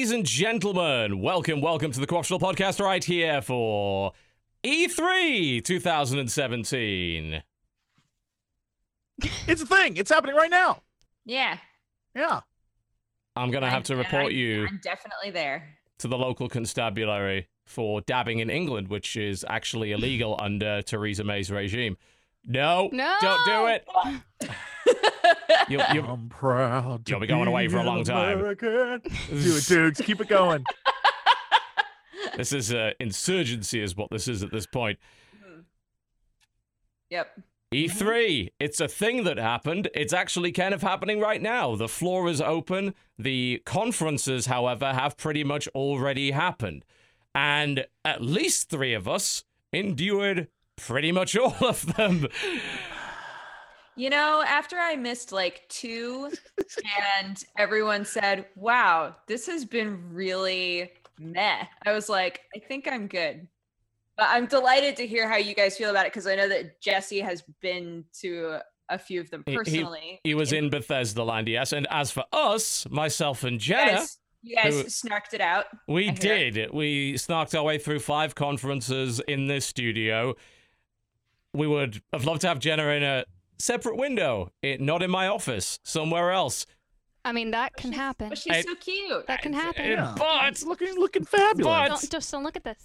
Ladies 0.00 0.12
and 0.12 0.24
gentlemen, 0.24 1.20
welcome, 1.20 1.60
welcome 1.60 1.92
to 1.92 2.00
the 2.00 2.06
Co-optional 2.06 2.40
Podcast 2.40 2.82
right 2.82 3.04
here 3.04 3.42
for 3.42 4.12
E3 4.64 5.62
2017. 5.62 7.42
It's 9.46 9.60
a 9.60 9.66
thing. 9.66 9.98
It's 9.98 10.10
happening 10.10 10.36
right 10.36 10.50
now. 10.50 10.80
Yeah. 11.26 11.58
Yeah. 12.14 12.40
I'm 13.36 13.50
going 13.50 13.62
to 13.62 13.68
have 13.68 13.82
to 13.84 13.96
report 13.96 14.22
I'm- 14.28 14.32
you 14.32 14.66
I'm 14.68 14.80
definitely 14.82 15.32
there. 15.32 15.68
to 15.98 16.08
the 16.08 16.16
local 16.16 16.48
constabulary 16.48 17.48
for 17.66 18.00
dabbing 18.00 18.38
in 18.38 18.48
England, 18.48 18.88
which 18.88 19.18
is 19.18 19.44
actually 19.50 19.92
illegal 19.92 20.38
under 20.40 20.80
Theresa 20.80 21.24
May's 21.24 21.50
regime. 21.50 21.98
No, 22.46 22.88
No! 22.92 23.16
don't 23.20 23.44
do 23.46 23.66
it. 23.66 23.86
You'll, 25.68 25.84
you'll, 25.94 26.04
I'm 26.06 26.28
proud. 26.28 27.08
You'll 27.08 27.20
be 27.20 27.26
going 27.28 27.46
away 27.46 27.68
for 27.68 27.76
a 27.76 27.80
an 27.80 27.86
long 27.86 28.02
time. 28.02 28.38
American. 28.40 29.00
Do 29.28 29.56
it, 29.56 29.64
dudes. 29.66 30.00
Keep 30.00 30.20
it 30.22 30.28
going. 30.28 30.64
this 32.36 32.52
is 32.52 32.72
uh, 32.74 32.92
insurgency, 32.98 33.80
is 33.80 33.94
what 33.96 34.10
this 34.10 34.26
is 34.26 34.42
at 34.42 34.50
this 34.50 34.66
point. 34.66 34.98
yep. 37.08 37.38
E3, 37.72 38.48
it's 38.58 38.80
a 38.80 38.88
thing 38.88 39.22
that 39.24 39.38
happened. 39.38 39.88
It's 39.94 40.12
actually 40.12 40.50
kind 40.50 40.74
of 40.74 40.82
happening 40.82 41.20
right 41.20 41.40
now. 41.40 41.76
The 41.76 41.88
floor 41.88 42.28
is 42.28 42.40
open. 42.40 42.94
The 43.16 43.62
conferences, 43.64 44.46
however, 44.46 44.92
have 44.92 45.16
pretty 45.16 45.44
much 45.44 45.68
already 45.68 46.32
happened. 46.32 46.84
And 47.32 47.86
at 48.04 48.22
least 48.22 48.70
three 48.70 48.94
of 48.94 49.06
us 49.06 49.44
endured 49.72 50.48
pretty 50.86 51.12
much 51.12 51.36
all 51.36 51.56
of 51.60 51.94
them. 51.96 52.26
You 53.96 54.08
know, 54.08 54.42
after 54.46 54.76
I 54.78 54.96
missed 54.96 55.30
like 55.32 55.62
two, 55.68 56.30
and 57.18 57.42
everyone 57.58 58.04
said, 58.04 58.46
"Wow, 58.56 59.16
this 59.26 59.46
has 59.46 59.64
been 59.64 60.14
really 60.14 60.90
meh," 61.18 61.64
I 61.84 61.92
was 61.92 62.08
like, 62.08 62.40
"I 62.56 62.60
think 62.60 62.88
I'm 62.88 63.08
good." 63.08 63.46
But 64.16 64.28
I'm 64.30 64.46
delighted 64.46 64.96
to 64.96 65.06
hear 65.06 65.28
how 65.28 65.36
you 65.36 65.54
guys 65.54 65.76
feel 65.76 65.90
about 65.90 66.06
it 66.06 66.12
because 66.12 66.26
I 66.26 66.34
know 66.34 66.48
that 66.48 66.80
Jesse 66.80 67.20
has 67.20 67.42
been 67.60 68.04
to 68.20 68.58
a 68.88 68.98
few 68.98 69.20
of 69.20 69.30
them 69.30 69.42
He- 69.46 69.52
he- 69.52 69.58
personally. 69.58 70.20
He 70.24 70.34
was 70.34 70.52
in 70.52 70.68
Bethesda 70.70 71.22
Land, 71.24 71.48
yes. 71.48 71.72
And 71.72 71.86
as 71.90 72.10
for 72.10 72.24
us, 72.32 72.88
myself 72.90 73.44
and 73.44 73.58
Genna, 73.60 73.96
guys, 73.96 74.18
you 74.42 74.56
guys 74.56 74.74
who- 74.74 74.84
snarked 74.84 75.32
it 75.32 75.40
out. 75.40 75.66
we 75.88 76.10
did. 76.10 76.70
We 76.72 77.14
snarked 77.14 77.56
our 77.56 77.64
way 77.64 77.78
through 77.78 78.00
five 78.00 78.34
conferences 78.34 79.20
in 79.20 79.46
this 79.46 79.64
studio. 79.66 80.34
We 81.54 81.66
would 81.66 82.02
have 82.12 82.24
loved 82.24 82.42
to 82.42 82.48
have 82.48 82.58
Genna 82.60 82.96
in 82.96 83.02
a 83.02 83.24
separate 83.58 83.96
window, 83.96 84.52
it, 84.62 84.80
not 84.80 85.02
in 85.02 85.10
my 85.10 85.26
office, 85.26 85.78
somewhere 85.84 86.30
else. 86.30 86.64
I 87.24 87.32
mean, 87.32 87.50
that 87.50 87.74
can 87.76 87.90
She's- 87.90 88.00
happen. 88.00 88.28
But 88.30 88.38
she's 88.38 88.52
I- 88.56 88.62
so 88.62 88.74
cute. 88.76 89.26
That 89.26 89.42
can 89.42 89.52
happen. 89.52 89.98
Uh, 89.98 90.14
But 90.16 90.48
It's 90.48 90.62
looking 90.64 90.94
looking 90.98 91.24
fabulous. 91.24 91.64
But- 91.66 91.88
Don't, 91.88 92.10
just 92.10 92.30
don't 92.30 92.44
look 92.44 92.56
at 92.56 92.64
this. 92.64 92.82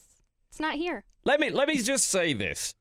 It's 0.49 0.59
not 0.59 0.75
here. 0.75 1.03
let 1.25 1.39
me 1.39 1.49
let 1.49 1.67
me 1.67 1.77
just 1.77 2.07
say 2.09 2.33
this. 2.33 2.73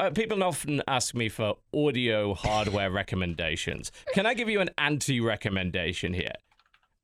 Uh, 0.00 0.08
people 0.10 0.42
often 0.42 0.82
ask 0.88 1.14
me 1.14 1.28
for 1.28 1.56
audio 1.74 2.32
hardware 2.34 2.90
recommendations. 3.02 3.92
Can 4.14 4.24
I 4.24 4.32
give 4.34 4.48
you 4.48 4.60
an 4.60 4.70
anti-recommendation 4.78 6.14
here? 6.14 6.32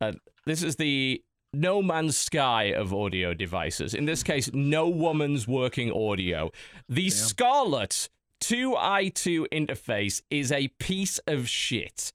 Uh, 0.00 0.12
this 0.46 0.62
is 0.62 0.76
the 0.76 1.22
no 1.52 1.82
man's 1.82 2.16
sky 2.16 2.64
of 2.72 2.94
audio 2.94 3.34
devices. 3.34 3.92
In 3.94 4.06
this 4.06 4.22
case, 4.22 4.50
no 4.54 4.88
woman's 4.88 5.46
working 5.46 5.92
audio. 5.92 6.50
The 6.88 7.10
Scarlett 7.10 8.08
2i2 8.42 9.46
interface 9.52 10.20
is 10.30 10.50
a 10.52 10.68
piece 10.68 11.18
of 11.26 11.48
shit. 11.48 12.12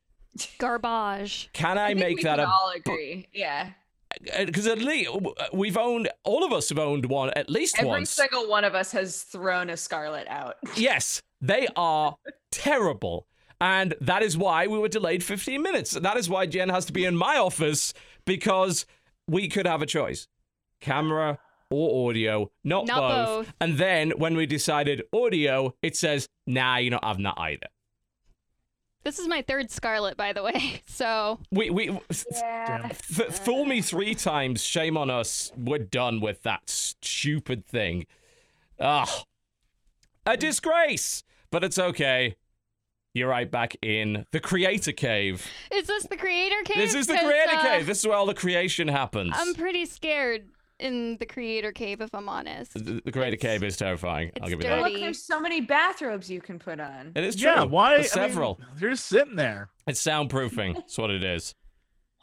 Garbage. 0.60 1.50
Can 1.54 1.78
I, 1.78 1.88
think 1.88 2.00
make 2.00 2.18
we 2.18 2.24
that 2.24 2.38
can 2.38 2.48
a 2.48 2.52
all 2.52 2.74
agree. 2.76 3.28
Yeah. 3.34 3.70
Uh, 4.36 4.46
because 4.46 4.68
at 4.68 4.78
least 4.80 5.10
uh, 5.10 5.46
we've 5.54 5.78
owned 5.78 6.10
all 6.24 6.44
of 6.44 6.52
us 6.54 6.70
have 6.70 6.80
owned 6.80 7.06
one 7.06 7.30
at 7.32 7.50
least 7.50 7.78
Every 7.78 7.90
once. 7.90 8.10
single 8.10 8.48
one 8.50 8.64
of 8.64 8.76
us 8.76 8.92
has 8.92 9.24
thrown 9.24 9.70
a 9.70 9.78
Scarlett 9.78 10.28
out. 10.28 10.56
Yes, 10.76 11.22
they 11.42 11.68
are 11.76 12.16
terrible. 12.52 13.28
And 13.60 13.96
that 14.02 14.22
is 14.22 14.38
why 14.38 14.68
we 14.68 14.78
were 14.78 14.88
delayed 14.88 15.24
15 15.24 15.62
minutes. 15.62 15.92
That 15.92 16.16
is 16.18 16.30
why 16.30 16.46
Jen 16.46 16.70
has 16.70 16.86
to 16.86 16.94
be 16.94 17.06
in 17.06 17.16
my 17.16 17.38
office 17.38 17.94
because 18.26 18.86
we 19.28 19.48
could 19.48 19.66
have 19.66 19.82
a 19.82 19.86
choice 19.88 20.28
camera 20.80 21.40
or 21.70 22.10
audio, 22.10 22.52
not, 22.64 22.86
Not 22.88 23.00
both. 23.00 23.46
both. 23.48 23.54
And 23.60 23.78
then 23.78 24.12
when 24.12 24.36
we 24.36 24.46
decided 24.46 25.04
audio, 25.14 25.74
it 25.82 25.96
says, 25.96 26.28
nah, 26.46 26.78
you're 26.78 26.92
not 26.92 27.04
having 27.04 27.24
that 27.24 27.36
either. 27.38 27.68
This 29.04 29.20
is 29.20 29.28
my 29.28 29.42
third 29.42 29.72
Scarlett, 29.72 30.18
by 30.18 30.34
the 30.34 30.44
way. 30.44 30.82
So 30.88 31.40
We, 31.52 31.70
we, 31.70 31.98
Yeah. 32.34 32.90
Th- 33.16 33.30
fool 33.30 33.66
me 33.66 33.82
three 33.82 34.16
times. 34.16 34.64
Shame 34.64 34.98
on 34.98 35.10
us. 35.10 35.52
We're 35.56 35.78
done 35.80 36.20
with 36.22 36.44
that 36.44 36.70
stupid 36.70 37.66
thing. 37.66 38.06
Ah, 38.80 39.24
a 40.26 40.36
disgrace. 40.36 41.24
But 41.52 41.64
it's 41.64 41.78
okay. 41.80 42.36
You're 43.14 43.30
right 43.30 43.50
back 43.50 43.76
in 43.82 44.26
the 44.32 44.40
creator 44.40 44.92
cave. 44.92 45.46
is 45.72 45.88
this 45.88 46.04
the 46.08 46.18
creator 46.18 46.62
cave? 46.66 46.78
This 46.78 46.94
is 46.94 47.08
the 47.08 47.18
creator 47.18 47.56
uh, 47.56 47.62
cave. 47.62 47.86
This 47.86 48.00
is 48.00 48.08
where 48.08 48.18
all 48.18 48.26
the 48.26 48.34
creation 48.34 48.88
happens. 48.90 49.34
I'm 49.36 49.54
pretty 49.56 49.86
scared 49.86 50.50
in 50.80 51.18
the 51.18 51.26
creator 51.26 51.72
cave, 51.72 52.02
if 52.02 52.14
I'm 52.14 52.30
honest. 52.30 52.74
the, 52.74 53.02
the 53.04 53.12
creator 53.12 53.34
it's- 53.36 53.42
cave 53.42 53.64
is 53.64 53.78
terrifying. 53.78 54.32
I'll 54.42 54.50
give 54.50 54.60
you 54.60 54.70
But 54.70 54.76
that. 54.76 54.82
dirty. 54.84 54.94
look, 54.94 55.02
there's 55.02 55.24
so 55.24 55.40
many 55.40 55.62
bathrobes 55.62 56.30
you 56.30 56.42
can 56.42 56.60
put 56.60 56.80
on. 56.80 57.12
It 57.16 57.24
is 57.24 57.36
true. 57.36 57.50
yeah. 57.50 57.64
Why? 57.64 57.96
There's 57.96 58.16
I 58.16 58.22
mean, 58.22 58.30
several. 58.30 58.60
they're 58.78 58.90
just 58.92 59.06
sitting 59.08 59.36
there. 59.36 59.70
It's 59.88 60.04
soundproofing. 60.04 60.76
That's 60.76 60.98
what 60.98 61.10
it 61.12 61.24
is. 61.24 61.56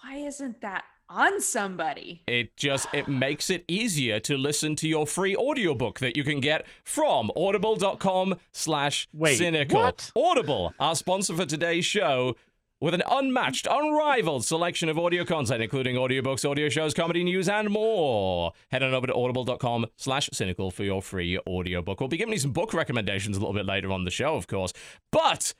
Why 0.03 0.16
isn't 0.19 0.60
that 0.60 0.84
on 1.09 1.41
somebody? 1.41 2.22
It 2.26 2.56
just 2.56 2.87
it 2.92 3.09
makes 3.09 3.50
it 3.50 3.65
easier 3.69 4.20
to 4.20 4.37
listen 4.37 4.76
to 4.76 4.88
your 4.88 5.06
free 5.06 5.34
audiobook 5.36 5.98
that 6.00 6.16
you 6.16 6.25
can 6.25 6.41
get 6.41 6.66
from 6.84 7.31
audible.com 7.36 8.36
slash 8.53 9.09
Wait, 9.12 9.36
cynical. 9.36 9.81
what? 9.81 10.12
Audible, 10.16 10.75
our 10.78 10.94
sponsor 10.94 11.34
for 11.34 11.47
today's 11.47 11.84
show, 11.86 12.36
with 12.84 12.93
an 12.93 13.03
unmatched, 13.11 13.67
unrivaled 13.67 14.45
selection 14.45 14.91
of 14.91 14.99
audio 14.99 15.25
content, 15.25 15.62
including 15.62 15.97
audiobooks, 15.97 16.47
audio 16.49 16.69
shows, 16.69 16.93
comedy 16.93 17.25
news, 17.25 17.49
and 17.49 17.71
more. 17.71 18.53
Head 18.71 18.83
on 18.83 18.93
over 18.93 19.06
to 19.06 19.15
audible.com 19.15 19.87
slash 19.97 20.28
cynical 20.34 20.71
for 20.71 20.84
your 20.84 21.00
free 21.00 21.39
audiobook. 21.47 21.99
We'll 21.99 22.11
be 22.11 22.19
giving 22.19 22.34
you 22.34 22.39
some 22.39 22.53
book 22.53 22.75
recommendations 22.75 23.39
a 23.39 23.41
little 23.41 23.55
bit 23.55 23.65
later 23.65 23.91
on 23.91 24.05
the 24.05 24.11
show, 24.11 24.37
of 24.37 24.47
course. 24.49 24.75
But 25.11 25.55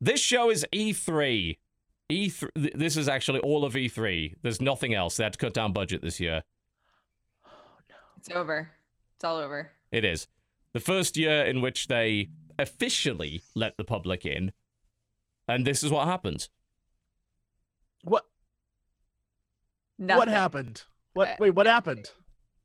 this 0.00 0.20
show 0.20 0.48
is 0.48 0.64
E3. 0.72 1.58
E3 2.08 2.48
th- 2.54 2.72
this 2.76 2.96
is 2.96 3.10
actually 3.10 3.40
all 3.40 3.62
of 3.66 3.74
E3. 3.74 4.36
There's 4.40 4.62
nothing 4.62 4.94
else. 4.94 5.18
They 5.18 5.24
had 5.24 5.34
to 5.34 5.38
cut 5.38 5.52
down 5.52 5.74
budget 5.74 6.00
this 6.00 6.18
year. 6.18 6.44
Oh, 7.44 7.50
no. 7.90 7.94
It's 8.16 8.30
over. 8.30 8.70
It's 9.16 9.24
all 9.24 9.36
over. 9.36 9.70
It 9.90 10.06
is. 10.06 10.28
The 10.72 10.80
first 10.80 11.18
year 11.18 11.42
in 11.42 11.60
which 11.60 11.88
they 11.88 12.30
officially 12.58 13.42
let 13.54 13.76
the 13.76 13.84
public 13.84 14.24
in. 14.24 14.52
And 15.48 15.66
this 15.66 15.82
is 15.82 15.90
what 15.90 16.06
happens. 16.06 16.48
What? 18.04 18.24
Nothing. 19.98 20.18
What 20.18 20.28
happened? 20.28 20.82
What? 21.14 21.28
Uh, 21.28 21.34
Wait. 21.40 21.50
What 21.50 21.66
happened? 21.66 22.10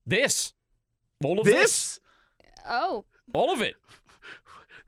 This. 0.05 0.53
All 1.23 1.39
of 1.39 1.45
this. 1.45 1.55
This? 1.55 1.99
Oh, 2.69 3.05
All 3.33 3.51
of 3.51 3.61
it. 3.61 3.75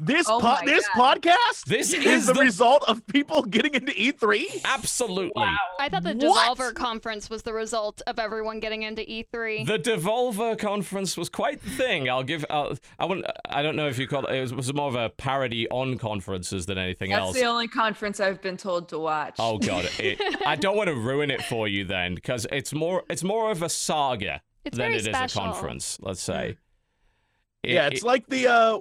This 0.01 0.27
Oh 0.29 0.39
po- 0.39 0.57
this 0.65 0.87
God. 0.95 1.21
podcast 1.21 1.65
This 1.65 1.91
is, 1.93 2.05
is 2.05 2.25
the, 2.27 2.33
the- 2.33 2.39
result 2.39 2.85
of 2.87 3.05
people 3.07 3.41
getting 3.43 3.73
into 3.75 3.91
E 4.01 4.13
E3. 4.13 4.63
Absolutely. 4.63 5.43
I 5.77 5.89
thought 5.89 6.03
the 6.03 6.13
What? 6.15 6.57
Devolver 6.57 6.73
conference 6.73 7.29
was 7.29 7.43
the 7.43 7.51
result 7.51 8.01
of 8.07 8.17
everyone 8.17 8.61
getting 8.61 8.83
into 8.83 9.01
E 9.11 9.25
E3. 9.33 9.65
The 9.65 9.77
Devolver 9.77 10.57
conference 10.57 11.17
was 11.17 11.27
quite 11.27 11.61
the 11.61 11.69
thing. 11.69 12.09
I'll 12.09 12.23
give. 12.23 12.45
I'll, 12.49 12.77
I 12.97 13.05
wouldn't. 13.05 13.27
I 13.49 13.61
don't 13.61 13.75
know 13.75 13.87
if 13.89 13.99
you 13.99 14.07
call 14.07 14.25
it. 14.25 14.35
It 14.35 14.41
was, 14.41 14.53
was 14.53 14.73
more 14.73 14.87
of 14.87 14.95
a 14.95 15.09
parody 15.09 15.67
on 15.69 15.97
conferences 15.97 16.65
than 16.65 16.77
anything 16.77 17.09
That's 17.09 17.19
else. 17.21 17.35
the 17.35 17.43
only 17.45 17.67
conference 17.67 18.21
I've 18.21 18.41
been 18.41 18.55
told 18.57 18.87
to 18.89 18.99
watch. 18.99 19.35
Oh 19.37 19.57
god, 19.57 19.89
it, 19.99 20.17
I 20.45 20.55
don't 20.55 20.77
want 20.77 20.87
to 20.87 20.95
ruin 20.95 21.29
it 21.29 21.41
for 21.43 21.67
you 21.67 21.83
then, 21.83 22.15
because 22.15 22.47
it's 22.53 22.71
more. 22.73 23.03
It's 23.09 23.23
more 23.23 23.51
of 23.51 23.61
a 23.63 23.69
saga 23.69 24.41
It's 24.63 24.77
than 24.77 24.85
very 24.85 24.95
it 24.95 24.97
is 25.01 25.05
special. 25.07 25.41
a 25.41 25.43
conference. 25.45 25.97
Let's 26.01 26.21
say. 26.21 26.51
It- 26.51 27.73
yeah, 27.73 27.87
it's 27.87 28.01
it- 28.01 28.05
like 28.07 28.25
the 28.27 28.47
uh 28.47 28.79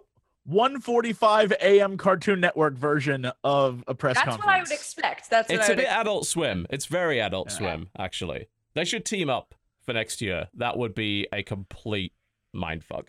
1:45 0.49 1.53
a.m. 1.61 1.97
Cartoon 1.97 2.41
Network 2.41 2.75
version 2.75 3.31
of 3.45 3.85
a 3.87 3.95
press 3.95 4.15
That's 4.17 4.25
conference. 4.29 4.47
what 4.47 4.55
I 4.55 4.61
would 4.62 4.71
expect. 4.73 5.31
That's 5.31 5.49
what 5.49 5.59
It's 5.59 5.69
I 5.69 5.73
a 5.73 5.77
would 5.77 5.83
bit 5.83 5.89
Adult 5.93 6.27
Swim. 6.27 6.67
It's 6.71 6.87
very 6.87 7.21
Adult 7.21 7.50
Yeah. 7.50 7.56
Swim, 7.56 7.89
actually. 7.99 8.49
They 8.75 8.85
should 8.85 9.05
team 9.05 9.29
up 9.29 9.55
for 9.85 9.93
next 9.93 10.21
year. 10.23 10.49
That 10.55 10.77
would 10.79 10.95
be 10.95 11.27
a 11.33 11.43
complete 11.43 12.12
mindfuck. 12.55 13.09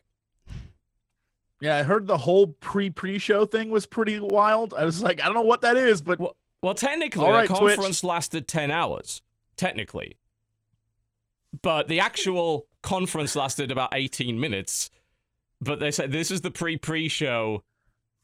Yeah, 1.61 1.77
I 1.77 1.83
heard 1.83 2.07
the 2.07 2.17
whole 2.19 2.47
pre-pre-show 2.47 3.45
thing 3.45 3.69
was 3.69 3.85
pretty 3.85 4.19
wild. 4.19 4.73
I 4.73 4.85
was 4.85 5.03
like, 5.03 5.21
I 5.21 5.25
don't 5.25 5.33
know 5.35 5.41
what 5.41 5.61
that 5.61 5.75
is, 5.75 6.01
but 6.01 6.17
Well, 6.19 6.35
well 6.61 6.73
technically, 6.73 7.25
All 7.25 7.31
the 7.31 7.37
right, 7.37 7.47
Twitch. 7.49 7.75
conference 7.75 8.03
lasted 8.03 8.47
10 8.47 8.71
hours. 8.71 9.21
Technically. 9.57 10.15
But 11.61 11.89
the 11.89 11.99
actual 11.99 12.67
conference 12.81 13.35
lasted 13.35 13.71
about 13.71 13.89
18 13.93 14.39
minutes. 14.39 14.89
But 15.61 15.79
they 15.79 15.91
said 15.91 16.11
this 16.11 16.31
is 16.31 16.41
the 16.41 16.51
pre 16.51 16.77
pre 16.77 17.07
show 17.09 17.63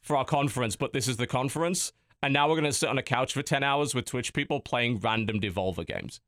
for 0.01 0.15
our 0.17 0.25
conference, 0.25 0.75
but 0.75 0.93
this 0.93 1.07
is 1.07 1.17
the 1.17 1.27
conference. 1.27 1.91
And 2.23 2.33
now 2.33 2.47
we're 2.47 2.55
going 2.55 2.63
to 2.65 2.73
sit 2.73 2.89
on 2.89 2.97
a 2.97 3.03
couch 3.03 3.33
for 3.33 3.43
10 3.43 3.61
hours 3.63 3.93
with 3.93 4.05
Twitch 4.05 4.33
people 4.33 4.59
playing 4.59 4.99
random 4.99 5.39
Devolver 5.39 5.85
games. 5.85 6.21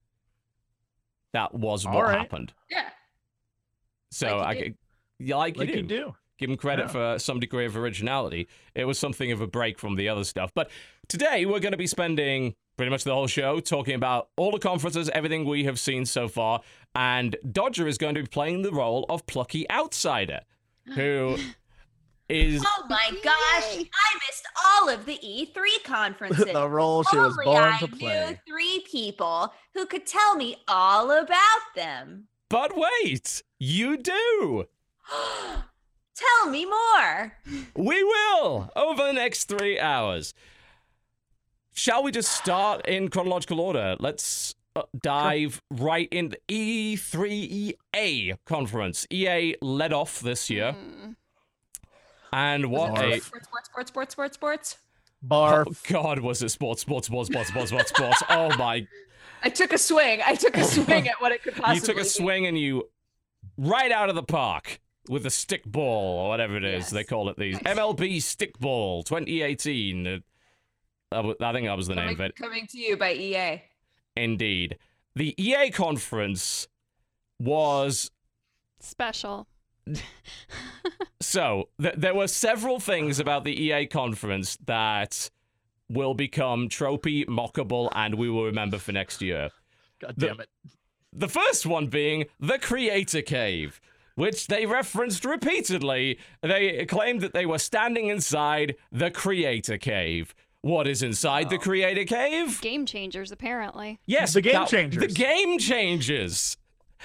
that 1.34 1.54
was 1.54 1.86
what 1.86 1.96
All 1.96 2.04
right. 2.04 2.18
happened. 2.18 2.54
Yeah. 2.70 2.90
So 4.12 4.38
Like 4.38 4.58
I 4.58 4.62
you 4.62 4.74
yeah, 5.20 5.36
like, 5.38 5.58
Like 5.58 5.70
you 5.70 5.76
you 5.78 5.82
do. 5.84 5.88
do. 5.88 6.16
Give 6.38 6.50
him 6.52 6.58
credit 6.58 6.84
Yeah. 6.88 7.14
for 7.16 7.20
some 7.20 7.40
degree 7.40 7.66
of 7.66 7.76
originality. 7.76 8.48
It 8.76 8.86
was 8.86 9.00
something 9.00 9.32
of 9.32 9.42
a 9.42 9.48
break 9.48 9.80
from 9.80 9.96
the 9.96 10.08
other 10.10 10.24
stuff. 10.24 10.52
But 10.54 10.70
today 11.08 11.46
we're 11.46 11.60
going 11.60 11.72
to 11.72 11.78
be 11.78 11.88
spending 11.88 12.54
pretty 12.78 12.92
much 12.92 13.04
the 13.04 13.14
whole 13.14 13.26
show 13.28 13.60
talking 13.60 13.96
about 13.96 14.30
all 14.38 14.52
the 14.52 14.60
conferences, 14.60 15.10
everything 15.10 15.46
we 15.46 15.64
have 15.64 15.80
seen 15.80 16.06
so 16.06 16.28
far. 16.28 16.62
And 16.94 17.36
Dodger 17.52 17.88
is 17.88 17.98
going 17.98 18.14
to 18.16 18.22
be 18.22 18.28
playing 18.28 18.62
the 18.62 18.72
role 18.72 19.06
of 19.10 19.26
plucky 19.26 19.68
outsider, 19.72 20.42
who 20.96 21.38
is 22.30 22.64
Oh 22.66 22.86
my 22.90 23.10
gosh, 23.24 23.78
I 23.78 24.20
missed 24.28 24.48
all 24.66 24.90
of 24.90 25.06
the 25.06 25.18
E3 25.18 25.84
conferences. 25.84 26.46
the 26.52 26.68
role 26.70 27.04
she 27.04 27.18
was 27.18 27.32
Only 27.38 27.46
born 27.46 27.64
I 27.64 27.78
to 27.80 27.88
knew 27.88 27.98
play. 27.98 28.40
three 28.48 28.86
people 28.90 29.54
who 29.74 29.86
could 29.86 30.06
tell 30.06 30.36
me 30.36 30.58
all 30.68 31.12
about 31.12 31.62
them. 31.76 32.28
But 32.50 32.74
wait, 32.76 33.44
you 33.60 33.98
do. 33.98 34.66
tell 36.16 36.50
me 36.50 36.66
more. 36.66 37.34
We 37.76 38.04
will 38.04 38.72
over 38.76 39.04
the 39.04 39.14
next 39.14 39.46
three 39.46 39.80
hours. 39.80 40.34
Shall 41.74 42.02
we 42.04 42.12
just 42.12 42.32
start 42.32 42.86
in 42.88 43.10
chronological 43.10 43.60
order? 43.62 43.96
Let's 44.00 44.56
dive 45.02 45.62
right 45.72 46.08
in 46.12 46.30
the 46.30 46.38
E3 46.48 47.76
EA 47.96 48.34
conference. 48.46 49.06
EA 49.12 49.56
led 49.62 49.94
off 49.94 50.20
this 50.20 50.50
year, 50.50 50.74
Hmm. 50.74 51.12
and 52.32 52.68
what 52.72 52.92
a 52.92 52.94
Barf. 52.94 53.22
Sports, 53.22 53.48
sports, 53.48 53.68
sports, 53.70 53.92
sports, 53.92 54.14
sports, 54.14 54.34
sports. 54.36 54.78
oh 55.24 55.26
Barf. 55.66 55.88
god 55.88 56.20
was 56.20 56.42
it 56.44 56.50
sports, 56.50 56.82
sports, 56.82 57.08
sports, 57.08 57.30
sports, 57.30 57.50
sports, 57.50 57.70
sports, 57.70 57.90
sports. 57.90 58.24
Oh 58.30 58.56
my! 58.58 58.86
I 59.44 59.50
took 59.50 59.72
a 59.74 59.78
swing. 59.78 60.22
I 60.26 60.36
took 60.36 60.58
a 60.58 60.64
swing 60.76 61.08
at 61.08 61.20
what 61.22 61.32
it 61.32 61.44
could 61.44 61.56
possibly 61.56 61.76
You 61.76 61.82
took 61.82 61.98
a 61.98 62.04
be. 62.04 62.10
swing 62.10 62.46
and 62.48 62.58
you 62.58 62.90
right 63.58 63.92
out 63.92 64.10
of 64.10 64.16
the 64.16 64.24
park 64.24 64.80
with 65.10 65.26
a 65.26 65.30
stick 65.30 65.64
ball 65.66 66.20
or 66.26 66.30
whatever 66.30 66.58
it 66.58 66.64
is 66.66 66.86
Yes. 66.86 66.90
they 66.90 67.04
call 67.04 67.30
it. 67.30 67.38
These 67.38 67.58
MLB 67.60 68.22
stick 68.22 68.58
ball 68.60 69.04
2018. 69.04 70.06
Uh, 70.08 70.18
I 71.12 71.16
w- 71.18 71.36
I 71.40 71.54
think 71.54 71.68
that 71.68 71.78
was 71.78 71.88
the 71.88 71.96
name 71.96 72.10
of 72.10 72.18
Coming, 72.18 72.30
it. 72.30 72.36
coming 72.36 72.68
to 72.68 72.78
you 72.78 72.98
by 72.98 73.14
EA. 73.14 73.62
Indeed. 74.18 74.78
The 75.16 75.34
EA 75.42 75.70
conference 75.72 76.68
was 77.40 78.12
Special. 78.80 79.48
so 81.20 81.70
th- 81.82 81.96
there 81.98 82.14
were 82.14 82.28
several 82.28 82.80
things 82.80 83.20
about 83.20 83.44
the 83.44 83.60
EA 83.64 83.88
conference 83.88 84.58
that 84.66 85.30
will 85.90 86.14
become 86.14 86.70
tropey, 86.70 87.26
mockable, 87.26 87.90
and 87.96 88.16
we 88.16 88.30
will 88.30 88.44
remember 88.46 88.78
for 88.78 88.92
next 88.92 89.22
year. 89.22 89.50
God 90.00 90.14
the- 90.18 90.28
damn 90.28 90.40
it. 90.42 90.50
The 91.14 91.30
first 91.30 91.66
one 91.66 91.88
being 91.88 92.26
the 92.40 92.60
Creator 92.60 93.24
Cave, 93.24 93.82
which 94.16 94.48
they 94.48 94.66
referenced 94.66 95.26
repeatedly. 95.26 96.20
They 96.42 96.86
claimed 96.86 97.22
that 97.22 97.34
they 97.34 97.46
were 97.46 97.58
standing 97.60 98.08
inside 98.08 98.76
the 98.92 99.10
Creator 99.10 99.78
Cave. 99.80 100.36
What 100.62 100.88
is 100.88 101.04
inside 101.04 101.50
the 101.50 101.58
Creator 101.58 102.06
Cave? 102.06 102.60
Game 102.62 102.86
changers, 102.86 103.32
apparently. 103.32 104.00
Yes, 104.06 104.34
The 104.34 104.42
Game 104.42 104.54
that- 104.54 104.68
Changers. 104.68 105.02
The 105.02 105.08
game 105.14 105.58
changes. 105.60 106.58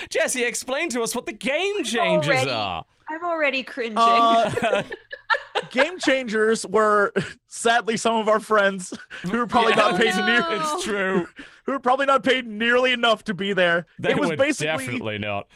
Jesse, 0.09 0.43
explain 0.45 0.89
to 0.91 1.03
us 1.03 1.15
what 1.15 1.27
the 1.27 1.33
game 1.33 1.85
changers 1.85 2.29
already- 2.35 2.51
are. 2.51 2.85
I'm 3.11 3.25
already 3.25 3.63
cringing. 3.63 3.99
Uh, 3.99 4.83
Game 5.71 5.99
changers 5.99 6.67
were 6.67 7.13
sadly 7.47 7.97
some 7.99 8.17
of 8.17 8.27
our 8.29 8.41
friends 8.41 8.95
who 9.23 9.37
were 9.37 9.47
probably 9.47 9.73
Yeah. 9.73 9.77
not 9.77 9.95
Oh, 9.95 9.99
paid 9.99 10.15
no. 10.17 10.27
near, 10.27 10.45
It's 10.51 10.85
true. 10.85 11.29
who 11.67 11.73
were 11.73 11.79
probably 11.79 12.07
not 12.07 12.23
paid 12.23 12.47
nearly 12.47 12.93
enough 12.93 13.25
to 13.25 13.35
be 13.35 13.53
there. 13.53 13.87
They 13.99 14.11
it 14.13 14.19
was 14.19 14.31
were 14.31 14.37
basically 14.37 14.67
definitely 14.87 15.19
not. 15.19 15.47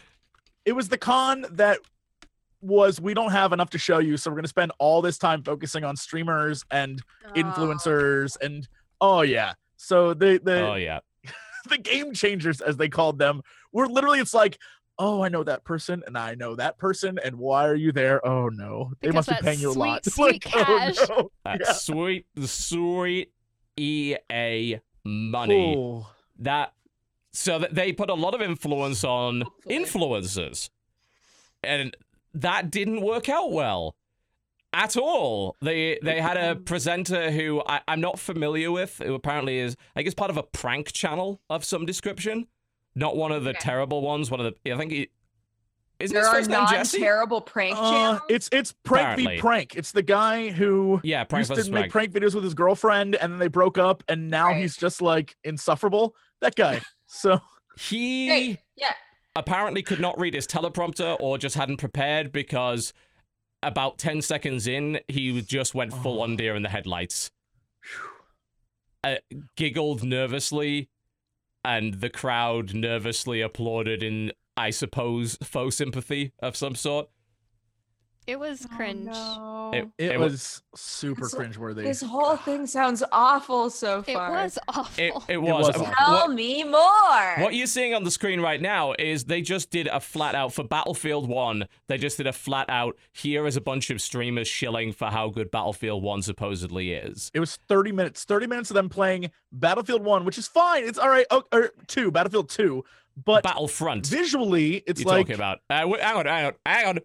it 0.66 0.72
was 0.72 0.88
the 0.90 0.98
con 0.98 1.46
that 1.52 1.78
was 2.66 3.00
we 3.00 3.14
don't 3.14 3.32
have 3.32 3.52
enough 3.52 3.70
to 3.70 3.78
show 3.78 3.98
you, 3.98 4.16
so 4.16 4.30
we're 4.30 4.36
gonna 4.36 4.48
spend 4.48 4.72
all 4.78 5.00
this 5.02 5.18
time 5.18 5.42
focusing 5.42 5.84
on 5.84 5.96
streamers 5.96 6.64
and 6.70 7.02
influencers 7.34 8.36
and 8.40 8.68
oh 9.00 9.22
yeah. 9.22 9.54
So 9.76 10.14
the 10.14 10.40
the 10.42 10.66
Oh 10.66 10.74
yeah. 10.74 11.00
the 11.68 11.78
game 11.78 12.12
changers 12.14 12.60
as 12.60 12.76
they 12.76 12.88
called 12.88 13.18
them 13.18 13.42
were 13.72 13.86
literally 13.88 14.20
it's 14.20 14.34
like 14.34 14.58
oh 14.98 15.20
i 15.20 15.28
know 15.28 15.42
that 15.42 15.62
person 15.64 16.02
and 16.06 16.16
i 16.16 16.34
know 16.34 16.54
that 16.54 16.78
person 16.78 17.18
and 17.22 17.36
why 17.36 17.66
are 17.66 17.74
you 17.74 17.92
there 17.92 18.24
oh 18.26 18.48
no 18.48 18.90
they 19.00 19.08
Because 19.08 19.14
must 19.14 19.28
be 19.28 19.34
that 19.34 19.42
paying 19.42 19.60
you 19.60 19.70
a 19.70 19.72
lot 19.72 20.04
sweet, 20.04 20.42
sweet 20.44 20.54
Like, 20.54 20.68
oh, 20.68 21.06
no. 21.08 21.30
That 21.44 21.60
Yeah. 21.60 21.72
sweet, 21.72 22.26
sweet 22.44 23.32
EA 23.78 24.78
money. 25.04 25.76
Oh. 25.76 26.06
That 26.38 26.72
so 27.32 27.58
that 27.58 27.74
they 27.74 27.92
put 27.92 28.08
a 28.08 28.14
lot 28.14 28.34
of 28.34 28.40
influence 28.40 29.04
on 29.04 29.44
influencers, 29.68 30.70
and 31.62 31.94
that 32.40 32.70
didn't 32.70 33.00
work 33.02 33.28
out 33.28 33.52
well 33.52 33.96
at 34.72 34.96
all. 34.96 35.56
They 35.62 35.98
they 36.02 36.20
had 36.20 36.36
a 36.36 36.56
presenter 36.56 37.30
who 37.30 37.62
I, 37.66 37.80
I'm 37.88 38.00
not 38.00 38.18
familiar 38.18 38.70
with, 38.70 39.00
who 39.04 39.14
apparently 39.14 39.58
is 39.58 39.76
I 39.94 40.02
guess 40.02 40.14
part 40.14 40.30
of 40.30 40.36
a 40.36 40.42
prank 40.42 40.92
channel 40.92 41.40
of 41.50 41.64
some 41.64 41.86
description. 41.86 42.46
Not 42.94 43.16
one 43.16 43.32
of 43.32 43.44
the 43.44 43.50
Okay. 43.50 43.58
terrible 43.60 44.00
ones. 44.02 44.30
One 44.30 44.40
of 44.40 44.54
the 44.64 44.72
I 44.72 44.76
think 44.76 44.92
he 44.92 45.08
is 45.98 46.10
there 46.12 46.20
his 46.20 46.28
are 46.28 46.34
first 46.34 46.50
Jesse. 46.70 46.98
non-terrible 46.98 47.40
prank 47.40 47.76
Uh, 47.78 47.90
channels. 47.90 48.20
it's 48.28 48.48
it's 48.52 48.72
prank 48.84 49.04
Apparently. 49.20 49.36
v 49.36 49.40
prank 49.40 49.76
it's 49.76 49.92
the 49.92 50.02
guy 50.02 50.50
who 50.50 51.00
Yeah, 51.02 51.24
prank 51.24 51.40
used 51.42 51.48
versus 51.50 51.66
to 51.68 51.72
make 51.72 51.90
prank. 51.90 52.12
prank 52.12 52.24
videos 52.24 52.34
with 52.34 52.44
his 52.44 52.52
girlfriend 52.52 53.14
and 53.16 53.32
then 53.32 53.38
they 53.38 53.48
broke 53.48 53.78
up 53.78 54.02
and 54.08 54.28
now 54.28 54.48
Right. 54.48 54.60
he's 54.60 54.76
just 54.76 55.00
like 55.00 55.36
insufferable 55.42 56.14
that 56.42 56.54
guy 56.54 56.82
so 57.06 57.40
He 57.78 58.28
Hey, 58.28 58.58
yeah. 58.76 58.92
Apparently 59.36 59.82
could 59.82 60.00
not 60.00 60.18
read 60.18 60.34
his 60.34 60.46
teleprompter 60.46 61.16
or 61.20 61.38
just 61.38 61.54
hadn't 61.54 61.76
prepared 61.76 62.32
because 62.32 62.92
about 63.62 63.98
10 63.98 64.22
seconds 64.22 64.66
in, 64.66 64.98
he 65.08 65.40
just 65.42 65.74
went 65.74 65.92
full 65.92 66.20
on 66.20 66.32
Oh. 66.32 66.36
deer 66.36 66.54
in 66.56 66.62
the 66.62 66.68
headlights. 66.68 67.30
Uh, 69.04 69.16
giggled 69.56 70.02
nervously, 70.02 70.88
and 71.64 71.94
the 71.94 72.10
crowd 72.10 72.74
nervously 72.74 73.40
applauded 73.40 74.02
in, 74.02 74.32
I 74.56 74.70
suppose, 74.70 75.36
faux 75.42 75.76
sympathy 75.76 76.32
of 76.40 76.56
some 76.56 76.74
sort. 76.74 77.08
It 78.26 78.40
was 78.40 78.66
cringe. 78.74 79.08
Oh, 79.12 79.70
no. 79.72 79.78
It- 79.78 79.88
it, 79.98 80.10
It 80.12 80.18
wa- 80.18 80.24
was 80.26 80.62
super 80.74 81.22
This- 81.22 81.34
cringeworthy 81.34 81.84
This 81.84 82.02
whole 82.02 82.36
thing 82.36 82.66
sounds 82.66 83.02
awful 83.12 83.70
so 83.70 84.02
far. 84.02 84.30
It 84.40 84.42
was 84.42 84.58
awful. 84.68 85.04
It, 85.04 85.12
it 85.28 85.36
was. 85.42 85.66
was 85.68 85.76
awful. 85.76 85.94
Tell 85.96 86.12
what- 86.26 86.32
me 86.32 86.64
more. 86.64 87.34
What 87.44 87.54
you're 87.54 87.66
seeing 87.68 87.94
on 87.94 88.02
the 88.04 88.10
screen 88.10 88.40
right 88.40 88.60
now 88.60 88.94
is 88.98 89.24
they 89.24 89.42
just 89.42 89.70
did 89.70 89.86
a 89.86 90.00
flat 90.00 90.34
out 90.34 90.52
for 90.52 90.64
Battlefield 90.64 91.28
1. 91.28 91.68
They 91.88 91.98
just 91.98 92.16
did 92.16 92.26
a 92.26 92.32
flat 92.32 92.68
out 92.68 92.96
here 93.12 93.46
is 93.46 93.56
a 93.56 93.60
bunch 93.60 93.90
of 93.90 94.00
streamers 94.02 94.48
shilling 94.48 94.92
for 94.92 95.06
how 95.08 95.28
good 95.30 95.50
Battlefield 95.50 96.02
1 96.02 96.22
supposedly 96.22 96.92
is. 96.92 97.30
it 97.34 97.40
was 97.40 97.56
30 97.68 97.92
minutes 97.92 98.24
30 98.24 98.46
minutes 98.46 98.70
of 98.70 98.74
them 98.74 98.88
playing 98.88 99.30
battlefield 99.52 100.02
1 100.04 100.24
which 100.24 100.38
is 100.38 100.46
fine 100.48 100.84
it's 100.84 100.98
all 100.98 101.08
right 101.08 101.26
oh, 101.30 101.42
or 101.52 101.70
2 101.86 102.10
battlefield 102.10 102.48
2 102.48 102.84
but 103.24 103.42
Battlefront. 103.42 104.06
visually 104.06 104.82
it's 104.86 105.00
you're 105.00 105.08
like 105.08 105.26
talking 105.26 105.34
about. 105.36 105.58
Uh, 105.70 105.84
wait, 105.86 106.02
hang 106.02 106.16
on, 106.16 106.26
hang 106.26 106.46
on, 106.46 106.52
hang 106.66 106.86
on. 106.86 106.98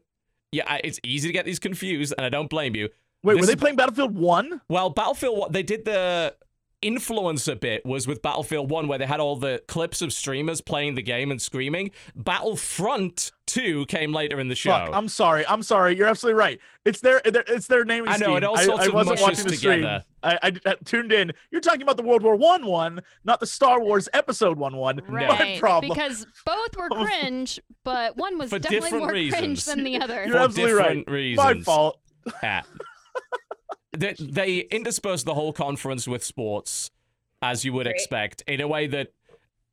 Yeah, 0.51 0.63
I- 0.67 0.81
it's 0.83 0.99
easy 1.03 1.29
to 1.29 1.33
get 1.33 1.45
these 1.45 1.59
confused, 1.59 2.13
and 2.17 2.25
I 2.25 2.29
don't 2.29 2.49
blame 2.49 2.75
you. 2.75 2.89
wait 3.23 3.35
this 3.35 3.41
were 3.41 3.47
they 3.47 3.53
is- 3.53 3.59
playing 3.59 3.75
battlefield 3.77 4.15
1 4.17 4.61
Well, 4.67 4.89
Battlefield, 4.89 5.37
what 5.37 5.53
they 5.53 5.63
did 5.63 5.85
the 5.85 6.35
influencer 6.81 7.59
bit 7.59 7.85
was 7.85 8.07
with 8.07 8.21
Battlefield 8.21 8.69
1, 8.69 8.87
where 8.87 8.97
they 8.97 9.05
had 9.05 9.19
all 9.19 9.35
the 9.35 9.61
clips 9.67 10.01
of 10.01 10.11
streamers 10.11 10.61
playing 10.61 10.95
the 10.95 11.01
game 11.01 11.31
and 11.31 11.41
screaming. 11.41 11.91
Battlefront 12.15 13.31
2 13.47 13.85
came 13.87 14.13
later 14.13 14.39
in 14.39 14.47
the 14.47 14.55
show. 14.55 14.71
Fuck, 14.71 14.89
I'm 14.93 15.07
sorry. 15.07 15.45
I'm 15.47 15.61
sorry. 15.63 15.95
You're 15.95 16.07
absolutely 16.07 16.39
right. 16.39 16.59
It's 16.85 16.99
their, 17.01 17.21
their 17.23 17.43
it's 17.47 17.67
their 17.67 17.85
naming 17.85 18.09
I 18.09 18.17
know, 18.17 18.25
scheme. 18.27 18.37
it 18.37 18.43
all 18.43 18.57
I, 18.57 18.65
sorts 18.65 18.83
I 18.83 18.85
of 18.87 18.93
wasn't 18.93 19.21
watching 19.21 19.45
the 19.47 19.55
stream. 19.55 19.75
together. 19.79 20.03
I, 20.23 20.39
I, 20.43 20.51
I 20.65 20.75
tuned 20.85 21.11
in. 21.11 21.31
You're 21.51 21.61
talking 21.61 21.81
about 21.83 21.97
the 21.97 22.03
World 22.03 22.23
War 22.23 22.35
One 22.35 22.65
one, 22.65 23.01
not 23.23 23.39
the 23.39 23.47
Star 23.47 23.79
Wars 23.81 24.09
Episode 24.13 24.57
One 24.57 24.75
one. 24.77 25.01
My 25.07 25.27
Right, 25.27 25.59
problem. 25.59 25.89
because 25.93 26.25
both 26.45 26.75
were 26.77 26.89
cringe, 27.05 27.59
but 27.83 28.17
one 28.17 28.37
was 28.39 28.49
For 28.49 28.57
definitely 28.59 28.89
different 28.89 29.03
more 29.03 29.29
cringe 29.39 29.65
than 29.65 29.83
the 29.83 29.99
other. 30.01 30.23
You're 30.25 30.33
For 30.33 30.39
absolutely 30.39 30.73
right. 30.73 31.07
reasons. 31.09 31.57
My 31.57 31.61
fault. 31.61 31.99
Yeah. 32.41 32.61
they, 33.97 34.13
they 34.19 34.57
interspersed 34.71 35.25
the 35.25 35.33
whole 35.33 35.53
conference 35.53 36.07
with 36.07 36.23
sports, 36.23 36.91
as 37.41 37.65
you 37.65 37.73
would 37.73 37.85
Great. 37.85 37.95
expect, 37.95 38.41
in 38.47 38.61
a 38.61 38.67
way 38.67 38.87
that 38.87 39.09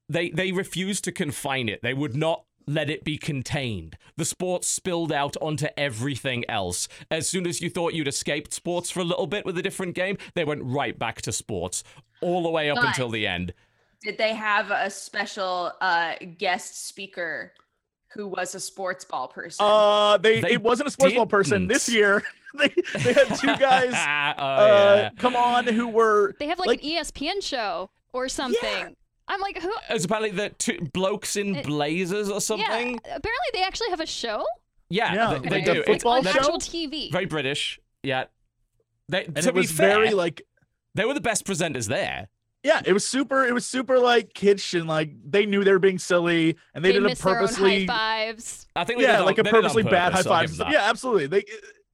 they 0.08 0.30
they 0.30 0.52
refused 0.52 1.04
to 1.04 1.12
confine 1.12 1.68
it. 1.68 1.82
They 1.82 1.94
would 1.94 2.16
not 2.16 2.44
let 2.66 2.90
it 2.90 3.02
be 3.04 3.16
contained. 3.16 3.96
The 4.16 4.24
sports 4.26 4.68
spilled 4.68 5.10
out 5.12 5.36
onto 5.40 5.68
everything 5.76 6.44
else. 6.50 6.86
As 7.10 7.28
soon 7.28 7.46
as 7.46 7.60
you 7.62 7.70
thought 7.70 7.94
you'd 7.94 8.08
escaped 8.08 8.52
sports 8.52 8.90
for 8.90 9.00
a 9.00 9.04
little 9.04 9.26
bit 9.26 9.46
with 9.46 9.56
a 9.56 9.62
different 9.62 9.94
game, 9.94 10.18
they 10.34 10.44
went 10.44 10.62
right 10.64 10.98
back 10.98 11.22
to 11.22 11.32
sports, 11.32 11.82
all 12.20 12.42
the 12.42 12.50
way 12.50 12.68
up 12.70 12.76
But- 12.76 12.88
until 12.88 13.08
the 13.08 13.26
end. 13.26 13.54
Did 14.00 14.16
they 14.16 14.32
have 14.34 14.70
a 14.70 14.90
special 14.90 15.72
uh, 15.80 16.14
guest 16.38 16.86
speaker 16.86 17.52
who 18.12 18.28
was 18.28 18.54
a 18.54 18.60
sports 18.60 19.04
ball 19.04 19.26
person? 19.26 19.66
Uh, 19.66 20.18
they, 20.18 20.40
They 20.40 20.52
it 20.52 20.62
wasn't 20.62 20.88
a 20.88 20.90
sports 20.92 21.14
ball 21.14 21.26
person 21.26 21.66
this 21.66 21.88
year. 21.88 22.22
they 22.58 22.68
they 22.98 23.12
had 23.12 23.34
two 23.36 23.56
guys. 23.56 23.92
oh, 24.38 24.42
uh, 24.42 24.96
yeah. 24.96 25.10
come 25.18 25.36
on, 25.36 25.66
who 25.66 25.88
were 25.88 26.34
They 26.38 26.46
have 26.46 26.58
like, 26.58 26.66
Like- 26.68 26.82
an 26.82 26.90
ESPN 26.90 27.42
show 27.42 27.90
or 28.12 28.28
something. 28.28 28.96
I'm 29.30 29.40
like, 29.42 29.60
who? 29.60 29.72
It's 29.90 30.06
apparently 30.06 30.30
the 30.30 30.48
two 30.50 30.78
blokes 30.94 31.36
in 31.36 31.56
It- 31.56 31.66
blazers 31.66 32.30
or 32.30 32.40
something. 32.40 32.66
Yeah. 33.04 33.16
Apparently, 33.16 33.50
they 33.52 33.62
actually 33.62 33.90
have 33.90 34.00
a 34.00 34.06
show 34.06 34.46
Yeah, 34.88 35.12
Yeah, 35.14 35.38
they, 35.38 35.48
they 35.48 35.56
like 35.56 35.64
do. 35.66 35.70
a 35.72 35.74
It's 35.74 35.86
football 35.86 36.12
on 36.14 36.22
show? 36.24 36.30
actual 36.30 36.58
TV. 36.58 37.12
very 37.12 37.26
British. 37.26 37.78
Yeah. 38.02 38.24
They, 39.10 39.24
and 39.26 39.36
to 39.36 39.48
it 39.48 39.54
be 39.54 39.60
was 39.60 39.70
fair, 39.72 39.96
very 39.96 40.10
like 40.14 40.42
they 40.94 41.04
were 41.04 41.14
the 41.14 41.20
best 41.20 41.44
presenters 41.46 41.88
there. 41.88 42.28
yeah, 42.62 42.80
it 42.84 42.92
was 42.92 43.06
super. 43.06 43.44
It 43.44 43.52
was 43.54 43.64
super 43.66 43.98
like 43.98 44.32
kiddish 44.34 44.72
and 44.74 44.86
like 44.88 45.12
they 45.24 45.44
knew 45.46 45.62
they 45.64 45.72
were 45.72 45.78
being 45.78 45.98
silly 45.98 46.56
and 46.74 46.82
they, 46.84 46.88
they 46.88 46.92
did 46.94 47.04
a 47.04 47.08
miss 47.08 47.20
their 47.20 47.32
own 47.32 47.38
purposely 47.46 47.86
high 47.86 48.32
fives. 48.32 48.66
I 48.76 48.84
think 48.84 48.98
they 48.98 49.06
did 49.06 49.12
yeah 49.12 49.20
like 49.20 49.38
a 49.38 49.42
they 49.42 49.50
did 49.50 49.56
purposely 49.56 49.82
bad 49.82 50.12
high 50.12 50.22
purpose, 50.22 50.26
I'll 50.26 50.32
fives. 50.40 50.58
Yeah, 50.72 50.88
absolutely. 50.90 51.26
They 51.26 51.44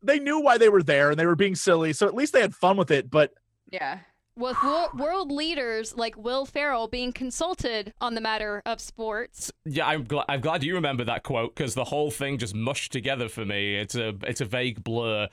they 0.04 0.18
knew 0.18 0.40
why 0.40 0.58
they 0.58 0.68
were 0.68 0.82
there 0.82 1.10
and 1.10 1.18
they 1.18 1.26
were 1.26 1.36
being 1.36 1.54
silly, 1.54 1.92
so 1.92 2.06
at 2.06 2.14
least 2.14 2.32
they 2.32 2.40
had 2.40 2.54
fun 2.54 2.76
with 2.76 2.90
it. 2.90 3.10
But 3.10 3.32
Yeah. 3.70 4.00
With 4.36 4.56
world 4.94 5.30
leaders 5.30 5.96
like 5.96 6.16
Will 6.16 6.44
Ferrell 6.44 6.88
being 6.88 7.12
consulted 7.12 7.94
on 8.00 8.16
the 8.16 8.20
matter 8.20 8.62
of 8.66 8.80
sports. 8.80 9.52
Yeah, 9.64 9.86
I'm 9.86 10.02
glad. 10.02 10.24
I'm 10.28 10.40
glad 10.40 10.64
you 10.64 10.74
remember 10.74 11.04
that 11.04 11.22
quote 11.22 11.54
because 11.54 11.74
the 11.74 11.84
whole 11.84 12.10
thing 12.10 12.38
just 12.38 12.52
mushed 12.52 12.90
together 12.90 13.28
for 13.28 13.44
me. 13.44 13.76
It's 13.76 13.94
a 13.94 14.12
it's 14.22 14.40
a 14.40 14.44
vague 14.44 14.82
blur. 14.82 15.28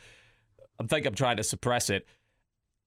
I 0.79 0.83
think 0.85 1.07
I'm 1.07 1.15
trying 1.15 1.37
to 1.37 1.43
suppress 1.43 1.89
it. 1.89 2.05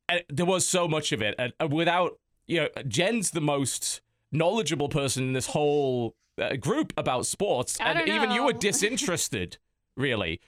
And 0.09 0.23
there 0.29 0.47
was 0.47 0.65
so 0.69 0.87
much 0.87 1.11
of 1.11 1.21
it, 1.21 1.35
and 1.37 1.53
and 1.59 1.73
without 1.73 2.21
you 2.47 2.61
know, 2.61 2.69
Jen's 2.87 3.33
the 3.33 3.41
most 3.41 4.01
knowledgeable 4.31 4.89
person 4.89 5.25
in 5.25 5.33
this 5.33 5.47
whole 5.47 6.15
uh, 6.41 6.55
group 6.55 6.93
about 6.97 7.27
sports, 7.27 7.81
I 7.81 7.91
and 7.91 7.99
don't 7.99 8.09
even 8.09 8.31
you 8.31 8.45
were 8.45 8.53
disinterested. 8.69 9.59
really, 9.97 10.41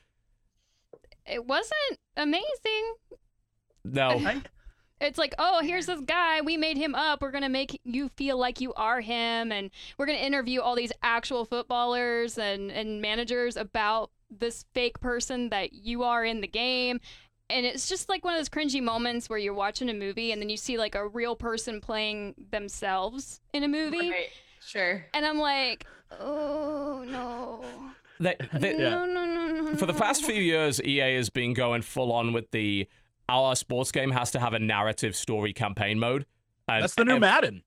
It 1.26 1.47
wasn't 1.47 1.99
amazing. 2.16 2.95
no. 3.85 4.40
It's 4.99 5.18
like, 5.18 5.35
oh, 5.38 5.61
here's 5.62 5.85
this 5.85 6.00
guy. 6.00 6.40
We 6.40 6.56
made 6.56 6.78
him 6.78 6.95
up. 6.95 7.21
We're 7.21 7.30
gonna 7.30 7.50
make 7.50 7.78
you 7.85 8.09
feel 8.09 8.38
like 8.38 8.62
you 8.62 8.73
are 8.73 9.02
him, 9.02 9.52
and 9.52 9.71
we're 9.99 10.06
gonna 10.06 10.16
interview 10.21 10.62
all 10.62 10.75
these 10.75 10.92
actual 11.02 11.45
footballers 11.45 12.38
and 12.38 12.71
and 12.71 13.02
managers 13.02 13.59
about 13.59 14.11
this 14.30 14.64
fake 14.73 14.99
person 15.00 15.50
that 15.50 15.75
you 15.75 16.02
are 16.02 16.25
in 16.25 16.40
the 16.40 16.47
game. 16.49 16.99
And 17.50 17.66
it's 17.66 17.90
just 17.90 18.09
like 18.09 18.25
one 18.25 18.33
of 18.37 18.40
those 18.40 18.49
cringy 18.49 18.83
moments 18.83 19.28
where 19.28 19.38
you're 19.38 19.52
watching 19.52 19.90
a 19.90 19.95
movie 19.95 20.33
and 20.33 20.40
then 20.40 20.49
you 20.49 20.56
see 20.56 20.78
like 20.78 20.95
a 20.95 21.06
real 21.06 21.37
person 21.37 21.83
playing 21.83 22.35
themselves 22.50 23.42
in 23.52 23.64
a 23.64 23.68
movie, 23.68 24.11
Right. 24.11 24.30
Sure. 24.66 25.04
and 25.12 25.26
I'm 25.26 25.38
like, 25.38 25.87
oh 26.18 27.04
no, 27.06 27.62
They- 28.20 28.37
they- 28.52 28.73
Yeah. 28.78 28.90
no, 28.90 29.06
no, 29.06 29.25
no, 29.26 29.61
no. 29.62 29.76
for 29.76 29.87
the 29.87 29.94
past 29.94 30.25
few 30.25 30.40
years, 30.40 30.80
EA 30.82 31.16
has 31.16 31.30
been 31.30 31.52
going 31.54 31.82
full 31.82 32.12
on 32.12 32.32
with 32.32 32.50
the 32.50 32.88
our 33.28 33.56
sports 33.56 33.90
game 33.90 34.12
has 34.12 34.30
to 34.30 34.38
have 34.40 34.52
a 34.54 34.58
narrative 34.58 35.16
story 35.16 35.52
campaign 35.52 35.99
mode. 35.99 36.26
And 36.68 36.82
that's 36.85 36.94
the 36.94 37.04
new 37.04 37.14
ev- 37.16 37.20
Madden. 37.20 37.62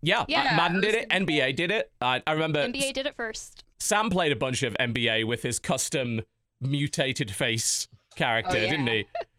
Yeah, 0.00 0.24
Yeah, 0.28 0.44
Ma- 0.56 0.56
Madden 0.68 0.76
I 0.76 0.78
was 0.78 0.82
did 0.86 0.94
it. 0.94 1.08
NBA 1.10 1.56
did 1.56 1.70
it. 1.70 1.92
Uh, 2.00 2.20
I 2.26 2.32
remember 2.32 2.66
NBA 2.66 2.92
did 2.92 3.06
it 3.06 3.14
first. 3.16 3.64
Sam 3.80 4.10
played 4.10 4.30
a 4.32 4.36
bunch 4.36 4.62
of 4.62 4.74
NBA 4.78 5.24
with 5.26 5.42
his 5.42 5.58
custom 5.58 6.22
mutated 6.60 7.30
face 7.30 7.88
character, 8.14 8.56
Oh, 8.56 8.60
yeah. 8.60 8.70
didn't 8.70 8.86
he? 8.86 9.06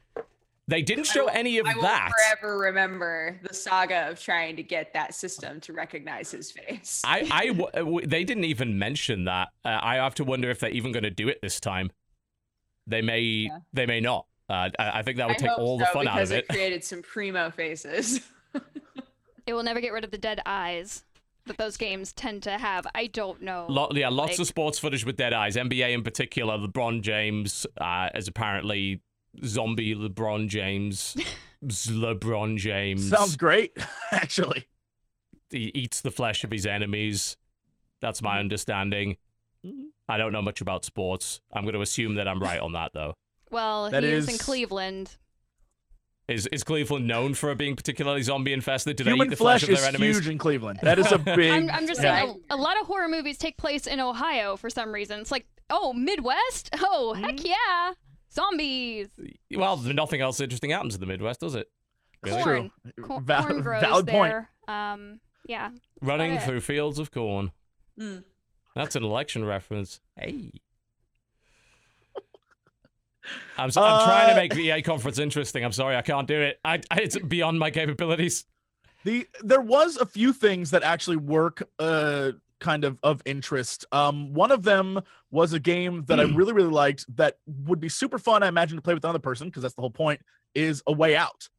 They 0.67 0.81
didn't 0.81 1.05
show 1.05 1.25
any 1.27 1.57
of 1.57 1.65
that. 1.65 1.73
I 1.73 1.75
will 1.75 1.81
that. 1.83 2.11
forever 2.39 2.57
remember 2.57 3.37
the 3.47 3.53
saga 3.53 4.09
of 4.09 4.19
trying 4.19 4.55
to 4.55 4.63
get 4.63 4.93
that 4.93 5.13
system 5.13 5.59
to 5.61 5.73
recognize 5.73 6.31
his 6.31 6.51
face. 6.51 7.01
I, 7.03 7.27
I 7.31 7.45
w- 7.47 7.65
uh, 7.73 7.79
w- 7.79 8.07
they 8.07 8.23
didn't 8.23 8.45
even 8.45 8.79
mention 8.79 9.25
that. 9.25 9.49
Uh, 9.65 9.77
I 9.81 9.95
have 9.95 10.15
to 10.15 10.23
wonder 10.23 10.49
if 10.49 10.59
they're 10.61 10.69
even 10.69 10.91
going 10.93 11.03
to 11.03 11.09
do 11.09 11.27
it 11.27 11.39
this 11.41 11.59
time. 11.59 11.91
They 12.87 13.01
may, 13.01 13.19
Yeah. 13.21 13.57
they 13.73 13.85
may 13.85 13.99
not. 13.99 14.25
Uh, 14.49 14.69
I, 14.79 14.99
I 14.99 15.01
think 15.03 15.17
that 15.17 15.27
would 15.27 15.35
I 15.37 15.39
take 15.39 15.49
hope 15.49 15.59
all 15.59 15.77
the 15.77 15.85
fun 15.87 16.07
out 16.07 16.21
of 16.21 16.31
it. 16.31 16.39
it 16.39 16.47
created 16.49 16.83
some 16.83 17.01
primo 17.01 17.49
faces. 17.51 18.21
It 19.45 19.53
will 19.53 19.63
never 19.63 19.81
get 19.81 19.91
rid 19.91 20.05
of 20.05 20.11
the 20.11 20.17
dead 20.17 20.39
eyes 20.45 21.03
that 21.47 21.57
those 21.57 21.75
games 21.75 22.13
tend 22.13 22.43
to 22.43 22.51
have. 22.57 22.87
I 22.95 23.07
don't 23.07 23.41
know. 23.41 23.65
Lo- 23.67 23.89
yeah, 23.93 24.07
lots 24.07 24.33
Like- 24.33 24.39
of 24.39 24.47
sports 24.47 24.79
footage 24.79 25.05
with 25.05 25.17
dead 25.17 25.33
eyes. 25.33 25.57
NBA 25.57 25.91
in 25.93 26.01
particular, 26.01 26.57
LeBron 26.57 27.01
James 27.01 27.67
uh, 27.77 28.07
is 28.15 28.29
apparently 28.29 29.01
zombie 29.45 29.95
LeBron 29.95 30.47
James. 30.47 31.15
LeBron 31.65 32.57
James 32.57 33.09
Sounds 33.09 33.35
great, 33.37 33.71
actually. 34.11 34.67
he 35.49 35.71
eats 35.73 36.01
the 36.01 36.11
flesh 36.11 36.43
of 36.43 36.51
his 36.51 36.65
enemies. 36.65 37.37
That's 38.01 38.21
my 38.21 38.39
understanding. 38.39 39.15
I 40.09 40.17
don't 40.17 40.33
know 40.33 40.41
much 40.41 40.59
about 40.59 40.83
sports. 40.83 41.39
I'm 41.53 41.63
going 41.63 41.75
to 41.75 41.81
assume 41.81 42.15
that 42.15 42.27
I'm 42.27 42.39
right 42.41 42.59
on 42.59 42.73
that, 42.73 42.91
though. 42.93 43.13
well, 43.49 43.89
That 43.89 44.03
he 44.03 44.09
is 44.09 44.27
in 44.27 44.37
Cleveland. 44.37 45.15
Is 46.27 46.47
is 46.47 46.63
Cleveland 46.63 47.05
known 47.07 47.33
for 47.33 47.53
being 47.55 47.75
particularly 47.75 48.21
zombie 48.23 48.53
infested? 48.53 48.95
Do 48.97 49.03
they 49.03 49.11
Human 49.11 49.27
eat 49.27 49.29
the 49.31 49.35
flesh, 49.35 49.61
flesh 49.61 49.69
of 49.69 49.73
is 49.75 49.79
their 49.81 49.89
enemies? 49.89 50.15
huge 50.17 50.29
in 50.29 50.37
Cleveland. 50.37 50.79
That 50.83 50.97
is 50.97 51.11
a 51.11 51.17
big. 51.17 51.51
I'm, 51.51 51.69
I'm 51.69 51.85
just 51.85 52.01
yeah. 52.01 52.21
saying, 52.23 52.41
a, 52.49 52.55
a 52.55 52.57
lot 52.57 52.79
of 52.79 52.87
horror 52.87 53.09
movies 53.09 53.37
take 53.37 53.57
place 53.57 53.87
in 53.87 53.99
Ohio 53.99 54.55
for 54.55 54.69
some 54.69 54.93
reason. 54.93 55.19
It's 55.19 55.31
like, 55.31 55.45
oh, 55.69 55.91
Midwest? 55.93 56.69
Oh, 56.79 57.13
heck 57.13 57.35
Mm-hmm. 57.35 57.45
yeah. 57.47 57.93
Zombies. 58.33 59.09
Well, 59.55 59.77
nothing 59.77 60.21
else 60.21 60.39
interesting 60.39 60.71
happens 60.71 60.95
in 60.95 61.01
the 61.01 61.05
Midwest, 61.07 61.39
does 61.41 61.55
it? 61.55 61.69
Really? 62.23 62.43
Corn. 62.43 62.71
True. 62.95 63.05
Co- 63.05 63.19
Val- 63.19 63.43
corn 63.45 63.61
grows 63.61 63.81
valid 63.81 64.07
point. 64.07 64.33
Um, 64.67 65.19
yeah. 65.45 65.69
Running 66.01 66.39
through 66.39 66.61
fields 66.61 66.99
of 66.99 67.11
corn. 67.11 67.51
Mm. 67.99 68.23
That's 68.75 68.95
an 68.95 69.03
election 69.03 69.45
reference. 69.45 69.99
Hey. 70.17 70.51
I'm, 73.57 73.67
s 73.69 73.77
am 73.77 73.83
trying 74.03 74.27
to 74.27 74.33
Uh, 74.33 74.35
make 74.35 74.53
the 74.53 74.61
EA 74.69 74.81
conference 74.81 75.19
interesting. 75.19 75.63
I'm 75.63 75.71
sorry, 75.71 75.95
I 75.95 76.01
can't 76.01 76.27
do 76.27 76.39
it. 76.41 76.59
I, 76.65 76.81
I, 76.91 77.01
it's 77.01 77.17
beyond 77.17 77.59
my 77.59 77.71
capabilities. 77.71 78.45
The 79.05 79.27
there 79.41 79.61
was 79.61 79.97
a 79.97 80.05
few 80.05 80.31
things 80.33 80.71
that 80.71 80.81
actually 80.83 81.17
work 81.17 81.67
uh 81.77 82.31
kind 82.63 82.83
of 82.85 82.97
of 83.03 83.21
interest. 83.25 83.85
Um 83.91 84.33
one 84.33 84.51
of 84.51 84.63
them 84.63 85.01
was 85.29 85.53
a 85.53 85.59
game 85.59 86.05
that 86.07 86.19
I 86.19 86.25
Hmm. 86.25 86.35
really 86.35 86.53
really 86.53 86.71
liked 86.71 87.05
that 87.17 87.37
would 87.45 87.79
be 87.79 87.89
super 87.89 88.17
fun 88.17 88.41
I 88.41 88.47
imagine 88.47 88.77
to 88.77 88.81
play 88.81 88.95
with 88.95 89.03
another 89.03 89.19
person 89.19 89.49
because 89.49 89.61
that's 89.61 89.75
the 89.75 89.81
whole 89.81 89.91
point 89.91 90.21
is 90.55 90.81
a 90.87 90.93
way 90.93 91.15
out. 91.15 91.49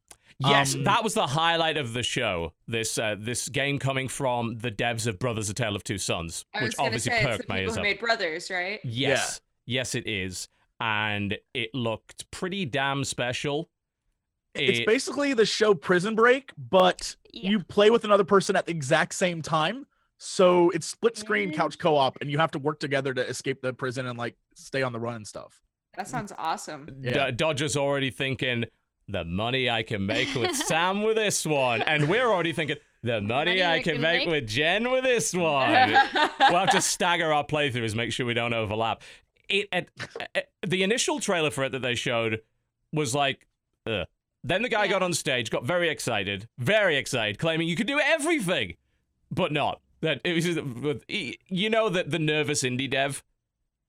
Yes, 0.40 0.74
Um, 0.74 0.82
that 0.84 1.04
was 1.04 1.14
the 1.14 1.28
highlight 1.28 1.76
of 1.76 1.92
the 1.92 2.02
show. 2.02 2.54
This 2.66 2.98
uh, 2.98 3.14
this 3.16 3.48
game 3.48 3.78
coming 3.78 4.08
from 4.08 4.56
the 4.58 4.70
devs 4.72 5.06
of 5.06 5.20
Brothers: 5.20 5.48
A 5.48 5.54
Tale 5.54 5.76
of 5.76 5.84
Two 5.84 5.98
Sons, 5.98 6.44
I 6.52 6.62
which 6.64 6.72
was 6.76 6.78
obviously 6.86 7.12
say 7.12 7.16
it's 7.18 7.22
the 7.24 7.28
perked 7.36 7.48
my 7.48 7.54
people 7.58 7.62
ears 7.68 7.74
who 7.74 7.80
up. 7.80 7.84
made 7.84 8.00
Brothers, 8.00 8.50
right? 8.50 8.80
Yes, 8.82 9.40
yes, 9.66 9.94
it 9.94 10.08
is, 10.08 10.48
and 10.80 11.38
it 11.54 11.72
looked 11.72 12.28
pretty 12.32 12.64
damn 12.66 13.04
special. 13.04 13.70
It's 14.56 14.80
It- 14.80 14.86
basically 14.86 15.34
the 15.34 15.46
show 15.46 15.72
Prison 15.74 16.16
Break, 16.16 16.50
but 16.56 17.14
Yeah. 17.32 17.50
you 17.50 17.60
play 17.64 17.90
with 17.90 18.04
another 18.04 18.24
person 18.24 18.56
at 18.56 18.66
the 18.66 18.72
exact 18.72 19.14
same 19.14 19.40
time. 19.40 19.86
So 20.18 20.70
it's 20.70 20.86
split 20.86 21.16
screen 21.16 21.50
Mm. 21.50 21.54
couch 21.56 21.78
co-op 21.78 22.18
and 22.20 22.30
you 22.30 22.38
have 22.38 22.50
to 22.52 22.58
work 22.58 22.78
together 22.80 23.12
to 23.14 23.26
escape 23.26 23.60
the 23.62 23.72
prison 23.72 24.06
and 24.06 24.18
like 24.18 24.36
stay 24.54 24.82
on 24.82 24.92
the 24.92 25.00
run 25.00 25.16
and 25.16 25.26
stuff. 25.26 25.60
That 25.96 26.08
sounds 26.08 26.32
awesome. 26.38 26.88
Yeah. 27.00 27.30
D- 27.30 27.36
Dodger's 27.36 27.76
already 27.76 28.10
thinking 28.10 28.64
the 29.08 29.24
money 29.24 29.68
I 29.68 29.82
can 29.82 30.06
make 30.06 30.34
with 30.34 30.54
Sam 30.66 31.02
with 31.02 31.16
this 31.16 31.44
one, 31.44 31.82
and 31.82 32.08
we're 32.08 32.26
already 32.26 32.52
thinking 32.52 32.76
the 33.02 33.20
money, 33.20 33.62
I, 33.62 33.82
can, 33.82 34.00
make, 34.00 34.26
with 34.26 34.46
Jen 34.48 34.90
with 34.90 35.04
this 35.04 35.34
one. 35.34 35.90
we'll 35.92 36.58
have 36.58 36.70
to 36.70 36.80
stagger 36.80 37.30
our 37.32 37.44
playthroughs, 37.44 37.94
make 37.94 38.12
sure 38.12 38.24
we 38.24 38.32
don't 38.34 38.54
overlap. 38.54 39.02
It, 39.48 39.68
it, 39.72 39.88
it- 40.34 40.48
the 40.66 40.82
initial 40.82 41.20
trailer 41.20 41.50
for 41.50 41.64
it 41.64 41.72
that 41.72 41.82
they 41.82 41.94
showed 41.96 42.40
was 42.94 43.14
like, 43.14 43.46
Ugh. 43.86 44.06
then 44.42 44.62
the 44.62 44.70
guy 44.70 44.84
Yeah. 44.84 44.92
got 44.92 45.02
on 45.02 45.12
stage, 45.12 45.50
got 45.50 45.64
very 45.64 45.90
excited, 45.90 46.48
very 46.58 46.96
excited, 46.96 47.38
claiming 47.38 47.68
you 47.68 47.76
could 47.76 47.86
do 47.86 48.00
everything, 48.00 48.74
but 49.30 49.52
not. 49.52 49.80
That 50.04 50.20
it 50.24 50.32
was, 50.34 50.44
just- 50.44 51.04
you 51.48 51.68
know, 51.70 51.88
that 51.88 52.10
the 52.10 52.18
nervous 52.18 52.62
indie 52.62 52.88
dev 52.90 53.22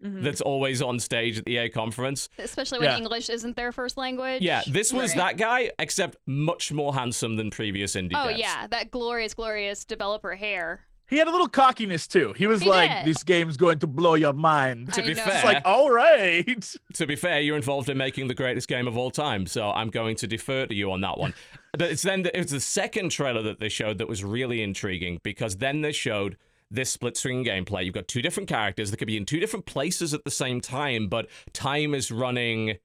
Mhm. 0.04 0.24
that's 0.24 0.42
always 0.42 0.82
on 0.82 1.00
stage 1.00 1.38
at 1.40 1.46
the 1.46 1.54
EA 1.54 1.70
conference. 1.70 2.28
Especially 2.38 2.80
when 2.80 2.90
Yeah. 2.90 2.98
English 2.98 3.30
isn't 3.30 3.56
their 3.56 3.72
first 3.72 3.96
language. 3.98 4.42
Yeah, 4.42 4.62
this 4.68 4.92
was 4.92 5.12
Right. 5.16 5.18
that 5.18 5.38
guy, 5.38 5.72
except 5.80 6.18
much 6.28 6.72
more 6.74 6.94
handsome 6.94 7.38
than 7.38 7.50
previous 7.50 7.96
indie 7.96 8.12
Oh, 8.14 8.28
devs. 8.28 8.38
yeah. 8.38 8.68
That 8.68 8.92
glorious, 8.92 9.34
glorious 9.34 9.86
developer 9.86 10.36
hair. 10.36 10.82
He 11.08 11.18
had 11.18 11.28
a 11.28 11.32
little 11.32 11.48
cockiness 11.48 12.08
too. 12.08 12.34
He 12.34 12.48
was 12.48 12.62
He 12.64 12.70
like, 12.70 12.90
did. 12.90 13.06
"This 13.06 13.24
game's 13.24 13.58
going 13.58 13.78
to 13.80 13.88
blow 13.88 14.16
your 14.16 14.34
mind." 14.34 14.92
To 14.94 15.04
I 15.04 15.08
be 15.08 15.14
know. 15.14 15.22
fair, 15.24 15.36
It's 15.36 15.46
like, 15.46 15.62
all 15.64 15.92
right. 15.92 16.76
to 16.96 17.06
be 17.06 17.16
fair, 17.16 17.40
you're 17.42 17.56
involved 17.56 17.90
in 17.90 17.98
making 17.98 18.28
the 18.28 18.34
greatest 18.34 18.68
game 18.68 18.88
of 18.88 18.98
all 18.98 19.12
time, 19.12 19.46
so 19.46 19.70
I'm 19.72 19.92
going 19.92 20.16
to 20.18 20.28
defer 20.28 20.66
to 20.66 20.74
you 20.74 20.92
on 20.92 21.02
that 21.02 21.18
one. 21.20 21.34
but 21.78 21.92
it's 21.92 22.02
then 22.04 22.24
the, 22.24 22.38
it 22.38 22.42
was 22.42 22.52
the 22.52 22.60
second 22.60 23.10
trailer 23.10 23.42
that 23.44 23.60
they 23.60 23.70
showed 23.70 23.98
that 23.98 24.08
was 24.08 24.24
really 24.24 24.62
intriguing 24.62 25.20
because 25.24 25.58
then 25.58 25.82
they 25.82 25.92
showed 25.92 26.38
this 26.72 26.90
split 26.90 27.16
screen 27.16 27.46
gameplay. 27.46 27.86
You've 27.86 27.94
got 27.94 28.08
two 28.08 28.22
different 28.22 28.50
characters 28.50 28.92
that 28.92 28.98
could 28.98 29.08
be 29.08 29.18
in 29.18 29.26
two 29.26 29.40
different 29.40 29.66
places 29.66 30.14
at 30.14 30.24
the 30.24 30.32
same 30.32 30.62
time, 30.62 31.08
but 31.08 31.28
time 31.54 31.94
is 31.94 32.12
running 32.12 32.78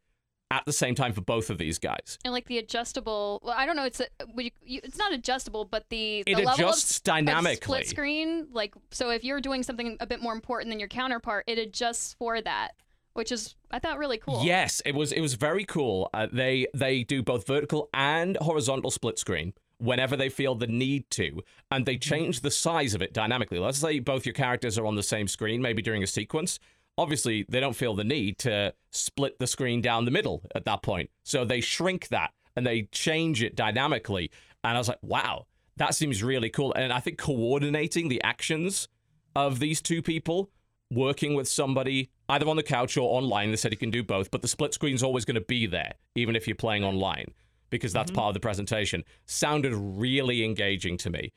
at 0.53 0.65
the 0.67 0.73
same 0.73 0.95
time 0.95 1.13
for 1.13 1.21
both 1.21 1.49
of 1.49 1.59
these 1.59 1.79
guys. 1.79 2.19
And 2.25 2.33
like 2.33 2.47
the 2.47 2.59
adjustable, 2.59 3.41
well, 3.43 3.55
I 3.57 3.67
don't 3.67 3.77
know, 3.77 3.85
it's 3.85 4.01
a, 4.01 4.07
you, 4.37 4.51
you, 4.65 4.81
it's 4.83 4.99
not 4.99 5.13
adjustable, 5.13 5.65
but 5.65 5.89
the, 5.91 6.25
the 6.27 6.33
It 6.33 6.37
level 6.39 6.53
adjusts 6.53 6.99
of 6.99 7.05
dynamically. 7.05 7.57
split 7.57 7.87
screen, 7.87 8.49
like 8.53 8.75
so 8.91 9.11
if 9.11 9.23
you're 9.23 9.41
doing 9.41 9.63
something 9.63 9.97
a 10.01 10.07
bit 10.07 10.21
more 10.21 10.33
important 10.33 10.71
than 10.71 10.81
your 10.81 10.89
counterpart, 10.89 11.45
it 11.47 11.59
adjusts 11.59 12.15
for 12.15 12.41
that, 12.41 12.73
which 13.15 13.33
is 13.33 13.57
I 13.71 13.79
thought 13.79 13.99
really 13.99 14.19
cool. 14.19 14.43
Yes, 14.45 14.83
it 14.85 14.95
was 14.95 15.13
it 15.13 15.21
was 15.21 15.35
very 15.35 15.65
cool. 15.65 16.11
Uh, 16.13 16.29
they 16.33 16.67
they 16.75 17.05
do 17.05 17.23
both 17.23 17.47
vertical 17.47 17.89
and 17.93 18.37
horizontal 18.41 18.91
split 18.91 19.19
screen 19.19 19.53
whenever 19.79 20.17
they 20.17 20.29
feel 20.29 20.55
the 20.55 20.67
need 20.67 21.09
to, 21.11 21.43
and 21.71 21.87
they 21.87 21.97
change 21.97 22.41
the 22.41 22.51
size 22.51 22.95
of 22.95 23.03
it 23.03 23.13
dynamically. 23.15 23.59
Let's 23.59 23.79
say 23.79 23.99
both 23.99 24.27
your 24.27 24.35
characters 24.35 24.79
are 24.79 24.87
on 24.87 24.95
the 24.95 25.03
same 25.03 25.27
screen, 25.27 25.63
maybe 25.63 25.83
during 25.83 26.03
a 26.03 26.07
sequence. 26.07 26.59
Obviously, 26.99 27.47
they 27.49 27.61
don't 27.61 27.77
feel 27.77 27.95
the 27.95 28.05
need 28.05 28.39
to 28.41 28.75
split 28.91 29.39
the 29.39 29.47
screen 29.47 29.81
down 29.81 30.05
the 30.05 30.11
middle 30.11 30.43
at 30.55 30.67
that 30.67 30.83
point. 30.83 31.09
So 31.23 31.45
they 31.45 31.61
shrink 31.63 32.09
that 32.09 32.33
and 32.57 32.67
they 32.67 32.83
change 32.93 33.43
it 33.43 33.57
dynamically. 33.57 34.31
And 34.63 34.77
I 34.77 34.79
was 34.79 34.89
like, 34.89 34.99
wow, 35.01 35.47
that 35.77 35.95
seems 35.95 36.23
really 36.23 36.51
cool. 36.51 36.75
And 36.75 36.93
I 36.93 37.01
think 37.01 37.17
coordinating 37.17 38.09
the 38.09 38.23
actions 38.23 38.89
of 39.35 39.61
these 39.61 39.81
two 39.81 40.03
people 40.03 40.51
working 40.91 41.35
with 41.35 41.49
somebody 41.49 42.11
either 42.29 42.49
on 42.49 42.57
the 42.57 42.63
couch 42.63 42.97
or 42.97 43.17
online. 43.17 43.51
They 43.51 43.57
said 43.57 43.73
you 43.73 43.79
can 43.79 43.91
do 43.91 44.03
both, 44.03 44.31
but 44.31 44.43
the 44.43 44.49
split 44.49 44.75
screen's 44.75 45.03
always 45.03 45.25
going 45.25 45.37
to 45.37 45.41
be 45.41 45.67
there, 45.67 45.95
even 46.15 46.35
if 46.37 46.47
you're 46.49 46.57
playing 46.57 46.85
online, 46.85 47.27
because 47.71 47.93
that's 47.93 48.11
part 48.11 48.29
of 48.29 48.35
the 48.35 48.41
presentation. 48.41 49.05
Sounded 49.27 49.73
really 49.75 50.45
engaging 50.45 50.97
to 50.99 51.11
me. 51.11 51.33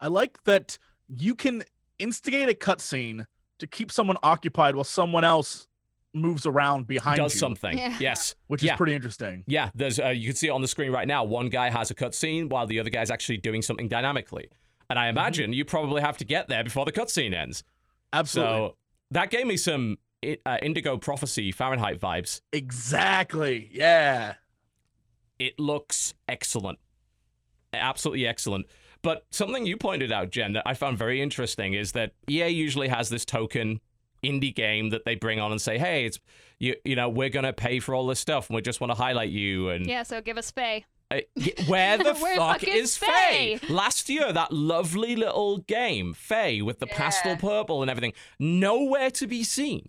I 0.00 0.08
like 0.08 0.42
that 0.44 0.78
you 1.08 1.34
can 1.34 1.64
instigate 1.98 2.48
a 2.48 2.54
cutscene 2.54 3.26
to 3.58 3.66
keep 3.66 3.92
someone 3.92 4.16
occupied 4.22 4.74
while 4.74 4.84
someone 4.84 5.24
else 5.24 5.68
moves 6.12 6.46
around 6.46 6.86
behind 6.86 7.18
Does 7.18 7.34
you, 7.34 7.40
something. 7.40 7.76
Yeah. 7.76 7.96
Yes. 7.98 8.34
which 8.46 8.62
Yeah. 8.62 8.74
is 8.74 8.76
pretty 8.76 8.94
interesting. 8.94 9.44
Yeah, 9.46 9.70
there's 9.74 9.98
uh, 9.98 10.08
you 10.08 10.28
can 10.28 10.36
see 10.36 10.46
it 10.46 10.50
on 10.50 10.62
the 10.62 10.68
screen 10.68 10.92
right 10.92 11.08
now. 11.08 11.24
One 11.24 11.48
guy 11.48 11.70
has 11.70 11.90
a 11.90 11.94
cutscene 11.94 12.48
while 12.48 12.66
the 12.66 12.78
other 12.80 12.90
guy's 12.90 13.10
actually 13.10 13.38
doing 13.38 13.62
something 13.62 13.88
dynamically. 13.88 14.48
And 14.90 14.98
I 14.98 15.08
imagine 15.08 15.52
you 15.52 15.64
probably 15.64 16.02
have 16.02 16.16
to 16.18 16.24
get 16.24 16.48
there 16.48 16.62
before 16.62 16.84
the 16.84 16.92
cutscene 16.92 17.34
ends. 17.34 17.64
Absolutely. 18.12 18.52
So 18.68 18.76
that 19.14 19.30
gave 19.30 19.46
me 19.46 19.56
some 19.56 19.96
uh, 20.44 20.58
Indigo 20.62 20.98
Prophecy 20.98 21.50
Fahrenheit 21.52 22.00
vibes. 22.00 22.40
exactly. 22.52 23.70
Yeah. 23.72 24.34
It 25.38 25.58
looks 25.58 26.14
excellent. 26.28 26.78
Absolutely 27.72 28.26
excellent. 28.26 28.66
But 29.02 29.26
something 29.30 29.66
you 29.66 29.76
pointed 29.76 30.12
out, 30.12 30.30
Jen, 30.30 30.52
that 30.54 30.62
I 30.64 30.74
found 30.74 30.96
very 30.96 31.20
interesting 31.20 31.74
is 31.74 31.92
that 31.92 32.12
EA 32.28 32.48
usually 32.48 32.88
has 32.88 33.08
this 33.08 33.24
token 33.24 33.80
indie 34.22 34.54
game 34.54 34.90
that 34.90 35.04
they 35.04 35.14
bring 35.14 35.38
on 35.40 35.52
and 35.52 35.60
say, 35.60 35.76
"Hey, 35.76 36.06
it's 36.06 36.18
you, 36.58 36.74
you 36.84 36.96
know, 36.96 37.08
we're 37.10 37.28
gonna 37.28 37.52
pay 37.52 37.80
for 37.80 37.94
all 37.94 38.06
this 38.06 38.20
stuff, 38.20 38.48
and 38.48 38.54
we 38.56 38.62
just 38.62 38.80
want 38.80 38.90
to 38.92 38.94
highlight 38.96 39.28
you." 39.30 39.68
And 39.68 39.86
Yeah, 39.86 40.04
so 40.04 40.22
give 40.22 40.38
us 40.38 40.50
Fe. 40.50 40.86
Uh, 41.18 41.50
where 41.66 41.98
the 41.98 42.14
Where 42.14 42.36
fuck 42.36 42.60
fuck 42.60 42.68
is 42.68 42.74
is 42.90 42.96
Fe? 42.96 43.58
Fe? 43.58 43.72
Last 43.72 44.08
year, 44.08 44.32
that 44.32 44.52
lovely 44.52 45.16
little 45.16 45.58
game, 45.58 46.14
Fe, 46.14 46.62
with 46.62 46.78
the 46.78 46.86
pastel 46.86 47.36
purple 47.36 47.82
and 47.82 47.90
everything, 47.90 48.12
nowhere 48.38 49.10
to 49.12 49.26
be 49.26 49.44
seen. 49.44 49.88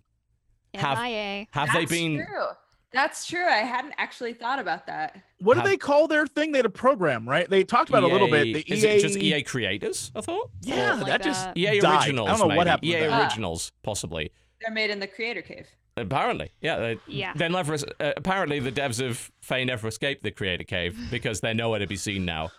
Have- 0.74 0.98
MIA. 0.98 1.48
Have 1.52 1.72
they 1.74 1.80
That's 1.80 1.92
been? 1.92 2.18
True. 2.26 2.46
That's 2.92 3.26
true. 3.28 3.44
I 3.46 3.58
hadn't 3.58 3.94
actually 3.98 4.34
thought 4.34 4.58
about 4.60 4.88
that. 4.88 5.22
What 5.40 5.56
do 5.58 5.64
they 5.64 5.76
call 5.76 6.08
their 6.08 6.26
thing? 6.26 6.54
They 6.54 6.60
had 6.60 6.66
a 6.66 6.70
program, 6.70 7.28
right? 7.28 7.50
They 7.50 7.66
talked 7.66 7.90
about 7.90 8.04
it 8.04 8.10
a 8.10 8.14
little 8.14 8.30
bit. 8.30 8.54
The 8.54 8.74
is 8.74 8.86
EA, 8.86 8.88
it 8.88 9.02
just 9.02 9.18
EA 9.18 9.44
creators? 9.44 10.12
I 10.16 10.22
thought 10.22 10.50
Yeah, 10.62 10.92
Something 10.92 11.08
that 11.08 11.12
like 11.20 11.24
just 11.24 11.44
that. 11.46 11.58
EA 11.58 11.80
died. 11.82 12.00
originals. 12.04 12.28
I 12.28 12.32
don't 12.32 12.40
know 12.40 12.48
maybe. 12.48 12.58
what 12.58 12.68
happened. 12.68 12.92
EA 12.92 13.02
with 13.02 13.10
that. 13.10 13.22
originals, 13.24 13.72
possibly. 13.84 14.32
They're 14.62 14.74
made 14.74 14.92
in 14.92 15.00
the 15.02 15.08
creator 15.08 15.42
cave. 15.42 15.68
Apparently, 15.98 16.52
yeah. 16.62 16.78
They, 16.78 17.00
Yeah. 17.08 17.34
They 17.36 17.48
never. 17.48 17.76
Uh, 17.76 18.14
apparently, 18.18 18.60
the 18.60 18.72
devs 18.72 19.00
of 19.06 19.32
Fe 19.42 19.64
never 19.66 19.88
escaped 19.88 20.24
the 20.24 20.32
creator 20.32 20.64
cave 20.66 20.98
because 21.10 21.40
they're 21.40 21.54
nowhere 21.54 21.80
to 21.80 21.88
be 21.88 21.96
seen 21.96 22.26
now. 22.26 22.52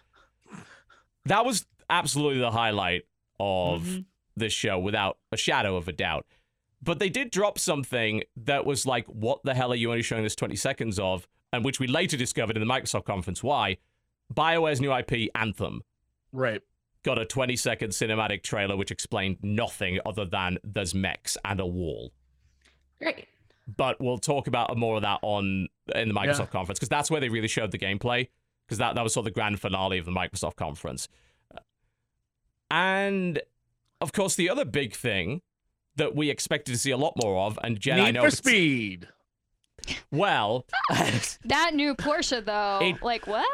That 1.26 1.44
was 1.44 1.66
absolutely 1.90 2.40
the 2.40 2.50
highlight 2.52 3.02
of 3.38 3.82
Mhm. 3.82 4.04
this 4.36 4.52
show, 4.52 4.78
without 4.78 5.18
a 5.32 5.36
shadow 5.36 5.76
of 5.76 5.88
a 5.88 5.92
doubt. 5.92 6.26
But 6.82 6.98
they 6.98 7.08
did 7.08 7.30
drop 7.30 7.58
something 7.58 8.22
that 8.36 8.64
was 8.64 8.86
like, 8.86 9.06
"What 9.06 9.42
the 9.44 9.54
hell 9.54 9.72
are 9.72 9.76
you 9.76 9.90
only 9.90 10.02
showing 10.02 10.24
us 10.24 10.34
20 10.34 10.56
seconds 10.56 10.98
of?" 10.98 11.26
And 11.52 11.64
which 11.64 11.80
we 11.80 11.86
later 11.86 12.16
discovered 12.16 12.56
in 12.56 12.66
the 12.66 12.72
Microsoft 12.72 13.04
conference. 13.04 13.42
Why? 13.42 13.78
BioWare's 14.32 14.80
new 14.80 14.92
IP, 14.92 15.30
Anthem, 15.34 15.82
right. 16.32 16.60
got 17.02 17.18
a 17.18 17.24
20 17.24 17.54
second 17.56 17.90
cinematic 17.90 18.42
trailer 18.42 18.76
which 18.76 18.90
explained 18.90 19.38
nothing 19.42 20.00
other 20.04 20.24
than 20.24 20.58
there's 20.64 20.94
mechs 20.94 21.36
and 21.44 21.60
a 21.60 21.66
wall 21.66 22.12
Great. 23.00 23.26
but 23.76 24.00
we'll 24.00 24.18
talk 24.18 24.46
about 24.46 24.76
more 24.76 24.96
of 24.96 25.02
that 25.02 25.18
on 25.22 25.68
in 25.94 26.08
the 26.08 26.14
Microsoft 26.14 26.38
Yeah. 26.38 26.46
conference 26.46 26.78
because 26.78 26.88
that's 26.88 27.10
where 27.10 27.20
they 27.20 27.28
really 27.28 27.48
showed 27.48 27.70
the 27.72 27.78
gameplay 27.78 28.28
because 28.66 28.78
that, 28.78 28.94
that 28.94 29.02
was 29.04 29.12
sort 29.12 29.22
of 29.26 29.32
the 29.32 29.38
grand 29.38 29.60
finale 29.60 29.98
of 29.98 30.04
the 30.04 30.10
Microsoft 30.12 30.56
conference. 30.56 31.08
Uh, 31.54 31.58
and 32.70 33.40
of 34.00 34.12
course, 34.12 34.34
the 34.34 34.50
other 34.50 34.64
big 34.64 34.94
thing 34.94 35.42
that 35.96 36.14
we 36.14 36.30
expected 36.30 36.72
to 36.72 36.78
see 36.78 36.90
a 36.90 36.96
lot 36.96 37.14
more 37.22 37.46
of, 37.46 37.58
and 37.62 37.80
Jen, 37.80 38.00
I 38.00 38.10
know 38.10 38.24
for 38.24 38.30
Speed. 38.30 39.08
well, 40.10 40.66
That 41.44 41.72
new 41.74 41.94
Porsche 41.94 42.44
though. 42.44 42.80
It- 42.84 43.02
like 43.02 43.26
what? 43.26 43.46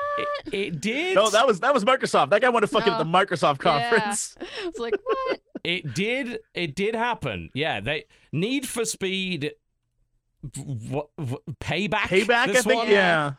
it, 0.46 0.54
it 0.54 0.80
did. 0.80 1.14
No, 1.14 1.30
that 1.30 1.46
was 1.46 1.60
that 1.60 1.72
was 1.74 1.84
Microsoft. 1.84 2.30
That 2.30 2.40
guy 2.42 2.48
wanted 2.48 2.66
to 2.68 2.72
fuck 2.72 2.86
at 2.86 2.92
No. 2.92 2.98
the 2.98 3.04
Microsoft 3.04 3.62
Yeah. 3.64 3.90
conference. 3.90 4.36
It's 4.64 4.78
like 4.78 4.94
what? 5.04 5.40
It 5.64 5.94
did. 5.94 6.40
It 6.54 6.74
did 6.74 6.94
happen. 6.94 7.50
Yeah, 7.54 7.80
they 7.80 8.04
Need 8.32 8.66
for 8.68 8.84
Speed. 8.84 9.52
What, 10.56 11.08
what 11.16 11.42
payback? 11.60 12.08
Payback, 12.08 12.30
I 12.34 12.46
This 12.48 12.64
think. 12.64 12.76
one? 12.80 12.88
Yeah. 12.90 13.32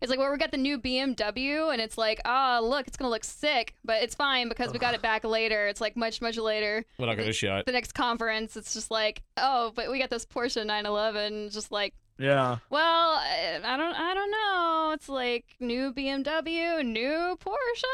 It's 0.00 0.10
like 0.10 0.18
well, 0.20 0.30
we 0.30 0.38
got 0.38 0.52
the 0.52 0.56
new 0.56 0.78
BMW, 0.78 1.72
and 1.72 1.82
it's 1.82 1.98
like, 1.98 2.20
ah, 2.24 2.60
look, 2.60 2.86
it's 2.86 2.96
gonna 2.96 3.10
look 3.10 3.24
sick, 3.24 3.74
but 3.84 4.00
it's 4.00 4.14
fine 4.14 4.48
because 4.48 4.72
we 4.72 4.78
got 4.78 4.94
it 4.94 5.02
back 5.02 5.24
later. 5.24 5.66
It's 5.66 5.80
like 5.80 5.96
much, 5.96 6.22
much 6.22 6.36
later. 6.38 6.84
We're 7.00 7.06
not 7.06 7.16
going 7.16 7.26
to 7.26 7.32
show 7.32 7.56
it. 7.56 7.66
The 7.66 7.72
next 7.72 7.92
conference, 7.94 8.56
it's 8.56 8.72
just 8.74 8.92
like, 8.92 9.22
oh, 9.36 9.72
but 9.74 9.90
we 9.90 9.98
got 9.98 10.08
this 10.08 10.24
Porsche 10.24 10.64
911. 10.64 11.50
Just 11.50 11.72
like, 11.72 11.94
Yeah. 12.16 12.58
well, 12.70 13.10
I 13.16 13.58
I 13.64 13.76
don't, 13.76 13.94
I 13.94 14.14
don't 14.14 14.30
know. 14.30 14.90
It's 14.94 15.08
like 15.08 15.44
new 15.58 15.92
BMW, 15.92 16.86
new 16.86 17.36
Porsche. 17.44 17.84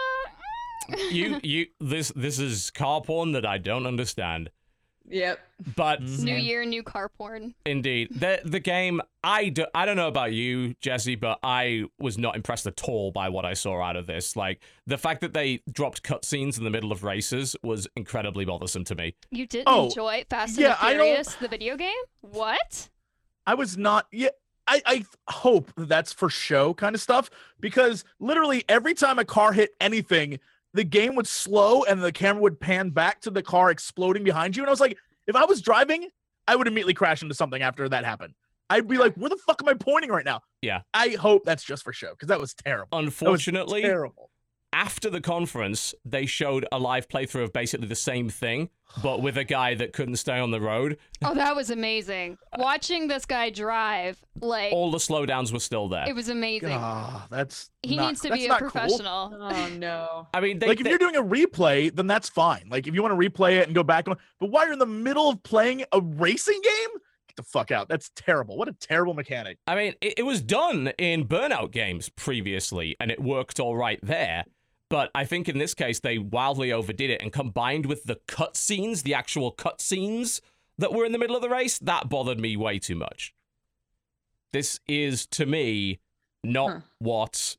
You, 1.11 1.41
you. 1.43 1.67
This, 1.81 2.13
this 2.17 2.39
is 2.39 2.71
car 2.71 3.01
porn 3.01 3.33
that 3.33 3.47
I 3.47 3.59
don't 3.59 3.87
understand. 3.87 4.51
Yep. 5.07 5.39
But 5.77 6.01
Mhm. 6.01 6.19
new 6.21 6.35
year, 6.37 6.65
new 6.65 6.83
car 6.83 7.11
porn. 7.11 7.55
Indeed. 7.67 8.09
The 8.11 8.41
the 8.43 8.59
game 8.59 9.03
I, 9.23 9.51
do, 9.51 9.67
I 9.75 9.85
don't 9.85 9.97
know 9.97 10.09
about 10.09 10.33
you, 10.33 10.75
Jesse, 10.81 11.15
but 11.15 11.39
I 11.43 11.85
was 11.99 12.17
not 12.17 12.37
impressed 12.37 12.67
at 12.67 12.83
all 12.89 13.11
by 13.13 13.29
what 13.29 13.45
I 13.45 13.53
saw 13.53 13.83
out 13.83 13.97
of 13.97 14.07
this. 14.07 14.35
Like 14.35 14.63
the 14.87 14.97
fact 14.97 15.21
that 15.21 15.35
they 15.35 15.61
dropped 15.71 16.03
cutscenes 16.05 16.57
in 16.57 16.65
the 16.65 16.71
middle 16.71 16.91
of 16.91 17.05
races 17.05 17.55
was 17.63 17.87
incredibly 17.97 18.47
bothersome 18.47 18.85
to 18.85 18.95
me. 18.95 19.15
You 19.31 19.47
didn't 19.47 19.69
Oh, 19.69 19.87
enjoy 19.87 20.25
Fast 20.31 20.59
yeah, 20.59 20.77
and 20.81 20.89
I 20.89 20.93
the 20.95 20.99
Furious, 21.05 21.35
the 21.35 21.49
video 21.49 21.77
game? 21.77 21.93
What? 22.23 22.89
I 23.47 23.55
was 23.55 23.77
not. 23.77 24.07
Yeah. 24.11 24.31
I, 24.67 24.81
I 24.87 25.05
hope 25.29 25.71
that's 25.77 26.15
for 26.15 26.31
show 26.31 26.73
kind 26.73 26.95
of 26.95 27.01
stuff 27.03 27.29
because 27.61 28.03
literally 28.19 28.65
every 28.71 28.95
time 28.95 29.19
a 29.19 29.25
car 29.27 29.53
hit 29.53 29.75
anything, 29.83 30.41
the 30.75 30.85
game 30.85 31.15
would 31.15 31.27
slow 31.27 31.85
and 31.85 32.03
the 32.03 32.13
camera 32.13 32.43
would 32.43 32.61
pan 32.61 32.91
back 32.91 33.21
to 33.23 33.31
the 33.31 33.43
car 33.43 33.71
exploding 33.71 34.25
behind 34.25 34.57
you. 34.57 34.63
And 34.63 34.69
I 34.69 34.73
was 34.73 34.81
like, 34.81 34.99
if 35.27 35.37
I 35.37 35.45
was 35.45 35.63
driving, 35.63 36.09
I 36.47 36.57
would 36.57 36.67
immediately 36.67 36.95
crash 36.95 37.23
into 37.23 37.35
something 37.35 37.63
after 37.63 37.89
that 37.89 38.05
happened. 38.05 38.35
I'd 38.69 38.89
be 38.89 38.99
like, 38.99 39.15
where 39.15 39.31
the 39.31 39.39
fuck 39.47 39.63
am 39.63 39.69
I 39.69 39.75
pointing 39.75 40.11
right 40.11 40.25
now? 40.25 40.41
Yeah. 40.61 40.81
I 40.93 41.11
hope 41.11 41.45
that's 41.45 41.65
just 41.65 41.85
for 41.85 41.93
show 41.93 42.11
because 42.11 42.29
that 42.29 42.41
was 42.41 42.55
terrible. 42.55 42.89
That 42.91 43.05
was 43.05 43.21
Unfortunately, 43.21 43.83
terrible. 43.83 44.31
After 44.75 45.09
the 45.09 45.21
conference, 45.21 45.95
they 46.05 46.27
showed 46.27 46.67
a 46.73 46.79
live 46.79 47.09
playthrough 47.09 47.45
of 47.45 47.53
basically 47.53 47.87
the 47.87 47.95
same 47.95 48.29
thing, 48.29 48.69
but 49.03 49.23
with 49.23 49.37
a 49.39 49.45
guy 49.45 49.75
that 49.77 49.93
couldn't 49.93 50.17
stay 50.17 50.39
on 50.39 50.51
the 50.51 50.61
road. 50.61 50.99
Oh, 51.25 51.33
that 51.35 51.55
was 51.55 51.71
amazing. 51.71 52.37
Watching 52.59 53.07
this 53.07 53.25
guy 53.25 53.51
drive, 53.51 54.23
like, 54.41 54.73
All 54.73 54.91
the 54.91 54.99
slowdowns 54.99 55.53
were 55.53 55.61
still 55.61 55.89
there. 55.89 56.05
it 56.09 56.15
was 56.15 56.29
amazing. 56.29 56.73
Ah, 56.73 57.27
that's 57.31 57.71
He 57.85 57.97
not- 57.97 58.09
needs 58.09 58.21
to 58.23 58.33
be 58.33 58.45
a 58.47 58.49
not 58.49 58.61
cool. 58.61 58.71
professional. 58.71 59.33
Oh 59.41 59.69
no. 59.79 60.27
I 60.35 60.41
mean, 60.41 60.59
they, 60.59 60.67
like 60.67 60.79
if 60.81 60.85
they- 60.85 60.91
you're 60.91 60.99
doing 60.99 61.17
a 61.17 61.23
replay, 61.23 61.95
then 61.95 62.07
that's 62.09 62.29
fine. 62.29 62.67
Like 62.69 62.87
if 62.89 62.95
you 62.95 63.03
want 63.03 63.19
to 63.19 63.31
replay 63.31 63.59
it 63.61 63.67
and 63.67 63.75
go 63.75 63.85
back 63.85 64.09
on, 64.09 64.17
but 64.41 64.51
while 64.51 64.65
you're 64.65 64.73
in 64.73 64.79
the 64.81 64.87
middle 64.87 65.31
of 65.31 65.43
playing 65.45 65.85
a 65.93 66.01
racing 66.01 66.61
game, 66.63 66.99
get 67.29 67.37
the 67.37 67.43
fuck 67.43 67.71
out. 67.71 67.89
That's 67.89 68.11
terrible. 68.17 68.57
What 68.57 68.69
a 68.69 68.73
terrible 68.73 69.15
mechanic. 69.15 69.59
I 69.67 69.75
mean, 69.77 69.95
it, 70.01 70.15
it 70.19 70.23
was 70.25 70.41
done 70.43 70.89
in 70.99 71.27
Burnout 71.29 71.71
games 71.71 72.09
previously, 72.11 72.97
and 73.01 73.11
it 73.11 73.21
worked 73.23 73.61
all 73.61 73.77
right 73.77 73.99
there. 74.03 74.45
But 74.95 75.11
I 75.13 75.25
think 75.25 75.49
in 75.49 75.59
this 75.59 75.75
case, 75.75 75.99
they 75.99 76.19
wildly 76.19 76.71
overdid 76.71 77.11
it, 77.11 77.21
and 77.21 77.33
combined 77.33 77.85
with 77.87 78.05
the 78.05 78.15
cutscenes, 78.29 79.03
the 79.03 79.13
actual 79.13 79.51
cutscenes 79.53 80.41
that 80.79 80.93
were 80.93 81.05
in 81.05 81.11
the 81.11 81.19
middle 81.19 81.35
of 81.35 81.43
the 81.43 81.49
race, 81.49 81.81
that 81.81 82.09
bothered 82.09 82.39
me 82.39 82.57
way 82.57 82.79
too 82.79 82.95
much. 82.95 83.35
This 84.53 84.79
is, 84.87 85.27
to 85.33 85.47
me, 85.47 85.99
not 86.45 86.71
Huh. 86.71 86.81
what 87.01 87.57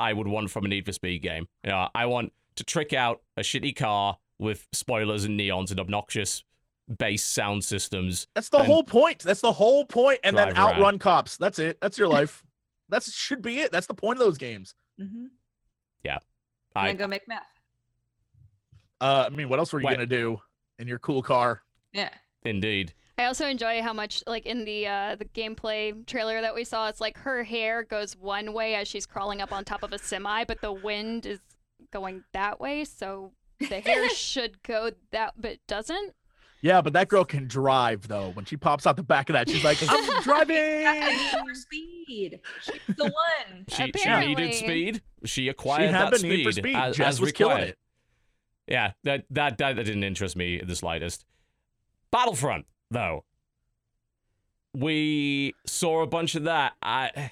I 0.00 0.12
would 0.14 0.26
want 0.26 0.50
from 0.50 0.64
a 0.64 0.68
Need 0.68 0.84
for 0.84 0.92
Speed 0.92 1.22
game. 1.22 1.46
You 1.62 1.70
know, 1.70 1.88
I 1.94 2.06
want 2.06 2.32
to 2.56 2.64
trick 2.64 2.92
out 2.92 3.22
a 3.36 3.42
shitty 3.42 3.76
car 3.76 4.18
with 4.40 4.66
spoilers 4.72 5.22
and 5.24 5.38
neons 5.38 5.70
and 5.70 5.78
obnoxious 5.78 6.42
bass 6.98 7.22
sound 7.22 7.62
systems. 7.62 8.26
That's 8.34 8.48
the 8.48 8.64
whole 8.64 8.82
point. 8.82 9.20
That's 9.20 9.40
the 9.42 9.52
whole 9.52 9.84
point. 9.84 10.18
And 10.24 10.36
then 10.36 10.48
Drive 10.48 10.58
around. 10.58 10.74
outrun 10.74 10.98
cops. 10.98 11.36
That's 11.36 11.60
it. 11.60 11.78
That's 11.80 11.98
your 11.98 12.08
life. 12.18 12.42
that 12.88 13.04
should 13.04 13.42
be 13.42 13.60
it. 13.60 13.70
That's 13.70 13.86
the 13.86 13.94
point 13.94 14.18
of 14.18 14.24
those 14.26 14.38
games. 14.38 14.74
Mm-hmm. 15.00 15.26
I, 16.74 16.88
And 16.88 16.98
go 16.98 17.06
make 17.06 17.26
meth. 17.28 17.42
Uh, 19.00 19.24
I 19.26 19.34
mean, 19.34 19.48
what 19.48 19.58
else 19.58 19.72
were 19.72 19.80
you 19.80 19.86
Wait. 19.86 19.94
gonna 19.94 20.06
do 20.06 20.40
in 20.78 20.88
your 20.88 20.98
cool 20.98 21.22
car? 21.22 21.62
Yeah. 21.92 22.10
indeed. 22.44 22.92
I 23.16 23.26
also 23.26 23.46
enjoy 23.46 23.80
how 23.80 23.92
much, 23.92 24.24
like 24.26 24.44
in 24.44 24.64
the 24.64 24.88
uh, 24.88 25.16
the 25.16 25.24
gameplay 25.24 26.04
trailer 26.06 26.40
that 26.40 26.54
we 26.54 26.64
saw, 26.64 26.88
it's 26.88 27.00
like 27.00 27.16
her 27.18 27.44
hair 27.44 27.84
goes 27.84 28.16
one 28.16 28.52
way 28.52 28.74
as 28.74 28.88
she's 28.88 29.06
crawling 29.06 29.40
up 29.40 29.52
on 29.52 29.64
top 29.64 29.84
of 29.84 29.92
a 29.92 29.98
semi, 29.98 30.44
but 30.44 30.60
the 30.60 30.72
wind 30.72 31.26
is 31.26 31.38
going 31.92 32.24
that 32.32 32.58
way, 32.58 32.84
so 32.84 33.32
the 33.60 33.80
hair 33.80 34.08
should 34.14 34.62
go 34.64 34.90
that, 35.12 35.34
but 35.38 35.52
it 35.52 35.60
doesn't. 35.68 36.12
Yeah, 36.64 36.80
but 36.80 36.94
that 36.94 37.08
girl 37.08 37.26
can 37.26 37.46
drive 37.46 38.08
though. 38.08 38.30
When 38.30 38.46
she 38.46 38.56
pops 38.56 38.86
out 38.86 38.96
the 38.96 39.02
back 39.02 39.28
of 39.28 39.34
that, 39.34 39.50
she's 39.50 39.62
like, 39.62 39.76
"I'm 39.86 40.22
driving." 40.22 41.14
For 41.30 41.54
speed. 41.54 42.40
She's 42.62 42.96
the 42.96 43.04
one. 43.04 43.64
She, 43.68 43.92
she 43.94 44.16
needed 44.16 44.54
speed. 44.54 45.02
She 45.24 45.42
She 45.42 45.48
acquired 45.50 45.90
had 45.90 46.10
that 46.10 46.20
the 46.22 46.26
need 46.26 46.44
for 46.46 46.52
speed, 46.52 46.62
speed. 46.62 46.76
as, 46.76 46.96
Jess 46.96 47.06
as 47.06 47.20
was 47.20 47.32
killing 47.32 47.52
required. 47.56 47.68
it. 47.70 47.78
Yeah, 48.66 48.92
that, 49.02 49.24
that 49.28 49.58
that 49.58 49.74
didn't 49.76 50.04
interest 50.04 50.36
me 50.36 50.58
in 50.58 50.66
the 50.66 50.74
slightest. 50.74 51.26
Battlefront, 52.10 52.64
though, 52.90 53.24
we 54.72 55.54
saw 55.66 56.02
a 56.02 56.06
bunch 56.06 56.34
of 56.34 56.44
that. 56.44 56.72
I 56.82 57.30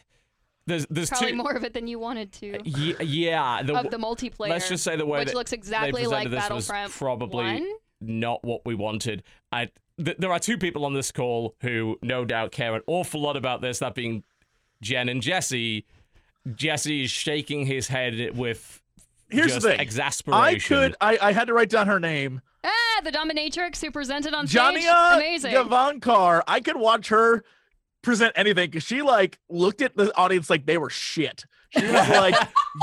there's 0.66 0.86
there's 0.90 1.08
Probably 1.08 1.30
two. 1.30 1.36
more 1.36 1.52
of 1.52 1.64
it 1.64 1.72
than 1.72 1.86
you 1.88 1.98
wanted 1.98 2.32
to. 2.34 2.58
Uh, 2.58 2.62
ye- 2.64 2.96
yeah, 3.00 3.62
the, 3.62 3.76
of 3.76 3.90
the 3.90 3.96
multiplayer. 3.96 4.50
let's 4.50 4.68
just 4.68 4.84
say 4.84 4.96
the 4.96 5.06
way 5.06 5.20
which 5.20 5.28
that 5.28 5.34
looks 5.36 5.52
exactly 5.52 6.02
they 6.02 6.06
like 6.06 6.26
presented 6.28 6.42
this 6.42 6.50
was 6.54 6.68
Battlefront 6.68 6.92
probably 6.92 7.44
1. 7.44 7.66
Not 8.02 8.44
what 8.44 8.62
we 8.66 8.74
wanted. 8.74 9.22
I 9.50 9.70
th- 10.02 10.16
there 10.18 10.32
are 10.32 10.38
two 10.38 10.58
people 10.58 10.84
on 10.84 10.94
this 10.94 11.10
call 11.12 11.54
who 11.60 11.98
no 12.02 12.24
doubt 12.24 12.52
care 12.52 12.74
an 12.74 12.82
awful 12.86 13.20
lot 13.20 13.36
about 13.36 13.60
this. 13.60 13.78
That 13.78 13.94
being 13.94 14.24
Jen 14.80 15.08
and 15.08 15.22
Jesse. 15.22 15.86
Jesse 16.54 17.04
is 17.04 17.10
shaking 17.10 17.66
his 17.66 17.86
head 17.88 18.36
with 18.36 18.82
Here's 19.30 19.46
just 19.52 19.62
the 19.62 19.70
thing. 19.70 19.80
exasperation. 19.80 20.40
I 20.42 20.58
could. 20.58 20.96
I, 21.00 21.18
I 21.28 21.32
had 21.32 21.46
to 21.46 21.54
write 21.54 21.70
down 21.70 21.86
her 21.86 22.00
name. 22.00 22.40
Ah, 22.64 23.00
the 23.04 23.12
Dominatrix 23.12 23.80
who 23.80 23.90
presented 23.90 24.34
on 24.34 24.46
stage. 24.46 24.60
Janina 24.60 25.10
Amazing. 25.14 25.52
Gavankar. 25.52 26.42
I 26.48 26.60
could 26.60 26.76
watch 26.76 27.08
her 27.08 27.44
present 28.02 28.32
anything 28.34 28.70
because 28.70 28.82
she 28.82 29.02
like 29.02 29.38
looked 29.48 29.80
at 29.82 29.96
the 29.96 30.14
audience 30.16 30.50
like 30.50 30.66
they 30.66 30.78
were 30.78 30.90
shit. 30.90 31.44
She 31.70 31.82
was 31.86 31.92
like, 32.10 32.34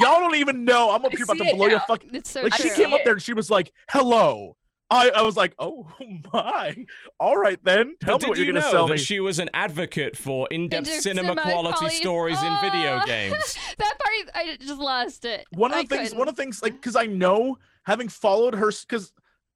"Y'all 0.02 0.20
don't 0.22 0.36
even 0.36 0.64
know. 0.66 0.92
I'm 0.92 1.04
up 1.06 1.12
here 1.14 1.26
about 1.26 1.38
to 1.38 1.46
it 1.46 1.56
blow 1.58 1.68
your 1.68 1.82
fucking." 1.82 2.12
it's 2.16 2.32
so 2.32 2.42
Like 2.44 2.54
she 2.56 2.70
came 2.72 2.94
up 2.94 3.02
there 3.04 3.14
and 3.14 3.22
she 3.22 3.34
was 3.34 3.52
like, 3.52 3.72
"Hello." 3.90 4.56
I, 4.92 5.10
I 5.12 5.22
was 5.22 5.36
like, 5.38 5.54
"Oh 5.60 5.88
my! 6.34 6.76
All 7.20 7.38
right 7.38 7.60
then, 7.64 7.96
tell 8.02 8.18
But 8.18 8.24
me 8.24 8.30
what 8.30 8.36
did 8.38 8.42
you're 8.46 8.48
you 8.48 8.54
gonna 8.54 8.66
know 8.66 8.72
sell 8.72 8.88
that 8.88 8.94
me." 8.94 9.00
she 9.00 9.20
was 9.20 9.38
an 9.40 9.50
advocate 9.54 10.18
for 10.18 10.48
in-depth 10.50 10.88
In-depth 10.88 11.04
cinema 11.04 11.28
cinema 11.30 11.42
quality 11.44 11.78
quality- 11.78 11.96
stories 11.98 12.42
in 12.42 12.58
video 12.62 12.98
Ah. 13.02 13.04
games? 13.06 13.56
that 13.78 13.98
part, 14.00 14.36
I 14.36 14.58
just 14.60 14.80
lost 14.80 15.26
it. 15.26 15.46
one 15.52 15.72
of 15.72 15.78
I 15.78 15.82
the 15.84 15.88
things 15.90 16.02
couldn't. 16.10 16.20
one 16.20 16.28
of 16.28 16.36
the 16.36 16.42
things 16.42 16.64
like 16.64 16.74
because 16.74 16.96
i 16.96 17.06
know 17.06 17.58
having 17.84 18.08
followed 18.10 18.56
her 18.56 18.72
because 18.88 19.14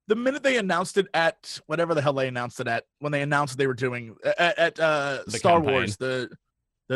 the 0.08 0.16
minute 0.16 0.44
they 0.44 0.58
announced 0.58 0.98
it 0.98 1.08
at 1.14 1.60
whatever 1.68 1.94
the 1.96 2.02
hell 2.02 2.14
they 2.14 2.28
announced 2.28 2.60
it 2.60 2.68
at 2.68 2.84
when 3.00 3.12
they 3.12 3.22
announced 3.22 3.58
they 3.58 3.68
were 3.68 3.74
doing 3.74 4.16
at, 4.38 4.58
at 4.60 4.80
uh 4.80 5.24
The 5.26 5.32
star 5.40 5.58
campaign. 5.60 5.74
wars 5.74 5.98
the 5.98 6.30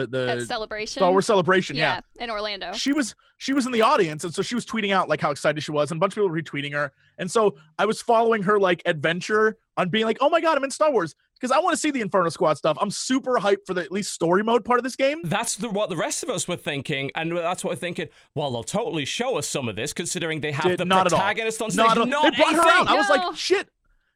the 0.05 0.25
That 0.25 0.39
the 0.39 0.45
celebration. 0.45 0.99
star 0.99 1.11
wars 1.11 1.25
celebration 1.25 1.75
yeah. 1.75 2.01
in 2.19 2.29
Orlando. 2.29 2.73
she 2.73 2.93
was 2.93 3.15
she 3.37 3.53
was 3.53 3.65
in 3.65 3.71
the 3.71 3.81
audience 3.81 4.23
and 4.23 4.33
so 4.33 4.41
she 4.41 4.55
was 4.55 4.65
tweeting 4.65 4.91
out 4.91 5.09
like 5.09 5.21
how 5.21 5.31
excited 5.31 5.61
she 5.63 5.71
was 5.71 5.91
and 5.91 5.97
a 5.97 5.99
bunch 5.99 6.11
of 6.11 6.15
people 6.15 6.29
were 6.29 6.41
retweeting 6.41 6.73
her 6.73 6.91
and 7.17 7.29
so 7.29 7.55
i 7.79 7.85
was 7.85 8.01
following 8.01 8.41
her 8.43 8.59
like 8.59 8.81
adventure 8.85 9.57
on 9.77 9.89
being 9.89 10.05
like 10.05 10.17
oh 10.21 10.29
my 10.29 10.41
god 10.41 10.57
i'm 10.57 10.63
in 10.63 10.71
star 10.71 10.91
wars 10.91 11.13
because 11.35 11.51
i 11.51 11.59
want 11.59 11.71
to 11.73 11.77
see 11.77 11.91
the 11.91 12.01
inferno 12.01 12.29
squad 12.29 12.55
stuff 12.57 12.75
i'm 12.81 12.89
super 12.89 13.37
hyped 13.39 13.65
for 13.67 13.73
the 13.75 13.81
at 13.81 13.91
least 13.91 14.11
story 14.11 14.43
mode 14.43 14.65
part 14.65 14.79
of 14.79 14.83
this 14.83 14.95
game 14.95 15.19
That's 15.23 15.55
the, 15.55 15.69
what 15.69 15.89
the 15.89 15.97
rest 15.97 16.23
of 16.23 16.29
us 16.29 16.47
were 16.47 16.55
thinking, 16.55 17.11
and 17.15 17.35
that's 17.37 17.63
what 17.63 17.71
we're 17.71 17.75
thinking. 17.75 18.07
Well, 18.35 18.49
they'll 18.51 18.63
totally 18.63 19.05
show 19.05 19.37
us 19.37 19.47
some 19.47 19.67
of 19.69 19.75
this, 19.75 19.93
considering 19.93 20.41
they 20.41 20.51
have 20.51 20.65
Did 20.65 20.79
the 20.79 20.85
not 20.85 21.05
at 21.07 21.13
all. 21.13 21.19
protagonist 21.19 21.61
on 21.61 21.69
stage. 21.71 21.85
not, 21.85 22.07
Not, 22.07 22.33
they 22.33 22.37
brought 22.41 22.53
a 22.53 22.57
her 22.57 22.63
thing. 22.63 22.71
out 22.71 22.87
i 22.87 22.95
was 22.95 23.09
like 23.09 23.35
shit 23.35 23.69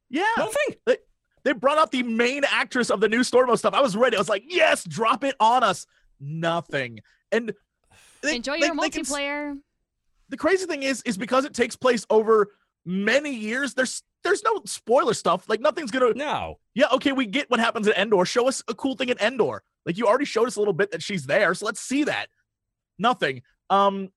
yeah 0.09 0.23
Nothing. 0.37 0.75
they 0.85 0.97
brought 1.43 1.77
out 1.77 1.91
the 1.91 2.03
main 2.03 2.43
actress 2.43 2.89
of 2.89 2.99
the 3.01 3.09
new 3.09 3.21
Stormo 3.21 3.57
stuff. 3.57 3.73
I 3.73 3.81
was 3.81 3.95
ready. 3.95 4.15
I 4.15 4.19
was 4.19 4.29
like, 4.29 4.43
yes, 4.47 4.83
drop 4.83 5.23
it 5.23 5.35
on 5.39 5.63
us. 5.63 5.85
Nothing. 6.19 6.99
And 7.31 7.53
they- 8.21 8.35
Enjoy 8.35 8.59
they- 8.59 8.67
your 8.67 8.75
they 8.75 8.89
can 8.89 9.03
multiplayer. 9.03 9.57
the 10.29 10.37
crazy 10.37 10.65
thing 10.65 10.83
is, 10.83 11.01
is 11.03 11.17
because 11.17 11.45
it 11.45 11.53
takes 11.53 11.75
place 11.75 12.05
over 12.09 12.49
many 12.85 13.33
years. 13.33 13.73
There's 13.73 14.03
there's 14.23 14.43
no 14.43 14.61
spoiler 14.65 15.15
stuff. 15.15 15.49
Like 15.49 15.61
nothing's 15.61 15.89
gonna. 15.89 16.13
No. 16.13 16.59
Yeah, 16.75 16.85
okay, 16.93 17.11
we 17.11 17.25
get 17.25 17.49
what 17.49 17.59
happens 17.59 17.87
at 17.87 17.97
Endor. 17.97 18.23
Show 18.25 18.47
us 18.47 18.61
a 18.67 18.75
cool 18.75 18.95
thing 18.95 19.09
at 19.09 19.19
Endor. 19.19 19.63
Like 19.83 19.97
you 19.97 20.05
already 20.07 20.25
showed 20.25 20.47
us 20.47 20.57
a 20.57 20.59
little 20.59 20.75
bit 20.75 20.91
that 20.91 21.01
she's 21.01 21.25
there, 21.25 21.55
so 21.55 21.65
let's 21.65 21.81
see 21.81 22.03
that. 22.03 22.27
Nothing. 22.99 23.41
Um, 23.71 24.09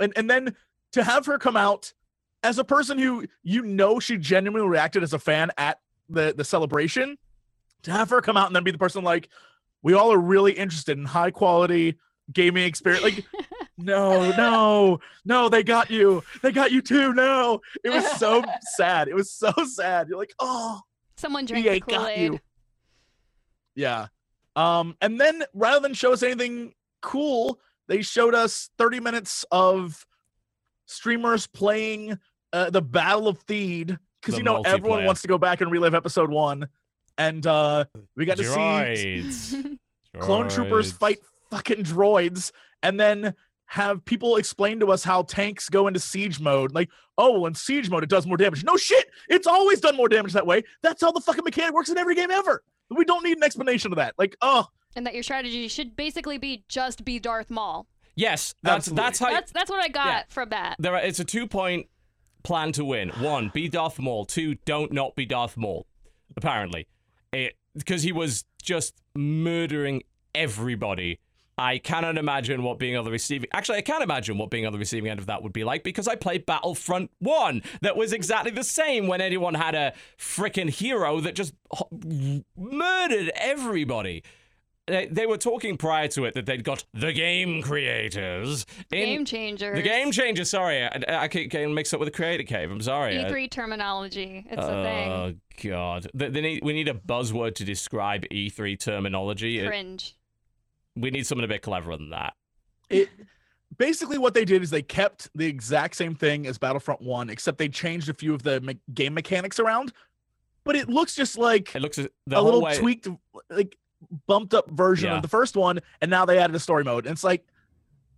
and 0.00 0.12
and 0.16 0.28
then 0.28 0.54
to 0.92 1.02
have 1.02 1.24
her 1.26 1.38
come 1.38 1.56
out 1.56 1.94
as 2.42 2.58
a 2.58 2.64
person 2.64 2.98
who 2.98 3.24
you 3.42 3.62
know 3.62 3.98
she 4.00 4.18
genuinely 4.18 4.68
reacted 4.68 5.02
as 5.02 5.14
a 5.14 5.18
fan 5.18 5.50
at 5.56 5.78
the 6.08 6.34
the 6.36 6.44
celebration, 6.44 7.16
to 7.82 7.90
have 7.90 8.10
her 8.10 8.20
come 8.20 8.36
out 8.36 8.46
and 8.46 8.56
then 8.56 8.64
be 8.64 8.70
the 8.70 8.78
person 8.78 9.04
like, 9.04 9.28
we 9.82 9.94
all 9.94 10.12
are 10.12 10.18
really 10.18 10.52
interested 10.52 10.98
in 10.98 11.04
high 11.04 11.30
quality 11.30 11.96
gaming 12.32 12.64
experience. 12.64 13.04
Like, 13.04 13.24
no, 13.78 14.30
no, 14.32 14.98
no, 15.24 15.48
they 15.48 15.62
got 15.62 15.90
you. 15.90 16.22
They 16.42 16.52
got 16.52 16.72
you 16.72 16.82
too. 16.82 17.12
No, 17.14 17.60
it 17.84 17.90
was 17.90 18.06
so 18.12 18.42
sad. 18.76 19.08
It 19.08 19.14
was 19.14 19.30
so 19.30 19.52
sad. 19.64 20.08
You're 20.08 20.18
like, 20.18 20.34
oh. 20.38 20.80
Someone 21.16 21.46
drank 21.46 21.66
EA 21.66 21.70
the 21.74 21.80
got 21.80 21.88
Kool-Aid. 21.98 22.32
you. 22.32 22.38
Yeah. 23.74 24.06
Um, 24.56 24.96
and 25.00 25.20
then 25.20 25.44
rather 25.54 25.80
than 25.80 25.94
show 25.94 26.12
us 26.12 26.22
anything 26.22 26.74
cool, 27.00 27.60
they 27.86 28.02
showed 28.02 28.34
us 28.34 28.70
30 28.78 29.00
minutes 29.00 29.44
of 29.50 30.04
streamers 30.86 31.46
playing 31.46 32.18
uh, 32.52 32.70
the 32.70 32.82
Battle 32.82 33.28
of 33.28 33.44
Theed 33.46 33.98
because 34.28 34.38
you 34.38 34.44
know 34.44 34.62
everyone 34.62 35.04
wants 35.04 35.22
to 35.22 35.28
go 35.28 35.38
back 35.38 35.60
and 35.60 35.70
relive 35.70 35.94
episode 35.94 36.30
one, 36.30 36.68
and 37.16 37.46
uh, 37.46 37.84
we 38.16 38.24
got 38.24 38.36
to 38.36 38.44
see 38.44 38.50
Droids. 38.54 39.78
clone 40.18 40.48
troopers 40.48 40.92
fight 40.92 41.18
fucking 41.50 41.84
droids, 41.84 42.52
and 42.82 42.98
then 42.98 43.34
have 43.66 44.04
people 44.04 44.36
explain 44.36 44.80
to 44.80 44.90
us 44.90 45.04
how 45.04 45.22
tanks 45.22 45.68
go 45.68 45.86
into 45.88 46.00
siege 46.00 46.40
mode. 46.40 46.74
Like, 46.74 46.88
oh, 47.18 47.32
well, 47.32 47.46
in 47.46 47.54
siege 47.54 47.90
mode, 47.90 48.02
it 48.02 48.08
does 48.08 48.26
more 48.26 48.36
damage. 48.36 48.64
No 48.64 48.76
shit, 48.76 49.08
it's 49.28 49.46
always 49.46 49.80
done 49.80 49.96
more 49.96 50.08
damage 50.08 50.32
that 50.32 50.46
way. 50.46 50.62
That's 50.82 51.02
how 51.02 51.12
the 51.12 51.20
fucking 51.20 51.44
mechanic 51.44 51.74
works 51.74 51.88
in 51.88 51.98
every 51.98 52.14
game 52.14 52.30
ever. 52.30 52.62
We 52.90 53.04
don't 53.04 53.22
need 53.22 53.36
an 53.36 53.42
explanation 53.44 53.92
of 53.92 53.96
that. 53.96 54.14
Like, 54.18 54.36
oh, 54.42 54.66
and 54.96 55.06
that 55.06 55.14
your 55.14 55.22
strategy 55.22 55.68
should 55.68 55.96
basically 55.96 56.38
be 56.38 56.64
just 56.68 57.04
be 57.04 57.18
Darth 57.18 57.50
Maul. 57.50 57.86
Yes, 58.16 58.54
that's 58.62 58.88
Absolutely. 58.88 59.02
that's 59.04 59.18
how. 59.18 59.30
That's 59.30 59.52
that's 59.52 59.70
what 59.70 59.80
I 59.82 59.88
got 59.88 60.06
Yeah. 60.06 60.22
from 60.28 60.48
that. 60.48 60.76
there 60.78 60.94
are, 60.94 61.00
it's 61.00 61.20
a 61.20 61.24
two-point 61.24 61.86
plan 62.42 62.72
to 62.72 62.84
win. 62.84 63.10
One, 63.10 63.50
be 63.52 63.68
Darth 63.68 63.98
Maul. 63.98 64.24
Two, 64.24 64.56
don't 64.64 64.92
not 64.92 65.14
be 65.14 65.26
Darth 65.26 65.56
Maul. 65.56 65.86
Apparently, 66.36 66.86
because 67.74 68.02
he 68.02 68.12
was 68.12 68.44
just 68.62 68.94
murdering 69.14 70.02
everybody. 70.34 71.18
I 71.56 71.78
cannot 71.78 72.16
imagine 72.16 72.62
what 72.62 72.78
being 72.78 72.96
on 72.96 73.04
the 73.04 73.10
receiving. 73.10 73.48
Actually, 73.52 73.78
I 73.78 73.82
can't 73.82 74.04
imagine 74.04 74.38
what 74.38 74.48
being 74.48 74.64
on 74.64 74.72
the 74.72 74.78
receiving 74.78 75.10
end 75.10 75.18
of 75.18 75.26
that 75.26 75.42
would 75.42 75.52
be 75.52 75.64
like 75.64 75.82
because 75.82 76.06
I 76.06 76.14
played 76.14 76.46
Battlefront 76.46 77.10
One. 77.18 77.62
That 77.82 77.96
was 77.96 78.12
exactly 78.12 78.52
the 78.52 78.62
same 78.62 79.08
when 79.08 79.20
anyone 79.20 79.54
had 79.54 79.74
a 79.74 79.92
freaking 80.16 80.70
hero 80.70 81.20
that 81.20 81.34
just 81.34 81.54
murdered 82.56 83.32
everybody. 83.34 84.22
They, 84.88 85.06
they 85.06 85.26
were 85.26 85.36
talking 85.36 85.76
prior 85.76 86.08
to 86.08 86.24
it 86.24 86.34
that 86.34 86.46
they'd 86.46 86.64
got 86.64 86.84
the 86.94 87.12
game 87.12 87.62
creators 87.62 88.66
in 88.90 89.04
Game 89.06 89.24
changers. 89.24 89.76
the 89.76 89.82
game 89.82 90.10
changers, 90.12 90.50
Sorry, 90.50 90.82
uh, 90.82 90.88
uh, 90.88 91.00
I, 91.08 91.16
I 91.24 91.28
keep 91.28 91.50
getting 91.50 91.74
mixed 91.74 91.92
up 91.94 92.00
with 92.00 92.08
the 92.08 92.14
creator 92.16 92.42
cave. 92.44 92.70
I'm 92.70 92.80
sorry. 92.80 93.14
E3 93.14 93.50
terminology. 93.50 94.46
It's 94.50 94.62
a 94.62 94.82
thing. 94.82 95.08
Oh 95.12 95.34
god, 95.62 96.06
they, 96.14 96.28
they 96.30 96.40
need, 96.40 96.64
we 96.64 96.72
need 96.72 96.88
a 96.88 96.94
buzzword 96.94 97.54
to 97.56 97.64
describe 97.64 98.24
E3 98.32 98.78
terminology. 98.78 99.58
It- 99.60 99.66
Cringe. 99.68 100.16
we 100.96 101.10
need 101.10 101.26
something 101.26 101.44
a 101.44 101.48
bit 101.48 101.62
cleverer 101.62 101.96
than 101.96 102.10
that. 102.10 102.34
it 102.90 103.08
basically 103.76 104.18
what 104.18 104.34
they 104.34 104.44
did 104.44 104.62
is 104.62 104.70
they 104.70 104.82
kept 104.82 105.28
the 105.34 105.46
exact 105.46 105.94
same 105.94 106.14
thing 106.14 106.46
as 106.46 106.56
Battlefront 106.58 107.00
1 107.02 107.28
except 107.30 107.58
they 107.58 107.68
changed 107.68 108.08
a 108.08 108.14
few 108.14 108.34
of 108.34 108.42
the 108.42 108.60
me- 108.62 108.78
game 108.94 109.12
mechanics 109.14 109.60
around 109.60 109.92
but 110.64 110.74
it 110.74 110.88
looks 110.88 111.14
just 111.14 111.36
like 111.38 111.74
It 111.76 111.82
looks 111.82 111.96
the 111.96 112.10
a 112.32 112.40
little 112.42 112.62
way. 112.62 112.76
tweaked 112.76 113.06
like 113.50 113.76
bumped 114.26 114.54
up 114.54 114.70
version 114.70 115.08
Yeah. 115.10 115.16
of 115.16 115.22
the 115.22 115.28
first 115.28 115.56
one 115.56 115.80
and 116.00 116.10
now 116.10 116.24
they 116.24 116.38
added 116.38 116.54
a 116.54 116.60
story 116.60 116.84
mode 116.84 117.06
and 117.06 117.12
it's 117.12 117.24
like 117.24 117.44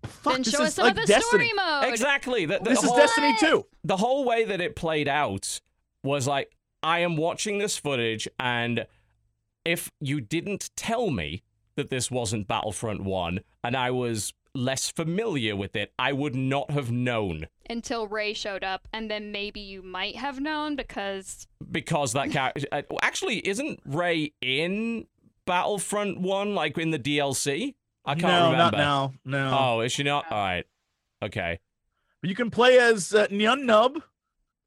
fuck 0.04 0.34
then 0.34 0.42
this 0.42 0.52
show 0.52 0.62
is 0.62 0.68
us 0.68 0.74
some 0.74 0.84
like 0.84 0.96
of 0.96 1.00
the 1.00 1.06
Destiny 1.06 1.48
story 1.48 1.52
mode. 1.56 1.84
Exactly. 1.88 2.46
The, 2.46 2.58
the 2.58 2.70
this 2.70 2.82
is 2.82 2.88
whole, 2.88 2.96
Destiny 2.98 3.34
2 3.40 3.66
the 3.84 3.96
whole 3.96 4.24
way 4.24 4.44
that 4.44 4.60
it 4.60 4.76
played 4.76 5.08
out 5.08 5.60
was 6.02 6.26
like 6.26 6.54
I 6.82 7.00
am 7.00 7.16
watching 7.16 7.58
this 7.58 7.76
footage, 7.76 8.26
and 8.38 8.86
if 9.66 9.90
you 10.00 10.20
didn't 10.20 10.70
tell 10.76 11.10
me 11.10 11.42
that 11.76 11.90
this 11.90 12.10
wasn't 12.10 12.48
Battlefront 12.48 13.02
One, 13.02 13.40
and 13.62 13.76
I 13.76 13.90
was 13.90 14.32
less 14.54 14.90
familiar 14.90 15.54
with 15.54 15.76
it, 15.76 15.92
I 15.98 16.12
would 16.12 16.34
not 16.34 16.70
have 16.70 16.90
known. 16.90 17.48
Until 17.68 18.06
Rey 18.08 18.32
showed 18.32 18.64
up, 18.64 18.88
and 18.92 19.10
then 19.10 19.30
maybe 19.30 19.60
you 19.60 19.82
might 19.82 20.16
have 20.16 20.40
known 20.40 20.74
because 20.74 21.46
because 21.70 22.14
that 22.14 22.30
character 22.30 22.66
uh, 22.72 22.82
actually 23.02 23.46
isn't 23.46 23.80
Rey 23.84 24.32
in 24.40 25.06
Battlefront 25.50 26.20
One, 26.20 26.54
like 26.54 26.78
in 26.78 26.92
the 26.92 26.98
DLC. 26.98 27.74
I 28.04 28.14
can't 28.14 28.22
no 28.22 28.52
remember. 28.52 28.76
not 28.76 28.78
now 28.78 29.12
no 29.24 29.58
Oh, 29.60 29.80
is 29.80 29.90
she 29.90 30.04
not? 30.04 30.30
All 30.30 30.38
right. 30.38 30.64
Okay. 31.20 31.58
you 32.22 32.36
can 32.36 32.50
play 32.50 32.78
as 32.78 33.12
uh, 33.12 33.26
Nien 33.32 33.66
Nunb 33.66 34.00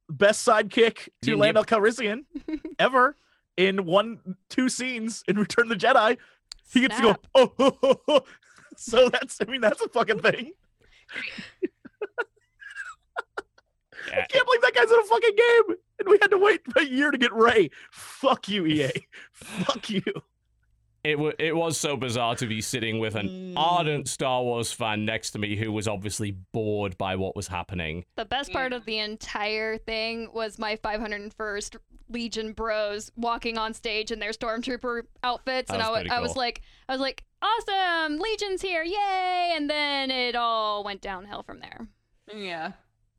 best 0.09 0.45
sidekick 0.45 1.07
to 1.21 1.31
Yun 1.31 1.39
Lando 1.39 1.63
Calrissian 1.63 2.25
ever 2.79 3.15
in 3.55 3.85
one 3.85 4.35
two 4.49 4.67
scenes 4.67 5.23
in 5.29 5.39
Return 5.39 5.71
of 5.71 5.79
the 5.79 5.87
Jedi 5.87 6.17
he 6.73 6.81
gets 6.81 6.97
Snap. 6.97 7.21
to 7.21 7.29
go 7.33 7.33
oh, 7.35 7.53
oh, 7.59 7.77
oh, 7.81 8.01
oh. 8.09 8.21
so 8.75 9.07
that's 9.07 9.39
i 9.41 9.49
mean 9.49 9.61
that's 9.61 9.81
a 9.81 9.87
fucking 9.87 10.19
thing 10.19 10.51
I 14.11 14.25
can't 14.29 14.45
believe 14.45 14.61
that 14.61 14.73
guy's 14.75 14.91
in 14.91 14.99
a 14.99 15.03
fucking 15.03 15.35
game, 15.35 15.77
and 15.99 16.09
we 16.09 16.17
had 16.21 16.29
to 16.31 16.37
wait 16.37 16.61
a 16.75 16.83
year 16.83 17.09
to 17.09 17.17
get 17.17 17.31
Rey. 17.33 17.69
Fuck 17.91 18.49
you, 18.49 18.65
EA. 18.65 18.91
Fuck 19.33 19.89
you. 19.89 20.03
It, 21.03 21.15
w- 21.15 21.33
it 21.37 21.53
was 21.55 21.77
so 21.77 21.97
bizarre 21.97 22.35
to 22.37 22.47
be 22.47 22.61
sitting 22.61 22.97
with 22.99 23.15
an 23.15 23.27
Mm. 23.27 23.53
ardent 23.57 24.07
Star 24.07 24.41
Wars 24.41 24.71
fan 24.71 25.03
next 25.05 25.31
to 25.31 25.39
me 25.39 25.55
who 25.57 25.71
was 25.71 25.87
obviously 25.87 26.31
bored 26.53 26.97
by 26.97 27.15
what 27.17 27.35
was 27.35 27.47
happening. 27.49 28.05
The 28.15 28.23
best 28.25 28.53
part 28.53 28.71
of 28.71 28.85
the 28.85 28.99
entire 28.99 29.77
thing 29.77 30.29
was 30.33 30.57
my 30.57 30.77
501st 30.77 31.75
Legion 32.09 32.53
bros 32.53 33.11
walking 33.17 33.57
on 33.57 33.73
stage 33.73 34.11
in 34.11 34.19
their 34.19 34.31
stormtrooper 34.31 35.03
outfits, 35.23 35.69
and 35.71 35.79
was 35.79 36.05
I 36.09 36.15
I 36.15 36.19
was 36.21 36.35
like, 36.35 36.61
I 36.87 36.93
was 36.93 37.01
like, 37.01 37.23
awesome, 37.41 38.19
Legion's 38.19 38.61
here, 38.61 38.83
yay! 38.83 39.53
And 39.55 39.69
then 39.69 40.09
it 40.11 40.35
all 40.35 40.83
went 40.83 41.01
downhill 41.01 41.43
from 41.43 41.59
there. 41.59 41.87
Yeah. 42.33 42.73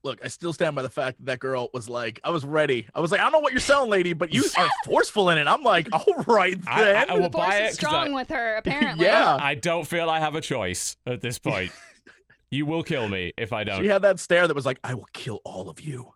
Look, 0.04 0.20
I 0.22 0.28
still 0.28 0.52
stand 0.52 0.76
by 0.76 0.82
the 0.82 0.90
fact 0.90 1.16
that 1.18 1.24
that 1.26 1.38
girl 1.40 1.70
was 1.72 1.88
like, 1.88 2.20
I 2.22 2.28
was 2.30 2.44
ready. 2.44 2.86
I 2.94 3.00
was 3.00 3.10
like, 3.10 3.20
I 3.20 3.24
don't 3.24 3.32
know 3.32 3.38
what 3.40 3.52
you're 3.52 3.60
selling, 3.60 3.90
lady, 3.90 4.12
but 4.12 4.32
you 4.34 4.44
are 4.58 4.68
forceful 4.84 5.30
in 5.30 5.38
it. 5.38 5.46
I'm 5.48 5.62
like, 5.62 5.88
all 5.92 6.22
right 6.26 6.58
I- 6.68 6.80
I- 6.80 6.84
then. 6.84 7.10
I 7.10 7.14
will 7.14 7.22
the 7.22 7.30
force 7.30 7.46
buy 7.48 7.56
is 7.62 7.74
it 7.78 7.80
'cause 7.80 7.86
I- 7.86 7.88
strong 8.02 8.12
with 8.14 8.28
her, 8.28 8.56
apparently. 8.58 9.06
Yeah. 9.06 9.36
I 9.40 9.54
don't 9.54 9.86
feel 9.86 10.10
I 10.10 10.20
have 10.20 10.34
a 10.34 10.40
choice 10.42 10.96
at 11.06 11.22
this 11.22 11.38
point. 11.38 11.72
you 12.50 12.66
will 12.66 12.82
kill 12.82 13.08
me 13.08 13.32
if 13.38 13.52
I 13.52 13.64
don't. 13.64 13.80
she 13.82 13.88
had 13.88 14.02
that 14.02 14.20
stare 14.20 14.46
that 14.46 14.54
was 14.54 14.66
like, 14.66 14.78
I 14.84 14.92
will 14.94 15.08
kill 15.14 15.40
all 15.44 15.68
of 15.70 15.80
you. 15.80 16.12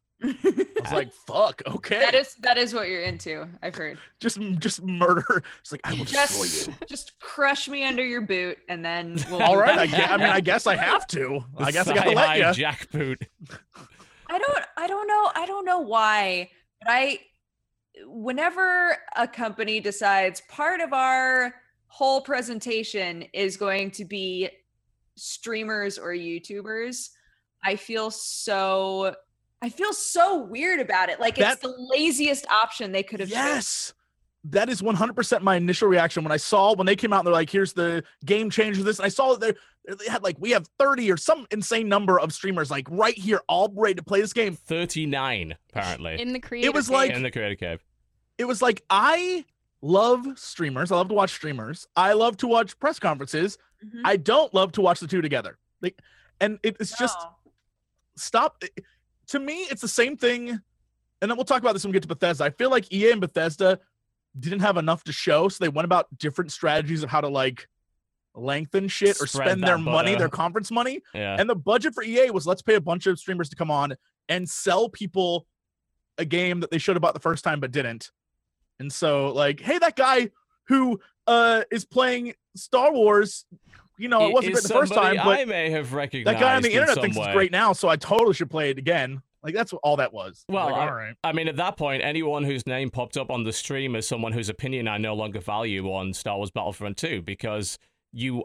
I 0.79 0.83
was 0.83 0.93
like, 0.93 1.13
fuck, 1.13 1.63
okay. 1.67 1.99
that 1.99 2.15
is 2.15 2.35
that 2.37 2.57
is 2.59 2.73
what 2.75 2.89
you're 2.89 3.03
into. 3.03 3.47
I've 3.63 3.75
heard. 3.75 3.99
just 4.21 4.39
just 4.59 4.83
murder. 4.83 5.43
It's 5.61 5.73
like 5.73 5.81
I 5.85 5.95
will 5.95 6.05
destroy 6.05 6.73
you. 6.73 6.77
just 6.87 7.19
crush 7.21 7.69
me 7.69 7.85
under 7.85 8.05
your 8.05 8.21
boot, 8.23 8.59
and 8.69 8.85
then 8.85 9.17
we'll 9.31 9.43
All 9.43 9.55
move 9.55 9.63
right, 9.63 9.73
on. 9.73 9.79
I, 9.81 9.87
guess, 9.87 10.11
I 10.11 10.17
mean, 10.17 10.27
I 10.27 10.41
guess 10.41 10.67
I 10.67 10.77
have 10.77 11.07
to. 11.09 11.45
The 11.59 11.65
I 11.65 11.71
guess 11.71 11.89
I 11.89 11.95
gotta 11.95 12.11
let 12.11 12.27
thigh-high 12.27 12.51
you. 12.51 12.65
jackboot. 12.65 13.27
I 14.29 14.39
don't 14.39 14.65
I 14.77 14.87
don't 14.87 15.09
know 15.09 15.31
I 15.35 15.47
don't 15.47 15.65
know 15.65 15.81
why, 15.81 16.51
but 16.81 16.91
I 16.91 17.21
whenever 18.07 18.97
a 19.17 19.27
company 19.27 19.81
decides 19.81 20.43
part 20.49 20.81
of 20.81 20.93
our 20.93 21.55
whole 21.89 22.21
presentation 22.21 23.25
is 23.33 23.57
going 23.57 23.91
to 23.93 24.05
be 24.05 24.49
streamers 25.17 25.99
or 25.99 26.11
YouTubers, 26.11 27.11
I 27.65 27.77
feel 27.77 28.11
so 28.11 29.15
I 29.61 29.69
feel 29.71 29.93
so 29.93 30.39
weird 30.39 30.81
about 30.81 31.09
it. 31.09 31.19
Like 31.21 31.37
That- 31.37 31.55
it's 31.55 31.63
the 31.63 31.75
laziest 31.97 32.47
option 32.49 32.93
they 32.93 33.03
could 33.03 33.21
have 33.21 33.29
chosen. 33.29 33.45
Yes. 33.45 33.95
That 34.45 34.69
is 34.69 34.81
100% 34.81 35.43
my 35.43 35.57
initial 35.57 35.89
reaction 35.89 36.23
when 36.23 36.31
I 36.33 36.37
saw 36.37 36.75
when 36.75 36.87
they 36.87 36.95
came 36.97 37.13
out 37.13 37.19
and 37.21 37.27
they're 37.27 37.33
like, 37.35 37.51
here's 37.51 37.73
the 37.73 38.05
game 38.25 38.51
changer. 38.51 38.83
This, 38.85 38.99
and 38.99 39.07
I 39.07 39.09
saw 39.09 39.35
that 39.35 39.41
they 39.41 39.95
they 39.97 40.07
had 40.11 40.23
like, 40.23 40.37
we 40.39 40.51
have 40.51 40.67
30 40.79 41.11
or 41.11 41.17
some 41.17 41.47
insane 41.51 41.89
number 41.89 42.21
of 42.21 42.33
streamers 42.33 42.71
like 42.71 42.87
right 42.91 43.17
here, 43.17 43.41
all 43.49 43.73
ready 43.75 43.95
to 43.95 44.03
play 44.03 44.21
this 44.21 44.33
game. 44.35 44.55
39, 44.55 45.57
apparently, 45.71 46.21
In 46.21 46.33
the 46.35 46.41
creative 46.41 46.69
It 46.69 46.75
was 46.75 46.89
cave. 46.89 46.95
like- 46.95 47.11
in 47.13 47.23
the 47.23 47.31
Creator 47.31 47.55
Cave. 47.57 47.85
It 48.37 48.45
was 48.45 48.61
like, 48.63 48.83
I 48.91 49.45
love 49.83 50.27
streamers. 50.39 50.93
I 50.93 50.97
love 50.97 51.09
to 51.09 51.15
watch 51.15 51.31
streamers. 51.33 51.87
I 51.97 52.13
love 52.13 52.37
to 52.39 52.47
watch 52.47 52.79
press 52.79 52.99
conferences. 52.99 53.57
Mhm. 53.85 54.03
I 54.05 54.17
don't 54.19 54.53
love 54.55 54.73
to 54.73 54.81
watch 54.83 55.01
the 55.01 55.07
two 55.09 55.23
together. 55.23 55.59
Like, 55.81 55.99
and 56.41 56.59
it, 56.63 56.77
it's 56.81 56.97
just, 56.99 57.19
No. 57.19 57.31
stop. 58.17 58.63
To 59.29 59.39
me, 59.39 59.67
it's 59.71 59.83
the 59.83 59.89
same 59.89 60.17
thing. 60.17 60.51
And 60.51 61.31
then 61.31 61.37
we'll 61.37 61.45
talk 61.45 61.61
about 61.61 61.73
this 61.73 61.85
when 61.85 61.91
we 61.91 61.95
get 61.95 62.03
to 62.03 62.09
Bethesda. 62.09 62.45
I 62.45 62.51
feel 62.51 62.71
like 62.71 62.93
EA 62.93 63.13
and 63.13 63.21
Bethesda 63.21 63.81
didn't 64.39 64.61
have 64.61 64.77
enough 64.77 65.05
to 65.05 65.13
show, 65.13 65.49
so 65.49 65.63
they 65.65 65.69
went 65.69 65.85
about 65.85 66.07
different 66.17 66.53
strategies 66.53 67.03
of 67.03 67.11
how 67.11 67.21
to 67.21 67.29
like 67.29 67.69
lengthen 68.35 68.89
shit 68.89 69.21
or 69.21 69.27
Spread 69.27 69.49
spend 69.49 69.65
their 69.65 69.79
money, 69.79 70.15
their 70.15 70.29
conference 70.29 70.71
money. 70.71 71.03
Yeah. 71.13 71.37
And 71.39 71.51
the 71.51 71.57
budget 71.57 71.95
for 71.95 72.03
EA 72.03 72.31
was 72.31 72.47
let's 72.47 72.63
pay 72.63 72.75
a 72.75 72.81
bunch 72.81 73.07
of 73.07 73.19
streamers 73.19 73.49
to 73.51 73.57
come 73.57 73.71
on 73.71 73.95
and 74.29 74.49
sell 74.49 74.89
people 74.89 75.47
a 76.19 76.25
game 76.25 76.61
that 76.61 76.71
they 76.71 76.79
should 76.79 76.97
have 76.97 77.03
bought 77.03 77.15
the 77.15 77.21
first 77.21 77.45
time 77.45 77.61
but 77.61 77.71
didn't. 77.71 78.11
And 78.81 78.93
so, 78.93 79.33
like, 79.33 79.61
hey, 79.61 79.79
that 79.79 79.97
guy 79.97 80.31
who 80.69 81.01
uh 81.27 81.65
is 81.71 81.85
playing 81.85 82.35
Star 82.55 82.93
Wars, 82.93 83.45
you 83.99 84.09
know, 84.09 84.27
it 84.29 84.33
wasn't 84.33 84.55
Is 84.55 84.61
great 84.61 84.69
the 84.69 84.81
first 84.81 84.95
time, 84.95 85.17
but 85.17 85.41
I 85.41 85.45
may 85.45 85.71
have 85.71 85.93
recognized. 85.93 86.37
that 86.37 86.41
guy 86.41 86.55
on 86.57 86.63
the 86.63 86.69
in 86.69 86.75
internet 86.75 86.95
some 86.95 87.03
thinks 87.03 87.17
way. 87.19 87.25
it's 87.27 87.35
great 87.35 87.53
now, 87.53 87.73
so 87.73 87.89
I 87.89 87.97
totally 87.97 88.35
should 88.35 88.51
play 88.51 88.71
it 88.71 88.79
again. 88.79 89.23
Like 89.43 89.55
that's 89.55 89.73
all 89.73 89.97
that 89.97 90.13
was. 90.13 90.45
I 90.49 90.53
Well, 90.53 90.67
like, 90.67 90.75
all 90.75 90.95
right. 90.95 91.15
I 91.23 91.33
mean, 91.33 91.47
at 91.49 91.57
that 91.57 91.77
point, 91.77 92.03
anyone 92.03 92.43
whose 92.45 92.67
name 92.67 92.91
popped 92.91 93.17
up 93.17 93.31
on 93.31 93.45
the 93.45 93.53
stream 93.53 93.95
as 93.95 94.07
someone 94.07 94.33
whose 94.33 94.49
opinion 94.49 94.89
I 94.89 94.99
no 94.99 95.15
longer 95.15 95.41
value 95.41 95.87
on 95.93 96.13
Star 96.13 96.37
Wars 96.37 96.51
Battlefront 96.51 96.97
2 96.97 97.23
because 97.23 97.79
you 98.13 98.35
You 98.35 98.45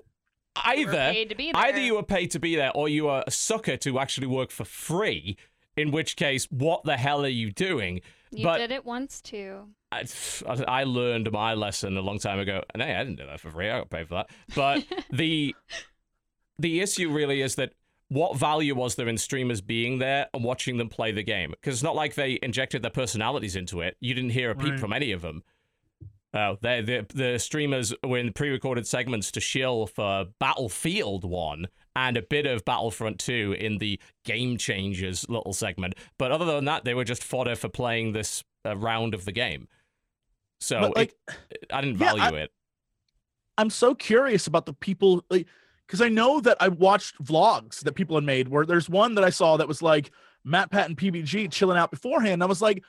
either 0.65 0.91
paid 0.91 1.29
to 1.29 1.35
be 1.35 1.51
there. 1.51 1.61
either 1.65 1.79
you 1.79 1.95
were 1.95 2.03
paid 2.03 2.29
to 2.31 2.39
be 2.39 2.55
there 2.55 2.71
or 2.75 2.87
you 2.89 3.07
are 3.07 3.23
a 3.25 3.31
sucker 3.31 3.75
to 3.77 3.99
actually 3.99 4.27
work 4.27 4.51
for 4.51 4.65
free. 4.65 5.35
In 5.75 5.89
which 5.89 6.15
case, 6.15 6.45
what 6.51 6.83
the 6.83 6.97
hell 6.97 7.25
are 7.25 7.27
you 7.27 7.51
doing? 7.51 8.01
You 8.29 8.43
but- 8.43 8.59
did 8.59 8.71
it 8.71 8.85
once 8.85 9.19
too. 9.21 9.69
I, 10.47 10.63
I 10.67 10.83
learned 10.83 11.31
my 11.31 11.53
lesson 11.53 11.97
a 11.97 12.01
long 12.01 12.19
time 12.19 12.39
ago, 12.39 12.61
and 12.73 12.81
hey, 12.81 12.95
I 12.95 13.03
didn't 13.03 13.17
do 13.17 13.25
that 13.25 13.39
for 13.39 13.51
free. 13.51 13.69
I 13.69 13.79
got 13.79 13.89
paid 13.89 14.07
for 14.07 14.15
that. 14.15 14.29
But 14.55 14.85
the 15.11 15.55
the 16.59 16.81
issue 16.81 17.11
really 17.11 17.41
is 17.41 17.55
that 17.55 17.73
what 18.09 18.37
value 18.37 18.75
was 18.75 18.95
there 18.95 19.07
in 19.07 19.17
streamers 19.17 19.61
being 19.61 19.97
there 19.99 20.27
and 20.33 20.43
watching 20.43 20.77
them 20.77 20.89
play 20.89 21.11
the 21.11 21.23
game? 21.23 21.51
Because 21.51 21.75
it's 21.75 21.83
not 21.83 21.95
like 21.95 22.13
they 22.15 22.37
injected 22.43 22.81
their 22.83 22.91
personalities 22.91 23.55
into 23.55 23.81
it. 23.81 23.97
You 23.99 24.13
didn't 24.13 24.31
hear 24.31 24.51
a 24.51 24.55
peep 24.55 24.71
Right. 24.71 24.79
from 24.79 24.93
any 24.93 25.11
of 25.11 25.21
them. 25.21 25.43
Oh, 26.35 26.57
they, 26.61 26.81
the 26.81 27.05
the 27.13 27.37
streamers 27.37 27.93
were 28.03 28.17
in 28.17 28.33
pre-recorded 28.33 28.87
segments 28.87 29.31
to 29.31 29.39
shill 29.39 29.85
for 29.85 30.25
Battlefield 30.39 31.23
One 31.23 31.67
and 31.95 32.17
a 32.17 32.23
bit 32.23 32.47
of 32.47 32.65
Battlefront 32.65 33.19
Two 33.19 33.55
in 33.59 33.77
the 33.77 33.99
Game 34.25 34.57
Changers 34.57 35.29
little 35.29 35.53
segment. 35.53 35.93
But 36.17 36.31
other 36.31 36.45
than 36.45 36.65
that, 36.65 36.85
they 36.85 36.95
were 36.95 37.03
just 37.03 37.23
fodder 37.23 37.55
for 37.55 37.69
playing 37.69 38.13
this 38.13 38.43
uh, 38.65 38.75
round 38.75 39.13
of 39.13 39.25
the 39.25 39.31
game. 39.31 39.67
So 40.63 40.79
but 40.79 40.95
like 40.95 41.13
it- 41.51 41.65
I 41.71 41.81
didn't 41.81 41.99
yeah, 41.99 42.15
value 42.15 42.37
it. 42.37 42.51
I'm 43.57 43.69
so 43.69 43.93
curious 43.93 44.47
about 44.47 44.65
the 44.65 44.73
people 44.73 45.23
like 45.29 45.47
because 45.85 46.01
I 46.01 46.09
know 46.09 46.39
that 46.41 46.57
I 46.59 46.69
watched 46.69 47.21
vlogs 47.23 47.81
that 47.81 47.93
people 47.93 48.15
had 48.15 48.23
made 48.23 48.47
where 48.47 48.65
there's 48.65 48.89
one 48.89 49.15
that 49.15 49.23
I 49.23 49.29
saw 49.29 49.57
that 49.57 49.67
was 49.67 49.81
like 49.81 50.11
MatPat 50.47 50.85
and 50.85 50.97
PBG 50.97 51.51
chilling 51.51 51.77
out 51.77 51.91
beforehand. 51.91 52.41
I 52.41 52.45
was 52.47 52.61
like, 52.61 52.83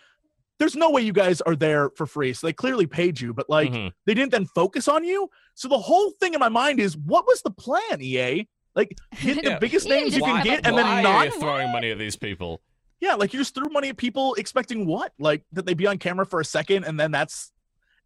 there's 0.58 0.76
no 0.76 0.90
way 0.90 1.02
you 1.02 1.12
guys 1.12 1.40
are 1.42 1.56
there 1.56 1.90
for 1.90 2.06
free. 2.06 2.32
So 2.32 2.46
they 2.46 2.52
clearly 2.52 2.86
paid 2.86 3.20
you, 3.20 3.34
but 3.34 3.50
like 3.50 3.72
Mhm. 3.72 3.92
they 4.06 4.14
didn't 4.14 4.30
then 4.30 4.46
focus 4.46 4.88
on 4.88 5.04
you. 5.04 5.28
So 5.54 5.68
the 5.68 5.78
whole 5.78 6.12
thing 6.20 6.34
in 6.34 6.40
my 6.40 6.48
mind 6.48 6.80
is 6.80 6.96
what 6.96 7.26
was 7.26 7.42
the 7.42 7.50
plan, 7.50 8.00
EA? 8.00 8.48
Like 8.74 8.96
the 9.22 9.40
Yeah. 9.42 9.58
biggest 9.60 9.86
EA 9.86 9.90
names 9.90 10.16
you 10.16 10.22
can 10.22 10.42
get 10.44 10.66
and 10.66 10.78
then 10.78 11.02
not 11.02 11.32
throwing 11.34 11.70
money 11.72 11.90
at 11.90 11.98
these 11.98 12.16
people? 12.16 12.62
Yeah, 13.00 13.14
like 13.14 13.34
you 13.34 13.40
just 13.40 13.54
threw 13.54 13.68
money 13.70 13.90
at 13.90 13.96
people 13.98 14.34
expecting 14.34 14.86
what? 14.86 15.12
Like 15.18 15.42
that 15.52 15.66
they 15.66 15.74
be 15.74 15.86
on 15.86 15.98
camera 15.98 16.24
for 16.24 16.40
a 16.40 16.44
second 16.44 16.84
and 16.84 16.98
then 16.98 17.10
that's 17.10 17.52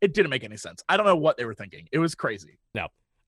it 0.01 0.15
didn't 0.15 0.31
make 0.31 0.45
any 0.45 0.57
sense. 0.57 0.83
I 0.89 0.97
don't 0.97 1.07
know 1.07 1.17
what 1.17 1.37
they 1.37 1.45
were 1.45 1.55
thinking. 1.55 1.89
It 1.93 1.99
was 1.99 2.15
crazy. 2.15 2.59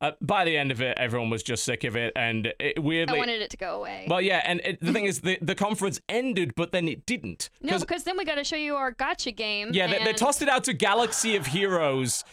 Uh, 0.03 0.13
by 0.23 0.47
the 0.47 0.57
end 0.57 0.71
of 0.71 0.81
it, 0.81 0.97
everyone 0.99 1.29
was 1.29 1.43
just 1.43 1.63
sick 1.63 1.85
of 1.85 1.95
it, 1.95 2.15
and 2.17 2.47
it 2.59 2.79
I 2.79 2.81
wanted 3.19 3.43
it 3.43 3.51
to 3.51 3.59
go 3.59 3.77
away. 3.77 4.07
Well, 4.09 4.23
yeah, 4.23 4.41
and 4.47 4.59
it, 4.65 4.81
the 4.81 4.95
thing 4.95 5.05
is, 5.05 5.21
the, 5.21 5.37
the 5.43 5.55
conference 5.55 6.01
ended, 6.09 6.55
but 6.55 6.73
then 6.73 6.89
it 6.89 7.05
didn't. 7.05 7.51
no, 7.61 7.73
'Cause- 7.73 7.83
because 7.83 8.05
then 8.05 8.17
we 8.17 8.25
got 8.25 8.37
to 8.37 8.45
show 8.45 8.57
you 8.57 8.77
our 8.77 8.93
gotcha 8.93 9.31
game. 9.31 9.73
yeah, 9.75 9.89
they, 9.89 10.03
they 10.03 10.15
tossed 10.15 10.41
it 10.41 10.49
out 10.49 10.65
to 10.65 10.73
Galaxy 10.73 11.37
of 11.37 11.45
Heroes, 11.49 12.25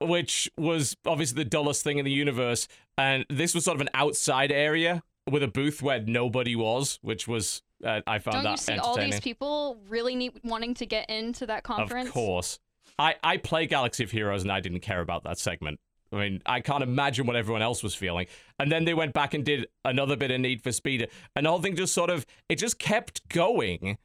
which 0.00 0.48
was 0.56 0.96
obviously 1.04 1.42
the 1.42 1.50
dullest 1.50 1.82
thing 1.82 1.98
in 1.98 2.04
the 2.04 2.12
universe, 2.12 2.68
and 2.96 3.26
this 3.28 3.56
was 3.56 3.64
sort 3.64 3.74
of 3.74 3.80
an 3.80 3.90
outside 3.94 4.52
area 4.52 5.02
with 5.28 5.42
a 5.42 5.48
booth 5.48 5.82
where 5.82 6.00
nobody 6.00 6.54
was, 6.54 7.00
which 7.02 7.26
was 7.26 7.60
uh, 7.84 8.02
I 8.06 8.20
found 8.20 8.34
Don't 8.34 8.44
that 8.44 8.50
you 8.52 8.56
see 8.58 8.78
all 8.78 8.96
these 8.96 9.18
people 9.18 9.78
really 9.88 10.14
need 10.14 10.32
wanting 10.44 10.74
to 10.74 10.86
get 10.86 11.10
into 11.10 11.44
that 11.46 11.64
conference? 11.64 12.06
Of 12.06 12.14
course. 12.14 12.60
I, 12.98 13.16
I 13.22 13.36
play 13.36 13.66
Galaxy 13.66 14.04
of 14.04 14.10
Heroes 14.10 14.42
and 14.42 14.50
I 14.50 14.60
didn't 14.60 14.80
care 14.80 15.00
about 15.00 15.24
that 15.24 15.38
segment. 15.38 15.80
I 16.12 16.16
mean, 16.16 16.42
I 16.46 16.60
can't 16.60 16.82
imagine 16.82 17.26
what 17.26 17.36
everyone 17.36 17.62
else 17.62 17.82
was 17.82 17.94
feeling. 17.94 18.26
And 18.58 18.70
then 18.70 18.84
they 18.84 18.94
went 18.94 19.12
back 19.12 19.34
and 19.34 19.44
did 19.44 19.66
another 19.84 20.16
bit 20.16 20.30
of 20.30 20.40
Need 20.40 20.62
for 20.62 20.72
Speed. 20.72 21.08
And 21.34 21.46
the 21.46 21.50
whole 21.50 21.60
thing 21.60 21.76
just 21.76 21.92
sort 21.92 22.10
of, 22.10 22.24
it 22.48 22.56
just 22.56 22.78
kept 22.78 23.28
going 23.28 23.98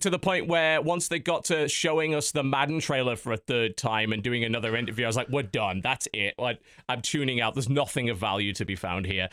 to 0.00 0.10
the 0.10 0.18
point 0.18 0.46
where 0.46 0.80
once 0.80 1.08
they 1.08 1.18
got 1.18 1.44
to 1.46 1.68
showing 1.68 2.14
us 2.14 2.32
the 2.32 2.44
Madden 2.44 2.80
trailer 2.80 3.16
for 3.16 3.32
a 3.32 3.36
third 3.36 3.76
time 3.76 4.12
and 4.12 4.22
doing 4.22 4.44
another 4.44 4.76
interview, 4.76 5.04
I 5.04 5.08
was 5.08 5.16
like, 5.16 5.30
we're 5.30 5.42
done. 5.42 5.80
That's 5.82 6.06
it. 6.12 6.34
Like, 6.38 6.60
I'm 6.88 7.00
tuning 7.00 7.40
out. 7.40 7.54
There's 7.54 7.68
nothing 7.68 8.10
of 8.10 8.18
value 8.18 8.52
to 8.54 8.64
be 8.64 8.76
found 8.76 9.06
here. 9.06 9.28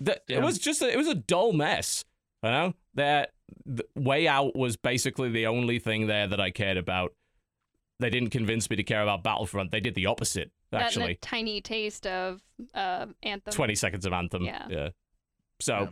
Yeah. 0.00 0.14
It 0.28 0.42
was 0.42 0.58
just, 0.58 0.82
a, 0.82 0.90
it 0.90 0.96
was 0.96 1.08
a 1.08 1.14
dull 1.14 1.52
mess. 1.52 2.04
You 2.42 2.50
know? 2.50 2.74
That 2.94 3.32
the 3.66 3.84
way 3.96 4.28
out 4.28 4.54
was 4.54 4.76
basically 4.76 5.30
the 5.30 5.46
only 5.46 5.78
thing 5.80 6.06
there 6.06 6.28
that 6.28 6.40
I 6.40 6.52
cared 6.52 6.76
about 6.76 7.12
they 8.00 8.10
didn't 8.10 8.30
convince 8.30 8.68
me 8.70 8.76
to 8.76 8.82
care 8.82 9.02
about 9.02 9.22
Battlefront. 9.22 9.70
They 9.70 9.80
did 9.80 9.94
the 9.94 10.06
opposite, 10.06 10.50
That 10.70 10.82
a 10.82 10.84
actually. 10.84 11.18
tiny 11.22 11.60
taste 11.60 12.06
of 12.06 12.40
uh, 12.74 13.06
Anthem. 13.22 13.52
20 13.52 13.74
seconds 13.74 14.04
of 14.06 14.12
Anthem. 14.12 14.44
Yeah. 14.44 14.88
So, 15.60 15.90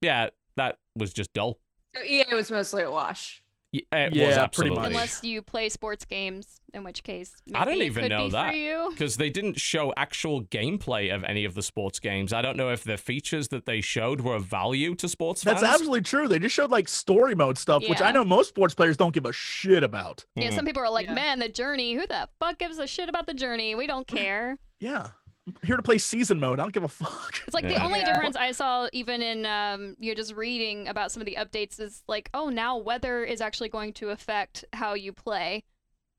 Yeah. 0.00 0.24
yeah. 0.24 0.30
that 0.56 0.78
was 0.96 1.12
just 1.12 1.32
dull. 1.32 1.58
So 1.96 2.02
EA 2.02 2.24
was 2.32 2.50
mostly 2.50 2.82
a 2.82 2.90
wash. 2.90 3.42
Y- 3.74 3.80
It 3.92 4.10
was 4.12 4.16
Yeah, 4.16 4.46
pretty 4.46 4.70
much. 4.70 4.86
Unless 4.86 5.24
you 5.24 5.42
play 5.42 5.68
sports 5.68 6.04
games, 6.04 6.60
in 6.72 6.84
which 6.84 7.02
case 7.02 7.34
I 7.54 7.64
don't 7.64 7.74
maybe 7.74 7.86
it 7.86 7.86
even 7.86 8.02
could 8.04 8.08
know 8.10 8.24
be 8.26 8.30
that. 8.30 8.90
because 8.90 9.16
they 9.16 9.30
didn't 9.30 9.58
show 9.60 9.92
actual 9.96 10.42
gameplay 10.44 11.12
of 11.12 11.24
any 11.24 11.44
of 11.44 11.54
the 11.54 11.62
sports 11.62 11.98
games. 11.98 12.32
I 12.32 12.40
don't 12.40 12.56
know 12.56 12.70
if 12.70 12.84
the 12.84 12.96
features 12.96 13.48
that 13.48 13.66
they 13.66 13.80
showed 13.80 14.20
were 14.20 14.36
of 14.36 14.44
value 14.44 14.94
to 14.94 15.08
sports 15.08 15.42
fans 15.42 15.54
That's 15.60 15.62
fans. 15.64 15.74
absolutely 15.80 16.02
true. 16.02 16.28
They 16.28 16.38
just 16.38 16.54
showed 16.54 16.70
like 16.70 16.86
story 16.88 17.34
mode 17.34 17.58
stuff, 17.58 17.82
which 17.88 18.00
I 18.00 18.12
know 18.12 18.24
most 18.24 18.50
sports 18.50 18.74
players 18.74 18.96
don't 18.96 19.12
give 19.12 19.26
a 19.26 19.32
shit 19.32 19.82
about. 19.82 20.24
Yeah, 20.36 20.50
Mhm. 20.50 20.54
some 20.54 20.64
people 20.66 20.82
are 20.82 20.90
like, 20.90 21.06
Yeah. 21.06 21.14
man, 21.14 21.38
the 21.40 21.48
journey. 21.48 21.94
Who 21.94 22.06
the 22.06 22.28
fuck 22.38 22.58
gives 22.58 22.78
a 22.78 22.86
shit 22.86 23.08
about 23.08 23.26
the 23.26 23.34
journey? 23.34 23.74
We 23.74 23.88
don't 23.88 24.06
care. 24.18 24.58
Yeah. 24.78 25.08
I'm 25.46 25.54
here 25.62 25.76
to 25.76 25.82
play 25.82 25.98
season 25.98 26.40
mode. 26.40 26.58
I 26.58 26.62
don't 26.62 26.72
give 26.72 26.84
a 26.84 26.88
fuck. 26.88 27.34
It's 27.46 27.52
like 27.54 27.64
Yeah. 27.64 27.78
the 27.78 27.84
only 27.84 28.00
Yeah. 28.00 28.12
difference 28.14 28.34
I 28.36 28.52
saw, 28.52 28.88
even 28.92 29.20
in 29.20 29.44
um, 29.44 29.94
you're 29.98 30.14
just 30.14 30.34
reading 30.34 30.88
about 30.88 31.12
some 31.12 31.20
of 31.20 31.26
the 31.26 31.36
updates, 31.38 31.78
is 31.78 32.02
like, 32.08 32.30
oh, 32.32 32.48
now 32.48 32.78
weather 32.78 33.22
is 33.24 33.40
actually 33.40 33.68
going 33.68 33.92
to 33.94 34.08
affect 34.10 34.64
how 34.72 34.94
you 34.94 35.12
play. 35.12 35.64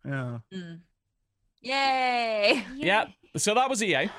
Yeah. 0.06 0.40
Mm. 0.54 0.82
Yay! 1.62 2.64
Yeah. 2.76 3.08
So 3.38 3.56
that 3.56 3.70
was 3.70 3.82
EA. 3.82 4.10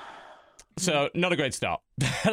So 0.79 1.09
not 1.15 1.33
a 1.33 1.37
great 1.37 1.55
start. 1.55 1.81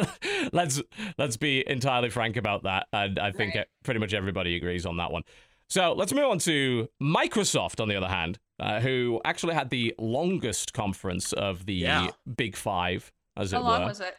let's 0.52 0.82
let's 1.16 1.36
be 1.36 1.64
entirely 1.66 2.10
frank 2.10 2.36
about 2.36 2.64
that, 2.64 2.88
and 2.92 3.18
I 3.18 3.30
think 3.32 3.54
Right. 3.54 3.62
it, 3.62 3.68
pretty 3.84 4.00
much 4.00 4.12
everybody 4.12 4.56
agrees 4.56 4.84
on 4.84 4.96
that 4.98 5.10
one. 5.12 5.22
So 5.68 5.94
let's 5.94 6.12
move 6.12 6.24
on 6.26 6.38
to 6.40 6.88
Microsoft, 7.02 7.80
on 7.80 7.88
the 7.88 7.96
other 7.96 8.08
hand, 8.08 8.38
uh, 8.60 8.80
who 8.80 9.20
actually 9.24 9.54
had 9.54 9.70
the 9.70 9.94
longest 9.98 10.72
conference 10.72 11.32
of 11.32 11.66
the 11.66 11.74
Yeah. 11.74 12.10
Big 12.36 12.56
Five, 12.56 13.12
as 13.36 13.52
How 13.52 13.58
it 13.58 13.62
long 13.64 13.82
was 13.84 14.00
it? 14.00 14.16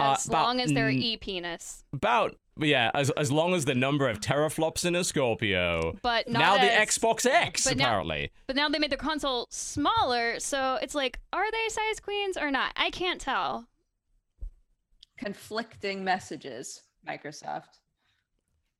Uh, 0.00 0.14
As 0.18 0.26
about 0.26 0.46
long 0.46 0.60
as 0.60 0.72
they're 0.72 0.88
n- 0.88 1.00
e 1.00 1.16
penis, 1.16 1.84
About 1.92 2.36
yeah, 2.58 2.90
as 2.94 3.10
as 3.10 3.30
long 3.30 3.54
as 3.54 3.64
the 3.64 3.74
number 3.76 4.08
of 4.08 4.18
teraflops 4.20 4.84
in 4.84 4.94
a 4.96 5.04
Scorpio. 5.04 5.96
but 6.02 6.28
not 6.28 6.38
now 6.40 6.54
the 6.58 6.66
Xbox 6.70 7.24
X 7.26 7.64
but 7.64 7.76
now- 7.76 7.84
apparently. 7.84 8.32
But 8.48 8.56
now 8.56 8.68
they 8.68 8.78
made 8.80 8.90
the 8.90 8.96
console 8.96 9.46
smaller, 9.50 10.40
so 10.40 10.78
it's 10.82 10.94
like, 10.96 11.20
are 11.32 11.48
they 11.50 11.68
size 11.68 12.00
queens 12.00 12.36
or 12.36 12.50
not? 12.50 12.72
I 12.76 12.90
can't 12.90 13.20
tell. 13.20 13.68
Conflicting 15.16 16.02
messages. 16.04 16.82
Microsoft. 17.06 17.78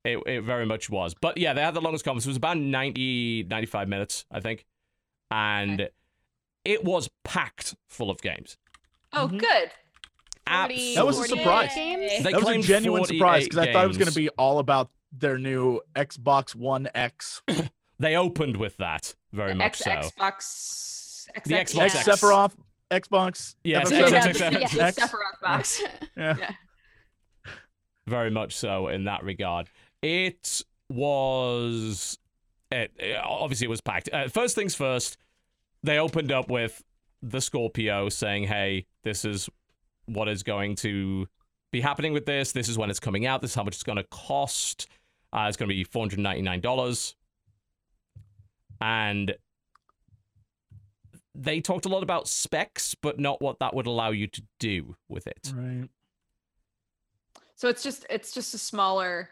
It, 0.03 0.19
it 0.27 0.41
very 0.43 0.65
much 0.65 0.89
was. 0.89 1.13
But 1.13 1.37
yeah, 1.37 1.53
they 1.53 1.61
had 1.61 1.73
the 1.73 1.81
longest 1.81 2.03
conference. 2.05 2.25
It 2.25 2.29
was 2.29 2.37
about 2.37 2.57
90, 2.57 3.43
95 3.43 3.87
minutes, 3.87 4.25
I 4.31 4.39
think. 4.39 4.65
And 5.31 5.89
it 6.63 6.83
was 6.83 7.09
packed 7.23 7.75
full 7.89 8.09
of 8.09 8.21
games. 8.21 8.57
Oh, 9.13 9.27
Mhm. 9.27 9.39
good. 9.39 9.71
40, 10.47 10.95
That 10.95 11.05
was 11.05 11.19
a 11.19 11.23
surprise. 11.27 11.73
Games? 11.73 12.23
They 12.23 12.31
that 12.31 12.41
was 12.43 12.55
a 12.55 12.61
genuine 12.61 13.05
surprise 13.05 13.45
because 13.45 13.57
I 13.59 13.73
thought 13.73 13.85
it 13.85 13.87
was 13.87 13.97
going 13.97 14.09
to 14.11 14.15
be 14.15 14.29
all 14.29 14.59
about 14.59 14.91
their 15.11 15.37
new 15.39 15.81
Xbox 15.95 16.53
One 16.55 16.87
X. 16.93 17.41
They 17.97 18.17
opened 18.17 18.57
with 18.57 18.75
that, 18.77 19.15
very 19.31 19.53
much 19.55 19.65
X 19.65 19.79
so. 19.79 19.89
Xbox. 20.19 21.25
The 21.45 21.53
Xbox 21.55 21.79
X 21.79 21.95
X. 21.95 22.07
Sephiroth, 22.09 22.53
Xbox. 22.91 23.55
Yes, 23.63 23.89
FF7, 23.89 23.91
Yeah, 23.91 24.09
yeah, 24.09 24.59
X, 24.65 24.73
yeah, 24.75 24.85
X. 24.87 24.99
Sephiroth 24.99 25.41
box. 25.41 25.81
Yeah. 26.17 26.35
Yeah. 26.37 26.51
very 28.05 28.29
much 28.29 28.53
so 28.55 28.89
in 28.89 29.05
that 29.05 29.23
regard. 29.23 29.69
It 30.01 30.61
was 30.89 32.19
it, 32.75 32.91
it- 32.97 33.17
obviously 33.23 33.65
it 33.65 33.69
was 33.69 33.81
packed. 33.81 34.09
Uh, 34.11 34.27
first 34.27 34.55
things 34.55 34.75
first, 34.75 35.17
they 35.83 35.97
opened 35.99 36.31
up 36.31 36.49
with 36.49 36.83
the 37.21 37.39
Scorpio 37.41 38.09
saying, 38.09 38.43
"Hey, 38.43 38.85
this 39.03 39.25
is 39.25 39.49
what 40.05 40.27
is 40.27 40.43
going 40.43 40.75
to 40.77 41.27
be 41.71 41.81
happening 41.81 42.13
with 42.13 42.25
this. 42.25 42.51
This 42.51 42.69
is 42.69 42.77
when 42.77 42.89
it's 42.89 42.99
coming 42.99 43.25
out. 43.25 43.41
This 43.41 43.51
is 43.51 43.55
how 43.55 43.63
much 43.63 43.75
it's 43.75 43.83
going 43.83 43.97
to 43.97 44.03
cost. 44.05 44.87
Uh, 45.33 45.45
it's 45.47 45.57
going 45.57 45.69
to 45.69 45.75
be 45.75 45.83
four 45.83 46.01
hundred 46.03 46.19
ninety 46.19 46.41
nine 46.41 46.61
dollars." 46.61 47.15
And 48.81 49.35
they 51.33 51.59
talked 51.61 51.85
a 51.85 51.89
lot 51.89 52.03
about 52.03 52.27
specs, 52.27 52.95
but 52.95 53.19
not 53.19 53.41
what 53.41 53.59
that 53.59 53.73
would 53.73 53.87
allow 53.87 54.11
you 54.11 54.27
to 54.27 54.43
do 54.59 54.95
with 55.09 55.27
it. 55.27 55.53
Right. 55.55 55.89
So 57.55 57.69
it's 57.69 57.83
just 57.83 58.05
it's 58.09 58.31
just 58.33 58.53
a 58.53 58.57
smaller 58.57 59.29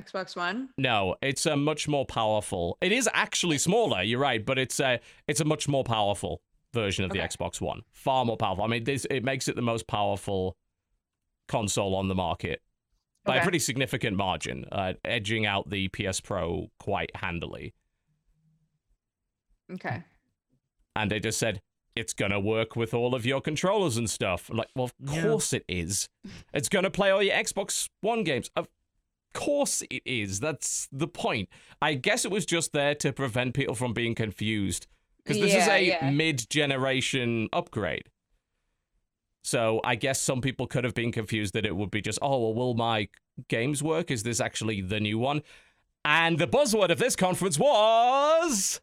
Xbox 0.00 0.36
One. 0.36 0.68
No, 0.76 1.16
it's 1.22 1.46
a 1.46 1.56
much 1.56 1.88
more 1.88 2.04
powerful. 2.04 2.76
It 2.80 2.92
is 2.92 3.08
actually 3.14 3.58
smaller. 3.58 4.02
You're 4.02 4.20
right, 4.20 4.44
but 4.44 4.58
it's 4.58 4.78
a 4.80 5.00
it's 5.26 5.40
a 5.40 5.44
much 5.44 5.68
more 5.68 5.84
powerful 5.84 6.42
version 6.74 7.04
of 7.04 7.10
the 7.12 7.18
Xbox 7.20 7.60
One. 7.60 7.82
Far 7.92 8.24
more 8.24 8.36
powerful. 8.36 8.64
I 8.64 8.68
mean, 8.68 8.84
this 8.84 9.06
it 9.10 9.24
makes 9.24 9.48
it 9.48 9.56
the 9.56 9.62
most 9.62 9.86
powerful 9.86 10.56
console 11.48 11.94
on 11.94 12.08
the 12.08 12.14
market 12.14 12.60
by 13.24 13.36
a 13.36 13.42
pretty 13.42 13.58
significant 13.58 14.16
margin, 14.16 14.66
uh, 14.70 14.92
edging 15.04 15.46
out 15.46 15.68
the 15.70 15.88
PS 15.88 16.20
Pro 16.20 16.68
quite 16.78 17.10
handily. 17.16 17.72
Okay. 19.72 20.04
And 20.94 21.10
they 21.10 21.18
just 21.20 21.38
said 21.38 21.60
it's 21.96 22.12
gonna 22.12 22.38
work 22.38 22.76
with 22.76 22.94
all 22.94 23.14
of 23.14 23.24
your 23.26 23.40
controllers 23.40 23.96
and 23.96 24.08
stuff. 24.08 24.48
I'm 24.50 24.56
like, 24.58 24.68
well, 24.76 24.84
of 24.86 24.94
Yeah. 25.14 25.22
course 25.22 25.52
it 25.52 25.64
is. 25.68 26.08
It's 26.52 26.68
gonna 26.68 26.90
play 26.90 27.10
all 27.10 27.22
your 27.22 27.34
Xbox 27.34 27.88
One 28.00 28.22
games. 28.22 28.50
Of 28.54 28.68
course 29.36 29.82
it 29.90 30.02
is. 30.04 30.40
That's 30.40 30.88
the 30.90 31.06
point. 31.06 31.48
I 31.80 31.94
guess 31.94 32.24
it 32.24 32.30
was 32.30 32.44
just 32.44 32.72
there 32.72 32.94
to 32.96 33.12
prevent 33.12 33.54
people 33.54 33.74
from 33.74 33.92
being 33.92 34.14
confused 34.14 34.88
because 35.24 35.40
this 35.40 35.54
is 35.54 35.68
a 35.68 35.80
yeah. 35.80 36.10
mid-generation 36.10 37.48
upgrade. 37.52 38.08
So 39.44 39.80
I 39.84 39.94
guess 39.94 40.20
some 40.20 40.40
people 40.40 40.66
could 40.66 40.82
have 40.82 40.94
been 40.94 41.12
confused 41.12 41.54
that 41.54 41.64
it 41.64 41.76
would 41.76 41.90
be 41.90 42.00
just, 42.00 42.18
oh, 42.20 42.40
well, 42.40 42.54
will 42.54 42.74
my 42.74 43.08
games 43.48 43.80
work? 43.82 44.10
Is 44.10 44.24
this 44.24 44.40
actually 44.40 44.80
the 44.80 44.98
new 44.98 45.18
one? 45.18 45.42
And 46.04 46.38
the 46.38 46.48
buzzword 46.48 46.90
of 46.90 46.98
this 46.98 47.14
conference 47.14 47.58
was. 47.58 48.80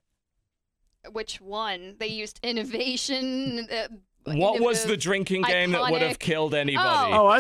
Which 1.12 1.42
one? 1.42 1.96
They 2.00 2.08
used 2.08 2.40
innovation. 2.44 3.68
Uh, 3.70 3.88
What 4.26 4.62
was 4.62 4.86
the 4.86 4.96
drinking 4.96 5.42
game 5.44 5.72
that 5.72 5.92
would 5.92 6.02
have 6.02 6.20
killed 6.20 6.54
anybody? 6.54 7.14
Oh, 7.14 7.28
I- 7.28 7.40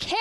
4K. 0.00 0.14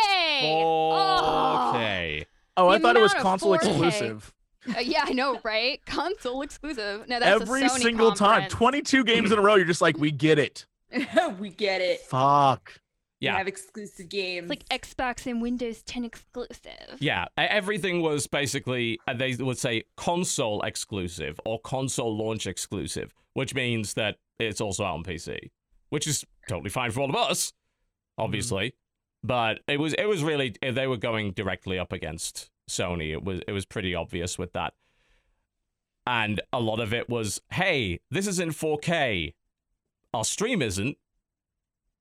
Oh. 0.43 2.23
Okay. 2.67 2.74
Oh, 2.74 2.78
I 2.78 2.80
thought 2.80 2.95
it 2.95 3.02
was 3.02 3.13
console 3.13 3.52
4K. 3.52 3.56
exclusive. 3.56 4.34
Uh, 4.76 4.80
yeah, 4.80 5.06
I 5.06 5.13
know, 5.13 5.39
right? 5.43 5.84
Console 5.86 6.41
exclusive. 6.41 7.08
No, 7.08 7.19
that's 7.19 7.39
a 7.39 7.41
Every 7.41 7.62
Sony 7.63 7.82
single 7.82 8.12
time. 8.12 8.50
22 8.50 9.04
games 9.04 9.32
in 9.32 9.39
a 9.39 9.41
row. 9.41 9.56
You're 9.56 9.65
just 9.65 9.82
like, 9.82 9.98
we 9.98 10.12
get 10.12 10.38
it. 10.38 10.65
we 11.39 11.50
get 11.50 11.82
it. 11.82 12.02
Fuck. 12.02 12.74
Yeah. 13.19 13.34
We 13.34 13.38
have 13.39 13.48
exclusive 13.48 14.10
games. 14.10 14.50
It's 14.50 14.69
like 14.69 14.82
Xbox 14.82 15.30
and 15.30 15.41
Windows 15.41 15.82
10 15.84 16.06
exclusive. 16.06 16.98
Yeah, 17.00 17.26
everything 17.38 18.02
was 18.02 18.28
basically 18.28 19.00
uh, 19.08 19.13
they 19.13 19.36
would 19.36 19.58
say 19.58 19.84
console 19.98 20.62
exclusive 20.62 21.39
or 21.45 21.60
console 21.60 22.15
launch 22.15 22.48
exclusive, 22.48 23.13
which 23.34 23.54
means 23.54 23.93
that 23.95 24.17
it's 24.39 24.62
also 24.62 24.86
out 24.86 24.95
on 24.95 25.04
PC, 25.04 25.50
which 25.89 26.08
is 26.08 26.24
totally 26.48 26.69
fine 26.69 26.91
for 26.91 27.02
all 27.02 27.10
of 27.10 27.15
us, 27.15 27.52
obviously. 28.17 28.74
But 29.24 29.60
it 29.68 29.80
was 29.80 29.94
it 29.96 30.06
was 30.06 30.24
really 30.24 30.56
eh, 30.62 30.72
they 30.72 30.88
were 30.88 30.98
going 30.98 31.32
directly 31.32 31.78
up 31.78 31.92
against 31.92 32.50
Sony. 32.70 33.12
It 33.12 33.24
was 33.24 33.42
it 33.48 33.52
was 33.52 33.65
pretty 33.65 33.94
obvious 33.94 34.38
with 34.38 34.54
that. 34.54 34.74
And 36.08 36.42
a 36.52 36.60
lot 36.60 36.80
of 36.80 36.92
it 36.94 37.08
was, 37.08 37.40
hey, 37.52 38.00
this 38.10 38.26
is 38.26 38.40
in 38.40 38.50
4K. 38.50 39.34
Our 40.13 40.24
stream 40.26 40.62
isn't. 40.62 40.98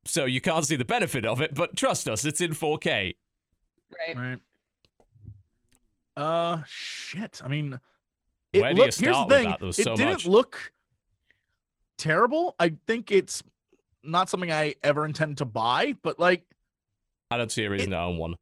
So 0.07 0.25
you 0.25 0.41
can't 0.41 0.65
see 0.65 0.77
the 0.77 0.85
benefit 0.87 1.27
of 1.27 1.43
it, 1.43 1.55
but 1.55 1.77
trust 1.77 2.09
us, 2.09 2.25
it's 2.25 2.41
in 2.41 2.53
4K. 2.53 3.17
right. 4.07 4.17
Right. 4.17 4.39
Uh, 6.17 6.63
shit. 6.67 7.43
I 7.45 7.49
mean, 7.49 7.79
it 8.53 8.63
Where 8.63 8.73
do 8.73 8.77
you 8.79 8.83
looked, 8.85 8.99
here's 9.01 9.15
start 9.15 9.29
the 9.29 9.35
with 9.35 9.43
thing. 9.43 9.51
that? 9.51 9.59
There 9.61 9.67
was 9.67 9.79
it 9.79 9.85
so 9.85 9.97
didn't 9.97 10.13
much. 10.13 10.27
look 10.27 10.73
terrible. 11.99 12.55
I 12.59 12.75
think 12.87 13.13
it's 13.13 13.43
not 14.03 14.31
something 14.31 14.51
I 14.51 14.75
ever 14.83 15.05
intend 15.05 15.39
to 15.39 15.45
buy, 15.45 15.95
but 16.03 16.19
like, 16.19 16.45
I 17.31 17.37
don't 17.37 17.53
see 17.53 17.65
a 17.65 17.71
reason 17.71 17.91
to 17.91 17.99
own 17.99 18.17
one. 18.19 18.35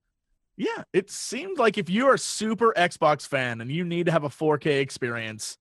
yeah, 0.57 0.85
it 0.93 1.11
seemed 1.11 1.59
like 1.59 1.77
if 1.79 1.91
you're 1.91 2.15
a 2.15 2.19
super 2.19 2.73
Xbox 2.77 3.27
fan 3.27 3.61
and 3.61 3.71
you 3.71 3.85
need 3.85 4.07
to 4.07 4.13
have 4.13 4.25
a 4.25 4.29
4K 4.29 4.81
experience, 4.81 5.57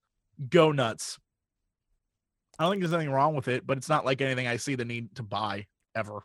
go 0.49 0.71
nuts. 0.71 1.17
I 2.57 2.63
don't 2.63 2.71
think 2.71 2.82
there's 2.84 2.93
anything 2.93 3.11
wrong 3.11 3.36
with 3.36 3.47
it, 3.47 3.67
but 3.67 3.78
it's 3.78 3.89
not 3.89 4.05
like 4.05 4.21
anything 4.21 4.47
I 4.47 4.55
see 4.57 4.76
the 4.76 4.86
need 4.86 5.15
to 5.15 5.23
buy 5.23 5.65
ever. 5.95 6.23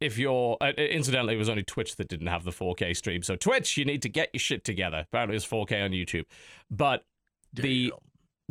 If 0.00 0.18
you're, 0.18 0.56
uh, 0.60 0.72
incidentally, 0.76 1.34
it 1.34 1.38
was 1.38 1.48
only 1.48 1.62
Twitch 1.64 1.96
that 1.96 2.08
didn't 2.08 2.26
have 2.28 2.44
the 2.44 2.52
4K 2.52 2.94
stream. 2.94 3.22
So 3.22 3.34
Twitch, 3.34 3.76
you 3.76 3.84
need 3.84 4.02
to 4.02 4.08
get 4.08 4.28
your 4.32 4.40
shit 4.40 4.64
together. 4.64 5.06
Apparently, 5.10 5.36
it's 5.36 5.46
4K 5.46 5.82
on 5.84 5.90
YouTube. 5.92 6.24
But 6.70 7.04
The- 7.52 7.92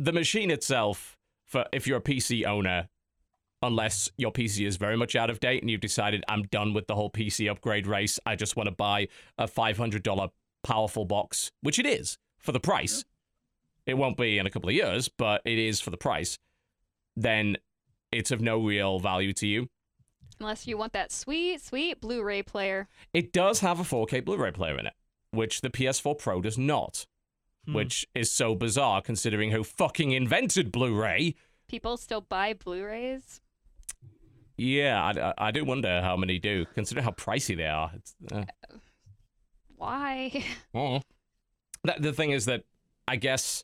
the 0.00 0.12
machine 0.12 0.50
itself, 0.50 1.16
for 1.46 1.66
if 1.72 1.86
you're 1.86 1.98
a 1.98 2.02
PC 2.02 2.44
owner, 2.44 2.88
unless 3.62 4.10
your 4.16 4.32
PC 4.32 4.66
is 4.66 4.76
very 4.76 4.96
much 4.96 5.16
out 5.16 5.30
of 5.30 5.40
date 5.40 5.62
and 5.62 5.70
you've 5.70 5.80
decided 5.80 6.24
I'm 6.28 6.44
done 6.44 6.74
with 6.74 6.86
the 6.86 6.94
whole 6.94 7.10
PC 7.10 7.50
upgrade 7.50 7.86
race, 7.86 8.18
I 8.24 8.36
just 8.36 8.56
want 8.56 8.68
to 8.68 8.74
buy 8.74 9.08
a 9.36 9.46
$500 9.46 10.30
powerful 10.62 11.04
box, 11.04 11.50
which 11.60 11.78
it 11.78 11.86
is 11.86 12.18
for 12.38 12.52
the 12.52 12.60
price. 12.60 13.04
It 13.86 13.94
won't 13.94 14.16
be 14.16 14.38
in 14.38 14.46
a 14.46 14.50
couple 14.50 14.68
of 14.68 14.74
years, 14.74 15.08
but 15.08 15.40
it 15.44 15.58
is 15.58 15.80
for 15.80 15.90
the 15.90 15.96
price. 15.96 16.38
Then 17.16 17.56
it's 18.12 18.30
of 18.30 18.40
no 18.40 18.58
real 18.58 18.98
value 19.00 19.32
to 19.34 19.46
you. 19.46 19.68
Unless 20.40 20.66
you 20.66 20.78
want 20.78 20.92
that 20.92 21.10
sweet, 21.10 21.60
sweet 21.60 22.00
Blu-ray 22.00 22.42
player. 22.42 22.86
It 23.12 23.32
does 23.32 23.60
have 23.60 23.80
a 23.80 23.82
4K 23.82 24.24
Blu-ray 24.24 24.52
player 24.52 24.78
in 24.78 24.86
it, 24.86 24.92
which 25.32 25.62
the 25.62 25.70
PS4 25.70 26.18
Pro 26.18 26.40
does 26.40 26.58
not. 26.58 27.06
Hmm. 27.66 27.74
which 27.74 28.06
is 28.14 28.30
so 28.30 28.54
bizarre 28.54 29.02
considering 29.02 29.50
who 29.50 29.62
fucking 29.62 30.12
invented 30.12 30.72
Blu-ray. 30.72 31.34
People 31.68 31.98
still 31.98 32.22
buy 32.22 32.54
Blu-rays. 32.54 33.42
Yeah, 34.58 35.32
I, 35.38 35.48
I, 35.48 35.50
do 35.52 35.64
wonder 35.64 36.02
how 36.02 36.16
many 36.16 36.40
do, 36.40 36.66
considering 36.74 37.04
how 37.04 37.12
pricey 37.12 37.56
they 37.56 37.66
are. 37.68 37.92
It's, 37.94 38.14
uh, 38.32 38.44
Why? 39.76 40.44
oh. 40.74 41.00
That, 41.84 42.02
the 42.02 42.12
thing 42.12 42.32
is 42.32 42.46
that 42.46 42.64
I 43.06 43.16
guess 43.16 43.62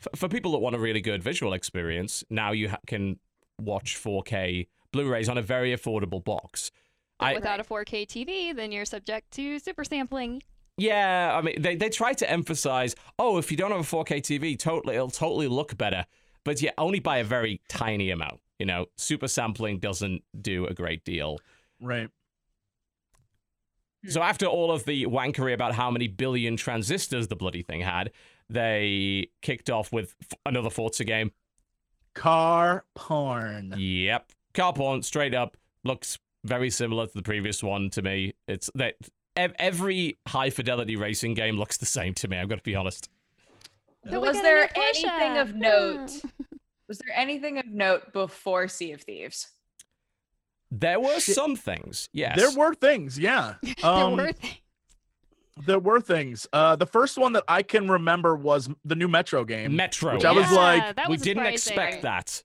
f- 0.00 0.18
for 0.18 0.28
people 0.28 0.52
that 0.52 0.58
want 0.58 0.76
a 0.76 0.78
really 0.78 1.00
good 1.00 1.20
visual 1.20 1.52
experience, 1.52 2.22
now 2.30 2.52
you 2.52 2.68
ha- 2.68 2.78
can 2.86 3.18
watch 3.60 3.96
4K 4.00 4.68
Blu-rays 4.92 5.28
on 5.28 5.36
a 5.36 5.42
very 5.42 5.76
affordable 5.76 6.22
box. 6.22 6.70
But 7.18 7.26
I- 7.26 7.34
without 7.34 7.58
a 7.58 7.64
4K 7.64 8.06
TV, 8.06 8.54
then 8.54 8.70
you're 8.70 8.84
subject 8.84 9.32
to 9.32 9.58
super 9.58 9.82
sampling. 9.82 10.44
Yeah, 10.78 11.36
I 11.36 11.42
mean, 11.42 11.60
they, 11.60 11.74
they 11.74 11.88
try 11.88 12.12
to 12.12 12.30
emphasize, 12.30 12.94
oh, 13.18 13.38
if 13.38 13.50
you 13.50 13.56
don't 13.56 13.72
have 13.72 13.80
a 13.80 13.96
4K 13.96 14.20
TV, 14.20 14.56
totally, 14.56 14.94
it'll 14.94 15.10
totally 15.10 15.48
look 15.48 15.76
better. 15.76 16.06
But 16.44 16.62
yeah, 16.62 16.70
only 16.78 17.00
by 17.00 17.18
a 17.18 17.24
very 17.24 17.60
tiny 17.68 18.10
amount. 18.10 18.38
You 18.58 18.66
know, 18.66 18.86
super 18.96 19.28
sampling 19.28 19.78
doesn't 19.78 20.22
do 20.40 20.66
a 20.66 20.74
great 20.74 21.04
deal. 21.04 21.38
Right. 21.80 22.08
So 24.08 24.22
after 24.22 24.46
all 24.46 24.70
of 24.70 24.84
the 24.84 25.06
wankery 25.06 25.52
about 25.52 25.74
how 25.74 25.90
many 25.90 26.06
billion 26.06 26.56
transistors 26.56 27.28
the 27.28 27.36
bloody 27.36 27.62
thing 27.62 27.80
had, 27.80 28.12
they 28.48 29.28
kicked 29.42 29.68
off 29.68 29.92
with 29.92 30.14
f- 30.22 30.38
another 30.46 30.70
Forza 30.70 31.04
game. 31.04 31.32
Car 32.14 32.84
porn. 32.94 33.74
Yep, 33.76 34.32
car 34.54 34.72
porn, 34.72 35.02
straight 35.02 35.34
up, 35.34 35.56
looks 35.84 36.18
very 36.44 36.70
similar 36.70 37.06
to 37.06 37.12
the 37.12 37.22
previous 37.22 37.62
one 37.62 37.90
to 37.90 38.02
me. 38.02 38.34
It's 38.46 38.70
that 38.74 38.94
every 39.36 40.18
high 40.28 40.50
fidelity 40.50 40.96
racing 40.96 41.34
game 41.34 41.56
looks 41.56 41.76
the 41.76 41.86
same 41.86 42.14
to 42.14 42.28
me. 42.28 42.38
I'm 42.38 42.48
going 42.48 42.58
to 42.58 42.64
be 42.64 42.74
honest. 42.76 43.10
But 44.04 44.12
we 44.22 44.28
was 44.28 44.40
there 44.40 44.70
anything 44.76 45.36
of 45.36 45.54
note? 45.54 46.10
Was 46.88 46.98
there 46.98 47.16
anything 47.16 47.58
of 47.58 47.66
note 47.66 48.12
before 48.12 48.68
Sea 48.68 48.92
of 48.92 49.02
Thieves? 49.02 49.48
There 50.70 51.00
were 51.00 51.20
Shit. 51.20 51.34
some 51.34 51.56
things, 51.56 52.08
yes. 52.12 52.36
There 52.38 52.50
were 52.56 52.74
things, 52.74 53.18
yeah. 53.18 53.54
there 53.62 53.74
Um, 53.90 54.16
were 54.16 54.32
things. 54.32 54.54
there 55.64 55.78
were 55.78 56.00
things. 56.00 56.46
Uh, 56.52 56.76
the 56.76 56.86
first 56.86 57.16
one 57.18 57.32
that 57.34 57.44
I 57.48 57.62
can 57.62 57.88
remember 57.90 58.34
was 58.36 58.68
the 58.84 58.94
new 58.96 59.08
Metro 59.08 59.44
game. 59.44 59.74
Metro. 59.76 60.14
Which 60.14 60.24
I 60.24 60.32
was 60.32 60.50
like, 60.50 60.96
that 60.96 61.08
we 61.08 61.16
didn't 61.16 61.44
surprising. 61.44 61.52
expect 61.54 62.02
that. 62.02 62.42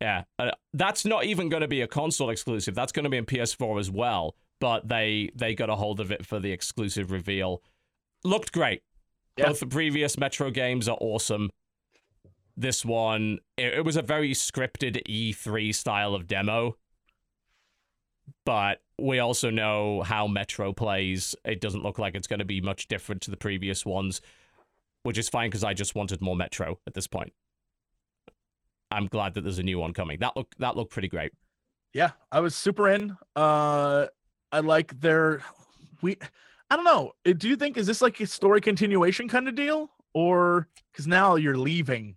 Yeah, 0.00 0.24
uh, 0.38 0.50
that's 0.72 1.04
not 1.04 1.24
even 1.24 1.48
going 1.48 1.62
to 1.62 1.68
be 1.68 1.80
a 1.80 1.86
console 1.86 2.30
exclusive. 2.30 2.74
That's 2.74 2.92
going 2.92 3.04
to 3.04 3.10
be 3.10 3.16
in 3.16 3.26
PS4 3.26 3.78
as 3.80 3.90
well. 3.90 4.34
But 4.60 4.88
they 4.88 5.30
they 5.34 5.54
got 5.54 5.70
a 5.70 5.76
hold 5.76 5.98
of 6.00 6.10
it 6.12 6.24
for 6.26 6.38
the 6.38 6.52
exclusive 6.52 7.10
reveal. 7.10 7.62
Looked 8.22 8.52
great. 8.52 8.82
Yeah. 9.36 9.48
Both 9.48 9.60
the 9.60 9.66
previous 9.66 10.16
Metro 10.16 10.50
games 10.50 10.88
are 10.88 10.96
awesome. 11.00 11.50
This 12.56 12.84
one, 12.84 13.38
it, 13.56 13.74
it 13.74 13.84
was 13.84 13.96
a 13.96 14.02
very 14.02 14.32
scripted 14.32 15.02
E3 15.08 15.74
style 15.74 16.14
of 16.14 16.26
demo. 16.26 16.76
But 18.46 18.80
we 18.98 19.18
also 19.18 19.50
know 19.50 20.02
how 20.02 20.26
Metro 20.26 20.72
plays. 20.72 21.34
It 21.44 21.60
doesn't 21.60 21.82
look 21.82 21.98
like 21.98 22.14
it's 22.14 22.26
going 22.26 22.38
to 22.38 22.44
be 22.44 22.60
much 22.60 22.88
different 22.88 23.22
to 23.22 23.30
the 23.30 23.36
previous 23.36 23.84
ones, 23.84 24.20
which 25.02 25.18
is 25.18 25.28
fine 25.28 25.50
because 25.50 25.64
I 25.64 25.74
just 25.74 25.94
wanted 25.94 26.20
more 26.20 26.36
Metro 26.36 26.78
at 26.86 26.94
this 26.94 27.06
point. 27.06 27.32
I'm 28.90 29.06
glad 29.06 29.34
that 29.34 29.40
there's 29.42 29.58
a 29.58 29.64
new 29.64 29.78
one 29.78 29.92
coming. 29.92 30.18
That 30.20 30.36
look 30.36 30.54
that 30.58 30.76
looked 30.76 30.92
pretty 30.92 31.08
great. 31.08 31.32
Yeah, 31.92 32.12
I 32.30 32.40
was 32.40 32.54
super 32.54 32.88
in. 32.88 33.16
Uh, 33.34 34.06
I 34.52 34.60
like 34.60 35.00
their 35.00 35.42
we. 36.00 36.16
I 36.70 36.76
don't 36.76 36.84
know. 36.84 37.12
Do 37.24 37.48
you 37.48 37.56
think 37.56 37.76
is 37.76 37.86
this 37.86 38.00
like 38.00 38.20
a 38.20 38.26
story 38.26 38.60
continuation 38.60 39.28
kind 39.28 39.48
of 39.48 39.54
deal, 39.54 39.90
or 40.12 40.68
because 40.92 41.06
now 41.06 41.34
you're 41.36 41.58
leaving? 41.58 42.16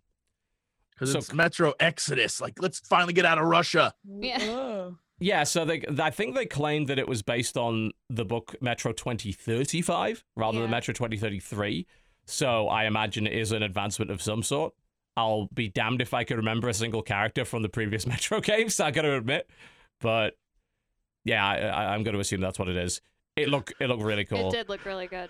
Because 0.98 1.12
So- 1.12 1.20
it's 1.20 1.34
Metro 1.34 1.74
Exodus. 1.80 2.42
Like, 2.42 2.62
let's 2.62 2.80
finally 2.80 3.14
get 3.14 3.26
out 3.26 3.38
of 3.38 3.46
Russia. 3.46 3.94
Yeah. 4.06 4.38
Uh. 4.58 4.92
Yeah, 5.20 5.46
so 5.46 5.66
they 5.66 5.84
I 6.00 6.12
think 6.12 6.36
they 6.36 6.46
claimed 6.46 6.90
that 6.90 7.00
it 7.00 7.08
was 7.08 7.24
based 7.24 7.58
on 7.58 7.92
the 8.08 8.24
book 8.24 8.56
Metro 8.62 8.92
2035 8.92 10.24
rather 10.36 10.62
than 10.62 10.70
Metro 10.70 10.94
2033. 10.94 11.88
So 12.28 12.68
I 12.68 12.86
imagine 12.86 13.26
it 13.26 13.34
is 13.34 13.52
an 13.52 13.64
advancement 13.64 14.12
of 14.12 14.22
some 14.22 14.44
sort. 14.44 14.74
I'll 15.16 15.48
be 15.56 15.70
damned 15.70 16.02
if 16.04 16.14
I 16.14 16.24
could 16.24 16.38
remember 16.38 16.70
a 16.70 16.74
single 16.74 17.02
character 17.02 17.46
from 17.46 17.64
the 17.64 17.70
previous 17.70 18.06
Metro 18.08 18.40
games. 18.42 18.80
I 18.80 18.92
got 18.92 19.02
to 19.02 19.16
admit, 19.16 19.50
but 20.02 20.38
yeah, 21.26 21.44
I, 21.44 21.56
I, 21.58 21.94
I'm 21.96 22.04
going 22.04 22.14
to 22.14 22.20
assume 22.20 22.40
that's 22.42 22.60
what 22.60 22.70
it 22.70 22.78
is. 22.78 23.02
It 23.36 23.50
look 23.50 23.72
it 23.80 23.88
looked 23.88 24.04
really 24.04 24.26
cool. 24.26 24.50
It 24.50 24.52
did 24.52 24.70
look 24.70 24.86
really 24.86 25.08
good. 25.08 25.30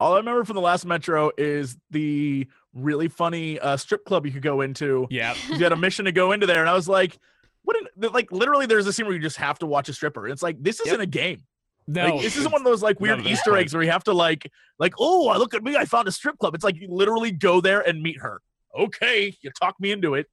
All 0.00 0.14
I 0.14 0.16
remember 0.18 0.44
from 0.44 0.56
the 0.56 0.60
last 0.62 0.84
Metro 0.84 1.30
is 1.38 1.76
the 1.90 2.46
really 2.74 3.08
funny 3.08 3.58
uh, 3.60 3.76
strip 3.76 4.04
club 4.04 4.26
you 4.26 4.32
could 4.32 4.42
go 4.42 4.60
into. 4.60 5.06
Yeah, 5.10 5.34
You 5.48 5.58
had 5.58 5.72
a 5.72 5.76
mission 5.76 6.04
to 6.06 6.12
go 6.12 6.32
into 6.32 6.46
there, 6.46 6.60
and 6.60 6.68
I 6.68 6.74
was 6.74 6.88
like, 6.88 7.18
"What?" 7.62 7.76
An, 7.76 8.10
like, 8.12 8.32
literally, 8.32 8.66
there's 8.66 8.86
a 8.86 8.92
scene 8.92 9.06
where 9.06 9.14
you 9.14 9.20
just 9.22 9.36
have 9.36 9.58
to 9.60 9.66
watch 9.66 9.88
a 9.88 9.92
stripper. 9.94 10.26
It's 10.28 10.42
like 10.42 10.60
this 10.62 10.80
isn't 10.80 11.00
a 11.00 11.06
game. 11.06 11.44
no, 11.86 12.06
Like, 12.16 12.22
this 12.22 12.36
isn't 12.36 12.50
one 12.50 12.60
of 12.60 12.64
those 12.64 12.82
like 12.82 12.98
weird 13.00 13.12
None 13.12 13.18
of 13.20 13.24
this 13.24 13.38
Easter 13.38 13.50
point. 13.52 13.60
eggs 13.62 13.74
where 13.74 13.82
you 13.84 13.90
have 13.92 14.04
to 14.04 14.12
like, 14.12 14.50
like, 14.78 14.94
oh, 14.98 15.28
I 15.28 15.36
look 15.36 15.54
at 15.54 15.62
me, 15.62 15.76
I 15.76 15.84
found 15.84 16.08
a 16.08 16.12
strip 16.12 16.38
club. 16.38 16.54
It's 16.54 16.64
like 16.64 16.76
you 16.76 16.88
literally 16.90 17.30
go 17.30 17.60
there 17.60 17.80
and 17.80 18.02
meet 18.02 18.20
her. 18.20 18.40
Okay, 18.76 19.36
you 19.42 19.50
talk 19.60 19.76
me 19.78 19.92
into 19.92 20.14
it. 20.14 20.26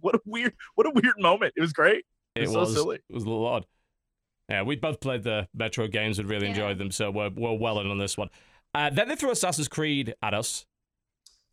What 0.00 0.14
a 0.14 0.20
weird, 0.24 0.54
what 0.76 0.86
a 0.86 0.90
weird 0.90 1.14
moment. 1.18 1.54
It 1.56 1.60
was 1.60 1.72
great. 1.72 2.04
it 2.36 2.44
It's 2.44 2.52
so 2.52 2.60
was 2.60 2.72
silly. 2.74 2.96
it 3.08 3.12
was 3.12 3.24
a 3.24 3.28
little 3.28 3.44
odd. 3.44 3.66
Yeah, 4.48 4.62
we 4.62 4.76
both 4.76 5.00
played 5.00 5.24
the 5.24 5.48
Metro 5.54 5.88
games 5.88 6.18
and 6.20 6.28
really 6.28 6.44
Yeah. 6.46 6.50
enjoyed 6.50 6.78
them, 6.78 6.92
so 6.92 7.10
we're 7.10 7.30
we're 7.30 7.54
well 7.54 7.80
in 7.80 7.88
on 7.90 7.98
this 7.98 8.16
one. 8.16 8.30
Uh, 8.74 8.90
then 8.90 9.08
they 9.08 9.16
threw 9.16 9.30
Assassin's 9.30 9.68
Creed 9.68 10.14
at 10.22 10.34
us. 10.34 10.66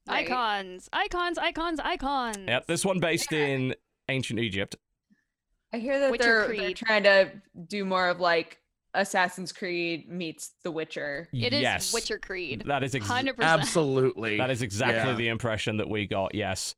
Right. 0.08 0.26
Icons, 0.30 0.88
icons, 0.94 1.38
icons, 1.38 1.80
icons. 1.84 2.38
Yep, 2.48 2.68
this 2.68 2.86
one 2.86 3.00
based 3.00 3.32
in 3.34 3.76
ancient 4.08 4.40
Egypt. 4.40 4.76
I 5.74 5.78
hear 5.80 6.00
that 6.00 6.12
Witcher 6.12 6.24
they're, 6.24 6.48
they're 6.48 6.56
Creed. 6.66 6.78
trying 6.78 7.04
to 7.04 7.32
do 7.68 7.84
more 7.84 8.08
of 8.08 8.20
like 8.22 8.60
Assassin's 8.94 9.52
Creed 9.52 10.08
meets 10.10 10.52
The 10.64 10.72
Witcher. 10.72 11.28
It 11.34 11.52
is 11.52 11.62
yes, 11.62 11.94
Witcher 11.94 12.20
Creed. 12.20 12.64
That 12.68 12.84
is 12.84 12.96
ex- 12.96 13.06
Hundred 13.06 13.36
percent. 13.36 13.60
Absolutely. 13.60 14.38
that 14.38 14.50
is 14.50 14.62
exactly 14.62 15.12
Yeah. 15.12 15.18
the 15.18 15.28
impression 15.28 15.78
that 15.78 15.90
we 15.90 16.08
got. 16.08 16.34
Yes, 16.34 16.76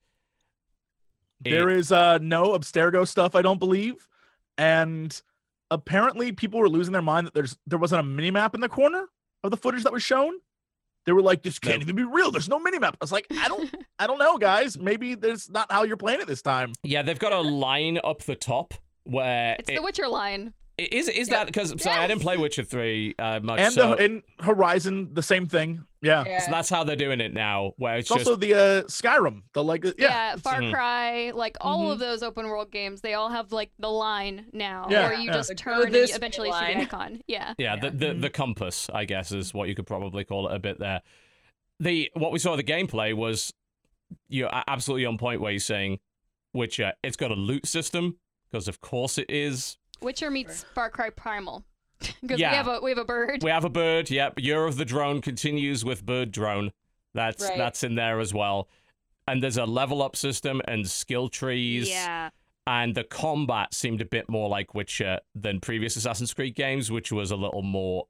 There 1.42 1.70
It- 1.70 1.78
is 1.78 1.92
uh 1.92 2.18
no 2.18 2.58
Abstergo 2.58 3.08
stuff, 3.08 3.36
I 3.36 3.42
don't 3.44 3.60
believe. 3.60 4.08
And 4.58 5.22
apparently 5.70 6.32
people 6.32 6.60
were 6.60 6.68
losing 6.70 6.94
their 6.94 7.02
mind 7.04 7.28
that 7.28 7.34
there's 7.36 7.58
there 7.68 7.78
wasn't 7.80 8.00
a 8.00 8.04
mini 8.04 8.32
map 8.32 8.56
in 8.56 8.62
the 8.62 8.70
corner 8.70 9.06
of 9.44 9.52
the 9.52 9.58
footage 9.58 9.84
that 9.84 9.94
was 9.94 10.04
shown. 10.04 10.34
They 11.06 11.14
were 11.14 11.22
like, 11.22 11.42
this 11.44 11.60
can't 11.60 11.78
No. 11.80 11.82
even 11.84 11.96
be 11.96 12.04
real. 12.04 12.30
There's 12.30 12.50
no 12.50 12.60
mini 12.60 12.78
map. 12.78 12.96
I 13.00 13.04
was 13.04 13.12
like, 13.12 13.26
I 13.32 13.48
don't 13.48 13.74
I 14.00 14.06
don't 14.08 14.20
know, 14.20 14.38
guys. 14.38 14.78
Maybe 14.78 15.16
that's 15.16 15.50
not 15.50 15.72
how 15.72 15.84
you're 15.84 15.98
playing 15.98 16.22
it 16.22 16.28
this 16.28 16.42
time. 16.42 16.74
yeah, 16.84 17.02
they've 17.02 17.18
got 17.20 17.32
a 17.34 17.40
line 17.42 18.00
up 18.04 18.24
the 18.24 18.36
top 18.36 18.74
where 19.06 19.56
It's 19.60 19.70
it- 19.70 19.76
the 19.76 19.82
Witcher 19.82 20.08
line. 20.08 20.54
Is 20.84 21.08
is 21.10 21.28
Yeah. 21.30 21.38
that 21.38 21.48
because 21.48 21.82
sorry 21.82 21.98
I 21.98 22.08
didn't 22.08 22.22
play 22.22 22.38
Witcher 22.38 22.64
three 22.64 23.16
uh, 23.20 23.40
much, 23.42 23.60
And 23.60 23.74
so, 23.74 23.96
the, 23.96 24.04
in 24.06 24.24
Horizon, 24.40 25.14
the 25.14 25.24
same 25.24 25.48
thing. 25.48 25.86
Yeah. 26.02 26.24
Yeah. 26.26 26.40
so 26.40 26.52
that's 26.52 26.70
how 26.70 26.84
they're 26.86 26.96
doing 26.96 27.20
it 27.20 27.34
now. 27.34 27.74
Where 27.78 27.98
it's, 27.98 28.10
It's 28.10 28.20
just 28.20 28.28
also 28.28 28.40
the 28.40 28.54
uh 28.54 28.84
Skyrim. 28.84 29.42
The 29.54 29.64
like 29.64 29.84
yeah. 29.84 29.92
Yeah, 29.98 30.36
Far 30.38 30.62
Mhm. 30.62 30.72
Cry, 30.74 31.32
like 31.32 31.58
all 31.62 31.88
Mhm. 31.90 31.92
of 31.94 32.00
those 32.00 32.24
open 32.24 32.48
world 32.48 32.72
games, 32.72 33.02
they 33.02 33.16
all 33.16 33.30
have 33.30 33.52
like 33.52 33.72
the 33.80 33.90
line 33.90 34.46
now, 34.54 34.88
Yeah, 34.90 35.10
where 35.10 35.14
you 35.18 35.26
yeah. 35.26 35.34
just 35.34 35.50
The 35.50 35.56
go 35.56 35.64
turn 35.76 35.86
and 35.88 35.94
this 35.96 36.10
you 36.12 36.16
eventually 36.16 36.50
see 36.50 36.54
line. 36.54 36.78
the 36.78 36.84
icon. 36.84 37.22
Yeah. 37.28 37.54
Yeah, 37.58 37.76
the 37.76 37.92
the, 37.92 38.14
the 38.14 38.30
compass, 38.30 38.90
I 38.94 39.06
guess, 39.06 39.32
is 39.32 39.54
what 39.54 39.68
you 39.70 39.76
could 39.76 39.88
probably 39.88 40.24
call 40.24 40.48
it 40.48 40.56
a 40.56 40.60
bit 40.60 40.80
there. 40.80 41.02
The 41.80 42.10
what 42.14 42.32
we 42.32 42.40
saw 42.40 42.56
the 42.56 42.64
gameplay 42.64 43.14
was 43.14 43.54
you're 44.28 44.50
absolutely 44.68 45.06
on 45.06 45.18
point 45.18 45.42
where 45.42 45.52
you're 45.52 45.60
saying 45.60 46.00
Witcher, 46.54 46.94
it's 47.04 47.16
got 47.18 47.30
a 47.32 47.36
loot 47.36 47.68
system 47.68 48.18
because 48.50 48.68
of 48.68 48.82
course 48.82 49.18
it 49.18 49.30
is. 49.30 49.78
Witcher 50.02 50.30
meets 50.30 50.64
Far 50.76 50.90
Cry 50.90 51.10
Primal. 51.10 51.64
Because 52.22 52.40
Yeah. 52.40 52.52
we 52.52 52.56
have 52.58 52.68
a 52.68 52.80
we 52.82 52.92
have 52.92 52.98
a 52.98 53.06
bird. 53.06 53.44
We 53.44 53.50
have 53.50 53.66
a 53.66 53.70
bird. 53.70 54.10
Yep, 54.10 54.40
Year 54.40 54.66
of 54.66 54.78
the 54.78 54.86
Drone 54.86 55.20
continues 55.22 55.84
with 55.84 56.06
Bird 56.06 56.32
Drone. 56.32 56.72
That's 57.14 57.44
Right. 57.44 57.58
that's 57.58 57.84
in 57.84 57.96
there 57.96 58.20
as 58.22 58.34
well. 58.34 58.70
And 59.28 59.44
there's 59.44 59.58
a 59.58 59.66
level 59.66 60.02
up 60.02 60.16
system 60.16 60.62
and 60.68 60.90
skill 60.90 61.28
trees. 61.30 61.90
Yeah. 61.90 62.30
And 62.66 62.96
the 62.96 63.04
combat 63.04 63.74
seemed 63.74 64.00
a 64.00 64.06
bit 64.06 64.30
more 64.30 64.48
like 64.48 64.74
Witcher 64.74 65.20
than 65.36 65.60
previous 65.60 65.96
Assassin's 65.98 66.34
Creed 66.34 66.56
games, 66.56 66.90
which 66.92 67.12
was 67.12 67.32
a 67.32 67.36
little 67.36 67.64
more. 67.64 68.06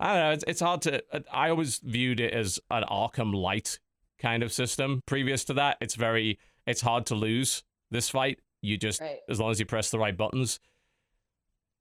I 0.00 0.06
don't 0.14 0.16
know. 0.22 0.30
It's, 0.32 0.44
it's 0.48 0.60
hard 0.60 0.82
to. 0.82 1.02
I 1.32 1.50
always 1.50 1.78
viewed 1.80 2.20
it 2.20 2.32
as 2.32 2.58
an 2.70 2.84
Arkham 2.90 3.34
Light 3.34 3.78
kind 4.18 4.42
of 4.42 4.52
system. 4.52 5.00
Previous 5.06 5.44
to 5.44 5.54
that, 5.54 5.76
it's 5.80 5.96
very. 5.96 6.38
It's 6.66 6.80
hard 6.80 7.06
to 7.06 7.14
lose 7.14 7.62
this 7.90 8.08
fight. 8.08 8.38
You 8.62 8.76
just 8.78 9.00
Right. 9.02 9.18
as 9.28 9.38
long 9.38 9.50
as 9.50 9.60
you 9.60 9.66
press 9.66 9.90
the 9.90 9.98
right 9.98 10.16
buttons. 10.16 10.60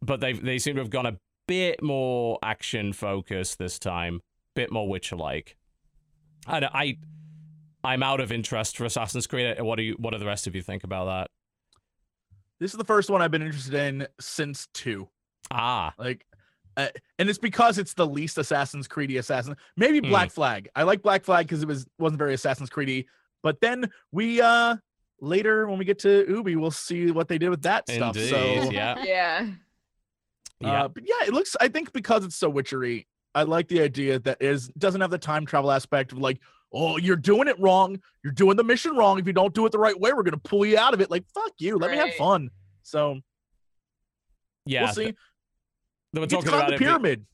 But 0.03 0.19
they 0.19 0.33
they 0.33 0.59
seem 0.59 0.75
to 0.75 0.81
have 0.81 0.89
gone 0.89 1.05
a 1.05 1.17
bit 1.47 1.81
more 1.81 2.39
action 2.43 2.93
focused 2.93 3.57
this 3.59 3.79
time, 3.79 4.21
bit 4.55 4.71
more 4.71 4.87
Witcher 4.87 5.15
like. 5.15 5.57
And 6.47 6.65
I, 6.65 6.97
I'm 7.83 8.03
out 8.03 8.19
of 8.19 8.31
interest 8.31 8.77
for 8.77 8.85
Assassin's 8.85 9.27
Creed. 9.27 9.61
What 9.61 9.77
do 9.77 9.83
you? 9.83 9.93
What 9.99 10.11
do 10.11 10.17
the 10.17 10.25
rest 10.25 10.47
of 10.47 10.55
you 10.55 10.61
think 10.61 10.83
about 10.83 11.05
that? 11.05 11.27
This 12.59 12.71
is 12.71 12.77
the 12.77 12.85
first 12.85 13.09
one 13.09 13.21
I've 13.21 13.31
been 13.31 13.41
interested 13.41 13.73
in 13.73 14.07
since 14.19 14.67
two. 14.73 15.09
Ah, 15.51 15.93
Like 15.97 16.25
uh, 16.77 16.87
and 17.19 17.29
it's 17.29 17.37
because 17.37 17.77
it's 17.77 17.93
the 17.93 18.07
least 18.07 18.37
Assassin's 18.37 18.87
Creedy 18.87 19.19
assassin. 19.19 19.55
Maybe 19.77 19.99
Hmm. 19.99 20.09
Black 20.09 20.31
Flag. 20.31 20.69
I 20.75 20.83
like 20.83 21.01
Black 21.01 21.23
Flag 21.23 21.45
because 21.45 21.61
it 21.61 21.67
was 21.67 21.85
wasn't 21.99 22.19
very 22.19 22.33
Assassin's 22.33 22.69
Creedy. 22.69 23.05
But 23.41 23.59
then 23.61 23.91
we 24.11 24.41
uh 24.41 24.77
later 25.19 25.67
when 25.67 25.77
we 25.77 25.85
get 25.85 25.99
to 25.99 26.25
Ubi, 26.27 26.55
we'll 26.55 26.71
see 26.71 27.11
what 27.11 27.27
they 27.27 27.37
did 27.37 27.49
with 27.49 27.61
that 27.63 27.87
stuff. 27.89 28.15
So 28.17 28.71
yeah, 28.71 28.95
Yeah. 29.05 29.47
Yeah. 30.59 30.83
uh, 30.83 30.87
but 30.87 31.03
yeah, 31.05 31.27
it 31.27 31.33
looks. 31.33 31.55
I 31.59 31.67
think 31.67 31.91
because 31.93 32.25
it's 32.25 32.35
so 32.35 32.49
witchery, 32.49 33.07
I 33.35 33.43
like 33.43 33.67
the 33.67 33.81
idea 33.81 34.19
that 34.19 34.37
it 34.39 34.47
is 34.47 34.67
doesn't 34.77 35.01
have 35.01 35.11
the 35.11 35.17
time 35.17 35.45
travel 35.45 35.71
aspect 35.71 36.11
of 36.11 36.17
like, 36.19 36.39
oh, 36.73 36.97
you're 36.97 37.15
doing 37.15 37.47
it 37.47 37.59
wrong. 37.59 37.99
You're 38.23 38.33
doing 38.33 38.57
the 38.57 38.63
mission 38.63 38.95
wrong. 38.95 39.19
If 39.19 39.27
you 39.27 39.33
don't 39.33 39.53
do 39.53 39.65
it 39.65 39.71
the 39.71 39.79
right 39.79 39.99
way, 39.99 40.13
we're 40.13 40.23
gonna 40.23 40.37
pull 40.37 40.65
you 40.65 40.77
out 40.77 40.93
of 40.93 41.01
it. 41.01 41.09
Like 41.11 41.23
fuck 41.33 41.51
you. 41.59 41.77
Let 41.77 41.91
me 41.91 41.97
have 41.97 42.13
fun. 42.15 42.49
So 42.83 43.19
yeah. 44.65 44.83
we'll 44.85 44.93
see. 44.93 45.03
th- 45.03 45.15
They 46.13 46.19
were 46.19 46.25
You 46.25 46.29
get 46.29 46.39
to 46.41 46.45
talking 46.45 46.59
about 46.59 46.67
the 46.69 46.75
it. 46.75 46.79
be- 46.79 46.85
pyramid. 46.85 47.25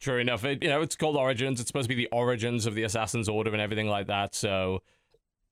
True 0.00 0.18
enough. 0.18 0.44
It, 0.44 0.62
you 0.62 0.68
know, 0.68 0.82
it's 0.82 0.96
called 0.96 1.16
Origins. 1.16 1.60
It's 1.60 1.68
supposed 1.68 1.88
to 1.88 1.94
be 1.94 2.02
the 2.02 2.08
origins 2.12 2.66
of 2.66 2.74
the 2.74 2.82
Assassin's 2.82 3.28
Order 3.28 3.52
and 3.52 3.60
everything 3.60 3.88
like 3.88 4.08
that. 4.08 4.34
So, 4.34 4.82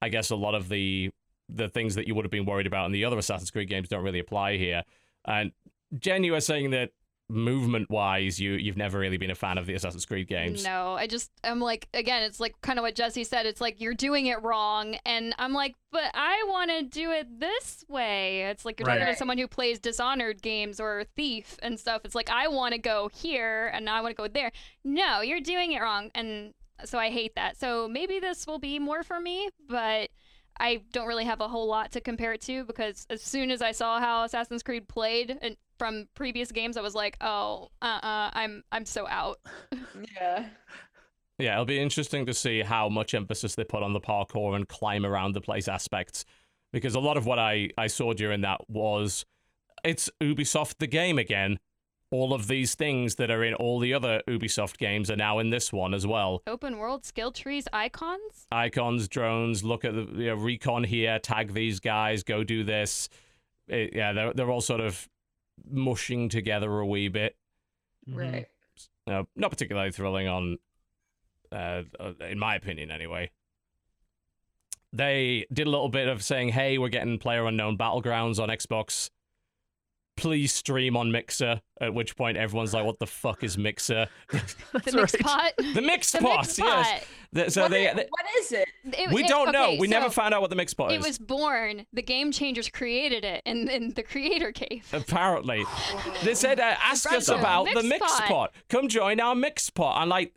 I 0.02 0.10
guess 0.10 0.30
a 0.30 0.36
lot 0.36 0.54
of 0.54 0.68
the 0.68 1.10
the 1.48 1.68
things 1.68 1.94
that 1.94 2.06
you 2.06 2.14
would 2.14 2.24
have 2.24 2.30
been 2.30 2.44
worried 2.44 2.66
about 2.66 2.86
in 2.86 2.92
the 2.92 3.04
other 3.04 3.16
Assassin's 3.18 3.50
Creed 3.50 3.68
games 3.68 3.88
don't 3.88 4.02
really 4.04 4.18
apply 4.18 4.56
here. 4.58 4.82
And 5.26 5.52
Jen, 5.98 6.24
you 6.24 6.32
were 6.32 6.40
saying 6.40 6.70
that 6.70 6.90
movement 7.32 7.88
wise, 7.90 8.38
you 8.38 8.52
you've 8.52 8.76
never 8.76 8.98
really 8.98 9.16
been 9.16 9.30
a 9.30 9.34
fan 9.34 9.58
of 9.58 9.66
the 9.66 9.74
Assassin's 9.74 10.04
Creed 10.04 10.28
games. 10.28 10.64
No, 10.64 10.94
I 10.94 11.06
just 11.06 11.30
I'm 11.42 11.60
like 11.60 11.88
again, 11.94 12.22
it's 12.22 12.40
like 12.40 12.60
kind 12.60 12.78
of 12.78 12.82
what 12.82 12.94
Jesse 12.94 13.24
said. 13.24 13.46
It's 13.46 13.60
like 13.60 13.80
you're 13.80 13.94
doing 13.94 14.26
it 14.26 14.42
wrong, 14.42 14.96
and 15.06 15.34
I'm 15.38 15.52
like, 15.52 15.74
but 15.90 16.10
I 16.14 16.44
want 16.48 16.70
to 16.70 16.82
do 16.82 17.10
it 17.10 17.40
this 17.40 17.84
way. 17.88 18.42
It's 18.42 18.64
like 18.64 18.78
you're 18.78 18.88
talking 18.88 19.06
to 19.06 19.16
someone 19.16 19.38
who 19.38 19.48
plays 19.48 19.78
Dishonored 19.78 20.42
games 20.42 20.78
or 20.78 21.04
Thief 21.16 21.56
and 21.62 21.80
stuff. 21.80 22.02
It's 22.04 22.14
like 22.14 22.30
I 22.30 22.48
want 22.48 22.72
to 22.72 22.78
go 22.78 23.10
here 23.12 23.70
and 23.72 23.88
I 23.88 24.00
want 24.00 24.16
to 24.16 24.22
go 24.22 24.28
there. 24.28 24.52
No, 24.84 25.20
you're 25.20 25.40
doing 25.40 25.72
it 25.72 25.80
wrong, 25.80 26.10
and 26.14 26.52
so 26.84 26.98
I 26.98 27.10
hate 27.10 27.34
that. 27.36 27.56
So 27.58 27.88
maybe 27.88 28.20
this 28.20 28.46
will 28.46 28.58
be 28.58 28.78
more 28.78 29.02
for 29.02 29.20
me, 29.20 29.50
but. 29.68 30.10
I 30.60 30.82
don't 30.92 31.08
really 31.08 31.24
have 31.24 31.40
a 31.40 31.48
whole 31.48 31.66
lot 31.66 31.92
to 31.92 32.00
compare 32.02 32.34
it 32.34 32.42
to 32.42 32.64
because 32.66 33.06
as 33.08 33.22
soon 33.22 33.50
as 33.50 33.62
I 33.62 33.72
saw 33.72 33.98
how 33.98 34.24
Assassin's 34.24 34.62
Creed 34.62 34.86
played 34.86 35.38
and 35.40 35.56
from 35.82 36.06
previous 36.14 36.52
games, 36.52 36.76
I 36.76 36.80
was 36.80 36.94
like, 36.94 37.16
"Oh, 37.20 37.68
uh-uh, 37.82 38.30
I'm 38.34 38.62
I'm 38.70 38.84
so 38.84 39.08
out." 39.08 39.40
Yeah. 40.14 40.46
Yeah, 41.38 41.54
it'll 41.54 41.64
be 41.64 41.80
interesting 41.80 42.24
to 42.26 42.34
see 42.34 42.62
how 42.62 42.88
much 42.88 43.14
emphasis 43.14 43.56
they 43.56 43.64
put 43.64 43.82
on 43.82 43.92
the 43.92 44.00
parkour 44.00 44.54
and 44.54 44.68
climb 44.68 45.04
around 45.04 45.32
the 45.32 45.40
place 45.40 45.66
aspects. 45.66 46.24
Because 46.72 46.94
a 46.94 47.00
lot 47.00 47.16
of 47.16 47.26
what 47.26 47.40
I, 47.40 47.70
I 47.76 47.88
saw 47.88 48.12
during 48.12 48.42
that 48.42 48.60
was 48.68 49.24
it's 49.82 50.08
Ubisoft 50.20 50.76
the 50.78 50.86
game 50.86 51.18
again. 51.18 51.58
All 52.12 52.32
of 52.32 52.46
these 52.46 52.76
things 52.76 53.16
that 53.16 53.32
are 53.32 53.42
in 53.42 53.54
all 53.54 53.80
the 53.80 53.92
other 53.92 54.22
Ubisoft 54.28 54.78
games 54.78 55.10
are 55.10 55.16
now 55.16 55.40
in 55.40 55.50
this 55.50 55.72
one 55.72 55.94
as 55.94 56.06
well. 56.06 56.42
Open 56.46 56.78
world 56.78 57.04
skill 57.04 57.32
trees 57.32 57.66
icons? 57.72 58.46
Icons, 58.52 59.08
drones, 59.08 59.64
look 59.64 59.84
at 59.84 59.94
the 59.94 60.06
you 60.14 60.26
know, 60.28 60.36
recon 60.36 60.84
here, 60.84 61.18
tag 61.18 61.54
these 61.54 61.80
guys, 61.80 62.22
go 62.22 62.44
do 62.44 62.62
this. 62.62 63.08
It- 63.66 63.94
yeah, 63.96 64.12
they're, 64.12 64.32
they're 64.32 64.50
all 64.50 64.60
sort 64.60 64.80
of 64.80 65.08
mushing 65.68 66.28
together 66.28 66.78
a 66.78 66.86
wee 66.86 67.08
bit. 67.08 67.36
Mhm. 68.08 68.16
Right. 68.16 68.46
Uh, 69.06 69.24
not 69.36 69.50
particularly 69.50 69.90
thrilling 69.90 70.28
on, 70.28 70.58
uh, 71.50 71.82
uh, 71.98 72.12
in 72.20 72.38
my 72.38 72.54
opinion, 72.54 72.90
anyway. 72.90 73.30
They 74.92 75.46
did 75.52 75.66
a 75.66 75.70
little 75.70 75.88
bit 75.88 76.08
of 76.08 76.22
saying, 76.22 76.50
"Hey, 76.50 76.76
we're 76.78 76.88
getting 76.88 77.18
Player 77.18 77.46
Unknown 77.46 77.78
Battlegrounds 77.78 78.38
on 78.38 78.48
Xbox. 78.50 79.10
Please 80.16 80.52
stream 80.52 80.96
on 80.96 81.10
Mixer." 81.10 81.60
At 81.80 81.94
which 81.94 82.16
point, 82.16 82.36
everyone's 82.36 82.74
like, 82.74 82.84
"What 82.84 82.98
the 82.98 83.06
fuck 83.06 83.42
is 83.42 83.56
Mixer?" 83.58 84.06
The 84.30 84.92
mix 84.94 85.16
pot? 85.16 85.52
The 85.58 85.82
Mix 85.82 86.12
the 86.12 86.18
Pot, 86.18 86.40
mix 86.42 86.58
yes. 86.58 86.90
pot. 87.00 87.02
Th- 87.34 87.50
So 87.50 87.62
what, 87.62 87.70
they, 87.70 87.88
i- 87.88 87.94
they- 87.94 88.06
what 88.08 88.26
is 88.38 88.52
it? 88.52 88.68
It- 88.84 89.10
we 89.12 89.24
it- 89.24 89.28
don't 89.28 89.52
know. 89.52 89.68
okay, 89.68 89.78
We 89.78 89.88
never 89.88 90.10
found 90.10 90.34
out 90.34 90.40
what 90.42 90.50
the 90.50 90.56
Mix 90.56 90.74
Pot 90.74 90.92
It 90.92 91.00
is. 91.00 91.06
was 91.06 91.18
born. 91.18 91.86
The 91.92 92.02
game 92.02 92.30
changers 92.30 92.68
created 92.68 93.24
it 93.24 93.42
in, 93.46 93.68
in 93.68 93.90
the 93.94 94.02
creator 94.02 94.52
cave. 94.52 94.86
Apparently, 94.92 95.64
they 96.24 96.34
said, 96.34 96.60
uh, 96.60 96.76
"Ask 96.82 97.10
us 97.12 97.26
Brother, 97.26 97.40
about 97.40 97.64
the 97.74 97.82
Mix 97.82 98.00
Mix 98.00 98.12
Pot. 98.20 98.28
Pot. 98.28 98.54
Come 98.68 98.88
join 98.88 99.18
our 99.20 99.34
Mix 99.34 99.70
Pot." 99.70 100.00
I'm 100.00 100.08
like, 100.08 100.34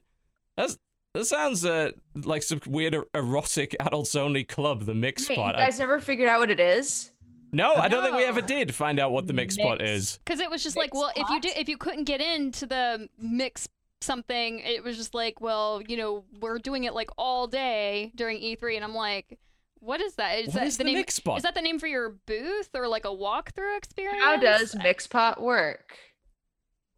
that's. 0.58 0.78
That 1.14 1.24
sounds 1.24 1.64
uh, 1.64 1.92
like 2.26 2.44
some 2.44 2.60
weird 2.68 2.94
er- 2.94 3.06
erotic 3.14 3.74
adults 3.80 4.16
only 4.18 4.44
club, 4.44 4.84
the 4.86 4.94
Mix 4.94 5.30
Wait, 5.30 5.38
you 5.38 5.44
Pot. 5.44 5.56
I- 5.56 5.60
guys 5.68 5.80
never 5.80 6.02
figured 6.02 6.28
out 6.28 6.42
what 6.42 6.52
it 6.52 6.60
is? 6.60 7.14
No, 7.56 7.74
I 7.76 7.88
don't 7.88 8.04
think 8.04 8.16
we 8.16 8.24
ever 8.26 8.42
did 8.42 8.74
find 8.76 9.00
out 9.00 9.12
what 9.12 9.28
the 9.28 9.34
mix 9.34 9.56
spot 9.56 9.80
Mix. 9.80 9.90
is. 9.90 10.20
Because 10.26 10.40
it 10.40 10.50
was 10.50 10.62
just 10.64 10.76
like, 10.76 10.88
Mix 10.94 10.98
well, 11.00 11.10
if 11.12 11.18
you 11.18 11.24
pot? 11.26 11.42
did, 11.42 11.58
if 11.58 11.70
you 11.70 11.78
couldn't 11.78 12.04
get 12.04 12.22
into 12.22 12.66
the 12.66 13.08
mix 13.18 13.68
something, 14.02 14.60
it 14.60 14.84
was 14.84 14.98
just 14.98 15.14
like, 15.14 15.40
well, 15.42 15.82
you 15.88 15.98
know, 15.98 16.26
we're 16.42 16.60
doing 16.60 16.84
it 16.84 16.94
like 16.94 17.10
all 17.18 17.48
day 17.48 18.12
during 18.16 18.40
E3, 18.40 18.76
and 18.76 18.84
I'm 18.84 18.94
like, 18.94 19.40
what 19.80 20.02
is 20.02 20.16
that? 20.16 20.40
Is 20.40 20.48
What 20.48 20.54
that 20.56 20.68
is 20.68 20.78
the, 20.78 20.84
the 20.84 20.90
name? 20.90 20.98
mix 21.00 21.14
spot? 21.16 21.38
Is 21.38 21.44
that 21.44 21.54
the 21.56 21.62
name 21.62 21.80
for 21.80 21.88
your 21.88 22.10
booth 22.26 22.70
or 22.76 22.88
like 22.88 23.06
a 23.06 23.10
walkthrough 23.10 23.78
experience? 23.78 24.24
How 24.24 24.36
does 24.38 24.74
Mixpot 24.76 25.40
work? 25.40 25.96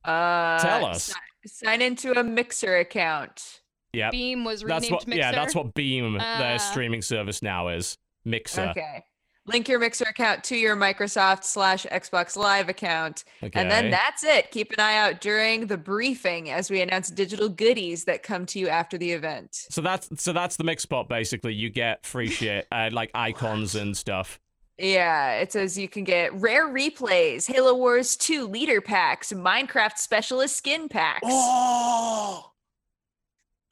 Uh, 0.03 0.57
Tell 0.59 0.85
us. 0.85 1.13
si- 1.45 1.65
sign 1.65 1.81
into 1.81 2.17
a 2.17 2.23
Mixer 2.23 2.77
account. 2.77 3.61
Yep. 3.93 4.11
Beam 4.11 4.43
was 4.45 4.63
renamed 4.63 4.83
That's 4.83 4.91
what 4.91 5.07
Mixer? 5.07 5.19
yeah, 5.19 5.31
that's 5.31 5.55
what 5.55 5.73
Beam, 5.73 6.15
Uh. 6.19 6.37
their 6.39 6.59
streaming 6.59 7.01
service 7.01 7.41
now 7.41 7.67
is. 7.69 7.97
Mixer. 8.25 8.67
Okay. 8.69 9.03
Link 9.47 9.69
your 9.69 9.79
Mixer 9.79 10.05
account 10.05 10.43
to 10.45 10.55
your 10.55 10.75
Microsoft 10.75 11.43
slash 11.45 11.85
Xbox 11.85 12.35
Live 12.35 12.69
account. 12.69 13.23
Okay. 13.41 13.59
And 13.59 13.71
then 13.71 13.89
that's 13.89 14.23
it. 14.23 14.51
Keep 14.51 14.73
an 14.73 14.79
eye 14.79 14.97
out 14.97 15.21
during 15.21 15.67
the 15.67 15.77
briefing 15.77 16.49
as 16.49 16.69
we 16.69 16.81
announce 16.81 17.09
digital 17.09 17.47
goodies 17.49 18.03
that 18.05 18.23
come 18.23 18.45
to 18.47 18.59
you 18.59 18.67
after 18.67 18.97
the 18.97 19.11
event. 19.11 19.65
so 19.69 19.81
that's 19.81 20.09
so 20.21 20.33
that's 20.33 20.57
the 20.57 20.63
mix 20.63 20.83
spot 20.83 21.07
basically. 21.07 21.53
You 21.53 21.69
get 21.69 22.05
free 22.05 22.29
shit, 22.29 22.67
uh, 22.71 22.89
like 22.91 23.09
icons 23.13 23.75
and 23.75 23.95
stuff. 23.95 24.39
Yeah, 24.77 25.33
it 25.35 25.51
says 25.51 25.75
you 25.77 25.89
can 25.89 26.03
get 26.03 26.33
rare 26.39 26.67
replays, 26.67 27.51
Halo 27.51 27.73
Wars 27.73 28.15
2 28.15 28.47
leader 28.47 28.79
packs, 28.79 29.33
Minecraft 29.33 29.97
specialist 29.97 30.55
skin 30.55 30.87
packs. 30.87 31.21
Oh, 31.23 32.51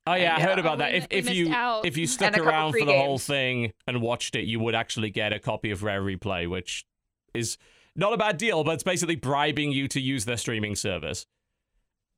Oh 0.08 0.14
yeah, 0.14 0.36
I 0.38 0.42
heard 0.42 0.60
about 0.60 0.78
that. 0.80 0.94
If 0.94 1.08
if 1.10 1.30
you 1.30 1.52
if 1.84 1.98
you 1.98 2.06
stuck 2.08 2.38
around 2.38 2.74
for 2.74 2.86
the 2.86 2.94
whole 2.94 3.18
thing 3.18 3.74
and 3.88 4.02
watched 4.02 4.36
it, 4.36 4.46
you 4.46 4.60
would 4.60 4.76
actually 4.76 5.10
get 5.10 5.34
a 5.34 5.40
copy 5.40 5.72
of 5.72 5.82
Rare 5.84 6.02
Replay, 6.02 6.48
which 6.50 6.86
is 7.34 7.58
not 7.96 8.14
a 8.14 8.18
bad 8.18 8.38
deal, 8.38 8.64
but 8.64 8.72
it's 8.76 8.84
basically 8.84 9.16
bribing 9.16 9.72
you 9.72 9.88
to 9.88 10.00
use 10.00 10.26
their 10.26 10.38
streaming 10.38 10.76
service. 10.76 11.26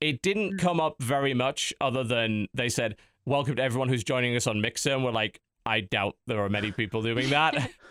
It 0.02 0.22
didn't 0.22 0.54
Mm. 0.54 0.60
come 0.60 0.80
up 0.80 0.96
very 1.02 1.34
much, 1.34 1.74
other 1.82 2.04
than 2.04 2.48
they 2.54 2.70
said, 2.70 2.98
"Welcome 3.26 3.56
to 3.56 3.64
everyone 3.64 3.90
who's 3.90 4.04
joining 4.04 4.36
us 4.36 4.48
on 4.48 4.60
Mixer," 4.62 4.92
and 4.94 5.04
we're 5.04 5.12
like, 5.12 5.40
I 5.66 5.82
doubt 5.82 6.16
there 6.28 6.40
are 6.44 6.50
many 6.50 6.72
people 6.72 7.02
doing 7.02 7.30
that. 7.30 7.72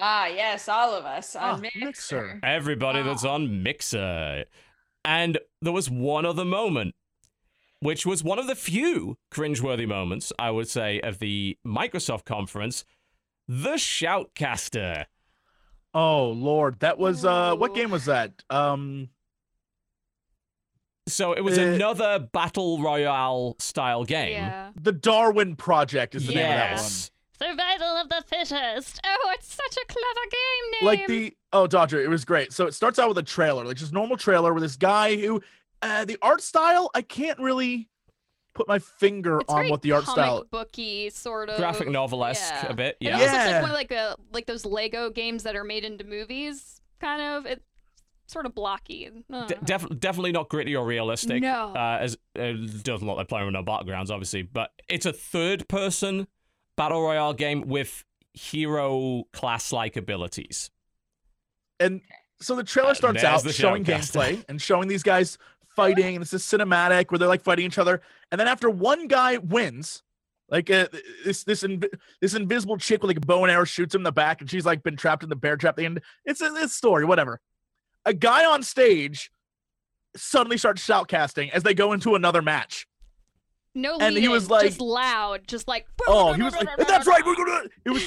Ah, 0.00 0.26
yes, 0.26 0.68
all 0.68 0.94
of 0.94 1.04
us 1.04 1.34
Ah, 1.36 1.54
on 1.54 1.60
Mixer. 1.60 1.78
Mixer. 1.84 2.40
Everybody 2.44 3.02
that's 3.02 3.24
on 3.24 3.62
Mixer. 3.64 4.44
And 5.04 5.38
there 5.60 5.72
was 5.72 5.90
one 5.90 6.24
other 6.24 6.44
moment, 6.44 6.94
which 7.82 8.06
was 8.06 8.22
one 8.24 8.38
of 8.38 8.46
the 8.46 8.54
few 8.54 9.18
cringeworthy 9.30 9.86
moments, 9.86 10.32
I 10.38 10.50
would 10.50 10.68
say, 10.68 11.00
of 11.00 11.18
the 11.18 11.58
Microsoft 11.66 12.24
conference. 12.24 12.84
The 13.48 13.74
Shoutcaster. 13.74 15.06
oh 15.92 16.28
Lord, 16.30 16.78
that 16.80 16.96
was 16.98 17.24
uh, 17.24 17.54
what 17.56 17.74
game 17.74 17.90
was 17.90 18.04
that? 18.06 18.32
Um, 18.50 19.08
So 21.08 21.32
it 21.32 21.42
was 21.42 21.58
Uh, 21.58 21.62
another 21.62 22.18
battle 22.20 22.80
royale 22.80 23.56
style 23.58 24.04
game. 24.04 24.32
Yeah. 24.34 24.70
the 24.80 24.92
Darwin 24.92 25.56
Project 25.56 26.14
is 26.14 26.26
the 26.28 26.34
name 26.34 26.44
of 26.44 26.50
that 26.50 26.76
one. 26.76 26.90
Survival 27.42 27.96
of 27.96 28.08
the 28.08 28.22
fittest. 28.28 29.00
Oh, 29.04 29.30
it's 29.34 29.52
such 29.52 29.76
a 29.76 29.86
clever 29.86 30.26
game 30.30 30.70
name. 30.72 30.86
like 30.86 31.06
the 31.08 31.36
oh 31.52 31.66
dodger 31.66 32.00
it 32.00 32.08
was 32.08 32.24
great 32.24 32.52
so 32.52 32.66
it 32.66 32.72
starts 32.72 32.98
out 33.00 33.08
with 33.08 33.18
a 33.18 33.22
trailer 33.22 33.64
like 33.64 33.76
just 33.76 33.92
normal 33.92 34.16
trailer 34.16 34.54
with 34.54 34.62
this 34.62 34.76
guy 34.76 35.16
who 35.16 35.42
uh 35.82 36.04
the 36.04 36.16
art 36.22 36.40
style 36.40 36.90
i 36.94 37.02
can't 37.02 37.38
really 37.38 37.88
put 38.54 38.68
my 38.68 38.78
finger 38.78 39.40
It's 39.40 39.52
on 39.52 39.68
what 39.70 39.82
the 39.82 39.92
art 39.92 40.04
comic 40.04 40.24
style 40.24 40.44
booky 40.50 41.08
sort 41.10 41.48
of 41.48 41.56
Graphic 41.56 41.88
novel 41.88 42.22
esque 42.24 42.52
yeah. 42.52 42.68
a 42.70 42.74
bit. 42.74 42.96
It 43.00 43.06
Yeah. 43.06 43.12
almost 43.14 43.32
looks 43.32 43.44
Yeah. 43.46 43.52
like 43.52 43.62
one 43.62 43.70
of 43.70 43.74
like 43.74 43.88
the 43.88 44.16
like 44.32 44.46
those 44.46 44.64
Lego 44.66 45.08
games 45.10 45.42
that 45.44 45.56
are 45.56 45.64
made 45.64 45.84
into 45.86 46.04
movies. 46.04 46.82
Kind 47.00 47.22
of. 47.22 47.46
It's 47.46 47.64
sort 48.26 48.44
of 48.44 48.54
blocky. 48.54 49.08
Uh, 49.32 49.46
D- 49.46 49.54
def- 49.64 49.88
definitely 49.98 50.32
not 50.32 50.50
gritty 50.50 50.76
or 50.76 50.84
realistic. 50.84 51.40
No. 51.40 51.72
Uh, 51.74 51.96
as 52.02 52.18
it 52.34 52.84
doesn't 52.84 53.06
look 53.08 53.16
like 53.16 53.28
Player 53.28 53.46
Unknown 53.46 53.64
Battlegrounds, 53.64 54.10
obviously, 54.10 54.42
but 54.42 54.70
it's 54.86 55.06
a 55.06 55.14
third 55.14 55.66
person 55.68 56.26
battle 56.76 57.00
royale 57.00 57.32
game 57.32 57.62
with 57.62 58.04
hero 58.34 59.24
class 59.32 59.72
like 59.72 59.96
abilities. 59.96 60.70
and 61.80 62.02
so 62.40 62.54
the 62.56 62.64
trailer 62.64 62.90
Uh, 62.90 62.94
starts 62.94 63.22
there's 63.22 63.32
out 63.34 63.42
the 63.44 63.52
showing 63.52 63.84
gameplay 63.84 64.44
and 64.48 64.60
showing 64.60 64.88
these 64.88 65.02
guys 65.04 65.38
fighting 65.74 66.16
and 66.16 66.22
it's 66.22 66.32
a 66.32 66.36
cinematic 66.36 67.10
where 67.10 67.18
they're 67.18 67.28
like 67.28 67.42
fighting 67.42 67.66
each 67.66 67.78
other. 67.78 68.00
And 68.30 68.40
then 68.40 68.48
after 68.48 68.70
one 68.70 69.08
guy 69.08 69.38
wins 69.38 70.02
like 70.48 70.70
uh, 70.70 70.86
this 71.24 71.44
this 71.44 71.62
inv- 71.62 71.88
this 72.20 72.34
invisible 72.34 72.76
chick 72.76 73.02
with 73.02 73.08
like 73.08 73.16
a 73.16 73.26
bow 73.26 73.42
and 73.42 73.50
arrow 73.50 73.64
shoots 73.64 73.94
him 73.94 74.00
in 74.00 74.04
the 74.04 74.12
back 74.12 74.40
and 74.40 74.50
she's 74.50 74.66
like 74.66 74.82
been 74.82 74.96
trapped 74.96 75.22
in 75.22 75.28
the 75.28 75.36
bear 75.36 75.56
trap 75.56 75.78
end. 75.78 76.00
It's 76.24 76.40
a 76.40 76.50
this 76.50 76.72
story 76.74 77.04
whatever. 77.04 77.40
A 78.04 78.12
guy 78.12 78.44
on 78.44 78.62
stage 78.62 79.30
suddenly 80.16 80.58
starts 80.58 80.86
shoutcasting 80.86 81.50
as 81.50 81.62
they 81.62 81.74
go 81.74 81.92
into 81.92 82.14
another 82.14 82.42
match. 82.42 82.86
No, 83.74 83.96
And 84.00 84.16
he 84.16 84.28
was 84.28 84.50
like- 84.50 84.66
just 84.66 84.80
loud, 84.80 85.48
just 85.48 85.66
like. 85.66 85.86
Oh, 86.06 86.34
he 86.34 86.42
was 86.42 86.54
like, 86.54 86.68
"That's 86.76 87.06
right, 87.06 87.24
we're 87.24 87.34
gonna." 87.36 87.68
It 87.86 87.90
was 87.90 88.06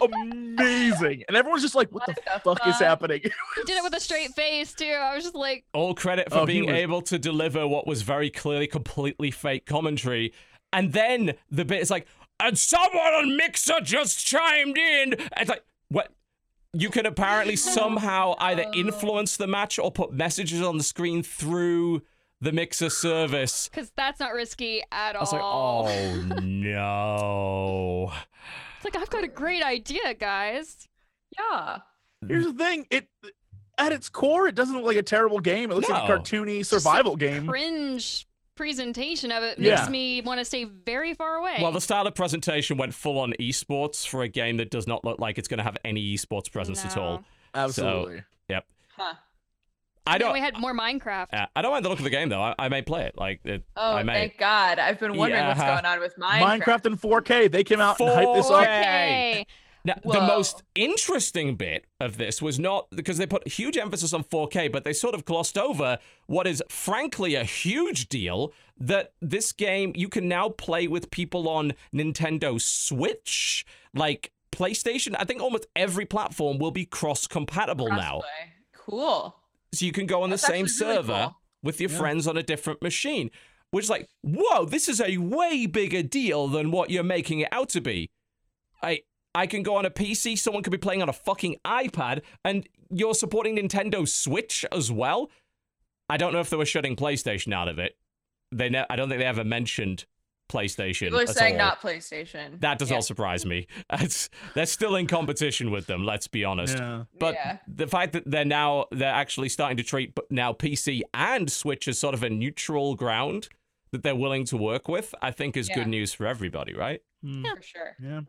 amazing, 0.02 1.24
and 1.28 1.36
everyone's 1.36 1.62
just 1.62 1.74
like, 1.74 1.90
"What, 1.90 2.06
the, 2.06 2.14
fuck, 2.44 2.64
is 2.66 2.78
happening?" 2.78 3.20
He 3.56 3.62
did 3.64 3.76
it 3.76 3.82
with 3.82 3.94
a 3.94 4.00
straight 4.00 4.30
face 4.34 4.72
too. 4.72 4.84
I 4.86 5.14
was 5.14 5.24
just 5.24 5.34
like, 5.34 5.64
All 5.74 5.94
credit 5.94 6.30
for 6.30 6.40
Oh, 6.40 6.46
being 6.46 6.66
was- 6.66 6.74
able 6.76 7.02
to 7.02 7.18
deliver 7.18 7.66
what 7.66 7.86
was 7.86 8.02
very 8.02 8.30
clearly 8.30 8.66
completely 8.66 9.30
fake 9.30 9.66
commentary. 9.66 10.32
And 10.72 10.92
then 10.92 11.32
the 11.50 11.64
bit 11.64 11.80
is 11.80 11.90
like, 11.90 12.06
and 12.38 12.56
someone 12.56 13.12
on 13.14 13.36
Mixer 13.36 13.80
just 13.82 14.24
chimed 14.24 14.78
in. 14.78 15.14
It's 15.36 15.50
like, 15.50 15.64
what? 15.88 16.12
You 16.72 16.88
can 16.90 17.04
apparently 17.06 17.56
somehow 17.76 18.36
either 18.38 18.62
uh. 18.64 18.72
influence 18.74 19.36
the 19.36 19.48
match 19.48 19.78
or 19.80 19.90
put 19.90 20.12
messages 20.12 20.62
on 20.62 20.78
the 20.78 20.84
screen 20.84 21.24
through 21.24 22.02
the 22.40 22.52
Mixer 22.52 22.90
service. 22.90 23.68
because 23.68 23.90
that's 23.96 24.20
not 24.20 24.32
risky 24.32 24.82
at 24.92 25.16
I 25.16 25.20
was 25.20 25.32
like, 25.32 25.42
all. 25.42 25.88
oh 25.88 26.22
no. 26.40 28.12
It's 28.82 28.84
like 28.94 28.96
I've 29.02 29.10
got 29.10 29.24
a 29.24 29.28
great 29.28 29.62
idea, 29.62 30.14
guys. 30.14 30.88
Yeah. 31.38 31.80
Here's 32.26 32.46
the 32.46 32.54
thing: 32.54 32.86
it 32.90 33.08
at 33.76 33.92
its 33.92 34.08
core, 34.08 34.48
it 34.48 34.54
doesn't 34.54 34.74
look 34.74 34.86
like 34.86 34.96
a 34.96 35.02
terrible 35.02 35.38
game. 35.38 35.70
It 35.70 35.74
looks 35.74 35.90
like 35.90 36.08
a 36.08 36.12
cartoony 36.18 36.64
survival 36.64 37.14
game. 37.16 37.46
Cringe 37.46 38.26
presentation 38.54 39.30
of 39.32 39.42
it 39.42 39.58
Yeah. 39.58 39.74
makes 39.76 39.90
me 39.90 40.20
want 40.22 40.38
to 40.38 40.46
stay 40.46 40.64
very 40.64 41.12
far 41.12 41.36
away. 41.36 41.58
Well, 41.60 41.72
the 41.72 41.80
style 41.82 42.06
of 42.06 42.14
presentation 42.14 42.78
went 42.78 42.94
full 42.94 43.18
on 43.18 43.34
esports 43.38 44.06
for 44.08 44.22
a 44.22 44.28
game 44.28 44.56
that 44.56 44.70
does 44.70 44.86
not 44.86 45.04
look 45.04 45.18
like 45.18 45.36
it's 45.36 45.48
going 45.48 45.58
to 45.58 45.64
have 45.64 45.76
any 45.84 46.14
esports 46.14 46.50
presence 46.50 46.82
at 46.82 46.96
all. 46.96 47.18
No. 47.18 47.24
Absolutely. 47.54 48.22
Yep. 48.48 48.64
Huh. 48.96 49.14
I 50.06 50.18
don't. 50.18 50.32
we 50.32 50.40
had 50.40 50.58
more 50.58 50.74
Minecraft. 50.74 51.26
Uh, 51.32 51.46
I 51.54 51.62
don't 51.62 51.72
mind 51.72 51.84
the 51.84 51.88
look 51.88 51.98
of 51.98 52.04
the 52.04 52.10
game 52.10 52.28
though. 52.28 52.40
I, 52.42 52.54
I 52.58 52.68
may 52.68 52.82
play 52.82 53.04
it. 53.04 53.16
Like 53.16 53.40
it, 53.44 53.62
Oh, 53.76 53.94
I 53.96 54.02
may. 54.02 54.12
thank 54.14 54.38
God. 54.38 54.78
I've 54.78 54.98
been 54.98 55.16
wondering 55.16 55.46
what's 55.46 55.60
going 55.60 55.84
on 55.84 56.00
with 56.00 56.16
Minecraft. 56.16 56.60
Minecraft 56.62 56.86
in 56.86 56.96
4K. 56.96 57.50
They 57.52 57.62
came 57.64 57.80
out 57.80 58.00
and 58.00 58.08
hyped 58.08 58.34
this 58.34 58.50
up. 58.50 58.64
4K. 58.64 59.44
Now, 59.82 59.94
the 60.04 60.20
most 60.20 60.62
interesting 60.74 61.56
bit 61.56 61.86
of 62.00 62.18
this 62.18 62.42
was 62.42 62.58
not 62.58 62.88
because 62.90 63.16
they 63.16 63.26
put 63.26 63.48
huge 63.48 63.78
emphasis 63.78 64.12
on 64.12 64.24
4K, 64.24 64.70
but 64.70 64.84
they 64.84 64.92
sort 64.92 65.14
of 65.14 65.24
glossed 65.24 65.56
over 65.56 65.98
what 66.26 66.46
is 66.46 66.62
frankly 66.68 67.34
a 67.34 67.44
huge 67.44 68.10
deal 68.10 68.52
that 68.78 69.12
this 69.22 69.52
game 69.52 69.92
you 69.94 70.08
can 70.10 70.28
now 70.28 70.50
play 70.50 70.86
with 70.86 71.10
people 71.10 71.48
on 71.48 71.72
Nintendo 71.94 72.60
Switch, 72.60 73.64
like 73.94 74.32
PlayStation. 74.52 75.14
I 75.18 75.24
think 75.24 75.40
almost 75.40 75.66
every 75.74 76.04
platform 76.04 76.58
will 76.58 76.72
be 76.72 76.84
cross 76.84 77.26
compatible 77.26 77.88
now. 77.88 78.20
Cool. 78.76 79.34
So 79.72 79.86
you 79.86 79.92
can 79.92 80.06
go 80.06 80.22
on 80.22 80.30
That's 80.30 80.42
the 80.42 80.48
same 80.48 80.64
actually 80.66 80.86
really 80.86 80.96
server 81.02 81.12
cool. 81.26 81.36
with 81.62 81.80
your 81.80 81.90
Yeah. 81.90 81.98
friends 81.98 82.26
on 82.26 82.36
a 82.36 82.42
different 82.42 82.82
machine. 82.82 83.30
Which 83.72 83.84
is 83.84 83.90
like, 83.90 84.08
whoa, 84.22 84.64
this 84.64 84.88
is 84.88 85.00
a 85.00 85.18
way 85.18 85.66
bigger 85.66 86.02
deal 86.02 86.48
than 86.48 86.72
what 86.72 86.90
you're 86.90 87.04
making 87.04 87.38
it 87.40 87.48
out 87.52 87.68
to 87.70 87.80
be. 87.80 88.10
I 88.82 89.02
I 89.32 89.46
can 89.46 89.62
go 89.62 89.76
on 89.76 89.86
a 89.86 89.90
PC, 89.90 90.36
someone 90.36 90.64
could 90.64 90.72
be 90.72 90.76
playing 90.78 91.02
on 91.02 91.08
a 91.08 91.12
fucking 91.12 91.56
iPad, 91.64 92.22
and 92.44 92.68
you're 92.90 93.14
supporting 93.14 93.56
Nintendo 93.56 94.08
Switch 94.08 94.64
as 94.72 94.90
well. 94.90 95.30
I 96.08 96.16
don't 96.16 96.32
know 96.32 96.40
if 96.40 96.50
they 96.50 96.56
were 96.56 96.66
shutting 96.66 96.96
PlayStation 96.96 97.54
out 97.54 97.68
of 97.68 97.78
it. 97.78 97.96
They 98.50 98.68
ne- 98.68 98.86
I 98.90 98.96
don't 98.96 99.08
think 99.08 99.20
they 99.20 99.24
ever 99.26 99.44
mentioned 99.44 100.04
PlayStation. 100.50 101.06
People 101.06 101.18
are 101.20 101.22
at 101.22 101.28
saying 101.30 101.54
all. 101.60 101.66
not 101.68 101.80
PlayStation. 101.80 102.60
That 102.60 102.78
does 102.78 102.90
yeah. 102.90 102.96
not 102.96 103.04
surprise 103.04 103.46
me. 103.46 103.66
It's, 103.92 104.28
they're 104.54 104.66
still 104.66 104.96
in 104.96 105.06
competition 105.06 105.70
with 105.70 105.86
them. 105.86 106.04
Let's 106.04 106.26
be 106.26 106.44
honest. 106.44 106.76
Yeah. 106.76 107.04
But 107.18 107.34
Yeah. 107.34 107.58
the 107.68 107.86
fact 107.86 108.12
that 108.14 108.28
they're 108.30 108.44
now 108.44 108.86
they're 108.90 109.12
actually 109.12 109.48
starting 109.48 109.76
to 109.76 109.82
treat 109.82 110.16
now 110.30 110.52
PC 110.52 111.02
and 111.14 111.50
Switch 111.50 111.86
as 111.88 111.98
sort 111.98 112.14
of 112.14 112.22
a 112.22 112.30
neutral 112.30 112.94
ground 112.96 113.48
that 113.92 114.02
they're 114.02 114.16
willing 114.16 114.44
to 114.46 114.56
work 114.56 114.88
with, 114.88 115.14
I 115.22 115.30
think 115.30 115.56
is 115.56 115.68
Yeah. 115.68 115.76
good 115.76 115.88
news 115.88 116.12
for 116.12 116.26
everybody, 116.26 116.74
right? 116.74 117.00
Hmm. 117.22 117.44
For 117.44 117.62
sure. 117.62 117.96
Yeah. 118.02 118.20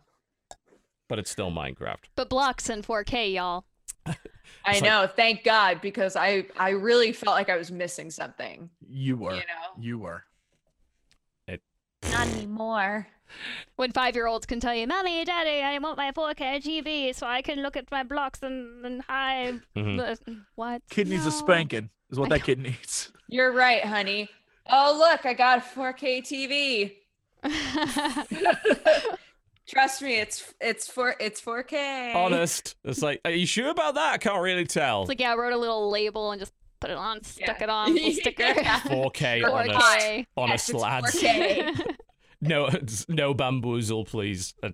But 1.07 1.19
it's 1.19 1.29
still 1.31 1.51
Minecraft. 1.51 2.05
But 2.15 2.29
blocks 2.29 2.69
in 2.69 2.81
4K, 2.83 3.33
y'all. 3.33 3.65
I 4.05 4.15
It's 4.67 4.81
like- 4.81 4.83
know. 4.83 5.07
Thank 5.07 5.43
God, 5.43 5.81
because 5.81 6.15
I 6.15 6.45
I 6.57 6.69
really 6.71 7.11
felt 7.13 7.35
like 7.35 7.49
I 7.49 7.57
was 7.57 7.71
missing 7.71 8.09
something. 8.11 8.69
You 8.87 9.17
were. 9.17 9.33
You 9.33 9.39
know. 9.39 9.79
You 9.79 9.99
were. 9.99 10.23
Not 12.11 12.27
anymore. 12.27 13.07
When 13.77 13.91
five 13.93 14.15
year 14.15 14.27
olds 14.27 14.45
can 14.45 14.59
tell 14.59 14.75
you, 14.75 14.85
Mommy, 14.87 15.23
Daddy, 15.23 15.61
I 15.63 15.77
want 15.79 15.97
my 15.97 16.11
4K 16.11 16.61
TV 16.61 17.15
so 17.15 17.25
I 17.25 17.41
can 17.41 17.61
look 17.61 17.77
at 17.77 17.89
my 17.89 18.03
blocks 18.03 18.43
and, 18.43 18.85
and 18.85 19.01
hide. 19.03 19.61
Mhm. 19.75 20.43
What? 20.55 20.81
Kid 20.89 21.07
needs 21.07 21.25
a 21.25 21.31
spanking, 21.31 21.89
is 22.09 22.19
what 22.19 22.31
I 22.31 22.37
that 22.37 22.45
kid 22.45 22.59
needs. 22.59 23.11
You're 23.29 23.53
right, 23.53 23.83
honey. 23.83 24.29
Oh 24.69 24.95
look, 24.97 25.25
I 25.25 25.33
got 25.33 25.59
a 25.59 25.61
4K 25.61 26.21
TV. 26.21 26.95
Trust 29.67 30.01
me, 30.01 30.19
it's 30.19 30.53
it's 30.59 30.87
for 30.87 31.15
it's 31.19 31.39
4K. 31.41 32.13
Honest. 32.13 32.75
It's 32.83 33.01
like, 33.01 33.21
are 33.23 33.31
you 33.31 33.45
sure 33.45 33.69
about 33.69 33.95
that? 33.95 34.13
I 34.13 34.17
can't 34.17 34.41
really 34.41 34.65
tell. 34.65 35.03
It's 35.03 35.09
like, 35.09 35.21
yeah, 35.21 35.31
I 35.31 35.35
wrote 35.37 35.53
a 35.53 35.57
little 35.57 35.89
label 35.89 36.31
and 36.31 36.39
just 36.41 36.51
put 36.81 36.89
it 36.89 36.97
on, 36.97 37.23
stuck 37.23 37.59
Yeah. 37.59 37.63
it 37.63 37.69
on, 37.69 37.93
little 37.93 38.11
sticker. 38.21 38.43
Yeah. 38.43 38.79
4K 38.81 39.49
honest. 39.49 39.79
4K. 39.79 40.25
Honest 40.35 40.69
Yes, 40.69 40.69
it's 40.69 40.81
lads. 40.81 41.15
4K. 41.23 41.95
no, 42.41 42.69
no 43.07 43.33
bamboozle, 43.33 44.03
please. 44.05 44.53
Uh, 44.61 44.71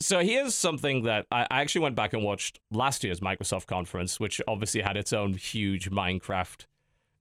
so 0.00 0.18
here's 0.20 0.54
something 0.54 1.04
that 1.04 1.26
I, 1.30 1.46
I 1.50 1.60
actually 1.60 1.82
went 1.82 1.94
back 1.94 2.12
and 2.12 2.22
watched 2.24 2.60
last 2.70 3.04
year's 3.04 3.20
Microsoft 3.20 3.66
conference, 3.66 4.18
which 4.20 4.40
obviously 4.48 4.82
had 4.82 4.96
its 4.96 5.12
own 5.12 5.34
huge 5.34 5.90
Minecraft 5.90 6.66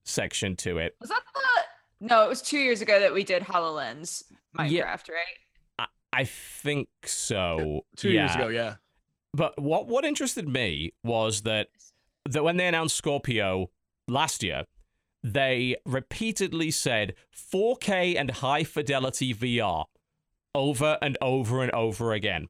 section 0.04 0.56
to 0.58 0.78
it. 0.80 0.96
Was 1.00 1.10
that 1.10 1.22
the? 1.34 2.08
No, 2.08 2.26
it 2.26 2.30
was 2.30 2.42
two 2.42 2.58
years 2.58 2.82
ago 2.82 3.00
that 3.00 3.14
we 3.14 3.24
did 3.24 3.44
Hololens 3.44 4.24
Minecraft, 4.58 4.72
Yeah. 4.72 5.14
right? 5.14 5.88
I 6.14 6.24
think 6.26 6.90
so. 7.06 7.86
Two 7.96 8.10
yeah. 8.10 8.22
years 8.26 8.36
ago, 8.36 8.48
yeah. 8.50 8.76
But 9.34 9.62
what 9.62 9.88
what 9.88 10.04
interested 10.04 10.46
me 10.50 10.94
was 11.04 11.44
that 11.44 11.68
that 12.30 12.44
when 12.44 12.58
they 12.58 12.68
announced 12.68 12.96
Scorpio 12.96 13.70
last 14.08 14.44
year, 14.44 14.64
they 15.24 15.76
repeatedly 15.86 16.72
said 16.72 17.14
4K 17.36 18.16
and 18.20 18.32
high 18.32 18.64
fidelity 18.64 19.34
VR 19.34 19.86
over 20.56 20.98
and 21.02 21.18
over 21.22 21.62
and 21.62 21.72
over 21.72 22.14
again. 22.14 22.48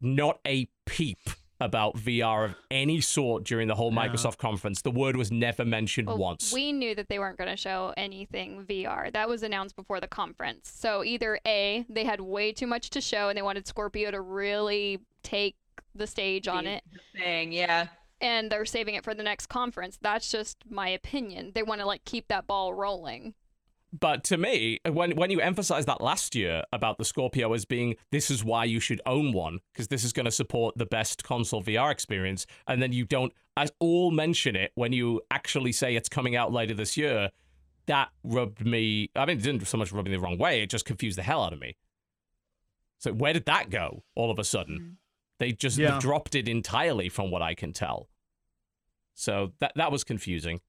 Not 0.00 0.38
a 0.46 0.68
peep 0.86 1.18
about 1.60 1.96
VR 1.96 2.44
of 2.46 2.54
any 2.70 3.00
sort 3.00 3.44
during 3.44 3.68
the 3.68 3.74
whole 3.76 3.92
Yeah. 3.92 4.06
Microsoft 4.08 4.38
conference. 4.38 4.82
The 4.82 4.90
word 4.90 5.16
was 5.16 5.30
never 5.30 5.64
mentioned 5.64 6.08
Well, 6.08 6.18
once. 6.18 6.52
We 6.52 6.72
knew 6.72 6.94
that 6.94 7.08
they 7.08 7.18
weren't 7.18 7.38
going 7.38 7.50
to 7.50 7.56
show 7.56 7.94
anything 7.96 8.64
VR. 8.66 9.10
That 9.12 9.28
was 9.28 9.42
announced 9.42 9.76
before 9.76 10.00
the 10.00 10.08
conference. 10.08 10.70
So 10.74 11.04
either 11.04 11.38
A, 11.46 11.86
they 11.88 12.04
had 12.04 12.20
way 12.20 12.52
too 12.52 12.66
much 12.66 12.90
to 12.90 13.00
show 13.00 13.28
and 13.28 13.38
they 13.38 13.42
wanted 13.42 13.66
Scorpio 13.66 14.10
to 14.10 14.20
really 14.20 14.98
take 15.22 15.56
the 15.94 16.06
stage 16.06 16.48
on 16.48 16.64
The- 16.64 16.70
it, 16.74 16.84
the 16.92 17.18
Thing, 17.18 17.52
yeah. 17.52 17.86
And 18.20 18.50
they're 18.50 18.64
saving 18.64 18.94
it 18.94 19.04
for 19.04 19.14
the 19.14 19.22
next 19.22 19.46
conference. 19.46 19.98
That's 20.00 20.30
just 20.30 20.58
my 20.68 20.88
opinion. 20.88 21.52
They 21.54 21.62
want 21.62 21.80
to 21.80 21.86
like 21.86 22.04
keep 22.04 22.28
that 22.28 22.46
ball 22.46 22.74
rolling. 22.74 23.34
But 23.98 24.24
to 24.24 24.36
me, 24.36 24.80
when 24.90 25.12
when 25.12 25.30
you 25.30 25.40
emphasize 25.40 25.86
that 25.86 26.00
last 26.00 26.34
year 26.34 26.64
about 26.72 26.98
the 26.98 27.04
Scorpio 27.04 27.52
as 27.52 27.64
being 27.64 27.94
this 28.10 28.28
is 28.28 28.42
why 28.42 28.64
you 28.64 28.80
should 28.80 29.00
own 29.06 29.32
one 29.32 29.60
because 29.72 29.86
this 29.86 30.02
is 30.02 30.12
going 30.12 30.24
to 30.24 30.32
support 30.32 30.76
the 30.76 30.86
best 30.86 31.22
console 31.22 31.62
VR 31.62 31.92
experience, 31.92 32.44
and 32.66 32.82
then 32.82 32.92
you 32.92 33.04
don't 33.04 33.32
at 33.56 33.70
all 33.78 34.10
mention 34.10 34.56
it 34.56 34.72
when 34.74 34.92
you 34.92 35.20
actually 35.30 35.70
say 35.70 35.94
it's 35.94 36.08
coming 36.08 36.34
out 36.34 36.52
later 36.52 36.74
this 36.74 36.96
year, 36.96 37.30
that 37.86 38.08
rubbed 38.24 38.66
me. 38.66 39.10
I 39.14 39.26
mean, 39.26 39.38
it 39.38 39.44
didn't 39.44 39.64
so 39.68 39.78
much 39.78 39.92
rub 39.92 40.06
me 40.06 40.10
the 40.10 40.18
wrong 40.18 40.38
way; 40.38 40.60
it 40.60 40.70
just 40.70 40.86
confused 40.86 41.16
the 41.16 41.22
hell 41.22 41.44
out 41.44 41.52
of 41.52 41.60
me. 41.60 41.76
So 42.98 43.12
where 43.12 43.32
did 43.32 43.46
that 43.46 43.70
go? 43.70 44.02
All 44.16 44.30
of 44.32 44.40
a 44.40 44.44
sudden, 44.44 44.78
Mhm. 44.78 44.96
They 45.38 45.52
just 45.52 45.78
Yeah. 45.78 45.98
dropped 46.00 46.34
it 46.34 46.48
entirely, 46.48 47.08
from 47.08 47.30
what 47.30 47.42
I 47.42 47.54
can 47.54 47.72
tell. 47.72 48.08
So 49.14 49.52
that 49.60 49.72
that 49.76 49.92
was 49.92 50.04
confusing. 50.04 50.60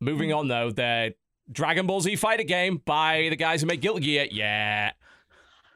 Moving 0.00 0.32
on 0.32 0.48
though, 0.48 0.70
the 0.70 1.14
Dragon 1.52 1.86
Ball 1.86 2.00
Z 2.00 2.16
fighter 2.16 2.42
game 2.42 2.78
by 2.84 3.28
the 3.28 3.36
guys 3.36 3.60
who 3.60 3.66
make 3.66 3.80
Guilty 3.80 4.00
Gear. 4.02 4.26
Yeah. 4.30 4.92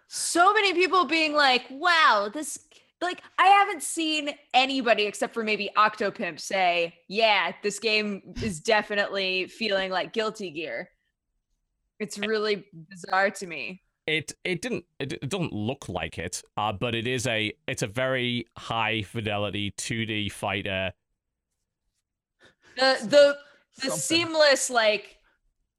So 0.08 0.52
many 0.52 0.72
people 0.72 1.04
being 1.04 1.34
like, 1.34 1.62
"Wow, 1.70 2.30
this." 2.32 2.58
Like, 3.00 3.20
I 3.38 3.48
haven't 3.48 3.82
seen 3.82 4.30
anybody 4.54 5.02
except 5.02 5.34
for 5.34 5.42
maybe 5.44 5.68
Octopimp 5.76 6.40
say, 6.40 7.00
"Yeah, 7.06 7.52
this 7.62 7.78
game 7.78 8.34
is 8.42 8.60
definitely 8.60 9.46
feeling 9.46 9.90
like 9.90 10.12
Guilty 10.14 10.50
Gear." 10.50 10.90
It's 11.98 12.18
really 12.18 12.64
bizarre 12.72 13.30
to 13.30 13.46
me. 13.46 13.82
It 14.06 14.32
it 14.44 14.60
didn't 14.60 14.84
it, 14.98 15.14
it 15.14 15.28
doesn't 15.28 15.52
look 15.52 15.88
like 15.88 16.18
it, 16.18 16.42
uh, 16.56 16.72
but 16.72 16.94
it 16.94 17.06
is 17.06 17.26
a 17.26 17.52
it's 17.66 17.82
a 17.82 17.86
very 17.86 18.46
high 18.58 19.02
fidelity 19.02 19.70
2D 19.78 20.30
fighter. 20.30 20.92
The 22.76 22.98
the 23.02 23.36
the 23.76 23.90
Something. 23.90 23.98
seamless 23.98 24.70
like 24.70 25.18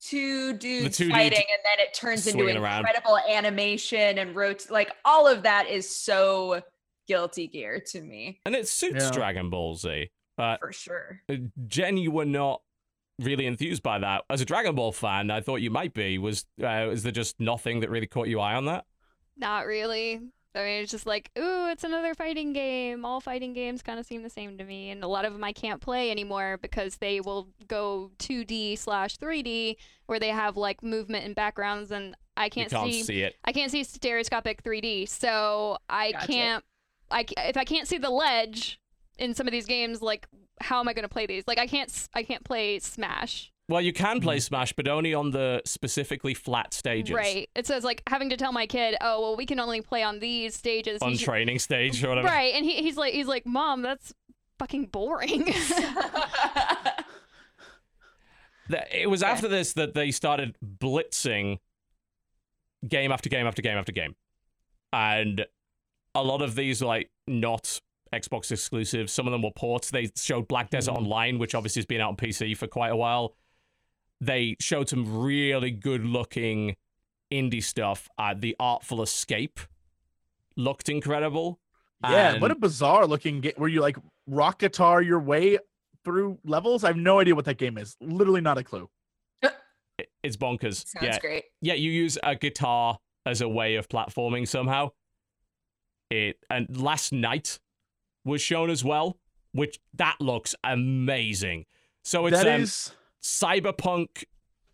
two 0.01 0.53
dudes 0.53 0.97
2D 0.99 1.11
fighting 1.11 1.37
and 1.49 1.59
then 1.63 1.79
it 1.79 1.93
turns 1.93 2.27
into 2.27 2.39
swinging 2.43 2.57
around. 2.61 2.79
incredible 2.79 3.17
animation 3.29 4.17
and 4.17 4.35
rot 4.35 4.65
like 4.69 4.91
all 5.03 5.27
of 5.27 5.43
that 5.43 5.67
is 5.67 5.89
so 5.93 6.61
guilty 7.07 7.47
gear 7.47 7.79
to 7.87 8.01
me 8.01 8.39
And 8.45 8.55
it 8.55 8.67
suits 8.67 9.05
Yeah. 9.05 9.11
Dragon 9.11 9.49
Ball 9.49 9.75
Z. 9.75 10.09
Uh, 10.37 10.57
For 10.59 10.73
sure. 10.73 11.21
Jen, 11.67 11.97
you 11.97 12.11
were 12.11 12.25
not 12.25 12.61
really 13.19 13.45
enthused 13.45 13.83
by 13.83 13.99
that. 13.99 14.23
As 14.29 14.41
a 14.41 14.45
Dragon 14.45 14.75
Ball 14.75 14.91
fan, 14.91 15.31
I 15.31 15.41
thought 15.41 15.57
you 15.57 15.71
might 15.71 15.93
be. 15.93 16.17
Was 16.17 16.45
uh, 16.61 16.89
is 16.89 17.03
there 17.03 17.11
just 17.11 17.39
nothing 17.39 17.79
that 17.81 17.89
really 17.89 18.07
caught 18.07 18.27
your 18.27 18.41
eye 18.41 18.55
on 18.55 18.65
that? 18.65 18.85
Not 19.37 19.65
really. 19.65 20.21
I 20.55 20.59
mean, 20.59 20.83
it's 20.83 20.91
just 20.91 21.05
like, 21.05 21.31
ooh, 21.37 21.67
it's 21.69 21.83
another 21.83 22.13
fighting 22.13 22.53
game. 22.53 23.03
All 23.03 23.19
fighting 23.19 23.51
games 23.51 23.81
kind 23.81 23.99
of 23.99 24.05
seem 24.05 24.23
the 24.23 24.29
same 24.29 24.57
to 24.57 24.63
me, 24.63 24.89
and 24.89 25.03
a 25.03 25.07
lot 25.07 25.25
of 25.25 25.33
them 25.33 25.43
I 25.43 25.51
can't 25.51 25.81
play 25.81 26.11
anymore 26.11 26.57
because 26.61 26.95
they 26.95 27.19
will 27.19 27.49
go 27.67 28.11
2D 28.19 28.77
slash 28.77 29.17
3D, 29.17 29.75
where 30.05 30.19
they 30.19 30.29
have 30.29 30.55
like 30.55 30.81
movement 30.81 31.25
and 31.25 31.35
backgrounds, 31.35 31.91
and 31.91 32.15
I 32.37 32.47
can't, 32.47 32.71
you 32.71 32.77
can't 32.77 32.93
see, 32.93 33.03
see 33.03 33.21
it. 33.21 33.35
I 33.43 33.51
can't 33.51 33.69
see 33.69 33.83
stereoscopic 33.83 34.63
3D, 34.63 35.09
so 35.09 35.77
I 35.89 36.13
Gotcha. 36.13 36.27
can't. 36.27 36.63
I 37.11 37.25
if 37.37 37.57
I 37.57 37.65
can't 37.65 37.87
see 37.87 37.97
the 37.97 38.09
ledge 38.09 38.79
in 39.17 39.33
some 39.33 39.47
of 39.47 39.51
these 39.51 39.65
games, 39.65 40.01
like 40.01 40.25
how 40.61 40.79
am 40.79 40.87
I 40.87 40.93
gonna 40.93 41.09
play 41.09 41.25
these? 41.25 41.43
Like 41.47 41.59
I 41.59 41.67
can't 41.67 41.91
I 42.13 42.23
can't 42.23 42.43
play 42.43 42.79
Smash. 42.79 43.51
Well, 43.67 43.81
you 43.81 43.93
can 43.93 44.21
play 44.21 44.35
hmm. 44.35 44.41
Smash, 44.41 44.73
but 44.73 44.87
only 44.87 45.13
on 45.13 45.31
the 45.31 45.61
specifically 45.65 46.35
flat 46.35 46.73
stages. 46.73 47.15
Right. 47.15 47.49
It 47.55 47.65
says 47.65 47.83
like 47.83 48.03
having 48.07 48.29
to 48.29 48.37
tell 48.37 48.51
my 48.51 48.67
kid, 48.67 48.95
oh 49.01 49.21
well, 49.21 49.35
we 49.35 49.45
can 49.45 49.59
only 49.59 49.81
play 49.81 50.03
on 50.03 50.19
these 50.19 50.55
stages. 50.55 51.01
On 51.01 51.09
He's- 51.09 51.21
training 51.21 51.59
stage 51.59 52.03
or 52.03 52.09
whatever. 52.09 52.27
Right, 52.27 52.53
and 52.53 52.63
he, 52.65 52.75
he's 52.81 52.97
like 52.97 53.13
he's 53.13 53.27
like, 53.27 53.45
Mom, 53.45 53.81
that's 53.81 54.13
fucking 54.59 54.87
boring. 54.87 55.53
It 58.69 59.09
was 59.09 59.21
Okay. 59.21 59.31
after 59.31 59.47
this 59.47 59.73
that 59.73 59.93
they 59.93 60.11
started 60.11 60.55
blitzing 60.63 61.59
game 62.87 63.11
after 63.11 63.29
game 63.29 63.47
after 63.47 63.61
game 63.61 63.77
after 63.77 63.91
game. 63.91 64.15
And 64.91 65.45
a 66.13 66.23
lot 66.23 66.41
of 66.41 66.55
these 66.55 66.81
like 66.81 67.11
not 67.27 67.79
Xbox 68.19 68.51
exclusives. 68.51 69.11
Some 69.13 69.27
of 69.27 69.31
them 69.31 69.41
were 69.41 69.51
ports. 69.55 69.91
They 69.91 70.09
showed 70.15 70.47
Black 70.47 70.69
Desert 70.69 70.91
Mhm. 70.93 70.97
Online, 70.97 71.39
which 71.39 71.53
obviously 71.55 71.79
has 71.81 71.85
been 71.85 72.01
out 72.01 72.09
on 72.09 72.15
PC 72.15 72.53
for 72.55 72.67
quite 72.67 72.89
a 72.91 72.95
while. 72.95 73.35
They 74.21 74.55
showed 74.59 74.89
some 74.89 75.19
really 75.21 75.71
good 75.71 76.05
looking 76.05 76.75
indie 77.31 77.63
stuff. 77.63 78.07
Uh, 78.17 78.33
the 78.37 78.55
Artful 78.59 79.01
Escape 79.01 79.59
looked 80.55 80.89
incredible. 80.89 81.59
Yeah, 82.03 82.37
what 82.39 82.51
a 82.51 82.55
bizarre 82.55 83.07
looking 83.07 83.41
game 83.41 83.53
where 83.57 83.69
you 83.69 83.81
like 83.81 83.97
rock 84.27 84.59
guitar 84.59 85.01
your 85.01 85.19
way 85.19 85.57
through 86.03 86.37
levels. 86.45 86.83
I 86.83 86.87
have 86.87 86.97
no 86.97 87.19
idea 87.19 87.33
what 87.35 87.45
that 87.45 87.57
game 87.57 87.77
is. 87.79 87.97
Literally 87.99 88.41
not 88.41 88.57
a 88.57 88.63
clue. 88.63 88.89
It's 90.23 90.37
bonkers. 90.37 90.85
Sounds 90.87 91.05
yeah, 91.05 91.19
great. 91.19 91.43
yeah, 91.61 91.73
you 91.75 91.89
use 91.91 92.17
a 92.23 92.35
guitar 92.35 92.99
as 93.25 93.41
a 93.41 93.47
way 93.49 93.75
of 93.75 93.87
platforming 93.89 94.47
somehow. 94.47 94.89
It 96.11 96.37
and 96.49 96.75
last 96.79 97.11
night 97.13 97.59
was 98.25 98.41
shown 98.41 98.69
as 98.69 98.83
well, 98.83 99.17
which 99.53 99.79
that 99.93 100.17
looks 100.19 100.55
amazing. 100.63 101.65
So 102.03 102.25
it's 102.25 102.37
That 102.37 102.53
um, 102.53 102.61
is 102.61 102.91
cyberpunk 103.21 104.25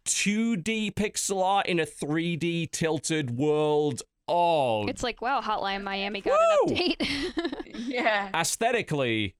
2D 0.05 0.93
pixel 0.93 1.43
art 1.43 1.67
in 1.67 1.79
a 1.79 1.85
3D 1.85 2.71
tilted 2.71 3.37
world. 3.37 4.01
Oh, 4.27 4.87
it's 4.87 5.03
like, 5.03 5.21
wow, 5.21 5.41
Hotline 5.41 5.83
Miami 5.83 6.21
got 6.21 6.39
Woo! 6.39 6.73
an 6.73 6.75
update. 6.75 7.57
Yeah. 7.73 8.29
aesthetically 8.33 9.35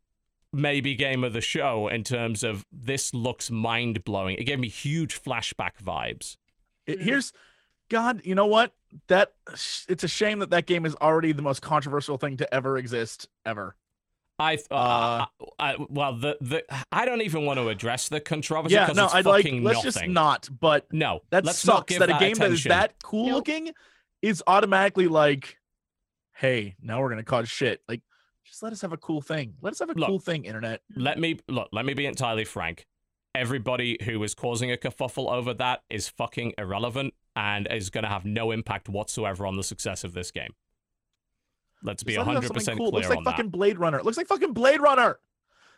maybe 0.54 0.96
game 0.96 1.24
of 1.24 1.34
the 1.34 1.42
show 1.42 1.88
in 1.88 2.04
terms 2.04 2.44
of 2.44 2.66
this 2.72 3.14
looks 3.14 3.50
mind 3.52 4.04
blowing. 4.04 4.36
It 4.38 4.46
gave 4.46 4.60
me 4.60 4.68
huge 4.68 5.22
flashback 5.22 5.78
vibes. 5.84 6.38
it, 6.86 7.02
here's 7.02 7.34
God, 7.90 8.22
you 8.24 8.36
know 8.36 8.46
what? 8.46 8.74
That 9.08 9.34
it's 9.88 10.04
a 10.04 10.08
shame 10.08 10.40
that 10.40 10.50
that 10.52 10.66
game 10.66 10.86
is 10.86 10.96
already 10.96 11.34
the 11.34 11.42
most 11.42 11.62
controversial 11.62 12.18
thing 12.18 12.38
to 12.38 12.54
ever 12.54 12.78
exist 12.78 13.28
ever. 13.46 13.76
I, 14.42 14.56
uh, 14.72 14.76
Uh, 14.76 15.26
I, 15.60 15.74
I- 15.74 15.78
well, 15.90 16.18
the 16.18 16.38
the 16.42 16.64
I 16.92 17.06
don't 17.06 17.22
even 17.22 17.46
want 17.46 17.60
to 17.60 17.70
address 17.70 18.10
the 18.10 18.20
controversy 18.20 18.76
yeah, 18.76 18.88
no, 18.96 19.06
it's 19.06 19.14
I'd 19.14 19.26
like 19.26 19.44
fucking 19.46 19.64
let's 19.64 19.84
nothing. 19.86 19.92
just 19.92 20.08
not. 20.08 20.50
But 20.60 20.88
no, 20.92 21.22
that 21.30 21.46
let's 21.46 21.60
sucks 21.60 21.98
that 21.98 22.10
a 22.10 22.18
game 22.20 22.36
that 22.36 22.52
is 22.52 22.64
that 22.66 22.96
cool 23.04 23.28
Nope. 23.28 23.36
looking 23.36 23.72
is 24.22 24.44
automatically 24.48 25.08
like, 25.08 25.58
hey, 26.34 26.76
now 26.82 27.02
we're 27.02 27.10
gonna 27.10 27.24
cause 27.24 27.48
shit. 27.50 27.82
Like, 27.88 28.02
just 28.46 28.64
let 28.64 28.74
us 28.74 28.82
have 28.82 28.94
a 28.94 28.98
cool 28.98 29.22
thing. 29.22 29.54
Let 29.62 29.72
us 29.72 29.80
have 29.80 29.90
a 29.90 29.94
Look. 29.94 30.08
cool 30.10 30.20
thing, 30.20 30.46
internet. 30.46 30.82
Let 30.96 31.20
me 31.20 31.40
look. 31.48 31.70
Let 31.72 31.86
me 31.86 31.94
be 31.94 32.06
entirely 32.06 32.46
frank. 32.46 32.86
Everybody 33.34 33.98
who 34.04 34.22
is 34.24 34.36
causing 34.36 34.72
a 34.74 34.76
kerfuffle 34.78 35.32
over 35.32 35.54
that 35.54 35.84
is 35.90 36.10
fucking 36.10 36.54
irrelevant 36.58 37.14
and 37.36 37.66
is 37.72 37.90
going 37.90 38.04
to 38.04 38.10
have 38.10 38.26
no 38.26 38.52
impact 38.52 38.90
whatsoever 38.90 39.46
on 39.46 39.56
the 39.56 39.64
success 39.64 40.04
of 40.04 40.14
this 40.14 40.32
game. 40.32 40.52
Let's 41.84 42.04
be 42.04 42.14
Just 42.14 42.28
let 42.28 42.36
us 42.38 42.44
have 42.44 42.44
hundred 42.44 42.48
something 42.48 42.60
percent 42.60 42.78
cool. 42.78 42.88
It 42.88 42.92
clear 42.92 43.00
looks 43.02 43.10
like 43.10 43.18
on 43.20 43.24
fucking 43.26 43.46
that. 43.46 43.52
Blade 43.52 43.80
Runner. 43.80 43.98
It 44.00 44.06
looks 44.06 44.18
like 44.18 44.28
fucking 44.28 44.54
Blade 44.54 44.82
Runner. 44.82 45.20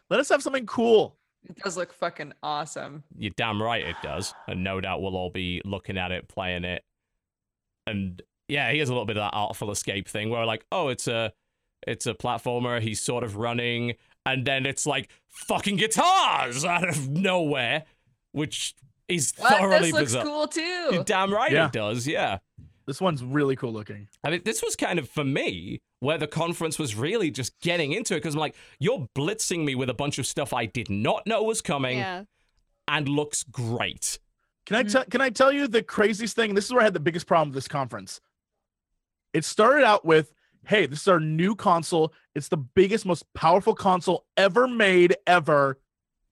Let 0.09 0.19
us 0.19 0.29
have 0.29 0.41
something 0.43 0.65
cool. 0.65 1.17
It 1.49 1.57
does 1.63 1.75
look 1.77 1.93
fucking 1.93 2.33
awesome. 2.41 3.03
You're 3.17 3.31
damn 3.35 3.61
right 3.61 3.83
it 3.85 3.95
does, 4.01 4.33
and 4.47 4.63
no 4.63 4.79
doubt 4.81 5.01
we'll 5.01 5.15
all 5.17 5.29
be 5.29 5.61
looking 5.65 5.97
at 5.97 6.11
it, 6.11 6.27
playing 6.29 6.63
it, 6.63 6.83
and 7.87 8.21
yeah, 8.47 8.71
here's 8.71 8.89
a 8.89 8.91
little 8.93 9.05
bit 9.05 9.17
of 9.17 9.23
that 9.23 9.35
artful 9.35 9.71
escape 9.71 10.07
thing 10.07 10.29
where 10.29 10.45
like, 10.45 10.65
oh, 10.71 10.89
it's 10.89 11.07
a, 11.07 11.31
it's 11.87 12.05
a 12.07 12.13
platformer. 12.13 12.81
He's 12.81 13.01
sort 13.01 13.23
of 13.23 13.37
running, 13.37 13.93
and 14.25 14.45
then 14.45 14.65
it's 14.65 14.85
like 14.85 15.09
fucking 15.29 15.77
guitars 15.77 16.63
out 16.65 16.87
of 16.87 17.09
nowhere, 17.09 17.83
which 18.31 18.75
is 19.09 19.33
What? 19.37 19.57
thoroughly 19.57 19.79
This 19.79 19.93
looks 19.93 20.03
bizarre. 20.11 20.23
cool 20.25 20.47
too. 20.47 20.89
You're 20.91 21.03
damn 21.03 21.33
right 21.33 21.51
Yeah. 21.51 21.65
it 21.67 21.71
does. 21.73 22.07
Yeah. 22.07 22.39
This 22.85 22.99
one's 22.99 23.23
really 23.23 23.55
cool 23.55 23.71
looking. 23.71 24.07
I 24.23 24.29
mean, 24.29 24.41
this 24.43 24.61
was 24.61 24.75
kind 24.75 24.99
of 24.99 25.09
for 25.09 25.23
me 25.23 25.81
where 26.01 26.17
the 26.17 26.27
conference 26.27 26.77
was 26.77 26.95
really 26.95 27.31
just 27.31 27.57
getting 27.61 27.93
into 27.93 28.13
it 28.13 28.17
because 28.17 28.33
I'm 28.35 28.41
like, 28.41 28.55
you're 28.79 29.07
blitzing 29.15 29.63
me 29.63 29.73
with 29.75 29.89
a 29.89 29.93
bunch 29.93 30.19
of 30.19 30.25
stuff 30.25 30.53
I 30.53 30.65
did 30.65 30.89
not 30.89 31.25
know 31.25 31.43
was 31.43 31.61
coming 31.61 31.99
yeah. 31.99 32.23
and 32.87 33.07
looks 33.07 33.43
great. 33.43 34.19
Can 34.65 34.75
I 34.77 34.83
Mhm. 34.83 34.91
tell? 34.91 35.05
Can 35.05 35.21
I 35.21 35.29
tell 35.29 35.51
you 35.51 35.67
the 35.67 35.81
craziest 35.83 36.35
thing? 36.35 36.55
This 36.55 36.65
is 36.65 36.71
where 36.73 36.81
I 36.81 36.85
had 36.85 36.93
the 36.93 36.99
biggest 36.99 37.25
problem 37.27 37.49
with 37.49 37.55
this 37.55 37.67
conference. 37.67 38.19
It 39.33 39.45
started 39.45 39.83
out 39.83 40.05
with, 40.05 40.33
"Hey, 40.67 40.85
this 40.85 41.01
is 41.01 41.07
our 41.07 41.19
new 41.19 41.55
console. 41.55 42.13
It's 42.35 42.49
the 42.49 42.57
biggest, 42.57 43.05
most 43.05 43.25
powerful 43.33 43.75
console 43.75 44.25
ever 44.37 44.67
made, 44.67 45.15
ever." 45.27 45.79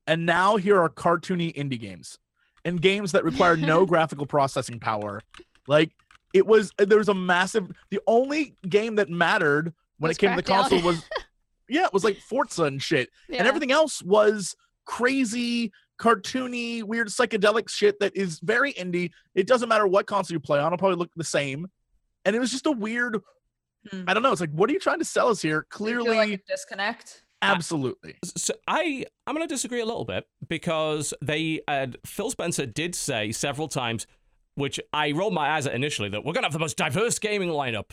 And 0.07 0.25
now 0.25 0.57
here 0.57 0.79
are 0.81 0.89
cartoony 0.89 1.53
indie 1.55 1.79
games 1.79 2.19
and 2.65 2.81
games 2.81 3.11
that 3.13 3.23
require 3.23 3.55
no 3.57 3.85
graphical 3.85 4.25
processing 4.25 4.79
power. 4.79 5.21
Like 5.67 5.91
it 6.33 6.45
was, 6.45 6.71
there 6.77 6.97
was 6.97 7.09
a 7.09 7.13
massive. 7.13 7.71
The 7.89 7.99
only 8.07 8.55
game 8.67 8.95
that 8.95 9.09
mattered 9.09 9.73
when 9.97 10.09
Was 10.09 10.17
it 10.17 10.19
came 10.19 10.29
to 10.31 10.35
the 10.37 10.43
Crackdown. 10.43 10.61
console 10.69 10.81
was, 10.81 11.03
yeah, 11.69 11.85
it 11.85 11.93
was 11.93 12.03
like 12.03 12.17
Forza 12.17 12.63
and 12.65 12.81
shit 12.81 13.09
yeah. 13.29 13.39
and 13.39 13.47
everything 13.47 13.71
else 13.71 14.01
was 14.01 14.55
crazy 14.85 15.71
cartoony 15.99 16.81
weird 16.81 17.07
psychedelic 17.09 17.69
shit 17.69 17.99
that 17.99 18.15
is 18.17 18.39
very 18.39 18.73
indie 18.73 19.11
it 19.35 19.45
doesn't 19.45 19.69
matter 19.69 19.85
what 19.85 20.07
console 20.07 20.33
you 20.33 20.39
play 20.39 20.57
on 20.57 20.65
it'll 20.65 20.77
probably 20.79 20.97
look 20.97 21.11
the 21.15 21.23
same 21.23 21.67
and 22.25 22.35
it 22.35 22.39
was 22.39 22.49
just 22.51 22.65
a 22.65 22.71
weird 22.71 23.19
Hmm. 23.89 24.03
i 24.07 24.13
don't 24.13 24.21
know 24.21 24.31
it's 24.31 24.41
like 24.41 24.51
what 24.51 24.69
are 24.69 24.73
you 24.73 24.79
trying 24.79 24.99
to 24.99 25.05
sell 25.05 25.27
us 25.29 25.41
here 25.41 25.65
Do 25.71 25.77
feel 25.77 26.03
clearly 26.03 26.17
like 26.17 26.29
a 26.31 26.37
disconnect. 26.47 27.23
absolutely 27.43 28.15
So 28.35 28.53
I 28.67 29.05
I'm 29.25 29.35
going 29.35 29.47
to 29.47 29.51
disagree 29.53 29.79
a 29.81 29.85
little 29.85 30.05
bit 30.05 30.25
because 30.47 31.13
they 31.21 31.61
uh, 31.67 31.87
Phil 32.05 32.29
Spencer 32.31 32.65
did 32.67 32.93
say 32.95 33.31
several 33.31 33.67
times, 33.67 34.05
which 34.55 34.79
I 34.93 35.11
rolled 35.11 35.33
my 35.33 35.49
eyes 35.51 35.65
at 35.65 35.73
initially, 35.73 36.09
that 36.09 36.25
we're 36.25 36.33
going 36.33 36.43
to 36.43 36.47
have 36.47 36.53
the 36.53 36.59
most 36.59 36.77
diverse 36.77 37.19
gaming 37.19 37.49
lineup. 37.49 37.91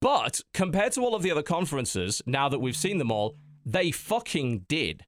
But 0.00 0.40
compared 0.52 0.92
to 0.92 1.00
all 1.00 1.14
of 1.14 1.22
the 1.22 1.30
other 1.30 1.42
conferences, 1.42 2.20
now 2.26 2.48
that 2.48 2.58
we've 2.58 2.76
seen 2.76 2.98
them 2.98 3.10
all, 3.10 3.36
they 3.64 3.90
fucking 3.90 4.60
did. 4.68 5.04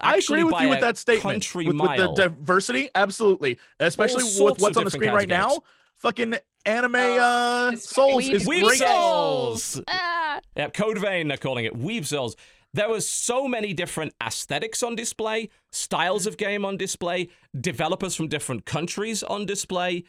i 0.00 0.16
agree 0.16 0.44
with 0.44 0.60
you 0.60 0.68
with 0.68 0.80
that 0.80 0.96
statement 0.98 1.54
with, 1.54 1.66
with 1.68 1.96
the 1.96 2.12
diversity 2.16 2.88
absolutely 2.94 3.58
especially 3.80 4.24
with 4.24 4.60
what's 4.60 4.76
on 4.76 4.84
the 4.84 4.90
screen 4.90 5.12
right 5.12 5.28
now 5.28 5.58
fucking 5.98 6.34
anime 6.66 6.96
Oh, 6.96 7.70
uh 7.72 7.76
souls 7.76 8.24
fucking 8.24 8.36
is 8.36 8.46
Weeb 8.46 8.62
great 8.64 8.78
Souls! 8.78 9.80
Ah, 9.88 10.40
Yeah, 10.56 10.68
Code 10.70 10.98
Vein, 10.98 11.28
they're 11.28 11.36
calling 11.36 11.64
it. 11.64 11.74
Weeb 11.78 12.04
Souls. 12.06 12.36
There 12.74 12.88
was 12.88 13.08
so 13.08 13.46
many 13.46 13.72
different 13.72 14.12
aesthetics 14.20 14.82
on 14.82 14.96
display, 14.96 15.48
styles 15.70 16.26
of 16.26 16.36
game 16.36 16.64
on 16.64 16.76
display, 16.76 17.28
developers 17.58 18.16
from 18.16 18.26
different 18.28 18.64
countries 18.66 19.22
on 19.22 19.46
display. 19.46 20.04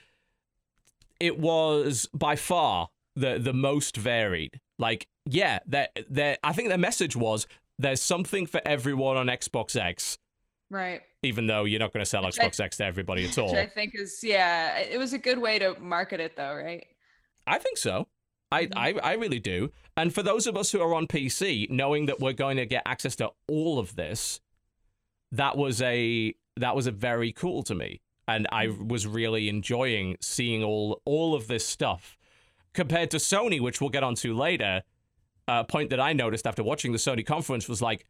It 1.19 1.39
was 1.39 2.07
by 2.13 2.35
far 2.35 2.89
the 3.15 3.37
the 3.39 3.53
most 3.53 3.95
varied. 3.97 4.59
Like, 4.77 5.07
yeah, 5.25 5.59
that 5.67 5.97
their 6.09 6.37
I 6.43 6.53
think 6.53 6.69
their 6.69 6.77
message 6.77 7.15
was 7.15 7.47
there's 7.79 8.01
something 8.01 8.45
for 8.45 8.61
everyone 8.65 9.17
on 9.17 9.27
Xbox 9.27 9.75
X, 9.79 10.17
Right. 10.69 11.01
even 11.23 11.47
though 11.47 11.65
you're 11.65 11.79
not 11.79 11.93
going 11.93 12.03
to 12.03 12.09
sell 12.09 12.23
Which 12.25 12.35
Xbox 12.35 12.59
X 12.59 12.77
to 12.77 12.85
everybody 12.85 13.25
at 13.25 13.37
all. 13.37 13.51
Which. 13.51 13.59
I 13.59 13.65
think 13.67 13.93
is 13.95 14.19
yeah, 14.23 14.77
it 14.79 14.97
was 14.97 15.13
a 15.13 15.17
good 15.17 15.39
way 15.39 15.59
to 15.59 15.79
market 15.79 16.19
it 16.19 16.35
though, 16.35 16.55
right? 16.55 16.85
I 17.47 17.57
think 17.59 17.77
so. 17.77 18.07
I, 18.51 18.65
Mhm. 18.67 18.71
I, 18.75 18.91
I 19.03 19.13
really 19.13 19.39
do. 19.39 19.71
And 19.97 20.13
for 20.13 20.21
those 20.23 20.45
of 20.47 20.55
us 20.57 20.71
who 20.71 20.81
are 20.81 20.93
on 20.93 21.07
PC, 21.07 21.69
knowing 21.69 22.05
that 22.07 22.19
we're 22.19 22.33
going 22.33 22.57
to 22.57 22.65
get 22.65 22.83
access 22.85 23.15
to 23.17 23.31
all 23.47 23.79
of 23.79 23.95
this, 23.95 24.39
that 25.31 25.57
was 25.57 25.81
a 25.81 26.33
that 26.57 26.75
was 26.75 26.87
a 26.87 26.91
very 26.91 27.31
cool 27.33 27.63
to 27.63 27.75
me. 27.75 28.01
And 28.27 28.47
I 28.51 28.67
was 28.67 29.05
really 29.05 29.49
enjoying 29.49 30.17
seeing 30.21 30.63
all 30.63 31.01
all 31.05 31.35
of 31.35 31.47
this 31.47 31.65
stuff. 31.65 32.17
Compared 32.73 33.11
to 33.11 33.17
Sony, 33.17 33.61
which 33.61 33.79
we'll 33.79 33.89
get 33.89 34.03
onto 34.03 34.33
later, 34.35 34.83
a 35.47 35.63
point 35.63 35.91
that 35.91 35.99
I 35.99 36.13
noticed 36.13 36.45
after 36.47 36.63
watching 36.63 36.91
the 36.91 36.97
Sony 36.97 37.25
conference 37.25 37.69
was 37.69 37.81
like 37.81 38.05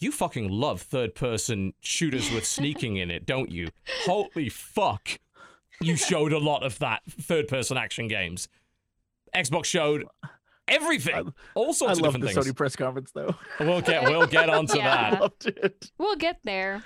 You 0.00 0.12
fucking 0.12 0.48
love 0.48 0.80
third 0.82 1.14
person 1.14 1.74
shooters 1.80 2.30
with 2.32 2.44
sneaking 2.58 2.96
in 2.96 3.10
it, 3.10 3.26
don't 3.26 3.50
you? 3.50 3.68
Holy 4.04 4.48
fuck. 4.48 5.18
You 5.80 5.96
showed 5.96 6.32
a 6.32 6.38
lot 6.38 6.62
of 6.62 6.78
that 6.78 7.02
third 7.08 7.48
person 7.48 7.76
action 7.76 8.06
games. 8.06 8.48
Xbox 9.34 9.64
showed 9.64 10.04
everything. 10.68 11.32
All 11.54 11.70
I 11.70 11.72
sorts 11.72 11.98
of 11.98 12.02
love 12.04 12.12
different 12.14 12.24
the 12.36 12.40
things. 12.42 12.46
Sony 12.46 12.56
press 12.56 12.76
conference 12.76 13.10
though. 13.12 13.34
We'll 13.58 13.80
get 13.80 14.04
we'll 14.04 14.26
get 14.28 14.48
onto 14.58 14.76
Yeah. 14.78 14.94
I 15.06 15.10
that. 15.10 15.20
loved 15.20 15.46
it. 15.48 15.90
We'll 15.98 16.16
get 16.16 16.38
there. 16.44 16.84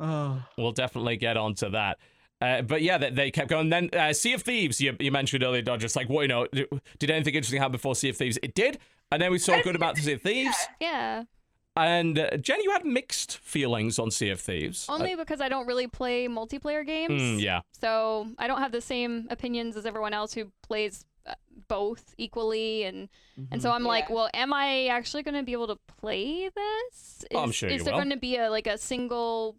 Oh. 0.00 0.42
We'll 0.56 0.72
definitely 0.72 1.16
get 1.16 1.36
onto 1.36 1.70
that. 1.70 1.98
Uh, 2.40 2.62
but 2.62 2.82
yeah, 2.82 2.98
they, 2.98 3.10
they 3.10 3.30
kept 3.32 3.48
going. 3.48 3.68
Then 3.68 3.90
uh, 3.92 4.12
Sea 4.12 4.34
of 4.34 4.42
Thieves, 4.42 4.80
you, 4.80 4.96
you 5.00 5.10
mentioned 5.10 5.42
earlier, 5.42 5.60
Dodge. 5.62 5.80
Just 5.80 5.96
like, 5.96 6.08
what 6.08 6.22
you 6.22 6.28
know, 6.28 6.46
did 6.98 7.10
anything 7.10 7.34
interesting 7.34 7.58
happen 7.60 7.72
before 7.72 7.96
Sea 7.96 8.10
of 8.10 8.16
Thieves? 8.16 8.38
It 8.42 8.54
did, 8.54 8.78
and 9.10 9.20
then 9.20 9.32
we 9.32 9.38
saw 9.38 9.60
good 9.62 9.74
about 9.74 9.96
Sea 9.96 10.12
of 10.12 10.22
Thieves. 10.22 10.56
Yeah. 10.80 11.24
And 11.76 12.18
uh, 12.18 12.36
Jen, 12.38 12.60
you 12.62 12.70
had 12.72 12.84
mixed 12.84 13.38
feelings 13.38 13.98
on 14.00 14.10
Sea 14.10 14.30
of 14.30 14.40
Thieves. 14.40 14.86
Only 14.88 15.14
because 15.16 15.40
I 15.40 15.48
don't 15.48 15.66
really 15.66 15.86
play 15.86 16.26
multiplayer 16.28 16.80
Uh, 16.80 16.84
games. 16.84 17.22
mm, 17.22 17.40
yeah, 17.40 17.60
So 17.80 18.28
I 18.38 18.46
don't 18.48 18.58
have 18.58 18.72
the 18.72 18.80
same 18.80 19.26
opinions 19.30 19.76
as 19.76 19.86
everyone 19.86 20.12
else 20.12 20.32
who 20.34 20.50
plays 20.62 21.04
uh, 21.24 21.34
both 21.68 22.14
equally 22.18 22.82
and 22.84 23.08
and 23.52 23.62
so 23.62 23.70
I'm 23.70 23.84
like, 23.84 24.10
well, 24.10 24.28
am 24.34 24.52
I 24.52 24.86
actually 24.88 25.22
going 25.22 25.36
to 25.36 25.44
be 25.44 25.52
able 25.52 25.68
to 25.68 25.78
play 26.00 26.48
this? 26.48 27.18
Is, 27.22 27.26
Oh, 27.34 27.38
I'm 27.44 27.52
sure 27.52 27.68
is 27.68 27.78
you 27.78 27.84
there 27.84 27.94
going 27.94 28.10
to 28.10 28.16
be 28.16 28.36
a 28.36 28.50
like 28.50 28.66
a 28.66 28.76
single 28.78 29.54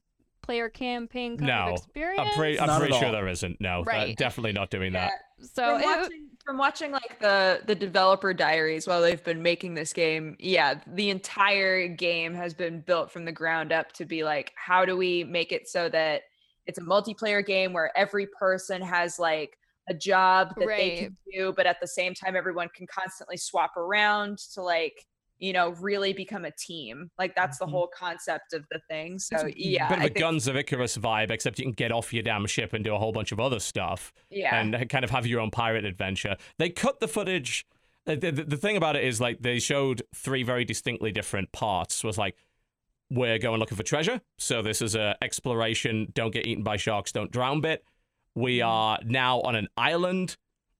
player 0.49 0.67
campaign 0.67 1.37
kind 1.37 1.47
No. 1.47 1.73
of 1.73 1.77
experience? 1.77 2.27
I'm, 2.27 2.33
pretty, 2.35 2.59
I'm 2.59 2.79
pretty 2.79 2.93
sure 2.95 3.05
all. 3.05 3.11
there 3.11 3.27
isn't. 3.27 3.61
No, 3.61 3.81
uh, 3.81 3.83
Right. 3.83 4.17
definitely 4.17 4.51
not 4.53 4.71
doing 4.71 4.93
that. 4.93 5.11
so 5.39 5.77
from 5.77 5.81
it- 5.81 5.85
watching, 5.85 6.27
from 6.43 6.57
watching 6.57 6.91
like 6.91 7.19
the 7.19 7.61
the 7.67 7.75
developer 7.75 8.33
diaries 8.33 8.87
while 8.87 8.99
they've 9.01 9.23
been 9.23 9.43
making 9.43 9.75
this 9.75 9.93
game 9.93 10.35
yeah 10.39 10.81
the 10.87 11.09
entire 11.11 11.87
game 11.87 12.33
has 12.33 12.53
been 12.55 12.81
built 12.81 13.11
from 13.11 13.23
the 13.25 13.31
ground 13.31 13.71
up 13.71 13.91
to 13.93 14.03
be 14.05 14.23
like 14.23 14.51
how 14.55 14.83
do 14.83 14.97
we 14.97 15.23
make 15.23 15.51
it 15.51 15.69
so 15.69 15.87
that 15.87 16.23
it's 16.65 16.77
a 16.79 16.81
multiplayer 16.81 17.45
game 17.45 17.71
where 17.71 17.95
every 17.95 18.25
person 18.25 18.81
has 18.81 19.19
like 19.19 19.57
a 19.87 19.93
job 19.93 20.53
that 20.57 20.67
they 20.67 20.97
can 20.97 21.17
do 21.31 21.53
but 21.55 21.65
at 21.67 21.79
the 21.79 21.87
same 21.87 22.13
time 22.15 22.35
everyone 22.35 22.67
can 22.75 22.87
constantly 22.87 23.37
swap 23.37 23.77
around 23.77 24.39
to 24.39 24.61
like 24.61 25.05
you 25.39 25.53
know 25.53 25.69
really 25.79 26.13
become 26.13 26.45
a 26.45 26.51
team 26.51 27.09
like 27.17 27.33
that's 27.33 27.57
the 27.57 27.65
Mhm. 27.65 27.71
whole 27.71 27.87
concept 27.87 28.53
of 28.53 28.65
the 28.71 28.79
thing 28.89 29.17
so 29.17 29.49
yeah 29.55 29.87
bit 29.87 29.97
of 29.97 30.03
a 30.03 30.07
think- 30.07 30.19
Guns 30.19 30.47
of 30.47 30.55
Icarus 30.55 30.97
vibe, 30.97 31.31
except 31.31 31.57
you 31.57 31.65
can 31.65 31.73
get 31.73 31.91
off 31.91 32.13
your 32.13 32.23
damn 32.23 32.45
ship 32.45 32.73
and 32.73 32.83
do 32.83 32.93
a 32.93 32.97
whole 32.97 33.11
bunch 33.11 33.31
of 33.31 33.39
other 33.39 33.59
stuff. 33.59 34.11
yeah 34.29 34.59
and 34.59 34.75
uh, 34.75 34.85
kind 34.85 35.03
of 35.03 35.09
have 35.11 35.25
your 35.25 35.39
own 35.39 35.49
pirate 35.49 35.85
adventure. 35.85 36.35
They 36.57 36.69
cut 36.69 36.99
the 36.99 37.07
footage. 37.07 37.65
Uh, 38.05 38.15
the, 38.15 38.31
the, 38.31 38.43
the 38.43 38.57
thing 38.57 38.75
about 38.75 38.95
it 38.95 39.03
is 39.03 39.21
like 39.21 39.41
they 39.41 39.59
showed 39.59 40.01
three 40.13 40.43
very 40.43 40.65
distinctly 40.65 41.11
different 41.11 41.51
parts. 41.51 42.03
Was 42.03 42.17
like 42.17 42.35
we're 43.09 43.39
going 43.39 43.59
looking 43.59 43.77
for 43.77 43.83
treasure, 43.83 44.21
so 44.37 44.61
this 44.61 44.81
is 44.81 44.95
a 44.95 45.15
exploration. 45.21 46.11
Don't 46.13 46.31
get 46.31 46.45
eaten 46.45 46.63
by 46.63 46.77
sharks. 46.77 47.11
Don't 47.11 47.31
drown 47.31 47.61
bit. 47.61 47.83
We 48.35 48.57
mm-hmm. 48.57 48.69
are 48.69 48.99
now 49.03 49.41
on 49.41 49.55
an 49.55 49.67
island 49.77 50.37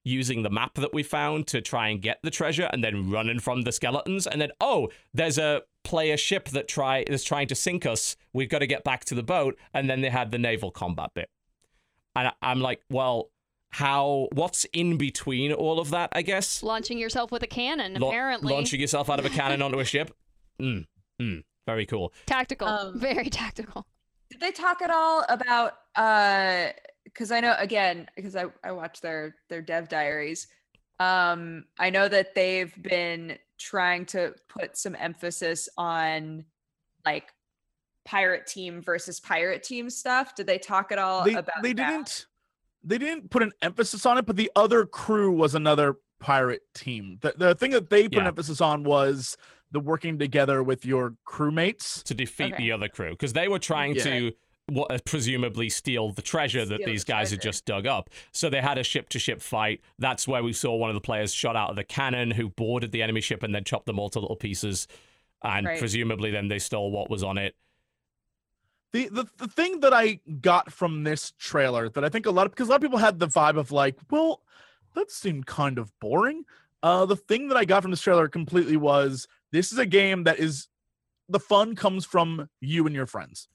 using 0.10 0.44
the 0.44 0.50
map 0.50 0.74
that 0.76 0.94
we 0.94 1.04
found 1.04 1.48
to 1.48 1.62
try 1.62 1.88
and 1.90 2.02
get 2.02 2.20
the 2.24 2.32
treasure 2.32 2.70
and 2.74 2.84
then 2.84 3.10
running 3.12 3.40
from 3.40 3.62
the 3.62 3.72
skeletons. 3.72 4.26
And 4.28 4.42
then 4.42 4.52
oh 4.60 4.90
there's 5.14 5.38
a 5.38 5.62
player 5.84 6.18
ship 6.18 6.50
that 6.50 6.68
try 6.68 7.04
is 7.08 7.24
trying 7.24 7.48
to 7.48 7.56
sink 7.56 7.86
us. 7.86 8.16
We've 8.34 8.50
got 8.50 8.60
to 8.60 8.68
get 8.68 8.84
back 8.84 9.06
to 9.06 9.16
the 9.16 9.24
boat. 9.24 9.58
And 9.74 9.90
then 9.90 10.02
they 10.02 10.10
had 10.10 10.32
the 10.32 10.38
naval 10.40 10.72
combat 10.72 11.12
bit. 11.14 11.30
And 12.16 12.28
I- 12.30 12.34
i'm 12.42 12.60
like 12.60 12.82
well 12.90 13.30
how 13.72 14.28
what's 14.34 14.66
in 14.74 14.98
between 14.98 15.54
all 15.54 15.80
of 15.80 15.92
that 15.92 16.10
i 16.14 16.22
guess? 16.24 16.64
Launching 16.64 16.98
yourself 16.98 17.32
with 17.32 17.44
a 17.44 17.48
cannon 17.48 17.94
La- 18.00 18.10
apparently. 18.10 18.52
launching 18.54 18.82
yourself 18.82 19.10
out 19.12 19.20
of 19.20 19.26
a 19.26 19.30
cannon 19.30 19.62
onto 19.62 19.80
a 19.80 19.86
ship? 19.86 20.12
Mm, 20.62 20.86
mm, 21.22 21.44
very 21.66 21.86
cool. 21.86 22.12
Tactical 22.26 22.68
Um, 22.68 23.00
very 23.00 23.30
tactical. 23.30 23.86
did 24.30 24.42
they 24.42 24.52
talk 24.52 24.82
at 24.82 24.90
all 24.90 25.24
about 25.30 25.72
uh 25.96 26.70
because 27.14 27.32
i 27.32 27.40
know 27.40 27.56
again 27.58 28.08
because 28.16 28.36
i 28.36 28.46
i 28.64 28.72
watched 28.72 29.02
their 29.02 29.36
their 29.50 29.62
dev 29.62 29.88
diaries 29.90 30.48
um 31.00 31.66
i 31.78 31.90
know 31.90 32.08
that 32.08 32.36
they've 32.36 32.74
been 32.84 33.38
trying 33.58 34.06
to 34.06 34.34
put 34.48 34.78
some 34.78 34.96
emphasis 34.96 35.68
on 35.78 36.46
like 37.06 37.34
pirate 38.06 38.48
team 38.48 38.82
versus 38.82 39.20
pirate 39.20 39.64
team 39.64 39.90
stuff 39.90 40.34
did 40.36 40.48
they 40.48 40.58
talk 40.58 40.92
at 40.92 40.98
all 40.98 41.24
They, 41.24 41.34
about 41.34 41.62
they 41.62 41.74
that? 41.74 41.88
didn't 41.90 42.26
they 42.84 42.98
didn't 42.98 43.30
put 43.30 43.44
an 43.44 43.52
emphasis 43.62 44.06
on 44.06 44.18
it, 44.18 44.26
but 44.26 44.38
the 44.38 44.50
other 44.56 44.86
crew 44.86 45.34
was 45.34 45.54
another 45.54 45.98
pirate 46.22 46.62
team. 46.74 47.18
The 47.20 47.34
the 47.38 47.54
thing 47.54 47.72
that 47.72 47.90
they 47.90 48.08
put 48.08 48.20
an 48.20 48.28
emphasis 48.28 48.62
on 48.62 48.86
was 48.86 49.36
the 49.72 49.82
working 49.82 50.18
together 50.18 50.64
with 50.64 50.86
your 50.86 51.16
crewmates. 51.28 52.02
to 52.04 52.14
defeat 52.14 52.54
Okay. 52.54 52.64
the 52.64 52.72
other 52.72 52.88
crew 52.88 53.10
because 53.12 53.34
they 53.34 53.50
were 53.50 53.60
trying 53.60 53.96
Yeah. 53.96 54.04
to 54.06 54.32
what, 54.70 54.92
uh, 54.92 55.00
presumably 55.06 55.70
steal 55.70 56.12
the 56.12 56.22
treasure 56.22 56.66
that 56.66 56.76
Steal 56.76 56.86
the 56.86 56.92
these 56.92 57.04
guys 57.04 57.32
had 57.32 57.42
just 57.42 57.66
dug 57.66 57.86
up. 57.86 58.10
So 58.32 58.50
they 58.50 58.62
had 58.62 58.78
a 58.78 58.84
ship 58.84 59.10
to 59.10 59.20
ship 59.20 59.42
fight. 59.42 59.82
That's 59.98 60.28
where 60.28 60.44
we 60.44 60.54
saw 60.54 60.76
one 60.76 60.90
of 60.90 60.94
the 60.94 61.02
players 61.02 61.34
shot 61.34 61.56
out 61.56 61.70
of 61.70 61.76
the 61.76 61.84
cannon 61.84 62.32
who 62.32 62.50
boarded 62.50 62.92
the 62.92 63.02
enemy 63.02 63.22
ship 63.22 63.44
and 63.44 63.54
then 63.54 63.64
chopped 63.64 63.86
them 63.86 64.00
all 64.00 64.10
to 64.12 64.20
little 64.20 64.36
pieces. 64.36 64.88
And 65.44 65.66
Right. 65.66 65.80
presumably 65.80 66.32
then 66.32 66.48
they 66.48 66.60
stole 66.60 66.92
what 66.92 67.10
was 67.10 67.24
on 67.24 67.38
it. 67.38 67.56
The, 68.92 69.08
the 69.10 69.26
the 69.38 69.48
thing 69.48 69.82
that 69.82 69.94
I 69.94 70.20
got 70.42 70.74
from 70.74 71.04
this 71.04 71.32
trailer 71.38 71.90
that 71.90 72.04
I 72.04 72.10
think 72.10 72.26
a 72.26 72.32
lot 72.32 72.48
of 72.48 72.52
because 72.54 72.68
a 72.68 72.72
lot 72.72 72.78
of 72.78 72.82
people 72.82 72.98
had 72.98 73.20
the 73.20 73.28
vibe 73.28 73.58
of 73.58 73.72
like, 73.72 73.98
well, 74.10 74.42
that 74.96 75.12
seemed 75.12 75.46
kind 75.46 75.78
of 75.78 75.92
boring. 76.00 76.44
Uh, 76.82 77.06
the 77.06 77.16
thing 77.16 77.50
that 77.50 77.58
I 77.58 77.66
got 77.66 77.84
from 77.84 77.92
this 77.92 78.02
trailer 78.02 78.28
completely 78.28 78.78
was 78.78 79.28
this 79.52 79.72
is 79.72 79.78
a 79.78 79.86
game 79.86 80.24
that 80.24 80.40
is 80.40 80.68
the 81.28 81.40
fun 81.40 81.76
comes 81.76 82.04
from 82.06 82.50
you 82.62 82.86
and 82.88 82.96
your 82.96 83.06
friends. 83.06 83.48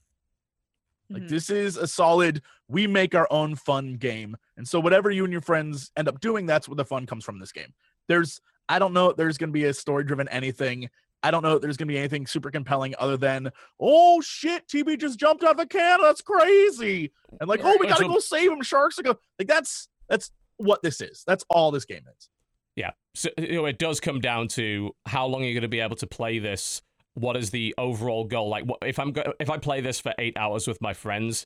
Like 1.09 1.23
Mhm. 1.23 1.29
this 1.29 1.49
is 1.49 1.77
a 1.77 1.87
solid 1.87 2.41
we 2.67 2.87
make 2.87 3.13
our 3.13 3.27
own 3.31 3.55
fun 3.55 3.95
game. 3.95 4.35
And 4.57 4.67
so 4.67 4.79
whatever 4.79 5.11
you 5.11 5.23
and 5.23 5.31
your 5.31 5.41
friends 5.41 5.91
end 5.95 6.07
up 6.07 6.19
doing, 6.19 6.45
that's 6.45 6.67
where 6.67 6.75
the 6.75 6.85
fun 6.85 7.05
comes 7.05 7.23
from 7.23 7.39
this 7.39 7.51
game. 7.51 7.73
There's 8.07 8.41
I 8.67 8.79
don't 8.79 8.93
know 8.93 9.09
if 9.11 9.17
there's 9.17 9.37
gonna 9.37 9.51
be 9.51 9.65
a 9.65 9.73
story 9.73 10.03
driven 10.03 10.27
anything. 10.29 10.89
I 11.21 11.31
don't 11.31 11.43
know 11.43 11.55
if 11.55 11.61
there's 11.61 11.77
gonna 11.77 11.87
be 11.87 11.97
anything 11.97 12.25
super 12.27 12.51
compelling 12.51 12.95
other 12.99 13.17
than, 13.17 13.51
oh 13.79 14.21
shit, 14.21 14.67
TB 14.67 14.97
just 14.97 15.19
jumped 15.19 15.43
out 15.43 15.55
of 15.55 15.59
a 15.59 15.65
can. 15.65 16.01
That's 16.01 16.21
crazy. 16.21 17.11
And 17.39 17.47
like, 17.49 17.61
oh, 17.63 17.77
we 17.79 17.87
gotta 17.87 18.07
go 18.07 18.19
save 18.19 18.51
him. 18.51 18.61
Sharks 18.63 18.97
are 18.99 19.03
go 19.03 19.17
like 19.37 19.47
that's 19.47 19.87
that's 20.09 20.31
what 20.57 20.81
this 20.81 21.01
is. 21.01 21.23
That's 21.27 21.43
all 21.49 21.69
this 21.71 21.85
game 21.85 22.03
is. 22.17 22.29
Yeah. 22.75 22.91
So 23.13 23.29
you 23.37 23.53
know, 23.53 23.65
it 23.65 23.77
does 23.77 23.99
come 23.99 24.19
down 24.19 24.47
to 24.49 24.95
how 25.05 25.25
long 25.27 25.43
are 25.43 25.45
you 25.45 25.53
going 25.53 25.61
to 25.61 25.67
be 25.67 25.79
able 25.79 25.95
to 25.97 26.07
play 26.07 26.39
this? 26.39 26.81
What 27.15 27.35
is 27.37 27.49
the 27.49 27.73
overall 27.77 28.23
goal? 28.25 28.47
Like, 28.49 28.63
what, 28.65 28.79
if 28.85 28.99
I'm 28.99 29.11
go- 29.11 29.33
if 29.39 29.49
I 29.49 29.57
play 29.57 29.81
this 29.81 29.99
for 29.99 30.13
eight 30.19 30.37
hours 30.37 30.67
with 30.67 30.79
my 30.81 30.93
friends, 30.93 31.45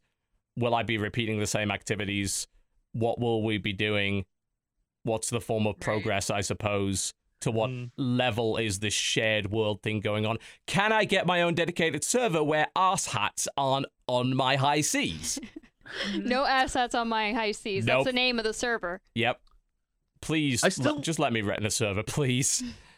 will 0.57 0.75
I 0.75 0.83
be 0.83 0.97
repeating 0.97 1.39
the 1.39 1.47
same 1.47 1.71
activities? 1.71 2.47
What 2.93 3.19
will 3.19 3.41
we 3.43 3.57
be 3.57 3.73
doing? 3.73 4.25
What's 5.03 5.29
the 5.29 5.39
form 5.41 5.65
of 5.67 5.79
progress? 5.79 6.29
I 6.29 6.41
suppose. 6.41 7.13
To 7.43 7.51
what 7.51 7.69
Mm. 7.69 7.91
level 7.95 8.57
is 8.57 8.79
this 8.79 8.93
shared 8.93 9.49
world 9.49 9.81
thing 9.81 10.01
going 10.01 10.25
on? 10.25 10.39
Can 10.67 10.91
I 10.91 11.05
get 11.05 11.25
my 11.25 11.41
own 11.41 11.53
dedicated 11.55 12.03
server 12.03 12.43
where 12.43 12.67
arse 12.75 13.05
hats 13.05 13.47
aren't 13.55 13.85
on 14.07 14.35
my 14.35 14.57
high 14.57 14.81
seas? 14.81 15.39
No 16.15 16.45
assets 16.45 16.93
on 16.93 17.07
my 17.09 17.31
high 17.33 17.51
seas 17.53 17.83
Nope. 17.85 17.99
that's 18.03 18.05
the 18.05 18.13
name 18.13 18.37
of 18.37 18.43
the 18.45 18.53
server 18.53 19.01
yep. 19.15 19.39
Please, 20.21 20.63
I 20.63 20.67
l- 20.67 20.71
still- 20.71 20.99
just 20.99 21.17
let 21.17 21.31
me 21.33 21.41
rent 21.41 21.65
a 21.65 21.71
server, 21.71 22.03
please. 22.03 22.61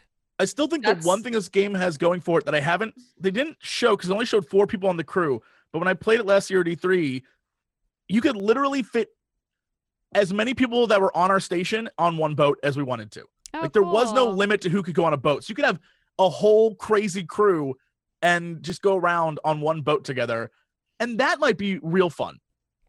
I 0.42 0.44
still 0.44 0.66
think 0.66 0.84
the 0.84 0.96
one 0.96 1.22
thing 1.22 1.34
this 1.34 1.48
game 1.48 1.72
has 1.72 1.96
going 1.96 2.20
for 2.20 2.40
it 2.40 2.46
that 2.46 2.54
I 2.54 2.58
haven't 2.58 2.94
they 3.18 3.30
didn't 3.30 3.58
show 3.60 3.96
because 3.96 4.10
it 4.10 4.12
only 4.12 4.26
showed 4.26 4.48
four 4.48 4.66
people 4.66 4.88
on 4.88 4.96
the 4.96 5.04
crew. 5.04 5.40
But 5.72 5.78
when 5.78 5.86
I 5.86 5.94
played 5.94 6.18
it 6.18 6.26
last 6.26 6.50
year 6.50 6.62
at 6.62 6.66
E3, 6.66 7.22
you 8.08 8.20
could 8.20 8.36
literally 8.36 8.82
fit 8.82 9.10
as 10.14 10.32
many 10.34 10.52
people 10.52 10.88
that 10.88 11.00
were 11.00 11.16
on 11.16 11.30
our 11.30 11.38
station 11.38 11.88
on 11.96 12.16
one 12.16 12.34
boat 12.34 12.58
as 12.64 12.76
we 12.76 12.82
wanted 12.82 13.12
to. 13.12 13.24
Oh, 13.54 13.60
like 13.60 13.72
there 13.72 13.84
was 13.84 14.12
no 14.12 14.28
limit 14.28 14.60
to 14.62 14.68
who 14.68 14.82
could 14.82 14.94
go 14.94 15.04
on 15.04 15.12
a 15.12 15.16
boat. 15.16 15.44
So 15.44 15.50
you 15.52 15.54
could 15.54 15.64
have 15.64 15.78
a 16.18 16.28
whole 16.28 16.74
crazy 16.74 17.22
crew 17.22 17.76
and 18.20 18.62
just 18.64 18.82
go 18.82 18.96
around 18.96 19.38
on 19.44 19.60
one 19.60 19.82
boat 19.82 20.04
together. 20.04 20.50
And 20.98 21.20
that 21.20 21.38
might 21.38 21.56
be 21.56 21.78
real 21.82 22.10
fun. 22.10 22.38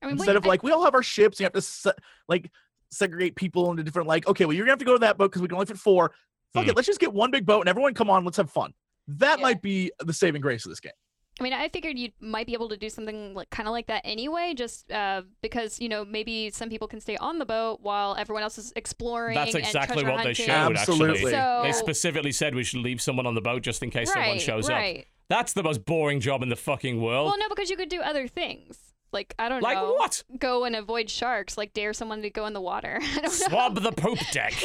I 0.02 0.08
mean, 0.08 0.14
Instead 0.14 0.30
wait, 0.30 0.38
of 0.38 0.46
like 0.48 0.64
we 0.64 0.72
all 0.72 0.84
have 0.84 0.96
our 0.96 1.04
ships, 1.04 1.40
you 1.40 1.44
have 1.44 1.54
to 1.54 1.62
se- 1.62 1.92
like 2.28 2.50
segregate 2.90 3.36
people 3.36 3.70
into 3.70 3.84
different 3.84 4.08
like 4.08 4.28
okay, 4.28 4.46
well 4.46 4.54
you're 4.54 4.66
gonna 4.66 4.72
have 4.72 4.80
to 4.80 4.86
go 4.86 4.94
to 4.94 5.00
that 5.00 5.20
boat 5.20 5.32
because 5.32 5.44
we 5.44 5.48
can 5.48 5.56
only 5.56 5.68
fit 5.68 5.78
four. 5.78 6.14
Fuck 6.54 6.66
Hmm. 6.66 6.70
it, 6.72 6.76
let's 6.76 6.86
just 6.88 7.00
get 7.00 7.14
one 7.14 7.32
big 7.32 7.46
boat 7.46 7.62
and 7.62 7.70
everyone 7.70 7.94
come 7.94 8.10
on, 8.10 8.24
let's 8.26 8.38
have 8.38 8.50
fun. 8.52 8.74
That 9.08 9.40
Yeah. 9.40 9.44
might 9.44 9.62
be 9.62 9.92
the 10.00 10.14
saving 10.14 10.42
grace 10.42 10.66
of 10.66 10.70
this 10.70 10.80
game. 10.80 10.94
I 11.40 11.44
mean, 11.44 11.52
I 11.54 11.68
figured 11.68 11.98
you 11.98 12.12
might 12.22 12.46
be 12.46 12.54
able 12.54 12.70
to 12.70 12.78
do 12.78 12.90
something 12.90 13.34
like 13.34 13.50
kind 13.50 13.68
of 13.68 13.72
like 13.72 13.88
that 13.88 14.02
anyway, 14.06 14.54
just 14.56 14.92
uh, 14.92 15.24
because 15.42 15.82
you 15.82 15.90
know 15.90 16.06
maybe 16.06 16.52
some 16.52 16.70
people 16.70 16.88
can 16.88 17.02
stay 17.02 17.18
on 17.18 17.40
the 17.40 17.46
boat 17.46 17.80
while 17.82 18.16
everyone 18.16 18.44
else 18.44 18.60
is 18.60 18.72
exploring. 18.76 19.34
That's 19.34 19.56
exactly 19.56 20.04
treasure 20.04 20.16
what 20.16 20.24
they 20.26 20.34
showed. 20.36 20.78
Absolutely. 20.78 21.16
Actually, 21.16 21.32
So 21.32 21.62
they 21.64 21.72
specifically 21.72 22.32
said 22.32 22.54
we 22.54 22.64
should 22.64 22.82
leave 22.82 23.02
someone 23.02 23.26
on 23.26 23.34
the 23.34 23.42
boat 23.42 23.64
just 23.64 23.82
in 23.82 23.90
case 23.90 24.14
someone 24.14 24.30
right, 24.34 24.42
shows 24.42 24.70
up. 24.70 24.76
right. 24.76 25.08
That's 25.28 25.54
the 25.54 25.64
most 25.64 25.86
boring 25.86 26.20
job 26.20 26.44
in 26.44 26.50
the 26.50 26.56
fucking 26.56 27.02
world. 27.02 27.26
Well, 27.30 27.38
no, 27.40 27.50
because 27.50 27.72
you 27.72 27.78
could 27.78 27.90
do 27.90 28.02
other 28.02 28.28
things. 28.28 28.78
Like 29.12 29.34
I 29.40 29.50
don't 29.50 29.64
like 29.64 29.76
know, 29.78 29.94
what? 29.94 30.24
go 30.38 30.66
and 30.66 30.76
avoid 30.76 31.10
sharks. 31.10 31.58
Like 31.58 31.74
dare 31.74 31.94
someone 31.94 32.22
to 32.22 32.30
go 32.30 32.46
in 32.46 32.54
the 32.54 32.62
water. 32.62 33.00
I 33.02 33.14
don't 33.16 33.24
know. 33.24 33.30
Swab 33.30 33.82
the 33.82 33.92
poop 33.92 34.20
deck. 34.32 34.54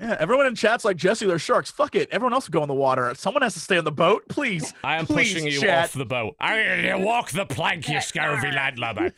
Yeah, 0.00 0.16
everyone 0.18 0.46
in 0.46 0.54
chat's 0.54 0.84
like 0.84 0.96
Jesse, 0.96 1.26
they're 1.26 1.38
sharks. 1.38 1.70
Fuck 1.70 1.94
it. 1.94 2.08
Everyone 2.10 2.32
else 2.32 2.48
will 2.48 2.52
go 2.52 2.62
in 2.62 2.68
the 2.68 2.74
water. 2.74 3.14
Someone 3.14 3.42
has 3.42 3.52
to 3.54 3.60
stay 3.60 3.76
on 3.76 3.84
the 3.84 3.92
boat, 3.92 4.22
please. 4.30 4.72
I 4.82 4.96
am 4.96 5.04
Please, 5.06 5.34
pushing 5.34 5.46
you 5.46 5.60
chat. 5.60 5.84
off 5.84 5.92
the 5.92 6.06
boat. 6.06 6.36
I, 6.40 6.94
walk 6.96 7.30
the 7.32 7.44
plank, 7.44 7.86
you 7.86 7.94
Yeah, 7.94 8.00
scurvy 8.00 8.46
alright. 8.48 8.54
landlubber. 8.54 9.12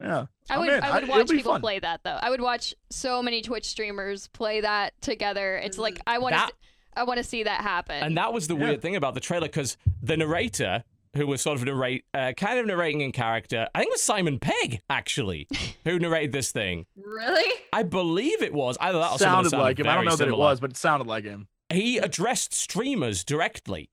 Yeah, 0.00 0.26
I 0.50 0.56
oh, 0.56 0.60
would, 0.60 0.68
in. 0.70 0.82
I 0.82 0.88
I- 0.88 0.94
would 0.94 1.02
it'll 1.04 1.18
watch 1.18 1.28
be 1.28 1.36
people 1.36 1.52
fun. 1.52 1.60
play 1.60 1.78
that 1.78 2.00
though. 2.04 2.18
I 2.20 2.28
would 2.30 2.40
watch 2.40 2.74
so 2.90 3.22
many 3.22 3.42
Twitch 3.42 3.64
streamers 3.64 4.26
play 4.28 4.60
that 4.60 5.00
together. 5.00 5.56
It's 5.56 5.78
like 5.78 6.00
I 6.06 6.18
want 6.18 6.34
That- 6.34 6.48
to, 6.50 6.54
I 7.00 7.04
want 7.04 7.18
to 7.18 7.24
see 7.24 7.42
that 7.44 7.60
happen. 7.62 8.02
And 8.02 8.16
that 8.16 8.32
was 8.32 8.46
the 8.48 8.54
Yeah. 8.54 8.64
weird 8.64 8.82
thing 8.82 8.96
about 8.96 9.14
the 9.14 9.20
trailer 9.20 9.46
because 9.48 9.76
the 10.02 10.16
narrator, 10.16 10.84
who 11.16 11.26
was 11.26 11.40
sort 11.40 11.58
of 11.58 11.64
narrate, 11.64 12.04
uh, 12.14 12.32
kind 12.36 12.58
of 12.58 12.66
narrating 12.66 13.00
in 13.00 13.12
character, 13.12 13.68
I 13.74 13.78
think 13.80 13.88
it 13.90 13.94
was 13.94 14.02
Simon 14.02 14.38
Pegg 14.38 14.80
actually, 14.90 15.46
who 15.84 15.98
narrated 15.98 16.32
this 16.32 16.52
thing. 16.52 16.86
Really? 16.96 17.52
I 17.72 17.82
believe 17.82 18.42
it 18.42 18.52
was 18.54 18.76
either 18.80 18.98
that 18.98 19.12
or 19.12 19.18
someone 19.18 19.44
sounded 19.44 19.58
like 19.58 19.78
him. 19.78 19.86
I 19.86 19.94
don't 19.94 20.04
very 20.04 20.06
know 20.10 20.16
that 20.16 20.28
it 20.28 20.36
was, 20.36 20.60
but 20.60 20.70
it 20.70 20.76
sounded 20.76 21.06
like 21.06 21.24
him. 21.24 21.48
He 21.72 21.98
addressed 21.98 22.54
streamers 22.54 23.24
directly. 23.24 23.90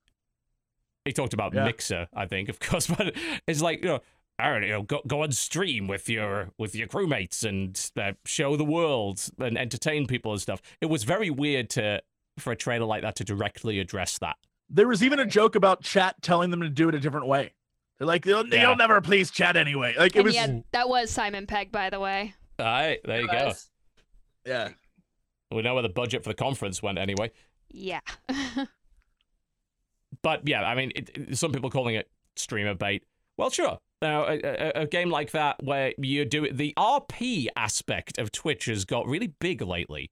He 1.04 1.12
talked 1.12 1.32
about 1.34 1.52
Yeah. 1.54 1.64
Mixer, 1.64 2.06
I 2.14 2.26
think, 2.26 2.48
of 2.48 2.60
course, 2.60 2.86
but 2.86 3.14
it's 3.46 3.60
like 3.62 3.82
you 3.82 3.88
know. 3.88 4.00
I 4.38 4.48
don't 4.50 4.66
know. 4.68 4.82
Go, 4.82 5.02
go 5.06 5.22
on 5.22 5.30
stream 5.30 5.86
with 5.86 6.08
your 6.08 6.50
with 6.58 6.74
your 6.74 6.88
crewmates 6.88 7.44
and 7.44 7.78
uh, 8.00 8.12
show 8.24 8.56
the 8.56 8.64
world 8.64 9.22
and 9.38 9.56
entertain 9.56 10.06
people 10.06 10.32
and 10.32 10.40
stuff. 10.40 10.60
It 10.80 10.86
was 10.86 11.04
very 11.04 11.30
weird 11.30 11.70
to 11.70 12.02
for 12.38 12.50
a 12.52 12.56
trailer 12.56 12.86
like 12.86 13.02
that 13.02 13.14
to 13.16 13.24
directly 13.24 13.78
address 13.78 14.18
that. 14.18 14.36
There 14.74 14.88
was 14.88 15.02
even 15.02 15.20
a 15.20 15.26
joke 15.26 15.54
about 15.54 15.82
chat 15.82 16.16
telling 16.22 16.50
them 16.50 16.60
to 16.62 16.68
do 16.68 16.88
it 16.88 16.94
a 16.94 17.00
different 17.00 17.26
way. 17.26 17.52
They're 17.98 18.06
like, 18.08 18.24
they'll, 18.24 18.46
Yeah. 18.46 18.62
you'll 18.62 18.76
never 18.76 19.00
please 19.00 19.30
chat 19.30 19.56
anyway. 19.56 19.94
Like 19.96 20.16
it 20.16 20.20
and 20.20 20.24
was, 20.24 20.34
yeah, 20.34 20.58
that 20.72 20.88
was 20.88 21.10
Simon 21.10 21.46
Pegg, 21.46 21.70
by 21.70 21.90
the 21.90 22.00
way. 22.00 22.34
All 22.58 22.64
right, 22.66 22.98
there 23.04 23.20
you 23.20 23.28
It 23.28 23.32
go. 23.32 23.52
yeah. 24.46 24.68
We 25.52 25.60
know 25.62 25.74
where 25.74 25.82
the 25.82 25.88
budget 25.90 26.24
for 26.24 26.30
the 26.30 26.34
conference 26.34 26.82
went 26.82 26.98
anyway. 26.98 27.30
Yeah. 27.70 28.00
But 30.22 30.46
yeah, 30.46 30.62
I 30.62 30.74
mean, 30.74 30.92
it, 30.94 31.10
it- 31.14 31.38
some 31.38 31.52
people 31.52 31.70
calling 31.70 31.94
it 31.94 32.08
streamer 32.36 32.74
bait. 32.74 33.02
Well, 33.36 33.50
sure. 33.50 33.78
Now, 34.00 34.24
a, 34.26 34.38
a, 34.42 34.72
a 34.82 34.86
game 34.86 35.10
like 35.10 35.30
that 35.32 35.62
where 35.62 35.94
you 35.96 36.24
do 36.24 36.44
it, 36.44 36.56
the 36.56 36.74
RP 36.76 37.46
aspect 37.56 38.18
of 38.18 38.30
Twitch 38.30 38.66
has 38.66 38.84
got 38.84 39.06
really 39.06 39.28
big 39.28 39.62
lately. 39.62 40.10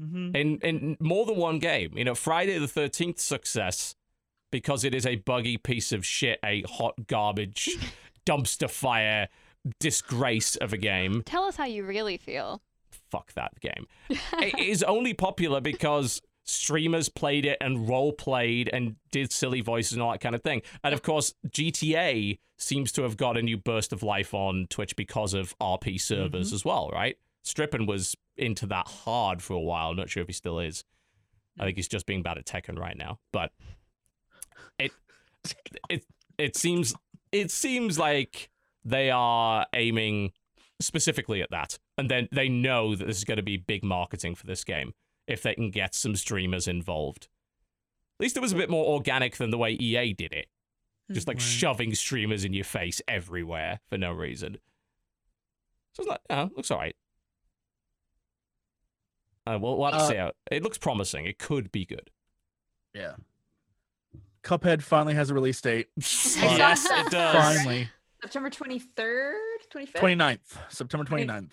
Mhm. 0.00 0.36
in 0.36 0.58
in 0.58 0.96
more 1.00 1.24
than 1.26 1.36
one 1.36 1.58
game. 1.58 1.96
You 1.96 2.04
know, 2.04 2.14
Friday 2.14 2.58
the 2.58 2.68
Thirteenth 2.68 3.18
success 3.20 3.94
because 4.50 4.84
it 4.84 4.94
is 4.94 5.04
a 5.06 5.16
buggy 5.16 5.56
piece 5.56 5.92
of 5.92 6.04
shit, 6.06 6.38
a 6.44 6.62
hot 6.62 7.06
garbage 7.06 7.76
dumpster 8.26 8.70
fire 8.70 9.28
disgrace 9.80 10.56
of 10.56 10.72
a 10.72 10.76
game. 10.78 11.22
Tell 11.26 11.44
us 11.44 11.56
how 11.56 11.64
you 11.64 11.84
really 11.84 12.16
feel. 12.16 12.62
Fuck 13.10 13.32
that 13.34 13.58
game. 13.60 13.86
it 14.08 14.58
is 14.58 14.82
only 14.82 15.14
popular 15.14 15.60
because 15.60 16.22
streamers 16.44 17.08
played 17.08 17.44
it 17.44 17.58
and 17.60 17.88
role 17.88 18.12
played 18.12 18.70
and 18.72 18.96
did 19.10 19.32
silly 19.32 19.60
voices 19.60 19.94
and 19.94 20.02
all 20.02 20.12
that 20.12 20.20
kind 20.20 20.34
of 20.34 20.42
thing. 20.42 20.62
And 20.84 20.94
of 20.94 21.02
course, 21.02 21.34
GTA 21.48 22.38
seems 22.56 22.92
to 22.92 23.02
have 23.02 23.16
got 23.16 23.36
a 23.36 23.42
new 23.42 23.56
burst 23.56 23.92
of 23.92 24.02
life 24.02 24.32
on 24.32 24.66
Twitch 24.70 24.94
because 24.96 25.34
of 25.34 25.58
RP 25.58 26.00
servers 26.00 26.52
as 26.52 26.64
well, 26.64 26.88
right? 26.92 27.18
Strippin 27.46 27.86
was 27.86 28.16
into 28.36 28.66
that 28.66 28.88
hard 28.88 29.40
for 29.42 29.54
a 29.54 29.60
while. 29.60 29.90
I'm 29.90 29.96
Not 29.96 30.10
sure 30.10 30.20
if 30.20 30.26
he 30.26 30.32
still 30.32 30.58
is. 30.58 30.84
I 31.58 31.64
think 31.64 31.76
he's 31.76 31.88
just 31.88 32.04
being 32.06 32.22
bad 32.22 32.36
at 32.38 32.44
Tekken 32.44 32.78
right 32.78 32.96
now. 32.96 33.18
But 33.32 33.52
it 34.78 34.92
it 35.88 36.04
it 36.38 36.56
seems 36.56 36.94
it 37.32 37.50
seems 37.50 37.98
like 37.98 38.50
they 38.84 39.10
are 39.10 39.66
aiming 39.74 40.32
specifically 40.80 41.40
at 41.42 41.50
that. 41.50 41.78
And 41.96 42.10
then 42.10 42.28
they 42.32 42.48
know 42.48 42.94
that 42.94 43.06
this 43.06 43.16
is 43.18 43.24
going 43.24 43.36
to 43.38 43.42
be 43.42 43.56
big 43.56 43.82
marketing 43.84 44.34
for 44.34 44.46
this 44.46 44.64
game 44.64 44.92
if 45.26 45.42
they 45.42 45.54
can 45.54 45.70
get 45.70 45.94
some 45.94 46.14
streamers 46.16 46.68
involved. 46.68 47.28
At 48.18 48.24
least 48.24 48.36
it 48.36 48.40
was 48.40 48.52
a 48.52 48.56
bit 48.56 48.70
more 48.70 48.86
organic 48.86 49.36
than 49.36 49.50
the 49.50 49.58
way 49.58 49.72
EA 49.72 50.12
did 50.12 50.32
it. 50.32 50.46
Just 51.12 51.26
like 51.28 51.36
Right. 51.36 51.42
shoving 51.42 51.94
streamers 51.94 52.44
in 52.44 52.52
your 52.52 52.64
face 52.64 53.00
everywhere 53.08 53.80
for 53.88 53.96
no 53.96 54.12
reason. 54.12 54.58
So 55.94 56.02
it's 56.02 56.08
not, 56.08 56.20
uh, 56.28 56.48
looks 56.56 56.70
all 56.70 56.78
right. 56.78 56.96
Uh, 59.46 59.58
we'll, 59.60 59.76
we'll 59.78 59.90
have 59.92 60.00
to 60.00 60.04
Uh, 60.04 60.08
see 60.08 60.16
how. 60.16 60.32
It 60.50 60.62
looks 60.62 60.78
promising. 60.78 61.26
It 61.26 61.38
could 61.38 61.70
be 61.72 61.84
good. 61.84 62.10
Yeah. 62.94 63.12
Cuphead 64.42 64.82
finally 64.82 65.14
has 65.14 65.30
a 65.30 65.34
release 65.34 65.60
date. 65.60 65.88
yes, 65.96 66.86
it 66.88 67.10
does. 67.10 67.56
Finally. 67.56 67.88
September 68.22 68.50
23rd, 68.50 69.32
25th? 69.72 69.92
29th, 69.94 70.38
September 70.68 71.04
Twenty- 71.04 71.26
29th. 71.26 71.50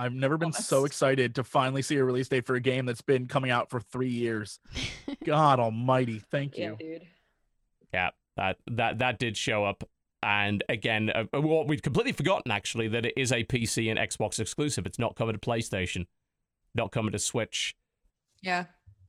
I've 0.00 0.14
never 0.14 0.38
been 0.38 0.52
so 0.52 0.84
excited 0.84 1.34
to 1.34 1.44
finally 1.44 1.82
see 1.82 1.96
a 1.96 2.04
release 2.04 2.28
date 2.28 2.46
for 2.46 2.54
a 2.54 2.60
game 2.60 2.86
that's 2.86 3.02
been 3.02 3.26
coming 3.26 3.50
out 3.50 3.68
for 3.68 3.80
three 3.80 4.10
years. 4.10 4.60
God 5.24 5.58
almighty. 5.58 6.22
Thank 6.30 6.56
you. 6.56 6.64
Yeah, 6.64 6.70
you. 6.86 6.98
dude. 6.98 7.06
Yeah, 7.92 8.10
that 8.36 8.58
that 8.70 8.98
that 9.00 9.18
did 9.18 9.36
show 9.36 9.64
up, 9.64 9.82
and 10.22 10.62
again, 10.68 11.10
uh, 11.10 11.24
what 11.40 11.66
we'd 11.66 11.82
completely 11.82 12.12
forgotten 12.12 12.52
actually 12.52 12.86
that 12.88 13.06
it 13.06 13.14
is 13.16 13.32
a 13.32 13.42
PC 13.42 13.90
and 13.90 13.98
Xbox 13.98 14.38
exclusive. 14.38 14.86
It's 14.86 15.00
not 15.00 15.16
coming 15.16 15.34
to 15.34 15.40
PlayStation, 15.40 16.06
not 16.78 16.92
coming 16.92 17.12
to 17.12 17.18
Switch, 17.18 17.76
Yeah. 18.40 18.64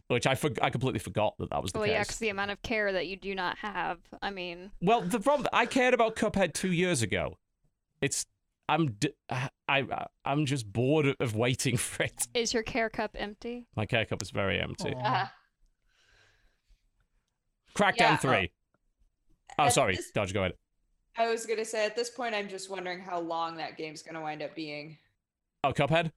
which 0.07 0.27
I 0.27 0.35
for- 0.35 0.51
I 0.61 0.69
completely 0.69 0.99
forgot 0.99 1.37
that 1.37 1.49
that 1.51 1.61
was 1.61 1.71
the 1.71 1.79
case. 1.79 1.81
Well, 1.81 1.89
yeah, 1.89 1.97
case. 1.99 2.07
'cause 2.07 2.17
the 2.19 2.29
amount 2.29 2.51
of 2.51 2.61
care 2.61 2.91
that 2.91 3.07
you 3.07 3.15
do 3.15 3.33
not 3.35 3.59
have. 3.59 3.99
I 4.21 4.29
mean, 4.31 4.71
Well, 4.81 5.01
the 5.01 5.19
problem 5.19 5.47
I 5.53 5.65
cared 5.65 5.93
about 5.93 6.15
Cuphead 6.15 6.53
two 6.53 6.71
years 6.73 7.01
ago. 7.01 7.37
It's 8.01 8.25
I'm 8.67 8.91
d- 8.93 9.13
I 9.29 9.49
I 9.67 10.05
I'm 10.25 10.45
just 10.45 10.71
bored 10.71 11.15
of 11.19 11.35
waiting 11.35 11.77
for 11.77 12.03
it. 12.03 12.27
is 12.33 12.53
your 12.53 12.63
care 12.63 12.89
cup 12.89 13.11
empty? 13.15 13.67
My 13.75 13.85
care 13.85 14.05
cup 14.05 14.21
is 14.21 14.29
very 14.31 14.59
empty. 14.59 14.93
Aw. 14.95 15.23
Uh, 15.23 15.27
Crackdown 17.75 17.97
Yeah, 17.99 18.13
uh, 18.13 18.17
three. 18.17 18.51
Oh, 19.57 19.69
sorry, 19.69 19.95
this- 19.95 20.11
Dodge. 20.11 20.33
Go 20.33 20.41
ahead. 20.41 20.53
I 21.17 21.27
was 21.29 21.45
gonna 21.45 21.65
say 21.65 21.85
at 21.85 21.95
this 21.95 22.09
point, 22.09 22.33
I'm 22.35 22.47
just 22.47 22.69
wondering 22.69 22.99
how 22.99 23.19
long 23.19 23.57
that 23.57 23.77
game's 23.77 24.01
gonna 24.01 24.21
wind 24.21 24.41
up 24.41 24.55
being. 24.55 24.97
Oh, 25.63 25.73
Cuphead. 25.73 26.11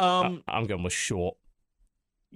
Um, 0.00 0.42
I- 0.48 0.56
I'm 0.56 0.66
going 0.66 0.82
with 0.82 0.92
short. 0.92 1.36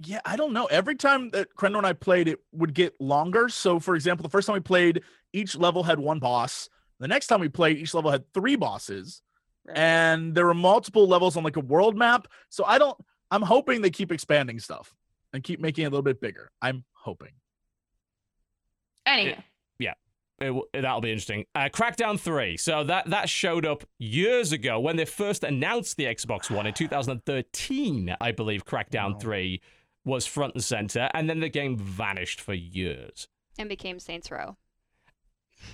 yeah, 0.03 0.19
I 0.25 0.35
don't 0.35 0.53
know. 0.53 0.65
Every 0.65 0.95
time 0.95 1.29
that 1.31 1.55
Crendor 1.55 1.77
and 1.77 1.87
I 1.87 1.93
played, 1.93 2.27
it 2.27 2.39
would 2.51 2.73
get 2.73 2.99
longer. 2.99 3.49
So, 3.49 3.79
for 3.79 3.95
example, 3.95 4.23
the 4.23 4.29
first 4.29 4.45
time 4.47 4.53
we 4.55 4.59
played, 4.59 5.01
each 5.33 5.55
level 5.55 5.83
had 5.83 5.99
one 5.99 6.19
boss. 6.19 6.69
The 6.99 7.07
next 7.07 7.27
time 7.27 7.39
we 7.41 7.49
played, 7.49 7.77
each 7.77 7.93
level 7.93 8.11
had 8.11 8.23
three 8.33 8.55
bosses. 8.55 9.21
Right? 9.67 9.77
and 9.79 10.35
there 10.35 10.45
were 10.45 10.53
multiple 10.53 11.07
levels 11.07 11.35
on 11.35 11.43
like 11.43 11.57
a 11.57 11.59
world 11.61 11.97
map. 11.97 12.27
So 12.49 12.63
I 12.65 12.77
don't. 12.77 12.95
I'm 13.31 13.41
hoping 13.41 13.81
they 13.81 13.89
keep 13.89 14.11
expanding 14.11 14.59
stuff 14.59 14.93
and 15.33 15.41
keep 15.43 15.59
making 15.59 15.85
it 15.85 15.87
a 15.87 15.89
little 15.89 16.03
bit 16.03 16.21
bigger. 16.21 16.51
I'm 16.61 16.83
hoping. 16.93 17.31
anyway, 19.07 19.31
It, 19.31 19.43
w- 20.39 20.63
that'll 20.73 21.01
be 21.01 21.11
interesting. 21.11 21.45
Uh, 21.55 21.69
Crackdown 21.71 22.19
3. 22.19 22.57
So 22.57 22.83
that 22.83 23.09
that 23.09 23.29
showed 23.29 23.65
up 23.65 23.83
years 23.99 24.51
ago 24.51 24.79
when 24.79 24.95
they 24.97 25.05
first 25.05 25.43
announced 25.43 25.97
the 25.97 26.05
Xbox 26.05 26.49
One 26.51 26.65
in 26.67 26.73
2013, 26.73 28.15
I 28.19 28.31
believe. 28.31 28.65
Crackdown 28.65 29.13
Wow. 29.13 29.19
3 29.19 29.61
was 30.03 30.25
front 30.25 30.53
and 30.53 30.63
center, 30.63 31.09
and 31.13 31.29
then 31.29 31.39
the 31.39 31.49
game 31.49 31.77
vanished 31.77 32.39
for 32.39 32.53
years. 32.53 33.27
And 33.57 33.69
became 33.69 33.99
Saints 33.99 34.29
Row. 34.29 34.57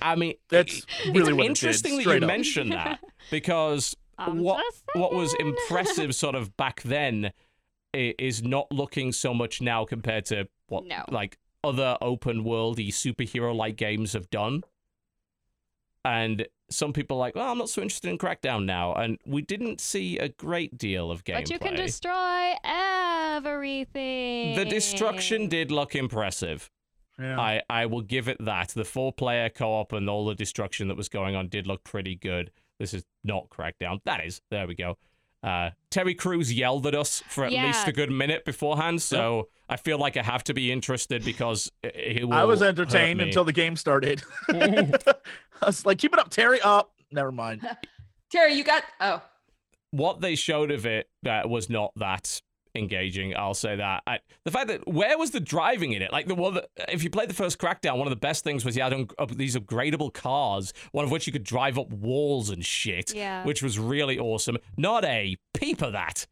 I 0.02 0.16
mean, 0.16 0.36
That's 0.50 0.86
really 1.08 1.34
it's 1.34 1.48
interesting 1.48 1.98
did, 1.98 1.98
that 1.98 2.04
you 2.04 2.10
straight 2.10 2.24
up. 2.24 2.28
mentioned 2.28 2.72
that 2.72 3.00
because 3.32 3.96
I'm 4.18 4.40
what 4.40 4.64
what 4.94 5.14
was 5.14 5.34
impressive 5.40 6.16
sort 6.16 6.36
of 6.36 6.56
back 6.56 6.82
then 6.84 7.32
is 7.94 8.42
not 8.44 8.72
looking 8.72 9.12
so 9.12 9.34
much 9.34 9.60
now 9.60 9.84
compared 9.84 10.24
to 10.26 10.48
what 10.68 10.86
No. 10.86 11.04
like 11.10 11.38
other 11.64 11.98
open 12.02 12.44
worldy 12.44 12.90
superhero 12.90 13.56
like 13.56 13.76
games 13.76 14.14
have 14.14 14.30
done. 14.30 14.64
And 16.04 16.48
some 16.70 16.94
people 16.94 17.18
are 17.18 17.20
like, 17.20 17.36
well, 17.36 17.52
I'm 17.52 17.58
not 17.58 17.70
so 17.70 17.82
interested 17.82 18.10
in 18.10 18.18
Crackdown 18.18 18.66
now. 18.66 18.94
And 18.94 19.20
we 19.26 19.42
didn't 19.44 19.80
see 19.80 20.18
a 20.18 20.30
great 20.30 20.78
deal 20.78 21.12
of 21.12 21.24
gameplay. 21.24 21.42
But 21.42 21.50
you 21.52 21.60
can 21.60 21.76
destroy 21.76 22.54
everything. 22.64 24.56
the 24.56 24.66
destruction 24.66 25.48
did 25.48 25.72
look 25.72 25.96
impressive. 25.96 26.72
Yeah. 27.20 27.40
I, 27.40 27.62
I 27.70 27.86
will 27.86 28.02
give 28.02 28.28
it 28.28 28.44
that. 28.44 28.70
The 28.70 28.86
four 28.86 29.14
player 29.14 29.50
co 29.50 29.74
op 29.74 29.94
and 29.94 30.10
all 30.10 30.26
the 30.26 30.34
destruction 30.34 30.88
that 30.88 30.98
was 30.98 31.08
going 31.10 31.36
on 31.36 31.50
did 31.50 31.68
look 31.68 31.84
pretty 31.84 32.16
good. 32.16 32.52
This 32.80 32.96
is 32.96 33.04
not 33.24 33.50
Crackdown. 33.50 34.00
That 34.06 34.26
is. 34.26 34.42
There 34.50 34.66
we 34.66 34.74
go. 34.74 34.98
Uh, 35.44 35.72
Terry 35.90 36.14
Crews 36.14 36.54
yelled 36.54 36.86
at 36.88 36.94
us 36.96 37.24
for 37.28 37.46
at 37.46 37.52
least 37.52 37.88
a 37.88 37.92
good 37.92 38.12
minute 38.12 38.46
beforehand, 38.46 39.02
so 39.02 39.50
I 39.68 39.78
feel 39.78 39.98
like 39.98 40.16
I 40.18 40.22
have 40.24 40.44
to 40.46 40.54
be 40.54 40.72
interested 40.72 41.24
because 41.26 41.72
i- 41.84 41.92
he 41.96 42.24
will. 42.24 42.34
I 42.34 42.44
was 42.44 42.62
entertained 42.62 43.22
until 43.22 43.44
the 43.44 43.54
game 43.54 43.76
started. 43.76 44.22
I 44.50 45.66
was 45.66 45.86
like, 45.86 45.98
keep 45.98 46.14
it 46.14 46.20
up, 46.20 46.30
Terry. 46.30 46.62
Up. 46.62 46.92
never 47.12 47.32
mind. 47.32 47.68
Terry, 48.32 48.54
you 48.54 48.64
got. 48.64 48.84
Oh, 49.00 49.22
what 49.92 50.22
they 50.22 50.36
showed 50.36 50.72
of 50.72 50.86
it 50.86 51.10
uh, 51.26 51.42
was 51.46 51.70
not 51.70 51.92
that 51.96 52.42
engaging. 52.76 53.36
I'll 53.36 53.54
say 53.54 53.76
that. 53.76 54.04
I, 54.08 54.20
the 54.46 54.52
fact 54.52 54.68
that 54.70 54.88
where 54.88 55.18
was 55.18 55.32
the 55.32 55.40
driving 55.40 55.94
in 55.94 56.02
it? 56.02 56.12
Like 56.12 56.28
the 56.28 56.36
one 56.36 56.54
that 56.56 56.70
if 56.90 57.04
you 57.04 57.10
played 57.10 57.30
the 57.30 57.34
first 57.34 57.58
Crackdown, 57.60 57.98
one 57.98 58.08
of 58.08 58.12
the 58.12 58.16
best 58.16 58.44
things 58.44 58.64
was 58.64 58.76
you 58.76 58.84
had 58.84 58.94
un- 58.94 59.10
up 59.20 59.32
these 59.32 59.56
upgradable 59.56 60.14
cars, 60.14 60.74
one 60.92 61.04
of 61.06 61.12
which 61.12 61.28
you 61.28 61.34
could 61.34 61.44
drive 61.44 61.78
up 61.78 61.90
walls 61.92 62.50
and 62.50 62.66
shit, 62.66 63.14
Yeah. 63.14 63.44
which 63.46 63.62
was 63.62 63.78
really 63.78 64.18
awesome. 64.18 64.58
Not 64.78 65.04
a 65.06 65.36
peep 65.54 65.82
of 65.82 65.94
that. 65.94 66.28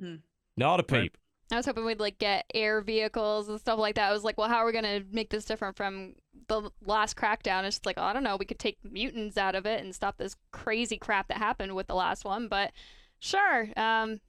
Hmm. 0.00 0.16
Not 0.56 0.80
a 0.80 0.82
peep. 0.82 1.16
I 1.52 1.56
was 1.56 1.66
hoping 1.66 1.84
we'd 1.84 1.98
like 1.98 2.18
get 2.18 2.44
air 2.54 2.80
vehicles 2.80 3.48
and 3.48 3.58
stuff 3.58 3.78
like 3.78 3.96
that. 3.96 4.08
I 4.08 4.12
was 4.12 4.22
like, 4.22 4.38
well, 4.38 4.48
how 4.48 4.58
are 4.58 4.66
we 4.66 4.72
gonna 4.72 5.00
make 5.10 5.30
this 5.30 5.44
different 5.44 5.76
from 5.76 6.14
the 6.46 6.70
last 6.84 7.16
crackdown? 7.16 7.64
It's 7.64 7.76
just 7.76 7.86
like, 7.86 7.96
oh, 7.98 8.04
I 8.04 8.12
don't 8.12 8.22
know. 8.22 8.36
We 8.36 8.44
could 8.44 8.60
take 8.60 8.78
mutants 8.84 9.36
out 9.36 9.56
of 9.56 9.66
it 9.66 9.82
and 9.82 9.92
stop 9.94 10.16
this 10.18 10.36
crazy 10.52 10.96
crap 10.96 11.26
that 11.28 11.38
happened 11.38 11.74
with 11.74 11.88
the 11.88 11.94
last 11.96 12.24
one. 12.24 12.46
But 12.46 12.70
sure, 13.18 13.68
um, 13.76 14.20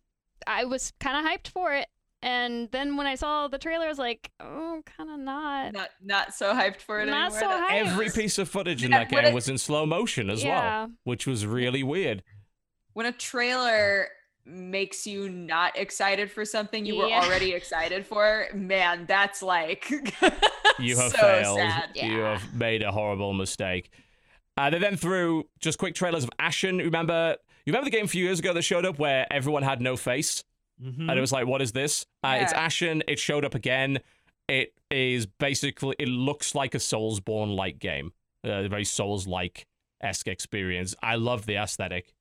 I 0.48 0.66
was 0.66 0.92
kind 1.00 1.18
of 1.26 1.32
hyped 1.32 1.48
for 1.50 1.74
it. 1.74 1.88
And 2.24 2.70
then 2.72 2.98
when 2.98 3.08
I 3.08 3.16
saw 3.16 3.48
the 3.48 3.58
trailer, 3.58 3.86
I 3.86 3.90
was 3.90 3.98
like, 3.98 4.30
oh, 4.40 4.84
kind 4.86 5.10
of 5.10 5.20
not. 5.20 5.74
Not 5.74 5.90
not 6.04 6.34
so 6.36 6.54
hyped 6.54 6.82
for 6.82 7.02
it 7.02 7.08
Not 7.08 7.32
anymore. 7.34 7.40
so 7.40 7.48
hyped. 7.50 7.72
Every 7.88 8.10
piece 8.12 8.38
of 8.38 8.48
footage 8.48 8.84
in 8.84 8.92
Yeah, 8.92 9.00
that 9.00 9.10
game 9.10 9.26
it- 9.26 9.34
was 9.34 9.50
in 9.50 9.58
slow 9.58 9.86
motion 9.88 10.30
as 10.30 10.44
Yeah. 10.44 10.60
well, 10.82 10.92
which 11.04 11.26
was 11.26 11.46
really 11.48 11.82
weird. 11.82 12.22
When 12.94 13.08
a 13.08 13.12
trailer 13.12 14.08
makes 14.46 15.08
you 15.08 15.30
not 15.30 15.78
excited 15.78 16.30
for 16.32 16.46
something 16.46 16.86
you 16.86 16.98
were 16.98 17.06
already 17.12 17.54
excited 17.60 18.06
for, 18.06 18.48
man, 18.54 19.06
that's 19.08 19.42
like 19.42 19.90
You 20.80 20.98
have 20.98 21.12
so 21.12 21.18
failed. 21.18 21.58
sad. 21.58 21.90
You 21.96 22.20
have 22.20 22.54
made 22.54 22.84
a 22.84 22.92
horrible 22.92 23.34
mistake. 23.34 23.92
Uh, 24.58 24.70
they 24.70 24.78
then 24.80 24.96
threw 24.98 25.48
just 25.60 25.78
quick 25.80 25.96
trailers 25.96 26.24
of 26.24 26.30
Ashen. 26.38 26.78
Remember, 26.78 27.38
you 27.66 27.72
remember 27.74 27.86
the 27.90 27.96
game 27.96 28.06
a 28.06 28.10
few 28.10 28.24
years 28.24 28.40
ago 28.40 28.54
that 28.54 28.62
showed 28.64 28.86
up 28.86 29.00
where 29.00 29.26
everyone 29.32 29.64
had 29.64 29.82
no 29.82 29.96
face, 29.98 30.44
Mhm. 30.82 31.10
and 31.10 31.12
it 31.12 31.22
was 31.22 31.32
like, 31.32 31.46
"What 31.48 31.62
is 31.62 31.72
this?" 31.74 32.06
Uh, 32.24 32.40
It's 32.42 32.54
Ashen. 32.54 33.04
It 33.08 33.20
showed 33.20 33.46
up 33.46 33.56
again. 33.56 34.00
It 34.48 34.74
is 34.90 35.26
basically. 35.26 35.96
It 36.00 36.08
looks 36.08 36.56
like 36.56 36.74
a 36.76 36.80
Soulsborne 36.80 37.56
like 37.56 37.80
game, 37.80 38.14
uh, 38.46 38.50
a 38.66 38.68
very 38.68 38.84
Souls 38.86 39.28
like 39.28 39.66
esque 40.02 40.28
experience. 40.28 40.96
I 41.02 41.16
love 41.16 41.46
the 41.46 41.56
aesthetic. 41.56 42.14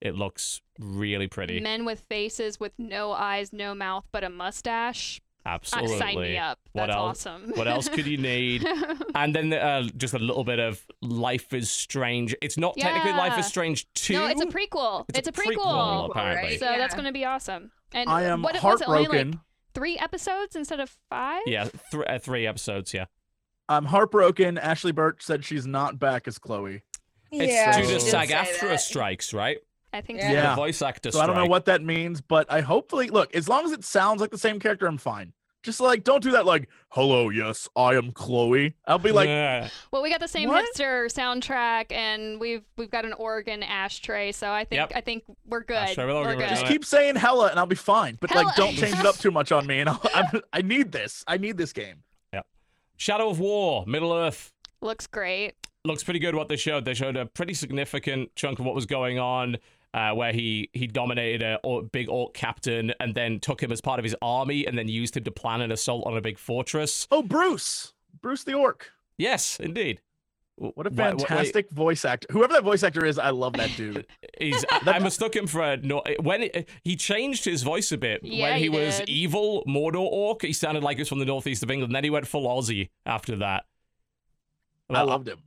It 0.00 0.14
looks 0.14 0.60
really 0.78 1.26
pretty. 1.26 1.58
Men 1.58 1.84
with 1.84 2.00
faces 2.02 2.60
with 2.60 2.78
no 2.78 3.10
eyes, 3.12 3.52
no 3.52 3.74
mouth, 3.74 4.06
but 4.12 4.22
a 4.22 4.28
mustache. 4.28 5.20
Uh, 5.48 5.54
Absolutely. 5.54 5.98
sign 5.98 6.20
me 6.20 6.36
up. 6.38 6.58
What 6.72 6.90
else? 6.90 7.26
awesome. 7.26 7.52
What 7.54 7.66
else 7.68 7.88
could 7.88 8.06
you 8.06 8.18
need? 8.18 8.66
And 9.14 9.34
then 9.34 9.52
uh, 9.52 9.82
just 9.96 10.14
a 10.14 10.18
little 10.18 10.44
bit 10.44 10.58
of 10.58 10.80
Life 11.02 11.52
is 11.52 11.70
Strange. 11.70 12.34
It's 12.40 12.56
not 12.58 12.76
technically 12.76 13.12
Life 13.12 13.38
is 13.38 13.46
Strange 13.46 13.86
2. 13.94 14.12
no, 14.14 14.26
it's 14.26 14.40
a 14.40 14.46
prequel. 14.46 15.04
It's 15.08 15.18
It's, 15.20 15.28
a 15.28 15.30
a 15.30 15.34
prequel, 15.34 15.56
prequel. 15.56 16.10
apparently. 16.10 16.50
right? 16.50 16.58
So 16.60 16.66
that's 16.66 16.94
going 16.94 17.06
to 17.06 17.12
be 17.12 17.24
awesome. 17.24 17.70
And 17.92 18.08
I 18.08 18.22
am 18.24 18.42
what 18.42 18.54
was 18.62 18.80
it, 18.80 18.88
only 18.88 19.04
heartbroken. 19.04 19.30
like 19.32 19.40
three 19.74 19.98
episodes 19.98 20.54
instead 20.54 20.78
of 20.80 20.96
five? 21.10 21.42
Yeah, 21.46 21.68
th- 21.90 22.04
uh, 22.06 22.18
three 22.18 22.46
episodes, 22.46 22.92
yeah. 22.94 23.06
I'm 23.68 23.86
heartbroken. 23.86 24.56
Ashly 24.58 24.94
Burch 24.94 25.22
said 25.22 25.44
she's 25.44 25.66
not 25.66 25.98
back 25.98 26.28
as 26.28 26.38
Chloe. 26.38 26.82
It's 27.32 27.52
Yeah, 27.52 27.76
due 27.80 27.86
to 27.86 27.92
did 27.94 28.00
SAG 28.02 28.28
AFTRA 28.30 28.78
strikes, 28.78 29.34
right? 29.34 29.58
I 29.92 30.00
think 30.02 30.18
Yeah. 30.20 30.28
so. 30.28 30.32
Yeah. 30.34 30.50
The 30.50 30.56
voice 30.56 30.82
actor 30.82 31.10
So 31.10 31.20
I 31.20 31.26
don't 31.26 31.36
know 31.36 31.46
what 31.46 31.64
that 31.66 31.82
means, 31.82 32.20
but 32.20 32.50
I 32.50 32.60
hopefully 32.60 33.08
look 33.08 33.34
as 33.34 33.48
long 33.48 33.64
as 33.64 33.72
it 33.72 33.84
sounds 33.84 34.20
like 34.20 34.30
the 34.30 34.38
same 34.38 34.58
character, 34.60 34.86
I'm 34.86 34.98
fine. 34.98 35.32
Just 35.64 35.80
like 35.80 36.04
don't 36.04 36.22
do 36.22 36.30
that 36.32 36.46
like, 36.46 36.68
hello, 36.90 37.30
yes, 37.30 37.68
I 37.76 37.94
am 37.96 38.12
Chloe. 38.12 38.74
I'll 38.86 38.98
be 38.98 39.10
like, 39.10 39.26
Yeah. 39.28 39.68
Well, 39.90 40.02
we 40.02 40.10
got 40.10 40.20
the 40.20 40.28
same 40.28 40.48
What? 40.48 40.64
hipster 40.74 41.06
soundtrack, 41.12 41.90
and 41.90 42.38
we've 42.40 42.62
we've 42.76 42.90
got 42.90 43.04
an 43.04 43.12
Oregon 43.14 43.62
ashtray, 43.64 44.30
so 44.32 44.50
I 44.52 44.64
think 44.64 44.78
Yep. 44.78 44.92
I 44.94 45.00
think 45.00 45.24
we're 45.46 45.64
good. 45.64 45.76
Ashtray 45.76 46.06
with 46.06 46.14
Oregon 46.14 46.36
we're 46.38 46.42
good. 46.44 46.50
just 46.50 46.66
keep 46.66 46.84
saying 46.84 47.16
hella 47.16 47.48
and 47.48 47.58
I'll 47.58 47.66
be 47.66 47.74
fine. 47.74 48.16
But 48.20 48.30
Hella. 48.30 48.44
like 48.46 48.54
don't 48.56 48.74
change 48.74 48.98
it 48.98 49.04
up 49.06 49.16
too 49.18 49.32
much 49.32 49.50
on 49.50 49.66
me. 49.66 49.80
And 49.80 49.88
I'll, 49.88 50.00
I'm, 50.14 50.40
I 50.52 50.62
need 50.62 50.92
this. 50.92 51.24
I 51.26 51.36
need 51.38 51.56
this 51.56 51.72
game. 51.72 52.02
Yeah. 52.32 52.42
Shadow 52.96 53.28
of 53.28 53.40
War, 53.40 53.84
Middle 53.86 54.12
Earth. 54.12 54.52
Looks 54.80 55.08
great. 55.08 55.54
Looks 55.84 56.04
pretty 56.04 56.20
good 56.20 56.34
what 56.36 56.48
they 56.48 56.56
showed. 56.56 56.84
They 56.84 56.94
showed 56.94 57.16
a 57.16 57.26
pretty 57.26 57.54
significant 57.54 58.34
chunk 58.36 58.58
of 58.60 58.64
what 58.64 58.74
was 58.76 58.86
going 58.86 59.18
on. 59.18 59.56
Uh, 59.94 60.12
where 60.12 60.32
he 60.32 60.68
he 60.74 60.86
dominated 60.86 61.42
a 61.64 61.82
big 61.90 62.10
orc 62.10 62.34
captain 62.34 62.92
and 63.00 63.14
then 63.14 63.40
took 63.40 63.62
him 63.62 63.72
as 63.72 63.80
part 63.80 63.98
of 63.98 64.04
his 64.04 64.14
army 64.20 64.66
and 64.66 64.76
then 64.76 64.86
used 64.86 65.16
him 65.16 65.24
to 65.24 65.30
plan 65.30 65.62
an 65.62 65.72
assault 65.72 66.06
on 66.06 66.14
a 66.16 66.20
big 66.20 66.38
fortress. 66.38 67.08
Oh, 67.10 67.22
Bruce, 67.22 67.94
Bruce 68.20 68.44
the 68.44 68.52
Orc. 68.52 68.90
Yes, 69.16 69.58
indeed. 69.58 70.02
What 70.56 70.86
a 70.86 70.90
Wha- 70.90 70.96
wha- 71.04 71.10
wait, 71.12 71.20
fantastic 71.20 71.70
voice 71.70 72.04
actor. 72.04 72.26
Whoever 72.32 72.52
that 72.52 72.64
voice 72.64 72.82
actor 72.82 73.04
is, 73.06 73.18
I 73.18 73.30
love 73.30 73.54
that 73.54 73.70
dude. 73.76 74.06
He's. 74.40 74.62
I, 74.70 74.80
I 74.86 74.98
mistook 74.98 75.34
him 75.34 75.46
for 75.46 75.62
a 75.62 75.76
no. 75.78 76.02
When 76.20 76.42
it, 76.42 76.68
he 76.84 76.94
changed 76.94 77.44
his 77.46 77.62
voice 77.62 77.90
a 77.90 77.96
bit 77.96 78.20
Yeah, 78.22 78.50
when 78.50 78.56
he, 78.58 78.62
he 78.64 78.68
was 78.68 78.98
did. 78.98 79.08
evil 79.08 79.64
Mordor 79.66 80.00
orc, 80.00 80.42
he 80.42 80.52
sounded 80.52 80.82
like 80.82 80.98
he 80.98 81.00
was 81.00 81.08
from 81.08 81.20
the 81.20 81.24
northeast 81.24 81.62
of 81.62 81.70
England. 81.70 81.94
Then 81.94 82.04
he 82.04 82.10
went 82.10 82.26
full 82.26 82.46
Aussie 82.46 82.90
after 83.06 83.36
that. 83.36 83.64
I 84.90 85.02
loved 85.02 85.28
him. 85.28 85.38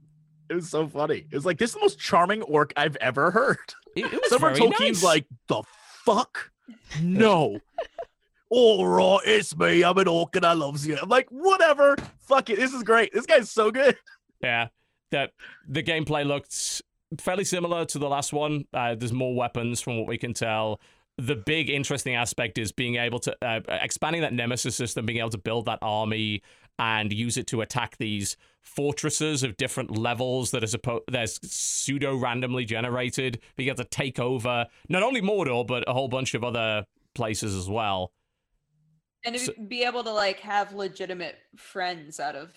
It 0.52 0.56
was 0.56 0.70
so 0.70 0.86
funny. 0.86 1.26
It 1.32 1.34
was 1.34 1.46
like 1.46 1.58
this 1.58 1.70
is 1.70 1.76
the 1.76 1.80
most 1.80 1.98
charming 1.98 2.42
orc 2.42 2.74
I've 2.76 2.98
ever 2.98 3.32
heard. 3.32 3.58
It, 3.94 4.06
it 4.06 4.40
very 4.40 4.56
Tolkien's 4.56 4.80
nice. 4.80 5.04
like, 5.04 5.26
the 5.50 5.64
fuck? 6.06 6.50
No. 7.02 7.60
All 8.50 8.86
right, 8.88 9.20
it's 9.26 9.54
me. 9.58 9.84
I'm 9.84 9.98
an 9.98 10.08
orc 10.08 10.34
and 10.38 10.46
I 10.46 10.54
loves 10.54 10.88
you. 10.88 10.98
I'm 11.02 11.10
like, 11.10 11.28
whatever. 11.30 11.98
Fuck 12.20 12.50
it. 12.50 12.56
This 12.58 12.72
is 12.72 12.84
great. 12.84 13.12
This 13.12 13.26
guy's 13.26 13.52
so 13.52 13.70
good. 13.70 13.98
yeah, 14.42 14.70
that 15.12 15.32
the 15.68 15.84
gameplay 15.84 16.26
looked 16.26 16.82
fairly 17.20 17.44
similar 17.44 17.84
to 17.84 18.00
the 18.00 18.08
last 18.08 18.32
one. 18.32 18.64
Uh, 18.74 18.96
there's 18.96 19.12
more 19.12 19.36
weapons 19.36 19.82
from 19.82 19.98
what 19.98 20.08
we 20.08 20.18
can 20.18 20.34
tell. 20.34 20.80
The 21.18 21.36
big 21.36 21.70
interesting 21.70 22.16
aspect 22.16 22.58
is 22.58 22.72
being 22.72 22.96
able 22.96 23.20
to 23.20 23.36
uh, 23.46 23.60
expanding 23.68 24.22
that 24.22 24.32
nemesis 24.32 24.74
system, 24.74 25.06
being 25.06 25.20
able 25.20 25.32
to 25.32 25.38
build 25.38 25.66
that 25.66 25.80
army 25.82 26.44
and 26.82 27.14
use 27.14 27.38
it 27.38 27.46
to 27.46 27.62
attack 27.62 27.96
these 27.98 28.36
fortresses 28.62 29.44
of 29.44 29.56
different 29.56 29.96
levels 29.96 30.50
that 30.50 30.64
are 30.64 30.68
supposed 30.68 31.04
there's 31.08 31.40
pseudo 31.44 32.16
randomly 32.16 32.66
generated. 32.66 33.40
You 33.58 33.66
able 33.68 33.78
to 33.78 33.84
take 33.84 34.20
over 34.20 34.66
not 34.90 35.04
only 35.04 35.22
Mordor 35.22 35.66
but 35.66 35.84
a 35.88 35.94
whole 35.94 36.08
bunch 36.08 36.34
of 36.34 36.44
other 36.44 36.86
places 37.14 37.56
as 37.56 37.70
well. 37.70 38.12
And 39.24 39.40
So- 39.40 39.54
be 39.68 39.84
able 39.84 40.04
to 40.04 40.12
like 40.12 40.40
have 40.40 40.74
legitimate 40.74 41.38
friends 41.56 42.20
out 42.20 42.36
of 42.36 42.50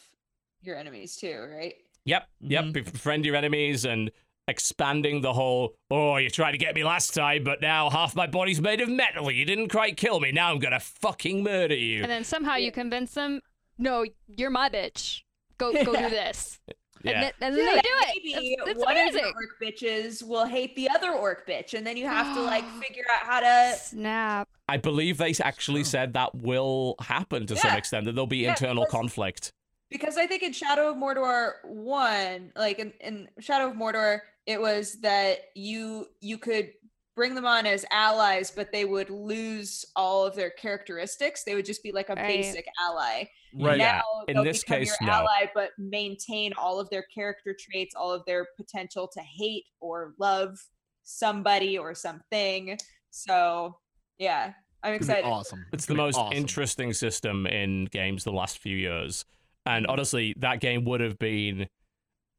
your 0.62 0.76
enemies 0.76 1.16
too, 1.16 1.46
right? 1.54 1.74
Yep, 2.06 2.28
yep. 2.40 2.64
Mhm. 2.64 2.72
Befriend 2.72 3.26
your 3.26 3.36
enemies 3.36 3.84
and 3.84 4.10
expanding 4.48 5.20
the 5.20 5.32
whole. 5.34 5.74
Oh, 5.90 6.16
you 6.16 6.30
tried 6.30 6.52
to 6.52 6.58
get 6.58 6.74
me 6.74 6.84
last 6.84 7.12
time, 7.14 7.44
but 7.44 7.60
now 7.60 7.90
half 7.90 8.14
my 8.14 8.26
body's 8.26 8.60
made 8.60 8.80
of 8.80 8.88
metal. 8.88 9.30
You 9.30 9.44
didn't 9.44 9.68
quite 9.68 9.96
kill 9.98 10.20
me. 10.20 10.32
Now 10.32 10.50
I'm 10.52 10.58
gonna 10.58 10.80
fucking 10.80 11.42
murder 11.42 11.74
you. 11.76 12.02
And 12.02 12.10
then 12.10 12.24
somehow 12.24 12.56
you 12.56 12.70
convince 12.72 13.12
them, 13.14 13.40
no, 13.78 14.04
you're 14.28 14.50
my 14.50 14.68
bitch. 14.68 15.22
Go 15.58 15.72
go 15.72 15.94
do 15.94 16.10
this. 16.10 16.58
Yeah. 17.02 17.12
And 17.12 17.22
then, 17.22 17.32
and 17.42 17.56
then 17.58 17.66
Yeah, 17.66 17.74
they 17.74 17.80
do 17.80 17.88
it. 17.90 18.06
Maybe 18.16 18.30
It's, 18.54 18.70
it's 18.70 18.80
one 18.84 18.96
of 18.96 19.12
the 19.12 19.24
orc 19.24 19.60
bitches 19.62 20.22
will 20.26 20.46
hate 20.46 20.74
the 20.74 20.88
other 20.88 21.12
orc 21.12 21.46
bitch, 21.46 21.74
and 21.74 21.86
then 21.86 21.96
you 21.98 22.06
have 22.06 22.34
to 22.34 22.40
like 22.42 22.64
figure 22.82 23.04
out 23.14 23.26
how 23.26 23.40
to. 23.40 23.76
Snap. 23.78 24.48
I 24.68 24.78
believe 24.78 25.18
they 25.18 25.34
actually 25.42 25.82
true. 25.82 25.90
said 25.90 26.14
that 26.14 26.34
will 26.34 26.94
happen 27.00 27.46
to 27.46 27.56
some 27.56 27.76
extent. 27.76 28.06
That 28.06 28.12
there'll 28.14 28.26
be 28.26 28.38
Yeah, 28.38 28.50
internal 28.50 28.84
because- 28.84 28.92
conflict. 28.92 29.52
Because 29.90 30.16
I 30.16 30.26
think 30.26 30.42
in 30.42 30.52
Shadow 30.52 30.88
of 30.90 30.96
Mordor 30.96 31.52
one, 31.64 32.50
like 32.56 32.78
in, 32.80 32.92
in 33.00 33.28
Shadow 33.38 33.68
of 33.70 33.76
Mordor, 33.76 34.20
it 34.46 34.60
was 34.60 34.94
that 35.02 35.38
you 35.54 36.06
you 36.20 36.38
could 36.38 36.70
bring 37.14 37.34
them 37.36 37.46
on 37.46 37.64
as 37.66 37.84
allies, 37.92 38.50
but 38.50 38.72
they 38.72 38.84
would 38.86 39.08
lose 39.10 39.84
all 39.94 40.24
of 40.26 40.34
their 40.34 40.50
characteristics. 40.50 41.44
They 41.44 41.54
would 41.54 41.66
just 41.66 41.82
be 41.82 41.92
like 41.92 42.08
a 42.08 42.14
Right. 42.14 42.26
basic 42.26 42.66
ally. 42.80 43.24
Right. 43.56 43.78
Yeah, 43.78 44.02
now 44.02 44.24
in 44.40 44.44
this 44.44 44.64
case, 44.64 44.96
your 45.00 45.08
no. 45.08 45.14
ally, 45.14 45.50
but 45.54 45.70
maintain 45.78 46.52
all 46.58 46.80
of 46.80 46.90
their 46.90 47.04
character 47.14 47.56
traits, 47.58 47.94
all 47.94 48.10
of 48.10 48.24
their 48.26 48.46
potential 48.56 49.08
to 49.12 49.20
hate 49.20 49.66
or 49.80 50.14
love 50.18 50.58
somebody 51.04 51.78
or 51.78 51.94
something. 51.94 52.78
So 53.10 53.76
yeah, 54.18 54.54
I'm 54.82 54.94
It's 54.94 55.06
gonna 55.06 55.16
be 55.16 55.20
excited. 55.20 55.32
awesome. 55.32 55.66
It's 55.72 55.86
the 55.86 55.94
most 55.94 56.16
awesome. 56.16 56.36
interesting 56.36 56.92
system 56.92 57.46
in 57.46 57.86
games 57.86 58.24
the 58.24 58.32
last 58.32 58.58
few 58.58 58.76
years. 58.76 59.24
And 59.66 59.86
honestly, 59.86 60.34
that 60.38 60.60
game 60.60 60.84
would 60.84 61.00
have 61.00 61.18
been 61.18 61.68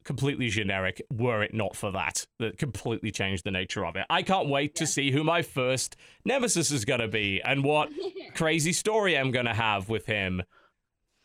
completely 0.04 0.48
generic 0.48 1.02
were 1.10 1.42
it 1.42 1.52
not 1.52 1.74
for 1.74 1.90
that. 1.90 2.24
That 2.38 2.56
completely 2.58 3.10
changed 3.10 3.44
the 3.44 3.50
nature 3.50 3.84
of 3.84 3.96
it. 3.96 4.06
I 4.08 4.22
can't 4.22 4.48
wait 4.48 4.76
to 4.76 4.86
see 4.86 5.10
who 5.10 5.24
my 5.24 5.42
first 5.42 5.96
nemesis 6.24 6.70
is 6.70 6.84
going 6.84 7.00
to 7.00 7.08
be 7.08 7.42
and 7.42 7.64
what 7.64 7.90
crazy 8.34 8.72
story 8.72 9.18
I'm 9.18 9.32
going 9.32 9.46
to 9.46 9.54
have 9.54 9.88
with 9.88 10.06
him. 10.06 10.42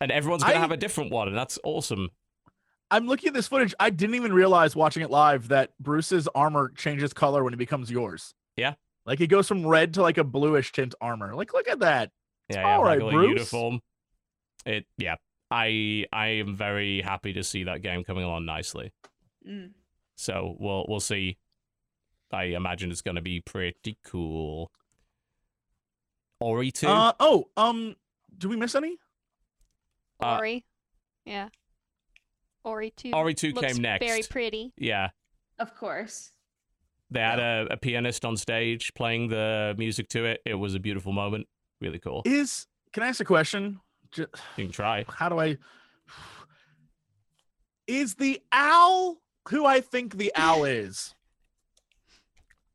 And 0.02 0.12
everyone's 0.12 0.44
going 0.44 0.54
to 0.54 0.58
I- 0.58 0.62
have 0.62 0.72
a 0.72 0.78
different 0.78 1.12
one, 1.12 1.30
and 1.30 1.38
that's 1.38 1.58
awesome. 1.64 2.10
I'm 2.90 3.08
looking 3.08 3.30
at 3.30 3.34
this 3.34 3.48
footage. 3.48 3.74
I 3.80 3.90
didn't 3.90 4.16
even 4.16 4.34
realize 4.34 4.76
watching 4.76 5.02
it 5.02 5.10
live 5.10 5.48
that 5.48 5.72
Bruce's 5.80 6.28
armor 6.36 6.74
changes 6.76 7.14
color 7.14 7.42
when 7.42 7.54
it 7.54 7.58
becomes 7.58 7.90
yours. 7.90 8.34
Yeah. 8.58 8.74
Like 9.06 9.22
it 9.22 9.28
goes 9.28 9.48
from 9.48 9.66
red 9.66 9.94
to 9.94 10.02
like 10.02 10.18
a 10.18 10.26
bluish 10.26 10.74
tint 10.74 10.94
armor. 11.00 11.34
Like, 11.34 11.54
look 11.54 11.70
at 11.70 11.80
that. 11.80 12.12
Yeah, 12.50 12.58
yeah, 12.62 12.76
all 12.76 12.84
right, 12.84 13.00
Bruce. 13.00 13.30
uniform. 13.30 13.80
It, 14.66 14.86
yeah. 14.98 15.16
I 15.50 16.06
I 16.12 16.28
am 16.28 16.56
very 16.56 17.02
happy 17.02 17.34
to 17.34 17.44
see 17.44 17.64
that 17.64 17.82
game 17.82 18.04
coming 18.04 18.24
along 18.24 18.46
nicely. 18.46 18.92
Mm. 19.48 19.72
So 20.16 20.56
we'll 20.60 20.86
we'll 20.88 21.00
see. 21.00 21.38
I 22.32 22.44
imagine 22.44 22.92
it's 22.92 23.02
going 23.02 23.16
to 23.16 23.22
be 23.22 23.42
pretty 23.42 23.98
cool. 24.06 24.72
Ori 26.40 26.72
two. 26.72 26.88
Uh 26.88 27.14
oh, 27.20 27.46
um, 27.58 27.96
do 28.38 28.50
we 28.50 28.56
miss 28.56 28.76
any? 28.76 28.98
Uh, 30.22 30.38
Ori. 30.38 30.66
yeah. 31.26 31.50
Ori 32.64 32.92
2. 32.96 33.12
Ori 33.14 33.34
2 33.34 33.52
looks 33.54 33.74
came 33.74 33.82
next. 33.82 34.06
Very 34.06 34.22
pretty. 34.24 34.72
yeah, 34.78 35.10
Of 35.58 35.76
course. 35.76 36.32
they 37.10 37.20
had 37.20 37.40
a, 37.40 37.68
a 37.72 37.78
pianist 37.78 38.24
on 38.24 38.38
stage 38.38 38.94
playing 38.94 39.30
the 39.30 39.74
music 39.78 40.08
to 40.10 40.26
it. 40.26 40.42
It 40.46 40.54
was 40.56 40.76
a 40.76 40.80
beautiful 40.80 41.12
moment. 41.12 41.48
really 41.80 42.00
cool. 42.00 42.22
Is 42.26 42.68
can 42.94 43.04
I 43.04 43.08
ask 43.08 43.20
a 43.20 43.26
question? 43.26 43.80
Ju- 44.12 44.28
You 44.58 44.66
can 44.66 44.72
try. 44.72 45.06
how 45.10 45.30
do 45.30 45.40
I? 45.40 45.58
Is 47.88 48.16
the 48.16 48.40
owl 48.52 49.18
who 49.50 49.66
I 49.66 49.82
think 49.82 50.18
the 50.18 50.32
owl 50.36 50.64
is? 50.66 51.16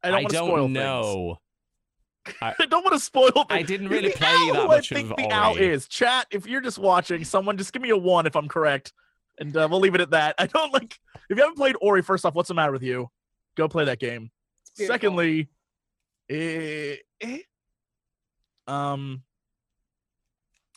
I 0.03 0.11
don't, 0.11 0.19
I 0.19 0.23
don't 0.25 0.49
spoil 0.49 0.65
things. 0.67 0.75
know. 0.75 1.39
I 2.41 2.55
don't 2.71 2.85
want 2.85 2.95
to 2.95 3.01
spoil. 3.01 3.31
Things. 3.31 3.47
I 3.51 3.63
didn't 3.63 3.89
really 3.89 4.11
the 4.11 4.15
play 4.17 4.51
that 4.53 4.67
much 4.67 4.93
I 4.93 4.97
think 4.97 5.11
of 5.11 5.17
the 5.17 5.31
owl 5.31 5.55
Ori. 5.55 5.67
is. 5.67 5.89
Chat, 5.89 6.27
if 6.31 6.47
you're 6.47 6.61
just 6.61 6.79
watching, 6.79 7.25
someone 7.25 7.57
just 7.57 7.73
give 7.73 7.83
me 7.83 7.91
a 7.91 7.97
one 7.97 8.27
if 8.27 8.37
I'm 8.37 8.49
correct, 8.49 8.93
and 9.39 9.57
uh, 9.57 9.69
we'll 9.71 9.81
leave 9.81 9.95
it 9.95 10.01
at 10.01 10.11
that. 10.11 10.35
I 10.39 10.47
don't 10.47 10.73
like. 10.73 10.99
If 11.29 11.37
you 11.37 11.43
haven't 11.43 11.57
played 11.57 11.77
Ori, 11.81 12.03
first 12.03 12.25
off, 12.25 12.35
what's 12.35 12.49
the 12.49 12.55
matter 12.55 12.73
with 12.73 12.83
you? 12.83 13.11
Go 13.57 13.69
play 13.69 13.85
that 13.87 13.99
game. 13.99 14.31
Secondly, 14.75 15.49
eh, 16.29 16.97
eh, 17.21 17.39
um, 18.67 19.23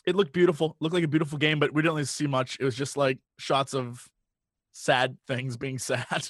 it 0.06 0.16
looked 0.16 0.32
beautiful. 0.32 0.76
Looked 0.80 0.94
like 0.94 1.04
a 1.04 1.08
beautiful 1.08 1.38
game, 1.38 1.58
but 1.58 1.72
we 1.74 1.82
didn't 1.82 1.94
really 1.94 2.04
see 2.06 2.26
much. 2.26 2.56
It 2.58 2.64
was 2.64 2.74
just 2.74 2.96
like 2.96 3.18
shots 3.38 3.74
of 3.74 4.08
sad 4.72 5.16
things 5.26 5.56
being 5.56 5.78
sad. 5.78 6.28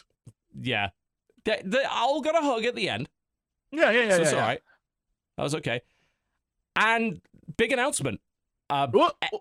Yeah. 0.59 0.89
The, 1.45 1.61
the 1.65 1.83
owl 1.91 2.21
got 2.21 2.37
a 2.37 2.45
hug 2.45 2.65
at 2.65 2.75
the 2.75 2.89
end. 2.89 3.09
Yeah, 3.73 3.91
yeah, 3.91 4.01
yeah. 4.03 4.09
so 4.11 4.17
yeah, 4.17 4.23
it's 4.23 4.33
yeah. 4.33 4.39
all 4.39 4.47
right. 4.47 4.61
That 5.41 5.45
was 5.45 5.55
okay. 5.55 5.81
And 6.77 7.23
big 7.57 7.73
announcement. 7.73 8.21
Uh, 8.69 8.87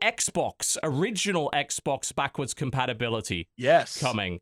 Xbox, 0.01 0.77
original 0.81 1.51
Xbox 1.53 2.15
backwards 2.15 2.53
compatibility 2.53 3.49
Yes. 3.57 3.99
coming. 3.99 4.39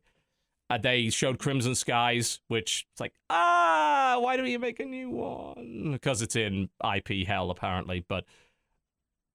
Uh, 0.70 0.78
they 0.78 1.10
showed 1.10 1.40
Crimson 1.40 1.74
Skies, 1.74 2.38
which 2.46 2.86
it's 2.92 3.00
like, 3.00 3.12
ah, 3.28 4.18
why 4.20 4.36
don't 4.36 4.46
you 4.46 4.60
make 4.60 4.78
a 4.78 4.84
new 4.84 5.10
one? 5.10 5.90
Because 5.90 6.22
it's 6.22 6.36
in 6.36 6.68
IP 6.94 7.26
hell, 7.26 7.50
apparently. 7.50 8.04
But 8.08 8.24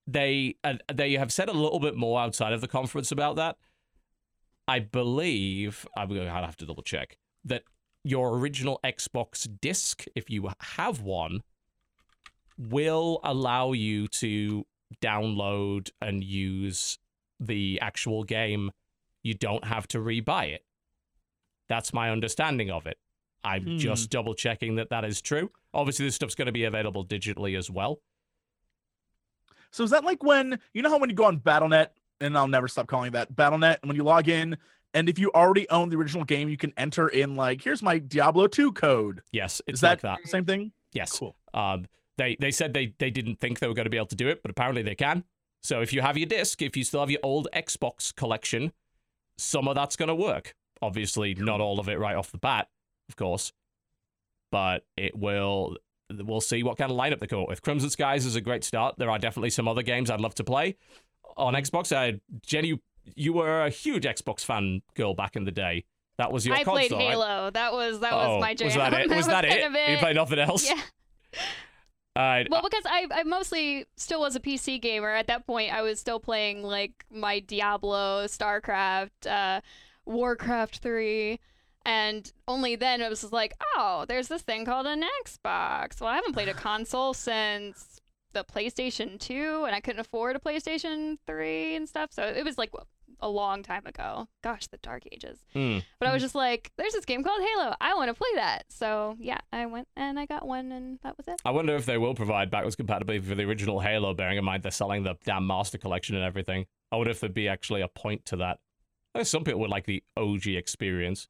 they 0.08 0.56
uh, 0.64 0.76
they 0.94 1.14
have 1.16 1.34
said 1.34 1.50
a 1.50 1.54
little 1.54 1.82
bit 1.82 1.98
more 1.98 2.22
outside 2.22 2.54
of 2.54 2.62
the 2.62 2.70
conference 2.70 3.12
about 3.12 3.36
that. 3.36 3.58
I 4.66 4.80
believe 4.80 5.86
I'm 5.98 6.08
going 6.08 6.24
to 6.26 6.32
have 6.32 6.56
to 6.56 6.66
double 6.66 6.84
check 6.84 7.18
that 7.44 7.64
your 8.06 8.38
original 8.38 8.80
Xbox 8.82 9.46
disc, 9.60 10.06
if 10.16 10.30
you 10.30 10.50
have 10.78 11.02
one, 11.02 11.42
will 12.58 13.20
allow 13.24 13.72
you 13.72 14.08
to 14.08 14.66
download 15.02 15.90
and 16.02 16.24
use 16.24 17.00
the 17.40 17.80
actual 17.82 18.24
game. 18.24 18.72
You 19.24 19.34
don't 19.34 19.66
have 19.66 19.88
to 19.90 20.00
rebuy 20.00 20.54
it. 20.54 20.66
That's 21.70 21.94
my 21.94 22.10
understanding 22.12 22.70
of 22.70 22.86
it. 22.86 22.98
I'm 23.44 23.64
Hmm. 23.64 23.78
just 23.78 24.10
double 24.10 24.34
checking 24.34 24.76
that 24.76 24.90
that 24.90 25.04
is 25.04 25.22
true. 25.22 25.52
Obviously, 25.74 26.06
this 26.06 26.16
stuff's 26.16 26.36
going 26.36 26.46
to 26.46 26.52
be 26.52 26.64
available 26.64 27.06
digitally 27.06 27.58
as 27.58 27.70
well. 27.70 28.02
So 29.72 29.84
is 29.84 29.90
that 29.90 30.04
like 30.04 30.24
when 30.24 30.60
you 30.74 30.82
know 30.82 30.90
how 30.90 30.98
when 31.00 31.10
you 31.10 31.16
go 31.16 31.26
on 31.26 31.40
BattleNet, 31.40 31.88
and 32.22 32.38
I'll 32.38 32.48
never 32.48 32.68
stop 32.68 32.88
calling 32.88 33.12
that 33.14 33.34
BattleNet, 33.36 33.78
and 33.82 33.90
when 33.90 33.96
you 33.98 34.04
log 34.04 34.30
in, 34.30 34.58
and 34.94 35.10
if 35.10 35.18
you 35.18 35.32
already 35.34 35.68
own 35.70 35.90
the 35.90 35.98
original 35.98 36.24
game, 36.24 36.48
you 36.48 36.58
can 36.58 36.72
enter 36.78 37.08
in 37.08 37.36
like, 37.36 37.62
here's 37.64 37.82
my 37.82 37.98
Diablo 37.98 38.48
2 38.48 38.72
code. 38.74 39.22
Yes, 39.32 39.62
it's 39.68 39.78
Is 39.78 39.82
that, 39.82 40.04
like 40.04 40.22
that. 40.22 40.28
same 40.30 40.46
thing? 40.46 40.72
Yes. 40.94 41.18
Cool. 41.18 41.36
Um, 41.54 41.88
they 42.18 42.38
they 42.40 42.52
said 42.52 42.74
they 42.74 42.94
they 43.00 43.10
didn't 43.10 43.40
think 43.40 43.60
they 43.60 43.68
were 43.68 43.74
going 43.74 43.86
to 43.86 43.90
be 43.90 43.98
able 43.98 44.08
to 44.08 44.16
do 44.16 44.28
it, 44.28 44.42
but 44.42 44.52
apparently 44.52 44.84
they 44.84 44.96
can. 44.96 45.24
So 45.62 45.82
if 45.82 45.94
you 45.94 46.02
have 46.02 46.18
your 46.18 46.28
disc, 46.28 46.62
if 46.62 46.76
you 46.76 46.84
still 46.84 47.00
have 47.00 47.10
your 47.10 47.22
old 47.24 47.48
Xbox 47.56 48.14
collection, 48.14 48.74
some 49.38 49.68
of 49.68 49.76
that's 49.76 49.96
going 49.96 50.10
to 50.10 50.16
work. 50.16 50.56
Obviously, 50.82 51.34
not 51.36 51.62
all 51.62 51.80
of 51.80 51.88
it 51.88 51.98
right 51.98 52.16
off 52.16 52.32
the 52.32 52.38
bat, 52.38 52.68
of 53.10 53.16
course, 53.16 53.54
but 54.52 54.86
it 54.98 55.18
will. 55.18 55.78
We'll 56.12 56.42
see 56.42 56.62
what 56.62 56.78
kind 56.78 56.92
of 56.92 56.98
lineup 56.98 57.20
they 57.20 57.28
come 57.28 57.40
up 57.40 57.48
with. 57.48 57.62
Crimson 57.62 57.90
Skies 57.90 58.26
is 58.26 58.36
a 58.36 58.42
great 58.42 58.64
start. 58.64 58.96
There 58.98 59.10
are 59.10 59.18
definitely 59.18 59.50
some 59.50 59.68
other 59.68 59.82
games 59.82 60.12
I'd 60.12 60.22
love 60.22 60.36
to 60.36 60.44
play 60.44 60.76
on 61.38 61.54
Xbox. 61.54 61.92
Uh, 61.92 62.20
Jenny, 62.46 62.80
you, 63.16 63.34
were 63.34 63.64
a 63.64 63.70
huge 63.70 64.04
Xbox 64.04 64.42
fan 64.42 64.82
girl 64.96 65.14
back 65.16 65.36
in 65.36 65.46
the 65.46 65.52
day. 65.52 65.86
That 66.18 66.32
was 66.32 66.46
your 66.46 66.56
I 66.56 66.64
console, 66.64 66.76
played 66.76 66.92
right? 66.92 67.12
Halo. 67.12 67.50
That 67.52 67.74
was 67.74 68.00
that 68.02 68.14
Oh, 68.14 68.36
was 68.36 68.42
my 68.42 68.54
jam. 68.54 68.66
Was 68.68 68.76
that 68.76 68.94
it? 68.94 69.10
Was 69.10 69.28
that 69.28 69.46
it? 69.46 69.66
of 69.66 69.74
You 69.74 69.98
played 69.98 70.16
nothing 70.16 70.40
else? 70.40 70.70
Yeah. 70.70 70.80
Uh, 72.16 72.44
Well, 72.50 72.62
because 72.62 72.84
I, 72.86 73.08
I 73.12 73.24
mostly 73.24 73.86
still 73.96 74.22
was 74.22 74.36
a 74.36 74.40
PC 74.40 74.82
gamer 74.82 75.10
at 75.10 75.28
that 75.28 75.46
point. 75.48 75.74
I 75.74 75.82
was 75.82 76.00
still 76.00 76.20
playing 76.20 76.64
like 76.64 77.06
my 77.12 77.40
Diablo, 77.40 78.26
StarCraft, 78.26 79.28
uh, 79.28 79.62
Warcraft 80.06 80.78
three, 80.78 81.40
and 81.86 82.32
only 82.48 82.76
then 82.76 83.02
it 83.02 83.10
was 83.10 83.22
just 83.22 83.34
like, 83.34 83.54
oh, 83.76 84.06
there's 84.08 84.28
this 84.28 84.42
thing 84.44 84.66
called 84.66 84.86
an 84.86 85.04
Xbox. 85.26 86.00
Well, 86.00 86.10
I 86.10 86.16
haven't 86.16 86.34
played 86.34 86.50
a 86.50 86.54
console 86.70 87.14
since 87.14 88.00
the 88.34 88.44
PlayStation 88.44 89.20
two, 89.20 89.64
and 89.66 89.76
I 89.76 89.80
couldn't 89.80 90.00
afford 90.02 90.36
a 90.36 90.40
PlayStation 90.40 91.18
three 91.26 91.76
and 91.76 91.88
stuff. 91.88 92.12
So 92.12 92.24
it 92.24 92.44
was 92.46 92.58
like 92.58 92.72
a 93.24 93.30
long 93.30 93.64
time 93.64 93.86
ago. 93.86 94.28
Gosh, 94.44 94.68
the 94.68 94.78
dark 94.78 95.04
ages. 95.12 95.40
hmm. 95.54 95.80
But 96.00 96.10
I 96.10 96.14
was 96.14 96.22
just 96.22 96.36
like, 96.36 96.72
there's 96.78 96.94
this 96.94 97.06
game 97.06 97.24
called 97.24 97.42
Halo. 97.42 97.74
I 97.80 97.96
want 97.96 98.10
to 98.10 98.14
play 98.14 98.28
that. 98.36 98.66
So 98.70 99.16
yeah, 99.20 99.38
I 99.52 99.66
went 99.66 99.88
and 99.96 100.20
I 100.20 100.26
got 100.26 100.46
one, 100.48 100.72
and 100.72 101.00
that 101.04 101.16
was 101.18 101.28
it. 101.28 101.42
I 101.46 101.52
wonder 101.52 101.76
if 101.76 101.86
they 101.86 101.98
will 101.98 102.14
provide 102.16 102.52
backwards 102.52 102.76
compatibility 102.76 103.26
for 103.26 103.36
the 103.36 103.44
original 103.44 103.80
Halo, 103.80 104.14
bearing 104.14 104.38
in 104.38 104.44
mind 104.46 104.64
they're 104.64 104.72
selling 104.72 105.04
the 105.04 105.16
damn 105.26 105.48
Master 105.48 105.78
Collection 105.78 106.16
and 106.16 106.24
everything. 106.26 106.66
I 106.92 106.98
wonder 106.98 107.12
if 107.12 107.20
there'd 107.22 107.34
be 107.34 107.48
actually 107.48 107.82
a 107.82 107.88
point 107.88 108.26
to 108.26 108.36
that. 108.38 108.60
I 109.16 109.20
think 109.20 109.28
some 109.28 109.44
people 109.44 109.62
would 109.62 109.70
like 109.70 109.86
the 109.86 110.04
OG 110.18 110.48
experience. 110.48 111.28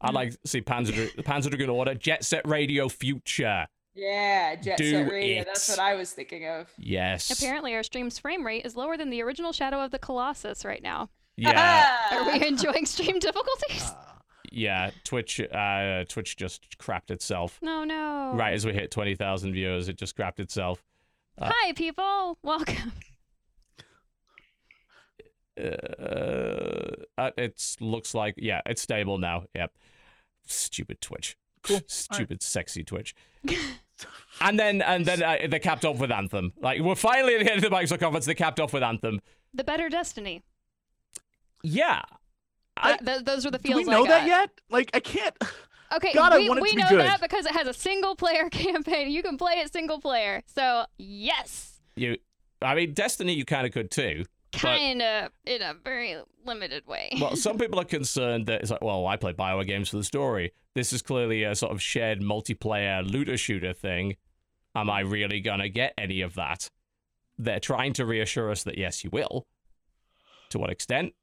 I'd 0.00 0.10
Mm. 0.10 0.14
like 0.14 0.30
to 0.32 0.38
see 0.46 0.60
Panzer, 0.62 0.92
Dra- 0.94 1.22
Panzer 1.24 1.48
Dragoon 1.50 1.70
Orta, 1.70 1.94
Jet 1.94 2.24
Set 2.24 2.46
Radio 2.46 2.88
Future. 2.88 3.66
Yeah, 3.94 4.54
Jet 4.54 4.78
Do 4.78 4.90
Set 4.90 5.10
Radio. 5.10 5.44
That's 5.44 5.68
what 5.68 5.78
I 5.80 5.94
was 5.94 6.12
thinking 6.12 6.46
of. 6.46 6.68
Yes. 6.78 7.28
Apparently, 7.30 7.74
our 7.74 7.82
stream's 7.82 8.18
frame 8.18 8.46
rate 8.46 8.64
is 8.64 8.76
lower 8.76 8.96
than 8.96 9.10
the 9.10 9.20
original 9.22 9.52
Shadow 9.52 9.80
of 9.84 9.90
the 9.90 9.98
Colossus 9.98 10.64
right 10.64 10.82
now. 10.82 11.10
Yeah. 11.40 11.96
Are 12.12 12.26
we 12.26 12.46
enjoying 12.46 12.86
stream 12.86 13.18
difficulties? 13.18 13.84
Ah. 13.86 14.18
yeah. 14.52 14.90
Twitch, 15.04 15.40
uh, 15.40 16.04
Twitch 16.08 16.36
just 16.36 16.78
crapped 16.78 17.10
itself. 17.10 17.58
No, 17.62 17.84
no. 17.84 18.32
Right 18.34 18.52
as 18.52 18.66
we 18.66 18.72
hit 18.72 18.90
20,000 18.90 19.52
viewers, 19.52 19.88
it 19.88 19.96
just 19.96 20.16
crapped 20.16 20.40
itself. 20.40 20.84
Uh, 21.38 21.50
Hi, 21.52 21.72
people. 21.72 22.38
Welcome. 22.42 22.92
Uh, 25.58 26.94
uh, 27.18 27.30
it 27.36 27.76
looks 27.80 28.14
like 28.14 28.34
yeah, 28.38 28.60
it's 28.66 28.82
stable 28.82 29.18
now. 29.18 29.44
Yep. 29.54 29.72
Stupid 30.46 31.00
Twitch. 31.00 31.36
Cool. 31.62 31.80
Stupid, 31.86 32.42
sexy 32.42 32.82
Twitch. 32.84 33.14
and 34.40 34.58
then 34.58 34.80
and 34.82 35.04
then 35.04 35.22
uh, 35.22 35.36
they 35.48 35.58
capped 35.58 35.84
off 35.84 35.98
with 35.98 36.10
Anthem. 36.10 36.52
Like 36.60 36.80
we're 36.80 36.94
finally 36.94 37.34
at 37.36 37.44
the 37.44 37.52
end 37.52 37.64
of 37.64 37.70
the 37.70 37.76
Microsoft 37.76 38.00
conference. 38.00 38.26
They 38.26 38.34
capped 38.34 38.60
off 38.60 38.72
with 38.72 38.82
Anthem. 38.82 39.20
The 39.52 39.64
better 39.64 39.88
Destiny. 39.88 40.42
Yeah. 41.62 42.02
I- 42.76 42.96
Th- 42.96 43.06
th- 43.06 43.24
those 43.24 43.46
are 43.46 43.50
the 43.50 43.58
Do 43.58 43.68
feels 43.68 43.84
we 43.86 43.90
know 43.90 44.06
that 44.06 44.26
yet? 44.26 44.50
Like, 44.70 44.90
I 44.94 45.00
can't. 45.00 45.34
Okay, 45.92 46.12
God, 46.14 46.36
we, 46.36 46.48
we 46.48 46.72
know 46.74 46.88
good. 46.88 47.00
that 47.00 47.20
because 47.20 47.46
it 47.46 47.52
has 47.52 47.66
a 47.66 47.72
single 47.74 48.14
player 48.14 48.48
campaign. 48.50 49.10
You 49.10 49.24
can 49.24 49.36
play 49.36 49.54
it 49.54 49.72
single 49.72 50.00
player. 50.00 50.40
So 50.46 50.84
yes, 50.98 51.80
You. 51.96 52.16
I 52.62 52.76
mean, 52.76 52.94
Destiny, 52.94 53.32
you 53.32 53.44
kind 53.44 53.66
of 53.66 53.72
could 53.72 53.90
too. 53.90 54.24
kind 54.52 55.02
of 55.02 55.32
in 55.46 55.62
a 55.62 55.74
very 55.84 56.16
limited 56.46 56.86
way. 56.86 57.10
Well, 57.20 57.34
some 57.34 57.58
people 57.58 57.80
are 57.80 57.84
concerned 57.84 58.46
that 58.46 58.60
it's 58.60 58.70
like, 58.70 58.82
well, 58.84 59.04
I 59.08 59.16
play 59.16 59.32
Bioware 59.32 59.66
games 59.66 59.88
for 59.88 59.96
the 59.96 60.04
story. 60.04 60.52
This 60.76 60.92
is 60.92 61.02
clearly 61.02 61.42
a 61.42 61.56
sort 61.56 61.72
of 61.72 61.82
shared 61.82 62.20
multiplayer 62.20 63.04
looter 63.04 63.36
shooter 63.36 63.72
thing. 63.72 64.14
Am 64.76 64.88
I 64.88 65.00
really 65.00 65.40
gonna 65.40 65.68
get 65.68 65.94
any 65.98 66.20
of 66.20 66.34
that? 66.36 66.70
They're 67.36 67.58
trying 67.58 67.94
to 67.94 68.06
reassure 68.06 68.48
us 68.52 68.62
that 68.62 68.78
yes, 68.78 69.02
you 69.02 69.10
will. 69.12 69.48
To 70.50 70.60
what 70.60 70.70
extent? 70.70 71.14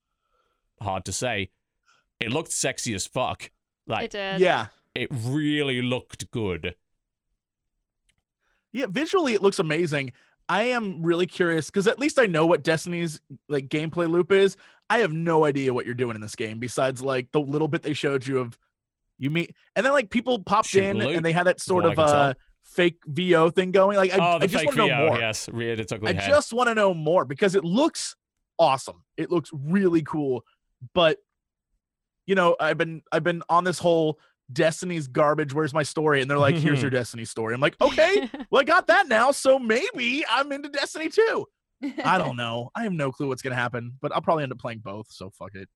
Hard 0.82 1.06
to 1.06 1.12
say. 1.12 1.50
It 2.20 2.32
looked 2.32 2.52
sexy 2.52 2.94
as 2.94 3.06
fuck. 3.08 3.44
it 3.46 3.52
Like 3.88 4.10
did. 4.12 4.40
Yeah. 4.42 4.68
it 4.96 5.10
really 5.12 5.82
looked 5.82 6.30
good. 6.32 6.76
Yeah, 8.74 8.86
visually 8.90 9.34
it 9.34 9.42
looks 9.42 9.60
amazing. 9.60 10.14
I 10.50 10.64
am 10.64 11.02
really 11.04 11.26
curious 11.26 11.68
because 11.68 11.88
at 11.88 12.00
least 12.00 12.20
I 12.20 12.26
know 12.26 12.46
what 12.46 12.64
Destiny's 12.64 13.20
like 13.50 13.68
gameplay 13.68 14.10
loop 14.10 14.32
is. 14.32 14.56
I 14.90 15.00
have 15.00 15.12
no 15.12 15.44
idea 15.46 15.74
what 15.74 15.86
you're 15.86 15.96
doing 15.96 16.16
in 16.16 16.22
this 16.22 16.36
game 16.36 16.60
besides 16.60 17.02
like 17.02 17.32
the 17.34 17.42
little 17.42 17.68
bit 17.68 17.84
they 17.84 17.94
showed 17.94 18.26
you 18.26 18.40
of 18.40 18.58
you 19.20 19.30
meet 19.30 19.54
and 19.76 19.86
then 19.86 19.92
like 19.94 20.10
people 20.10 20.40
popped 20.40 20.70
Shoot 20.70 20.84
in 20.84 21.02
and 21.02 21.12
and 21.18 21.26
they 21.26 21.34
had 21.34 21.48
that 21.48 21.60
sort 21.60 21.84
all 21.84 21.90
I 21.90 21.94
of 21.94 21.98
can 21.98 22.08
tell. 22.08 22.16
uh 22.16 22.34
fake 22.64 22.98
VO 23.08 23.50
thing 23.50 23.72
going. 23.72 23.98
Like 23.98 24.14
I, 24.14 24.18
oh, 24.18 24.38
I 24.42 24.48
just 24.48 24.66
want 24.66 24.78
to 24.78 24.88
know 24.88 25.08
more. 25.10 25.20
yes, 25.20 25.50
reared 25.50 25.80
its 25.80 25.92
ugly 25.92 26.10
I 26.10 26.14
head. 26.22 26.30
just 26.30 26.54
want 26.54 26.68
to 26.70 26.76
know 26.76 26.94
more 26.94 27.26
because 27.26 27.56
it 27.56 27.64
looks 27.66 28.16
awesome. 28.60 29.04
It 29.18 29.32
looks 29.32 29.50
really 29.54 30.02
cool. 30.04 30.44
But 30.94 31.18
you 32.26 32.36
know, 32.36 32.56
I've 32.60 32.78
been 32.78 33.02
I've 33.12 33.24
been 33.24 33.42
on 33.50 33.64
this 33.64 33.80
whole 33.80 34.20
Destiny's 34.52 35.08
garbage. 35.08 35.54
Where's 35.54 35.74
my 35.74 35.84
story? 35.84 36.22
And 36.22 36.30
they're 36.30 36.38
like, 36.38 36.56
"Here's 36.56 36.82
your 36.82 36.92
Destiny 37.02 37.26
story." 37.26 37.54
I'm 37.54 37.62
like, 37.62 37.76
okay, 37.82 38.30
well, 38.52 38.62
I 38.62 38.64
got 38.66 38.88
that 38.88 39.08
now, 39.08 39.32
so 39.32 39.58
maybe 39.60 40.26
I'm 40.30 40.52
into 40.52 40.70
Destiny 40.70 41.10
too. 41.10 41.46
I 42.04 42.18
don't 42.20 42.36
know. 42.38 42.70
I 42.76 42.84
have 42.84 42.94
no 42.94 43.12
clue 43.12 43.28
what's 43.28 43.42
gonna 43.42 43.56
happen, 43.56 43.94
but 44.02 44.14
I'll 44.14 44.22
probably 44.22 44.44
end 44.44 44.52
up 44.52 44.60
playing 44.60 44.80
both. 44.80 45.08
So 45.12 45.30
fuck 45.30 45.56
it. 45.56 45.70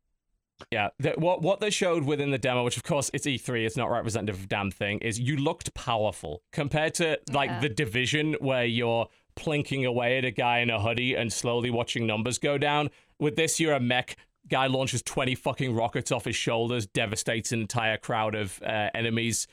Yeah, 0.72 0.90
the, 1.00 1.12
what 1.18 1.42
what 1.42 1.60
they 1.60 1.70
showed 1.70 2.04
within 2.04 2.32
the 2.32 2.38
demo, 2.38 2.64
which 2.64 2.78
of 2.78 2.84
course 2.84 3.10
it's 3.14 3.26
E3, 3.26 3.66
it's 3.66 3.78
not 3.78 3.90
representative 3.90 4.36
of 4.42 4.48
damn 4.48 4.72
thing, 4.72 5.00
is 5.00 5.20
you 5.20 5.38
looked 5.38 5.74
powerful 5.74 6.44
compared 6.52 6.94
to 6.96 7.18
like 7.32 7.50
Yeah. 7.50 7.60
the 7.62 7.70
division 7.70 8.34
where 8.40 8.66
you're 8.66 9.08
plinking 9.36 9.88
away 9.88 10.18
at 10.18 10.26
a 10.26 10.32
guy 10.32 10.60
in 10.60 10.70
a 10.70 10.80
hoodie 10.80 11.16
and 11.16 11.32
slowly 11.34 11.72
watching 11.72 12.06
numbers 12.06 12.38
go 12.38 12.58
down. 12.58 12.90
With 13.20 13.36
this, 13.38 13.60
you're 13.60 13.74
a 13.74 13.80
mech. 13.80 14.18
Guy 14.50 14.68
launches 14.68 15.02
20 15.02 15.36
fucking 15.36 15.74
rockets 15.76 16.12
off 16.12 16.26
his 16.26 16.36
shoulders, 16.36 16.86
devastates 16.86 17.52
an 17.52 17.62
entire 17.62 17.98
crowd 17.98 18.36
of 18.36 18.62
uh, 18.64 18.90
enemies. 18.94 19.48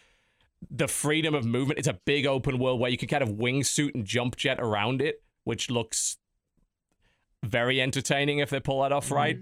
The 0.71 0.89
freedom 0.89 1.35
of 1.35 1.45
movement, 1.45 1.79
it's 1.79 1.89
a 1.89 1.99
big 2.05 2.27
open 2.27 2.59
world 2.59 2.81
where 2.81 2.91
you 2.91 2.99
can 2.99 3.09
kind 3.09 3.23
of 3.23 3.29
wingsuit 3.31 3.95
and 3.95 4.05
jump 4.05 4.37
jet 4.37 4.59
around 4.59 5.01
it, 5.03 5.23
which 5.45 5.71
looks 5.71 6.17
very 7.45 7.81
entertaining 7.81 8.39
if 8.41 8.51
they 8.51 8.59
pull 8.61 8.83
that 8.83 8.91
off 8.93 9.11
right. 9.13 9.39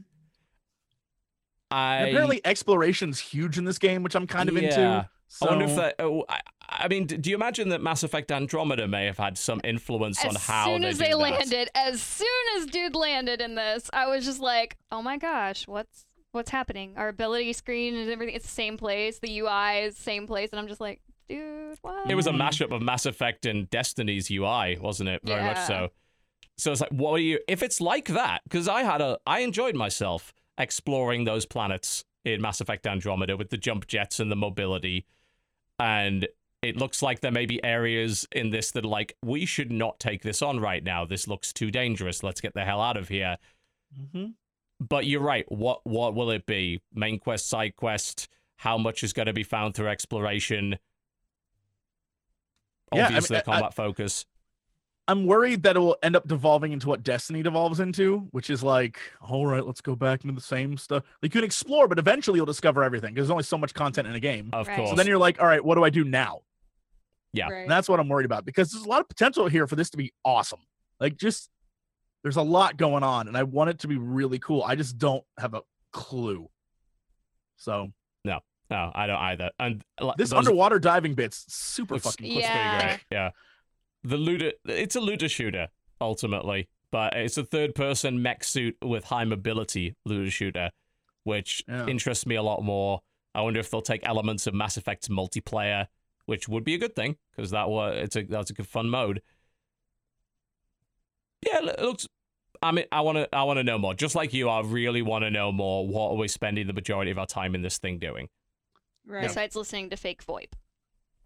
I 1.70 1.96
apparently, 2.08 2.40
exploration's 2.44 3.18
huge 3.18 3.58
in 3.58 3.64
this 3.64 3.78
game, 3.78 4.02
which 4.02 4.14
I'm 4.14 4.26
kind 4.26 4.48
of 4.48 4.56
Yeah. 4.56 4.62
into. 4.62 5.10
So, 5.28 5.46
I 5.46 5.50
wonder 5.50 5.64
if 5.64 5.76
that. 5.76 5.94
Oh, 5.98 6.24
I, 6.28 6.40
I 6.68 6.88
mean, 6.88 7.06
do 7.06 7.30
you 7.30 7.36
imagine 7.36 7.68
that 7.70 7.80
Mass 7.80 8.02
Effect 8.02 8.30
Andromeda 8.32 8.88
may 8.88 9.06
have 9.06 9.18
had 9.18 9.38
some 9.38 9.60
influence 9.64 10.24
on 10.24 10.36
as 10.36 10.44
how 10.44 10.66
soon 10.66 10.82
they 10.82 10.88
as 10.88 10.98
do 10.98 11.04
they 11.04 11.10
that? 11.10 11.16
landed, 11.18 11.70
as 11.74 12.02
soon 12.02 12.26
as 12.56 12.66
dude 12.66 12.94
landed 12.96 13.40
in 13.40 13.54
this, 13.54 13.88
I 13.92 14.06
was 14.08 14.24
just 14.24 14.40
like, 14.40 14.76
oh 14.90 15.00
my 15.02 15.16
gosh, 15.16 15.66
what's 15.68 16.04
what's 16.32 16.50
happening? 16.50 16.94
Our 16.96 17.08
ability 17.08 17.52
screen 17.54 17.94
and 17.96 18.10
everything, 18.10 18.34
it's 18.34 18.44
the 18.46 18.50
same 18.52 18.76
place. 18.76 19.18
The 19.20 19.38
UI 19.40 19.84
is 19.84 19.96
the 19.96 20.02
same 20.02 20.26
place, 20.26 20.50
and 20.52 20.58
I'm 20.60 20.68
just 20.68 20.80
like, 20.80 21.00
dude, 21.28 21.78
what? 21.82 22.10
It 22.10 22.14
was 22.14 22.26
a 22.26 22.30
Mm. 22.32 22.38
mashup 22.42 22.74
of 22.74 22.82
Mass 22.82 23.06
Effect 23.06 23.46
and 23.46 23.70
Destiny's 23.70 24.30
UI, 24.30 24.76
wasn't 24.78 25.08
it? 25.08 25.22
Very 25.24 25.42
much 25.42 25.58
so. 25.66 25.90
So 26.58 26.72
it's 26.72 26.80
like, 26.80 26.90
what 26.90 27.12
are 27.12 27.18
you? 27.18 27.38
If 27.48 27.62
it's 27.62 27.80
like 27.80 28.08
that, 28.08 28.40
because 28.44 28.66
I 28.68 28.82
had 28.82 29.00
a, 29.00 29.18
I 29.26 29.40
enjoyed 29.40 29.76
myself 29.76 30.34
exploring 30.58 31.24
those 31.24 31.46
planets 31.46 32.04
in 32.24 32.40
Mass 32.42 32.60
Effect 32.60 32.86
Andromeda 32.86 33.36
with 33.36 33.50
the 33.50 33.56
jump 33.58 33.86
jets 33.86 34.18
and 34.20 34.32
the 34.32 34.36
mobility, 34.36 35.06
and 35.78 36.26
it 36.62 36.76
looks 36.76 37.02
like 37.02 37.20
there 37.20 37.30
may 37.30 37.46
be 37.46 37.62
areas 37.64 38.26
in 38.32 38.50
this 38.50 38.70
that 38.72 38.84
are 38.84 38.88
like, 38.88 39.16
we 39.22 39.44
should 39.46 39.70
not 39.70 40.00
take 40.00 40.22
this 40.22 40.42
on 40.42 40.58
right 40.60 40.82
now. 40.82 41.04
This 41.04 41.28
looks 41.28 41.52
too 41.52 41.70
dangerous. 41.70 42.22
Let's 42.22 42.40
get 42.40 42.54
the 42.54 42.64
hell 42.64 42.80
out 42.80 42.96
of 42.96 43.08
here. 43.08 43.36
Mhm. 43.98 44.34
But 44.80 45.06
you're 45.06 45.20
right. 45.22 45.50
What 45.50 45.80
what 45.86 46.14
will 46.14 46.30
it 46.30 46.44
be? 46.46 46.80
Main 46.92 47.18
quest, 47.18 47.48
side 47.48 47.76
quest? 47.76 48.28
How 48.56 48.76
much 48.78 49.02
is 49.04 49.12
going 49.12 49.26
to 49.26 49.32
be 49.32 49.42
found 49.44 49.74
through 49.74 49.88
exploration? 49.88 50.78
Yeah, 52.92 53.06
I 53.06 53.08
mean, 53.08 53.16
Obviously, 53.16 53.36
I- 53.36 53.40
a 53.40 53.42
combat 53.42 53.74
focus. 53.74 54.26
I'm 55.08 55.24
worried 55.26 55.62
that 55.62 55.76
it 55.76 55.78
will 55.78 55.96
end 56.02 56.16
up 56.16 56.26
devolving 56.26 56.72
into 56.72 56.88
what 56.88 57.04
Destiny 57.04 57.42
devolves 57.42 57.78
into, 57.78 58.26
which 58.32 58.50
is 58.50 58.62
like, 58.64 58.98
all 59.20 59.46
right, 59.46 59.64
let's 59.64 59.80
go 59.80 59.94
back 59.94 60.24
into 60.24 60.34
the 60.34 60.40
same 60.40 60.76
stuff. 60.76 61.04
Like 61.22 61.32
you 61.34 61.40
can 61.40 61.44
explore, 61.44 61.86
but 61.86 61.98
eventually 61.98 62.38
you'll 62.38 62.46
discover 62.46 62.82
everything. 62.82 63.10
'cause 63.14 63.22
There's 63.22 63.30
only 63.30 63.44
so 63.44 63.56
much 63.56 63.72
content 63.72 64.08
in 64.08 64.14
a 64.14 64.20
game. 64.20 64.50
Of 64.52 64.66
Right. 64.66 64.76
course. 64.76 64.90
So 64.90 64.96
then 64.96 65.06
you're 65.06 65.18
like, 65.18 65.40
all 65.40 65.46
right, 65.46 65.64
what 65.64 65.76
do 65.76 65.84
I 65.84 65.90
do 65.90 66.02
now? 66.04 66.40
Yeah. 67.32 67.48
Right. 67.48 67.62
And 67.62 67.70
that's 67.70 67.88
what 67.88 68.00
I'm 68.00 68.08
worried 68.08 68.26
about 68.26 68.44
because 68.44 68.72
there's 68.72 68.84
a 68.84 68.88
lot 68.88 69.00
of 69.00 69.08
potential 69.08 69.46
here 69.46 69.66
for 69.68 69.76
this 69.76 69.90
to 69.90 69.96
be 69.96 70.12
awesome. 70.24 70.60
Like 70.98 71.16
just 71.16 71.50
there's 72.22 72.36
a 72.36 72.42
lot 72.42 72.76
going 72.76 73.04
on, 73.04 73.28
and 73.28 73.36
I 73.36 73.44
want 73.44 73.70
it 73.70 73.78
to 73.80 73.88
be 73.88 73.96
really 73.98 74.40
cool. 74.40 74.64
I 74.64 74.74
just 74.74 74.98
don't 74.98 75.22
have 75.38 75.54
a 75.54 75.62
clue. 75.92 76.48
So 77.56 77.92
no, 78.24 78.40
no, 78.70 78.90
I 78.94 79.06
don't 79.06 79.18
either. 79.20 79.50
And 79.60 79.84
uh, 79.98 80.12
this 80.18 80.30
those- 80.30 80.38
underwater 80.38 80.78
diving 80.78 81.14
bit's 81.14 81.44
super 81.52 81.94
looks- 81.94 82.06
fucking 82.06 82.26
cool. 82.26 82.34
looks 82.36 82.48
Yeah. 82.48 82.80
great. 82.86 83.00
Yeah. 83.12 83.30
The 84.06 84.16
looter, 84.16 84.52
it's 84.66 84.94
a 84.94 85.00
looter 85.00 85.28
shooter 85.28 85.68
ultimately, 86.00 86.68
but 86.92 87.14
it's 87.16 87.36
a 87.36 87.44
third-person 87.44 88.22
mech 88.22 88.44
suit 88.44 88.76
with 88.80 89.04
high 89.04 89.24
mobility 89.24 89.96
looter 90.04 90.30
shooter, 90.30 90.70
which 91.24 91.64
Yeah. 91.66 91.86
interests 91.88 92.24
me 92.24 92.36
a 92.36 92.42
lot 92.42 92.62
more. 92.62 93.00
I 93.34 93.40
wonder 93.40 93.58
if 93.58 93.68
they'll 93.68 93.82
take 93.82 94.06
elements 94.06 94.46
of 94.46 94.54
Mass 94.54 94.76
Effect's 94.76 95.08
multiplayer, 95.08 95.88
which 96.26 96.48
would 96.48 96.62
be 96.62 96.74
a 96.74 96.78
good 96.78 96.94
thing 96.94 97.16
because 97.34 97.50
that 97.50 97.68
was 97.68 97.96
it's 97.98 98.14
a 98.16 98.22
that's 98.22 98.50
a 98.50 98.54
good 98.54 98.68
fun 98.68 98.88
mode. 98.88 99.22
Yeah, 101.42 101.58
it 101.64 101.80
looks. 101.80 102.06
I 102.62 102.70
mean, 102.72 102.84
I 102.92 103.00
want 103.00 103.18
to 103.18 103.28
I 103.34 103.42
want 103.42 103.58
to 103.58 103.64
know 103.64 103.76
more. 103.78 103.94
Just 103.94 104.14
like 104.14 104.32
you, 104.32 104.48
I 104.48 104.60
really 104.62 105.02
want 105.02 105.24
to 105.24 105.30
know 105.30 105.50
more. 105.52 105.86
What 105.86 106.12
are 106.12 106.16
we 106.16 106.28
spending 106.28 106.66
the 106.68 106.72
majority 106.72 107.10
of 107.10 107.18
our 107.18 107.26
time 107.26 107.54
in 107.56 107.62
this 107.62 107.78
thing 107.78 107.98
doing? 107.98 108.28
Right. 109.04 109.22
Besides 109.22 109.56
listening 109.56 109.90
to 109.90 109.96
fake 109.96 110.24
VoIP. 110.24 110.52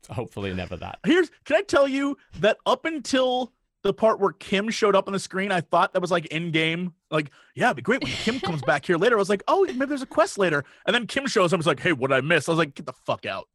Hopefully, 0.09 0.55
never 0.55 0.77
that. 0.77 0.99
Here's 1.05 1.31
can 1.45 1.57
I 1.57 1.63
tell 1.63 1.87
you 1.87 2.17
that 2.41 2.59
up 2.67 2.85
until 2.85 3.53
the 3.83 3.93
part 3.95 4.21
where 4.21 4.33
Kim 4.33 4.69
showed 4.71 4.95
up 4.95 5.07
on 5.07 5.13
the 5.13 5.19
screen, 5.19 5.51
I 5.51 5.63
thought 5.63 5.95
that 5.95 6.01
was 6.01 6.11
like 6.11 6.27
in 6.27 6.51
game. 6.51 6.93
Like, 7.11 7.31
yeah, 7.55 7.67
it'd 7.67 7.77
be 7.77 7.83
great 7.83 8.03
when 8.03 8.13
Kim 8.13 8.39
comes 8.39 8.63
back 8.63 8.85
here 8.85 8.97
later. 8.97 9.17
I 9.17 9.19
was 9.19 9.31
like, 9.31 9.43
oh, 9.49 9.65
maybe 9.65 9.87
there's 9.87 10.03
a 10.03 10.07
quest 10.07 10.39
later. 10.39 10.65
And 10.87 10.95
then 10.95 11.07
Kim 11.07 11.27
shows 11.27 11.47
up. 11.47 11.55
and 11.55 11.61
was 11.61 11.67
like, 11.67 11.81
hey, 11.81 11.93
what 11.93 12.09
did 12.09 12.17
I 12.17 12.21
miss? 12.21 12.49
I 12.49 12.53
was 12.53 12.59
like, 12.59 12.75
get 12.75 12.87
the 12.87 12.93
fuck 12.93 13.25
out. 13.25 13.49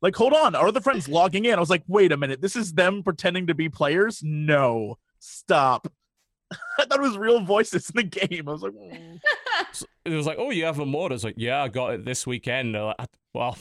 Like, 0.00 0.14
hold 0.14 0.32
on. 0.32 0.54
Our 0.54 0.68
other 0.68 0.80
friends 0.80 1.08
logging 1.08 1.44
in. 1.44 1.54
I 1.54 1.60
was 1.60 1.70
like, 1.70 1.82
wait 1.88 2.12
a 2.12 2.16
minute. 2.16 2.40
This 2.40 2.54
is 2.54 2.72
them 2.72 3.02
pretending 3.02 3.48
to 3.48 3.54
be 3.54 3.68
players? 3.68 4.20
No. 4.22 4.98
Stop. 5.18 5.92
I 6.78 6.84
thought 6.84 6.98
it 6.98 7.02
was 7.02 7.18
real 7.18 7.40
voices 7.40 7.90
in 7.90 7.96
the 7.96 8.02
game. 8.04 8.48
I 8.48 8.52
was 8.52 8.62
like, 8.62 8.72
mm. 8.72 9.20
So 9.72 9.86
it 10.04 10.14
was 10.14 10.26
like, 10.26 10.38
oh, 10.38 10.50
you 10.50 10.64
have 10.64 10.78
a 10.78 10.86
mod. 10.86 11.12
I 11.12 11.14
was 11.14 11.24
like, 11.24 11.34
yeah, 11.36 11.62
I 11.62 11.68
got 11.68 11.94
it 11.94 12.04
this 12.04 12.26
weekend. 12.26 12.72
Like, 12.72 12.96
well, 13.34 13.56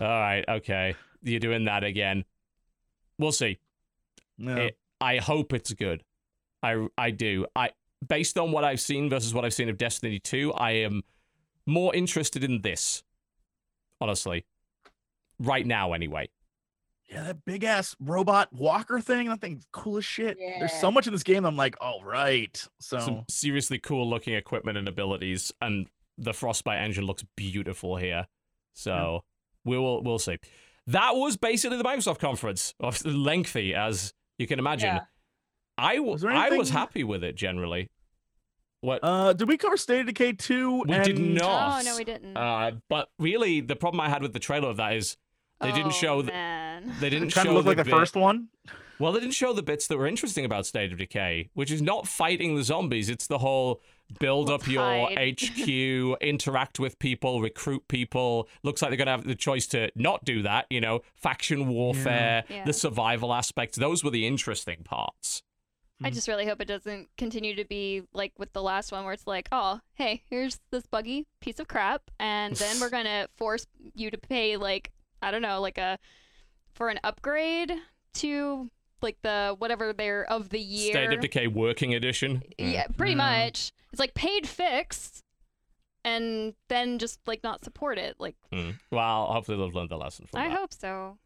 all 0.00 0.06
right, 0.06 0.44
okay. 0.48 0.94
You're 1.22 1.40
doing 1.40 1.64
that 1.66 1.84
again. 1.84 2.24
We'll 3.18 3.32
see. 3.32 3.58
no. 4.38 4.56
It- 4.56 4.78
I 5.00 5.18
hope 5.18 5.52
it's 5.52 5.72
good. 5.74 6.02
I 6.62 6.86
I 6.96 7.10
do. 7.10 7.46
I 7.54 7.70
based 8.06 8.38
on 8.38 8.52
what 8.52 8.64
I've 8.64 8.80
seen 8.80 9.10
versus 9.10 9.34
what 9.34 9.44
I've 9.44 9.52
seen 9.52 9.68
of 9.68 9.76
Destiny 9.76 10.18
2, 10.18 10.52
I 10.54 10.70
am 10.72 11.02
more 11.66 11.94
interested 11.94 12.42
in 12.44 12.62
this. 12.62 13.02
Honestly. 14.00 14.44
Right 15.38 15.66
now 15.66 15.92
anyway. 15.92 16.28
Yeah, 17.10 17.24
that 17.24 17.44
big 17.44 17.64
ass 17.64 17.94
robot 18.00 18.50
walker 18.52 18.98
thing. 19.00 19.28
That 19.28 19.40
thing's 19.40 19.66
cool 19.72 19.98
as 19.98 20.04
shit. 20.06 20.38
There's 20.38 20.72
so 20.72 20.90
much 20.90 21.06
in 21.06 21.12
this 21.12 21.22
game. 21.22 21.44
I'm 21.44 21.56
like, 21.56 21.76
all 21.80 22.02
right. 22.02 22.56
So 22.78 22.98
Some 22.98 23.24
seriously 23.28 23.78
cool 23.78 24.08
looking 24.08 24.34
equipment 24.34 24.78
and 24.78 24.88
abilities 24.88 25.52
and 25.60 25.86
the 26.16 26.32
Frostbite 26.32 26.78
engine 26.80 27.04
looks 27.04 27.24
beautiful 27.36 27.96
here. 27.96 28.26
So 28.72 29.24
we 29.64 29.78
will 29.78 30.02
we'll 30.02 30.18
see. 30.18 30.38
That 30.86 31.14
was 31.16 31.36
basically 31.36 31.78
the 31.78 31.84
Microsoft 31.84 32.18
conference. 32.18 32.74
Lengthy 33.04 33.74
as 33.74 34.12
you 34.38 34.46
can 34.46 34.58
imagine. 34.58 34.96
Yeah. 34.96 35.00
I 35.78 35.94
w- 35.96 36.12
Was 36.12 36.22
there 36.22 36.30
I 36.30 36.50
was 36.50 36.70
happy 36.70 37.02
with 37.04 37.24
it 37.24 37.34
generally. 37.36 37.90
What 38.80 39.00
Uh, 39.02 39.32
did 39.32 39.48
we 39.48 39.56
cover 39.56 39.76
State 39.78 40.00
of 40.00 40.06
Decay 40.06 40.34
2? 40.34 40.84
We 40.86 40.98
did 41.00 41.18
not. 41.18 41.80
oh 41.80 41.84
no, 41.90 41.96
we 41.96 42.04
didn't. 42.04 42.36
Uh, 42.36 42.72
but 42.90 43.08
really, 43.18 43.60
the 43.62 43.76
problem 43.76 44.00
I 44.00 44.08
had 44.10 44.20
with 44.22 44.34
the 44.34 44.38
trailer 44.38 44.68
of 44.68 44.76
that 44.76 44.92
is 44.94 45.16
they 45.60 45.72
didn't 45.72 45.86
Oh, 45.86 45.90
show 45.90 46.22
the, 46.22 46.30
man. 46.32 46.92
they 47.00 47.08
didn't 47.08 47.30
kind 47.30 47.46
show 47.46 47.56
of 47.56 47.64
looked 47.64 47.78
like 47.78 47.84
the 47.84 47.90
first 47.90 48.14
one. 48.14 48.48
Well, 48.98 49.12
they 49.12 49.20
didn't 49.20 49.34
show 49.34 49.52
the 49.52 49.62
bits 49.62 49.86
that 49.88 49.96
were 49.98 50.06
interesting 50.06 50.44
about 50.44 50.66
State 50.66 50.92
of 50.92 50.98
Decay, 50.98 51.50
which 51.54 51.70
is 51.70 51.82
not 51.82 52.06
fighting 52.06 52.56
the 52.56 52.62
zombies. 52.62 53.08
It's 53.08 53.26
the 53.26 53.38
whole 53.38 53.80
build 54.20 54.48
Let's 54.48 54.64
up 54.64 54.70
your 54.70 54.82
hide. 54.82 55.38
HQ, 55.40 55.68
interact 56.20 56.78
with 56.78 56.98
people, 56.98 57.40
recruit 57.40 57.88
people. 57.88 58.48
Looks 58.62 58.82
like 58.82 58.90
they're 58.90 58.96
going 58.96 59.06
to 59.06 59.12
have 59.12 59.24
the 59.26 59.34
choice 59.34 59.66
to 59.68 59.90
not 59.96 60.24
do 60.24 60.42
that, 60.42 60.66
you 60.70 60.80
know, 60.80 61.00
faction 61.16 61.68
warfare, 61.68 62.44
Yeah. 62.48 62.64
the 62.64 62.72
survival 62.72 63.32
aspects. 63.32 63.76
Those 63.78 64.04
were 64.04 64.10
the 64.10 64.26
interesting 64.26 64.82
parts. 64.84 65.42
I 66.02 66.10
just 66.10 66.28
really 66.28 66.44
hope 66.44 66.60
it 66.60 66.66
doesn't 66.66 67.08
continue 67.16 67.54
to 67.54 67.64
be 67.64 68.02
like 68.12 68.32
with 68.36 68.52
the 68.52 68.60
last 68.62 68.92
one 68.92 69.04
where 69.04 69.14
it's 69.14 69.26
like, 69.26 69.48
oh, 69.52 69.80
hey, 69.94 70.22
here's 70.28 70.58
this 70.70 70.84
buggy 70.86 71.24
piece 71.40 71.58
of 71.60 71.68
crap, 71.68 72.02
and 72.18 72.54
then 72.56 72.78
we're 72.80 72.90
gonna 72.90 73.28
force 73.36 73.66
you 73.94 74.10
to 74.10 74.18
pay 74.18 74.56
like 74.56 74.90
I 75.22 75.30
don't 75.30 75.40
know, 75.40 75.60
like 75.62 75.78
a 75.78 75.98
for 76.74 76.90
an 76.90 76.98
upgrade 77.04 77.72
to 78.14 78.70
like 79.02 79.16
the 79.22 79.54
whatever 79.58 79.92
they're 79.92 80.24
of 80.24 80.48
the 80.50 80.58
year. 80.60 80.92
State 80.92 81.12
of 81.12 81.20
Decay 81.20 81.46
Working 81.48 81.94
Edition. 81.94 82.42
Mm. 82.58 82.72
Yeah, 82.72 82.86
pretty 82.96 83.12
Yeah. 83.12 83.44
much. 83.46 83.72
It's 83.92 84.00
like 84.00 84.14
paid 84.14 84.48
fixed, 84.48 85.22
and 86.04 86.54
then 86.68 86.98
just 86.98 87.20
like 87.26 87.42
not 87.42 87.64
support 87.64 87.98
it. 87.98 88.16
Like 88.18 88.36
Mm. 88.52 88.78
Well, 88.90 89.26
hopefully 89.26 89.58
they've 89.58 89.74
learned 89.74 89.90
the 89.90 89.96
lesson 89.96 90.26
from 90.26 90.40
I 90.40 90.48
that. 90.48 90.58
hope 90.58 90.72
so. 90.72 91.18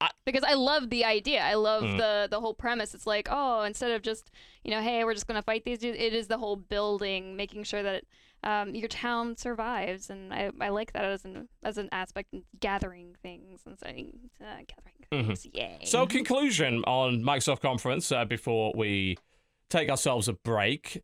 I- 0.00 0.10
because 0.24 0.44
I 0.44 0.54
love 0.54 0.90
the 0.90 1.04
idea. 1.04 1.42
I 1.42 1.54
love 1.54 1.82
Mm. 1.82 1.98
the 1.98 2.28
the 2.30 2.40
whole 2.40 2.54
premise. 2.54 2.94
It's 2.94 3.06
like, 3.06 3.28
oh, 3.30 3.62
instead 3.62 3.90
of 3.90 4.02
just 4.02 4.30
you 4.64 4.70
know, 4.70 4.80
hey, 4.82 5.04
we're 5.04 5.14
just 5.14 5.26
gonna 5.26 5.42
fight 5.42 5.64
these 5.64 5.78
dudes. 5.78 5.98
It 5.98 6.12
is 6.14 6.28
the 6.28 6.38
whole 6.38 6.56
building, 6.56 7.36
making 7.36 7.64
sure 7.64 7.82
that 7.82 8.04
um, 8.44 8.74
your 8.74 8.88
town 8.88 9.36
survives, 9.36 10.10
and 10.10 10.32
I, 10.32 10.50
I 10.60 10.68
like 10.68 10.92
that 10.92 11.04
as 11.04 11.24
an 11.24 11.48
as 11.62 11.78
an 11.78 11.88
aspect, 11.92 12.32
and 12.32 12.42
gathering 12.60 13.16
things 13.22 13.60
and 13.66 13.78
saying 13.78 14.30
uh, 14.40 14.44
gathering 14.66 14.94
Mhm. 15.12 15.26
things. 15.28 15.46
Yay! 15.52 15.78
So, 15.84 16.06
conclusion 16.06 16.84
on 16.84 17.22
Microsoft 17.22 17.60
conference 17.60 18.12
uh, 18.12 18.24
before 18.24 18.72
we 18.76 19.16
take 19.70 19.88
ourselves 19.90 20.28
a 20.28 20.32
break. 20.34 21.02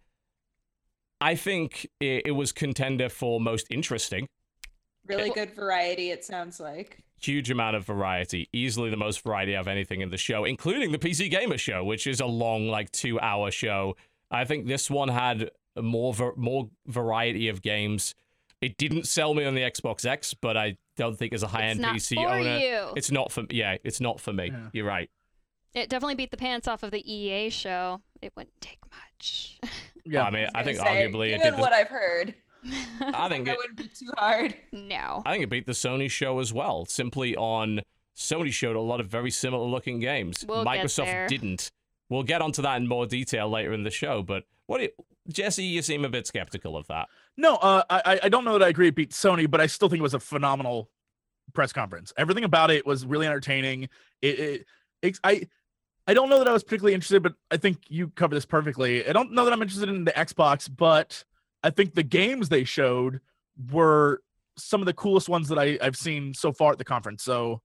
I 1.21 1.37
think 1.37 1.87
it, 2.01 2.23
it 2.27 2.31
was 2.33 2.53
contender 2.53 3.09
for 3.09 3.41
most 3.41 3.67
interesting. 3.71 4.27
Really 5.07 5.31
good 5.31 5.55
variety, 5.55 6.11
it 6.11 6.25
sounds 6.25 6.61
like. 6.61 7.03
Huge 7.21 7.51
amount 7.51 7.77
of 7.77 7.85
variety, 7.87 8.49
easily 8.53 8.91
the 8.91 8.97
most 8.97 9.23
variety 9.23 9.55
of 9.55 9.67
anything 9.69 10.01
in 10.03 10.11
the 10.11 10.17
show, 10.19 10.45
including 10.45 10.93
the 10.93 10.99
PC 10.99 11.31
Gamer 11.31 11.57
Show, 11.57 11.85
which 11.85 12.07
is 12.07 12.21
a 12.21 12.27
long, 12.27 12.69
like 12.69 12.91
two 12.91 13.19
hour 13.21 13.51
show. 13.51 13.97
I 14.31 14.45
think 14.45 14.67
this 14.67 14.91
one 14.91 15.09
had 15.09 15.51
more 15.81 16.15
ver- 16.15 16.35
more 16.37 16.71
variety 16.87 17.49
of 17.49 17.63
games. 17.63 18.15
It 18.61 18.79
didn't 18.79 19.07
sell 19.07 19.35
me 19.35 19.45
on 19.45 19.55
the 19.55 19.61
Xbox 19.61 20.07
X, 20.07 20.33
but 20.35 20.57
I 20.57 20.77
don't 20.97 21.19
think 21.19 21.33
as 21.35 21.43
a 21.43 21.49
high 21.49 21.65
it's 21.65 21.71
end 21.73 21.81
not 21.81 21.97
PC 21.97 22.15
for 22.15 22.29
owner, 22.29 22.59
you. 22.59 22.93
it's 22.97 23.11
not 23.11 23.33
for 23.33 23.45
yeah, 23.51 23.77
it's 23.85 24.01
not 24.01 24.21
for 24.21 24.33
me. 24.33 24.47
Yeah. 24.47 24.69
You're 24.73 24.87
right. 24.87 25.11
It 25.75 25.89
definitely 25.89 26.15
beat 26.15 26.31
the 26.31 26.37
pants 26.37 26.69
off 26.69 26.83
of 26.85 26.93
the 26.93 27.13
EA 27.13 27.51
show. 27.51 28.01
It 28.23 28.33
wouldn't 28.37 28.61
take 28.61 28.79
much. 28.91 29.59
Yeah. 30.07 30.25
I 30.25 30.31
mean, 30.31 30.47
I 30.55 30.59
was 30.59 30.67
think 30.67 30.79
say, 30.79 30.85
arguably 30.85 31.29
it 31.29 31.39
given 31.39 31.41
did. 31.45 31.55
The, 31.55 31.61
what 31.63 31.73
I've 31.73 31.89
heard, 31.89 32.35
I 33.01 33.27
think 33.31 33.49
it, 33.49 33.57
wouldn't 33.57 33.79
be 33.79 33.89
too 33.89 34.11
hard. 34.19 34.55
no. 34.71 35.23
I 35.25 35.33
think 35.33 35.45
it 35.45 35.49
beat 35.49 35.65
the 35.65 35.73
Sony 35.73 36.11
show 36.11 36.41
as 36.41 36.53
well. 36.53 36.85
Simply 36.85 37.35
on 37.35 37.81
Sony 38.15 38.53
showed 38.53 38.77
a 38.77 38.81
lot 38.81 39.01
of 39.01 39.07
very 39.07 39.31
similar 39.31 39.67
looking 39.67 40.01
games. 40.01 40.45
We'll 40.47 40.63
get 40.63 40.85
Microsoft 40.85 41.07
there. 41.07 41.27
didn't. 41.27 41.71
We'll 42.11 42.23
get 42.23 42.43
onto 42.43 42.61
that 42.61 42.77
in 42.77 42.87
more 42.87 43.07
detail 43.07 43.49
later 43.49 43.73
in 43.73 43.83
the 43.83 43.91
show. 43.91 44.23
But 44.23 44.45
what, 44.67 44.77
do 44.77 44.85
you, 44.85 44.91
Jesse? 45.29 45.65
You 45.65 45.83
seem 45.83 46.05
a 46.05 46.09
bit 46.09 46.27
skeptical 46.27 46.77
of 46.77 46.87
that. 46.89 47.09
No, 47.37 47.57
uh, 47.57 47.83
I 47.89 48.21
I 48.25 48.29
don't 48.29 48.45
know 48.45 48.59
that 48.59 48.65
I 48.65 48.69
agree 48.69 48.89
it 48.89 48.95
beat 48.95 49.11
Sony, 49.11 49.51
but 49.51 49.61
I 49.61 49.67
still 49.67 49.89
think 49.89 50.01
it 50.01 50.03
was 50.03 50.15
a 50.15 50.21
phenomenal 50.21 50.91
press 51.53 51.73
conference. 51.73 52.13
Everything 52.17 52.45
about 52.45 52.71
it 52.71 52.87
was 52.87 53.05
really 53.07 53.27
entertaining. 53.27 53.89
It, 54.23 54.39
it, 54.39 54.67
it's 55.03 55.21
I 55.25 55.49
I 56.07 56.15
don't 56.15 56.29
know 56.29 56.39
that 56.39 56.49
I 56.49 56.53
was 56.53 56.63
particularly 56.63 56.95
interested, 56.95 57.23
but 57.23 57.35
I 57.51 57.57
think 57.57 57.79
you 57.89 58.09
covered 58.09 58.37
this 58.37 58.45
perfectly. 58.45 59.07
I 59.07 59.13
don't 59.13 59.33
know 59.33 59.45
that 59.45 59.53
I'm 59.53 59.63
interested 59.63 59.89
in 59.89 60.05
the 60.05 60.13
Xbox, 60.13 60.69
but 60.75 61.25
I 61.63 61.71
think 61.71 61.95
the 61.95 62.03
games 62.03 62.49
they 62.49 62.65
showed 62.65 63.21
were 63.71 64.21
some 64.57 64.83
of 64.83 64.87
the 64.87 64.93
coolest 64.93 65.29
ones 65.29 65.49
that 65.49 65.59
I, 65.59 65.79
I've 65.81 65.97
seen 65.97 66.35
so 66.35 66.53
far 66.53 66.73
at 66.73 66.79
the 66.79 66.85
conference. 66.85 67.23
So 67.23 67.63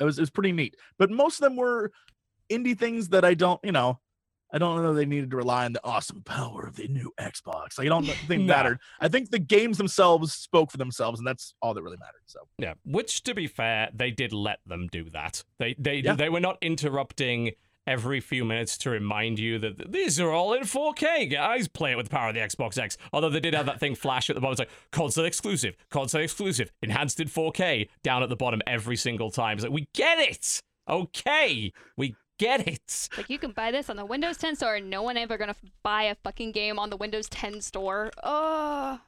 it 0.00 0.04
was 0.04 0.18
it 0.18 0.22
was 0.22 0.30
pretty 0.30 0.52
neat. 0.52 0.76
But 0.98 1.10
most 1.10 1.40
of 1.40 1.44
them 1.44 1.56
were 1.56 1.92
indie 2.50 2.76
things 2.76 3.10
that 3.10 3.24
I 3.24 3.34
don't, 3.34 3.60
you 3.62 3.72
know, 3.72 4.00
I 4.52 4.58
don't 4.58 4.82
know 4.82 4.92
they 4.94 5.06
needed 5.06 5.30
to 5.30 5.36
rely 5.36 5.64
on 5.64 5.72
the 5.72 5.80
awesome 5.84 6.22
power 6.22 6.66
of 6.66 6.76
the 6.76 6.88
new 6.88 7.12
Xbox. 7.20 7.78
Like, 7.78 7.86
I 7.86 7.88
don't 7.88 8.04
think 8.28 8.42
mattered. 8.44 8.78
I 9.00 9.08
think 9.08 9.30
the 9.30 9.38
games 9.38 9.78
themselves 9.78 10.32
spoke 10.32 10.70
for 10.70 10.76
themselves, 10.78 11.18
and 11.20 11.26
that's 11.26 11.54
all 11.62 11.74
that 11.74 11.82
really 11.82 11.98
mattered. 11.98 12.22
So 12.26 12.40
Yeah, 12.58 12.74
which 12.84 13.22
to 13.24 13.34
be 13.34 13.46
fair, 13.46 13.90
they 13.94 14.10
did 14.10 14.32
let 14.32 14.58
them 14.66 14.88
do 14.90 15.08
that. 15.10 15.44
They 15.58 15.74
they 15.78 15.96
Yeah. 15.96 16.14
they 16.14 16.28
were 16.28 16.40
not 16.40 16.58
interrupting 16.60 17.52
every 17.86 18.20
few 18.20 18.44
minutes 18.44 18.76
to 18.78 18.90
remind 18.90 19.38
you 19.38 19.58
that 19.58 19.90
these 19.90 20.20
are 20.20 20.30
all 20.30 20.52
in 20.52 20.62
4K, 20.62 21.28
guys. 21.30 21.66
Play 21.66 21.92
it 21.92 21.96
with 21.96 22.06
the 22.08 22.14
power 22.14 22.28
of 22.28 22.34
the 22.34 22.40
Xbox 22.40 22.78
X. 22.78 22.96
Although 23.12 23.30
they 23.30 23.40
did 23.40 23.54
have 23.54 23.66
that 23.66 23.80
thing 23.80 23.94
flash 23.94 24.28
at 24.30 24.34
the 24.36 24.40
bottom, 24.40 24.52
it's 24.52 24.58
like 24.60 24.68
console 24.92 25.24
exclusive, 25.24 25.76
console 25.90 26.20
exclusive, 26.20 26.70
enhanced 26.82 27.18
in 27.20 27.26
4K 27.28 27.88
down 28.04 28.22
at 28.22 28.28
the 28.28 28.36
bottom 28.36 28.60
every 28.66 28.96
single 28.96 29.30
time. 29.30 29.56
It's 29.56 29.64
like 29.64 29.72
we 29.72 29.88
get 29.94 30.18
it. 30.18 30.60
Okay, 30.88 31.72
we 31.96 32.14
get 32.40 32.66
it. 32.66 33.08
Like 33.16 33.30
you 33.30 33.38
can 33.38 33.52
buy 33.52 33.70
this 33.70 33.88
on 33.90 33.96
the 33.96 34.04
Windows 34.04 34.36
10 34.38 34.56
store, 34.56 34.76
and 34.76 34.90
no 34.90 35.02
one 35.02 35.16
ever 35.16 35.36
gonna 35.36 35.56
buy 35.82 36.04
a 36.04 36.14
fucking 36.16 36.52
game 36.52 36.78
on 36.78 36.90
the 36.90 36.96
Windows 36.96 37.28
10 37.28 37.60
store. 37.60 38.10
Oh, 38.24 38.98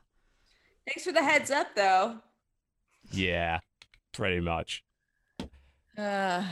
Thanks 0.87 1.05
for 1.05 1.13
the 1.13 1.23
heads 1.23 1.51
up, 1.51 1.69
though. 1.77 2.19
Yeah, 3.13 3.61
pretty 4.13 4.41
much. 4.41 4.83
Uh, 5.97 6.45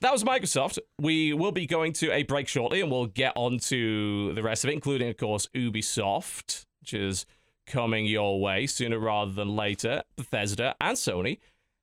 that 0.00 0.12
was 0.12 0.24
Microsoft. 0.24 0.78
We 0.98 1.32
will 1.32 1.52
be 1.52 1.66
going 1.66 1.92
to 1.94 2.10
a 2.12 2.22
break 2.22 2.48
shortly 2.48 2.80
and 2.80 2.90
we'll 2.90 3.06
get 3.06 3.32
on 3.36 3.58
to 3.58 4.32
the 4.32 4.42
rest 4.42 4.64
of 4.64 4.70
it, 4.70 4.74
including, 4.74 5.08
of 5.10 5.16
course, 5.16 5.48
Ubisoft, 5.54 6.64
which 6.80 6.94
is 6.94 7.26
coming 7.66 8.06
your 8.06 8.40
way 8.40 8.66
sooner 8.66 8.98
rather 8.98 9.32
than 9.32 9.54
later, 9.54 10.02
Bethesda 10.16 10.74
and 10.80 10.96
Sony. 10.96 11.38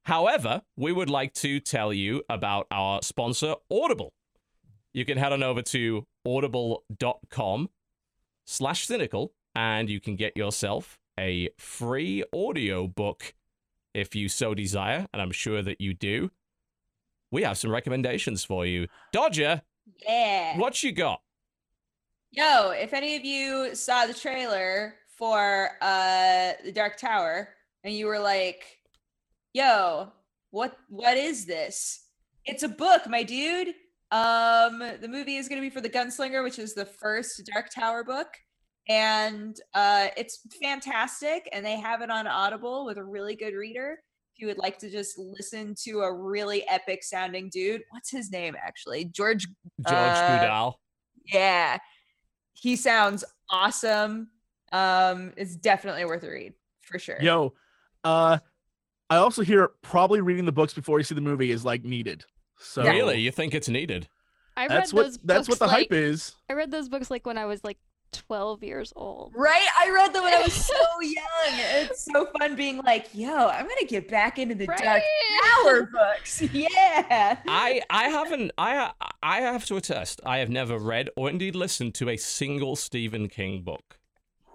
However, 0.05 0.63
we 0.75 0.91
would 0.91 1.09
like 1.09 1.33
to 1.35 1.59
tell 1.59 1.93
you 1.93 2.23
about 2.29 2.65
our 2.71 3.01
sponsor, 3.03 3.55
Audible. 3.69 4.13
You 4.93 5.05
can 5.05 5.17
head 5.17 5.33
on 5.33 5.43
over 5.43 5.61
to 5.61 6.05
audible.com 6.25 7.69
slash 8.45 8.87
cynical 8.87 9.33
and 9.55 9.89
you 9.89 9.99
can 9.99 10.15
get 10.15 10.35
yourself 10.35 10.99
a 11.19 11.49
free 11.57 12.23
audio 12.33 12.87
book 12.87 13.33
if 13.93 14.15
you 14.15 14.29
so 14.29 14.53
desire, 14.53 15.05
and 15.11 15.21
I'm 15.21 15.31
sure 15.31 15.61
that 15.61 15.81
you 15.81 15.93
do 15.93 16.31
we 17.31 17.43
have 17.43 17.57
some 17.57 17.71
recommendations 17.71 18.43
for 18.43 18.65
you. 18.65 18.87
Dodger, 19.11 19.61
yeah. 20.05 20.57
what 20.57 20.83
you 20.83 20.91
got? 20.91 21.21
Yo, 22.31 22.71
if 22.71 22.93
any 22.93 23.15
of 23.15 23.25
you 23.25 23.73
saw 23.73 24.05
the 24.05 24.13
trailer 24.13 24.95
for 25.17 25.71
uh 25.81 26.51
the 26.63 26.71
Dark 26.71 26.97
Tower 26.97 27.49
and 27.83 27.93
you 27.93 28.05
were 28.07 28.19
like, 28.19 28.63
"Yo, 29.53 30.11
what 30.51 30.77
what 30.89 31.17
is 31.17 31.45
this?" 31.45 32.05
It's 32.45 32.63
a 32.63 32.69
book, 32.69 33.07
my 33.07 33.23
dude. 33.23 33.73
Um 34.11 34.79
the 34.99 35.07
movie 35.07 35.37
is 35.37 35.47
going 35.47 35.61
to 35.61 35.65
be 35.65 35.69
for 35.73 35.81
The 35.81 35.89
Gunslinger, 35.89 36.43
which 36.43 36.59
is 36.59 36.73
the 36.73 36.85
first 36.85 37.41
Dark 37.53 37.69
Tower 37.73 38.03
book, 38.03 38.27
and 38.89 39.55
uh 39.73 40.07
it's 40.17 40.41
fantastic 40.61 41.47
and 41.53 41.65
they 41.65 41.79
have 41.79 42.01
it 42.01 42.09
on 42.11 42.27
Audible 42.27 42.85
with 42.85 42.97
a 42.97 43.03
really 43.03 43.35
good 43.35 43.53
reader. 43.53 43.99
If 44.35 44.41
you 44.41 44.47
would 44.47 44.57
like 44.57 44.77
to 44.79 44.89
just 44.89 45.17
listen 45.17 45.75
to 45.83 46.01
a 46.01 46.13
really 46.13 46.67
epic 46.67 47.03
sounding 47.03 47.49
dude, 47.49 47.81
what's 47.91 48.09
his 48.11 48.31
name 48.31 48.55
actually? 48.61 49.05
George 49.05 49.47
George 49.87 49.95
Uh, 49.95 50.39
Guidall. 50.39 50.73
yeah 51.31 51.77
he 52.53 52.75
sounds 52.75 53.23
awesome 53.49 54.29
um 54.71 55.31
it's 55.37 55.55
definitely 55.55 56.05
worth 56.05 56.23
a 56.23 56.29
read 56.29 56.53
for 56.81 56.99
sure 56.99 57.17
yo, 57.21 57.53
uh, 58.03 58.37
I 59.09 59.17
also 59.17 59.41
hear 59.41 59.71
probably 59.81 60.21
reading 60.21 60.45
the 60.45 60.51
books 60.51 60.73
before 60.73 60.97
you 60.99 61.03
see 61.03 61.15
the 61.15 61.21
movie 61.21 61.51
is 61.51 61.65
like 61.65 61.83
needed. 61.83 62.23
So 62.61 62.83
Really? 62.83 63.19
You 63.19 63.31
think 63.31 63.53
it's 63.53 63.67
needed? 63.69 64.07
I 64.55 64.63
read 64.67 64.71
that's 64.71 64.93
what 64.93 65.03
those. 65.05 65.17
that's 65.23 65.49
what 65.49 65.59
books, 65.59 65.71
the 65.71 65.75
hype 65.77 65.91
is. 65.91 66.35
I 66.49 66.53
read 66.53 66.71
those 66.71 66.89
books 66.89 67.09
like 67.09 67.25
when 67.25 67.37
I 67.37 67.45
was 67.45 67.63
like 67.63 67.77
12 68.13 68.61
years 68.61 68.91
old. 68.97 69.31
right 69.37 69.67
i 69.79 69.89
read 69.89 70.11
them 70.11 70.21
when 70.25 70.33
i 70.33 70.41
was 70.41 70.51
so 70.73 70.99
young 71.01 71.23
it's 71.53 72.03
so 72.03 72.25
fun 72.37 72.57
being 72.57 72.79
like 72.79 73.07
yo 73.13 73.47
i'm 73.47 73.65
gonna 73.65 73.85
get 73.87 74.09
back 74.09 74.37
into 74.37 74.53
the 74.53 74.65
dark 74.67 74.81
Right? 74.81 75.01
tower 75.63 75.83
books 75.93 76.41
yeah 76.51 77.37
I 77.47 77.81
I 77.89 78.09
haven't 78.09 78.51
I 78.57 78.91
I 79.23 79.39
have 79.39 79.63
to 79.67 79.77
attest. 79.77 80.19
I 80.25 80.39
have 80.39 80.49
never 80.49 80.77
read 80.77 81.09
or 81.15 81.29
indeed 81.29 81.55
listened 81.55 81.95
to 81.95 82.09
a 82.09 82.17
single 82.17 82.75
Stephen 82.75 83.29
King 83.29 83.61
book. 83.63 83.97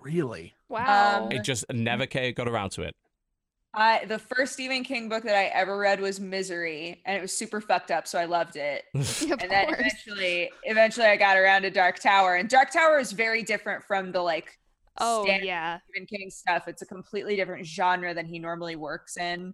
Really? 0.02 0.54
Wow. 0.68 1.22
Um, 1.24 1.32
It 1.32 1.42
just 1.42 1.64
never 1.72 2.04
ca- 2.06 2.32
got 2.32 2.48
around 2.48 2.70
to 2.72 2.82
it. 2.82 2.94
I, 3.76 4.04
the 4.06 4.18
first 4.18 4.54
stephen 4.54 4.82
king 4.84 5.08
book 5.08 5.22
that 5.24 5.36
i 5.36 5.44
ever 5.46 5.76
read 5.78 6.00
was 6.00 6.18
misery 6.18 7.02
and 7.04 7.16
it 7.16 7.20
was 7.20 7.30
super 7.36 7.60
fucked 7.60 7.90
up 7.90 8.06
so 8.08 8.18
i 8.18 8.24
loved 8.24 8.56
it 8.56 8.84
of 8.94 9.22
and 9.42 9.50
then 9.50 9.66
course. 9.66 9.78
eventually 9.80 10.50
eventually 10.64 11.06
i 11.06 11.16
got 11.16 11.36
around 11.36 11.62
to 11.62 11.70
dark 11.70 11.98
tower 11.98 12.36
and 12.36 12.48
dark 12.48 12.70
tower 12.72 12.98
is 12.98 13.12
very 13.12 13.42
different 13.42 13.84
from 13.84 14.12
the 14.12 14.20
like 14.20 14.58
Oh 14.98 15.26
yeah. 15.26 15.80
Stephen 15.90 16.06
King 16.06 16.30
stuff. 16.30 16.68
It's 16.68 16.80
a 16.80 16.86
completely 16.86 17.36
different 17.36 17.66
genre 17.66 18.14
than 18.14 18.24
he 18.24 18.38
normally 18.38 18.76
works 18.76 19.18
in. 19.18 19.52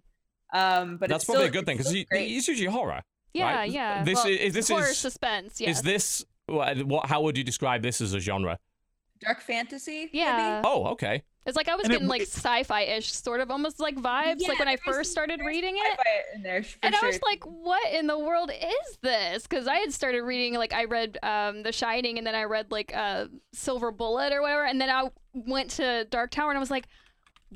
Um, 0.53 0.95
but 0.95 1.09
That's 1.09 1.23
it's 1.23 1.25
probably 1.25 1.47
still- 1.47 1.49
a 1.49 1.51
good 1.51 1.65
thing 1.65 1.75
because 1.75 1.89
still 1.91 2.05
great. 2.09 2.31
it's 2.31 2.47
usually 2.47 2.69
horror. 2.71 3.01
Yeah, 3.33 3.53
right? 3.53 3.69
yeah. 3.69 4.05
This 4.05 4.15
well, 4.23 4.27
is- 4.27 4.39
is- 4.39 4.53
this 4.53 4.69
horror 4.69 4.87
is- 4.87 4.97
suspense. 4.97 5.59
Yes. 5.59 5.75
Is 5.79 5.81
this 5.81 6.25
what, 6.45 6.77
what? 6.85 7.07
How 7.07 7.21
would 7.23 7.37
you 7.37 7.43
describe 7.43 7.81
this 7.81 7.99
as 7.99 8.13
a 8.13 8.21
genre? 8.21 8.57
dark 9.19 9.41
fantasy. 9.41 10.03
maybe? 10.05 10.17
Yeah. 10.19 10.61
Oh, 10.63 10.85
okay. 10.93 11.23
It's 11.45 11.57
like 11.57 11.67
I 11.67 11.75
was 11.75 11.83
And 11.85 11.91
getting 11.91 12.07
w- 12.07 12.19
like 12.21 12.27
sci-fi-ish, 12.27 13.11
sort 13.11 13.41
of, 13.41 13.51
almost 13.51 13.79
like 13.79 13.95
vibes, 13.97 14.37
Yeah, 14.39 14.47
like 14.49 14.59
when 14.59 14.67
I 14.69 14.77
first 14.77 15.11
started 15.11 15.41
reading 15.45 15.75
it. 15.77 15.99
there 16.41 16.63
And 16.81 16.95
sure. 16.95 17.03
I 17.03 17.07
was 17.07 17.19
like, 17.21 17.43
"What 17.45 17.91
in 17.93 18.07
the 18.07 18.17
world 18.17 18.49
is 18.49 18.97
this?" 19.01 19.43
Because 19.43 19.67
I 19.67 19.75
had 19.77 19.91
started 19.91 20.23
reading, 20.23 20.53
like, 20.55 20.71
I 20.73 20.85
read 20.85 21.17
um, 21.21 21.63
The 21.63 21.71
Shining, 21.73 22.17
and 22.17 22.25
then 22.25 22.33
I 22.35 22.43
read 22.45 22.71
like 22.71 22.95
uh, 22.95 23.25
Silver 23.53 23.91
Bullet 23.91 24.31
or 24.31 24.41
whatever, 24.41 24.63
and 24.65 24.79
then 24.79 24.89
I 24.89 25.09
went 25.33 25.71
to 25.71 26.05
Dark 26.05 26.31
Tower, 26.31 26.49
and 26.49 26.57
I 26.57 26.61
was 26.61 26.71
like, 26.71 26.87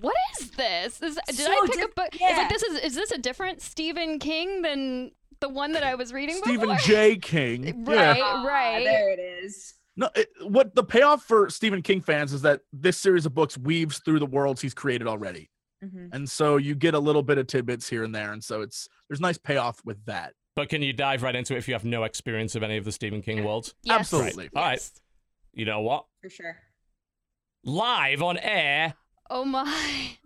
"What 0.01 0.15
is 0.39 0.51
this? 0.51 1.01
Is, 1.01 1.17
did 1.27 1.35
So 1.37 1.49
I 1.51 1.61
pick 1.67 1.75
a 1.75 1.77
diff- 1.79 1.95
book? 1.95 2.09
It's 2.11 2.21
like 2.37 2.49
this 2.49 2.63
is 2.63 2.79
is 2.79 2.95
this 2.95 3.11
a 3.11 3.17
different 3.17 3.61
Stephen 3.61 4.19
King 4.19 4.63
than 4.63 5.11
the 5.39 5.47
one 5.49 5.71
that 5.73 5.83
I 5.83 5.95
was 5.95 6.11
reading 6.11 6.35
Stephen 6.35 6.59
before?" 6.69 6.75
J. 6.79 7.15
King. 7.15 7.85
Right. 7.87 8.17
Yeah. 8.17 8.21
Ah, 8.21 8.43
right. 8.43 8.83
There 8.83 9.09
it 9.13 9.19
is. 9.19 9.75
No, 9.99 10.09
it, 10.15 10.29
what 10.43 10.75
the 10.75 10.83
payoff 10.83 11.23
for 11.23 11.49
Stephen 11.49 11.81
King 11.81 12.01
fans 12.01 12.31
is 12.31 12.43
that 12.43 12.61
this 12.71 12.97
series 12.97 13.25
of 13.25 13.33
books 13.33 13.57
weaves 13.57 13.99
through 14.05 14.19
the 14.19 14.25
worlds 14.27 14.61
he's 14.61 14.73
created 14.75 15.07
already, 15.07 15.49
Mhm. 15.83 16.09
and 16.13 16.29
so 16.29 16.57
you 16.57 16.75
get 16.75 16.93
a 16.93 16.99
little 16.99 17.23
bit 17.23 17.37
of 17.39 17.47
tidbits 17.47 17.89
here 17.89 18.03
and 18.03 18.13
there, 18.13 18.31
and 18.31 18.43
so 18.43 18.61
it's 18.61 18.87
there's 19.09 19.19
nice 19.19 19.37
payoff 19.39 19.83
with 19.83 20.05
that. 20.05 20.33
But 20.55 20.69
can 20.69 20.81
you 20.83 20.93
dive 20.93 21.23
right 21.23 21.35
into 21.35 21.55
it 21.55 21.57
if 21.57 21.67
you 21.67 21.73
have 21.73 21.83
no 21.85 22.03
experience 22.03 22.55
of 22.55 22.61
any 22.63 22.77
of 22.77 22.85
the 22.85 22.91
Stephen 22.91 23.21
King 23.23 23.43
worlds? 23.43 23.73
Yes. 23.83 23.99
Absolutely. 24.01 24.49
All 24.55 24.63
right. 24.63 24.73
Yes. 24.73 24.91
You 25.53 25.65
know 25.65 25.81
what? 25.81 26.05
For 26.21 26.29
sure. 26.29 26.57
Live 27.63 28.21
on 28.21 28.37
air. 28.37 28.93
Oh 29.29 29.45
my. 29.45 30.17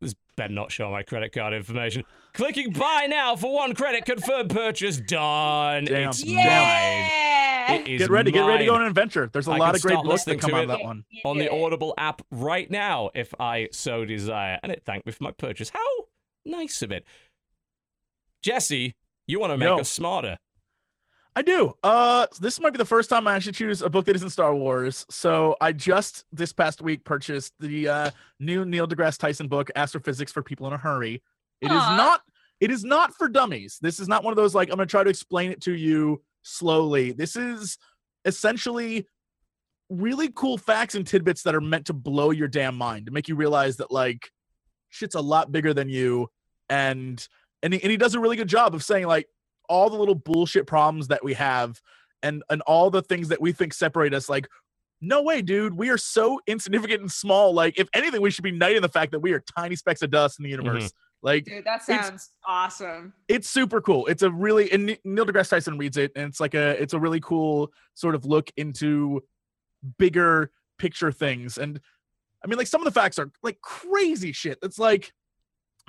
This 0.00 0.14
better 0.36 0.52
not 0.52 0.70
show 0.72 0.90
my 0.90 1.02
credit 1.02 1.32
card 1.32 1.54
information. 1.54 2.04
Clicking 2.34 2.70
buy 2.72 3.06
now 3.08 3.34
for 3.36 3.54
one 3.54 3.74
credit. 3.74 4.04
Confirmed 4.04 4.50
purchase 4.50 4.98
done. 4.98 5.86
Damn. 5.86 6.10
It's 6.10 6.24
mine. 6.26 7.10
Yeah. 7.68 7.78
Get 7.98 8.10
ready, 8.10 8.30
get 8.30 8.46
ready 8.46 8.64
to 8.64 8.70
go 8.70 8.74
on 8.74 8.82
an 8.82 8.88
adventure. 8.88 9.28
There's 9.32 9.48
a 9.48 9.52
I 9.52 9.58
lot 9.58 9.74
of 9.74 9.82
great 9.82 9.94
books 10.02 10.24
that 10.24 10.32
listening 10.32 10.38
come 10.38 10.54
out 10.54 10.62
of 10.62 10.68
that 10.68 10.82
one. 10.84 11.04
On 11.24 11.38
the. 11.38 11.50
Audible 11.50 11.94
app 11.96 12.22
right 12.30 12.70
now 12.70 13.10
if 13.14 13.34
I 13.40 13.68
so 13.72 14.04
desire. 14.04 14.58
And 14.62 14.70
it 14.70 14.82
thanked 14.84 15.06
me 15.06 15.12
for 15.12 15.24
my 15.24 15.32
purchase. 15.32 15.70
How 15.70 15.80
nice 16.44 16.82
of 16.82 16.92
it. 16.92 17.04
Jesse, 18.42 18.94
you 19.26 19.40
want 19.40 19.52
to 19.52 19.56
make 19.56 19.66
Yo. 19.66 19.78
us 19.78 19.88
smarter. 19.88 20.38
I 21.34 21.42
do. 21.42 21.74
Uh, 21.82 22.26
this 22.40 22.58
might 22.60 22.72
be 22.72 22.78
the 22.78 22.84
first 22.84 23.10
time 23.10 23.28
I 23.28 23.34
actually 23.34 23.52
choose 23.52 23.82
a 23.82 23.90
book 23.90 24.06
that 24.06 24.16
isn't 24.16 24.30
Star 24.30 24.54
Wars. 24.54 25.04
So 25.10 25.54
I 25.60 25.72
just 25.72 26.24
this 26.32 26.52
past 26.52 26.80
week 26.80 27.04
purchased 27.04 27.52
the 27.60 27.88
uh, 27.88 28.10
new 28.40 28.64
Neil 28.64 28.88
deGrasse 28.88 29.18
Tyson 29.18 29.46
book, 29.46 29.70
Astrophysics 29.76 30.32
for 30.32 30.42
People 30.42 30.66
in 30.66 30.72
a 30.72 30.78
Hurry. 30.78 31.22
It 31.60 31.66
is 31.66 31.72
Aw. 31.72 31.96
not. 31.96 32.22
It 32.60 32.70
is 32.70 32.84
not 32.84 33.14
for 33.14 33.28
dummies. 33.28 33.78
This 33.82 34.00
is 34.00 34.08
not 34.08 34.24
one 34.24 34.32
of 34.32 34.36
those 34.36 34.54
like 34.54 34.70
I'm 34.70 34.76
going 34.76 34.88
to 34.88 34.90
try 34.90 35.04
to 35.04 35.10
explain 35.10 35.50
it 35.50 35.60
to 35.62 35.74
you 35.74 36.22
slowly. 36.46 37.12
This 37.12 37.36
is 37.36 37.78
essentially 38.24 39.06
really 39.88 40.30
cool 40.34 40.58
facts 40.58 40.94
and 40.94 41.06
tidbits 41.06 41.42
that 41.42 41.54
are 41.54 41.60
meant 41.60 41.86
to 41.86 41.92
blow 41.92 42.30
your 42.30 42.48
damn 42.48 42.76
mind 42.76 43.06
to 43.06 43.12
make 43.12 43.28
you 43.28 43.36
realize 43.36 43.76
that 43.76 43.90
like 43.90 44.30
shit's 44.88 45.14
a 45.14 45.20
lot 45.20 45.52
bigger 45.52 45.72
than 45.72 45.88
you 45.88 46.28
and 46.68 47.28
and 47.62 47.72
he, 47.72 47.80
and 47.80 47.90
he 47.90 47.96
does 47.96 48.14
a 48.16 48.20
really 48.20 48.36
good 48.36 48.48
job 48.48 48.74
of 48.74 48.82
saying 48.82 49.06
like 49.06 49.28
all 49.68 49.88
the 49.88 49.96
little 49.96 50.16
bullshit 50.16 50.66
problems 50.66 51.06
that 51.08 51.22
we 51.22 51.34
have 51.34 51.80
and 52.22 52.42
and 52.50 52.62
all 52.62 52.90
the 52.90 53.02
things 53.02 53.28
that 53.28 53.40
we 53.40 53.52
think 53.52 53.72
separate 53.72 54.12
us 54.12 54.28
like 54.28 54.48
no 55.00 55.22
way 55.22 55.40
dude 55.40 55.74
we 55.74 55.88
are 55.88 55.98
so 55.98 56.40
insignificant 56.46 57.00
and 57.00 57.12
small. 57.12 57.52
Like 57.52 57.78
if 57.78 57.88
anything 57.94 58.20
we 58.22 58.30
should 58.30 58.44
be 58.44 58.52
knighting 58.52 58.82
the 58.82 58.88
fact 58.88 59.12
that 59.12 59.20
we 59.20 59.32
are 59.32 59.42
tiny 59.56 59.76
specks 59.76 60.02
of 60.02 60.10
dust 60.10 60.40
in 60.40 60.44
the 60.44 60.52
mm-hmm. 60.52 60.66
universe 60.66 60.92
like 61.26 61.44
Dude, 61.44 61.64
that 61.64 61.82
sounds 61.82 62.30
awesome. 62.46 63.12
it's 63.26 63.50
super 63.50 63.80
cool. 63.80 64.06
It's 64.06 64.22
a 64.22 64.30
really 64.30 64.70
and 64.70 64.86
Ne- 64.86 64.98
Neil 65.04 65.26
deGrasse 65.26 65.50
Tyson 65.50 65.76
reads 65.76 65.96
it, 65.96 66.12
and 66.14 66.28
it's 66.28 66.38
like 66.38 66.54
a 66.54 66.80
it's 66.80 66.94
a 66.94 67.00
really 67.00 67.18
cool 67.20 67.72
sort 67.94 68.14
of 68.14 68.24
look 68.24 68.48
into 68.56 69.22
bigger 69.98 70.52
picture 70.78 71.10
things. 71.10 71.58
And 71.58 71.80
I 72.44 72.46
mean, 72.46 72.58
like 72.58 72.68
some 72.68 72.80
of 72.80 72.84
the 72.84 72.98
facts 72.98 73.18
are 73.18 73.28
like 73.42 73.60
crazy 73.60 74.30
shit. 74.30 74.58
It's 74.62 74.78
like 74.78 75.12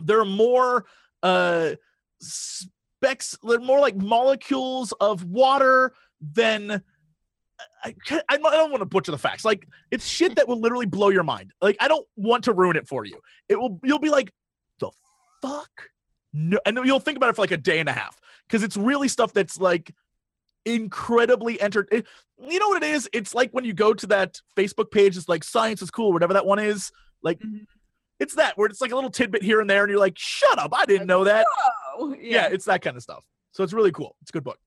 there 0.03 0.19
are 0.19 0.25
more 0.25 0.85
uh 1.21 1.75
specks, 2.19 3.37
they're 3.43 3.59
more 3.59 3.79
like 3.79 3.95
molecules 3.95 4.91
of 4.99 5.23
water 5.23 5.93
than. 6.19 6.81
I, 7.83 7.95
I 8.29 8.37
don't 8.37 8.71
want 8.71 8.81
to 8.81 8.85
butcher 8.85 9.11
the 9.11 9.17
facts. 9.17 9.43
Like 9.43 9.67
it's 9.89 10.05
shit 10.07 10.35
that 10.35 10.47
will 10.47 10.59
literally 10.59 10.85
blow 10.85 11.09
your 11.09 11.23
mind. 11.23 11.53
Like 11.61 11.77
I 11.79 11.87
don't 11.87 12.05
want 12.15 12.43
to 12.45 12.53
ruin 12.53 12.75
it 12.75 12.87
for 12.87 13.05
you. 13.05 13.19
It 13.49 13.59
will. 13.59 13.79
You'll 13.83 13.97
be 13.97 14.09
like, 14.09 14.31
fuck? 15.41 15.89
No 16.33 16.59
and 16.65 16.77
you'll 16.83 16.99
think 16.99 17.17
about 17.17 17.29
it 17.29 17.35
for 17.35 17.41
like 17.41 17.51
a 17.51 17.57
day 17.57 17.79
and 17.79 17.87
a 17.89 17.93
half 17.93 18.19
because 18.47 18.63
it's 18.63 18.77
really 18.77 19.07
stuff 19.07 19.33
that's 19.33 19.59
like 19.59 19.93
incredibly 20.65 21.59
entered 21.61 21.87
it- 21.91 22.05
you 22.39 22.59
know 22.59 22.67
what 22.69 22.83
it 22.83 22.89
is? 22.89 23.09
It's 23.13 23.33
like 23.33 23.51
when 23.51 23.63
you 23.65 23.73
go 23.73 23.93
to 23.93 24.07
that 24.07 24.41
facebook 24.55 24.91
page 24.91 25.15
it's 25.17 25.29
like 25.29 25.43
science 25.43 25.81
is 25.81 25.89
cool 25.89 26.11
whatever 26.13 26.33
that 26.33 26.45
one 26.45 26.59
is 26.59 26.91
like 27.23 27.39
Mhm. 27.39 27.65
it's 28.19 28.35
that 28.35 28.57
where 28.57 28.67
it's 28.67 28.81
like 28.81 28.91
a 28.91 28.95
little 28.95 29.09
tidbit 29.09 29.41
here 29.43 29.61
and 29.61 29.69
there 29.69 29.83
and 29.83 29.89
you're 29.89 29.99
like 29.99 30.17
shut 30.17 30.59
up 30.59 30.71
i 30.75 30.85
didn't 30.85 31.07
know 31.07 31.23
that. 31.23 31.45
Oh, 31.97 32.13
yeah, 32.19 32.47
it's 32.47 32.65
that 32.65 32.81
kind 32.83 32.95
of 32.95 33.01
stuff. 33.03 33.23
So 33.53 33.63
it's 33.63 33.73
really 33.73 33.91
cool. 33.91 34.15
It's 34.21 34.29
a 34.29 34.33
good 34.33 34.43
book. 34.43 34.59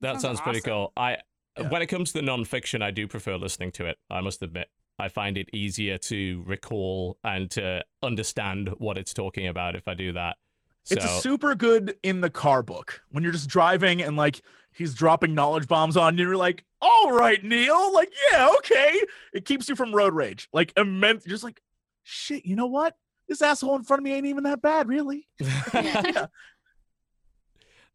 That 0.00 0.12
Sounds 0.12 0.22
sounds 0.22 0.40
pretty 0.40 0.60
cool. 0.62 0.92
I 0.96 1.18
Yeah. 1.58 1.68
when 1.68 1.82
it 1.82 1.86
comes 1.88 2.12
to 2.12 2.20
the 2.22 2.26
nonfiction, 2.26 2.82
I 2.82 2.90
do 2.90 3.06
prefer 3.06 3.36
listening 3.36 3.70
to 3.72 3.86
it. 3.86 3.98
I 4.08 4.20
must 4.22 4.40
admit, 4.42 4.68
I 4.98 5.08
find 5.08 5.36
it 5.36 5.48
easier 5.52 5.98
to 5.98 6.42
recall 6.46 7.18
and 7.22 7.50
to 7.52 7.84
understand 8.02 8.70
what 8.78 8.96
it's 8.96 9.12
talking 9.12 9.46
about 9.46 9.76
if 9.76 9.86
I 9.88 9.94
do 9.94 10.12
that. 10.12 10.36
So 10.84 10.94
it's 10.94 11.04
a 11.04 11.20
super 11.20 11.54
good 11.54 11.96
in 12.02 12.20
the 12.20 12.30
car 12.30 12.62
book 12.62 13.02
when 13.10 13.24
you're 13.24 13.32
just 13.32 13.48
driving 13.48 14.00
and 14.02 14.16
like 14.16 14.40
he's 14.72 14.94
dropping 14.94 15.34
knowledge 15.34 15.66
bombs 15.66 15.96
on 15.96 16.16
you 16.16 16.26
you're 16.26 16.36
like 16.36 16.64
all 16.80 17.10
right 17.10 17.42
neil 17.42 17.92
like 17.92 18.12
yeah 18.30 18.48
okay 18.58 19.00
it 19.32 19.44
keeps 19.44 19.68
you 19.68 19.74
from 19.74 19.92
road 19.92 20.14
rage 20.14 20.48
like 20.52 20.72
immense 20.76 21.24
just 21.24 21.42
like 21.42 21.60
shit 22.04 22.46
you 22.46 22.54
know 22.54 22.66
what 22.66 22.94
this 23.26 23.42
asshole 23.42 23.74
in 23.74 23.82
front 23.82 23.98
of 23.98 24.04
me 24.04 24.12
ain't 24.12 24.26
even 24.26 24.44
that 24.44 24.62
bad 24.62 24.86
really 24.86 25.26
yeah. 25.74 26.26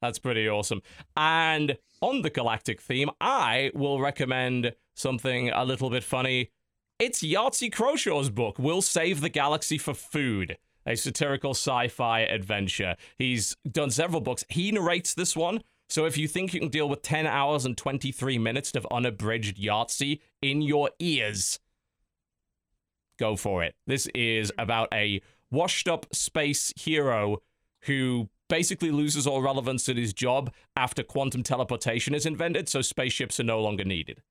That's 0.02 0.18
pretty 0.20 0.50
awesome. 0.50 0.82
And 1.16 1.78
on 2.02 2.24
the 2.24 2.32
galactic 2.32 2.82
theme, 2.82 3.12
I 3.22 3.72
will 3.76 4.02
recommend 4.02 4.74
something 4.96 5.52
a 5.52 5.64
little 5.64 5.90
bit 5.90 6.04
funny. 6.04 6.50
It's 7.02 7.24
Yahtzee 7.24 7.72
Croshaw's 7.72 8.30
book, 8.30 8.60
Will 8.60 8.84
Save 8.84 9.22
the 9.22 9.30
Galaxy 9.30 9.80
for 9.80 9.96
Food, 9.96 10.60
a 10.86 10.96
satirical 10.96 11.56
sci 11.56 11.88
fi 11.88 12.20
adventure. 12.20 12.96
He's 13.18 13.58
done 13.68 13.90
several 13.90 14.22
books. 14.22 14.46
He 14.50 14.72
narrates 14.72 15.16
this 15.16 15.36
one. 15.36 15.64
So 15.90 16.06
if 16.06 16.16
you 16.16 16.28
think 16.28 16.54
you 16.54 16.60
can 16.60 16.70
deal 16.70 16.88
with 16.88 17.02
10 17.02 17.26
hours 17.26 17.66
and 17.66 17.76
23 17.76 18.38
minutes 18.38 18.76
of 18.76 18.86
unabridged 18.92 19.58
Yahtzee 19.58 20.20
in 20.44 20.62
your 20.62 20.92
ears, 21.00 21.60
go 23.18 23.36
for 23.36 23.64
it. 23.64 23.74
This 23.88 24.06
is 24.14 24.52
about 24.60 24.88
a 24.94 25.24
washed 25.50 25.88
up 25.88 26.06
space 26.14 26.72
hero 26.76 27.42
who 27.86 28.30
basically 28.48 28.92
loses 28.92 29.26
all 29.26 29.42
relevance 29.42 29.90
in 29.90 29.98
his 29.98 30.14
job 30.14 30.54
after 30.76 31.02
quantum 31.02 31.42
teleportation 31.42 32.14
is 32.14 32.28
invented, 32.28 32.70
so 32.70 32.84
spaceships 32.84 33.40
are 33.40 33.44
no 33.44 33.60
longer 33.60 33.86
needed. 33.86 34.22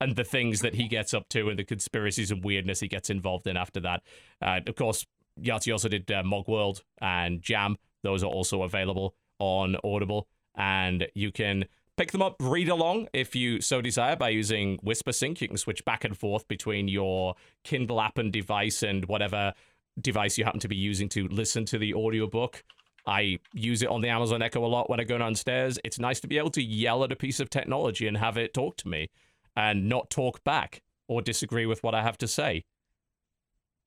And 0.00 0.14
the 0.14 0.24
things 0.24 0.60
that 0.60 0.74
he 0.74 0.88
gets 0.88 1.14
up 1.14 1.28
to 1.30 1.48
and 1.48 1.58
the 1.58 1.64
conspiracies 1.64 2.30
and 2.30 2.44
weirdness 2.44 2.80
he 2.80 2.88
gets 2.88 3.08
involved 3.08 3.46
in 3.46 3.56
after 3.56 3.80
that. 3.80 4.02
Uh, 4.42 4.60
of 4.66 4.74
course, 4.74 5.06
Yahtzee 5.40 5.72
also 5.72 5.88
did 5.88 6.10
uh, 6.10 6.22
Mogworld 6.22 6.82
and 7.00 7.40
Jam. 7.40 7.76
Those 8.02 8.22
are 8.22 8.30
also 8.30 8.62
available 8.62 9.14
on 9.38 9.76
Audible. 9.82 10.28
And 10.54 11.06
you 11.14 11.32
can 11.32 11.64
pick 11.96 12.12
them 12.12 12.22
up, 12.22 12.36
read 12.40 12.68
along 12.68 13.08
if 13.12 13.34
you 13.34 13.60
so 13.60 13.80
desire 13.80 14.16
by 14.16 14.30
using 14.30 14.78
WhisperSync. 14.78 15.40
You 15.40 15.48
can 15.48 15.56
switch 15.56 15.84
back 15.84 16.04
and 16.04 16.16
forth 16.16 16.46
between 16.48 16.88
your 16.88 17.34
Kindle 17.64 18.00
app 18.00 18.18
and 18.18 18.32
device 18.32 18.82
and 18.82 19.04
whatever 19.06 19.54
device 20.00 20.36
you 20.36 20.44
happen 20.44 20.60
to 20.60 20.68
be 20.68 20.76
using 20.76 21.08
to 21.10 21.26
listen 21.28 21.64
to 21.66 21.78
the 21.78 21.94
audiobook. 21.94 22.62
I 23.06 23.38
use 23.54 23.82
it 23.82 23.88
on 23.88 24.00
the 24.00 24.08
Amazon 24.08 24.42
Echo 24.42 24.64
a 24.64 24.66
lot 24.66 24.90
when 24.90 25.00
I 25.00 25.04
go 25.04 25.16
downstairs. 25.16 25.78
It's 25.84 25.98
nice 25.98 26.20
to 26.20 26.26
be 26.26 26.38
able 26.38 26.50
to 26.50 26.62
yell 26.62 27.04
at 27.04 27.12
a 27.12 27.16
piece 27.16 27.40
of 27.40 27.48
technology 27.48 28.06
and 28.06 28.16
have 28.16 28.36
it 28.36 28.52
talk 28.52 28.76
to 28.78 28.88
me 28.88 29.10
and 29.56 29.88
not 29.88 30.10
talk 30.10 30.44
back 30.44 30.82
or 31.08 31.22
disagree 31.22 31.66
with 31.66 31.82
what 31.82 31.94
I 31.94 32.02
have 32.02 32.18
to 32.18 32.28
say. 32.28 32.64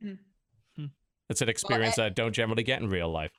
Hmm. 0.01 0.13
It's 1.29 1.41
an 1.43 1.49
experience 1.49 1.99
I 1.99 2.09
don't 2.09 2.33
generally 2.33 2.63
get 2.63 2.81
in 2.81 2.89
real 2.89 3.09
life. 3.11 3.31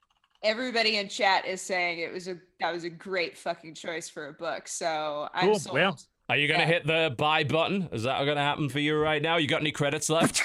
Everybody 0.45 0.97
in 0.97 1.09
chat 1.09 1.45
is 1.45 1.61
saying 1.61 1.99
it 1.99 2.13
was 2.13 2.29
a 2.29 2.39
that 2.61 2.73
was 2.73 2.85
a 2.85 2.91
great 2.91 3.37
fucking 3.37 3.75
choice 3.75 4.09
for 4.09 4.29
a 4.29 4.33
book. 4.33 4.69
So 4.69 5.29
I'm 5.35 5.47
Cool, 5.47 5.59
sold. 5.59 5.75
well. 5.75 5.99
Are 6.29 6.37
you 6.37 6.47
going 6.47 6.61
to 6.61 6.67
Yeah. 6.67 6.73
hit 6.73 6.87
the 6.87 7.13
buy 7.19 7.43
button? 7.43 7.89
Is 7.91 8.05
that 8.05 8.25
going 8.25 8.37
to 8.37 8.43
happen 8.43 8.69
for 8.69 8.79
you 8.79 8.97
right 8.97 9.21
now? 9.21 9.37
You 9.39 9.49
got 9.49 9.61
any 9.63 9.73
credits 9.73 10.09
left? 10.11 10.41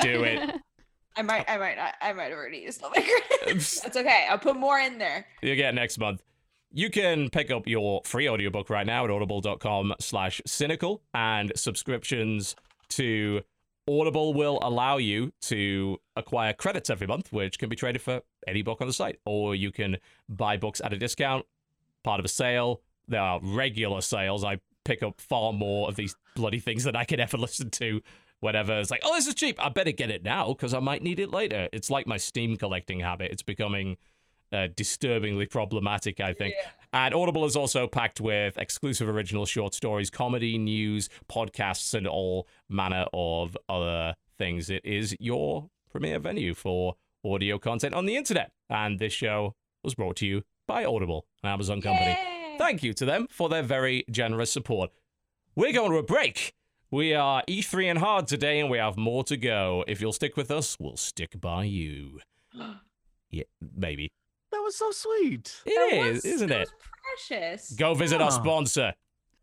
Do 0.00 0.24
it. 0.24 0.50
I 1.16 1.20
might, 1.22 1.44
I 1.50 1.58
might, 1.58 1.76
not, 1.76 1.94
I 2.00 2.14
might 2.14 2.30
have 2.30 2.32
already 2.38 2.58
used 2.60 2.82
all 2.82 2.90
my 2.96 3.06
credits. 3.42 3.80
That's 3.82 3.98
okay. 3.98 4.26
I'll 4.30 4.38
put 4.38 4.56
more 4.56 4.78
in 4.78 4.96
there. 4.96 5.26
you 5.42 5.54
get 5.56 5.74
next 5.74 5.98
month. 5.98 6.22
You 6.72 6.88
can 6.88 7.30
pick 7.30 7.50
up 7.50 7.66
your 7.66 8.00
free 8.04 8.28
audiobook 8.28 8.70
right 8.70 8.86
now 8.86 9.04
at 9.04 9.10
audible.com 9.10 9.94
slash 9.98 10.40
cynical 10.46 11.02
and 11.12 11.52
subscriptions 11.56 12.54
to 12.90 13.42
Audible 13.88 14.34
will 14.34 14.60
allow 14.62 14.98
you 14.98 15.32
to 15.40 15.98
acquire 16.14 16.52
credits 16.52 16.88
every 16.90 17.08
month, 17.08 17.32
which 17.32 17.58
can 17.58 17.68
be 17.68 17.74
traded 17.74 18.02
for 18.02 18.20
any 18.46 18.62
book 18.62 18.80
on 18.80 18.86
the 18.86 18.92
site. 18.92 19.18
Or 19.24 19.56
you 19.56 19.72
can 19.72 19.96
buy 20.28 20.56
books 20.58 20.80
at 20.80 20.92
a 20.92 20.96
discount, 20.96 21.44
part 22.04 22.20
of 22.20 22.24
a 22.24 22.28
sale. 22.28 22.82
There 23.08 23.20
are 23.20 23.40
regular 23.42 24.00
sales. 24.00 24.44
I 24.44 24.60
pick 24.84 25.02
up 25.02 25.20
far 25.20 25.52
more 25.52 25.88
of 25.88 25.96
these 25.96 26.14
bloody 26.36 26.60
things 26.60 26.84
than 26.84 26.94
I 26.94 27.02
can 27.02 27.18
ever 27.18 27.36
listen 27.36 27.70
to. 27.70 28.00
Whatever. 28.38 28.78
It's 28.78 28.90
like, 28.90 29.02
oh, 29.04 29.14
this 29.14 29.26
is 29.26 29.34
cheap. 29.34 29.62
I 29.62 29.70
better 29.70 29.92
get 29.92 30.10
it 30.10 30.22
now 30.22 30.48
because 30.48 30.72
I 30.72 30.78
might 30.78 31.02
need 31.02 31.18
it 31.18 31.30
later. 31.30 31.68
It's 31.72 31.90
like 31.90 32.06
my 32.06 32.16
Steam 32.16 32.56
collecting 32.56 33.00
habit. 33.00 33.32
It's 33.32 33.42
becoming 33.42 33.96
uh, 34.52 34.68
disturbingly 34.74 35.46
problematic, 35.46 36.20
I 36.20 36.32
think. 36.32 36.54
And 36.92 37.14
Audible 37.14 37.44
is 37.44 37.56
also 37.56 37.86
packed 37.86 38.20
with 38.20 38.58
exclusive 38.58 39.08
original 39.08 39.46
short 39.46 39.74
stories, 39.74 40.10
comedy, 40.10 40.58
news, 40.58 41.08
podcasts, 41.30 41.94
and 41.94 42.06
all 42.06 42.48
manner 42.68 43.06
of 43.12 43.56
other 43.68 44.14
things. 44.38 44.70
It 44.70 44.84
is 44.84 45.14
your 45.20 45.68
premier 45.90 46.18
venue 46.18 46.54
for 46.54 46.96
audio 47.24 47.58
content 47.58 47.94
on 47.94 48.06
the 48.06 48.16
internet. 48.16 48.50
And 48.68 48.98
this 48.98 49.12
show 49.12 49.54
was 49.84 49.94
brought 49.94 50.16
to 50.16 50.26
you 50.26 50.42
by 50.66 50.84
Audible, 50.84 51.26
an 51.42 51.50
Amazon 51.50 51.80
company. 51.80 52.10
Yay! 52.10 52.56
Thank 52.58 52.82
you 52.82 52.92
to 52.94 53.04
them 53.04 53.26
for 53.30 53.48
their 53.48 53.62
very 53.62 54.04
generous 54.10 54.52
support. 54.52 54.90
We're 55.54 55.72
going 55.72 55.90
to 55.92 55.98
a 55.98 56.02
break. 56.02 56.52
We 56.90 57.14
are 57.14 57.42
E3 57.48 57.90
and 57.90 57.98
hard 57.98 58.26
today, 58.26 58.58
and 58.60 58.68
we 58.68 58.78
have 58.78 58.96
more 58.96 59.22
to 59.24 59.36
go. 59.36 59.84
If 59.86 60.00
you'll 60.00 60.12
stick 60.12 60.36
with 60.36 60.50
us, 60.50 60.76
we'll 60.80 60.96
stick 60.96 61.40
by 61.40 61.64
you. 61.64 62.20
Yeah, 63.32 63.44
maybe. 63.76 64.10
That 64.78 64.84
was 64.84 64.94
so 64.94 65.08
sweet 65.18 65.62
It 65.66 65.74
That 65.74 65.96
is, 66.06 66.14
was- 66.16 66.24
isn't 66.24 66.50
it? 66.52 66.58
was 66.60 67.28
precious. 67.28 67.72
Go 67.72 67.94
visit 67.94 68.20
our 68.20 68.30
sponsor. 68.30 68.94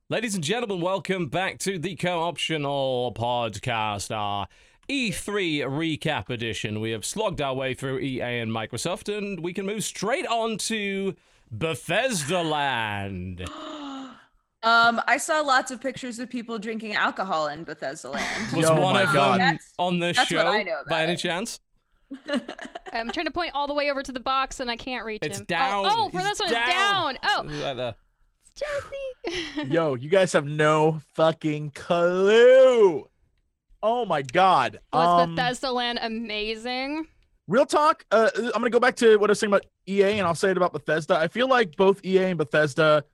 Ladies 0.09 0.35
and 0.35 0.43
gentlemen, 0.43 0.79
welcome 0.79 1.27
back 1.27 1.57
to 1.59 1.77
the 1.77 1.95
Co-Optional 1.97 3.13
Podcast, 3.13 4.15
our 4.15 4.47
E3 4.89 5.59
recap 5.63 6.29
edition. 6.29 6.79
We 6.79 6.91
have 6.91 7.03
slogged 7.03 7.41
our 7.41 7.53
way 7.53 7.73
through 7.73 7.99
EA 7.99 8.21
and 8.39 8.51
Microsoft, 8.51 9.15
and 9.15 9.41
we 9.41 9.51
can 9.51 9.65
move 9.65 9.83
straight 9.83 10.25
on 10.27 10.57
to 10.59 11.13
Bethesda 11.51 12.41
Land. 12.41 13.45
Um, 14.63 14.99
I 15.07 15.17
saw 15.17 15.39
lots 15.41 15.69
of 15.69 15.79
pictures 15.79 16.17
of 16.17 16.31
people 16.31 16.57
drinking 16.57 16.95
alcohol 16.95 17.47
in 17.47 17.63
Bethesda 17.63 18.09
Land. 18.09 18.51
Was 18.53 18.65
Oh 18.65 18.81
one 18.81 18.97
of 18.97 19.13
God. 19.13 19.33
them 19.33 19.39
That's- 19.39 19.73
on 19.77 19.99
the 19.99 20.13
show 20.13 20.37
what 20.37 20.47
I 20.47 20.63
know 20.63 20.77
by 20.89 20.95
about 20.97 21.03
any 21.03 21.13
it. 21.13 21.17
chance? 21.19 21.59
I'm 22.93 23.11
trying 23.11 23.25
to 23.25 23.31
point 23.31 23.51
all 23.53 23.67
the 23.67 23.73
way 23.73 23.91
over 23.91 24.01
to 24.01 24.11
the 24.11 24.19
box 24.19 24.59
and 24.59 24.71
I 24.71 24.77
can't 24.77 25.05
reach 25.05 25.19
It's 25.23 25.39
him. 25.39 25.45
down. 25.45 25.85
Oh, 25.85 26.05
oh 26.05 26.09
for 26.09 26.21
this 26.23 26.39
one, 26.39 26.49
it's 26.51 26.73
down. 26.73 27.17
Oh. 27.23 27.93
Jesse. 28.55 29.67
yo 29.71 29.93
you 29.93 30.09
guys 30.09 30.33
have 30.33 30.45
no 30.45 30.99
fucking 31.13 31.69
clue 31.71 33.07
oh 33.83 34.03
my 34.05 34.23
god 34.23 34.79
Was 34.91 35.21
um, 35.21 35.35
Bethesda 35.35 35.71
Land 35.71 35.99
amazing? 36.01 37.05
Real 37.47 37.65
talk. 37.65 38.05
Uh, 38.11 38.29
I'm 38.35 38.51
gonna 38.51 38.69
go 38.69 38.79
back 38.79 38.97
to 38.97 39.15
what 39.17 39.29
I 39.29 39.31
was 39.31 39.39
saying 39.39 39.51
about 39.51 39.65
EA, 39.87 40.19
and 40.19 40.27
I'll 40.27 40.35
say 40.35 40.51
it 40.51 40.57
about 40.57 40.73
Bethesda. 40.73 41.15
I 41.15 41.29
feel 41.29 41.47
like 41.47 41.77
both 41.77 42.03
EA 42.03 42.25
and 42.25 42.37
Bethesda 42.37 43.05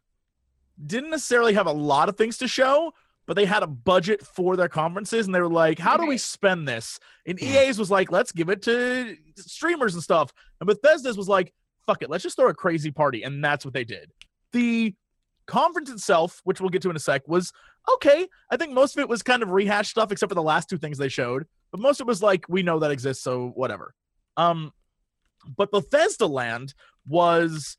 didn't 0.84 1.12
necessarily 1.12 1.54
have 1.54 1.68
a 1.68 1.72
lot 1.72 2.10
of 2.10 2.18
things 2.18 2.40
to 2.40 2.48
show, 2.48 2.94
but 3.26 3.36
they 3.36 3.46
had 3.46 3.64
a 3.64 3.68
budget 3.68 4.26
for 4.26 4.56
their 4.56 4.68
conferences 4.68 5.26
and 5.26 5.34
they 5.34 5.42
were 5.42 5.50
like, 5.50 5.80
how 5.80 5.98
do 5.98 6.06
we 6.06 6.18
spend 6.18 6.68
this? 6.68 7.00
And 7.26 7.42
EA's 7.42 7.80
was 7.80 7.90
like, 7.90 8.12
let's 8.12 8.32
give 8.32 8.50
it 8.50 8.62
to 8.64 9.16
streamers 9.38 9.94
and 9.94 10.04
stuff. 10.04 10.32
And 10.60 10.68
Bethesda's 10.68 11.18
was 11.18 11.30
like, 11.30 11.54
fuck 11.86 12.02
it, 12.02 12.10
let's 12.10 12.24
just 12.24 12.36
throw 12.36 12.50
a 12.50 12.54
crazy 12.54 12.92
party. 12.92 13.24
And 13.24 13.44
that's 13.44 13.66
what 13.66 13.74
they 13.74 13.84
did. 13.84 14.12
The 14.52 14.94
conference 15.48 15.90
itself, 15.90 16.42
which 16.44 16.62
we'll 16.62 16.70
get 16.70 16.82
to 16.84 16.90
in 16.90 16.96
a 16.96 17.00
sec, 17.00 17.28
was 17.28 17.52
okay. 17.96 18.28
I 18.50 18.58
think 18.58 18.74
most 18.74 18.98
of 18.98 19.02
it 19.02 19.10
was 19.10 19.24
kind 19.24 19.44
of 19.44 19.50
rehashed 19.50 19.92
stuff, 19.92 20.12
except 20.12 20.30
for 20.30 20.36
the 20.36 20.44
last 20.44 20.70
two 20.70 20.78
things 20.78 20.98
they 20.98 21.10
showed. 21.10 21.46
But 21.72 21.82
most 21.82 22.00
of 22.00 22.06
it 22.06 22.10
was 22.10 22.22
like, 22.22 22.46
we 22.48 22.62
know 22.62 22.80
that 22.80 22.92
exists, 22.92 23.24
so 23.24 23.52
whatever. 23.56 23.94
Um, 24.38 24.72
but 25.58 25.72
Bethesda 25.72 26.28
Land 26.28 26.74
was 27.08 27.78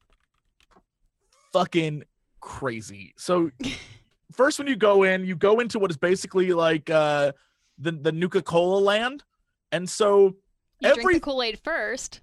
fucking 1.53 2.05
crazy. 2.41 3.15
So 3.17 3.51
first 4.35 4.59
when 4.59 4.69
you 4.69 4.77
go 4.77 5.03
in, 5.05 5.25
you 5.25 5.37
go 5.37 5.61
into 5.61 5.79
what 5.79 5.91
is 5.91 5.97
basically 5.97 6.53
like 6.53 6.91
uh 6.91 7.33
the 7.79 7.93
the 7.93 8.13
Nuka 8.13 8.43
Cola 8.43 8.79
land. 8.79 9.25
And 9.73 9.89
so 9.89 10.35
You 10.81 10.91
Every- 10.91 11.21
Kool 11.21 11.43
Aid 11.43 11.59
first. 11.65 12.21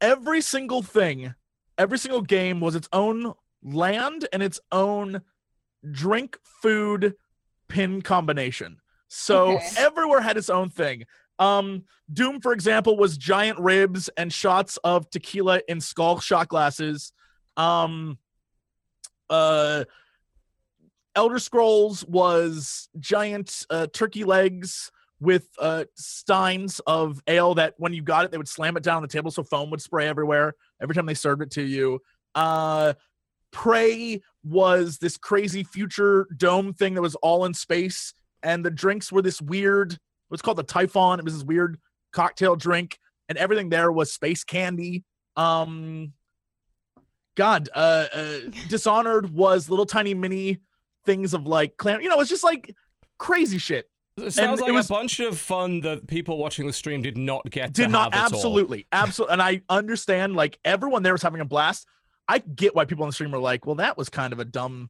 every 0.00 0.40
single 0.40 0.82
thing, 0.82 1.34
every 1.78 1.98
single 1.98 2.22
game 2.22 2.60
was 2.60 2.74
its 2.74 2.88
own 2.92 3.32
land 3.62 4.26
and 4.32 4.42
its 4.42 4.60
own 4.72 5.22
drink, 5.90 6.38
food, 6.42 7.14
pin 7.68 8.02
combination. 8.02 8.78
So 9.08 9.56
Okay. 9.56 9.68
everywhere 9.78 10.20
had 10.20 10.36
its 10.36 10.50
own 10.50 10.70
thing. 10.70 11.04
Um, 11.38 11.84
Doom, 12.12 12.40
for 12.40 12.52
example, 12.52 12.96
was 12.96 13.16
giant 13.18 13.58
ribs 13.58 14.08
and 14.16 14.32
shots 14.32 14.78
of 14.78 15.08
tequila 15.10 15.60
in 15.68 15.80
skull 15.80 16.18
shot 16.20 16.48
glasses. 16.48 17.12
Um, 17.56 18.18
uh, 19.30 19.84
Elder 21.16 21.38
Scrolls 21.38 22.04
was 22.06 22.88
giant 23.00 23.64
uh, 23.70 23.86
turkey 23.92 24.22
legs 24.22 24.92
with 25.18 25.48
uh, 25.58 25.84
steins 25.96 26.78
of 26.86 27.22
ale 27.26 27.54
that 27.54 27.72
when 27.78 27.94
you 27.94 28.02
got 28.02 28.26
it, 28.26 28.30
they 28.30 28.36
would 28.36 28.46
slam 28.46 28.76
it 28.76 28.82
down 28.82 28.96
on 28.96 29.02
the 29.02 29.08
table 29.08 29.30
so 29.30 29.42
foam 29.42 29.70
would 29.70 29.80
spray 29.80 30.06
everywhere 30.06 30.54
every 30.80 30.94
time 30.94 31.06
they 31.06 31.14
served 31.14 31.40
it 31.40 31.50
to 31.52 31.62
you. 31.62 32.00
Uh, 32.34 32.92
Prey 33.50 34.20
was 34.44 34.98
this 34.98 35.16
crazy 35.16 35.64
future 35.64 36.28
dome 36.36 36.74
thing 36.74 36.92
that 36.94 37.00
was 37.00 37.14
all 37.16 37.46
in 37.46 37.54
space, 37.54 38.12
and 38.42 38.62
the 38.62 38.70
drinks 38.70 39.10
were 39.10 39.22
this 39.22 39.40
weird, 39.40 39.96
what's 40.28 40.42
called 40.42 40.58
the 40.58 40.62
Typhon. 40.62 41.18
It 41.18 41.24
was 41.24 41.32
this 41.32 41.44
weird 41.44 41.78
cocktail 42.12 42.56
drink, 42.56 42.98
and 43.30 43.38
everything 43.38 43.70
there 43.70 43.90
was 43.90 44.12
space 44.12 44.44
candy. 44.44 45.04
Um, 45.36 46.12
God, 47.36 47.70
uh, 47.74 48.06
uh 48.12 48.38
Dishonored 48.68 49.30
was 49.32 49.70
little 49.70 49.86
tiny 49.86 50.12
mini 50.12 50.60
things 51.06 51.32
of 51.32 51.46
like 51.46 51.76
clan. 51.76 52.02
You 52.02 52.08
know, 52.08 52.20
it's 52.20 52.28
just 52.30 52.44
like 52.44 52.74
crazy 53.18 53.58
shit. 53.58 53.88
It 54.18 54.32
sounds 54.32 54.60
it 54.60 54.64
like 54.64 54.72
was- 54.72 54.86
a 54.90 54.92
bunch 54.92 55.20
of 55.20 55.38
fun 55.38 55.80
that 55.80 56.06
people 56.06 56.38
watching 56.38 56.66
the 56.66 56.72
stream 56.72 57.02
did 57.02 57.16
not 57.18 57.48
get 57.50 57.74
to 57.74 57.82
did 57.82 57.90
not 57.90 58.14
have 58.14 58.26
at 58.26 58.32
all. 58.32 58.38
absolutely 58.38 58.86
absolutely 58.92 59.32
and 59.34 59.42
i 59.42 59.60
understand 59.68 60.34
like 60.34 60.58
everyone 60.64 61.02
there 61.02 61.12
was 61.12 61.20
having 61.20 61.42
a 61.42 61.44
blast 61.44 61.86
i 62.26 62.38
get 62.38 62.74
why 62.74 62.86
people 62.86 63.02
on 63.04 63.10
the 63.10 63.12
stream 63.12 63.30
were 63.30 63.38
like 63.38 63.66
well 63.66 63.74
that 63.74 63.98
was 63.98 64.08
kind 64.08 64.32
of 64.32 64.40
a 64.40 64.44
dumb 64.46 64.88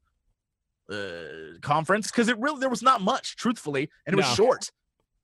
uh 0.93 1.57
conference 1.61 2.09
because 2.09 2.29
it 2.29 2.39
really 2.39 2.61
there 2.61 2.69
was 2.69 2.83
not 2.83 3.01
much 3.01 3.35
truthfully 3.35 3.91
and 4.07 4.15
it 4.15 4.17
was 4.17 4.27
short 4.35 4.71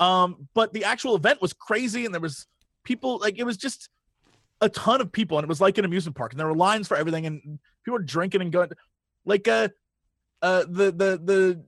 um 0.00 0.48
but 0.52 0.72
the 0.72 0.82
actual 0.84 1.14
event 1.14 1.40
was 1.40 1.52
crazy 1.52 2.04
and 2.04 2.12
there 2.12 2.20
was 2.20 2.48
people 2.82 3.18
like 3.18 3.38
it 3.38 3.44
was 3.44 3.56
just 3.56 3.88
a 4.62 4.68
ton 4.68 5.00
of 5.00 5.12
people 5.12 5.38
and 5.38 5.44
it 5.44 5.48
was 5.48 5.60
like 5.60 5.78
an 5.78 5.84
amusement 5.84 6.16
park 6.16 6.32
and 6.32 6.40
there 6.40 6.48
were 6.48 6.56
lines 6.56 6.88
for 6.88 6.96
everything 6.96 7.24
and 7.26 7.40
people 7.84 7.96
were 7.98 8.04
drinking 8.04 8.40
and 8.40 8.50
going 8.50 8.68
like 9.24 9.46
uh 9.46 9.68
uh 10.42 10.64
the 10.68 10.90
the 10.92 11.20
the 11.22 11.64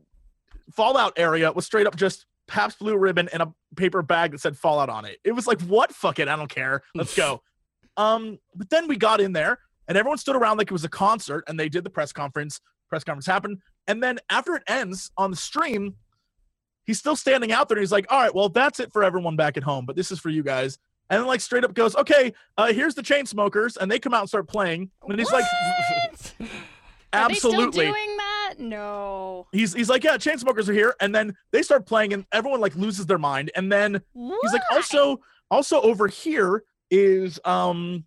fallout 0.72 1.12
area 1.16 1.50
was 1.52 1.64
straight 1.64 1.86
up 1.86 1.96
just 1.96 2.26
Pabst 2.46 2.78
Blue 2.78 2.96
Ribbon 2.96 3.28
and 3.32 3.42
a 3.42 3.54
paper 3.76 4.02
bag 4.02 4.32
that 4.32 4.40
said 4.40 4.56
Fallout 4.56 4.88
on 4.88 5.04
it. 5.04 5.18
It 5.24 5.32
was 5.32 5.46
like, 5.46 5.60
what? 5.62 5.92
Fuck 5.92 6.18
it, 6.18 6.28
I 6.28 6.36
don't 6.36 6.50
care. 6.50 6.82
Let's 6.94 7.16
go. 7.16 7.42
um, 7.96 8.38
but 8.54 8.68
then 8.70 8.86
we 8.86 8.96
got 8.96 9.20
in 9.20 9.32
there 9.32 9.58
and 9.88 9.96
everyone 9.96 10.18
stood 10.18 10.36
around 10.36 10.58
like 10.58 10.68
it 10.68 10.72
was 10.72 10.84
a 10.84 10.88
concert 10.88 11.44
and 11.48 11.58
they 11.58 11.68
did 11.68 11.84
the 11.84 11.90
press 11.90 12.12
conference. 12.12 12.60
Press 12.88 13.02
conference 13.04 13.26
happened, 13.26 13.58
and 13.86 14.02
then 14.02 14.18
after 14.28 14.54
it 14.54 14.62
ends 14.68 15.10
on 15.16 15.30
the 15.30 15.36
stream, 15.36 15.94
he's 16.84 16.98
still 16.98 17.16
standing 17.16 17.50
out 17.50 17.68
there 17.68 17.78
and 17.78 17.82
he's 17.82 17.90
like, 17.90 18.06
"All 18.10 18.20
right, 18.20 18.32
well, 18.32 18.50
that's 18.50 18.78
it 18.78 18.92
for 18.92 19.02
everyone 19.02 19.36
back 19.36 19.56
at 19.56 19.62
home, 19.62 19.86
but 19.86 19.96
this 19.96 20.12
is 20.12 20.20
for 20.20 20.28
you 20.28 20.42
guys." 20.42 20.78
And 21.08 21.18
then 21.18 21.26
like 21.26 21.40
straight 21.40 21.64
up 21.64 21.74
goes, 21.74 21.96
"Okay, 21.96 22.34
uh, 22.58 22.72
here's 22.72 22.94
the 22.94 23.02
Chainsmokers," 23.02 23.78
and 23.78 23.90
they 23.90 23.98
come 23.98 24.12
out 24.12 24.20
and 24.20 24.28
start 24.28 24.48
playing, 24.48 24.90
and 25.08 25.18
he's 25.18 25.32
like, 25.32 25.44
What? 25.44 26.34
Are 26.40 26.44
they 26.44 26.50
"Absolutely." 27.14 27.92
Still 28.54 28.60
doing 28.60 28.70
that? 28.70 28.76
No. 28.76 29.46
He's 29.52 29.74
he's 29.74 29.88
like, 29.88 30.04
"Yeah, 30.04 30.16
Chainsmokers 30.16 30.68
are 30.68 30.72
here," 30.72 30.94
and 31.00 31.14
then 31.14 31.34
they 31.52 31.62
start 31.62 31.86
playing, 31.86 32.12
and 32.12 32.24
everyone 32.32 32.60
like 32.60 32.74
loses 32.76 33.06
their 33.06 33.18
mind, 33.18 33.50
and 33.54 33.70
then 33.70 34.00
He's 34.14 34.52
like, 34.52 34.62
also, 34.72 35.20
also 35.50 35.80
over 35.82 36.08
here 36.08 36.64
is 36.90 37.40
um 37.44 38.04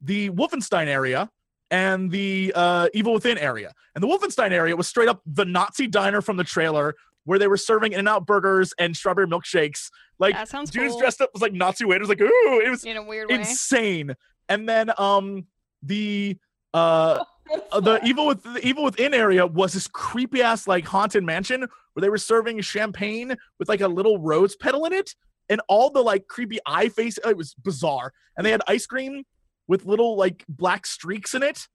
the 0.00 0.30
Wolfenstein 0.30 0.86
area 0.86 1.30
and 1.70 2.10
the 2.10 2.52
uh 2.54 2.88
Evil 2.94 3.14
Within 3.14 3.38
area. 3.38 3.72
And 3.94 4.02
the 4.02 4.08
Wolfenstein 4.08 4.50
area 4.52 4.76
was 4.76 4.86
straight 4.88 5.08
up 5.08 5.22
the 5.26 5.44
Nazi 5.44 5.86
diner 5.86 6.20
from 6.20 6.36
the 6.36 6.44
trailer 6.44 6.94
where 7.24 7.38
they 7.40 7.48
were 7.48 7.56
serving 7.56 7.92
In-N-Out 7.92 8.24
burgers 8.24 8.72
and 8.78 8.96
strawberry 8.96 9.26
milkshakes. 9.26 9.90
Like 10.18 10.34
that 10.34 10.48
sounds 10.48 10.70
dudes 10.70 10.92
cool. 10.92 11.00
dressed 11.00 11.20
up 11.20 11.30
as 11.34 11.42
like 11.42 11.52
Nazi 11.52 11.84
waiters, 11.84 12.08
like, 12.08 12.20
ooh, 12.20 12.60
it 12.64 12.70
was 12.70 12.84
in 12.84 12.96
a 12.96 13.02
weird 13.02 13.28
way. 13.28 13.36
insane. 13.36 14.14
And 14.48 14.68
then 14.68 14.92
um 14.98 15.46
the 15.82 16.36
uh, 16.74 17.24
Uh, 17.72 17.80
the 17.80 18.00
evil 18.04 18.26
with 18.26 18.42
the 18.42 18.66
evil 18.66 18.84
within 18.84 19.14
area 19.14 19.46
was 19.46 19.72
this 19.72 19.86
creepy 19.86 20.42
ass 20.42 20.66
like 20.66 20.86
haunted 20.86 21.24
mansion 21.24 21.60
where 21.92 22.00
they 22.00 22.08
were 22.08 22.18
serving 22.18 22.60
champagne 22.60 23.36
with 23.58 23.68
like 23.68 23.80
a 23.80 23.88
little 23.88 24.18
rose 24.18 24.56
petal 24.56 24.84
in 24.84 24.92
it. 24.92 25.14
And 25.48 25.60
all 25.68 25.90
the 25.90 26.02
like 26.02 26.26
creepy 26.26 26.58
eye 26.66 26.88
face 26.88 27.18
it 27.24 27.36
was 27.36 27.54
bizarre. 27.54 28.12
And 28.36 28.44
they 28.44 28.50
had 28.50 28.62
ice 28.66 28.86
cream 28.86 29.24
with 29.68 29.86
little 29.86 30.16
like 30.16 30.44
black 30.48 30.86
streaks 30.86 31.34
in 31.34 31.42
it. 31.42 31.66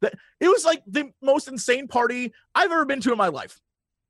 That 0.00 0.14
it 0.40 0.48
was 0.48 0.64
like 0.64 0.82
the 0.86 1.10
most 1.20 1.46
insane 1.46 1.86
party 1.86 2.32
i've 2.54 2.72
ever 2.72 2.86
been 2.86 3.00
to 3.02 3.12
in 3.12 3.18
my 3.18 3.28
life 3.28 3.60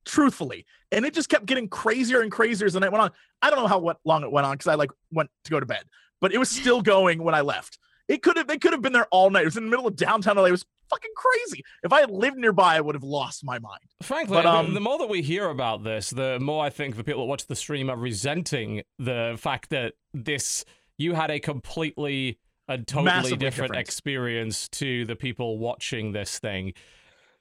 truthfully. 0.04 0.64
And 0.92 1.04
it 1.04 1.14
just 1.14 1.28
kept 1.28 1.46
getting 1.46 1.68
crazier 1.68 2.20
and 2.20 2.32
crazier 2.32 2.66
as 2.66 2.72
the 2.72 2.80
night 2.80 2.92
went 2.92 3.02
on. 3.02 3.10
I 3.42 3.50
don't 3.50 3.58
know 3.58 3.66
how 3.66 3.78
what, 3.78 3.98
long 4.04 4.22
it 4.22 4.30
went 4.32 4.46
on 4.46 4.54
because 4.54 4.68
i 4.68 4.74
like 4.74 4.90
went 5.10 5.30
to 5.44 5.50
go 5.50 5.60
to 5.60 5.66
bed 5.66 5.84
but 6.20 6.32
it 6.32 6.38
was 6.38 6.50
still 6.50 6.82
going 6.82 7.22
when 7.22 7.34
i 7.34 7.40
left 7.40 7.78
it 8.10 8.22
could 8.22 8.36
have 8.36 8.46
they 8.46 8.58
could 8.58 8.72
have 8.72 8.82
been 8.82 8.92
there 8.92 9.06
all 9.10 9.30
night 9.30 9.42
it 9.42 9.46
was 9.46 9.56
in 9.56 9.64
the 9.64 9.70
middle 9.70 9.86
of 9.86 9.96
downtown 9.96 10.36
la 10.36 10.44
it 10.44 10.50
was 10.50 10.64
fucking 10.90 11.10
crazy 11.16 11.62
if 11.82 11.92
i 11.92 12.00
had 12.00 12.10
lived 12.10 12.36
nearby 12.36 12.76
i 12.76 12.80
would 12.80 12.94
have 12.94 13.04
lost 13.04 13.44
my 13.44 13.58
mind 13.58 13.80
Frankly, 14.02 14.34
But, 14.34 14.42
the- 14.42 14.48
um, 14.50 14.74
the 14.74 14.80
more 14.80 14.98
that 14.98 15.08
we 15.08 15.22
hear 15.22 15.48
about 15.48 15.84
this, 15.84 16.10
the 16.10 16.38
more 16.40 16.64
I 16.64 16.70
think 16.70 16.96
the 16.96 17.04
people 17.04 17.22
that 17.22 17.26
watch 17.28 17.46
the 17.46 17.54
stream 17.56 17.88
are 17.90 17.96
resenting 17.96 18.82
the 18.98 19.36
fact 19.38 19.70
that 19.70 19.92
this 20.12 20.64
you 20.98 21.14
had 21.14 21.30
a 21.30 21.38
completely 21.38 22.38
and 22.68 22.86
totally 22.86 23.36
different, 23.36 23.40
different. 23.40 23.76
experience 23.76 24.68
to 24.70 25.04
the 25.04 25.16
people 25.16 25.58
watching 25.58 26.12
this 26.12 26.38
thing. 26.38 26.72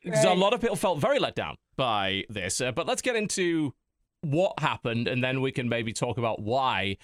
Because 0.04 0.24
a 0.26 0.34
lot 0.34 0.54
of 0.54 0.62
people 0.62 0.76
felt 0.76 1.00
very 1.00 1.20
let 1.20 1.36
down 1.36 1.56
by 1.78 2.24
this. 2.30 2.62
Uh, 2.62 2.72
but 2.72 2.88
let's 2.88 3.02
get 3.02 3.16
into 3.16 3.74
what 4.22 4.60
happened, 4.60 5.08
and 5.08 5.24
then 5.24 5.40
we 5.42 5.52
can 5.52 5.70
maybe 5.70 5.94
talk 5.94 6.18
about 6.18 6.42
why 6.42 6.98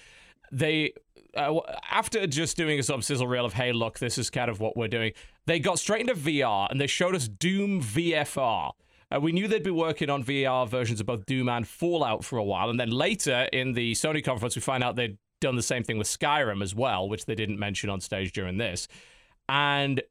they. 0.52 0.92
Uh, 1.36 1.60
after 1.90 2.26
just 2.26 2.56
doing 2.56 2.80
a 2.80 2.94
of 2.94 3.04
sizzle 3.04 3.26
reel 3.26 3.44
of 3.44 3.52
hey 3.52 3.70
look 3.70 3.98
this 3.98 4.16
is 4.16 4.30
kind 4.30 4.48
of 4.48 4.58
what 4.58 4.74
we're 4.74 4.88
doing 4.88 5.12
they 5.44 5.58
got 5.58 5.78
straight 5.78 6.00
into 6.00 6.14
vr 6.14 6.66
and 6.70 6.80
they 6.80 6.86
showed 6.86 7.14
us 7.14 7.28
doom 7.28 7.82
vfr 7.82 8.70
uh, 9.14 9.20
we 9.20 9.32
knew 9.32 9.46
they'd 9.46 9.62
be 9.62 9.70
working 9.70 10.10
on 10.10 10.24
VR 10.24 10.68
versions 10.68 11.00
of 11.00 11.06
both 11.06 11.26
Doom 11.26 11.48
and 11.48 11.66
Fallout 11.66 12.24
for 12.24 12.38
a 12.38 12.44
while, 12.44 12.70
and 12.70 12.80
then 12.80 12.90
later 12.90 13.48
in 13.52 13.72
the 13.72 13.92
Sony 13.92 14.24
conference, 14.24 14.56
we 14.56 14.62
find 14.62 14.82
out 14.82 14.96
they'd 14.96 15.18
done 15.40 15.56
the 15.56 15.62
same 15.62 15.84
thing 15.84 15.98
with 15.98 16.08
Skyrim 16.08 16.62
as 16.62 16.74
well, 16.74 17.08
which 17.08 17.26
they 17.26 17.34
didn't 17.34 17.58
mention 17.58 17.90
on 17.90 18.00
stage 18.00 18.32
during 18.32 18.58
this. 18.58 18.88
And 19.48 20.02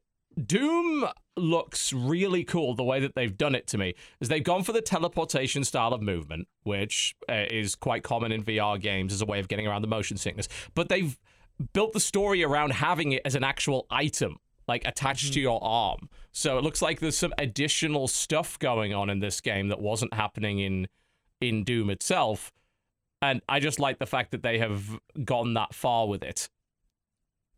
Doom 0.44 1.06
looks 1.36 1.92
really 1.92 2.44
cool 2.44 2.74
the 2.74 2.84
way 2.84 3.00
that 3.00 3.14
they've 3.14 3.36
done 3.36 3.54
it 3.54 3.66
to 3.68 3.78
me, 3.78 3.94
is 4.20 4.28
they've 4.28 4.42
gone 4.42 4.62
for 4.62 4.72
the 4.72 4.80
teleportation 4.80 5.64
style 5.64 5.92
of 5.92 6.02
movement, 6.02 6.48
which 6.64 7.14
uh, 7.28 7.44
is 7.50 7.74
quite 7.74 8.02
common 8.02 8.32
in 8.32 8.42
VR 8.42 8.80
games 8.80 9.12
as 9.12 9.20
a 9.20 9.26
way 9.26 9.38
of 9.38 9.48
getting 9.48 9.66
around 9.66 9.82
the 9.82 9.88
motion 9.88 10.16
sickness. 10.16 10.48
But 10.74 10.88
they've 10.88 11.18
built 11.72 11.92
the 11.92 12.00
story 12.00 12.42
around 12.42 12.72
having 12.72 13.12
it 13.12 13.22
as 13.24 13.34
an 13.34 13.44
actual 13.44 13.86
item 13.90 14.38
like 14.68 14.86
attached 14.86 15.32
to 15.34 15.40
your 15.40 15.62
arm. 15.62 16.08
So 16.32 16.58
it 16.58 16.64
looks 16.64 16.82
like 16.82 17.00
there's 17.00 17.16
some 17.16 17.32
additional 17.38 18.08
stuff 18.08 18.58
going 18.58 18.92
on 18.92 19.08
in 19.10 19.20
this 19.20 19.40
game 19.40 19.68
that 19.68 19.80
wasn't 19.80 20.14
happening 20.14 20.58
in 20.58 20.88
in 21.40 21.64
Doom 21.64 21.90
itself. 21.90 22.52
And 23.22 23.42
I 23.48 23.60
just 23.60 23.78
like 23.78 23.98
the 23.98 24.06
fact 24.06 24.30
that 24.32 24.42
they 24.42 24.58
have 24.58 24.98
gone 25.24 25.54
that 25.54 25.74
far 25.74 26.06
with 26.06 26.22
it. 26.22 26.48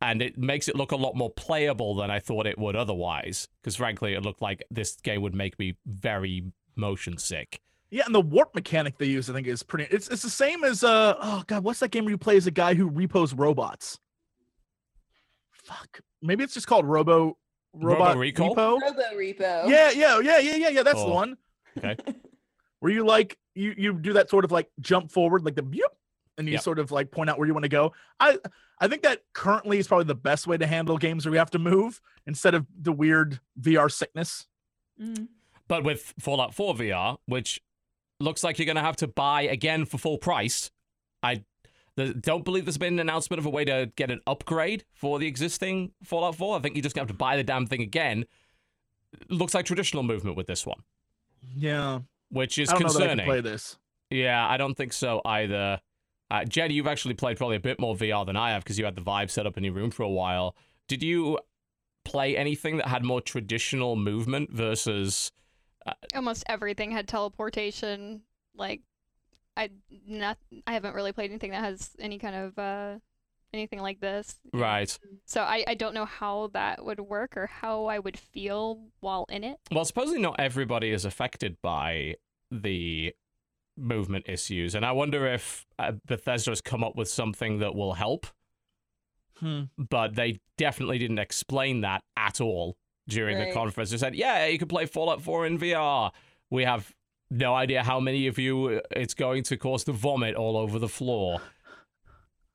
And 0.01 0.23
it 0.23 0.39
makes 0.39 0.69
it 0.69 0.77
look 0.77 0.93
a 0.93 0.97
lot 0.97 1.17
more 1.17 1.31
playable 1.31 1.97
than 1.97 2.11
I 2.11 2.21
thought 2.21 2.47
it 2.47 2.59
would 2.59 2.77
otherwise. 2.77 3.49
Because 3.61 3.77
frankly, 3.77 4.15
it 4.15 4.23
looked 4.23 4.41
like 4.41 4.63
this 4.71 4.97
game 4.97 5.23
would 5.23 5.35
make 5.35 5.59
me 5.59 5.77
very 5.87 6.53
motion 6.77 7.19
sick. 7.19 7.61
Yeah, 7.91 8.05
and 8.07 8.15
the 8.15 8.21
warp 8.21 8.55
mechanic 8.55 8.99
they 8.99 9.07
use, 9.07 9.31
I 9.31 9.33
think, 9.33 9.47
is 9.47 9.63
pretty. 9.63 9.89
It's 9.91 10.09
it's 10.09 10.23
the 10.23 10.31
same 10.31 10.63
as 10.63 10.85
uh 10.85 11.15
oh 11.21 11.43
god, 11.47 11.65
what's 11.65 11.81
that 11.81 11.91
game 11.91 12.05
where 12.05 12.11
you 12.11 12.19
play 12.19 12.37
as 12.37 12.47
a 12.47 12.51
guy 12.51 12.75
who 12.75 12.87
repos 12.89 13.33
robots? 13.33 13.99
Fuck, 15.51 16.01
maybe 16.23 16.45
it's 16.45 16.55
just 16.55 16.67
called 16.67 16.87
Robo 16.87 17.39
Robot 17.73 18.17
Recall? 18.17 18.55
Repo. 18.55 18.81
Robo 18.81 19.03
Repo. 19.15 19.69
Yeah, 19.69 19.91
yeah, 19.91 20.21
yeah, 20.21 20.39
yeah, 20.39 20.57
yeah, 20.57 20.69
yeah. 20.69 20.83
That's 20.83 21.03
the 21.03 21.09
one. 21.09 21.37
Okay. 21.77 21.97
Where 22.81 22.93
you 22.93 23.07
like 23.07 23.39
you 23.55 23.75
you 23.77 23.93
do 23.95 24.13
that 24.15 24.31
sort 24.31 24.45
of 24.45 24.53
like 24.53 24.69
jump 24.81 25.11
forward, 25.11 25.45
like 25.45 25.55
the 25.55 25.67
yep, 25.73 25.97
and 26.39 26.47
you 26.49 26.55
Yep. 26.55 26.63
sort 26.63 26.79
of 26.79 26.91
like 26.91 27.11
point 27.11 27.29
out 27.29 27.39
where 27.39 27.47
you 27.47 27.53
want 27.55 27.65
to 27.65 27.69
go. 27.69 27.93
I 28.21 28.39
I 28.81 28.89
think 28.89 29.03
that 29.03 29.23
currently 29.33 29.79
is 29.79 29.89
probably 29.89 30.05
the 30.07 30.15
best 30.15 30.47
way 30.47 30.57
to 30.57 30.67
handle 30.67 30.97
games 30.99 31.27
where 31.27 31.33
we 31.33 31.39
have 31.39 31.51
to 31.51 31.59
move 31.59 32.01
instead 32.27 32.55
of 32.55 32.67
the 32.81 32.93
weird 32.93 33.41
VR 33.61 33.89
sickness. 33.91 34.47
Mhm. 35.01 35.29
But 35.67 35.85
with 35.85 36.15
Fallout 36.19 36.55
4 36.55 36.75
VR, 36.75 37.19
which 37.27 37.61
looks 38.21 38.43
like 38.45 38.59
you're 38.59 38.67
going 38.67 38.77
to 38.77 38.83
have 38.83 38.97
to 38.97 39.07
buy 39.09 39.43
again 39.43 39.85
for 39.85 39.99
full 39.99 40.17
price, 40.19 40.71
I 41.23 41.45
the, 41.97 42.15
don't 42.15 42.45
believe 42.45 42.65
there's 42.65 42.79
been 42.79 42.95
an 42.95 43.01
announcement 43.01 43.39
of 43.41 43.47
a 43.47 43.51
way 43.51 43.65
to 43.65 43.91
get 43.97 44.11
an 44.13 44.21
upgrade 44.27 44.85
for 44.95 45.19
the 45.19 45.27
existing 45.27 45.93
Fallout 46.05 46.37
4. 46.37 46.57
I 46.57 46.61
think 46.61 46.77
you're 46.77 46.83
just 46.83 46.95
going 46.95 47.07
to 47.07 47.11
have 47.11 47.17
to 47.17 47.19
buy 47.19 47.37
the 47.37 47.43
damn 47.45 47.67
thing 47.67 47.83
again. 47.83 48.25
Looks 49.29 49.55
like 49.55 49.67
traditional 49.67 50.05
movement 50.05 50.37
with 50.37 50.47
this 50.47 50.65
one, 50.65 50.83
Yeah, 51.57 52.01
which 52.31 52.59
is 52.59 52.69
I 52.69 52.73
don't 52.75 52.83
know 52.83 52.89
that 52.89 52.95
I 52.97 52.99
concerning. 53.01 53.17
can 53.19 53.27
play 53.27 53.41
this. 53.41 53.77
Yeah, 54.11 54.47
I 54.49 54.57
don't 54.57 54.75
think 54.77 54.93
so 54.93 55.21
either. 55.25 55.81
Uh, 56.31 56.45
Jed, 56.45 56.73
you've 56.73 56.87
actually 56.87 57.15
played 57.15 57.37
probably 57.37 57.57
a 57.57 57.61
bit 57.61 57.81
more 57.81 57.97
VR 57.97 58.27
than 58.27 58.37
I 58.37 58.51
have 58.51 58.63
because 58.63 58.79
you 58.79 58.85
had 58.85 58.95
the 58.95 59.01
Vive 59.01 59.31
set 59.31 59.47
up 59.47 59.57
in 59.57 59.65
your 59.65 59.73
room 59.73 59.91
for 59.91 60.03
a 60.03 60.09
while. 60.09 60.55
Did 60.87 61.03
you 61.03 61.39
play 62.05 62.37
anything 62.37 62.77
that 62.79 62.89
had 62.89 63.05
more 63.05 63.21
traditional 63.21 63.97
movement 63.97 64.53
versus? 64.53 65.33
Almost 66.15 66.45
everything 66.49 66.91
had 66.91 67.09
teleportation. 67.09 68.23
Like, 68.55 68.83
I 69.57 69.71
not 70.07 70.39
I 70.67 70.73
haven't 70.73 70.95
really 70.95 71.13
played 71.13 71.31
anything 71.31 71.51
that 71.51 71.65
has 71.65 71.91
any 71.99 72.19
kind 72.19 72.37
of 72.37 72.59
uh 72.59 72.99
anything 73.53 73.81
like 73.81 74.01
this. 74.01 74.37
Right. 74.53 74.97
So 75.25 75.43
I 75.43 75.65
I 75.67 75.75
don't 75.75 75.95
know 75.95 76.05
how 76.05 76.51
that 76.53 76.85
would 76.85 77.01
work 77.01 77.37
or 77.37 77.47
how 77.47 77.87
I 77.87 77.99
would 77.99 78.19
feel 78.19 78.85
while 79.01 79.27
in 79.29 79.45
it. 79.45 79.59
Well, 79.73 79.85
supposedly 79.85 80.21
not 80.21 80.39
everybody 80.39 80.91
is 80.91 81.05
affected 81.05 81.57
by 81.63 82.15
the 82.51 83.15
movement 83.79 84.27
issues, 84.29 84.75
and 84.75 84.85
I 84.85 84.93
wonder 84.93 85.27
if 85.27 85.67
uh, 85.79 85.93
Bethesda 86.07 86.51
has 86.51 86.61
come 86.61 86.85
up 86.85 86.97
with 86.97 87.09
something 87.09 87.59
that 87.61 87.75
will 87.75 87.95
help. 87.95 88.27
Hmm. 89.41 89.65
But 89.77 90.17
they 90.17 90.41
definitely 90.57 90.99
didn't 90.99 91.21
explain 91.21 91.83
that 91.83 92.03
at 92.17 92.41
all 92.41 92.77
during 93.09 93.39
the 93.39 93.53
conference. 93.53 93.91
They 93.91 93.97
said, 93.97 94.15
"Yeah, 94.15 94.47
you 94.47 94.59
can 94.59 94.69
play 94.69 94.87
Fallout 94.87 95.23
4 95.23 95.47
in 95.47 95.59
VR." 95.59 96.11
We 96.51 96.65
have 96.65 96.93
no 97.31 97.55
idea 97.55 97.83
how 97.83 98.01
many 98.01 98.27
of 98.27 98.39
you 98.39 98.81
it's 98.91 99.15
going 99.15 99.43
to 99.45 99.57
cause 99.57 99.85
to 99.85 99.93
vomit 99.93 100.35
all 100.35 100.57
over 100.57 100.79
the 100.79 100.89
floor. 100.89 101.41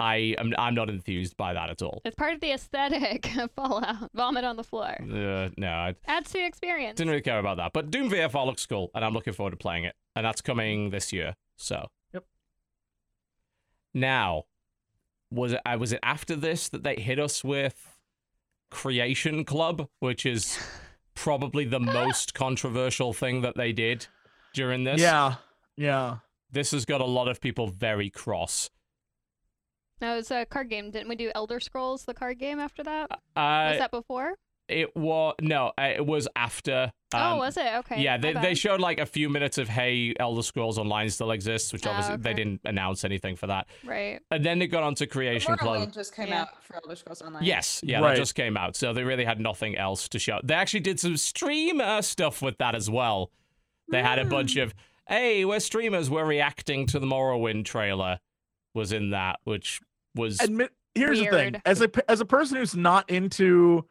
I 0.03 0.35
am 0.37 0.53
I'm 0.57 0.75
not 0.75 0.89
enthused 0.89 1.37
by 1.37 1.53
that 1.53 1.69
at 1.69 1.81
all. 1.81 2.01
It's 2.03 2.15
part 2.15 2.33
of 2.33 2.41
the 2.41 2.51
aesthetic 2.51 3.35
of 3.37 3.51
Fallout. 3.51 4.11
Vomit 4.13 4.43
on 4.43 4.57
the 4.57 4.63
floor. 4.63 4.97
Uh, 5.01 5.49
no, 5.57 5.69
I 5.69 5.95
Adds 6.07 6.31
to 6.31 6.39
the 6.39 6.45
experience. 6.45 6.97
didn't 6.97 7.11
really 7.11 7.21
care 7.21 7.39
about 7.39 7.55
that. 7.57 7.71
But 7.71 7.89
Doom 7.89 8.09
VFR 8.09 8.45
looks 8.45 8.65
cool, 8.65 8.91
and 8.93 9.05
I'm 9.05 9.13
looking 9.13 9.31
forward 9.31 9.51
to 9.51 9.57
playing 9.57 9.85
it. 9.85 9.95
And 10.15 10.25
that's 10.25 10.41
coming 10.41 10.89
this 10.89 11.13
year. 11.13 11.35
So. 11.55 11.87
Yep. 12.13 12.25
Now, 13.93 14.43
was 15.31 15.53
it? 15.53 15.61
Uh, 15.65 15.77
was 15.79 15.93
it 15.93 15.99
after 16.03 16.35
this 16.35 16.67
that 16.69 16.83
they 16.83 16.95
hit 16.95 17.17
us 17.17 17.41
with 17.41 17.97
Creation 18.69 19.45
Club, 19.45 19.87
which 19.99 20.25
is 20.25 20.59
probably 21.15 21.63
the 21.63 21.79
most 21.79 22.33
controversial 22.43 23.13
thing 23.13 23.41
that 23.41 23.55
they 23.55 23.71
did 23.71 24.07
during 24.53 24.83
this? 24.83 24.99
Yeah, 24.99 25.35
yeah. 25.77 26.17
This 26.51 26.71
has 26.71 26.83
got 26.83 26.99
a 26.99 27.05
lot 27.05 27.29
of 27.29 27.39
people 27.39 27.67
very 27.67 28.09
cross. 28.09 28.69
No, 30.03 30.15
was 30.17 30.29
a 30.31 30.45
card 30.45 30.69
game. 30.69 30.91
Didn't 30.91 31.07
we 31.09 31.15
do 31.15 31.31
Elder 31.33 31.59
Scrolls, 31.59 32.03
the 32.05 32.13
card 32.13 32.37
game, 32.37 32.59
after 32.59 32.83
that? 32.83 33.09
Was 33.09 33.19
Uh, 33.35 33.77
that 33.79 33.91
before? 33.91 34.35
it 34.69 34.95
was 34.95 35.35
no, 35.41 35.71
uh, 35.77 35.91
it 35.95 36.05
was 36.05 36.27
after. 36.37 36.91
oh, 37.13 37.17
um, 37.33 37.37
was 37.37 37.57
it? 37.57 37.65
Okay. 37.79 38.01
Yeah, 38.01 38.17
they, 38.17 38.31
they 38.33 38.53
showed 38.55 38.79
like 38.79 38.97
a 38.99 39.05
few 39.05 39.29
minutes 39.29 39.57
of 39.57 39.67
hey, 39.69 40.13
Elder 40.19 40.41
Scrolls 40.41 40.77
Online 40.77 41.09
still 41.09 41.31
exists, 41.31 41.73
which 41.73 41.85
Ah, 41.85 41.89
obviously 41.91 42.17
they 42.17 42.29
okay. 42.31 42.37
didn't 42.43 42.61
announce 42.65 43.03
anything 43.03 43.35
for 43.35 43.47
that. 43.47 43.67
Right. 43.85 44.19
And 44.31 44.43
then 44.43 44.59
they 44.59 44.67
got 44.67 44.83
onto 44.83 45.05
Creation 45.05 45.55
Club. 45.57 45.91
Just 45.93 46.15
came 46.15 46.29
Yeah. 46.29 46.43
out 46.43 46.63
for 46.63 46.75
Elder 46.77 46.95
Scrolls 46.95 47.21
Online. 47.21 47.43
Yes, 47.43 47.81
yeah, 47.83 47.99
Right. 47.99 48.11
that 48.11 48.15
just 48.17 48.35
came 48.35 48.55
out, 48.57 48.75
so 48.75 48.93
they 48.93 49.03
really 49.03 49.25
had 49.25 49.39
nothing 49.39 49.77
else 49.77 50.07
to 50.09 50.17
show. 50.19 50.39
They 50.43 50.53
actually 50.55 50.79
did 50.79 50.99
some 50.99 51.17
streamer 51.17 52.01
stuff 52.01 52.41
with 52.41 52.57
that 52.57 52.73
as 52.73 52.89
well. 52.89 53.31
They 53.91 54.01
had 54.01 54.17
a 54.19 54.25
bunch 54.25 54.55
of 54.55 54.73
hey, 55.07 55.43
we're 55.45 55.59
streamers, 55.59 56.09
we're 56.09 56.25
reacting 56.25 56.87
to 56.87 56.99
the 56.99 57.05
Morrowind 57.05 57.65
trailer. 57.65 58.19
Was 58.73 58.91
in 58.93 59.11
that, 59.11 59.39
which 59.43 59.81
was 60.15 60.39
Admit 60.41 60.71
here's 60.95 61.19
the 61.19 61.27
thing. 61.27 61.55
As 61.65 61.81
a 61.81 61.89
as 62.09 62.21
a 62.21 62.25
person 62.25 62.57
who's 62.57 62.75
not 62.75 63.09
into 63.09 63.85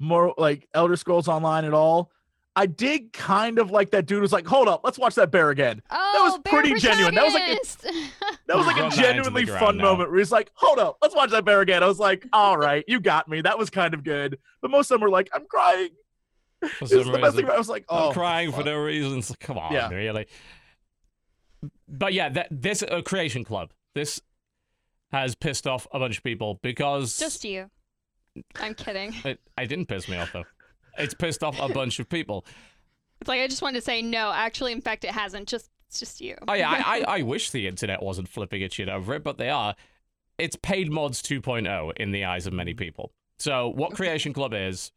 more 0.00 0.34
like 0.36 0.68
Elder 0.74 0.96
Scrolls 0.96 1.28
Online 1.28 1.64
at 1.64 1.72
all, 1.74 2.10
I 2.56 2.66
did 2.66 3.12
kind 3.12 3.58
of 3.58 3.70
like 3.70 3.92
that 3.92 4.06
dude 4.06 4.20
was 4.20 4.32
like, 4.32 4.46
hold 4.46 4.68
up, 4.68 4.80
let's 4.84 4.98
watch 4.98 5.14
that 5.14 5.30
bear 5.30 5.50
again. 5.50 5.80
Oh, 5.90 6.30
was 6.30 6.40
pretty 6.44 6.74
genuine. 6.74 7.14
That 7.14 7.24
was 7.24 7.34
like 7.34 7.42
a- 7.44 8.08
That 8.48 8.56
was 8.56 8.66
like 8.66 8.76
a 8.76 8.80
that 8.80 8.84
into 8.86 8.96
the 8.96 9.02
genuinely 9.02 9.46
fun 9.46 9.76
now. 9.76 9.84
moment 9.84 10.10
where 10.10 10.18
he's 10.18 10.32
like, 10.32 10.50
hold 10.54 10.78
up, 10.78 10.98
let's 11.00 11.14
watch 11.14 11.30
that 11.30 11.44
bear 11.44 11.60
again. 11.60 11.82
I 11.82 11.86
was 11.86 11.98
like, 12.00 12.26
all 12.32 12.56
right, 12.58 12.84
you 12.88 12.98
got 13.00 13.28
me. 13.28 13.40
That 13.40 13.56
was 13.58 13.70
kind 13.70 13.94
of 13.94 14.02
good. 14.04 14.38
But 14.60 14.70
most 14.70 14.90
of 14.90 14.96
them 14.96 15.02
were 15.02 15.10
like, 15.10 15.30
I'm 15.32 15.46
crying. 15.46 15.90
for 16.60 16.68
This 16.86 17.06
the 17.06 17.18
best 17.18 17.36
thing. 17.36 17.48
I 17.48 17.56
was 17.56 17.68
like, 17.68 17.84
oh, 17.88 18.08
I'm 18.08 18.12
crying 18.12 18.50
for 18.52 18.64
no 18.64 18.76
reasons. 18.78 19.34
Come 19.40 19.56
on, 19.58 19.72
Yeah. 19.72 19.88
really. 19.88 20.26
But 21.88 22.12
yeah, 22.12 22.28
that 22.30 22.48
this 22.50 22.82
uh, 22.82 23.02
Creation 23.02 23.44
Club, 23.44 23.70
this 23.94 24.20
has 25.12 25.34
pissed 25.34 25.66
off 25.66 25.86
a 25.92 25.98
bunch 25.98 26.18
of 26.18 26.24
people 26.24 26.58
because 26.62 27.18
Just 27.18 27.44
you. 27.44 27.70
I'm 28.60 28.74
kidding. 28.74 29.14
it, 29.24 29.40
I 29.58 29.66
didn't 29.66 29.86
piss 29.86 30.08
me 30.08 30.16
off 30.16 30.32
though. 30.32 30.44
It's 30.98 31.14
pissed 31.14 31.42
off 31.42 31.58
a 31.60 31.68
bunch 31.68 31.98
of 31.98 32.08
people. 32.08 32.44
It's 33.20 33.28
like 33.28 33.40
I 33.40 33.46
just 33.46 33.62
wanted 33.62 33.80
to 33.80 33.84
say 33.84 34.02
no. 34.02 34.32
Actually, 34.32 34.72
in 34.72 34.80
fact, 34.80 35.04
it 35.04 35.10
hasn't. 35.10 35.48
Just 35.48 35.70
it's 35.88 36.00
just 36.00 36.20
you. 36.20 36.36
Oh 36.48 36.54
yeah, 36.54 36.70
I, 36.70 37.00
I, 37.00 37.04
I 37.18 37.22
wish 37.22 37.50
the 37.50 37.68
internet 37.68 38.02
wasn't 38.02 38.28
flipping 38.28 38.62
its 38.62 38.74
shit 38.74 38.88
over 38.88 39.14
it, 39.14 39.22
but 39.22 39.38
they 39.38 39.50
are. 39.50 39.74
It's 40.38 40.56
paid 40.56 40.90
mods 40.90 41.22
2.0 41.22 41.92
in 41.98 42.10
the 42.10 42.24
eyes 42.24 42.46
of 42.46 42.52
many 42.52 42.74
people. 42.74 43.12
So 43.38 43.68
what 43.68 43.92
Creation 43.92 44.32
Club 44.32 44.54
is, 44.54 44.92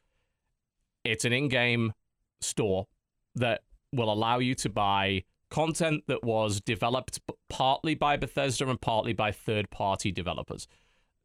it's 1.03 1.25
an 1.25 1.33
in-game 1.33 1.93
store 2.41 2.87
that 3.35 3.61
will 3.91 4.11
allow 4.11 4.39
you 4.39 4.55
to 4.55 4.69
buy 4.69 5.23
content 5.55 6.03
that 6.07 6.21
was 6.21 6.59
developed 6.59 7.21
partly 7.49 7.95
by 7.95 8.17
Bethesda 8.17 8.67
and 8.67 8.81
partly 8.81 9.13
by 9.13 9.31
third-party 9.31 10.11
developers. 10.11 10.67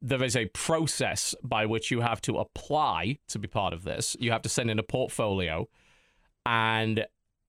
There 0.00 0.22
is 0.22 0.36
a 0.36 0.46
process 0.46 1.34
by 1.42 1.66
which 1.66 1.90
you 1.90 2.00
have 2.02 2.20
to 2.22 2.38
apply 2.38 3.18
to 3.26 3.38
be 3.40 3.48
part 3.48 3.72
of 3.72 3.82
this. 3.82 4.16
You 4.20 4.30
have 4.30 4.42
to 4.42 4.48
send 4.48 4.70
in 4.70 4.78
a 4.78 4.84
portfolio, 4.84 5.68
and 6.46 7.06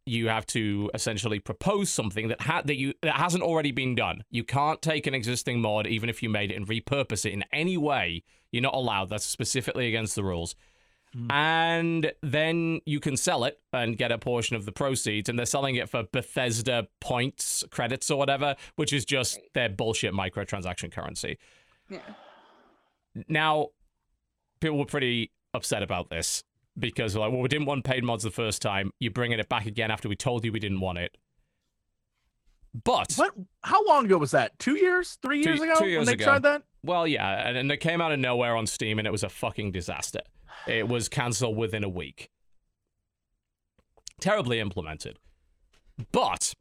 you 0.07 0.29
have 0.29 0.47
to 0.47 0.89
essentially 0.95 1.39
propose 1.39 1.91
something 1.91 2.29
that 2.29 2.41
ha- 2.41 2.63
that 2.65 2.77
you 2.77 2.93
that 3.03 3.15
hasn't 3.15 3.43
already 3.43 3.71
been 3.71 3.93
done. 3.93 4.23
You 4.31 4.43
can't 4.43 4.81
take 4.81 5.05
an 5.05 5.13
existing 5.13 5.61
mod, 5.61 5.85
even 5.85 6.09
if 6.09 6.23
you 6.23 6.29
made 6.29 6.51
it, 6.51 6.55
and 6.55 6.67
repurpose 6.67 7.25
it 7.25 7.33
in 7.33 7.43
any 7.53 7.77
way. 7.77 8.23
You're 8.51 8.63
not 8.63 8.73
allowed. 8.73 9.09
That's 9.09 9.25
specifically 9.25 9.87
against 9.87 10.15
the 10.15 10.23
rules. 10.23 10.55
Mm. 11.15 11.31
And 11.31 12.11
then 12.21 12.79
you 12.85 12.99
can 13.01 13.17
sell 13.17 13.43
it 13.43 13.59
and 13.73 13.97
get 13.97 14.11
a 14.13 14.17
portion 14.17 14.55
of 14.55 14.65
the 14.65 14.71
proceeds. 14.71 15.27
And 15.27 15.37
they're 15.37 15.45
selling 15.45 15.75
it 15.75 15.89
for 15.89 16.03
Bethesda 16.03 16.87
points, 17.01 17.63
credits, 17.69 18.09
or 18.09 18.17
whatever, 18.17 18.55
which 18.77 18.93
is 18.93 19.03
just 19.03 19.39
their 19.53 19.67
bullshit 19.69 20.13
microtransaction 20.13 20.91
currency. 20.91 21.37
Yeah. 21.89 21.99
Now, 23.27 23.67
people 24.61 24.77
were 24.77 24.85
pretty 24.85 25.31
upset 25.53 25.83
about 25.83 26.09
this 26.09 26.43
because, 26.79 27.13
like, 27.15 27.29
well, 27.31 27.41
we 27.41 27.49
didn't 27.49 27.65
want 27.65 27.83
paid 27.83 28.05
mods 28.05 28.23
the 28.23 28.31
first 28.31 28.61
time. 28.61 28.91
You're 28.99 29.11
bringing 29.11 29.37
it 29.39 29.49
back 29.49 29.65
again 29.65 29.91
after 29.91 30.07
we 30.07 30.15
told 30.15 30.45
you 30.45 30.53
we 30.53 30.59
didn't 30.59 30.79
want 30.79 30.97
it. 30.99 31.17
But 32.85 33.11
What? 33.17 33.33
How 33.63 33.85
long 33.85 34.05
ago 34.05 34.17
was 34.17 34.31
that? 34.31 34.57
Two 34.59 34.77
years? 34.77 35.17
Three 35.21 35.43
Two- 35.43 35.49
years 35.49 35.61
ago? 35.61 35.75
two 35.77 35.87
years 35.87 35.97
when 35.99 36.05
they 36.07 36.13
ago. 36.13 36.23
tried 36.23 36.43
that? 36.43 36.63
well, 36.83 37.05
yeah, 37.05 37.45
and, 37.49 37.57
and 37.57 37.69
it 37.71 37.77
came 37.81 37.99
out 37.99 38.13
of 38.13 38.19
nowhere 38.19 38.55
on 38.55 38.65
Steam, 38.65 38.97
and 38.97 39.05
it 39.05 39.11
was 39.11 39.23
a 39.23 39.29
fucking 39.29 39.73
disaster. 39.73 40.21
It 40.67 40.87
was 40.87 41.09
cancelled 41.09 41.57
within 41.57 41.83
a 41.83 41.89
week. 41.89 42.29
Terribly 44.19 44.59
implemented. 44.59 45.17
But 46.11 46.53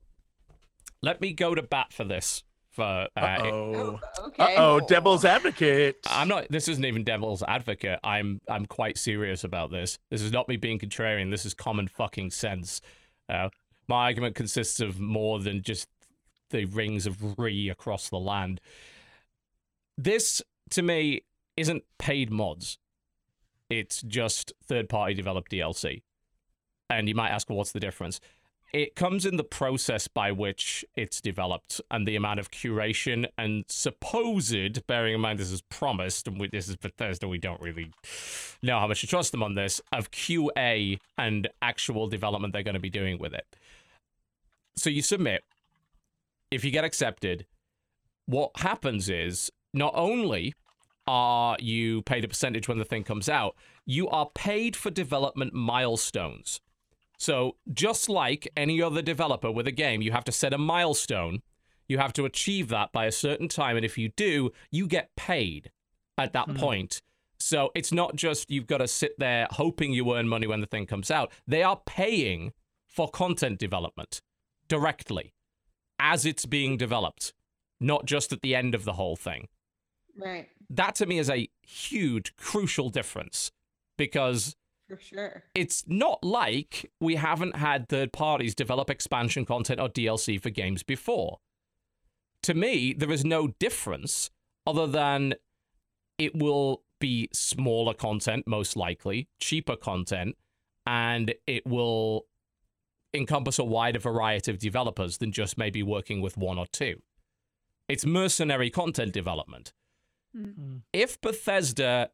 let 1.03 1.21
me 1.21 1.33
go 1.33 1.55
to 1.55 1.63
bat 1.63 1.93
for 1.93 2.05
this. 2.05 2.43
For 2.71 3.09
uh, 3.17 3.39
oh. 3.43 4.01
Okay. 4.27 4.57
Uh 4.57 4.63
oh, 4.63 4.81
devil's 4.81 5.25
advocate. 5.25 5.97
I'm 6.09 6.29
not. 6.29 6.47
This 6.51 6.69
isn't 6.69 6.85
even 6.85 7.03
devil's 7.03 7.43
advocate. 7.43 7.99
I'm. 8.05 8.41
I'm 8.49 8.65
quite 8.67 8.97
serious 8.97 9.43
about 9.43 9.73
this. 9.73 9.99
This 10.09 10.23
is 10.23 10.31
not 10.31 10.49
me 10.49 10.57
being 10.57 10.79
contrarian. 10.79 11.31
This 11.31 11.45
is 11.45 11.53
common 11.53 11.89
fucking 11.89 12.31
sense. 12.31 12.81
Uh, 13.29 13.49
my 13.89 14.05
argument 14.05 14.37
consists 14.37 14.79
of 14.79 15.01
more 15.01 15.41
than 15.41 15.63
just 15.63 15.89
the 16.51 16.65
rings 16.67 17.07
of 17.07 17.39
re 17.39 17.69
across 17.69 18.09
the 18.09 18.19
land. 18.19 18.61
This, 19.99 20.41
to 20.71 20.83
me, 20.83 21.23
isn't 21.57 21.85
paid 21.99 22.31
mods. 22.31 22.79
It's 23.71 24.03
just 24.03 24.53
third-party 24.65 25.15
developed 25.15 25.51
DLC. 25.51 26.03
And 26.91 27.09
you 27.09 27.15
might 27.15 27.31
ask, 27.31 27.49
well, 27.49 27.57
what's 27.57 27.73
the 27.73 27.81
difference? 27.81 28.21
it 28.73 28.95
comes 28.95 29.27
in 29.27 29.37
the 29.37 29.45
process 29.45 30.07
by 30.07 30.31
which 30.31 30.85
it's 30.95 31.21
developed 31.21 31.81
and 31.91 32.07
the 32.07 32.17
amount 32.17 32.39
of 32.39 32.51
curation 32.51 33.27
and 33.37 33.65
supposed, 33.69 34.87
bearing 34.87 35.15
in 35.15 35.21
mind 35.21 35.39
this 35.39 35.51
is 35.51 35.63
promised, 35.63 36.29
and 36.29 36.39
we, 36.39 36.49
this 36.49 36.69
is 36.69 36.77
Bethesda, 36.77 37.27
we 37.27 37.39
don't 37.39 37.61
really 37.61 37.93
know 38.63 38.79
how 38.79 38.87
much 38.87 39.01
to 39.01 39.07
trust 39.07 39.33
them 39.33 39.43
on 39.43 39.55
this, 39.55 39.81
of 39.93 40.11
QA 40.11 40.99
and 41.19 41.49
actual 41.63 42.07
development 42.07 42.53
they're 42.53 42.63
going 42.63 42.75
to 42.75 42.81
be 42.81 42.91
doing 42.91 43.19
with 43.19 43.35
it. 43.35 43.57
So 44.77 44.89
you 44.89 45.03
submit, 45.03 45.43
if 46.51 46.65
you 46.65 46.71
get 46.71 46.85
accepted, 46.85 47.47
what 48.27 48.53
happens 48.57 49.09
is 49.09 49.51
not 49.75 49.93
only 49.97 50.55
are 51.07 51.57
you 51.61 52.03
paid 52.03 52.25
a 52.25 52.29
percentage 52.29 52.69
when 52.69 52.79
the 52.79 52.85
thing 52.85 53.05
comes 53.05 53.29
out, 53.29 53.57
you 53.85 54.09
are 54.09 54.31
paid 54.35 54.77
for 54.77 54.91
development 54.91 55.53
milestones. 55.53 56.61
So, 57.19 57.57
just 57.73 58.09
like 58.09 58.49
any 58.57 58.81
other 58.81 59.03
developer 59.03 59.51
with 59.51 59.67
a 59.67 59.73
game, 59.73 60.01
you 60.03 60.13
have 60.13 60.25
to 60.25 60.33
set 60.33 60.55
a 60.55 60.59
milestone. 60.59 61.43
You 61.87 61.99
have 61.99 62.13
to 62.15 62.25
achieve 62.25 62.69
that 62.69 62.93
by 62.93 63.07
a 63.07 63.13
certain 63.13 63.49
time. 63.49 63.77
And 63.77 63.85
if 63.85 63.99
you 63.99 64.11
do, 64.11 64.53
you 64.71 64.87
get 64.87 65.15
paid 65.17 65.71
at 66.17 66.33
that 66.33 66.49
hmm. 66.49 66.57
point. 66.57 67.03
So, 67.39 67.73
it's 67.75 67.93
not 67.93 68.17
just 68.17 68.51
you've 68.51 68.67
got 68.67 68.79
to 68.79 68.89
sit 68.89 69.19
there 69.19 69.49
hoping 69.51 69.93
you 69.93 70.15
earn 70.15 70.29
money 70.29 70.47
when 70.47 70.61
the 70.61 70.67
thing 70.67 70.87
comes 70.87 71.11
out. 71.11 71.31
They 71.47 71.63
are 71.63 71.81
paying 71.85 72.53
for 72.87 73.09
content 73.09 73.59
development 73.59 74.23
directly 74.69 75.35
as 75.99 76.25
it's 76.25 76.47
being 76.47 76.77
developed, 76.77 77.35
not 77.79 78.07
just 78.07 78.33
at 78.33 78.41
the 78.41 78.55
end 78.55 78.75
of 78.75 78.85
the 78.85 78.95
whole 78.95 79.17
thing 79.17 79.49
Right. 80.21 80.49
that 80.71 80.95
to 80.97 81.07
me 81.07 81.19
is 81.19 81.31
a 81.31 81.49
huge, 81.63 82.37
crucial 82.37 82.91
difference 82.91 83.51
because 83.97 84.57
For 84.89 84.99
sure. 84.99 85.45
it's 85.55 85.85
not 85.87 86.23
like 86.23 86.91
we 87.01 87.17
haven't 87.17 87.57
had 87.57 87.89
third 87.89 88.13
parties 88.13 88.55
develop 88.55 88.91
expansion 88.91 89.45
content 89.45 89.81
or 89.81 89.89
DLC 89.89 90.41
for 90.41 90.51
games 90.51 90.83
before. 90.83 91.39
To 92.45 92.55
me, 92.55 92.93
there 92.93 93.11
is 93.11 93.25
no 93.25 93.49
difference 93.59 94.31
other 94.67 94.87
than 94.87 95.35
it 96.19 96.35
will 96.35 96.83
be 96.99 97.29
smaller 97.33 97.95
content, 97.95 98.47
most 98.47 98.77
likely, 98.77 99.29
cheaper 99.41 99.77
content, 99.77 100.37
and 100.87 101.35
it 101.47 101.67
will 101.67 102.27
encompass 103.13 103.59
a 103.59 103.65
wider 103.65 103.99
variety 103.99 104.51
of 104.51 104.59
developers 104.59 105.19
than 105.19 105.33
just 105.33 105.59
maybe 105.59 105.83
working 105.83 106.21
with 106.21 106.37
one 106.37 106.59
or 106.59 106.67
two. 106.67 107.03
It's 107.89 108.07
mercenary 108.07 108.71
content 108.71 109.13
development 109.13 109.73
Mm. 110.36 110.55
Hmm. 110.55 110.77
if 110.93 111.20
Bethesda 111.20 112.11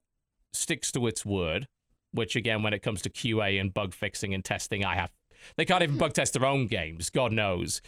sticks 0.54 0.90
to 0.92 1.06
its 1.06 1.26
word, 1.26 1.68
which 2.12 2.34
again, 2.34 2.62
when 2.62 2.72
it 2.72 2.82
comes 2.82 3.02
to 3.02 3.10
QA 3.10 3.60
and 3.60 3.74
bug 3.74 3.92
fixing 3.92 4.32
and 4.32 4.44
testing, 4.44 4.84
I 4.84 4.94
have 4.94 5.10
they 5.56 5.64
can't 5.64 5.82
even 5.82 5.96
hmm. 5.96 6.00
bug 6.00 6.14
test 6.14 6.32
their 6.32 6.46
own 6.46 6.66
games. 6.66 7.10
God 7.10 7.32
knows. 7.32 7.82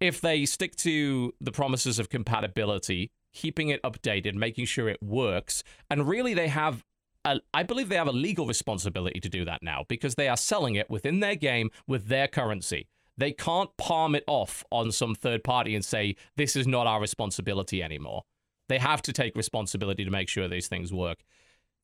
If 0.00 0.20
they 0.20 0.44
stick 0.44 0.76
to 0.76 1.32
the 1.40 1.52
promises 1.52 1.98
of 1.98 2.08
compatibility, 2.08 3.10
keeping 3.32 3.68
it 3.68 3.82
updated, 3.82 4.34
making 4.34 4.66
sure 4.66 4.88
it 4.88 5.02
works, 5.02 5.62
and 5.90 6.06
really 6.08 6.34
they 6.34 6.48
have. 6.48 6.84
A, 7.24 7.40
I 7.54 7.62
believe 7.62 7.88
they 7.88 7.96
have 7.96 8.08
a 8.08 8.12
legal 8.12 8.46
responsibility 8.46 9.20
to 9.20 9.28
do 9.28 9.44
that 9.44 9.62
now 9.62 9.84
because 9.88 10.16
they 10.16 10.28
are 10.28 10.36
selling 10.36 10.74
it 10.74 10.90
within 10.90 11.20
their 11.20 11.36
game 11.36 11.70
with 11.86 12.08
their 12.08 12.26
currency. 12.26 12.88
They 13.16 13.30
can't 13.30 13.70
palm 13.76 14.16
it 14.16 14.24
off 14.26 14.64
on 14.72 14.90
some 14.90 15.14
third 15.14 15.44
party 15.44 15.76
and 15.76 15.84
say, 15.84 16.16
this 16.36 16.56
is 16.56 16.66
not 16.66 16.88
our 16.88 17.00
responsibility 17.00 17.80
anymore. 17.80 18.24
They 18.72 18.78
have 18.78 19.02
to 19.02 19.12
take 19.12 19.36
responsibility 19.36 20.02
to 20.02 20.10
make 20.10 20.30
sure 20.30 20.48
these 20.48 20.66
things 20.66 20.94
work. 20.94 21.18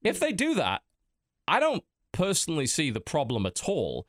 If 0.02 0.16
mm. 0.16 0.20
they 0.20 0.32
do 0.32 0.54
that, 0.54 0.80
I 1.46 1.60
don't 1.60 1.84
personally 2.12 2.64
see 2.64 2.90
the 2.90 2.98
problem 2.98 3.44
at 3.44 3.68
all. 3.68 4.06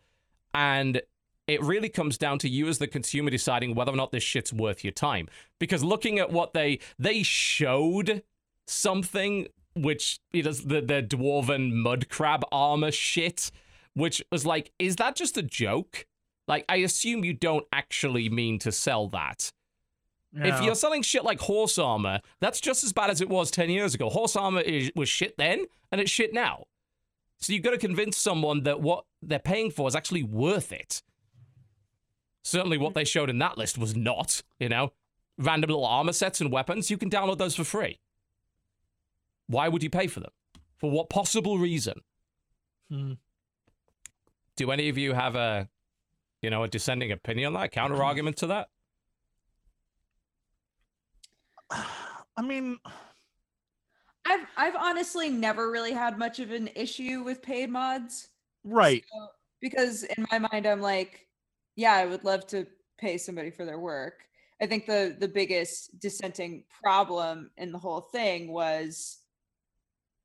And 0.53 1.01
it 1.45 1.61
really 1.61 1.89
comes 1.89 2.18
down 2.18 2.39
to 2.39 2.47
you 2.47 2.69
as 2.69 2.77
the 2.77 2.88
consumer 2.88 3.31
deciding 3.31 3.76
whether 3.76 3.91
or 3.91 3.97
not 3.97 4.14
this 4.14 4.23
shit's 4.23 4.53
worth 4.53 4.81
your 4.85 4.93
time. 4.93 5.27
Because 5.60 5.84
looking 5.84 6.19
at 6.19 6.31
what 6.31 6.53
they 6.53 6.80
they 6.97 7.22
showed 7.22 8.23
something 8.65 9.47
which 9.76 10.22
it 10.31 10.47
is 10.47 10.64
the 10.64 10.80
the 10.80 11.03
dwarven 11.03 11.73
mud 11.73 12.07
crab 12.07 12.45
armor 12.49 12.91
shit, 12.91 13.51
which 13.93 14.23
was 14.31 14.45
like, 14.45 14.72
is 14.80 14.95
that 14.95 15.18
just 15.18 15.35
a 15.35 15.43
joke? 15.43 16.06
Like, 16.47 16.64
I 16.69 16.77
assume 16.77 17.26
you 17.26 17.34
don't 17.34 17.68
actually 17.73 18.30
mean 18.30 18.57
to 18.60 18.72
sell 18.72 19.10
that. 19.10 19.51
If 20.34 20.61
you're 20.61 20.76
selling 20.76 21.01
shit 21.01 21.23
like 21.23 21.39
horse 21.39 21.77
armor, 21.77 22.19
that's 22.39 22.61
just 22.61 22.84
as 22.84 22.93
bad 22.93 23.10
as 23.10 23.19
it 23.19 23.30
was 23.30 23.49
10 23.49 23.69
years 23.69 23.95
ago. 23.95 24.10
Horse 24.10 24.35
armor 24.35 24.61
is, 24.61 24.91
was 24.95 25.10
shit 25.10 25.38
then, 25.38 25.65
and 25.91 25.99
it's 25.99 26.11
shit 26.11 26.34
now. 26.34 26.65
So 27.39 27.53
you've 27.53 27.64
got 27.64 27.72
to 27.72 27.77
convince 27.77 28.18
someone 28.18 28.64
that 28.64 28.81
what 28.81 29.06
they're 29.22 29.39
paying 29.39 29.72
for 29.72 29.88
is 29.88 29.95
actually 29.95 30.23
worth 30.23 30.72
it. 30.72 31.01
Certainly, 32.43 32.77
what 32.77 32.93
they 32.93 33.06
showed 33.06 33.30
in 33.30 33.39
that 33.39 33.57
list 33.57 33.77
was 33.77 33.95
not, 33.95 34.43
you 34.60 34.69
know, 34.69 34.91
random 35.38 35.69
little 35.69 35.85
armor 35.85 36.14
sets 36.14 36.41
and 36.41 36.51
weapons. 36.51 36.91
You 36.91 36.97
can 36.97 37.10
download 37.10 37.38
those 37.38 37.56
for 37.56 37.64
free. 37.64 37.99
Why 39.47 39.68
would 39.68 39.84
you 39.84 39.89
pay 39.89 40.07
for 40.07 40.19
them? 40.19 40.31
For 40.77 40.91
what 40.91 41.10
possible 41.10 41.57
reason? 41.57 42.01
Hmm. 42.89 43.14
Do 44.56 44.72
any 44.72 44.89
of 44.89 44.97
you 44.97 45.14
have 45.14 45.35
a, 45.35 45.69
you 46.41 46.49
know, 46.49 46.64
a 46.64 46.68
dissenting 46.68 47.11
opinion 47.11 47.47
on 47.56 47.61
that? 47.61 47.72
Counter 47.72 48.03
argument 48.03 48.38
to 48.38 48.47
that? 48.47 48.69
I 52.40 52.41
mean, 52.41 52.78
I've 54.26 54.48
I've 54.56 54.76
honestly 54.78 55.30
never 55.30 55.70
really 55.72 55.91
had 55.91 56.18
much 56.18 56.40
of 56.40 56.52
an 56.52 56.70
issue 56.74 57.22
with 57.24 57.41
paid 57.41 57.70
mods. 57.70 58.30
right. 58.64 59.03
So- 59.11 59.28
because 59.61 60.03
in 60.03 60.26
my 60.32 60.40
mind 60.40 60.66
I'm 60.66 60.80
like, 60.80 61.28
yeah, 61.76 61.91
I 61.95 62.06
would 62.06 62.24
love 62.24 62.48
to 62.48 62.66
pay 62.98 63.18
somebody 63.18 63.52
for 63.52 63.66
their 63.66 63.78
work. 63.78 64.24
I 64.61 64.68
think 64.68 64.86
the 64.86 65.18
the 65.20 65.28
biggest 65.28 65.99
dissenting 65.99 66.64
problem 66.82 67.52
in 67.57 67.74
the 67.74 67.78
whole 67.78 67.99
thing 67.99 68.53
was 68.53 69.18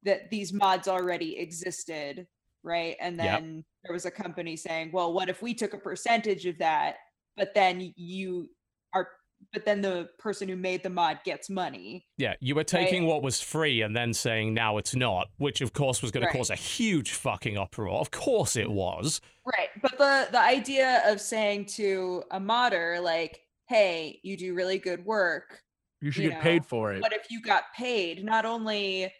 that 0.04 0.30
these 0.30 0.52
mods 0.52 0.86
already 0.86 1.36
existed, 1.36 2.28
right? 2.62 2.94
And 3.00 3.18
Yep. 3.18 3.40
then 3.40 3.64
there 3.82 3.92
was 3.92 4.04
a 4.06 4.10
company 4.12 4.54
saying, 4.56 4.92
"Well, 4.92 5.12
what 5.12 5.28
if 5.28 5.42
we 5.42 5.52
took 5.52 5.74
a 5.74 5.78
percentage 5.78 6.46
of 6.46 6.58
that, 6.58 6.98
but 7.36 7.54
then 7.54 7.92
you 7.96 8.50
are 8.92 9.08
but 9.52 9.64
then 9.64 9.80
the 9.80 10.08
person 10.18 10.48
who 10.48 10.56
made 10.56 10.82
the 10.82 10.90
mod 10.90 11.20
gets 11.24 11.48
money." 11.48 12.06
Yeah, 12.18 12.34
you 12.40 12.54
were 12.54 12.64
taking 12.64 13.06
what 13.06 13.22
was 13.22 13.40
free 13.40 13.82
and 13.82 13.96
then 13.96 14.12
saying 14.12 14.54
now 14.54 14.78
it's 14.78 14.94
not, 14.94 15.28
which 15.38 15.60
of 15.60 15.72
course 15.72 16.02
was 16.02 16.10
going 16.10 16.26
to 16.26 16.32
cause 16.32 16.50
a 16.50 16.56
huge 16.56 17.12
fucking 17.12 17.56
uproar. 17.56 18.00
Of 18.00 18.10
course 18.10 18.56
it 18.56 18.70
was. 18.70 19.20
Right. 19.46 19.68
But 19.80 19.98
the 19.98 20.28
the 20.32 20.40
idea 20.40 21.02
of 21.06 21.20
saying 21.20 21.66
to 21.76 22.24
a 22.30 22.40
modder 22.40 22.98
like, 23.00 23.40
"Hey, 23.68 24.20
you 24.22 24.36
do 24.36 24.54
really 24.54 24.78
good 24.78 25.04
work. 25.04 25.62
You 26.00 26.10
should 26.10 26.24
you 26.24 26.30
get 26.30 26.42
paid 26.42 26.66
for 26.66 26.92
it. 26.92 27.00
But 27.00 27.12
if 27.12 27.30
you 27.30 27.40
got 27.40 27.64
paid 27.76 28.24
not 28.24 28.44
only 28.44 29.12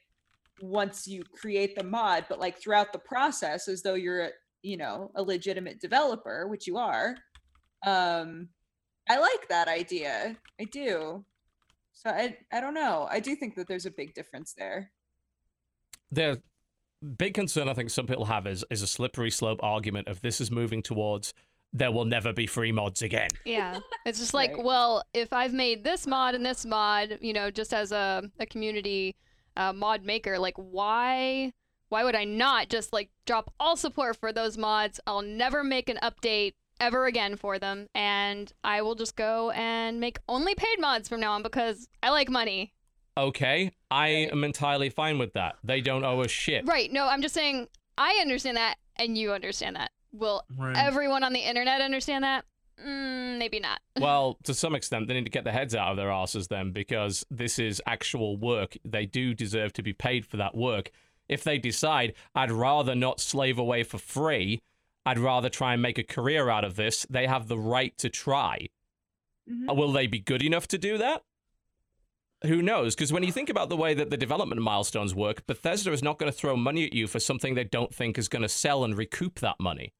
once 0.61 1.07
you 1.07 1.23
create 1.24 1.77
the 1.77 1.85
mod, 1.85 2.27
but 2.28 2.39
like 2.39 2.61
throughout 2.61 2.93
the 2.93 2.99
process 2.99 3.69
as 3.69 3.82
though 3.82 3.95
you're, 3.95 4.24
a, 4.27 4.31
you 4.62 4.77
know, 4.77 5.11
a 5.16 5.23
legitimate 5.23 5.81
developer, 5.81 6.49
which 6.49 6.66
you 6.66 6.77
are." 6.77 7.16
Um 7.86 8.49
I 9.09 9.19
like 9.19 9.49
that 9.49 9.69
idea. 9.69 10.37
I 10.61 10.65
do. 10.65 11.25
So 11.93 12.11
I 12.11 12.37
I 12.53 12.61
don't 12.61 12.75
know. 12.75 13.07
I 13.11 13.21
do 13.21 13.37
think 13.37 13.55
that 13.57 13.69
there's 13.69 13.87
a 13.87 13.91
big 13.91 14.15
difference 14.15 14.55
there. 14.57 14.91
The 16.11 16.41
big 17.17 17.35
concern 17.35 17.69
I 17.69 17.75
think 17.75 17.91
some 17.91 18.07
people 18.07 18.25
have 18.27 18.47
is 18.47 18.65
is 18.71 18.83
a 18.83 18.87
slippery 18.87 19.31
slope 19.31 19.61
argument 19.63 20.09
of 20.09 20.21
this 20.23 20.41
is 20.41 20.51
moving 20.51 20.83
towards 20.83 21.35
there 21.77 21.91
will 21.91 22.05
never 22.05 22.33
be 22.33 22.47
free 22.47 22.71
mods 22.71 23.03
again. 23.03 23.29
Yeah. 23.45 23.81
It's 24.07 24.21
just 24.21 24.33
like, 24.43 24.53
Right. 24.55 24.65
well, 24.65 25.03
if 25.13 25.33
I've 25.33 25.53
made 25.53 25.83
this 25.83 26.07
mod 26.07 26.37
and 26.37 26.47
this 26.47 26.65
mod, 26.65 27.19
you 27.21 27.33
know, 27.33 27.51
just 27.51 27.75
as 27.75 27.91
a, 27.91 28.23
a 28.39 28.47
community 28.47 29.17
uh, 29.57 29.73
mod 29.73 30.05
maker, 30.05 30.39
like 30.39 30.55
why 30.57 31.53
why 31.89 32.05
would 32.05 32.15
I 32.15 32.25
not 32.25 32.69
just 32.69 32.93
like 32.93 33.11
drop 33.27 33.53
all 33.61 33.77
support 33.77 34.17
for 34.17 34.33
those 34.33 34.57
mods? 34.57 35.01
I'll 35.07 35.23
never 35.23 35.63
make 35.63 35.89
an 35.89 35.99
update 36.03 36.55
ever 36.81 37.07
again 37.07 37.37
for 37.37 37.59
them 37.59 37.89
and 37.95 38.53
I 38.63 38.83
will 38.83 38.95
just 38.95 39.17
go 39.17 39.51
and 39.51 40.01
make 40.01 40.19
only 40.29 40.55
paid 40.55 40.81
mods 40.81 41.09
from 41.09 41.21
now 41.21 41.33
on 41.33 41.43
because 41.43 41.89
I 42.03 42.11
like 42.11 42.29
money. 42.29 42.73
Okay, 43.17 43.71
I 43.91 44.05
Right. 44.13 44.33
am 44.33 44.43
entirely 44.45 44.91
fine 44.91 45.19
with 45.19 45.35
that. 45.35 45.57
They 45.63 45.81
don't 45.81 46.05
owe 46.05 46.21
us 46.23 46.31
shit. 46.31 46.67
Right. 46.67 46.91
No, 46.93 47.07
I'm 47.07 47.23
just 47.23 47.35
saying 47.35 47.69
I 47.97 48.19
understand 48.21 48.57
that 48.57 48.77
and 48.97 49.17
you 49.17 49.33
understand 49.33 49.77
that. 49.77 49.93
Will 50.13 50.43
Right. 50.57 50.77
everyone 50.77 51.23
on 51.23 51.33
the 51.33 51.41
internet 51.41 51.81
understand 51.81 52.25
that? 52.25 52.45
Mm, 52.85 53.39
maybe 53.39 53.61
not. 53.61 53.81
Well, 54.01 54.37
to 54.43 54.53
some 54.53 54.75
extent, 54.75 55.07
they 55.07 55.15
need 55.15 55.25
to 55.27 55.31
get 55.31 55.45
their 55.45 55.53
heads 55.53 55.77
out 55.77 55.93
of 55.93 55.97
their 55.97 56.11
asses 56.11 56.49
then, 56.49 56.73
because 56.73 57.25
this 57.31 57.61
is 57.61 57.81
actual 57.87 58.37
work. 58.37 58.77
They 58.85 59.07
do 59.07 59.33
deserve 59.33 59.73
to 59.75 59.83
be 59.83 59.93
paid 59.93 60.27
for 60.27 60.37
that 60.39 60.57
work. 60.57 60.91
If 61.29 61.45
they 61.45 61.59
decide, 61.59 62.15
I'd 62.35 62.51
rather 62.51 62.97
not 62.97 63.21
slave 63.21 63.59
away 63.61 63.85
for 63.85 63.99
free, 63.99 64.61
I'd 65.07 65.19
rather 65.19 65.49
try 65.49 65.73
and 65.75 65.83
make 65.83 65.99
a 65.99 66.03
career 66.05 66.49
out 66.49 66.65
of 66.65 66.77
this, 66.77 67.07
they 67.11 67.27
have 67.27 67.49
the 67.49 67.59
right 67.59 67.97
to 67.99 68.09
try. 68.09 68.69
Mhm. 69.51 69.71
Uh, 69.71 69.75
Will 69.75 69.93
they 69.93 70.07
be 70.07 70.19
good 70.21 70.43
enough 70.43 70.67
to 70.69 70.79
do 70.79 70.97
that? 70.99 71.23
Who 72.45 72.61
knows? 72.61 72.95
Because 72.95 73.13
when 73.13 73.23
you 73.23 73.33
think 73.33 73.49
about 73.49 73.69
the 73.71 73.77
way 73.77 73.95
that 73.95 74.11
the 74.11 74.17
development 74.17 74.61
milestones 74.61 75.15
work, 75.15 75.47
Bethesda 75.47 75.93
is 75.93 76.03
not 76.03 76.19
going 76.19 76.31
to 76.31 76.37
throw 76.37 76.57
money 76.57 76.85
at 76.85 76.93
you 76.93 77.07
for 77.07 77.19
something 77.21 77.55
they 77.55 77.65
don't 77.65 77.95
think 77.95 78.19
is 78.19 78.29
going 78.29 78.43
to 78.43 78.49
sell 78.49 78.85
and 78.85 78.97
recoup 78.97 79.41
that 79.41 79.57
money. 79.59 79.95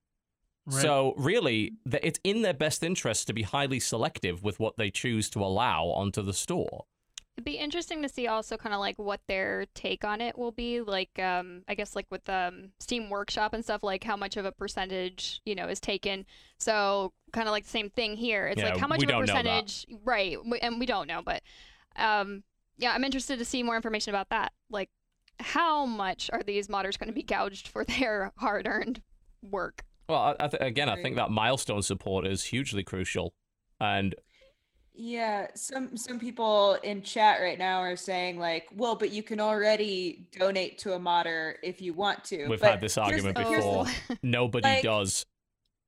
Right. 0.67 0.83
So 0.83 1.15
really, 1.17 1.73
it's 2.03 2.21
in 2.25 2.43
their 2.43 2.55
best 2.55 2.83
interest 2.83 3.27
to 3.27 3.33
be 3.33 3.43
highly 3.43 3.81
selective 3.81 4.43
with 4.43 4.59
what 4.61 4.77
they 4.77 4.91
choose 4.91 5.29
to 5.31 5.41
allow 5.43 5.87
onto 5.87 6.23
the 6.23 6.33
store. 6.33 6.85
It'd 7.37 7.45
be 7.45 7.57
interesting 7.59 8.01
to 8.03 8.09
see 8.09 8.29
also 8.29 8.57
kind 8.57 8.73
of 8.75 8.81
like 8.81 8.97
what 8.97 9.21
their 9.27 9.67
take 9.75 10.05
on 10.05 10.21
it 10.21 10.39
will 10.39 10.53
be. 10.53 10.81
Like, 10.81 11.19
um, 11.19 11.63
I 11.67 11.75
guess 11.75 11.97
like 11.97 12.07
with 12.09 12.29
um, 12.29 12.71
Steam 12.79 13.11
Workshop 13.11 13.53
and 13.55 13.65
stuff, 13.65 13.83
like 13.83 14.05
how 14.05 14.17
much 14.17 14.37
of 14.37 14.45
a 14.45 14.53
percentage 14.53 15.41
you 15.45 15.57
know 15.57 15.67
is 15.67 15.81
taken. 15.81 16.27
So 16.59 17.13
kind 17.33 17.49
of 17.49 17.53
like 17.53 17.65
the 17.65 17.71
same 17.71 17.91
thing 17.91 18.17
here. 18.17 18.47
It's 18.47 18.63
Yeah, 18.63 18.71
like 18.71 18.79
how 18.79 18.87
much 18.87 19.01
we 19.01 19.05
of 19.07 19.09
a 19.09 19.13
don't 19.13 19.27
know 19.27 19.33
that. 19.35 19.43
percentage, 19.45 19.87
right? 20.05 20.37
And 20.63 20.79
we 20.79 20.87
don't 20.87 21.09
know, 21.09 21.23
but 21.25 21.43
um, 21.97 22.45
yeah, 22.79 22.93
I'm 22.93 23.03
interested 23.03 23.41
to 23.41 23.45
see 23.45 23.65
more 23.65 23.75
information 23.75 24.11
about 24.15 24.29
that. 24.31 24.53
Like, 24.71 24.91
how 25.41 25.87
much 25.87 26.31
are 26.33 26.43
these 26.45 26.69
modders 26.69 26.97
going 26.97 27.09
to 27.09 27.13
be 27.15 27.25
gouged 27.25 27.67
for 27.67 27.85
their 27.99 28.33
hard-earned 28.39 29.03
work? 29.43 29.85
Well, 30.09 30.37
I, 30.39 30.45
I 30.45 30.49
th- 30.49 30.63
again, 30.63 30.89
I 30.89 31.03
think 31.03 31.17
that 31.17 31.31
milestone 31.33 31.83
support 31.83 32.27
is 32.29 32.45
hugely 32.45 32.85
crucial, 32.85 33.35
and 33.81 34.15
Yeah, 34.97 35.49
some 35.57 35.97
some 35.97 36.21
people 36.21 36.75
in 36.85 37.03
chat 37.03 37.41
right 37.41 37.59
now 37.59 37.81
are 37.81 37.97
saying 37.97 38.39
like, 38.39 38.69
well, 38.77 38.95
but 38.95 39.11
you 39.11 39.25
can 39.25 39.41
already 39.41 40.29
donate 40.39 40.79
to 40.79 40.93
a 40.95 40.99
modder 41.01 41.57
if 41.65 41.83
you 41.83 41.93
want 41.95 42.23
to. 42.25 42.47
we've 42.47 42.61
But 42.61 42.71
had 42.73 42.81
this 42.81 42.97
argument 42.97 43.37
the- 43.37 43.43
here's 43.45 43.65
the- 43.65 43.71
before. 43.71 44.17
Nobody 44.23 44.69
Like, 44.69 44.83
does. 44.85 45.27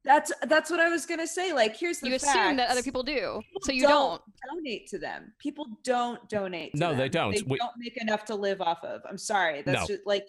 That's 0.05 0.33
that's 0.49 0.71
what 0.71 0.81
I 0.81 0.89
was 0.89 1.07
gonna 1.07 1.27
say. 1.27 1.53
Like, 1.53 1.77
here's 1.77 2.01
the 2.01 2.09
you 2.09 2.15
assume 2.17 2.57
that 2.57 2.69
other 2.71 2.83
people 2.83 3.05
do, 3.05 3.41
People 3.53 3.61
so 3.63 3.73
you 3.73 3.83
don't. 3.83 4.21
donate 4.53 4.89
to 4.89 4.99
them. 4.99 5.33
People 5.39 5.67
don't 5.85 6.29
donate. 6.29 6.73
To 6.73 6.79
No, 6.79 6.95
they 6.95 7.09
don't. 7.09 7.33
They 7.35 7.43
We- 7.47 7.59
don't 7.59 7.73
make 7.79 7.97
enough 8.03 8.25
to 8.27 8.35
live 8.35 8.61
off 8.61 8.83
of. 8.83 9.03
I'm 9.09 9.19
sorry. 9.19 9.63
That's 9.63 9.89
No. 9.89 9.95
just 9.97 10.07
like 10.07 10.27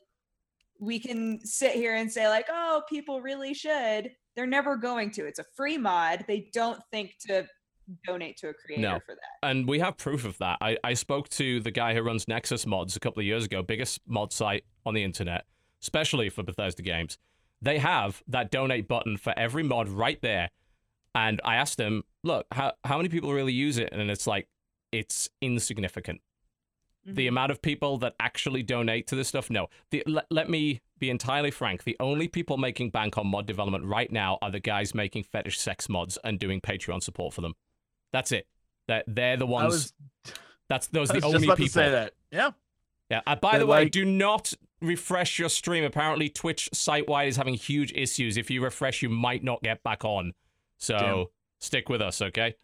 we 0.80 1.00
can 1.00 1.44
sit 1.44 1.72
here 1.74 1.96
and 1.96 2.12
say 2.12 2.28
like, 2.28 2.46
oh, 2.50 2.84
people 2.88 3.22
really 3.22 3.56
should. 3.56 4.12
They're 4.36 4.46
never 4.46 4.76
going 4.76 5.10
to. 5.12 5.26
It's 5.26 5.40
a 5.40 5.46
free 5.56 5.80
mod. 5.80 6.26
They 6.28 6.52
don't 6.54 6.80
think 6.92 7.16
to 7.28 7.48
donate 8.06 8.38
to 8.38 8.50
a 8.50 8.54
creator 8.54 8.82
No. 8.82 9.00
for 9.06 9.16
that. 9.16 9.48
And 9.50 9.68
we 9.68 9.80
have 9.80 9.98
proof 9.98 10.26
of 10.26 10.38
that. 10.40 10.58
I, 10.62 10.78
I 10.84 10.94
spoke 10.94 11.30
to 11.30 11.60
the 11.60 11.72
guy 11.72 11.94
who 11.94 12.02
runs 12.02 12.28
Nexus 12.28 12.66
Mods 12.66 12.96
a 12.96 13.00
couple 13.00 13.20
of 13.22 13.26
years 13.26 13.46
ago, 13.46 13.62
biggest 13.62 14.02
mod 14.08 14.34
site 14.34 14.64
on 14.86 14.94
the 14.94 15.04
internet, 15.04 15.46
especially 15.82 16.30
for 16.30 16.44
Bethesda 16.44 16.82
games. 16.82 17.18
They 17.62 17.78
have 17.80 18.22
that 18.28 18.52
donate 18.52 18.88
button 18.88 19.18
for 19.18 19.34
every 19.38 19.64
mod 19.64 19.90
right 19.90 20.22
there. 20.22 20.50
And 21.16 21.42
I 21.44 21.56
asked 21.56 21.80
him, 21.80 22.04
look, 22.24 22.46
how, 22.52 22.74
how 22.84 22.98
many 22.98 23.10
people 23.10 23.34
really 23.34 23.54
use 23.54 23.78
it? 23.78 23.90
And 23.92 24.12
it's 24.12 24.28
like, 24.28 24.48
it's 24.92 25.30
insignificant. 25.42 26.22
The 27.06 27.26
Mhm. 27.26 27.30
amount 27.30 27.52
of 27.52 27.62
people 27.62 27.98
that 28.00 28.16
actually 28.20 28.64
donate 28.64 29.08
to 29.08 29.16
this 29.16 29.30
stuff, 29.30 29.50
no. 29.50 29.68
The, 29.92 30.04
let, 30.06 30.26
let 30.30 30.50
me 30.50 30.82
be 31.00 31.10
entirely 31.10 31.52
frank. 31.52 31.84
The 31.86 31.96
only 32.02 32.28
people 32.28 32.58
making 32.58 32.90
bank 32.90 33.18
on 33.18 33.28
mod 33.28 33.48
development 33.48 33.86
right 33.86 34.12
now 34.12 34.38
are 34.42 34.52
the 34.52 34.60
guys 34.60 34.94
making 34.94 35.24
fetish 35.24 35.58
sex 35.58 35.88
mods 35.88 36.18
and 36.26 36.38
doing 36.38 36.60
Patreon 36.60 37.02
support 37.02 37.34
for 37.34 37.42
them. 37.42 37.54
That's 38.14 38.32
it. 38.32 38.48
They're, 38.88 39.04
they're 39.08 39.38
the 39.38 39.46
ones. 39.48 39.94
was, 40.26 40.34
That's 40.70 40.88
those 40.88 41.10
I 41.12 41.14
are 41.14 41.16
was 41.16 41.24
the 41.24 41.30
just 41.30 41.44
only 41.44 41.48
people. 41.56 41.68
say 41.70 41.90
that. 41.90 42.14
Yeah. 42.32 42.52
Yeah. 43.10 43.22
Uh, 43.26 43.36
by 43.36 43.52
They're 43.52 43.60
the 43.62 43.66
way, 43.68 43.84
like- 43.84 43.92
do 43.92 44.04
not 44.06 44.54
refresh 44.82 45.40
your 45.40 45.50
stream. 45.50 45.84
Apparently, 45.84 46.30
Twitch 46.30 46.70
site 46.74 47.08
wide 47.08 47.28
is 47.30 47.38
having 47.38 47.54
huge 47.56 47.92
issues. 47.94 48.38
If 48.38 48.50
you 48.52 48.64
refresh, 48.64 49.02
you 49.02 49.10
might 49.10 49.44
not 49.44 49.62
get 49.64 49.82
back 49.84 50.04
on. 50.06 50.34
So 50.78 50.98
Damn. 50.98 51.26
stick 51.60 51.90
with 51.90 52.02
us, 52.02 52.22
okay? 52.22 52.56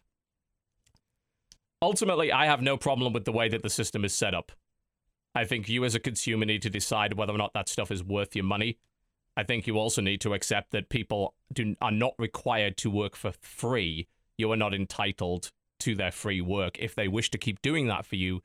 Ultimately, 1.82 2.32
I 2.32 2.46
have 2.46 2.62
no 2.62 2.76
problem 2.76 3.12
with 3.12 3.24
the 3.24 3.32
way 3.32 3.48
that 3.48 3.62
the 3.62 3.70
system 3.70 4.04
is 4.04 4.14
set 4.14 4.34
up. 4.34 4.52
I 5.34 5.44
think 5.44 5.68
you 5.68 5.84
as 5.84 5.94
a 5.94 6.00
consumer 6.00 6.44
need 6.46 6.62
to 6.62 6.70
decide 6.70 7.14
whether 7.14 7.32
or 7.34 7.38
not 7.38 7.52
that 7.54 7.68
stuff 7.68 7.90
is 7.90 8.02
worth 8.04 8.34
your 8.36 8.44
money. 8.44 8.78
I 9.36 9.42
think 9.42 9.66
you 9.66 9.76
also 9.78 10.00
need 10.00 10.20
to 10.20 10.32
accept 10.32 10.70
that 10.70 10.88
people 10.88 11.34
do 11.52 11.74
are 11.82 11.90
not 11.90 12.14
required 12.18 12.76
to 12.78 12.90
work 12.90 13.16
for 13.16 13.32
free. 13.40 14.06
You 14.36 14.50
are 14.52 14.56
not 14.56 14.74
entitled 14.74 15.50
to 15.80 15.94
their 15.94 16.10
free 16.10 16.40
work. 16.40 16.78
If 16.78 16.94
they 16.94 17.08
wish 17.08 17.30
to 17.30 17.38
keep 17.38 17.60
doing 17.62 17.86
that 17.88 18.06
for 18.06 18.16
you, 18.16 18.42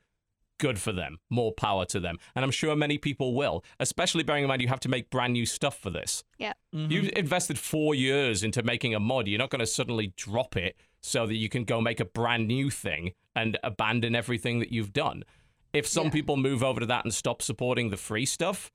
good 0.60 0.78
for 0.80 0.92
them. 0.92 1.20
More 1.30 1.54
power 1.54 1.86
to 1.86 2.00
them. 2.00 2.18
And 2.36 2.44
I'm 2.44 2.52
sure 2.52 2.76
many 2.76 2.98
people 2.98 3.34
will, 3.34 3.64
especially 3.80 4.24
bearing 4.24 4.44
in 4.44 4.50
mind 4.50 4.62
you 4.62 4.68
have 4.68 4.80
to 4.82 4.90
make 4.90 5.10
brand 5.10 5.34
new 5.34 5.46
stuff 5.46 5.78
for 5.80 5.90
this. 5.90 6.24
Mhm. 6.40 6.92
You've 6.92 7.10
invested 7.16 7.58
four 7.58 7.96
years 7.96 8.44
into 8.44 8.62
making 8.62 8.94
a 8.94 9.00
mod. 9.00 9.28
You're 9.28 9.40
not 9.40 9.50
going 9.52 9.60
to 9.62 9.66
suddenly 9.68 10.14
drop 10.18 10.58
it 10.58 10.76
so 11.02 11.26
that 11.26 11.36
you 11.36 11.48
can 11.50 11.64
go 11.64 11.80
make 11.80 12.00
a 12.02 12.06
brand 12.06 12.48
new 12.48 12.70
thing 12.70 13.14
and 13.36 13.58
abandon 13.64 14.16
everything 14.16 14.60
that 14.60 14.72
you've 14.72 14.92
done. 14.92 15.24
If 15.72 15.88
some 15.88 16.06
Yeah. 16.06 16.12
people 16.12 16.36
move 16.36 16.62
over 16.62 16.80
to 16.82 16.86
that 16.88 17.06
and 17.06 17.14
stop 17.14 17.42
supporting 17.42 17.90
the 17.90 17.96
free 17.98 18.26
stuff, 18.26 18.70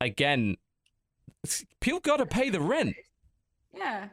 again, 0.00 0.56
people 1.80 2.00
got 2.00 2.16
to 2.18 2.26
pay 2.26 2.48
the 2.48 2.60
rent. 2.60 2.96
Yeah. 3.74 4.08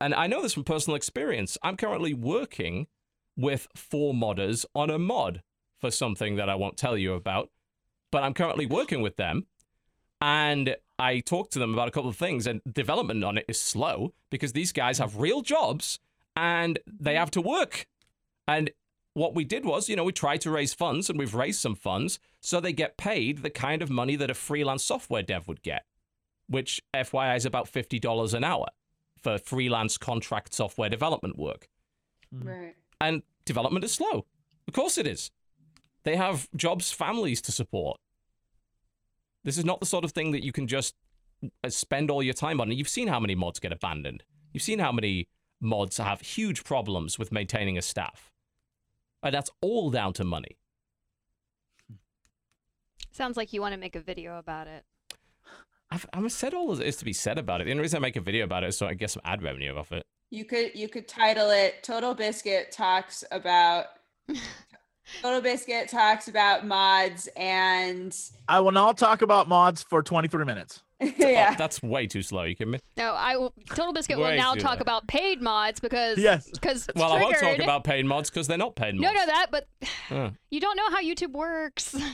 And 0.00 0.14
I 0.14 0.26
know 0.26 0.40
this 0.40 0.54
from 0.54 0.64
personal 0.64 0.96
experience. 0.96 1.58
I'm 1.62 1.76
currently 1.76 2.14
working 2.14 2.86
with 3.36 3.68
four 3.76 4.14
modders 4.14 4.64
on 4.74 4.90
a 4.90 4.98
mod 4.98 5.42
for 5.78 5.90
something 5.90 6.36
that 6.36 6.48
I 6.48 6.54
won't 6.54 6.76
tell 6.76 6.96
you 6.96 7.14
about, 7.14 7.50
but 8.10 8.22
I'm 8.22 8.34
currently 8.34 8.66
working 8.66 9.02
with 9.02 9.16
them. 9.16 9.46
And 10.22 10.76
I 10.98 11.20
talked 11.20 11.52
to 11.52 11.58
them 11.58 11.72
about 11.72 11.88
a 11.88 11.90
couple 11.90 12.10
of 12.10 12.16
things, 12.16 12.46
and 12.46 12.60
development 12.70 13.24
on 13.24 13.38
it 13.38 13.46
is 13.48 13.60
slow 13.60 14.12
because 14.30 14.52
these 14.52 14.72
guys 14.72 14.98
have 14.98 15.16
real 15.16 15.40
jobs 15.42 15.98
and 16.36 16.78
they 16.86 17.14
have 17.14 17.30
to 17.32 17.40
work. 17.40 17.86
And 18.46 18.70
what 19.14 19.34
we 19.34 19.44
did 19.44 19.64
was, 19.64 19.88
you 19.88 19.96
know, 19.96 20.04
we 20.04 20.12
tried 20.12 20.40
to 20.42 20.50
raise 20.50 20.74
funds 20.74 21.08
and 21.08 21.18
we've 21.18 21.34
raised 21.34 21.60
some 21.60 21.74
funds 21.74 22.18
so 22.40 22.60
they 22.60 22.72
get 22.72 22.96
paid 22.96 23.38
the 23.38 23.50
kind 23.50 23.82
of 23.82 23.90
money 23.90 24.16
that 24.16 24.30
a 24.30 24.34
freelance 24.34 24.84
software 24.84 25.22
dev 25.22 25.48
would 25.48 25.62
get, 25.62 25.84
which 26.48 26.80
FYI 26.94 27.36
is 27.36 27.46
about 27.46 27.70
$50 27.70 28.34
an 28.34 28.44
hour 28.44 28.66
for 29.22 29.38
freelance 29.38 29.98
contract 29.98 30.54
software 30.54 30.88
development 30.88 31.38
work. 31.38 31.68
Mhm. 32.34 32.44
Right. 32.44 32.76
And 33.00 33.22
development 33.44 33.84
is 33.84 33.92
slow. 33.92 34.26
Of 34.68 34.74
course 34.74 34.98
it 34.98 35.06
is. 35.06 35.30
They 36.04 36.16
have 36.16 36.48
jobs, 36.56 36.92
families 36.92 37.42
to 37.42 37.52
support. 37.52 38.00
This 39.44 39.58
is 39.58 39.64
not 39.64 39.80
the 39.80 39.86
sort 39.86 40.04
of 40.04 40.12
thing 40.12 40.32
that 40.32 40.44
you 40.44 40.52
can 40.52 40.66
just 40.66 40.94
uh, 41.64 41.70
spend 41.70 42.10
all 42.10 42.22
your 42.22 42.34
time 42.34 42.60
on. 42.60 42.68
And 42.68 42.78
you've 42.78 42.88
seen 42.88 43.08
how 43.08 43.20
many 43.20 43.34
mods 43.34 43.58
get 43.58 43.72
abandoned. 43.72 44.24
You've 44.52 44.62
seen 44.62 44.78
how 44.78 44.92
many 44.92 45.28
mods 45.60 45.96
have 45.98 46.20
huge 46.20 46.64
problems 46.64 47.18
with 47.18 47.32
maintaining 47.32 47.78
a 47.78 47.82
staff. 47.82 48.32
And 49.22 49.34
that's 49.34 49.50
all 49.60 49.90
down 49.90 50.12
to 50.14 50.24
money. 50.24 50.56
Sounds 53.10 53.36
like 53.36 53.52
you 53.52 53.60
want 53.60 53.74
to 53.74 53.80
make 53.80 53.96
a 53.96 54.00
video 54.00 54.38
about 54.38 54.66
it. 54.66 54.84
I've, 55.90 56.06
I've 56.12 56.30
said 56.32 56.54
all 56.54 56.74
there 56.74 56.86
is 56.86 56.96
to 56.96 57.04
be 57.04 57.12
said 57.12 57.38
about 57.38 57.60
it. 57.60 57.64
The 57.64 57.72
only 57.72 57.82
reason 57.82 57.98
I 57.98 58.00
make 58.00 58.16
a 58.16 58.20
video 58.20 58.44
about 58.44 58.62
it 58.64 58.68
is 58.68 58.78
so 58.78 58.86
I 58.86 58.94
get 58.94 59.10
some 59.10 59.22
ad 59.24 59.42
revenue 59.42 59.76
off 59.76 59.92
it. 59.92 60.04
You 60.30 60.44
could 60.44 60.72
you 60.74 60.88
could 60.88 61.08
title 61.08 61.50
it 61.50 61.82
Total 61.82 62.14
Biscuit 62.14 62.70
talks 62.70 63.24
about 63.32 63.86
Total 65.22 65.40
Biscuit 65.40 65.88
talks 65.88 66.28
about 66.28 66.64
mods 66.64 67.28
and 67.36 68.16
I 68.48 68.60
will 68.60 68.70
not 68.72 68.96
talk 68.96 69.22
about 69.22 69.48
mods 69.48 69.82
for 69.82 70.02
23 70.02 70.44
minutes. 70.44 70.82
yeah. 71.00 71.50
Oh, 71.52 71.54
that's 71.58 71.82
way 71.82 72.06
too 72.06 72.22
slow. 72.22 72.44
You 72.44 72.54
kidding 72.54 72.72
me? 72.72 72.78
No, 72.96 73.14
I 73.14 73.36
will. 73.36 73.52
Total 73.70 73.92
Biscuit 73.92 74.18
will 74.18 74.36
now 74.36 74.54
talk 74.54 74.76
low. 74.76 74.82
about 74.82 75.08
paid 75.08 75.42
mods 75.42 75.80
because 75.80 76.18
Yes. 76.18 76.48
because 76.52 76.88
it's 76.88 76.94
Well, 77.00 77.12
I 77.12 77.20
won't 77.20 77.36
talk 77.38 77.58
about 77.58 77.82
paid 77.82 78.06
mods 78.06 78.30
because 78.30 78.46
they're 78.46 78.58
not 78.58 78.76
paid 78.76 78.94
mods. 78.94 79.02
No, 79.02 79.12
no, 79.12 79.26
that, 79.26 79.46
but 79.50 79.66
Uh, 80.10 80.30
you 80.50 80.60
don't 80.60 80.76
know 80.76 80.90
how 80.90 81.02
YouTube 81.02 81.32
works. 81.32 81.96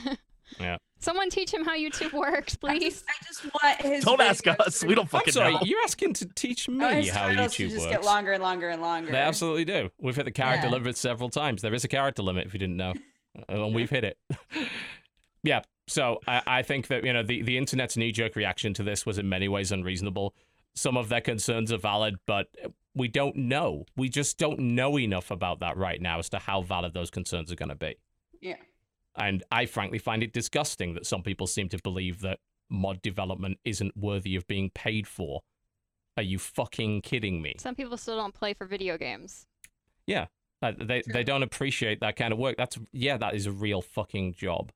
Yeah. 0.61 0.77
Someone 0.99 1.29
teach 1.29 1.53
him 1.53 1.63
how 1.63 1.75
YouTube 1.77 2.11
works, 2.13 2.57
I 2.63 2.77
please. 2.79 2.93
just, 2.95 3.05
I 3.07 3.13
just 3.25 3.43
want 3.45 3.81
his 3.81 4.03
Don't 4.03 4.19
ask 4.21 4.45
us. 4.47 4.79
to- 4.79 4.87
We 4.87 4.95
don't 4.95 5.03
I'm 5.05 5.09
fucking 5.09 5.33
sorry, 5.33 5.53
know. 5.53 5.59
you're 5.63 5.81
asking 5.83 6.13
to 6.15 6.25
teach 6.25 6.67
me 6.67 6.83
oh, 6.83 6.89
his 6.89 7.09
how 7.09 7.27
titles 7.27 7.53
to 7.55 7.65
YouTube 7.67 7.69
just 7.71 7.81
works. 7.85 7.91
get 7.97 8.03
longer 8.03 8.31
and 8.33 8.41
longer 8.41 8.69
and 8.69 8.81
longer. 8.81 9.11
They 9.11 9.17
absolutely 9.17 9.65
do. 9.65 9.89
We've 9.99 10.15
hit 10.15 10.25
the 10.25 10.31
character 10.31 10.67
Yeah. 10.67 10.73
limit 10.73 10.97
several 10.97 11.29
times. 11.29 11.61
There 11.61 11.73
is 11.73 11.83
a 11.83 11.87
character 11.87 12.23
limit 12.23 12.47
if 12.47 12.53
you 12.53 12.59
didn't 12.59 12.77
know, 12.77 12.93
and 13.47 13.75
we've 13.75 13.89
hit 13.89 14.03
it. 14.03 14.17
yeah. 15.43 15.61
So 15.87 16.19
I, 16.27 16.41
I 16.47 16.61
think 16.63 16.87
that 16.87 17.03
you 17.05 17.13
know 17.13 17.23
the 17.23 17.41
the 17.43 17.57
internet's 17.57 17.95
knee 17.95 18.11
jerk 18.11 18.35
reaction 18.35 18.73
to 18.73 18.83
this 18.83 19.05
was 19.05 19.17
in 19.17 19.29
many 19.29 19.47
ways 19.47 19.71
unreasonable. 19.71 20.35
Some 20.75 20.97
of 20.97 21.09
their 21.09 21.21
concerns 21.21 21.71
are 21.71 21.77
valid, 21.77 22.15
but 22.25 22.47
we 22.93 23.07
don't 23.07 23.35
know. 23.35 23.85
We 23.95 24.09
just 24.09 24.37
don't 24.37 24.59
know 24.59 24.99
enough 24.99 25.31
about 25.31 25.59
that 25.61 25.77
right 25.77 26.01
now 26.01 26.19
as 26.19 26.29
to 26.29 26.39
how 26.39 26.61
valid 26.61 26.93
those 26.93 27.09
concerns 27.09 27.51
are 27.51 27.55
going 27.55 27.69
to 27.69 27.75
be. 27.75 27.95
Yeah. 28.41 28.55
And 29.17 29.43
I 29.51 29.65
frankly 29.65 29.97
find 29.97 30.21
it 30.23 30.31
disgusting 30.31 30.93
that 30.93 31.05
some 31.05 31.23
people 31.23 31.47
seem 31.47 31.69
to 31.69 31.79
believe 31.83 32.21
that 32.21 32.39
mod 32.69 33.01
development 33.01 33.59
isn't 33.65 33.97
worthy 33.97 34.35
of 34.35 34.45
being 34.47 34.69
paid 34.69 35.07
for. 35.07 35.41
Are 36.15 36.23
you 36.23 36.39
fucking 36.39 37.01
kidding 37.01 37.41
me? 37.41 37.55
Some 37.57 37.75
people 37.75 37.97
still 37.97 38.17
don't 38.17 38.33
play 38.33 38.53
for 38.53 38.65
video 38.65 38.97
games. 38.97 39.45
Uh, 40.61 40.71
they 40.75 41.01
True. 41.01 41.13
they 41.13 41.23
don't 41.23 41.43
appreciate 41.43 41.99
that 41.99 42.15
kind 42.15 42.33
of 42.33 42.39
work. 42.39 42.57
That's 42.57 42.79
yeah, 42.91 43.17
that 43.17 43.35
is 43.35 43.45
a 43.45 43.51
real 43.51 43.81
fucking 43.81 44.33
job. 44.33 44.71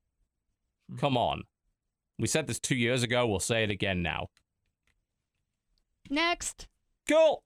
Mhm. 0.91 0.99
Come 0.99 1.17
on. 1.17 1.43
We 2.19 2.27
said 2.27 2.45
this 2.45 2.59
two 2.59 2.75
years 2.75 3.01
ago. 3.01 3.25
We'll 3.25 3.39
say 3.39 3.63
it 3.63 3.71
again 3.71 4.03
now. 4.03 4.29
Next, 6.09 6.67
Cool. 7.07 7.43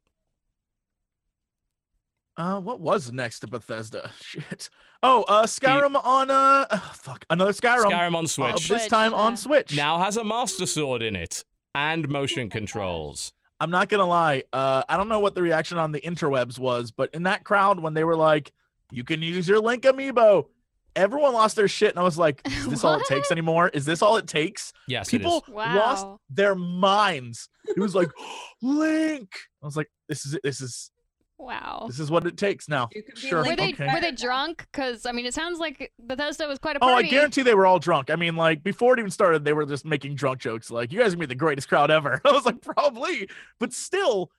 Uh, 2.38 2.60
what 2.60 2.80
was 2.82 3.12
next 3.12 3.40
to 3.40 3.48
Bethesda? 3.48 4.12
Shit. 4.22 4.70
Oh, 5.02 5.24
uh, 5.24 5.44
Skyrim 5.46 5.96
on 6.04 6.30
uh, 6.30 6.66
uh, 6.70 6.80
fuck, 6.94 7.26
another 7.30 7.52
Skyrim. 7.54 7.86
Skyrim 7.92 8.16
on 8.16 8.26
uh, 8.26 8.28
Switch 8.28 8.68
this 8.68 8.82
Switch, 8.82 8.90
time 8.90 9.12
yeah. 9.12 9.18
on 9.18 9.38
Switch. 9.38 9.76
now 9.76 10.00
has 10.00 10.18
a 10.18 10.24
Master 10.24 10.66
Sword 10.66 11.02
in 11.02 11.16
it 11.16 11.44
and 11.74 12.10
motion 12.10 12.50
controls. 12.50 13.32
I'm 13.62 13.70
not 13.72 13.88
gonna 13.88 14.06
lie. 14.06 14.44
Uh, 14.52 14.84
I 14.90 14.98
don't 14.98 15.08
know 15.08 15.20
what 15.20 15.34
the 15.34 15.42
reaction 15.42 15.78
on 15.78 15.94
the 15.94 16.02
interwebs 16.02 16.60
was, 16.60 16.92
but 16.92 17.10
in 17.14 17.24
that 17.24 17.46
crowd 17.46 17.80
when 17.80 17.94
they 17.94 18.04
were 18.04 18.18
like, 18.18 18.52
"You 18.92 19.06
can 19.06 19.22
use 19.22 19.48
your 19.48 19.60
Link 19.60 19.84
amiibo," 19.84 20.48
everyone 20.94 21.34
lost 21.34 21.56
their 21.56 21.70
shit, 21.70 21.92
and 21.92 22.00
I 22.00 22.04
was 22.04 22.18
like, 22.18 22.42
"Is 22.46 22.68
this 22.68 22.84
all 22.84 22.96
it 23.00 23.06
takes 23.08 23.32
anymore? 23.32 23.70
Is 23.70 23.86
this 23.86 24.02
all 24.02 24.18
it 24.18 24.28
takes?" 24.28 24.74
Yes, 24.90 25.10
People 25.10 25.38
it 25.48 25.52
is. 25.52 25.56
lost 25.56 26.06
Wow. 26.06 26.20
their 26.30 26.54
minds. 26.54 27.48
It 27.66 27.80
was 27.80 27.96
like, 27.96 28.10
"Link." 28.62 29.30
I 29.64 29.66
was 29.66 29.78
like, 29.78 29.90
"This 30.10 30.26
is 30.26 30.34
it. 30.34 30.42
This 30.44 30.60
is 30.60 30.92
Wow. 31.38 31.86
this 31.88 32.00
is 32.00 32.10
what 32.10 32.26
it 32.26 32.38
takes 32.38 32.68
now." 32.70 32.90
You 32.94 33.04
could 33.04 33.18
Sure. 33.18 33.44
Were 33.44 33.56
they 33.56 33.74
okay. 33.74 33.94
were 33.94 34.02
they 34.02 34.12
drunk? 34.12 34.68
Because 34.72 35.06
I 35.06 35.12
mean, 35.12 35.26
it 35.26 35.34
sounds 35.34 35.60
like 35.60 35.92
Bethesda 36.00 36.48
was 36.48 36.60
quite 36.60 36.76
a 36.78 36.80
Oh. 36.84 36.96
I 36.96 37.04
guarantee 37.04 37.42
they 37.42 37.56
were 37.56 37.66
all 37.66 37.80
drunk. 37.80 38.10
I 38.10 38.16
mean, 38.16 38.36
like 38.36 38.64
before 38.64 38.94
it 38.94 39.00
even 39.00 39.12
started, 39.12 39.44
they 39.44 39.54
were 39.54 39.66
just 39.66 39.86
making 39.86 40.16
drunk 40.16 40.40
jokes. 40.40 40.72
Like, 40.72 40.92
"You 40.92 41.00
guys 41.00 41.14
are 41.14 41.18
gonna 41.18 41.28
be 41.28 41.34
the 41.34 41.36
greatest 41.36 41.68
crowd 41.68 41.92
ever." 41.92 42.22
I 42.26 42.32
was 42.32 42.46
like, 42.46 42.62
"Probably," 42.62 43.30
but 43.60 43.74
still, 43.74 44.32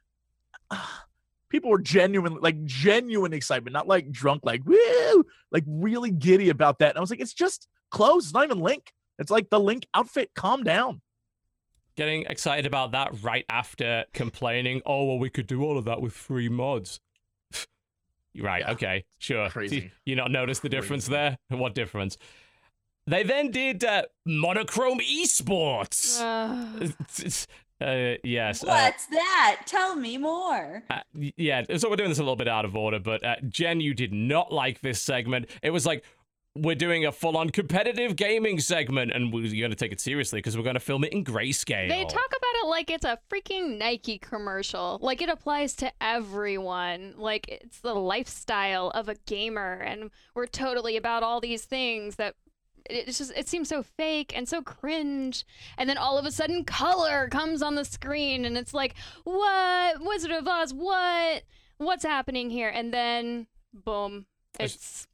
people 1.50 1.70
were 1.70 1.80
genuine, 1.80 2.38
like 2.40 2.64
genuine 2.64 3.32
excitement, 3.32 3.72
not 3.72 3.86
like 3.86 4.10
drunk, 4.10 4.42
like 4.44 4.62
woo, 4.64 5.24
like 5.52 5.64
really 5.66 6.10
giddy 6.10 6.48
about 6.48 6.78
that. 6.80 6.90
And 6.90 6.98
I 6.98 7.00
was 7.00 7.10
like, 7.10 7.20
"It's 7.20 7.34
just 7.34 7.68
clothes. 7.90 8.24
It's 8.26 8.34
not 8.34 8.44
even 8.44 8.60
Link. 8.60 8.92
It's 9.18 9.30
like 9.30 9.48
the 9.50 9.60
Link 9.60 9.86
outfit. 9.94 10.30
Calm 10.34 10.62
down." 10.64 11.00
Getting 11.96 12.22
excited 12.28 12.66
about 12.66 12.92
that 12.92 13.22
right 13.22 13.44
after 13.48 14.04
complaining, 14.12 14.82
oh, 14.84 15.04
well, 15.04 15.18
we 15.18 15.30
could 15.30 15.46
do 15.46 15.62
all 15.64 15.78
of 15.78 15.84
that 15.86 16.00
with 16.02 16.12
free 16.12 16.48
mods. 16.48 17.00
right, 18.38 18.60
Yeah. 18.62 18.72
okay, 18.72 19.04
sure. 19.18 19.48
Crazy. 19.50 19.80
Do 19.80 19.90
You 20.04 20.16
not 20.16 20.30
notice 20.30 20.58
the 20.60 20.68
difference 20.68 21.08
Crazy. 21.08 21.36
there? 21.48 21.58
What 21.58 21.74
difference? 21.74 22.18
They 23.06 23.22
then 23.22 23.50
did 23.50 23.84
uh, 23.84 24.02
Monochrome 24.26 24.98
Esports. 25.00 26.20
Ugh. 26.20 26.82
It's- 26.82 27.46
uh, 27.78 28.14
yes. 28.24 28.64
uh, 28.64 28.68
What's 28.68 29.04
that? 29.08 29.60
Tell 29.66 29.96
me 29.96 30.16
more. 30.16 30.82
Uh, 30.88 31.00
yeah, 31.14 31.62
so 31.76 31.90
we're 31.90 31.96
doing 31.96 32.08
this 32.08 32.18
a 32.18 32.22
little 32.22 32.34
bit 32.34 32.48
out 32.48 32.64
of 32.64 32.74
order, 32.74 32.98
but 32.98 33.22
uh, 33.22 33.36
Jen, 33.50 33.80
you 33.82 33.92
did 33.92 34.14
not 34.14 34.50
like 34.50 34.80
this 34.80 35.02
segment. 35.02 35.50
It 35.62 35.68
was 35.70 35.84
like 35.84 36.02
we're 36.62 36.74
doing 36.74 37.04
a 37.04 37.12
full-on 37.12 37.50
competitive 37.50 38.16
gaming 38.16 38.60
segment, 38.60 39.12
and 39.12 39.32
we're 39.32 39.42
going 39.42 39.70
to 39.70 39.76
take 39.76 39.92
it 39.92 40.00
seriously 40.00 40.38
because 40.38 40.56
we're 40.56 40.62
going 40.64 40.74
to 40.74 40.80
film 40.80 41.04
it 41.04 41.12
in 41.12 41.24
grayscale. 41.24 41.88
They 41.88 42.04
talk 42.04 42.26
about 42.26 42.54
it 42.62 42.66
like 42.66 42.90
it's 42.90 43.04
a 43.04 43.18
freaking 43.30 43.78
Nike 43.78 44.18
commercial. 44.18 44.98
Like 45.00 45.22
it 45.22 45.28
applies 45.28 45.74
to 45.76 45.92
everyone. 46.00 47.14
Like 47.16 47.48
it's 47.48 47.80
the 47.80 47.94
lifestyle 47.94 48.90
of 48.90 49.08
a 49.08 49.14
gamer 49.26 49.74
and 49.74 50.10
we're 50.34 50.46
totally 50.46 50.96
about 50.96 51.22
all 51.22 51.40
these 51.40 51.64
things 51.64 52.16
that 52.16 52.34
it's 52.88 53.18
just 53.18 53.32
it 53.36 53.48
seems 53.48 53.68
so 53.68 53.82
fake 53.82 54.32
and 54.36 54.48
so 54.48 54.62
cringe. 54.62 55.44
And 55.78 55.88
then 55.88 55.98
all 55.98 56.18
of 56.18 56.24
a 56.24 56.30
sudden 56.30 56.64
color 56.64 57.28
comes 57.30 57.62
on 57.62 57.74
the 57.74 57.84
screen 57.84 58.44
and 58.44 58.56
it's 58.56 58.72
like, 58.74 58.94
"What? 59.24 60.00
Wizard 60.00 60.30
of 60.30 60.46
Oz, 60.46 60.72
what? 60.72 61.42
What's 61.78 62.04
happening 62.04 62.50
here?" 62.50 62.68
And 62.68 62.92
then 62.94 63.46
boom, 63.72 64.26
It's- 64.60 65.06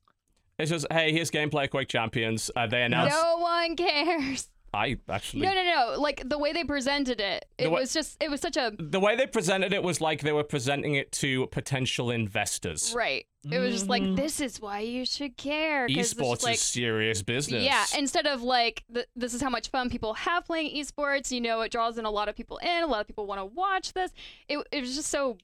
it's 0.58 0.70
It's 0.70 0.82
just, 0.82 0.92
hey, 0.92 1.12
here's 1.12 1.30
gameplay 1.30 1.68
Quake 1.70 1.88
Champions. 1.88 2.50
Uh, 2.54 2.66
they 2.66 2.82
announced. 2.82 3.16
no 3.16 3.38
one 3.38 3.76
cares. 3.76 4.48
I 4.74 4.96
actually. 5.06 5.42
No, 5.42 5.52
no, 5.52 5.62
no. 5.64 6.00
Like 6.00 6.26
the 6.26 6.38
way 6.38 6.54
they 6.54 6.64
presented 6.64 7.20
it, 7.20 7.44
it 7.58 7.70
wa- 7.70 7.80
was 7.80 7.92
just 7.92 8.16
it 8.22 8.30
was 8.30 8.40
such 8.40 8.56
a 8.56 8.72
The 8.78 9.00
way 9.00 9.16
they 9.16 9.26
presented 9.26 9.74
it 9.74 9.82
was 9.82 10.00
like 10.00 10.22
they 10.22 10.32
were 10.32 10.44
presenting 10.44 10.94
it 10.94 11.12
to 11.12 11.46
potential 11.48 12.10
investors. 12.10 12.94
Right. 12.96 13.26
It 13.50 13.58
was 13.58 13.72
just 13.74 13.88
like 13.88 14.02
Mhm. 14.02 14.16
this 14.16 14.40
is 14.40 14.62
why 14.62 14.78
you 14.80 15.04
should 15.04 15.36
care. 15.36 15.84
it's 15.84 15.94
just 15.94 16.16
Esports 16.16 16.42
like, 16.42 16.54
is 16.54 16.62
serious 16.62 17.22
business. 17.22 17.62
yeah. 17.64 17.84
Instead 17.98 18.26
of 18.26 18.42
like 18.42 18.82
th- 18.94 19.04
this 19.14 19.34
is 19.34 19.42
how 19.42 19.50
much 19.50 19.68
fun 19.68 19.90
people 19.90 20.14
have 20.14 20.46
playing 20.46 20.74
esports. 20.74 21.30
You 21.30 21.42
know, 21.42 21.60
it 21.60 21.70
draws 21.70 21.98
in 21.98 22.06
a 22.06 22.10
lot 22.10 22.30
of 22.30 22.34
people 22.36 22.56
in. 22.58 22.82
A 22.82 22.86
lot 22.86 23.02
of 23.02 23.06
people 23.06 23.26
want 23.26 23.40
to 23.42 23.44
watch 23.44 23.92
this. 23.92 24.10
It 24.48 24.56
it 24.72 24.80
was 24.80 24.94
just 24.96 25.08
so. 25.10 25.36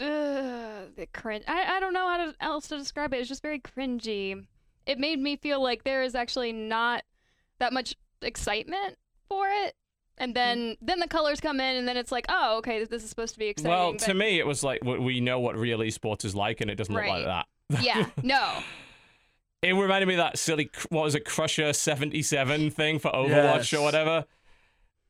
Ugh, 0.00 0.94
the 0.96 1.06
cringe. 1.12 1.44
I, 1.46 1.76
I 1.76 1.80
don't 1.80 1.92
know 1.92 2.08
how 2.08 2.16
to, 2.16 2.34
else 2.40 2.68
to 2.68 2.78
describe 2.78 3.14
it. 3.14 3.18
It's 3.18 3.28
just 3.28 3.42
very 3.42 3.60
cringy. 3.60 4.44
It 4.86 4.98
made 4.98 5.20
me 5.20 5.36
feel 5.36 5.62
like 5.62 5.84
there 5.84 6.02
is 6.02 6.14
actually 6.14 6.52
not 6.52 7.02
that 7.58 7.72
much 7.72 7.94
excitement 8.22 8.96
for 9.28 9.46
it. 9.48 9.74
And 10.18 10.30
hmm. 10.30 10.34
then 10.34 10.76
then 10.80 11.00
the 11.00 11.08
colors 11.08 11.40
come 11.40 11.60
in, 11.60 11.76
and 11.76 11.88
then 11.88 11.96
it's 11.96 12.12
like, 12.12 12.26
oh, 12.28 12.58
okay, 12.58 12.84
this 12.84 13.02
is 13.02 13.08
supposed 13.08 13.34
to 13.34 13.38
be 13.38 13.46
exciting. 13.46 13.70
well, 13.70 13.92
but- 13.92 14.00
to 14.02 14.14
me, 14.14 14.38
it 14.38 14.46
was 14.46 14.62
like 14.62 14.80
w- 14.80 15.02
we 15.02 15.20
know 15.20 15.40
what 15.40 15.56
real 15.56 15.78
esports 15.78 16.24
is 16.24 16.34
like, 16.34 16.60
and 16.60 16.70
it 16.70 16.76
doesn't 16.76 16.94
look 16.94 17.06
like 17.06 17.24
that. 17.24 17.46
yeah, 17.80 18.06
no, 18.22 18.52
It 19.62 19.72
reminded 19.72 20.06
me 20.06 20.14
of 20.14 20.18
that 20.18 20.38
silly, 20.38 20.66
cr- 20.66 20.86
what 20.90 21.04
was 21.04 21.14
it, 21.14 21.24
Crusher 21.24 21.72
77 21.72 22.70
thing 22.70 22.98
for 22.98 23.10
Overwatch 23.10 23.72
Yes. 23.72 23.74
or 23.74 23.82
whatever. 23.82 24.24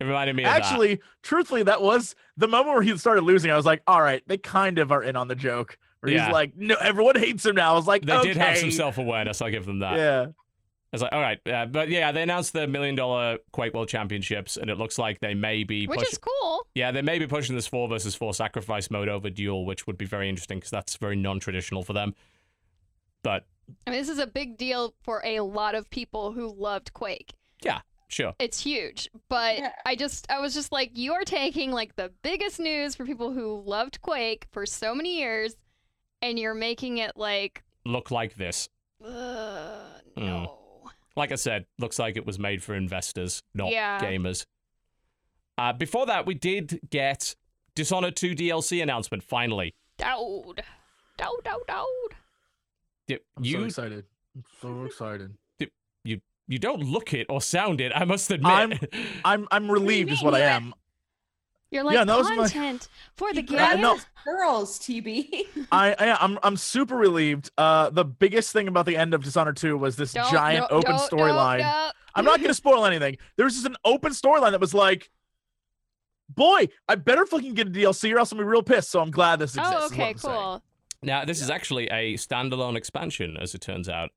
It 0.04 0.08
reminded 0.08 0.36
me 0.36 0.44
of 0.44 0.48
Actually, 0.50 1.00
truthfully, 1.22 1.62
that 1.64 1.82
was 1.82 2.14
the 2.36 2.48
moment 2.48 2.74
where 2.74 2.82
he 2.82 2.96
started 2.96 3.22
losing. 3.22 3.50
I 3.50 3.56
was 3.56 3.66
like, 3.66 3.82
"All 3.86 4.02
right, 4.02 4.22
they 4.26 4.36
kind 4.38 4.78
of 4.78 4.92
are 4.92 5.02
in 5.02 5.16
on 5.16 5.28
the 5.28 5.34
joke." 5.34 5.78
Where 6.00 6.12
Yeah. 6.12 6.26
he's 6.26 6.32
like, 6.32 6.56
"No, 6.56 6.74
everyone 6.76 7.16
hates 7.16 7.46
him 7.46 7.54
now." 7.56 7.72
I 7.72 7.76
was 7.76 7.86
like, 7.86 8.04
that. 8.06 8.22
They 8.22 8.28
did 8.28 8.36
have 8.36 8.58
some 8.58 8.70
self 8.70 8.98
awareness, 8.98 9.40
I'll 9.40 9.50
give 9.50 9.66
them 9.66 9.78
that. 9.80 9.96
Yeah. 9.96 10.26
I 10.28 10.94
was 10.94 11.02
like, 11.02 11.12
all 11.12 11.20
right. 11.20 11.40
Uh, 11.44 11.66
but 11.66 11.88
yeah, 11.88 12.12
they 12.12 12.22
announced 12.22 12.52
the 12.52 12.68
million 12.68 12.94
dollar 12.94 13.38
Quake 13.50 13.74
World 13.74 13.88
Championships, 13.88 14.56
and 14.56 14.70
it 14.70 14.78
looks 14.78 14.96
like 14.96 15.18
they 15.18 15.34
may 15.34 15.64
be 15.64 15.88
which 15.88 15.98
pushing. 15.98 16.12
is 16.12 16.18
cool. 16.18 16.66
Yeah, 16.76 16.92
they 16.92 17.02
may 17.02 17.18
be 17.18 17.26
pushing 17.26 17.56
this 17.56 17.66
four 17.66 17.88
versus 17.88 18.14
four 18.14 18.32
sacrifice 18.32 18.90
mode 18.92 19.08
over 19.08 19.28
duel, 19.28 19.66
which 19.66 19.88
would 19.88 19.98
be 19.98 20.04
very 20.04 20.28
interesting 20.28 20.58
because 20.58 20.70
that's 20.70 20.94
very 20.96 21.16
non 21.16 21.40
traditional 21.40 21.82
for 21.82 21.94
them. 21.94 22.14
But 23.24 23.44
I 23.86 23.90
mean, 23.90 23.98
this 23.98 24.08
is 24.08 24.18
a 24.20 24.26
big 24.26 24.56
deal 24.56 24.94
for 25.02 25.20
a 25.24 25.40
lot 25.40 25.74
of 25.74 25.90
people 25.90 26.30
who 26.32 26.54
loved 26.54 26.92
Quake. 26.92 27.34
Sure. 28.08 28.34
It's 28.38 28.60
huge, 28.62 29.08
but 29.28 29.58
Yeah. 29.58 29.72
I 29.86 29.96
just, 29.96 30.30
I 30.30 30.38
was 30.40 30.54
just 30.54 30.70
like, 30.72 30.90
you're 30.94 31.24
taking 31.24 31.70
like 31.72 31.96
the 31.96 32.12
biggest 32.22 32.58
news 32.60 32.94
for 32.94 33.04
people 33.04 33.32
who 33.32 33.62
loved 33.66 34.00
Quake 34.02 34.46
for 34.50 34.66
so 34.66 34.94
many 34.94 35.18
years, 35.18 35.56
and 36.22 36.38
you're 36.38 36.54
making 36.54 36.98
it 36.98 37.12
like, 37.16 37.62
Look 37.86 38.10
like 38.10 38.34
this. 38.36 38.68
ugh, 39.04 40.00
no. 40.16 40.58
Like 41.16 41.30
I 41.32 41.36
said, 41.36 41.66
looks 41.78 41.98
like 41.98 42.16
it 42.16 42.26
was 42.26 42.38
made 42.38 42.62
for 42.62 42.74
investors, 42.74 43.42
not 43.54 43.70
Yeah. 43.70 44.00
gamers. 44.00 44.44
Uh, 45.56 45.72
before 45.72 46.06
that, 46.06 46.26
we 46.26 46.34
did 46.34 46.80
get 46.90 47.34
Dishonored 47.76 48.16
2 48.16 48.34
DLC 48.34 48.82
announcement, 48.82 49.22
finally. 49.22 49.74
Dowd, 49.98 50.62
dowd, 51.16 51.36
dowd, 51.44 51.60
dowd. 51.68 51.86
Y- 53.08 53.18
I'm 53.36 53.44
You 53.44 53.58
so 53.60 53.64
excited. 53.64 54.04
I'm 54.34 54.44
so 54.60 54.84
excited. 54.84 55.36
you 56.04 56.20
don't 56.48 56.82
look 56.82 57.12
it 57.14 57.26
or 57.30 57.40
sound 57.40 57.80
it, 57.80 57.92
I 57.94 58.04
must 58.04 58.30
admit. 58.30 58.52
I'm- 58.52 58.78
I'm 59.24 59.48
I'm 59.50 59.70
relieved, 59.70 60.10
is 60.12 60.22
what 60.22 60.34
I 60.34 60.40
am. 60.40 60.74
You're 61.70 61.82
like 61.84 61.94
Yeah, 61.94 62.04
that 62.04 62.16
was 62.18 62.28
my- 62.28 62.36
content 62.36 62.88
for 63.16 63.30
the 63.32 63.40
He 63.40 63.46
game. 63.46 63.80
No. 63.80 63.98
girls, 64.24 64.78
TB. 64.78 65.46
I, 65.72 65.92
I 65.98 66.16
I'm 66.24 66.38
I'm 66.42 66.56
super 66.56 66.96
relieved. 66.96 67.50
Uh, 67.58 67.90
the 67.90 68.04
biggest 68.04 68.52
thing 68.52 68.68
about 68.68 68.86
the 68.86 68.96
end 68.96 69.12
of 69.14 69.24
Dishonored 69.24 69.56
2 69.56 69.76
was 69.76 69.96
this 69.96 70.12
Don't- 70.12 70.30
giant 70.30 70.66
no, 70.70 70.76
open 70.78 70.92
don't- 70.96 71.10
storyline. 71.10 71.58
don't- 71.58 71.72
don't. 71.72 71.94
I'm 72.16 72.24
not 72.24 72.40
gonna 72.40 72.54
spoil 72.54 72.84
anything. 72.86 73.16
There 73.36 73.44
was 73.44 73.54
just 73.54 73.66
an 73.66 73.76
open 73.84 74.12
storyline 74.12 74.52
that 74.52 74.60
was 74.60 74.72
like, 74.74 75.10
boy, 76.28 76.68
I 76.88 76.94
better 76.94 77.26
fucking 77.26 77.54
get 77.54 77.66
a 77.68 77.70
DLC 77.70 78.14
or 78.14 78.18
else 78.18 78.30
I'm 78.32 78.38
gonna 78.38 78.46
be 78.46 78.50
real 78.52 78.62
pissed. 78.62 78.90
So 78.90 79.00
I'm 79.00 79.10
glad 79.10 79.40
this 79.40 79.56
exists. 79.56 79.72
Oh, 79.74 79.86
is 79.86 79.92
okay, 79.92 80.10
I'm 80.10 80.18
saying. 80.18 80.34
cool. 80.36 80.62
Now, 81.02 81.24
this 81.24 81.42
is 81.42 81.50
actually 81.50 81.88
a 81.88 82.14
standalone 82.14 82.76
expansion, 82.76 83.36
as 83.36 83.54
it 83.54 83.60
turns 83.60 83.88
out. 83.88 84.10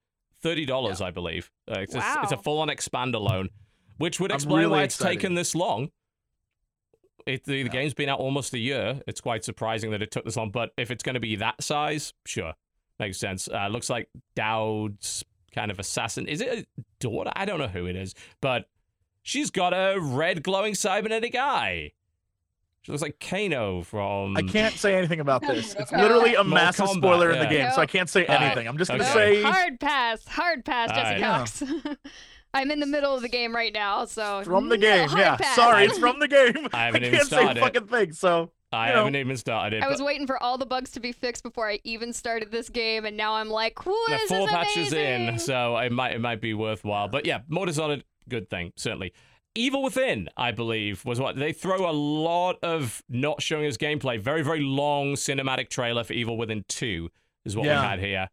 Thirty 0.48 0.66
dollars, 0.66 1.02
I 1.02 1.12
believe. 1.12 1.52
Uh, 1.70 1.80
it's, 1.80 1.94
a, 1.94 2.02
it's 2.24 2.32
a 2.32 2.38
full-on 2.38 2.70
expandalone, 2.70 3.50
which 3.98 4.22
would 4.22 4.32
explain 4.32 4.60
really 4.60 4.72
why 4.72 4.84
it's 4.84 4.96
excited. 4.96 5.20
taken 5.20 5.36
this 5.36 5.54
long. 5.54 5.90
It, 7.26 7.44
the, 7.44 7.64
the 7.64 7.70
game's 7.70 7.94
been 7.94 8.08
out 8.08 8.20
almost 8.20 8.54
a 8.54 8.58
year. 8.58 9.02
It's 9.08 9.20
quite 9.20 9.44
surprising 9.44 9.92
that 9.92 10.02
it 10.02 10.10
took 10.10 10.24
this 10.24 10.38
long. 10.38 10.52
But 10.52 10.72
if 10.78 10.90
it's 10.90 11.04
going 11.04 11.16
to 11.16 11.20
be 11.20 11.36
that 11.36 11.62
size, 11.62 12.14
sure, 12.26 12.54
makes 12.98 13.18
sense. 13.18 13.50
Uh, 13.54 13.68
looks 13.68 13.90
like 13.90 14.08
Daud's 14.36 15.26
kind 15.54 15.70
of 15.70 15.80
assassin. 15.80 16.28
Is 16.28 16.40
it 16.40 16.48
a 16.48 16.84
daughter? 17.02 17.32
I 17.36 17.44
don't 17.44 17.60
know 17.60 17.68
who 17.68 17.86
it 17.86 17.98
is, 17.98 18.16
but 18.40 18.70
she's 19.24 19.52
got 19.52 19.74
a 19.74 20.00
red 20.00 20.44
glowing 20.44 20.76
cybernetic 20.76 21.36
eye. 21.36 21.92
She 22.88 22.94
looks 22.94 23.02
like 23.02 23.20
Kano 23.20 23.82
from. 23.82 24.38
I 24.38 24.44
can't 24.44 24.74
say 24.74 24.96
anything 24.96 25.20
about 25.20 25.42
this. 25.46 25.76
It's 25.78 25.92
no. 25.92 25.98
literally 26.04 26.36
a 26.36 26.38
Mortal 26.38 26.54
massive 26.54 26.86
Kombat, 26.86 26.96
spoiler 26.96 27.32
in 27.32 27.40
the 27.40 27.44
yeah. 27.54 27.64
game, 27.64 27.72
so 27.74 27.82
I 27.82 27.86
can't 27.86 28.10
say 28.10 28.26
All 28.26 28.34
right. 28.36 28.46
anything. 28.46 28.66
I'm 28.66 28.78
just 28.78 28.90
gonna 28.90 29.04
Okay. 29.04 29.12
say 29.14 29.42
hard 29.44 29.78
pass, 29.82 30.26
hard 30.26 30.64
pass, 30.64 30.90
Jesse 30.92 31.22
Alright. 31.22 31.22
Cox. 31.22 31.64
I'm 32.54 32.72
in 32.72 32.80
the 32.80 32.86
middle 32.86 33.14
of 33.14 33.22
the 33.22 33.28
game 33.28 33.54
right 33.54 33.74
now, 33.74 34.06
so 34.06 34.42
from 34.46 34.70
the 34.70 34.78
no 34.78 34.82
game. 34.82 35.10
hard 35.10 35.20
Yeah, 35.20 35.36
pass. 35.36 35.54
sorry, 35.58 35.84
it's 35.84 35.98
from 36.00 36.20
the 36.20 36.30
game. 36.30 36.70
I 36.72 36.86
haven't 36.86 37.04
even 37.04 37.18
can't 37.18 37.30
say 37.30 37.36
started. 37.42 37.58
a 37.58 37.60
fucking 37.60 37.88
thing. 37.88 38.14
So 38.14 38.54
I 38.72 38.88
you 38.88 38.94
know. 38.94 39.00
haven't 39.00 39.18
even 39.18 39.36
started 39.36 39.76
it. 39.80 39.84
I 39.84 39.90
was 39.90 40.02
waiting 40.02 40.26
for 40.26 40.42
all 40.42 40.58
the 40.58 40.66
bugs 40.66 40.92
to 40.92 41.02
be 41.02 41.12
fixed 41.12 41.44
before 41.44 41.70
I 41.70 41.82
even 41.84 42.14
started 42.14 42.52
this 42.54 42.70
game, 42.70 43.04
and 43.06 43.18
now 43.18 43.34
I'm 43.34 43.50
like, 43.50 43.86
"Whoa, 43.86 43.94
They're 44.08 44.18
this 44.20 44.30
four 44.30 44.48
is 44.48 44.50
patches 44.50 44.94
in, 44.94 45.40
so 45.40 45.76
it 45.76 45.92
might 45.92 46.14
it 46.14 46.22
might 46.22 46.40
be 46.40 46.54
worthwhile. 46.54 47.10
But 47.10 47.26
yeah, 47.26 47.40
more 47.50 47.66
Dishonored, 47.66 48.06
good 48.30 48.50
thing 48.50 48.72
certainly. 48.78 49.12
Evil 49.58 49.84
Within, 49.84 50.30
I 50.38 50.52
believe, 50.52 51.04
was 51.06 51.20
what 51.20 51.36
they 51.36 51.52
throw 51.52 51.90
a 51.90 51.92
lot 51.92 52.58
of 52.64 53.04
not 53.10 53.42
showing 53.42 53.66
us 53.68 53.78
gameplay. 53.78 54.20
Very 54.20 54.44
very 54.44 54.62
long 54.62 55.16
cinematic 55.16 55.70
trailer 55.70 56.04
for 56.04 56.14
Evil 56.14 56.38
Within 56.38 56.64
Two 56.68 57.10
is 57.46 57.56
what 57.56 57.66
Yeah. 57.66 57.82
we 57.82 57.88
had 57.88 58.00
here. 58.00 58.30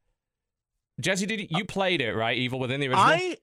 Jesse, 1.00 1.26
did 1.26 1.40
you, 1.40 1.46
you 1.50 1.64
played 1.64 2.00
it 2.00 2.14
right? 2.14 2.36
Evil 2.36 2.58
Within 2.60 2.80
the 2.80 2.86
original. 2.88 3.04
I, 3.04 3.36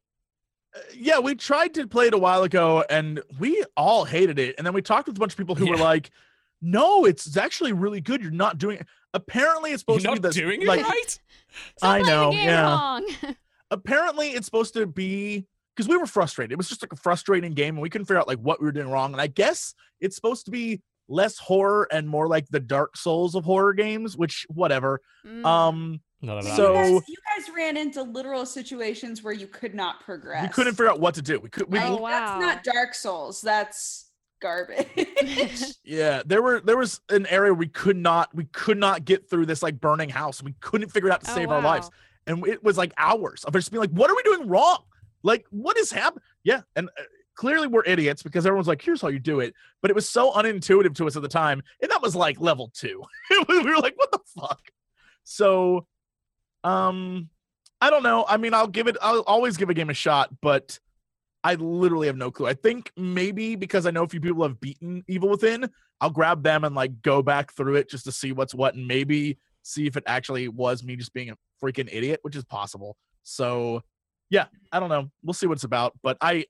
uh, 0.76 0.80
yeah, 0.96 1.20
we 1.20 1.36
tried 1.36 1.74
to 1.74 1.86
play 1.88 2.08
it 2.08 2.14
a 2.14 2.18
while 2.18 2.44
ago, 2.44 2.84
and 2.90 3.22
we 3.40 3.64
all 3.76 4.06
hated 4.06 4.40
it. 4.40 4.56
And 4.58 4.66
then 4.66 4.74
we 4.74 4.82
talked 4.82 5.08
with 5.08 5.18
a 5.18 5.20
bunch 5.20 5.34
of 5.34 5.38
people 5.38 5.56
who 5.56 5.70
were 5.70 5.76
like, 5.78 6.12
no, 6.62 7.04
it's, 7.06 7.28
it's 7.28 7.36
actually 7.38 7.74
really 7.74 8.00
good. 8.00 8.22
You're 8.22 8.32
not 8.32 8.58
doing 8.58 8.78
it. 8.78 8.88
Apparently, 9.14 9.72
it's 9.72 9.84
You're 9.88 10.00
supposed 10.00 10.06
to 10.06 10.12
not 10.12 10.22
be 10.22 10.28
the 10.30 10.34
doing 10.34 10.62
it 10.62 10.68
like. 10.68 10.88
right. 10.88 11.20
I 11.82 12.02
know, 12.04 12.32
yeah. 12.32 13.02
Apparently, 13.72 14.30
it's 14.30 14.46
supposed 14.46 14.74
to 14.76 14.86
be 14.86 15.46
because 15.76 15.88
we 15.90 15.98
were 15.98 16.06
frustrated. 16.06 16.52
It 16.52 16.58
was 16.58 16.70
just 16.70 16.82
like 16.82 16.94
a 16.94 16.98
frustrating 16.98 17.54
game, 17.54 17.76
and 17.76 17.82
we 17.82 17.90
couldn't 17.90 18.06
figure 18.06 18.20
out 18.20 18.28
like 18.28 18.40
what 18.40 18.60
we 18.60 18.66
were 18.66 18.72
doing 18.72 18.90
wrong. 18.90 19.12
And 19.14 19.22
I 19.22 19.28
guess 19.28 19.74
it's 20.00 20.16
supposed 20.16 20.46
to 20.46 20.52
be 20.52 20.82
less 21.08 21.38
horror 21.38 21.88
and 21.92 22.08
more 22.08 22.28
like 22.28 22.48
the 22.50 22.60
Dark 22.60 22.96
Souls 22.96 23.36
of 23.36 23.44
horror 23.46 23.74
games, 23.74 24.16
which 24.18 24.46
whatever. 24.50 25.02
Mm. 25.26 25.46
Um, 25.46 26.02
None 26.22 26.38
of 26.38 26.44
that. 26.46 26.56
So- 26.56 26.74
you, 26.74 27.00
guys, 27.00 27.10
you 27.10 27.16
guys 27.38 27.50
ran 27.56 27.78
into 27.78 28.04
literal 28.04 28.46
situations 28.46 29.24
where 29.24 29.34
you 29.34 29.48
could 29.48 29.74
not 29.74 30.02
progress. 30.02 30.44
we 30.44 30.50
couldn't 30.50 30.74
figure 30.74 30.90
out 30.90 31.00
what 31.00 31.16
to 31.16 31.22
do. 31.22 31.40
We 31.40 31.50
could. 31.50 31.72
We, 31.72 31.80
Oh, 31.80 31.98
wow. 31.98 32.40
That's 32.40 32.42
not 32.42 32.64
Dark 32.64 32.94
Souls. 32.94 33.42
That's 33.42 34.12
garbage. 34.42 34.88
Yeah, 35.84 36.22
there 36.26 36.42
were 36.42 36.62
there 36.62 36.78
was 36.78 37.02
an 37.10 37.26
area 37.28 37.54
we 37.54 37.68
could 37.68 37.98
not 37.98 38.34
we 38.34 38.46
could 38.46 38.78
not 38.78 39.04
get 39.06 39.30
through 39.30 39.46
this 39.48 39.62
like 39.62 39.80
burning 39.80 40.10
house. 40.10 40.42
We 40.42 40.54
couldn't 40.62 40.90
figure 40.90 41.10
it 41.10 41.14
out 41.14 41.24
to 41.24 41.32
Oh, 41.32 41.36
save 41.36 41.50
our 41.52 41.62
lives, 41.62 41.90
and 42.28 42.46
it 42.48 42.64
was 42.64 42.78
like 42.78 42.94
hours 42.98 43.44
of 43.44 43.54
just 43.54 43.72
being 43.72 43.82
like, 43.82 43.90
"What 43.92 44.10
are 44.10 44.16
we 44.16 44.24
doing 44.24 44.48
wrong? 44.48 44.84
Like, 45.24 45.46
what 45.50 45.78
is 45.78 45.92
happening?" 45.92 46.24
Yeah, 46.44 46.62
and 46.76 46.90
uh, 46.90 47.04
clearly 47.36 47.68
we're 47.68 47.84
idiots 47.86 48.24
because 48.24 48.46
everyone's 48.46 48.68
like, 48.68 48.82
"Here's 48.82 49.02
how 49.02 49.10
you 49.10 49.20
do 49.20 49.40
it," 49.40 49.54
but 49.82 49.92
it 49.92 49.96
was 49.96 50.08
so 50.08 50.32
unintuitive 50.32 50.96
to 50.96 51.08
us 51.08 51.16
at 51.16 51.22
the 51.22 51.28
time, 51.28 51.62
and 51.82 51.92
that 51.92 52.02
was 52.02 52.16
like 52.16 52.40
level 52.40 52.72
two. 52.74 53.04
We 53.48 53.64
were 53.64 53.78
like, 53.78 53.98
"What 53.98 54.12
the 54.12 54.20
fuck?" 54.40 54.62
So, 55.24 55.86
um, 56.64 57.30
I 57.80 57.90
don't 57.90 58.04
know. 58.04 58.26
I 58.28 58.38
mean, 58.38 58.54
I'll 58.54 58.68
give 58.68 58.88
it. 58.88 58.98
I'll 59.02 59.22
always 59.22 59.58
give 59.58 59.70
a 59.70 59.74
game 59.74 59.90
a 59.90 59.94
shot, 59.94 60.30
but 60.42 60.80
I 61.44 61.56
literally 61.56 62.08
have 62.08 62.18
no 62.18 62.32
clue. 62.32 62.48
I 62.48 62.54
think 62.54 62.92
maybe 62.96 63.56
because 63.56 63.86
I 63.86 63.92
know 63.92 64.04
a 64.04 64.08
few 64.08 64.22
people 64.22 64.44
have 64.44 64.60
beaten 64.60 65.04
Evil 65.08 65.30
Within, 65.30 65.70
I'll 66.00 66.12
grab 66.12 66.44
them 66.44 66.64
and 66.64 66.76
like 66.76 67.02
go 67.02 67.22
back 67.22 67.54
through 67.54 67.76
it 67.76 67.90
just 67.90 68.06
to 68.06 68.12
see 68.12 68.32
what's 68.32 68.54
what 68.54 68.76
and 68.76 68.88
maybe 68.88 69.38
see 69.64 69.88
if 69.88 69.98
it 69.98 70.04
actually 70.06 70.48
was 70.48 70.84
me 70.84 70.96
just 70.96 71.14
being 71.14 71.32
a 71.32 71.38
freaking 71.64 71.90
idiot, 71.92 72.20
which 72.22 72.36
is 72.36 72.44
possible. 72.44 72.98
So, 73.24 73.84
yeah, 74.32 74.46
I 74.72 74.80
don't 74.80 74.90
know. 74.90 75.12
We'll 75.24 75.34
see 75.34 75.46
what 75.46 75.54
it's 75.60 75.64
about. 75.64 75.94
But 76.02 76.18
I, 76.22 76.46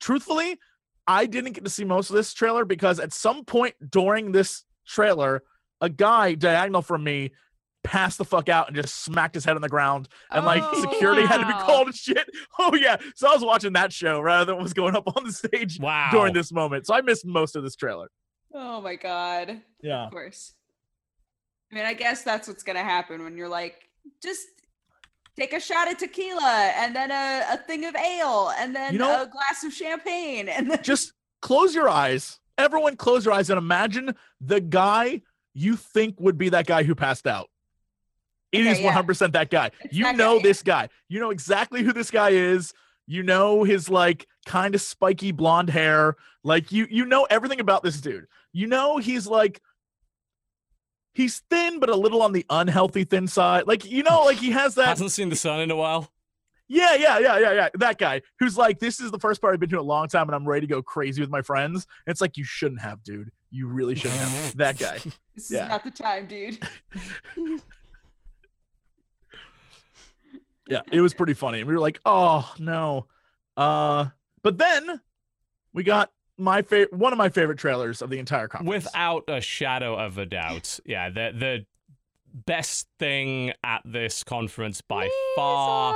truthfully, 0.00 0.58
I 1.06 1.24
didn't 1.26 1.52
get 1.52 1.64
to 1.64 1.70
see 1.70 1.84
most 1.84 2.10
of 2.10 2.16
this 2.16 2.34
trailer 2.34 2.64
because 2.66 3.00
at 3.00 3.14
some 3.14 3.44
point 3.46 3.74
during 3.90 4.32
this 4.32 4.64
trailer, 4.86 5.42
a 5.80 5.88
guy 5.88 6.34
diagonal 6.34 6.82
from 6.82 7.02
me 7.04 7.30
passed 7.84 8.18
the 8.18 8.24
fuck 8.24 8.48
out 8.48 8.68
and 8.68 8.76
just 8.76 9.02
smacked 9.02 9.34
his 9.34 9.44
head 9.44 9.56
on 9.56 9.62
the 9.62 9.68
ground 9.68 10.08
and 10.30 10.46
like 10.46 10.62
Oh, 10.64 10.80
security 10.92 11.26
had 11.26 11.38
to 11.38 11.46
be 11.46 11.52
called 11.52 11.88
and 11.88 11.96
shit. 11.96 12.28
Oh 12.58 12.76
yeah. 12.76 12.96
So 13.16 13.28
I 13.28 13.34
was 13.34 13.42
watching 13.44 13.72
that 13.72 13.92
show 13.92 14.20
rather 14.20 14.44
than 14.44 14.54
what 14.54 14.62
was 14.62 14.72
going 14.72 14.94
up 14.94 15.04
on 15.16 15.24
the 15.24 15.32
stage 15.32 15.80
Wow. 15.80 16.10
during 16.12 16.32
this 16.34 16.52
moment. 16.52 16.86
So 16.86 16.94
I 16.94 17.00
missed 17.00 17.26
most 17.26 17.56
of 17.56 17.64
this 17.64 17.74
trailer. 17.74 18.08
oh 18.54 18.80
my 18.80 18.94
god. 18.94 19.62
Yeah. 19.82 20.04
Of 20.04 20.12
course. 20.12 20.54
I 21.72 21.74
mean, 21.74 21.84
I 21.86 21.94
guess 21.94 22.22
that's 22.22 22.46
what's 22.46 22.62
gonna 22.62 22.84
happen 22.84 23.24
when 23.24 23.36
you're 23.36 23.48
like, 23.48 23.74
just 24.22 24.46
take 25.38 25.52
a 25.52 25.60
shot 25.60 25.90
of 25.90 25.98
tequila 25.98 26.72
and 26.76 26.94
then 26.94 27.10
a, 27.10 27.44
a 27.54 27.56
thing 27.56 27.84
of 27.84 27.94
ale 27.96 28.52
and 28.58 28.74
then 28.76 28.92
You 28.92 28.98
know- 28.98 29.22
a 29.22 29.26
glass 29.26 29.64
of 29.64 29.72
champagne 29.72 30.48
and 30.48 30.70
then 30.70 30.82
Just 30.82 31.12
close 31.40 31.74
your 31.74 31.88
eyes. 31.88 32.38
Everyone 32.58 32.96
close 32.96 33.24
your 33.24 33.34
eyes 33.34 33.48
and 33.50 33.58
imagine 33.58 34.14
the 34.40 34.60
guy 34.60 35.22
you 35.54 35.76
think 35.76 36.20
would 36.20 36.36
be 36.38 36.50
that 36.50 36.66
guy 36.66 36.82
who 36.82 36.94
passed 36.94 37.26
out. 37.26 37.48
It 38.52 38.66
is 38.66 38.78
Okay, 38.78 38.84
yeah. 38.84 39.02
100% 39.02 39.32
that 39.32 39.50
guy. 39.50 39.70
It's 39.80 39.94
you 39.94 40.04
that 40.04 40.16
know 40.16 40.36
guy. 40.36 40.42
this 40.42 40.62
guy. 40.62 40.88
You 41.08 41.20
know 41.20 41.30
exactly 41.30 41.82
who 41.82 41.92
this 41.92 42.10
guy 42.10 42.30
is. 42.30 42.72
You 43.06 43.22
know 43.22 43.64
his 43.64 43.88
like 43.88 44.26
kind 44.46 44.74
of 44.74 44.82
spiky 44.82 45.32
blonde 45.32 45.70
hair. 45.70 46.16
Like 46.44 46.70
you 46.70 46.86
you 46.90 47.06
know 47.06 47.26
everything 47.30 47.60
about 47.60 47.82
this 47.82 48.00
dude. 48.00 48.26
You 48.52 48.66
know 48.66 48.98
he's 48.98 49.26
like 49.26 49.62
he's 51.14 51.40
thin 51.50 51.78
but 51.80 51.88
a 51.88 51.96
little 51.96 52.22
on 52.22 52.32
the 52.32 52.44
unhealthy 52.50 53.04
thin 53.04 53.26
side. 53.26 53.66
Like 53.66 53.84
you 53.90 54.02
know 54.02 54.22
like 54.24 54.38
he 54.38 54.50
has 54.50 54.74
that 54.76 54.86
Hasn't 54.88 55.10
seen 55.12 55.28
the 55.28 55.36
sun 55.36 55.60
in 55.60 55.70
a 55.70 55.76
while. 55.76 56.10
yeah, 56.68 56.94
yeah, 56.94 57.18
yeah, 57.18 57.38
yeah, 57.38 57.52
yeah. 57.52 57.68
That 57.74 57.98
guy 57.98 58.22
who's 58.38 58.56
like, 58.56 58.78
this 58.78 58.98
is 59.00 59.10
the 59.10 59.18
first 59.18 59.40
part 59.40 59.52
I've 59.54 59.60
been 59.60 59.68
to 59.70 59.76
in 59.76 59.80
a 59.80 59.82
long 59.84 60.08
time, 60.08 60.28
and 60.28 60.34
I'm 60.34 60.46
ready 60.48 60.66
to 60.66 60.70
go 60.72 60.82
crazy 60.82 61.20
with 61.20 61.30
my 61.30 61.42
friends. 61.42 61.86
And 62.06 62.12
it's 62.12 62.20
like, 62.22 62.36
you 62.36 62.44
shouldn't 62.44 62.80
have, 62.80 63.02
dude. 63.02 63.30
You 63.50 63.66
really 63.68 63.94
shouldn't 63.94 64.18
have. 64.20 64.56
That 64.56 64.78
guy. 64.78 64.98
this 65.34 65.50
Yeah. 65.50 65.64
is 65.64 65.68
not 65.68 65.84
the 65.84 65.90
time, 65.90 66.26
dude. 66.26 66.58
Yeah, 70.68 70.80
it 70.90 71.00
was 71.00 71.12
pretty 71.12 71.34
funny. 71.34 71.58
And 71.58 71.66
we 71.68 71.74
were 71.74 71.80
like, 71.80 72.00
oh 72.06 72.50
no. 72.58 73.06
Uh, 73.56 74.06
but 74.42 74.58
then 74.58 75.00
we 75.74 75.82
got 75.82 76.10
my 76.38 76.62
favorite, 76.62 76.92
one 76.92 77.12
of 77.12 77.18
my 77.18 77.28
favorite 77.28 77.58
trailers 77.58 78.02
of 78.02 78.10
the 78.10 78.18
entire 78.18 78.48
conference. 78.48 78.84
Without 78.84 79.24
a 79.28 79.40
shadow 79.40 79.94
of 79.94 80.18
a 80.18 80.26
doubt. 80.26 80.80
Yeah, 80.86 81.10
the 81.10 81.32
the 81.36 81.66
best 82.34 82.88
thing 82.98 83.52
at 83.62 83.82
this 83.84 84.24
conference 84.24 84.80
by 84.80 85.08
far. 85.36 85.94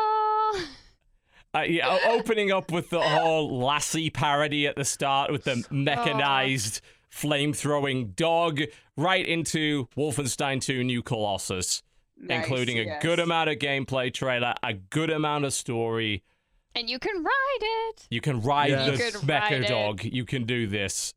Uh, 1.55 1.63
yeah, 1.63 1.99
opening 2.09 2.53
up 2.53 2.71
with 2.71 2.91
the 2.91 3.01
whole 3.01 3.59
Lassie 3.59 4.11
parody 4.11 4.67
at 4.67 4.77
the 4.77 4.85
start 4.85 5.33
with 5.33 5.45
the 5.45 5.65
mechanized 5.71 6.83
flame 7.09 7.55
throwing 7.55 8.09
dog, 8.09 8.61
right 8.97 9.27
into 9.27 9.87
Wolfenstein 9.97 10.61
2 10.61 10.85
New 10.85 11.03
Colossus, 11.03 11.83
Nice, 12.19 12.45
including 12.45 12.79
a 12.79 12.83
yes. 12.83 13.03
good 13.03 13.19
amount 13.19 13.49
of 13.49 13.57
gameplay 13.57 14.13
trailer, 14.13 14.53
a 14.63 14.75
good 14.75 15.09
amount 15.09 15.47
of 15.47 15.55
story. 15.55 16.23
And 16.77 16.89
you 16.91 16.99
can 16.99 17.23
ride 17.25 17.59
it. 17.61 18.07
You 18.11 18.21
can 18.21 18.41
ride 18.43 18.71
Yes. 18.71 18.87
the 18.87 18.93
You 19.05 19.11
could 19.13 19.29
ride 19.29 19.43
mecha 19.53 19.63
it. 19.65 19.69
dog. 19.69 20.05
You 20.05 20.25
can 20.25 20.45
do 20.45 20.67
this. 20.67 21.15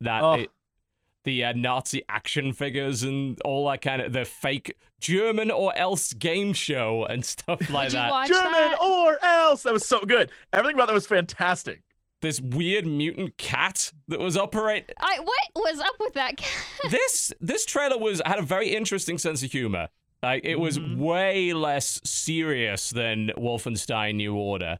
That 0.00 0.22
Oh. 0.22 0.32
it- 0.34 0.50
the 1.24 1.44
uh, 1.44 1.52
Nazi 1.52 2.02
action 2.08 2.54
figures 2.54 3.02
and 3.02 3.38
all 3.42 3.68
that 3.68 3.82
kind 3.82 4.00
of 4.00 4.12
the 4.14 4.24
fake 4.24 4.74
German 4.98 5.50
or 5.50 5.76
else 5.76 6.14
game 6.14 6.54
show 6.54 7.04
and 7.04 7.22
stuff 7.34 7.68
like 7.68 7.88
Did 7.88 7.94
you 7.94 7.98
that. 8.00 8.10
watch 8.10 8.28
German 8.28 8.52
that? 8.52 8.80
or 8.80 9.22
else. 9.22 9.62
That 9.64 9.74
was 9.74 9.86
so 9.86 10.00
good. 10.00 10.30
Everything 10.54 10.76
about 10.76 10.86
that 10.86 10.94
was 10.94 11.06
fantastic. 11.06 11.82
This 12.22 12.40
weird 12.40 12.86
mutant 12.86 13.36
cat 13.36 13.92
that 14.08 14.18
was 14.20 14.36
operating. 14.38 14.94
I 14.98 15.18
what 15.20 15.48
was 15.54 15.80
up 15.80 15.94
with 16.00 16.14
that 16.14 16.36
cat? 16.38 16.64
this 16.90 17.32
this 17.40 17.66
trailer 17.66 17.98
was 17.98 18.22
had 18.24 18.38
a 18.38 18.42
very 18.42 18.70
interesting 18.74 19.18
sense 19.18 19.42
of 19.42 19.52
humor. 19.52 19.88
Like 20.22 20.44
it 20.44 20.56
was 20.58 20.78
Mhm. 20.78 20.96
way 20.96 21.52
less 21.52 22.00
serious 22.04 22.90
than 22.90 23.28
Wolfenstein 23.36 24.16
New 24.16 24.34
Order. 24.34 24.78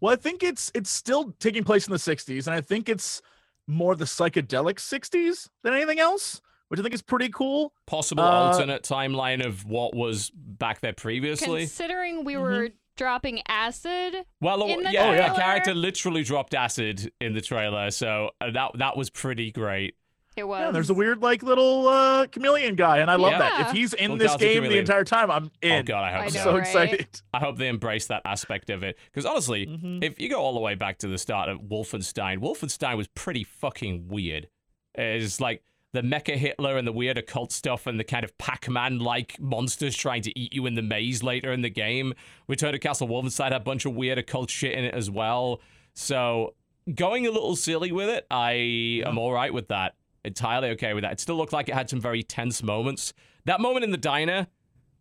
Well, 0.00 0.12
I 0.12 0.16
think 0.16 0.42
it's 0.42 0.70
it's 0.74 0.90
still 0.90 1.32
taking 1.38 1.64
place 1.64 1.86
in 1.86 1.92
the 1.92 1.98
60s, 1.98 2.46
and 2.46 2.54
I 2.54 2.60
think 2.60 2.88
it's 2.88 3.22
more 3.66 3.94
the 3.96 4.04
psychedelic 4.04 4.78
60s 4.78 5.48
than 5.62 5.72
anything 5.74 5.98
else, 5.98 6.40
which 6.68 6.78
I 6.78 6.82
think 6.82 6.94
is 6.94 7.02
pretty 7.02 7.30
cool. 7.30 7.72
Possible 7.86 8.22
Uh, 8.22 8.52
alternate 8.52 8.82
timeline 8.82 9.44
of 9.44 9.64
what 9.64 9.94
was 9.94 10.30
back 10.34 10.80
there 10.80 10.92
previously. 10.92 11.60
Considering 11.62 12.24
we 12.24 12.34
Mhm. 12.34 12.40
were 12.42 12.68
dropping 12.96 13.42
acid, 13.48 14.24
Well, 14.40 14.62
in 14.66 14.82
the 14.82 14.92
yeah, 14.92 15.08
trailer- 15.16 15.32
a 15.32 15.36
character 15.36 15.74
literally 15.74 16.22
dropped 16.22 16.54
acid 16.54 17.10
in 17.20 17.32
the 17.34 17.40
trailer, 17.40 17.90
so 17.90 18.30
uh, 18.42 18.50
that 18.50 18.72
that 18.78 18.96
was 18.96 19.08
pretty 19.10 19.50
great. 19.50 19.96
It 20.36 20.46
was. 20.46 20.60
Yeah, 20.60 20.70
there's 20.70 20.90
a 20.90 20.94
weird 20.94 21.22
like 21.22 21.42
little 21.42 21.88
uh 21.88 22.26
chameleon 22.26 22.74
guy, 22.76 22.98
and 22.98 23.10
I 23.10 23.16
love 23.16 23.32
that. 23.38 23.68
If 23.68 23.72
he's 23.72 23.92
in 23.94 24.12
Little 24.12 24.18
this 24.18 24.26
Galaxy 24.28 24.46
game 24.46 24.54
the 24.54 24.60
chameleon. 24.68 24.80
entire 24.80 25.04
time, 25.04 25.30
I'm 25.30 25.50
in. 25.62 25.72
Oh 25.72 25.76
in. 25.76 25.84
god, 25.86 26.04
I 26.04 26.10
hope 26.12 26.20
I 26.20 26.24
I'm 26.24 26.30
so. 26.30 26.38
know, 26.38 26.44
so 26.44 26.52
right? 26.52 26.60
excited. 26.92 27.22
I 27.34 27.38
hope 27.40 27.56
they 27.58 27.68
embrace 27.68 28.06
that 28.08 28.22
aspect 28.24 28.70
of 28.70 28.82
it. 28.82 28.98
Because 29.06 29.24
honestly, 29.26 29.66
Mhm. 29.66 30.04
if 30.04 30.20
you 30.20 30.28
go 30.28 30.40
all 30.40 30.54
the 30.54 30.60
way 30.60 30.74
back 30.74 30.98
to 30.98 31.08
the 31.08 31.18
start 31.18 31.48
of 31.48 31.60
Wolfenstein, 31.62 32.38
Wolfenstein 32.38 32.96
was 32.96 33.08
pretty 33.08 33.44
fucking 33.44 34.08
weird. 34.08 34.48
It's 34.94 35.40
like 35.40 35.62
the 35.92 36.02
Mecha 36.02 36.36
Hitler 36.36 36.76
and 36.76 36.86
the 36.86 36.92
weird 36.92 37.16
occult 37.16 37.52
stuff 37.52 37.86
and 37.86 37.98
the 37.98 38.04
kind 38.04 38.22
of 38.24 38.36
Pac-Man 38.36 38.98
like 38.98 39.40
monsters 39.40 39.96
trying 39.96 40.20
to 40.22 40.38
eat 40.38 40.52
you 40.52 40.66
in 40.66 40.74
the 40.74 40.82
maze 40.82 41.22
later 41.22 41.52
in 41.52 41.62
the 41.62 41.70
game. 41.70 42.12
Return 42.48 42.72
to 42.72 42.78
Castle 42.78 43.08
Wolfenstein 43.08 43.44
had 43.44 43.52
a 43.54 43.60
bunch 43.60 43.86
of 43.86 43.94
weird 43.94 44.18
occult 44.18 44.50
shit 44.50 44.72
in 44.76 44.84
it 44.84 44.94
as 44.94 45.10
well. 45.10 45.60
So 45.94 46.54
going 46.94 47.26
a 47.26 47.30
little 47.30 47.56
silly 47.56 47.92
with 47.92 48.08
it, 48.10 48.26
I 48.30 49.02
am 49.06 49.16
all 49.16 49.32
right 49.32 49.52
with 49.54 49.68
that. 49.68 49.94
Entirely 50.26 50.70
okay 50.70 50.92
with 50.92 51.02
that. 51.02 51.12
It 51.12 51.20
still 51.20 51.36
looked 51.36 51.52
like 51.52 51.68
it 51.68 51.74
had 51.74 51.88
some 51.88 52.00
very 52.00 52.22
tense 52.22 52.62
moments. 52.62 53.12
That 53.44 53.60
moment 53.60 53.84
in 53.84 53.92
the 53.92 53.96
diner 53.96 54.48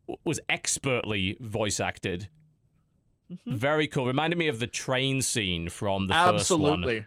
w- 0.07 0.19
was 0.23 0.39
expertly 0.47 1.35
voice 1.39 1.79
acted. 1.79 2.29
Mhm. 3.31 3.55
Very 3.57 3.87
cool. 3.87 4.05
Reminded 4.05 4.37
me 4.37 4.47
of 4.47 4.59
the 4.59 4.67
train 4.67 5.21
scene 5.21 5.69
from 5.69 6.07
the 6.07 6.13
first 6.13 6.25
one. 6.27 6.35
Absolutely. 6.35 7.05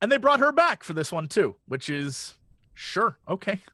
And 0.00 0.12
they 0.12 0.16
brought 0.18 0.38
her 0.38 0.52
back 0.52 0.84
for 0.84 0.92
this 0.92 1.10
one 1.10 1.26
too, 1.26 1.56
which 1.66 1.90
is 1.90 2.34
sure 2.74 3.18
okay. 3.28 3.60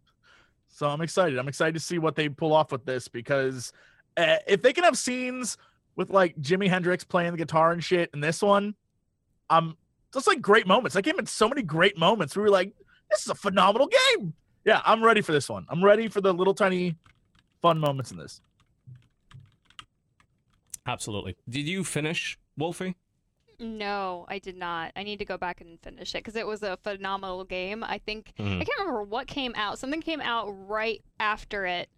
So 0.69 0.89
I'm 0.89 1.03
excited. 1.03 1.39
I'm 1.39 1.47
excited 1.47 1.75
to 1.75 1.79
see 1.81 1.99
what 1.99 2.17
they 2.17 2.29
pull 2.29 2.53
off 2.53 2.73
with 2.73 2.85
this 2.85 3.07
because 3.07 3.73
uh, 4.17 4.39
if 4.49 4.61
they 4.61 4.73
can 4.73 4.83
have 4.83 4.99
scenes 4.99 5.57
with 5.95 6.11
like 6.11 6.35
Jimi 6.41 6.69
Hendrix 6.69 7.05
playing 7.05 7.31
the 7.31 7.39
guitar 7.39 7.71
and 7.71 7.85
shit 7.85 8.11
in 8.13 8.19
this 8.19 8.43
one, 8.43 8.75
um, 9.51 9.77
just 10.13 10.27
like 10.27 10.41
great 10.43 10.67
moments. 10.67 10.95
That 10.95 11.03
game 11.03 11.15
had 11.15 11.29
so 11.29 11.49
many 11.49 11.63
great 11.63 11.97
moments. 11.97 12.35
We 12.35 12.43
were 12.43 12.51
like, 12.51 12.73
this 13.15 13.23
is 13.23 13.31
a 13.31 13.35
phenomenal 13.35 13.89
game. 13.89 14.35
Yeah, 14.65 14.81
I'm 14.85 15.03
ready 15.05 15.21
for 15.21 15.33
this 15.33 15.49
one. 15.49 15.67
I'm 15.69 15.85
ready 15.85 16.09
for 16.09 16.21
the 16.21 16.33
little 16.33 16.55
tiny 16.55 16.97
fun 17.63 17.79
moments 17.79 18.11
in 18.11 18.19
this. 18.19 18.41
Absolutely. 20.87 21.37
Did 21.49 21.67
you 21.67 21.85
finish, 21.85 22.39
Wolfie? 22.59 22.95
No, 23.61 24.27
I 24.29 24.39
did 24.39 24.57
not. 24.57 24.93
I 24.97 25.03
need 25.05 25.19
to 25.21 25.25
go 25.25 25.39
back 25.39 25.61
and 25.61 25.81
finish 25.81 26.15
it 26.15 26.19
because 26.19 26.37
it 26.37 26.47
was 26.47 26.63
a 26.63 26.77
phenomenal 26.79 27.45
game. 27.45 27.85
I 27.85 27.99
think 27.99 28.33
Mhm. 28.39 28.61
I 28.61 28.65
can't 28.65 28.79
remember 28.81 29.05
what 29.05 29.27
came 29.29 29.53
out. 29.55 29.79
Something 29.79 30.03
came 30.03 30.21
out 30.21 30.47
right 30.49 31.03
after 31.21 31.65
it 31.65 31.89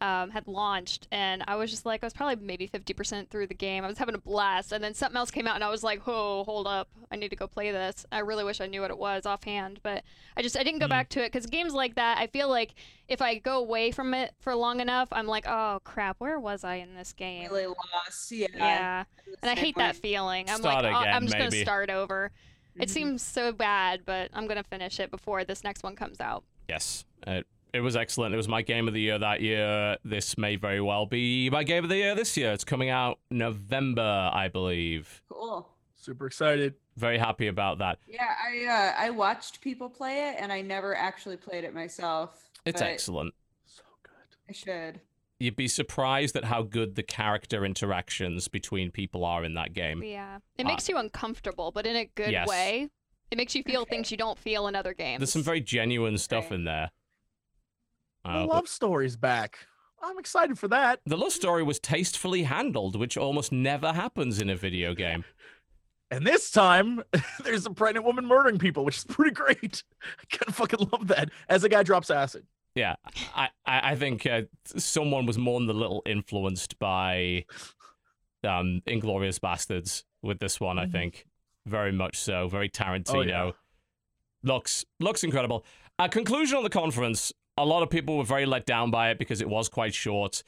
um, 0.00 0.30
had 0.30 0.46
launched, 0.48 1.06
and 1.12 1.42
I 1.46 1.56
was 1.56 1.70
just 1.70 1.84
like, 1.84 2.02
I 2.02 2.06
was 2.06 2.12
probably 2.14 2.36
maybe 2.36 2.66
fifty 2.66 2.92
percent 2.94 3.30
through 3.30 3.46
the 3.48 3.54
game. 3.54 3.84
I 3.84 3.88
was 3.88 3.98
having 3.98 4.14
a 4.14 4.18
blast, 4.18 4.72
and 4.72 4.82
then 4.82 4.94
something 4.94 5.16
else 5.16 5.30
came 5.30 5.46
out, 5.46 5.54
and 5.56 5.64
I 5.64 5.70
was 5.70 5.82
like, 5.82 6.06
"Whoa, 6.06 6.44
hold 6.44 6.66
up! 6.66 6.88
I 7.12 7.16
need 7.16 7.28
to 7.30 7.36
go 7.36 7.46
play 7.46 7.70
this." 7.70 8.06
I 8.10 8.20
really 8.20 8.44
wish 8.44 8.60
I 8.60 8.66
knew 8.66 8.80
what 8.80 8.90
it 8.90 8.98
was 8.98 9.26
offhand, 9.26 9.80
but 9.82 10.02
I 10.36 10.42
just 10.42 10.56
I 10.56 10.62
didn't 10.62 10.80
go 10.80 10.86
Mhm. 10.86 10.90
back 10.90 11.08
to 11.10 11.20
it 11.24 11.32
because 11.32 11.46
games 11.46 11.74
like 11.74 11.96
that, 11.96 12.18
I 12.18 12.26
feel 12.28 12.48
like 12.48 12.74
if 13.08 13.20
I 13.20 13.36
go 13.38 13.58
away 13.58 13.90
from 13.90 14.14
it 14.14 14.34
for 14.40 14.54
long 14.54 14.80
enough, 14.80 15.08
I'm 15.12 15.26
like, 15.26 15.46
"Oh 15.46 15.80
crap, 15.84 16.16
where 16.20 16.38
was 16.38 16.64
I 16.64 16.76
in 16.76 16.94
this 16.94 17.12
game?" 17.12 17.50
Really 17.50 17.66
lost. 17.66 18.30
Yeah. 18.32 18.46
yeah. 18.56 19.04
And 19.42 19.50
I 19.50 19.54
hate 19.54 19.76
way. 19.76 19.84
that 19.84 19.96
feeling. 19.96 20.48
I'm 20.48 20.58
Start 20.60 20.84
like, 20.84 20.94
oh, 20.94 21.00
again, 21.00 21.14
I'm 21.14 21.22
just 21.22 21.34
maybe. 21.38 21.50
gonna 21.50 21.62
start 21.62 21.90
over. 21.90 22.30
It 22.76 22.88
Mhm. 22.88 22.92
seems 22.92 23.22
so 23.22 23.52
bad, 23.52 24.06
but 24.06 24.30
I'm 24.32 24.46
gonna 24.46 24.62
finish 24.62 24.98
it 25.00 25.10
before 25.10 25.44
this 25.44 25.62
next 25.64 25.82
one 25.82 25.96
comes 25.96 26.20
out. 26.20 26.44
Yes. 26.68 27.04
It, 27.26 27.46
it 27.72 27.80
was 27.80 27.96
excellent. 27.96 28.34
It 28.34 28.36
was 28.36 28.48
my 28.48 28.62
game 28.62 28.88
of 28.88 28.94
the 28.94 29.00
year 29.00 29.18
that 29.18 29.40
year. 29.40 29.96
This 30.04 30.36
may 30.38 30.56
very 30.56 30.80
well 30.80 31.06
be 31.06 31.50
my 31.50 31.64
game 31.64 31.84
of 31.84 31.90
the 31.90 31.96
year 31.96 32.14
this 32.14 32.36
year. 32.36 32.52
It's 32.52 32.64
coming 32.64 32.88
out 32.90 33.18
November, 33.30 34.30
I 34.32 34.48
believe. 34.48 35.22
cool. 35.28 35.68
Super 35.96 36.26
excited. 36.26 36.74
Very 36.96 37.18
happy 37.18 37.46
about 37.46 37.78
that. 37.78 37.98
Yeah, 38.08 38.24
I 38.42 38.64
uh, 38.66 38.94
I 39.06 39.10
watched 39.10 39.60
people 39.60 39.90
play 39.90 40.30
it, 40.30 40.36
and 40.38 40.50
I 40.50 40.62
never 40.62 40.94
actually 40.96 41.36
played 41.36 41.62
it 41.62 41.74
myself. 41.74 42.48
It's 42.64 42.80
excellent. 42.80 43.34
So 43.66 43.82
good. 44.02 44.36
I 44.48 44.52
should. 44.52 45.00
You'd 45.38 45.56
be 45.56 45.68
surprised 45.68 46.36
at 46.36 46.44
how 46.44 46.62
good 46.62 46.94
the 46.96 47.02
character 47.02 47.64
interactions 47.66 48.48
between 48.48 48.90
people 48.90 49.24
are 49.26 49.44
in 49.44 49.54
that 49.54 49.74
game. 49.74 50.02
Yeah, 50.02 50.38
it 50.56 50.64
Uh, 50.64 50.68
makes 50.68 50.88
you 50.88 50.96
uncomfortable, 50.96 51.70
but 51.70 51.86
in 51.86 51.96
a 51.96 52.06
good 52.06 52.30
yes. 52.32 52.48
way. 52.48 52.88
It 53.30 53.36
makes 53.38 53.54
you 53.54 53.62
feel 53.62 53.82
Okay. 53.82 53.90
things 53.90 54.10
you 54.10 54.16
don't 54.16 54.38
feel 54.38 54.66
in 54.68 54.74
other 54.74 54.92
games. 54.92 55.20
There's 55.20 55.32
some 55.32 55.42
very 55.44 55.60
genuine 55.60 56.18
stuff 56.18 56.46
Okay. 56.46 56.56
in 56.56 56.64
there. 56.64 56.90
The 58.24 58.30
Uh, 58.30 58.46
love 58.46 58.68
story's 58.68 59.16
back. 59.16 59.58
I'm 60.02 60.18
excited 60.18 60.58
for 60.58 60.68
that. 60.68 61.00
the 61.06 61.16
love 61.16 61.32
story 61.32 61.62
was 61.62 61.78
tastefully 61.78 62.44
handled, 62.44 62.96
which 62.96 63.16
almost 63.16 63.52
never 63.52 63.92
happens 63.92 64.40
in 64.40 64.48
a 64.48 64.56
video 64.56 64.94
game. 64.94 65.24
And 66.10 66.26
this 66.26 66.50
time, 66.50 67.02
there's 67.44 67.66
a 67.66 67.70
pregnant 67.70 68.04
woman 68.06 68.26
murdering 68.26 68.58
people, 68.58 68.84
which 68.84 68.96
is 68.98 69.04
pretty 69.04 69.32
great. 69.32 69.84
I 70.02 70.36
kind 70.36 70.48
of 70.48 70.54
fucking 70.54 70.88
love 70.92 71.06
that. 71.08 71.30
As 71.48 71.64
a 71.64 71.68
guy 71.68 71.82
drops 71.82 72.10
acid. 72.10 72.46
Yeah, 72.74 72.94
I, 73.34 73.48
I, 73.66 73.92
I 73.92 73.96
think 73.96 74.26
uh, 74.26 74.42
someone 74.64 75.26
was 75.26 75.36
more 75.38 75.58
than 75.60 75.68
a 75.68 75.72
little 75.74 76.02
influenced 76.06 76.78
by 76.78 77.44
um, 78.44 78.80
Inglourious 78.86 79.38
Basterds 79.38 80.04
with 80.22 80.38
this 80.38 80.60
one. 80.60 80.78
I 80.78 80.86
Mhm. 80.86 80.92
think 80.92 81.26
very 81.66 81.92
much 81.92 82.16
so. 82.18 82.48
Very 82.48 82.70
Tarantino. 82.70 83.14
Oh, 83.16 83.20
yeah. 83.22 83.50
Looks 84.42 84.84
looks 85.00 85.22
incredible. 85.24 85.64
A 85.98 86.08
conclusion 86.08 86.56
on 86.56 86.62
the 86.64 86.70
conference. 86.70 87.32
A 87.62 87.64
lot 87.64 87.82
of 87.82 87.90
people 87.90 88.16
were 88.16 88.24
very 88.24 88.46
let 88.46 88.64
down 88.66 88.90
by 88.90 89.10
it 89.10 89.18
because 89.18 89.40
it 89.40 89.48
was 89.48 89.68
quite 89.68 89.94
short. 89.94 90.42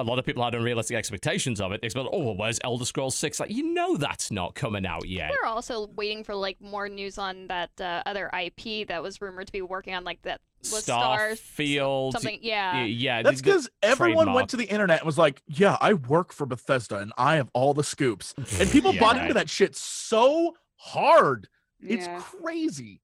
A 0.00 0.04
lot 0.04 0.20
of 0.20 0.24
people 0.24 0.44
had 0.44 0.54
unrealistic 0.54 0.96
expectations 0.96 1.60
of 1.60 1.72
it. 1.72 1.80
They 1.80 1.86
expected, 1.86 2.10
oh, 2.12 2.20
well, 2.22 2.36
where's 2.36 2.60
Elder 2.62 2.84
Scrolls 2.84 3.16
Six? 3.16 3.40
Like, 3.40 3.50
you 3.50 3.74
know, 3.74 3.96
that's 3.96 4.30
not 4.30 4.54
coming 4.54 4.86
out 4.86 5.08
yet. 5.08 5.32
We're 5.32 5.48
also 5.48 5.88
waiting 5.96 6.22
for 6.22 6.36
like 6.36 6.60
more 6.60 6.88
news 6.88 7.18
on 7.18 7.48
that 7.48 7.70
uh, 7.80 8.04
other 8.06 8.30
IP 8.32 8.86
that 8.86 9.02
was 9.02 9.20
rumored 9.20 9.48
to 9.48 9.52
be 9.52 9.60
working 9.62 9.94
on 9.96 10.04
like 10.04 10.22
that 10.22 10.40
was 10.60 10.84
stars 10.84 11.40
Starfield. 11.40 12.12
something. 12.12 12.38
Yeah. 12.42 12.84
Yeah, 12.84 13.22
That's 13.22 13.40
the- 13.40 13.42
the- 13.42 13.50
because 13.50 13.70
everyone 13.82 14.26
trademark. 14.26 14.36
went 14.36 14.50
to 14.50 14.56
the 14.56 14.66
internet 14.66 15.00
and 15.00 15.06
was 15.06 15.18
like, 15.18 15.42
"Yeah, 15.48 15.76
I 15.80 15.94
work 15.94 16.32
for 16.32 16.46
Bethesda 16.46 16.98
and 16.98 17.12
I 17.18 17.34
have 17.34 17.48
all 17.52 17.74
the 17.74 17.82
scoops." 17.84 18.34
And 18.60 18.70
people 18.70 18.92
Yeah, 18.94 19.00
bought 19.00 19.14
right. 19.16 19.22
into 19.22 19.34
that 19.34 19.50
shit 19.50 19.74
so 19.74 20.54
hard. 20.76 21.48
It's 21.80 22.06
Yeah. 22.06 22.20
crazy. 22.20 23.00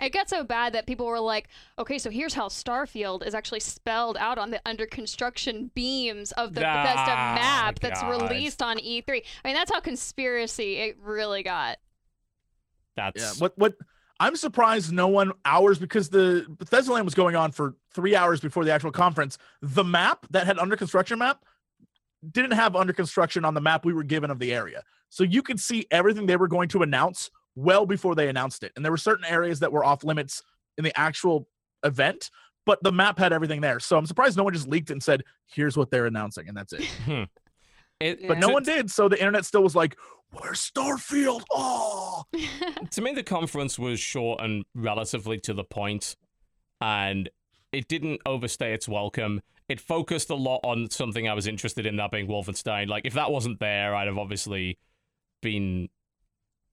It 0.00 0.12
got 0.12 0.28
so 0.28 0.42
bad 0.42 0.72
that 0.72 0.86
people 0.86 1.06
were 1.06 1.20
like, 1.20 1.48
okay, 1.78 1.98
so 1.98 2.10
here's 2.10 2.34
how 2.34 2.48
Starfield 2.48 3.24
is 3.26 3.34
actually 3.34 3.60
spelled 3.60 4.16
out 4.16 4.36
on 4.38 4.50
the 4.50 4.60
under 4.66 4.84
construction 4.86 5.70
beams 5.74 6.32
of 6.32 6.54
the 6.54 6.60
Bethesda 6.60 7.12
Ah, 7.12 7.34
map 7.36 7.78
that's 7.78 8.00
God. 8.00 8.22
released 8.30 8.62
on 8.62 8.78
E3. 8.78 9.22
I 9.44 9.48
mean, 9.48 9.54
that's 9.54 9.70
how 9.72 9.80
conspiracy 9.80 10.76
it 10.78 10.98
really 11.00 11.42
got. 11.44 11.78
That's 12.96 13.22
Yeah. 13.22 13.32
What 13.40 13.56
what 13.56 13.74
I'm 14.18 14.36
surprised 14.36 14.92
no 14.92 15.08
one 15.08 15.32
hours 15.44 15.78
because 15.78 16.08
the 16.08 16.46
Bethesda 16.48 16.92
land 16.92 17.04
was 17.04 17.14
going 17.14 17.34
on 17.36 17.50
for 17.52 17.74
three 17.92 18.14
hours 18.14 18.40
before 18.40 18.64
the 18.64 18.72
actual 18.72 18.92
conference. 18.92 19.38
The 19.62 19.84
map 19.84 20.26
that 20.30 20.46
had 20.46 20.58
under 20.58 20.76
construction 20.76 21.18
map 21.18 21.44
didn't 22.30 22.52
have 22.52 22.76
under 22.76 22.92
construction 22.92 23.44
on 23.44 23.54
the 23.54 23.60
map 23.60 23.84
we 23.84 23.92
were 23.92 24.04
given 24.04 24.30
of 24.30 24.38
the 24.38 24.52
area. 24.54 24.82
So 25.08 25.24
you 25.24 25.42
could 25.42 25.58
see 25.60 25.86
everything 25.90 26.26
they 26.26 26.36
were 26.36 26.48
going 26.48 26.68
to 26.70 26.82
announce 26.82 27.30
well 27.54 27.86
before 27.86 28.14
they 28.14 28.28
announced 28.28 28.62
it. 28.62 28.72
And 28.76 28.84
there 28.84 28.92
were 28.92 28.98
certain 28.98 29.24
areas 29.24 29.60
that 29.60 29.72
were 29.72 29.84
off 29.84 30.04
limits 30.04 30.42
in 30.78 30.84
the 30.84 30.98
actual 30.98 31.46
event, 31.84 32.30
but 32.64 32.82
the 32.82 32.92
map 32.92 33.18
had 33.18 33.32
everything 33.32 33.60
there. 33.60 33.80
So 33.80 33.96
I'm 33.96 34.06
surprised 34.06 34.36
no 34.36 34.44
one 34.44 34.52
just 34.52 34.68
leaked 34.68 34.90
and 34.90 35.02
said, 35.02 35.22
here's 35.46 35.76
what 35.76 35.90
they're 35.90 36.06
announcing, 36.06 36.48
and 36.48 36.56
that's 36.56 36.72
it. 36.72 36.84
Hmm. 37.04 37.22
It, 38.00 38.26
But 38.26 38.38
no 38.38 38.48
one 38.48 38.64
did. 38.64 38.90
So 38.90 39.08
the 39.08 39.16
internet 39.16 39.44
still 39.44 39.62
was 39.62 39.76
like, 39.76 39.96
where's 40.32 40.58
Starfield? 40.68 41.44
Oh, 41.52 42.24
to 42.90 43.00
me, 43.00 43.14
the 43.14 43.22
conference 43.22 43.78
was 43.78 44.00
short 44.00 44.40
and 44.40 44.64
relatively 44.74 45.38
to 45.40 45.54
the 45.54 45.62
point, 45.62 46.16
and 46.80 47.30
it 47.70 47.86
didn't 47.86 48.20
overstay 48.26 48.74
its 48.74 48.88
welcome. 48.88 49.40
It 49.68 49.80
focused 49.80 50.30
a 50.30 50.34
lot 50.34 50.58
on 50.64 50.90
something 50.90 51.28
I 51.28 51.34
was 51.34 51.46
interested 51.46 51.86
in, 51.86 51.94
that 51.96 52.10
being 52.10 52.26
Wolfenstein. 52.26 52.88
Like, 52.88 53.06
if 53.06 53.14
that 53.14 53.30
wasn't 53.30 53.60
there, 53.60 53.94
I'd 53.94 54.08
have 54.08 54.18
obviously 54.18 54.78
been 55.40 55.88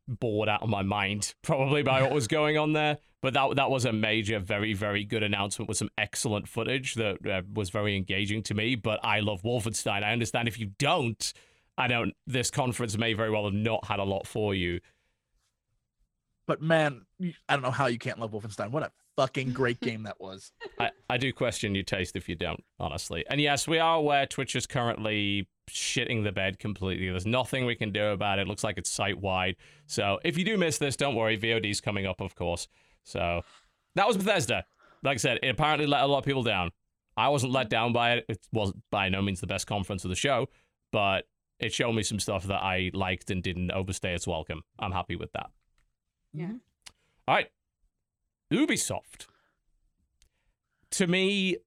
bored 0.09 0.49
out 0.49 0.63
of 0.63 0.69
my 0.69 0.81
mind, 0.81 1.33
probably 1.43 1.83
by 1.83 2.01
what 2.01 2.11
was 2.11 2.27
going 2.39 2.57
on 2.57 2.73
there. 2.73 2.97
But 3.21 3.33
that 3.33 3.55
that 3.57 3.69
was 3.69 3.85
a 3.85 3.93
major, 3.93 4.39
very, 4.39 4.73
very 4.73 5.03
good 5.03 5.23
announcement 5.23 5.67
with 5.67 5.77
some 5.77 5.89
excellent 5.97 6.47
footage 6.47 6.95
that 6.95 7.25
uh, 7.27 7.41
was 7.53 7.69
very 7.69 7.95
engaging 7.95 8.43
to 8.43 8.53
me. 8.53 8.75
But 8.75 8.99
I 9.03 9.19
love 9.19 9.41
Wolfenstein. 9.43 10.03
I 10.03 10.13
understand 10.13 10.47
if 10.47 10.59
you 10.59 10.71
don't, 10.79 11.33
I 11.77 11.87
don't. 11.87 12.15
This 12.27 12.49
conference 12.49 12.97
may 12.97 13.13
very 13.13 13.29
well 13.29 13.45
have 13.45 13.53
not 13.53 13.85
had 13.85 13.99
a 13.99 14.03
lot 14.05 14.25
for 14.27 14.55
you. 14.55 14.79
but 16.47 16.61
man, 16.61 17.05
I 17.21 17.53
don't 17.53 17.61
know 17.61 17.71
how 17.71 17.85
you 17.87 17.99
can't 17.99 18.19
love 18.19 18.31
Wolfenstein. 18.31 18.71
What 18.71 18.83
a 18.83 18.91
fucking 19.19 19.51
great 19.51 19.81
game 19.81 20.03
that 20.03 20.19
was. 20.19 20.53
I, 20.79 20.91
I 21.09 21.17
do 21.17 21.33
question 21.33 21.75
your 21.75 21.83
taste 21.83 22.15
if 22.15 22.29
you 22.29 22.35
don't, 22.35 22.63
honestly. 22.79 23.25
And 23.29 23.41
yes, 23.41 23.67
we 23.67 23.77
are 23.77 23.97
aware 23.97 24.25
Twitch 24.25 24.55
is 24.55 24.65
currently 24.65 25.49
shitting 25.69 26.23
the 26.23 26.31
bed 26.31 26.57
completely. 26.57 27.09
There's 27.09 27.25
nothing 27.25 27.65
we 27.65 27.75
can 27.75 27.91
do 27.91 28.07
about 28.07 28.39
it. 28.39 28.43
it 28.43 28.47
Looks 28.47 28.63
like 28.63 28.77
it's 28.77 28.89
site 28.89 29.19
wide. 29.19 29.57
So 29.87 30.19
if 30.23 30.37
you 30.37 30.45
do 30.45 30.57
miss 30.57 30.77
this, 30.77 30.95
don't 30.95 31.15
worry. 31.15 31.35
VOD's 31.35 31.81
coming 31.81 32.05
up, 32.05 32.21
of 32.21 32.33
course. 32.33 32.69
So 33.03 33.41
that 33.95 34.07
was 34.07 34.15
Bethesda. 34.15 34.63
Like 35.03 35.15
I 35.15 35.17
said, 35.17 35.39
it 35.43 35.49
apparently 35.49 35.85
let 35.85 36.03
a 36.03 36.07
lot 36.07 36.19
of 36.19 36.23
people 36.23 36.43
down. 36.43 36.71
I 37.17 37.27
wasn't 37.27 37.51
let 37.51 37.69
down 37.69 37.91
by 37.91 38.13
it. 38.13 38.25
It 38.29 38.39
wasn't 38.53 38.83
by 38.89 39.09
no 39.09 39.21
means 39.21 39.41
the 39.41 39.47
best 39.47 39.67
conference 39.67 40.05
of 40.05 40.09
the 40.09 40.15
show, 40.15 40.47
but 40.93 41.25
it 41.59 41.73
showed 41.73 41.91
me 41.91 42.03
some 42.03 42.19
stuff 42.19 42.45
that 42.45 42.61
I 42.63 42.91
liked 42.93 43.31
and 43.31 43.43
didn't 43.43 43.71
overstay 43.71 44.13
its 44.13 44.25
welcome. 44.25 44.61
I'm 44.79 44.93
happy 44.93 45.17
with 45.17 45.33
that. 45.33 45.49
Yeah. 46.33 46.53
All 47.27 47.35
right. 47.35 47.49
Ubisoft. 48.51 49.27
To 50.91 51.07
me, 51.07 51.57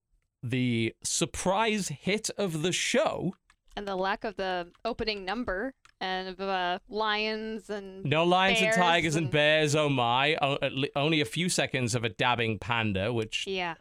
the 0.42 0.94
surprise 1.02 1.88
hit 1.88 2.30
of 2.36 2.62
the 2.62 2.72
show. 2.72 3.34
and 3.76 3.86
the 3.88 3.96
lack 3.96 4.24
of 4.24 4.36
the 4.36 4.68
opening 4.84 5.24
number 5.24 5.74
and 6.00 6.28
of 6.28 6.40
uh, 6.40 6.78
lions 6.88 7.70
and 7.70 8.04
No 8.04 8.24
lions 8.24 8.60
Bears 8.60 8.74
and 8.76 8.82
tigers 8.84 9.14
and 9.16 9.24
and- 9.26 9.32
bears, 9.32 9.76
oh 9.76 9.88
my. 9.88 10.36
O- 10.42 10.59
only 10.96 11.20
a 11.20 11.24
few 11.24 11.48
seconds 11.48 11.94
of 11.94 12.02
a 12.04 12.09
dabbing 12.09 12.59
panda, 12.59 13.12
which 13.12 13.46
yeah. 13.46 13.74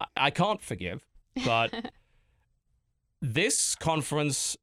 I, 0.00 0.06
I 0.16 0.30
can't 0.30 0.60
forgive. 0.60 1.06
But 1.46 1.72
this 3.20 3.74
conference 3.76 4.56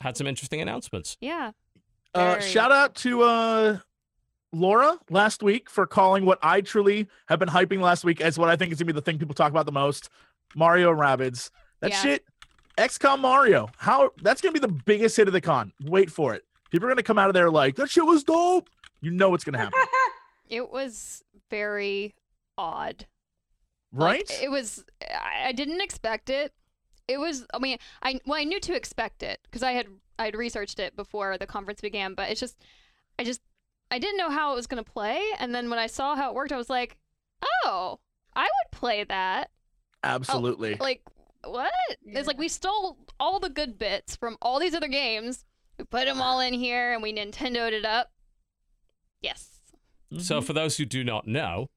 had 0.00 0.16
some 0.16 0.26
interesting 0.26 0.60
announcements. 0.60 1.16
yeah. 1.20 1.52
Uh, 2.14 2.38
shout 2.38 2.70
out 2.70 2.94
to 2.94 3.22
uh, 3.24 3.78
Laura 4.54 4.98
last 5.10 5.42
week 5.42 5.68
for 5.68 5.86
calling 5.86 6.24
what 6.24 6.38
I 6.42 6.60
truly 6.60 7.08
have 7.26 7.38
been 7.38 7.48
hyping 7.48 7.80
last 7.80 8.04
week 8.04 8.20
as 8.20 8.38
what 8.38 8.48
I 8.48 8.56
think 8.56 8.72
is 8.72 8.78
gonna 8.78 8.86
be 8.86 8.92
the 8.92 9.02
thing 9.02 9.18
people 9.18 9.34
talk 9.34 9.50
about 9.50 9.66
the 9.66 9.72
most: 9.72 10.08
Mario 10.54 10.90
and 10.90 10.98
Rabbids. 11.00 11.50
That 11.80 11.90
Yeah. 11.90 12.02
shit, 12.02 12.24
XCOM 12.78 13.20
Mario. 13.20 13.68
How 13.78 14.10
that's 14.22 14.40
gonna 14.40 14.52
be 14.52 14.58
the 14.60 14.68
biggest 14.68 15.16
hit 15.16 15.26
of 15.28 15.32
the 15.34 15.40
con. 15.40 15.72
Wait 15.82 16.10
for 16.10 16.34
it. 16.34 16.44
People 16.70 16.86
are 16.86 16.90
gonna 16.90 17.02
come 17.02 17.18
out 17.18 17.28
of 17.28 17.34
there 17.34 17.50
like 17.50 17.76
that 17.76 17.90
shit 17.90 18.04
was 18.04 18.24
dope. 18.24 18.68
You 19.00 19.10
know 19.10 19.30
what's 19.30 19.44
gonna 19.44 19.58
happen, 19.58 19.78
It 20.48 20.70
was 20.70 21.22
very 21.50 22.14
odd. 22.56 23.06
Like, 23.92 24.10
right? 24.28 24.42
it 24.42 24.50
was. 24.50 24.84
I 25.02 25.48
I 25.48 25.52
didn't 25.52 25.80
expect 25.80 26.30
it. 26.30 26.52
It 27.06 27.18
was. 27.18 27.46
I 27.52 27.58
mean, 27.58 27.78
I 28.02 28.18
well, 28.26 28.40
I 28.40 28.44
knew 28.44 28.58
to 28.60 28.74
expect 28.74 29.22
it 29.22 29.40
because 29.44 29.62
I 29.62 29.72
had 29.72 29.86
I 30.18 30.24
had 30.26 30.36
researched 30.36 30.78
it 30.78 30.96
before 30.96 31.36
the 31.38 31.46
conference 31.46 31.80
began. 31.80 32.14
But 32.14 32.30
it's 32.30 32.40
just, 32.40 32.56
I 33.18 33.24
just, 33.24 33.40
I 33.94 33.98
didn't 34.00 34.18
know 34.18 34.30
how 34.30 34.52
it 34.52 34.56
was 34.56 34.66
gonna 34.66 34.82
play. 34.82 35.22
And 35.38 35.54
then 35.54 35.70
when 35.70 35.78
I 35.78 35.86
saw 35.86 36.16
how 36.16 36.30
it 36.30 36.34
worked, 36.34 36.50
I 36.52 36.56
was 36.56 36.68
like, 36.68 36.96
oh, 37.64 38.00
I 38.34 38.42
would 38.42 38.70
play 38.78 39.04
that. 39.04 39.50
Absolutely. 40.02 40.74
Like 40.74 41.02
what? 41.44 41.72
It's 42.04 42.26
like 42.26 42.38
we 42.38 42.48
stole 42.48 42.98
all 43.20 43.38
the 43.38 43.50
good 43.50 43.78
bits 43.78 44.16
from 44.16 44.36
all 44.42 44.58
these 44.58 44.74
other 44.74 44.88
games 44.88 45.44
We 45.78 45.84
put 45.84 46.06
them 46.06 46.20
all 46.20 46.40
in 46.40 46.54
here 46.54 46.92
and 46.92 47.02
we 47.02 47.12
Nintendoed 47.14 47.72
it 47.72 47.84
up. 47.84 48.10
Yes. 49.20 49.60
So, 50.18 50.36
Mm-hmm. 50.38 50.46
for 50.46 50.52
those 50.52 50.76
who 50.76 50.84
do 50.84 51.04
not 51.04 51.26
know, 51.26 51.70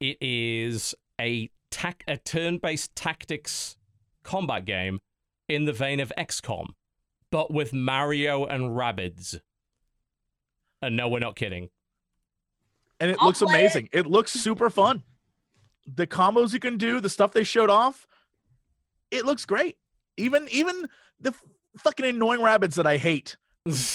it 0.00 0.16
is 0.20 0.94
a 1.20 1.50
tac- 1.70 2.04
a 2.08 2.16
turn-based 2.16 2.94
tactics 2.94 3.76
combat 4.22 4.64
game 4.64 5.00
in 5.48 5.64
the 5.64 5.72
vein 5.72 5.98
of 6.00 6.12
XCOM, 6.18 6.68
but 7.30 7.52
with 7.52 7.72
Mario 7.72 8.44
and 8.44 8.76
Rabbids. 8.76 9.40
And 10.82 10.96
no, 10.96 11.08
we're 11.08 11.18
not 11.18 11.36
kidding. 11.36 11.70
and 13.00 13.10
it 13.10 13.16
I'll 13.20 13.28
looks 13.28 13.40
play 13.40 13.54
it. 13.54 13.60
amazing. 13.60 13.88
It. 13.92 14.06
looks 14.06 14.32
super 14.32 14.70
fun. 14.70 15.02
The 15.92 16.06
combos 16.06 16.52
you 16.52 16.60
can 16.60 16.76
do, 16.76 17.00
the 17.00 17.08
stuff 17.08 17.32
they 17.32 17.44
showed 17.44 17.70
off, 17.70 18.06
it 19.10 19.24
looks 19.24 19.44
great. 19.46 19.76
Even 20.16 20.46
even 20.50 20.88
the 21.20 21.30
f- 21.30 21.42
fucking 21.78 22.04
annoying 22.06 22.40
Rabbids 22.40 22.74
that 22.74 22.86
I 22.86 22.96
hate 22.96 23.36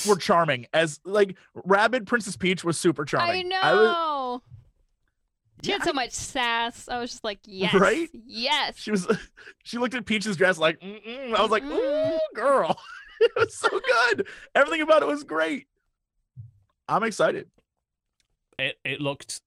were 0.08 0.16
charming. 0.20 0.66
As 0.74 1.00
like 1.06 1.36
Rabbid 1.54 2.08
Princess 2.08 2.36
Peach 2.36 2.64
was 2.64 2.78
super 2.78 3.06
charming. 3.06 3.52
I 3.54 3.74
was- 3.74 3.84
know. 3.84 4.42
she 5.64 5.70
Yeah, 5.72 5.78
had 5.78 5.84
so 5.86 5.94
much 5.94 6.12
sass. 6.12 6.90
I 6.90 7.00
was 7.00 7.12
just 7.12 7.24
like, 7.24 7.40
yes. 7.46 7.74
Right? 7.74 8.10
Yes. 8.26 8.78
she 8.78 8.92
was 8.92 9.08
she 9.64 9.78
looked 9.78 9.94
at 9.96 10.06
Peach's 10.06 10.36
dress 10.36 10.58
like 10.58 10.80
Mm-mm. 10.82 11.36
I 11.36 11.42
was 11.42 11.52
like, 11.52 11.64
Mm-mm. 11.64 12.16
ooh, 12.16 12.20
girl. 12.36 12.78
it 13.22 13.32
was 13.38 13.56
so 13.56 13.70
good. 13.70 14.28
Everything 14.56 14.82
about 14.82 15.04
it 15.04 15.08
was 15.08 15.24
great. 15.24 15.68
I'm 16.88 17.04
excited. 17.04 17.48
it 18.60 18.78
it 18.84 19.02
looked 19.02 19.42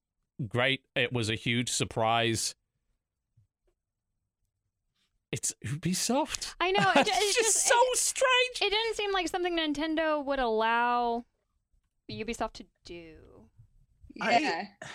great. 0.48 0.82
It 0.94 1.12
was 1.12 1.28
a 1.30 1.34
huge 1.34 1.70
surprise. 1.70 2.54
It's 5.32 5.52
Ubisoft. 5.66 6.54
I 6.60 6.70
know. 6.72 6.90
It, 6.94 6.98
it's 7.08 7.10
it 7.10 7.34
just 7.34 7.38
just, 7.38 7.66
so 7.66 7.74
it, 7.92 7.98
strange. 7.98 8.62
it 8.62 8.70
didn't 8.70 8.94
seem 8.96 9.12
like 9.12 9.28
something 9.28 9.56
Nintendo 9.58 10.24
would 10.24 10.38
allow 10.38 11.24
Ubisoft 12.10 12.54
to 12.54 12.64
do. 12.84 13.14
I- 14.20 14.38
Yeah. 14.38 14.64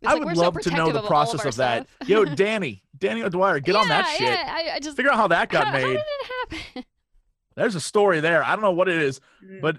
It's 0.00 0.08
I 0.08 0.12
like, 0.12 0.20
would 0.20 0.28
we're 0.28 0.34
so 0.36 0.40
love 0.42 0.60
to 0.60 0.70
know 0.70 0.92
the 0.92 1.00
of 1.00 1.06
process 1.06 1.40
of, 1.40 1.46
of, 1.48 1.56
that. 1.56 1.88
Yo, 2.06 2.24
Danny, 2.36 2.84
Danny 2.96 3.20
O'Dwyer, 3.24 3.58
get 3.58 3.74
on 3.74 3.88
that 3.88 4.06
shit. 4.16 4.28
Yeah, 4.28 4.44
I, 4.48 4.76
I 4.76 4.78
just 4.78 4.96
Figure 4.96 5.10
out 5.10 5.16
how 5.16 5.26
that 5.26 5.48
got 5.48 5.66
how, 5.66 5.72
how 5.72 5.78
made. 5.80 5.86
did 5.88 5.96
it 5.96 6.26
happen? 6.62 6.84
There's 7.56 7.74
a 7.74 7.80
story 7.80 8.20
there. 8.20 8.44
I 8.44 8.52
don't 8.52 8.60
know 8.60 8.70
what 8.70 8.88
it 8.88 9.02
is, 9.02 9.20
Mm. 9.44 9.60
but 9.60 9.78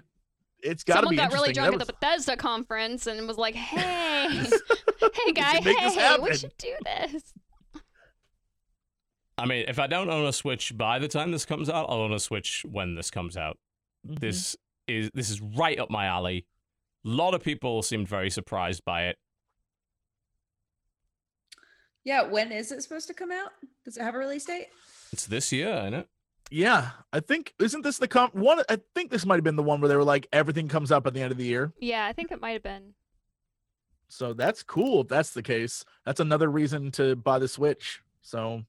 it's 0.62 0.84
got 0.84 0.96
to 0.96 1.06
Someone 1.06 1.16
got 1.16 1.32
really 1.32 1.52
drunk 1.52 1.72
That 1.72 1.80
at 1.82 1.86
the 1.86 1.92
Bethesda 1.92 2.36
conference 2.36 3.06
and 3.06 3.26
was 3.26 3.36
like, 3.38 3.54
"Hey, 3.54 4.28
hey, 4.28 5.32
guy, 5.32 5.60
can 5.60 5.64
make 5.64 5.78
hey, 5.78 6.16
we 6.20 6.34
should 6.36 6.56
do 6.58 6.74
this." 6.84 7.22
I 9.38 9.46
mean, 9.46 9.64
if 9.68 9.78
I 9.78 9.86
don't 9.86 10.10
own 10.10 10.26
a 10.26 10.32
Switch 10.32 10.76
by 10.76 10.98
the 10.98 11.08
time 11.08 11.30
this 11.32 11.46
comes 11.46 11.70
out, 11.70 11.86
I'll 11.88 12.00
own 12.02 12.12
a 12.12 12.18
Switch 12.20 12.64
when 12.70 12.94
this 12.94 13.10
comes 13.10 13.36
out. 13.36 13.58
Mhm. 14.06 14.18
This 14.20 14.56
is 14.86 15.10
this 15.14 15.30
is 15.30 15.40
right 15.40 15.78
up 15.78 15.90
my 15.90 16.06
alley. 16.06 16.46
A 17.04 17.08
lot 17.08 17.32
of 17.34 17.42
people 17.42 17.82
seemed 17.82 18.06
very 18.08 18.28
surprised 18.30 18.84
by 18.84 19.06
it. 19.06 19.16
yeah. 22.04 22.22
When 22.22 22.52
is 22.52 22.72
it 22.72 22.82
supposed 22.82 23.06
to 23.08 23.14
come 23.14 23.30
out? 23.32 23.50
Does 23.84 23.96
it 23.96 24.02
have 24.02 24.14
a 24.14 24.18
release 24.18 24.44
date? 24.44 24.68
It's 25.12 25.26
this 25.26 25.52
year, 25.52 25.68
isn't 25.68 25.94
it? 25.94 26.08
Yeah, 26.50 26.90
I 27.12 27.20
think 27.20 27.54
isn't 27.60 27.82
this 27.82 27.98
the 27.98 28.08
com- 28.08 28.30
one? 28.32 28.60
I 28.68 28.78
think 28.94 29.10
this 29.10 29.24
might 29.24 29.36
have 29.36 29.44
been 29.44 29.56
the 29.56 29.62
one 29.62 29.80
where 29.80 29.88
they 29.88 29.96
were 29.96 30.04
like 30.04 30.26
everything 30.32 30.68
comes 30.68 30.90
up 30.90 31.06
at 31.06 31.14
the 31.14 31.22
end 31.22 31.32
of 31.32 31.38
the 31.38 31.44
year. 31.44 31.72
Yeah, 31.78 32.04
I 32.06 32.12
think 32.12 32.32
it 32.32 32.40
might 32.40 32.52
have 32.52 32.62
been. 32.62 32.94
So 34.08 34.32
that's 34.32 34.62
cool 34.64 35.02
if 35.02 35.08
that's 35.08 35.30
the 35.32 35.42
case. 35.42 35.84
That's 36.04 36.18
another 36.20 36.48
reason 36.50 36.90
to 36.92 37.14
buy 37.14 37.38
the 37.38 37.46
Switch. 37.46 38.00
So, 38.22 38.64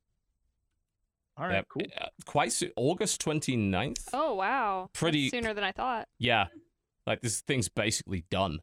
all 1.37 1.45
right, 1.47 1.53
Yep. 1.55 1.67
cool. 1.69 1.81
Uh, 1.99 2.05
quite 2.25 2.51
soon. 2.51 2.71
August 2.75 3.19
29th? 3.25 4.09
Oh 4.13 4.35
wow, 4.35 4.89
That's 4.93 4.99
Pretty- 4.99 5.29
sooner 5.29 5.53
than 5.55 5.63
I 5.63 5.71
thought. 5.71 6.07
Yeah. 6.19 6.47
Like 7.07 7.21
this 7.21 7.41
thing's 7.41 7.67
basically 7.67 8.25
done. 8.29 8.59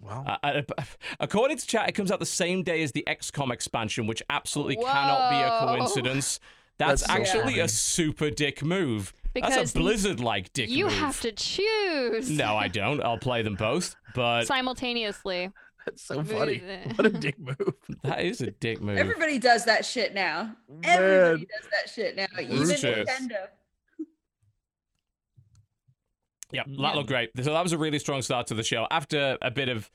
Wow. 0.00 0.24
Uh, 0.44 0.62
uh, 0.78 0.82
according 1.20 1.56
to 1.58 1.66
chat, 1.66 1.88
it 1.88 1.92
comes 1.92 2.12
out 2.12 2.20
the 2.20 2.26
same 2.26 2.62
day 2.62 2.80
as 2.84 2.92
the 2.92 3.02
XCOM 3.08 3.50
expansion, 3.52 4.06
which 4.06 4.22
absolutely 4.30 4.76
cannot 4.76 5.30
be 5.30 5.36
a 5.36 5.66
coincidence. 5.76 6.38
That's, 6.80 7.02
That's 7.02 7.12
actually 7.12 7.52
funny. 7.52 7.58
a 7.58 7.68
super 7.68 8.30
dick 8.30 8.64
move. 8.64 9.12
Because 9.34 9.54
That's 9.54 9.74
a 9.74 9.78
Blizzard-like 9.78 10.52
dick 10.54 10.70
move. 10.70 10.78
you 10.78 10.84
move. 10.86 10.94
have 10.94 11.20
to 11.20 11.30
choose. 11.30 12.30
No, 12.30 12.56
I 12.56 12.68
don't. 12.68 13.02
I'll 13.02 13.18
play 13.18 13.42
them 13.42 13.54
both, 13.54 13.94
but 14.14 14.46
simultaneously. 14.46 15.52
That's 15.84 16.02
so 16.02 16.24
funny. 16.24 16.62
What 16.96 17.06
a 17.06 17.10
dick 17.10 17.38
move. 17.38 17.74
that 18.02 18.22
is 18.22 18.40
a 18.40 18.50
dick 18.50 18.80
move. 18.80 18.96
Everybody 18.96 19.38
does 19.38 19.66
that 19.66 19.84
shit 19.84 20.14
now. 20.14 20.56
Everybody 20.82 21.46
does 21.46 21.70
that 21.70 21.90
shit 21.92 22.16
now. 22.16 22.26
Even 22.40 22.56
Nintendo. 22.56 23.48
Yeah, 26.52 26.62
that 26.66 26.96
looked 26.96 27.08
great. 27.08 27.30
So 27.36 27.52
that 27.52 27.62
was 27.62 27.72
a 27.72 27.78
really 27.78 27.98
strong 27.98 28.22
start 28.22 28.46
to 28.48 28.54
the 28.54 28.64
show. 28.64 28.86
After 28.90 29.36
a 29.42 29.50
bit 29.50 29.68
of 29.68 29.90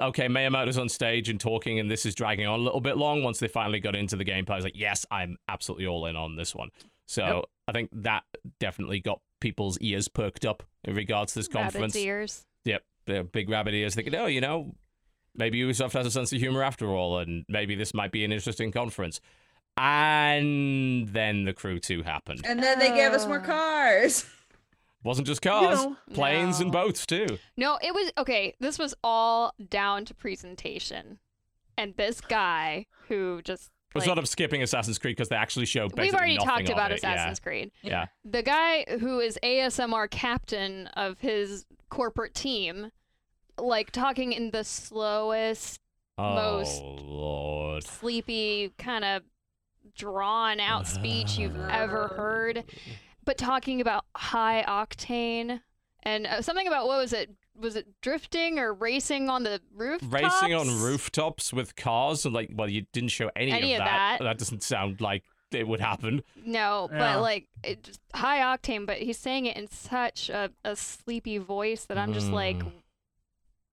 okay, 0.00 0.26
Miyamoto's 0.28 0.78
on 0.78 0.88
stage 0.88 1.28
and 1.28 1.40
talking, 1.40 1.78
and 1.78 1.90
this 1.90 2.06
is 2.06 2.14
dragging 2.14 2.46
on 2.46 2.60
a 2.60 2.62
little 2.62 2.80
bit 2.80 2.96
long. 2.96 3.22
Once 3.22 3.38
they 3.38 3.48
finally 3.48 3.80
got 3.80 3.96
into 3.96 4.16
the 4.16 4.24
gameplay, 4.24 4.52
I 4.52 4.56
was 4.56 4.64
like, 4.64 4.76
yes, 4.78 5.04
I'm 5.10 5.36
absolutely 5.48 5.86
all 5.86 6.06
in 6.06 6.16
on 6.16 6.36
this 6.36 6.54
one. 6.54 6.70
So 7.06 7.24
Yep. 7.24 7.44
I 7.68 7.72
think 7.72 7.90
that 7.92 8.22
definitely 8.60 9.00
got 9.00 9.20
people's 9.40 9.78
ears 9.78 10.08
perked 10.08 10.44
up 10.44 10.62
in 10.84 10.94
regards 10.94 11.32
to 11.32 11.38
this 11.40 11.48
Rabbit's 11.52 11.72
conference. 11.74 11.96
ears. 11.96 12.46
Yep, 12.64 12.82
they're 13.06 13.24
big 13.24 13.48
rabbit 13.48 13.74
ears 13.74 13.94
thinking, 13.94 14.14
oh, 14.14 14.26
you 14.26 14.40
know, 14.40 14.74
maybe 15.34 15.60
Ubisoft 15.60 15.92
has 15.92 16.06
a 16.06 16.10
sense 16.10 16.32
of 16.32 16.40
humor 16.40 16.62
after 16.62 16.88
all, 16.90 17.18
and 17.18 17.44
maybe 17.48 17.74
this 17.74 17.94
might 17.94 18.12
be 18.12 18.24
an 18.24 18.32
interesting 18.32 18.70
conference. 18.72 19.20
And 19.76 21.08
then 21.08 21.44
the 21.44 21.52
Crew 21.52 21.78
2 21.78 22.02
happened. 22.02 22.42
And 22.44 22.62
then 22.62 22.78
they 22.78 22.88
gave 22.88 23.12
us 23.12 23.26
more 23.26 23.40
Oh. 23.40 23.44
cars. 23.46 24.24
Wasn't 25.04 25.26
just 25.26 25.40
cars, 25.42 25.84
know, 25.84 25.96
planes 26.12 26.60
and 26.60 26.72
boats 26.72 27.06
too. 27.06 27.38
No, 27.56 27.78
it 27.82 27.94
was 27.94 28.10
okay. 28.18 28.54
This 28.60 28.78
was 28.78 28.94
all 29.04 29.52
down 29.70 30.04
to 30.06 30.14
presentation, 30.14 31.18
and 31.76 31.94
this 31.96 32.20
guy 32.20 32.86
who 33.06 33.40
just 33.42 33.70
We're 33.94 34.00
like, 34.00 34.06
sort 34.06 34.18
of 34.18 34.28
skipping 34.28 34.62
Assassin's 34.62 34.98
Creed 34.98 35.16
because 35.16 35.28
they 35.28 35.36
actually 35.36 35.66
show 35.66 35.88
basically 35.88 36.04
we've 36.06 36.14
already 36.14 36.34
nothing 36.34 36.48
talked 36.48 36.68
about 36.68 36.90
it. 36.92 37.00
Yeah. 37.02 37.12
Assassin's 37.14 37.40
Creed. 37.40 37.70
Yeah. 37.82 38.06
The 38.24 38.42
guy 38.42 38.84
who 38.98 39.20
is 39.20 39.38
ASMR 39.42 40.10
captain 40.10 40.88
of 40.88 41.20
his 41.20 41.64
corporate 41.90 42.34
team, 42.34 42.90
like 43.56 43.92
talking 43.92 44.32
in 44.32 44.50
the 44.50 44.64
slowest, 44.64 45.80
Oh 46.18 46.34
Most- 46.34 46.82
lord. 46.82 47.84
sleepy, 47.84 48.72
kind 48.78 49.04
of 49.04 49.22
drawn 49.96 50.60
out 50.60 50.86
speech 50.86 51.38
you've 51.38 51.56
ever 51.70 52.08
heard, 52.08 52.64
but 53.28 53.36
talking 53.38 53.80
about 53.80 54.04
high 54.16 54.64
octane 54.66 55.60
and 56.02 56.26
uh, 56.26 56.40
something 56.42 56.66
about 56.66 56.86
what 56.86 56.98
was 56.98 57.12
it? 57.12 57.30
Was 57.54 57.76
it 57.76 57.86
drifting 58.00 58.58
or 58.58 58.72
racing 58.72 59.28
on 59.28 59.42
the 59.42 59.60
roof? 59.74 60.00
Racing 60.08 60.54
on 60.54 60.80
rooftops 60.80 61.52
with 61.52 61.76
cars 61.76 62.24
and 62.24 62.34
like 62.34 62.50
well 62.54 62.68
you 62.70 62.86
didn't 62.92 63.10
show 63.10 63.30
any, 63.36 63.52
Any 63.52 63.74
of 63.74 63.80
of 63.80 63.86
that. 63.86 64.18
that. 64.20 64.38
doesn't 64.38 64.62
sound 64.62 65.00
like 65.00 65.24
it 65.50 65.66
would 65.68 65.80
happen. 65.80 66.22
No, 66.44 66.88
Yeah. 66.92 66.98
but 67.14 67.20
like 67.20 67.48
it 67.62 67.82
just 67.82 68.00
high 68.14 68.38
octane, 68.40 68.86
but 68.86 68.98
he's 68.98 69.18
saying 69.18 69.46
it 69.46 69.56
in 69.56 69.68
such 69.68 70.30
a, 70.30 70.50
a 70.64 70.74
sleepy 70.76 71.38
voice 71.38 71.84
that 71.86 71.98
I'm 71.98 72.12
just 72.14 72.30
like, 72.30 72.58
Mm. 72.58 72.72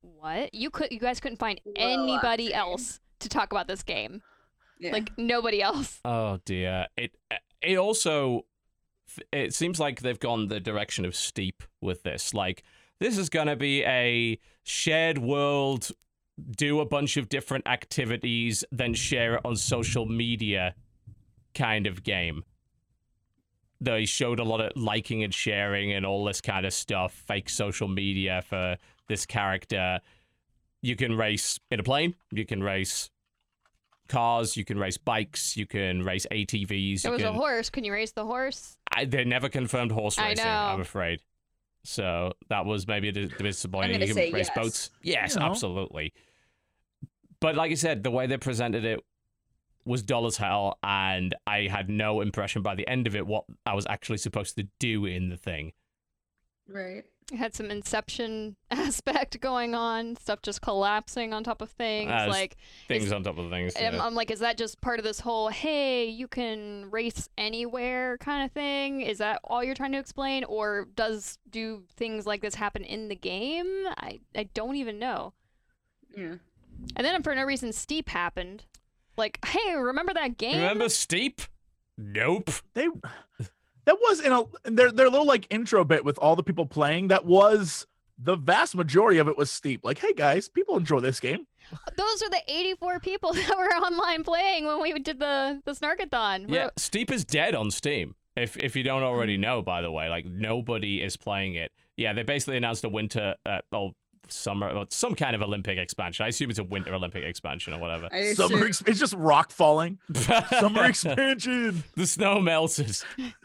what? 0.01 0.53
You 0.53 0.69
could 0.69 0.91
you 0.91 0.99
guys 0.99 1.19
couldn't 1.19 1.37
find 1.39 1.59
Low 1.65 1.73
anybody 1.77 2.49
octane. 2.49 2.55
else 2.57 2.99
to 3.19 3.29
talk 3.29 3.51
about 3.51 3.67
this 3.67 3.83
game. 3.83 4.21
Yeah. 4.79 4.91
Like 4.91 5.17
nobody 5.17 5.61
else. 5.61 5.99
Oh 6.03 6.39
dear. 6.45 6.87
It 6.97 7.15
it 7.61 7.77
also 7.77 8.45
it 9.31 9.53
seems 9.53 9.79
like 9.79 10.01
they've 10.01 10.19
gone 10.19 10.47
the 10.47 10.59
direction 10.59 11.05
of 11.05 11.15
steep 11.15 11.63
with 11.81 12.03
this. 12.03 12.33
Like 12.33 12.63
this 12.99 13.17
is 13.17 13.29
going 13.29 13.47
to 13.47 13.55
be 13.55 13.83
a 13.83 14.39
shared 14.63 15.17
world 15.17 15.91
do 16.51 16.79
a 16.81 16.85
bunch 16.85 17.17
of 17.17 17.29
different 17.29 17.67
activities 17.67 18.63
then 18.71 18.93
share 18.93 19.35
it 19.35 19.41
on 19.45 19.55
social 19.55 20.05
media 20.05 20.75
kind 21.53 21.87
of 21.87 22.03
game. 22.03 22.43
They 23.79 24.05
showed 24.05 24.39
a 24.39 24.43
lot 24.43 24.61
of 24.61 24.71
liking 24.75 25.23
and 25.23 25.33
sharing 25.33 25.93
and 25.93 26.05
all 26.05 26.25
this 26.25 26.41
kind 26.41 26.65
of 26.65 26.73
stuff, 26.73 27.13
fake 27.13 27.49
social 27.49 27.87
media 27.87 28.43
for 28.47 28.77
this 29.07 29.25
character. 29.25 29.99
You 30.81 30.95
can 30.95 31.15
race 31.15 31.59
in 31.71 31.79
a 31.79 31.83
plane, 31.83 32.15
you 32.31 32.45
can 32.45 32.63
race 32.63 33.09
cars, 34.07 34.55
you 34.57 34.65
can 34.65 34.77
race 34.77 34.97
bikes, 34.97 35.57
you 35.57 35.65
can 35.65 36.03
race 36.03 36.25
ATVs. 36.31 37.01
There 37.01 37.11
was 37.11 37.21
can... 37.21 37.33
a 37.33 37.33
horse. 37.33 37.69
Can 37.69 37.83
you 37.83 37.93
race 37.93 38.11
the 38.11 38.25
horse? 38.25 38.77
I, 38.91 39.05
they 39.05 39.23
never 39.23 39.49
confirmed 39.49 39.91
horse 39.91 40.17
I 40.17 40.29
racing, 40.29 40.45
know. 40.45 40.51
I'm 40.51 40.81
afraid. 40.81 41.21
So 41.83 42.33
that 42.49 42.65
was 42.65 42.87
maybe 42.87 43.09
a 43.09 43.13
bit 43.13 43.37
disappointing. 43.37 43.91
gonna 43.93 44.05
You 44.05 44.13
say 44.13 44.25
can 44.27 44.35
race 44.35 44.49
yes. 44.55 44.63
boats. 44.63 44.89
Yes, 45.03 45.35
You 45.35 45.41
know. 45.41 45.47
absolutely. 45.47 46.13
But 47.39 47.55
like 47.55 47.71
I 47.71 47.75
said, 47.75 48.03
the 48.03 48.11
way 48.11 48.27
they 48.27 48.37
presented 48.37 48.85
it 48.85 49.01
was 49.85 50.01
dull 50.01 50.25
as 50.25 50.37
hell, 50.37 50.79
and 50.83 51.35
I 51.45 51.67
had 51.69 51.89
no 51.89 52.21
impression 52.21 52.63
by 52.63 52.73
the 52.73 52.87
end 52.87 53.05
of 53.05 53.15
it 53.15 53.27
what 53.27 53.45
I 53.65 53.75
was 53.75 53.85
actually 53.87 54.17
supposed 54.17 54.55
to 54.55 54.67
do 54.79 55.05
in 55.05 55.29
the 55.29 55.37
thing. 55.37 55.73
Right. 56.67 57.03
It 57.31 57.37
had 57.37 57.55
some 57.55 57.71
Inception 57.71 58.55
aspect 58.71 59.39
going 59.41 59.73
on, 59.73 60.15
stuff 60.17 60.43
just 60.43 60.61
collapsing 60.61 61.33
on 61.33 61.43
top 61.43 61.61
of 61.61 61.71
things. 61.71 62.11
Ah, 62.13 62.25
like, 62.29 62.55
Things 62.87 63.05
is- 63.05 63.11
on 63.13 63.23
top 63.23 63.37
of 63.39 63.49
things. 63.49 63.73
I'm, 63.75 63.95
yeah. 63.95 64.05
I'm 64.05 64.13
like, 64.13 64.29
is 64.29 64.39
that 64.41 64.57
just 64.57 64.79
part 64.79 64.99
of 64.99 65.05
this 65.05 65.19
whole 65.19 65.49
hey, 65.49 66.05
you 66.05 66.27
can 66.27 66.89
race 66.91 67.27
anywhere 67.37 68.17
kind 68.19 68.45
of 68.45 68.51
thing? 68.51 69.01
Is 69.01 69.17
that 69.17 69.39
all 69.43 69.63
you're 69.63 69.73
trying 69.75 69.93
to 69.93 69.97
explain, 69.97 70.43
or 70.43 70.87
does 70.95 71.39
do 71.49 71.83
things 71.95 72.27
like 72.27 72.41
this 72.41 72.55
happen 72.55 72.83
in 72.83 73.07
the 73.07 73.15
game? 73.15 73.85
I 73.97 74.19
I 74.35 74.43
don't 74.53 74.75
even 74.75 74.99
know. 74.99 75.33
Yeah. 76.15 76.35
And 76.95 77.05
then 77.05 77.23
for 77.23 77.33
no 77.33 77.43
reason, 77.43 77.73
Steep 77.73 78.09
happened. 78.09 78.65
Like, 79.17 79.39
hey, 79.45 79.75
remember 79.75 80.13
that 80.13 80.37
game? 80.37 80.57
Remember 80.57 80.89
Steep? 80.89 81.41
Nope. 81.97 82.51
They 82.73 82.87
that 83.85 83.97
was 84.01 84.19
in 84.21 84.31
a 84.31 84.43
their 84.63 84.91
their 84.91 85.09
little 85.09 85.25
like 85.27 85.47
intro 85.49 85.83
bit 85.83 86.03
with 86.05 86.17
all 86.19 86.35
the 86.35 86.43
people 86.43 86.65
playing. 86.65 87.07
That 87.09 87.25
was 87.25 87.87
the 88.17 88.35
vast 88.35 88.75
majority 88.75 89.19
of 89.19 89.27
it 89.27 89.37
was 89.37 89.51
steep. 89.51 89.81
Like, 89.83 89.97
hey 89.99 90.13
guys, 90.13 90.47
people 90.49 90.77
enjoy 90.77 90.99
this 90.99 91.19
game. 91.19 91.47
Those 91.97 92.21
are 92.21 92.29
the 92.29 92.41
84 92.47 92.99
people 92.99 93.33
that 93.33 93.57
were 93.57 93.65
online 93.85 94.23
playing 94.23 94.65
when 94.65 94.81
we 94.81 94.93
did 94.99 95.19
the 95.19 95.61
the 95.65 95.71
Snarkathon. 95.71 96.45
Yeah, 96.49 96.69
Steep 96.77 97.11
is 97.11 97.25
dead 97.25 97.55
on 97.55 97.71
Steam. 97.71 98.15
If 98.35 98.57
if 98.57 98.75
you 98.75 98.83
don't 98.83 99.03
already 99.03 99.37
know, 99.37 99.61
by 99.61 99.81
the 99.81 99.91
way, 99.91 100.09
like 100.09 100.25
nobody 100.25 101.01
is 101.01 101.15
playing 101.17 101.55
it. 101.55 101.71
Yeah, 101.97 102.13
they 102.13 102.23
basically 102.23 102.57
announced 102.57 102.83
a 102.83 102.89
winter, 102.89 103.35
uh, 103.45 103.61
oh, 103.71 103.95
summer, 104.27 104.69
or 104.69 104.85
some 104.89 105.15
kind 105.15 105.33
of 105.33 105.41
Olympic 105.41 105.77
expansion. 105.77 106.25
I 106.25 106.27
assume 106.27 106.49
it's 106.49 106.59
a 106.59 106.63
winter 106.63 106.93
Olympic 106.93 107.23
expansion 107.23 107.73
or 107.73 107.79
whatever. 107.79 108.09
I 108.11 108.33
Summer, 108.33 108.65
assume- 108.65 108.87
it's 108.87 108.99
just 108.99 109.13
rock 109.13 109.51
falling. 109.51 109.99
Summer 110.59 110.83
expansion. 110.85 111.83
the 111.95 112.05
snow 112.05 112.41
melted. 112.41 112.97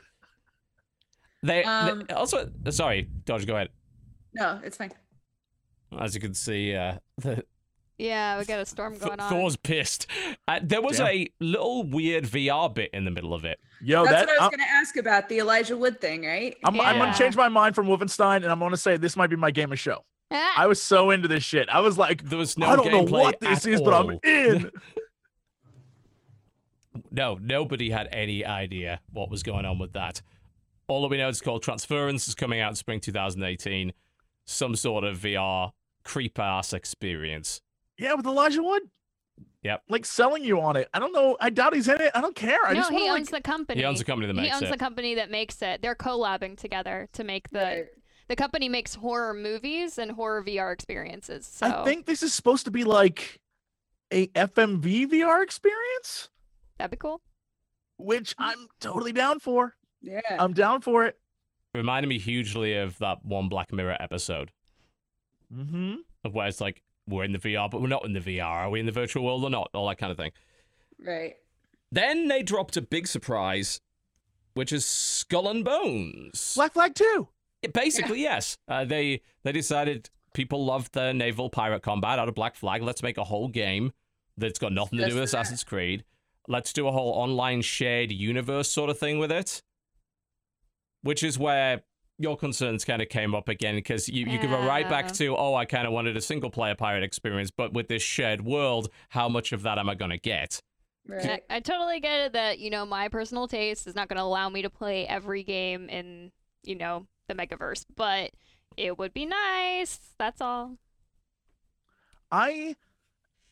They, 1.43 1.63
they- 1.63 1.65
Um, 1.65 2.05
also 2.15 2.51
sorry, 2.71 3.09
Dodge. 3.25 3.47
Go 3.47 3.55
ahead. 3.55 3.69
no, 4.35 4.61
it's 4.65 4.77
fine. 4.77 4.93
As 5.99 6.15
you 6.15 6.21
can 6.21 6.35
see, 6.35 6.75
uh, 6.75 6.97
the, 7.19 7.45
Yeah, 7.99 8.39
we 8.39 8.45
got 8.45 8.61
a 8.61 8.67
storm 8.67 8.93
Th- 8.95 9.05
going 9.05 9.21
on. 9.21 9.29
Thor's 9.31 9.57
pissed. 9.57 10.07
Uh, 10.47 10.61
there 10.63 10.81
was 10.83 10.99
Yeah. 11.01 11.09
a 11.09 11.29
little 11.41 11.83
weird 11.85 12.25
VR 12.25 12.73
bit 12.73 12.91
in 12.93 13.05
the 13.05 13.11
middle 13.11 13.35
of 13.35 13.45
it. 13.45 13.59
Yo, 13.83 14.05
That's 14.05 14.15
that 14.17 14.27
what 14.27 14.41
I 14.41 14.45
was 14.45 14.51
going 14.57 14.67
to 14.67 14.71
ask 14.73 14.97
about 14.97 15.29
the 15.29 15.39
Elijah 15.39 15.77
Wood 15.77 16.01
thing, 16.01 16.25
right? 16.25 16.57
I'm, 16.65 16.79
I'm 16.81 16.99
gonna 16.99 17.17
change 17.17 17.35
my 17.37 17.49
mind 17.49 17.75
from 17.75 17.87
Wolfenstein, 17.87 18.37
and 18.37 18.47
I'm 18.47 18.59
gonna 18.61 18.77
say 18.77 18.97
this 18.99 19.17
might 19.17 19.29
be 19.31 19.37
my 19.37 19.51
game 19.51 19.73
of 19.73 19.79
show. 19.79 20.05
I 20.31 20.67
was 20.67 20.81
so 20.81 21.11
into 21.11 21.27
this 21.29 21.43
shit. 21.43 21.69
I 21.71 21.81
was 21.81 21.97
like, 21.99 22.23
There 22.25 22.39
was 22.39 22.57
no 22.59 22.67
I 22.69 22.77
don't 22.77 22.93
know 22.93 23.03
what 23.03 23.41
this 23.41 23.67
at 23.67 23.73
is, 23.73 23.81
but 23.81 23.95
I'm 23.95 24.19
in. 24.23 24.71
No, 27.13 27.39
nobody 27.41 27.91
had 27.91 28.09
any 28.13 28.45
idea 28.45 29.01
what 29.13 29.31
was 29.31 29.43
going 29.43 29.65
on 29.65 29.79
with 29.79 29.93
that. 29.95 30.23
All 30.91 31.03
that 31.03 31.09
we 31.09 31.19
know 31.19 31.29
is 31.29 31.41
called 31.41 31.63
Transference 31.63 32.27
is 32.27 32.35
coming 32.35 32.61
out 32.61 32.71
in 32.71 32.75
spring 32.77 33.01
2018. 33.01 33.93
Some 34.45 34.75
sort 34.75 35.05
of 35.05 35.19
VR 35.19 35.71
creep 36.05 36.39
ass 36.39 36.73
experience. 36.73 37.61
yeah, 37.97 38.15
with 38.15 38.27
Elijah 38.27 38.63
Wood. 38.63 38.83
Yep. 39.63 39.83
Like 39.89 40.05
selling 40.07 40.43
you 40.45 40.61
on 40.61 40.77
it. 40.77 40.89
I 40.93 40.99
don't 40.99 41.13
know. 41.13 41.37
I 41.41 41.51
doubt 41.51 41.75
he's 41.75 41.87
in 41.87 42.01
it. 42.01 42.11
I 42.15 42.21
don't 42.21 42.35
care. 42.35 42.59
I 42.65 42.73
no, 42.73 42.81
just 42.81 42.91
he 42.91 42.97
want 43.05 43.21
owns 43.21 43.29
to 43.29 43.35
like. 43.35 43.43
the 43.45 43.51
company. 43.51 43.81
He 43.81 43.85
owns 43.87 44.01
a 44.01 44.05
company 44.05 44.27
that 44.27 44.35
makes 44.35 44.47
it. 44.47 44.49
He 44.49 44.55
owns 44.55 44.63
it. 44.63 44.71
the 44.73 44.79
company 44.79 45.15
that 45.17 45.31
makes 45.31 45.63
it. 45.63 45.83
They're 45.83 45.95
collabing 45.95 46.57
together 46.59 47.09
to 47.13 47.25
make 47.25 47.51
the 47.51 47.59
Right. 47.59 47.87
the 48.29 48.37
company 48.37 48.69
makes 48.71 48.95
horror 48.95 49.35
movies 49.35 49.99
and 49.99 50.11
horror 50.13 50.43
VR 50.43 50.73
experiences. 50.73 51.47
So 51.47 51.67
I 51.67 51.85
think 51.85 52.07
this 52.07 52.23
is 52.23 52.33
supposed 52.35 52.65
to 52.65 52.71
be 52.71 52.85
like 52.85 53.41
a 54.11 54.27
FMV 54.29 55.07
VR 55.07 55.43
experience, 55.43 56.31
that'd 56.79 56.91
be 56.91 56.97
cool. 56.97 57.21
which 57.99 58.35
I'm 58.39 58.67
totally 58.81 59.13
down 59.13 59.39
for. 59.41 59.77
Yeah. 60.03 60.21
I'm 60.39 60.53
down 60.53 60.81
for 60.81 61.05
it. 61.05 61.19
Reminded 61.75 62.09
me 62.09 62.19
hugely 62.19 62.77
of 62.77 62.99
that 62.99 63.25
one 63.25 63.49
Black 63.49 63.73
Mirror 63.73 63.97
episode 64.01 64.51
Mm-hmm. 65.55 65.95
of 66.25 66.35
where 66.35 66.47
it's 66.47 66.61
like 66.61 66.83
we're 67.09 67.25
in 67.25 67.33
the 67.33 67.39
VR, 67.39 67.69
but 67.71 67.81
we're 67.81 67.89
not 67.89 68.05
in 68.05 68.13
the 68.13 68.21
VR. 68.21 68.45
Are 68.45 68.71
we 68.71 68.79
in 68.81 68.87
the 68.87 68.93
virtual 68.93 69.25
world 69.25 69.43
or 69.43 69.51
not? 69.51 69.69
All 69.75 69.89
that 69.89 69.99
kind 69.99 70.13
of 70.13 70.17
thing. 70.17 70.31
right. 71.05 71.35
Then 71.93 72.29
they 72.29 72.45
dropped 72.45 72.77
a 72.77 72.83
big 72.83 73.09
surprise, 73.09 73.81
which 74.55 74.73
is 74.73 74.87
Skull 74.87 75.49
and 75.49 75.65
Bones. 75.65 76.55
Black 76.55 76.73
Flag 76.75 76.95
2. 76.95 77.27
Yeah, 77.63 77.71
Basically, 77.75 78.21
yes. 78.23 78.57
Uh, 78.69 78.85
they 78.85 79.23
they 79.43 79.51
decided 79.51 80.09
people 80.33 80.65
loved 80.65 80.93
the 80.93 81.13
naval 81.13 81.51
pirate 81.51 81.83
combat 81.83 82.21
out 82.21 82.29
of 82.29 82.37
Black 82.37 82.55
Flag. 82.55 82.83
Let's 82.83 83.03
make 83.03 83.19
a 83.19 83.25
whole 83.25 83.49
game 83.49 83.93
that's 84.37 84.61
got 84.61 84.73
nothing 84.73 85.01
to 85.01 85.07
do 85.09 85.15
with 85.17 85.31
that. 85.33 85.41
Assassin's 85.41 85.65
Creed. 85.65 86.05
Let's 86.47 86.73
do 86.73 86.87
a 86.87 86.93
whole 86.93 87.11
online 87.11 87.61
shared 87.63 88.13
universe 88.13 88.71
sort 88.71 88.89
of 88.89 88.97
thing 88.97 89.19
with 89.19 89.33
it. 89.33 89.61
Which 91.03 91.23
is 91.23 91.39
where 91.39 91.83
your 92.19 92.37
concerns 92.37 92.85
kind 92.85 93.01
of 93.01 93.09
came 93.09 93.35
up 93.35 93.49
again 93.49 93.77
because 93.77 94.09
you, 94.09 94.27
you 94.27 94.39
could 94.39 94.51
go 94.51 94.63
right 94.67 94.87
back 94.89 95.11
to, 95.13 95.35
oh, 95.35 95.55
I 95.55 95.65
kind 95.65 95.87
of 95.87 95.95
wanted 95.95 96.19
a 96.19 96.21
single 96.21 96.51
player 96.51 96.75
pirate 96.75 97.03
experience, 97.03 97.51
but 97.51 97.73
with 97.73 97.89
this 97.89 98.03
shared 98.03 98.43
world, 98.43 98.91
how 99.09 99.27
much 99.29 99.53
of 99.53 99.63
that 99.63 99.79
am 99.79 99.89
I 99.89 99.95
going 99.95 100.11
to 100.11 100.19
get? 100.19 100.61
Right. 101.09 101.43
I, 101.49 101.57
I 101.57 101.61
totally 101.61 101.99
get 101.99 102.21
it 102.21 102.33
that 102.35 102.59
you 102.59 102.71
know 102.71 102.85
my 102.85 103.09
personal 103.09 103.49
taste 103.49 103.87
is 103.87 103.95
not 103.95 104.09
going 104.09 104.19
to 104.19 104.23
allow 104.23 104.49
me 104.49 104.63
to 104.63 104.71
play 104.71 105.07
every 105.07 105.43
game 105.43 105.89
in 105.89 106.31
you 106.63 106.77
know 106.77 107.07
the 107.27 107.35
Megaverse, 107.35 107.87
but 107.97 108.31
it 108.77 108.99
would 108.99 109.13
be 109.13 109.27
nice. 109.27 109.99
That's 110.19 110.41
all. 110.41 110.77
I 112.31 112.77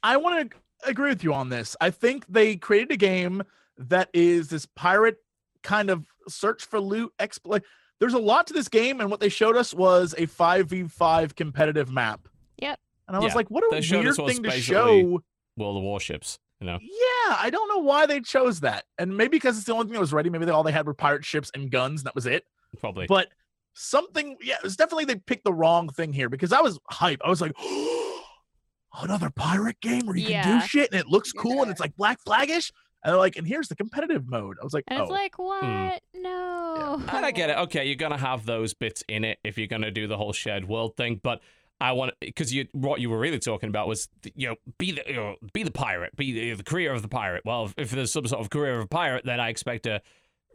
I 0.03 0.19
want 0.19 0.51
to 0.51 0.89
agree 0.89 1.09
with 1.09 1.25
you 1.25 1.35
on 1.35 1.49
this. 1.49 1.75
I 1.81 1.91
think 1.91 2.27
they 2.29 2.57
created 2.57 2.93
a 2.93 2.97
game 2.97 3.43
that 3.77 4.11
is 4.12 4.49
this 4.49 4.66
pirate 4.66 5.16
kind 5.62 5.91
of 5.91 6.07
search 6.31 6.65
for 6.65 6.81
loot 6.81 7.13
exploit. 7.19 7.63
There's 8.01 8.15
a 8.15 8.19
lot 8.19 8.47
to 8.47 8.53
this 8.53 8.69
game, 8.69 9.01
and 9.01 9.11
what 9.11 9.21
they 9.21 9.29
showed 9.29 9.57
us 9.57 9.75
was 9.75 10.15
a 10.17 10.27
5v5 10.27 11.35
competitive 11.35 11.91
map. 11.91 12.29
Yep. 12.59 12.79
And 13.09 13.17
I 13.17 13.21
was 13.21 13.31
Yeah, 13.33 13.37
like, 13.37 13.51
what 13.51 13.65
a 13.65 13.69
they 13.71 13.81
showed 13.81 14.05
weird 14.05 14.17
thing 14.17 14.43
to 14.45 14.51
show. 14.53 15.21
Well, 15.57 15.75
the 15.75 15.81
Warships, 15.81 16.39
you 16.61 16.67
know? 16.67 16.79
Yeah, 16.81 17.37
I 17.41 17.51
don't 17.51 17.69
know 17.69 17.83
why 17.83 18.07
they 18.07 18.21
chose 18.21 18.61
that. 18.61 18.85
And 18.99 19.17
maybe 19.17 19.31
because 19.31 19.57
it's 19.57 19.67
the 19.67 19.73
only 19.73 19.87
thing 19.87 19.95
that 19.95 20.01
was 20.01 20.13
ready. 20.13 20.31
Maybe 20.31 20.45
they, 20.45 20.53
all 20.53 20.63
they 20.63 20.71
had 20.73 20.87
were 20.87 20.95
pirate 20.95 21.25
ships 21.25 21.51
and 21.55 21.71
guns, 21.71 22.03
and 22.03 22.07
that 22.07 22.15
was 22.15 22.27
it. 22.27 22.45
Probably. 22.79 23.07
But 23.09 23.29
something, 23.75 24.37
yeah, 24.41 24.57
it 24.57 24.63
was 24.63 24.77
definitely 24.77 25.07
they 25.07 25.17
picked 25.17 25.45
the 25.45 25.53
wrong 25.53 25.89
thing 25.89 26.13
here 26.13 26.29
because 26.29 26.53
I 26.53 26.61
was 26.61 26.79
hype. 26.91 27.21
I 27.25 27.31
was 27.31 27.41
like, 27.41 27.53
another 29.03 29.31
pirate 29.31 29.81
game 29.81 30.07
where 30.07 30.17
you 30.17 30.27
can 30.29 30.61
do 30.61 30.67
shit 30.67 30.91
and 30.93 31.01
it 31.01 31.07
looks 31.09 31.33
cool 31.33 31.63
and 31.63 31.71
it's 31.71 31.81
like 31.81 31.97
Black 31.97 32.19
Flagish. 32.25 32.71
And 33.05 33.12
they're 33.12 33.19
like, 33.19 33.37
and 33.37 33.47
here's 33.47 33.69
the 33.69 33.77
competitive 33.77 34.29
mode. 34.29 34.57
I 34.61 34.65
was 34.65 34.75
like, 34.75 34.85
And 34.89 34.99
oh, 35.01 35.03
it's 35.05 35.11
like 35.12 35.39
what? 35.39 36.03
No. 36.15 36.95
And 37.09 37.25
I 37.27 37.31
get 37.31 37.51
it. 37.51 37.57
Okay, 37.69 37.85
you're 37.87 37.95
gonna 37.97 38.19
have 38.19 38.45
those 38.47 38.75
bits 38.75 39.03
in 39.09 39.25
it 39.25 39.39
if 39.45 39.57
you're 39.59 39.66
gonna 39.69 39.91
do 39.91 40.07
the 40.07 40.16
whole 40.16 40.33
shared 40.33 40.66
world 40.69 40.97
thing, 40.97 41.20
but 41.23 41.41
I 41.81 41.93
want 41.93 42.15
because 42.20 42.53
you 42.53 42.66
what 42.73 43.01
you 43.01 43.09
were 43.09 43.19
really 43.20 43.39
talking 43.39 43.69
about 43.69 43.87
was 43.87 44.09
you 44.35 44.49
know 44.49 44.57
be 44.79 44.91
the 44.93 45.03
you 45.07 45.15
know, 45.15 45.37
be 45.53 45.62
the 45.62 45.70
pirate, 45.70 46.16
be 46.16 46.33
the, 46.33 46.55
the 46.55 46.65
career 46.65 46.93
of 46.93 47.03
the 47.03 47.09
pirate. 47.09 47.45
Well, 47.45 47.66
if, 47.66 47.75
if 47.77 47.91
there's 47.93 48.12
some 48.12 48.27
sort 48.27 48.41
of 48.41 48.51
career 48.51 48.79
of 48.79 48.85
a 48.85 48.89
pirate, 48.89 49.25
then 49.25 49.39
I 49.39 49.49
expect 49.49 49.87
a 49.87 50.03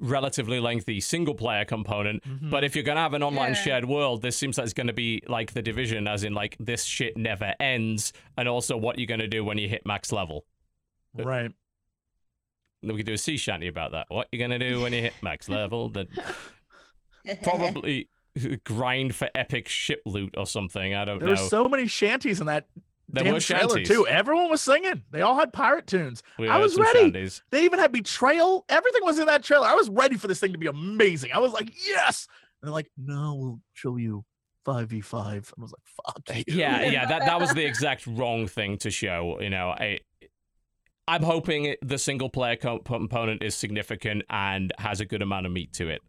relatively 0.01 0.59
lengthy 0.59 0.99
single 0.99 1.35
player 1.35 1.63
component. 1.63 2.23
mhm. 2.23 2.49
But 2.49 2.63
if 2.65 2.75
you're 2.75 2.83
gonna 2.83 2.99
have 2.99 3.13
an 3.13 3.23
online 3.23 3.51
Yeah. 3.53 3.61
shared 3.63 3.85
world, 3.85 4.21
this 4.21 4.35
seems 4.35 4.57
like 4.57 4.65
it's 4.65 4.73
gonna 4.73 4.91
be 4.91 5.23
like 5.27 5.53
the 5.53 5.61
division, 5.61 6.07
as 6.09 6.23
in 6.25 6.33
like 6.33 6.57
this 6.59 6.83
shit 6.83 7.15
never 7.15 7.53
ends, 7.59 8.11
and 8.37 8.49
also 8.49 8.75
what 8.75 8.97
you're 8.99 9.07
gonna 9.07 9.27
do 9.27 9.45
when 9.45 9.57
you 9.57 9.69
hit 9.69 9.85
max 9.85 10.11
level. 10.11 10.45
right. 11.15 11.51
We 12.83 12.97
could 12.97 13.05
do 13.05 13.13
a 13.13 13.17
sea 13.17 13.37
shanty 13.37 13.67
about 13.67 13.91
that. 13.93 14.07
What 14.09 14.27
you're 14.31 14.45
gonna 14.45 14.59
do 14.59 14.81
when 14.81 14.93
you 14.93 15.01
hit 15.01 15.13
max 15.21 15.47
level? 15.49 15.89
Then 15.89 16.07
probably 17.43 18.09
grind 18.63 19.15
for 19.15 19.29
epic 19.35 19.67
ship 19.67 20.01
loot 20.05 20.33
or 20.37 20.45
something. 20.45 20.93
I 20.93 21.05
don't 21.05 21.19
There 21.19 21.27
know. 21.35 21.41
were 21.41 21.49
so 21.49 21.65
many 21.69 21.87
shanties 21.87 22.39
in 22.39 22.47
that 22.47 22.67
there 23.09 23.23
damn 23.25 23.33
were 23.33 23.39
trailer 23.39 23.69
shanties. 23.69 23.87
too. 23.87 24.07
Everyone 24.07 24.49
was 24.49 24.61
singing. 24.61 25.03
They 25.11 25.21
all 25.21 25.35
had 25.37 25.53
pirate 25.53 25.85
tunes. 25.87 26.23
We 26.39 26.47
I 26.49 26.57
was 26.57 26.77
ready. 26.77 26.99
shanties. 26.99 27.43
They 27.51 27.63
even 27.63 27.79
had 27.79 27.91
betrayal. 27.91 28.65
Everything 28.69 29.03
was 29.03 29.19
in 29.19 29.27
that 29.27 29.43
trailer. 29.43 29.67
I 29.67 29.75
was 29.75 29.89
ready 29.89 30.17
for 30.17 30.27
this 30.27 30.39
thing 30.39 30.51
to 30.53 30.57
be 30.57 30.67
amazing. 30.67 31.31
I 31.31 31.39
was 31.39 31.53
like, 31.53 31.71
yes. 31.87 32.27
And 32.61 32.67
they're 32.67 32.73
like, 32.73 32.89
no, 32.97 33.35
we'll 33.35 33.59
show 33.73 33.97
you 33.97 34.25
5v5. 34.65 35.13
I 35.15 35.41
was 35.61 35.71
like, 35.73 35.85
fuck 35.85 36.37
you. 36.47 36.55
Yeah, 36.55 36.81
yeah. 36.85 37.05
That 37.05 37.19
that 37.25 37.39
was 37.39 37.53
the 37.53 37.65
exact 37.65 38.07
wrong 38.07 38.47
thing 38.47 38.77
to 38.79 38.89
show. 38.89 39.37
You 39.41 39.49
know, 39.51 39.69
I. 39.69 39.99
I'm 41.07 41.23
hoping 41.23 41.75
the 41.81 41.97
single 41.97 42.29
player 42.29 42.55
component 42.55 43.43
is 43.43 43.55
significant 43.55 44.23
and 44.29 44.71
has 44.77 45.01
a 45.01 45.05
good 45.05 45.21
amount 45.21 45.45
of 45.45 45.51
meat 45.51 45.73
to 45.73 45.89
it, 45.89 46.01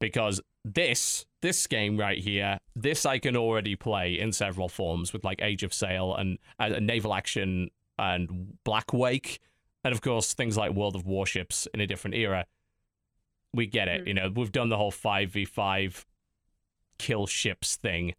because 0.00 0.40
this 0.64 1.26
this 1.42 1.66
game 1.66 1.96
right 1.98 2.18
here, 2.18 2.58
this 2.74 3.04
I 3.06 3.18
can 3.18 3.36
already 3.36 3.76
play 3.76 4.18
in 4.18 4.32
several 4.32 4.68
forms 4.68 5.12
with 5.12 5.24
like 5.24 5.40
Age 5.42 5.62
of 5.62 5.72
Sail 5.74 6.14
and 6.14 6.38
uh, 6.58 6.68
Naval 6.80 7.14
Action 7.14 7.70
and 7.98 8.54
Blackwake, 8.64 9.40
and 9.84 9.92
of 9.94 10.00
course 10.00 10.32
things 10.32 10.56
like 10.56 10.72
World 10.72 10.96
of 10.96 11.04
Warships 11.06 11.68
in 11.74 11.80
a 11.80 11.86
different 11.86 12.14
era. 12.16 12.46
We 13.54 13.66
get 13.66 13.88
it, 13.88 14.04
Mm. 14.04 14.08
you 14.08 14.14
know. 14.14 14.30
We've 14.34 14.52
done 14.52 14.68
the 14.68 14.76
whole 14.76 14.90
five 14.90 15.30
v 15.30 15.44
five 15.44 16.06
kill 16.98 17.26
ships 17.26 17.76
thing. 17.76 18.14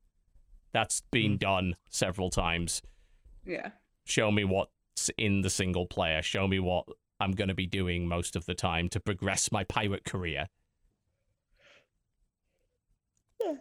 That's 0.71 1.01
been 1.11 1.37
done 1.37 1.75
several 1.89 2.29
times. 2.29 2.81
yeah. 3.45 3.71
Show 4.05 4.31
me 4.31 4.43
what's 4.43 4.71
in 5.17 5.41
the 5.41 5.49
single 5.49 5.85
player. 5.85 6.21
Show 6.21 6.47
me 6.47 6.59
what 6.59 6.85
I'm 7.19 7.31
going 7.31 7.47
to 7.47 7.53
be 7.53 7.67
doing 7.67 8.07
most 8.07 8.35
of 8.35 8.45
the 8.45 8.53
time 8.53 8.89
to 8.89 8.99
progress 8.99 9.51
my 9.51 9.63
pirate 9.63 10.03
career. 10.03 10.47
Yeah. 13.41 13.55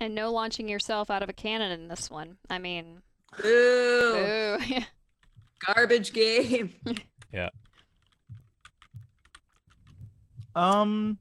And 0.00 0.14
no 0.14 0.32
launching 0.32 0.68
yourself 0.68 1.10
out 1.10 1.22
of 1.22 1.28
a 1.28 1.32
cannon 1.32 1.72
in 1.72 1.88
this 1.88 2.10
one. 2.10 2.36
I 2.48 2.58
mean, 2.58 3.02
Ooh, 3.44 3.48
ooh. 3.48 4.58
garbage 5.66 6.12
game. 6.12 6.74
Yeah. 7.32 7.48
Um, 10.54 11.18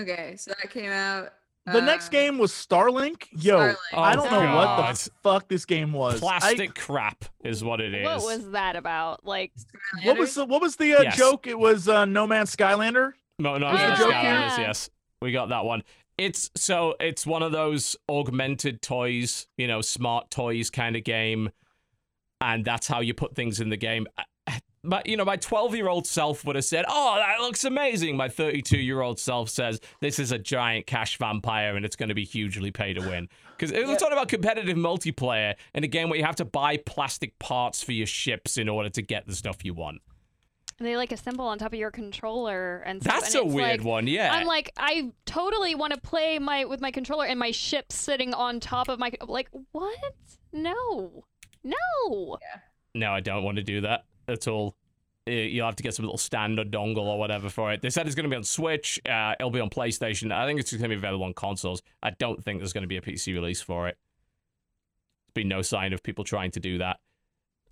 Okay, 0.00 0.36
so 0.36 0.52
that 0.52 0.70
came 0.70 0.90
out. 0.90 1.32
The 1.72 1.80
next 1.80 2.08
uh, 2.08 2.10
game 2.10 2.38
was 2.38 2.52
Starlink. 2.52 3.24
Yo, 3.32 3.58
Starlink. 3.58 3.76
I 3.94 4.14
don't 4.16 4.30
know 4.30 4.54
what 4.56 4.94
the 4.96 5.10
fuck 5.22 5.48
this 5.48 5.64
game 5.64 5.92
was. 5.92 6.16
I- 6.22 6.38
Plastic 6.38 6.74
crap 6.74 7.24
is 7.44 7.62
what 7.64 7.80
it 7.80 7.94
is. 7.94 8.04
what 8.04 8.22
was 8.22 8.50
that 8.50 8.76
about? 8.76 9.24
Like, 9.26 9.52
what 10.04 10.18
was 10.18 10.34
the, 10.34 10.44
what 10.44 10.60
was 10.60 10.76
the 10.76 10.94
uh, 10.94 11.02
Yes. 11.02 11.16
joke? 11.16 11.46
It 11.46 11.58
was 11.58 11.88
uh, 11.88 12.04
No 12.04 12.26
Man's 12.26 12.54
Skylander. 12.54 13.12
No, 13.38 13.56
no, 13.56 13.66
Was 13.70 13.80
no, 13.80 13.88
the 13.96 14.04
no, 14.04 14.10
Skylanders, 14.10 14.58
yes. 14.58 14.90
We 15.22 15.32
got 15.32 15.48
that 15.50 15.64
one. 15.64 15.82
It's 16.16 16.50
so 16.56 16.96
it's 16.98 17.24
one 17.24 17.44
of 17.44 17.52
those 17.52 17.94
augmented 18.08 18.82
toys, 18.82 19.46
you 19.56 19.68
know, 19.68 19.80
smart 19.80 20.30
toys 20.30 20.70
kind 20.70 20.96
of 20.96 21.04
game, 21.04 21.50
and 22.40 22.64
that's 22.64 22.88
how 22.88 23.00
you 23.00 23.14
put 23.14 23.36
things 23.36 23.60
in 23.60 23.68
the 23.68 23.76
game. 23.76 24.06
I- 24.84 24.88
But 24.88 25.06
you 25.08 25.16
know, 25.16 25.24
my 25.24 25.36
12 25.36 25.74
year 25.74 25.88
old 25.88 26.06
self 26.06 26.44
would 26.44 26.56
have 26.56 26.64
said, 26.64 26.84
"Oh, 26.88 27.16
that 27.16 27.40
looks 27.40 27.64
amazing." 27.64 28.16
My 28.16 28.28
32 28.28 28.78
year 28.78 29.00
old 29.00 29.18
self 29.18 29.50
says, 29.50 29.80
"This 30.00 30.18
is 30.18 30.30
a 30.32 30.38
giant 30.38 30.86
cash 30.86 31.16
vampire, 31.18 31.76
and 31.76 31.84
it's 31.84 31.96
going 31.96 32.08
to 32.10 32.14
be 32.14 32.24
hugely 32.24 32.70
pay 32.70 32.92
to 32.94 33.00
win." 33.00 33.28
Because 33.56 33.72
it 33.72 33.80
was 33.80 33.90
Yep. 33.90 33.98
talking 33.98 34.12
about 34.12 34.28
competitive 34.28 34.76
multiplayer 34.76 35.54
in 35.74 35.82
a 35.84 35.88
game 35.88 36.08
where 36.08 36.18
you 36.18 36.24
have 36.24 36.36
to 36.36 36.44
buy 36.44 36.76
plastic 36.76 37.38
parts 37.38 37.82
for 37.82 37.92
your 37.92 38.06
ships 38.06 38.56
in 38.56 38.68
order 38.68 38.88
to 38.90 39.02
get 39.02 39.26
the 39.26 39.34
stuff 39.34 39.64
you 39.64 39.74
want. 39.74 40.00
And 40.78 40.86
they 40.86 40.96
like 40.96 41.10
assemble 41.10 41.44
on 41.46 41.58
top 41.58 41.72
of 41.72 41.78
your 41.80 41.90
controller 41.90 42.78
and 42.86 43.02
stuff. 43.02 43.14
That's 43.22 43.34
and 43.34 43.42
a 43.42 43.46
it's 43.46 43.54
weird 43.54 43.78
like, 43.80 43.84
one, 43.84 44.06
yeah. 44.06 44.32
I'm 44.32 44.46
like, 44.46 44.70
I 44.76 45.10
totally 45.26 45.74
want 45.74 45.92
to 45.92 46.00
play 46.00 46.38
my 46.38 46.64
with 46.66 46.80
my 46.80 46.92
controller 46.92 47.26
and 47.26 47.36
my 47.36 47.50
ship 47.50 47.90
sitting 47.90 48.32
on 48.32 48.60
top 48.60 48.88
of 48.88 49.00
my 49.00 49.10
like 49.26 49.48
what? 49.72 49.98
No. 50.52 51.24
No. 51.64 52.38
No, 52.94 53.12
I 53.12 53.18
don't 53.20 53.42
want 53.42 53.56
to 53.56 53.62
do 53.64 53.80
that 53.82 54.04
at 54.28 54.46
all. 54.48 54.76
Uh, 55.26 55.32
You'll 55.32 55.66
have 55.66 55.76
to 55.76 55.82
get 55.82 55.94
some 55.94 56.04
little 56.04 56.18
standard 56.18 56.70
dongle 56.70 57.04
or 57.04 57.18
whatever 57.18 57.48
for 57.50 57.72
it. 57.72 57.82
They 57.82 57.90
said 57.90 58.06
it's 58.06 58.14
going 58.14 58.24
to 58.24 58.30
be 58.30 58.36
on 58.36 58.44
Switch. 58.44 58.98
Uh, 59.08 59.34
it'll 59.38 59.50
be 59.50 59.60
on 59.60 59.70
PlayStation. 59.70 60.32
I 60.32 60.46
think 60.46 60.58
it's 60.60 60.70
going 60.72 60.82
to 60.82 60.88
be 60.88 60.94
available 60.94 61.24
on 61.26 61.34
consoles. 61.34 61.82
I 62.02 62.10
don't 62.10 62.42
think 62.42 62.60
there's 62.60 62.72
going 62.72 62.82
to 62.82 62.88
be 62.88 62.96
a 62.96 63.02
PC 63.02 63.34
release 63.34 63.60
for 63.60 63.88
it. 63.88 63.98
There's 65.26 65.44
been 65.44 65.48
no 65.48 65.60
sign 65.62 65.92
of 65.92 66.02
people 66.02 66.24
trying 66.24 66.50
to 66.52 66.60
do 66.60 66.78
that. 66.78 66.98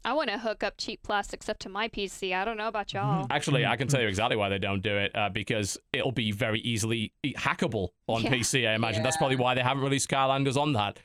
I 0.04 0.12
want 0.12 0.28
to 0.30 0.38
hook 0.38 0.62
up 0.62 0.74
cheap 0.78 1.02
plastics 1.02 1.48
up 1.48 1.58
to 1.60 1.68
my 1.68 1.88
PC. 1.88 2.32
I 2.32 2.44
don't 2.44 2.56
know 2.58 2.68
about 2.68 2.92
y'all. 2.92 3.26
Actually, 3.30 3.66
I 3.66 3.74
can 3.76 3.88
tell 3.88 4.00
you 4.00 4.06
exactly 4.06 4.36
why 4.36 4.48
they 4.48 4.58
don't 4.58 4.82
do 4.82 4.96
it. 4.96 5.10
Uh, 5.16 5.30
because 5.30 5.78
it'll 5.92 6.12
be 6.12 6.30
very 6.30 6.60
easily 6.60 7.12
e, 7.24 7.32
hackable 7.34 7.88
on 8.06 8.22
Yeah. 8.22 8.30
PC. 8.34 8.68
I 8.68 8.74
imagine 8.74 9.02
that's 9.02 9.16
probably 9.16 9.34
why 9.36 9.54
they 9.54 9.62
haven't 9.62 9.82
released 9.82 10.08
Skylanders 10.08 10.56
on 10.56 10.74
that. 10.74 11.00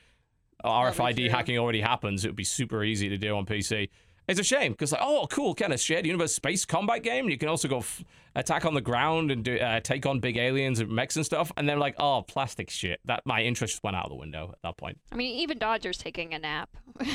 RFID 0.64 1.30
hacking 1.30 1.58
already 1.58 1.80
happens. 1.80 2.24
It 2.24 2.28
would 2.28 2.36
be 2.36 2.44
super 2.44 2.84
easy 2.84 3.08
to 3.08 3.16
do 3.18 3.36
on 3.36 3.44
PC. 3.46 3.88
It's 4.28 4.38
a 4.38 4.44
shame 4.44 4.72
because 4.72 4.92
like, 4.92 5.00
oh, 5.02 5.26
cool, 5.30 5.54
kind 5.54 5.72
of 5.72 5.80
shared 5.80 6.06
universe 6.06 6.34
space 6.34 6.64
combat 6.64 7.02
game. 7.02 7.28
You 7.28 7.36
can 7.36 7.48
also 7.48 7.66
go 7.66 7.78
f- 7.78 8.04
attack 8.36 8.64
on 8.64 8.74
the 8.74 8.80
ground 8.80 9.30
and 9.32 9.44
do, 9.44 9.58
uh, 9.58 9.80
take 9.80 10.06
on 10.06 10.20
big 10.20 10.36
aliens 10.36 10.78
and 10.78 10.88
mechs 10.90 11.16
and 11.16 11.26
stuff. 11.26 11.50
And 11.56 11.68
they're 11.68 11.76
like, 11.76 11.96
oh, 11.98 12.22
plastic 12.22 12.70
shit. 12.70 13.00
That 13.04 13.22
my 13.26 13.42
interest 13.42 13.80
went 13.82 13.96
out 13.96 14.04
of 14.04 14.10
the 14.10 14.16
window 14.16 14.50
at 14.52 14.62
that 14.62 14.76
point. 14.76 14.98
I 15.10 15.16
mean, 15.16 15.38
even 15.40 15.58
Dodger's 15.58 15.98
taking 15.98 16.34
a 16.34 16.38
nap. 16.38 16.70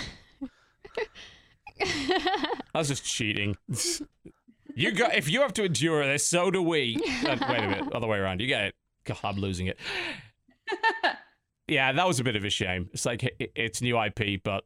That's 2.74 2.90
just 2.90 3.06
cheating. 3.06 3.56
you 4.76 4.92
got 4.92 5.16
if 5.16 5.30
you 5.30 5.42
have 5.42 5.54
to 5.54 5.64
endure 5.66 6.06
this, 6.06 6.28
so 6.28 6.52
do 6.52 6.62
we. 6.62 7.00
Uh, 7.28 7.36
wait 7.50 7.60
a 7.60 7.68
minute, 7.68 7.94
other 7.94 8.08
way 8.08 8.18
around. 8.18 8.40
You 8.42 8.48
get 8.48 8.66
it. 8.66 8.76
God, 9.06 9.18
I'm 9.24 9.38
losing 9.38 9.68
it. 9.68 9.78
yeah, 11.68 11.92
that 11.92 12.08
was 12.08 12.20
a 12.20 12.24
bit 12.24 12.36
of 12.36 12.46
a 12.46 12.50
shame. 12.50 12.90
It's 12.94 13.06
like 13.06 13.24
it, 13.24 13.52
it's 13.56 13.82
new 13.82 14.02
IP, 14.02 14.42
but 14.44 14.64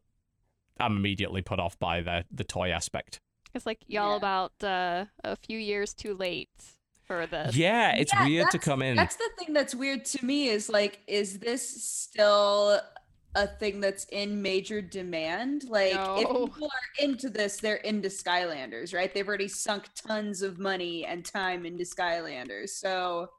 I'm 0.82 0.98
immediately 0.98 1.42
put 1.42 1.60
off 1.60 1.78
by 1.80 2.02
the 2.02 2.26
the 2.32 2.44
toy 2.44 2.70
aspect. 2.72 3.20
it's 3.54 3.66
like 3.66 3.80
y'all 3.88 4.12
Yeah. 4.12 4.18
about 4.18 4.54
uh, 4.64 5.06
a 5.24 5.36
few 5.36 5.60
years 5.60 5.94
too 5.94 6.14
late 6.16 6.50
for 7.04 7.28
this. 7.28 7.56
Yeah, 7.56 7.96
it's 7.96 8.14
Yeah, 8.14 8.26
weird 8.26 8.52
to 8.52 8.60
come 8.60 8.82
in. 8.82 8.96
That's 8.96 9.16
the 9.18 9.30
thing 9.38 9.54
that's 9.54 9.76
weird 9.76 10.06
to 10.06 10.26
me 10.26 10.48
is 10.48 10.70
like, 10.70 11.00
is 11.08 11.40
this 11.40 11.84
still 11.84 12.80
a 13.36 13.48
thing 13.48 13.80
that's 13.82 14.06
in 14.12 14.42
major 14.42 14.82
demand? 14.82 15.66
Like, 15.70 15.94
if 15.96 16.28
people 16.30 16.68
are 16.68 17.04
into 17.06 17.30
this, 17.30 17.58
they're 17.58 17.76
into 17.78 18.08
Skylanders, 18.10 18.94
right? 18.94 19.14
They've 19.14 19.28
already 19.28 19.48
sunk 19.50 19.90
tons 19.96 20.42
of 20.42 20.58
money 20.60 21.06
and 21.06 21.26
time 21.26 21.66
into 21.66 21.84
Skylanders. 21.84 22.70
So, 22.70 23.30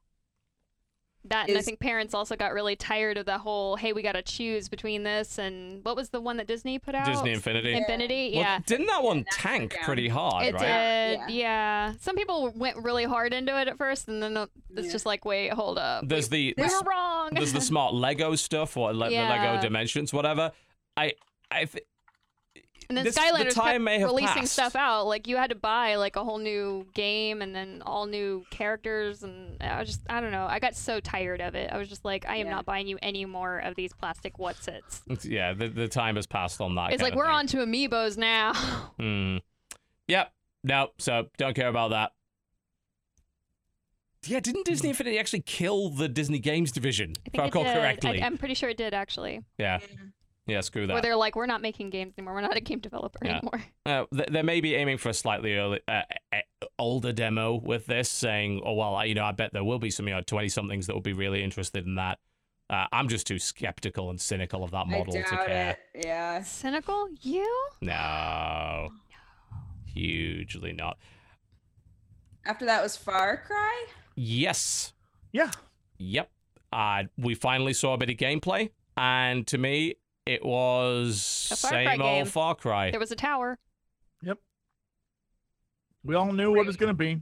That 1.26 1.48
and 1.48 1.56
I 1.56 1.62
think 1.62 1.78
parents 1.78 2.14
also 2.14 2.34
got 2.34 2.52
really 2.52 2.74
tired 2.74 3.16
of 3.16 3.26
the 3.26 3.38
whole 3.38 3.76
hey 3.76 3.92
we 3.92 4.02
got 4.02 4.12
to 4.12 4.22
choose 4.22 4.68
between 4.68 5.04
this 5.04 5.38
and 5.38 5.84
what 5.84 5.94
was 5.94 6.10
the 6.10 6.20
one 6.20 6.36
that 6.38 6.48
Disney 6.48 6.80
put 6.80 6.96
out? 6.96 7.06
Disney 7.06 7.30
Infinity. 7.32 7.74
Infinity. 7.74 8.32
Well, 8.34 8.42
yeah. 8.42 8.58
didn't 8.66 8.86
that 8.86 9.02
one 9.04 9.18
that 9.18 9.30
tank 9.30 9.74
down. 9.74 9.84
pretty 9.84 10.08
hard, 10.08 10.46
It 10.46 10.54
right? 10.54 10.60
did, 10.62 11.20
Yeah. 11.20 11.26
yeah. 11.28 11.92
Some 12.00 12.16
people 12.16 12.50
went 12.56 12.76
really 12.78 13.04
hard 13.04 13.32
into 13.32 13.56
it 13.60 13.68
at 13.68 13.78
first, 13.78 14.08
and 14.08 14.20
then 14.22 14.36
uh, 14.36 14.46
it's 14.76 14.86
Yeah. 14.86 14.92
just 14.92 15.06
like, 15.06 15.24
wait, 15.24 15.52
hold 15.52 15.78
up, 15.78 16.08
There's 16.08 16.28
the 16.28 16.54
we 16.56 16.64
the 16.64 16.68
were 16.82 16.90
wrong. 16.90 17.30
there's 17.34 17.52
the 17.52 17.60
smart 17.60 17.94
Lego 17.94 18.34
stuff 18.34 18.76
or 18.76 18.92
le- 18.94 19.08
the 19.08 19.14
Lego 19.16 19.60
Dimensions, 19.62 20.12
whatever. 20.12 20.50
I 20.96 21.12
I 21.52 21.66
th- 21.66 21.84
and 22.92 22.96
then 22.98 23.04
this- 23.04 23.14
the 23.14 23.20
Skylanders 23.22 23.54
time 23.54 23.72
kept 23.72 23.82
may 23.84 23.98
have 24.00 24.08
releasing 24.10 24.34
passed. 24.42 24.52
stuff 24.52 24.76
out. 24.76 25.06
Like 25.06 25.26
you 25.26 25.36
had 25.38 25.48
to 25.50 25.56
buy 25.56 25.94
like 25.96 26.16
a 26.16 26.22
whole 26.24 26.38
new 26.38 26.86
game 26.94 27.40
and 27.40 27.54
then 27.54 27.82
all 27.86 28.04
new 28.06 28.44
characters, 28.50 29.22
and 29.22 29.62
I 29.62 29.78
was 29.80 29.88
just, 29.88 30.00
I 30.10 30.20
don't 30.20 30.30
know. 30.32 30.46
I 30.46 30.58
got 30.58 30.74
so 30.76 31.00
tired 31.00 31.40
of 31.40 31.54
it. 31.54 31.72
I 31.72 31.78
was 31.78 31.88
just 31.88 32.04
like, 32.04 32.26
I 32.28 32.36
am 32.36 32.46
Yeah. 32.46 32.52
not 32.52 32.64
buying 32.66 32.86
you 32.86 32.98
any 33.00 33.24
more 33.24 33.58
of 33.60 33.74
these 33.74 33.92
plastic 33.94 34.36
whatsits. 34.36 35.00
it's- 35.06 35.24
yeah, 35.24 35.54
the, 35.54 35.68
the 35.68 35.88
time 35.88 36.16
has 36.16 36.26
passed 36.26 36.60
on 36.60 36.74
that. 36.74 36.92
It's 36.92 37.00
kind 37.00 37.02
like 37.02 37.12
of 37.14 37.16
we're 37.16 37.24
thing. 37.24 37.34
on 37.34 37.46
to 37.48 37.56
amiibos 37.58 38.18
now. 38.18 38.52
Hmm. 38.98 39.38
Yep. 40.08 40.32
No. 40.64 40.88
So 40.98 41.28
don't 41.38 41.54
care 41.54 41.68
about 41.68 41.90
that. 41.90 42.12
Yeah, 44.24 44.38
didn't 44.38 44.66
Disney 44.66 44.90
Infinity 44.90 45.18
actually 45.18 45.40
kill 45.42 45.88
the 45.90 46.08
Disney 46.08 46.38
Games 46.38 46.70
division? 46.70 47.14
I 47.16 47.20
If 47.24 47.40
I 47.40 47.42
think 47.42 47.54
recall 47.54 47.74
correctly. 47.74 48.22
I, 48.22 48.26
am 48.26 48.38
pretty 48.38 48.54
sure 48.54 48.68
it 48.68 48.76
did 48.76 48.94
actually. 48.94 49.42
yeah. 49.58 49.80
Yeah. 50.52 50.60
Screw 50.60 50.86
that. 50.86 50.92
Where 50.92 51.02
they're 51.02 51.16
like, 51.16 51.34
we're 51.36 51.46
not 51.46 51.60
making 51.62 51.90
games 51.90 52.14
anymore. 52.16 52.34
We're 52.34 52.40
not 52.42 52.56
a 52.56 52.60
game 52.60 52.78
developer 52.80 53.18
Yeah. 53.24 53.38
anymore. 53.38 53.62
Uh, 53.86 54.04
th- 54.14 54.28
they 54.30 54.42
may 54.42 54.60
be 54.60 54.74
aiming 54.76 54.96
for 54.98 55.08
a 55.08 55.14
slightly 55.14 55.56
early, 55.56 55.80
uh, 55.88 56.02
uh, 56.32 56.36
older 56.78 57.12
demo 57.12 57.54
with 57.56 57.84
this, 57.86 58.08
saying, 58.08 58.62
"Oh 58.64 58.74
well, 58.74 58.94
I- 58.94 59.06
you 59.06 59.14
know, 59.14 59.24
I 59.24 59.32
bet 59.32 59.52
there 59.52 59.64
will 59.64 59.80
be 59.80 59.90
some 59.90 60.06
you 60.06 60.14
know 60.14 60.20
twenty 60.20 60.48
somethings 60.48 60.86
that 60.86 60.94
will 60.94 61.00
be 61.02 61.12
really 61.12 61.42
interested 61.42 61.84
in 61.84 61.96
that." 61.96 62.18
Uh, 62.70 62.86
I'm 62.92 63.08
just 63.08 63.26
too 63.26 63.38
skeptical 63.40 64.08
and 64.10 64.20
cynical 64.20 64.62
of 64.62 64.70
that 64.70 64.86
model 64.86 65.12
to 65.14 65.22
care. 65.22 65.76
it. 65.94 66.06
Yeah. 66.06 66.42
Cynical? 66.42 67.08
You? 67.20 67.68
No, 67.82 68.88
hugely 69.86 70.72
not. 70.72 70.96
After 72.44 72.64
that 72.66 72.82
was 72.82 72.96
Far 72.96 73.38
Cry. 73.46 73.86
Yes. 74.16 74.92
Yeah. 75.32 75.50
Yep. 75.98 76.30
Uh, 76.72 77.04
we 77.18 77.34
finally 77.34 77.72
saw 77.72 77.94
a 77.94 77.98
bit 77.98 78.10
of 78.10 78.16
gameplay, 78.16 78.70
and 78.96 79.46
to 79.48 79.58
me, 79.58 79.96
it 80.26 80.44
was 80.44 81.48
A 81.52 81.56
Far 81.56 81.70
Cry 81.70 81.84
same 81.84 81.98
game. 81.98 82.18
old 82.18 82.28
Far 82.28 82.54
Cry. 82.54 82.90
There 82.90 83.00
was 83.00 83.12
a 83.12 83.16
tower. 83.16 83.58
Yep. 84.22 84.38
We 86.04 86.14
all 86.14 86.32
knew 86.32 86.50
what 86.50 86.60
it 86.60 86.66
was 86.66 86.76
going 86.76 86.90
to 86.90 86.94
be. 86.94 87.20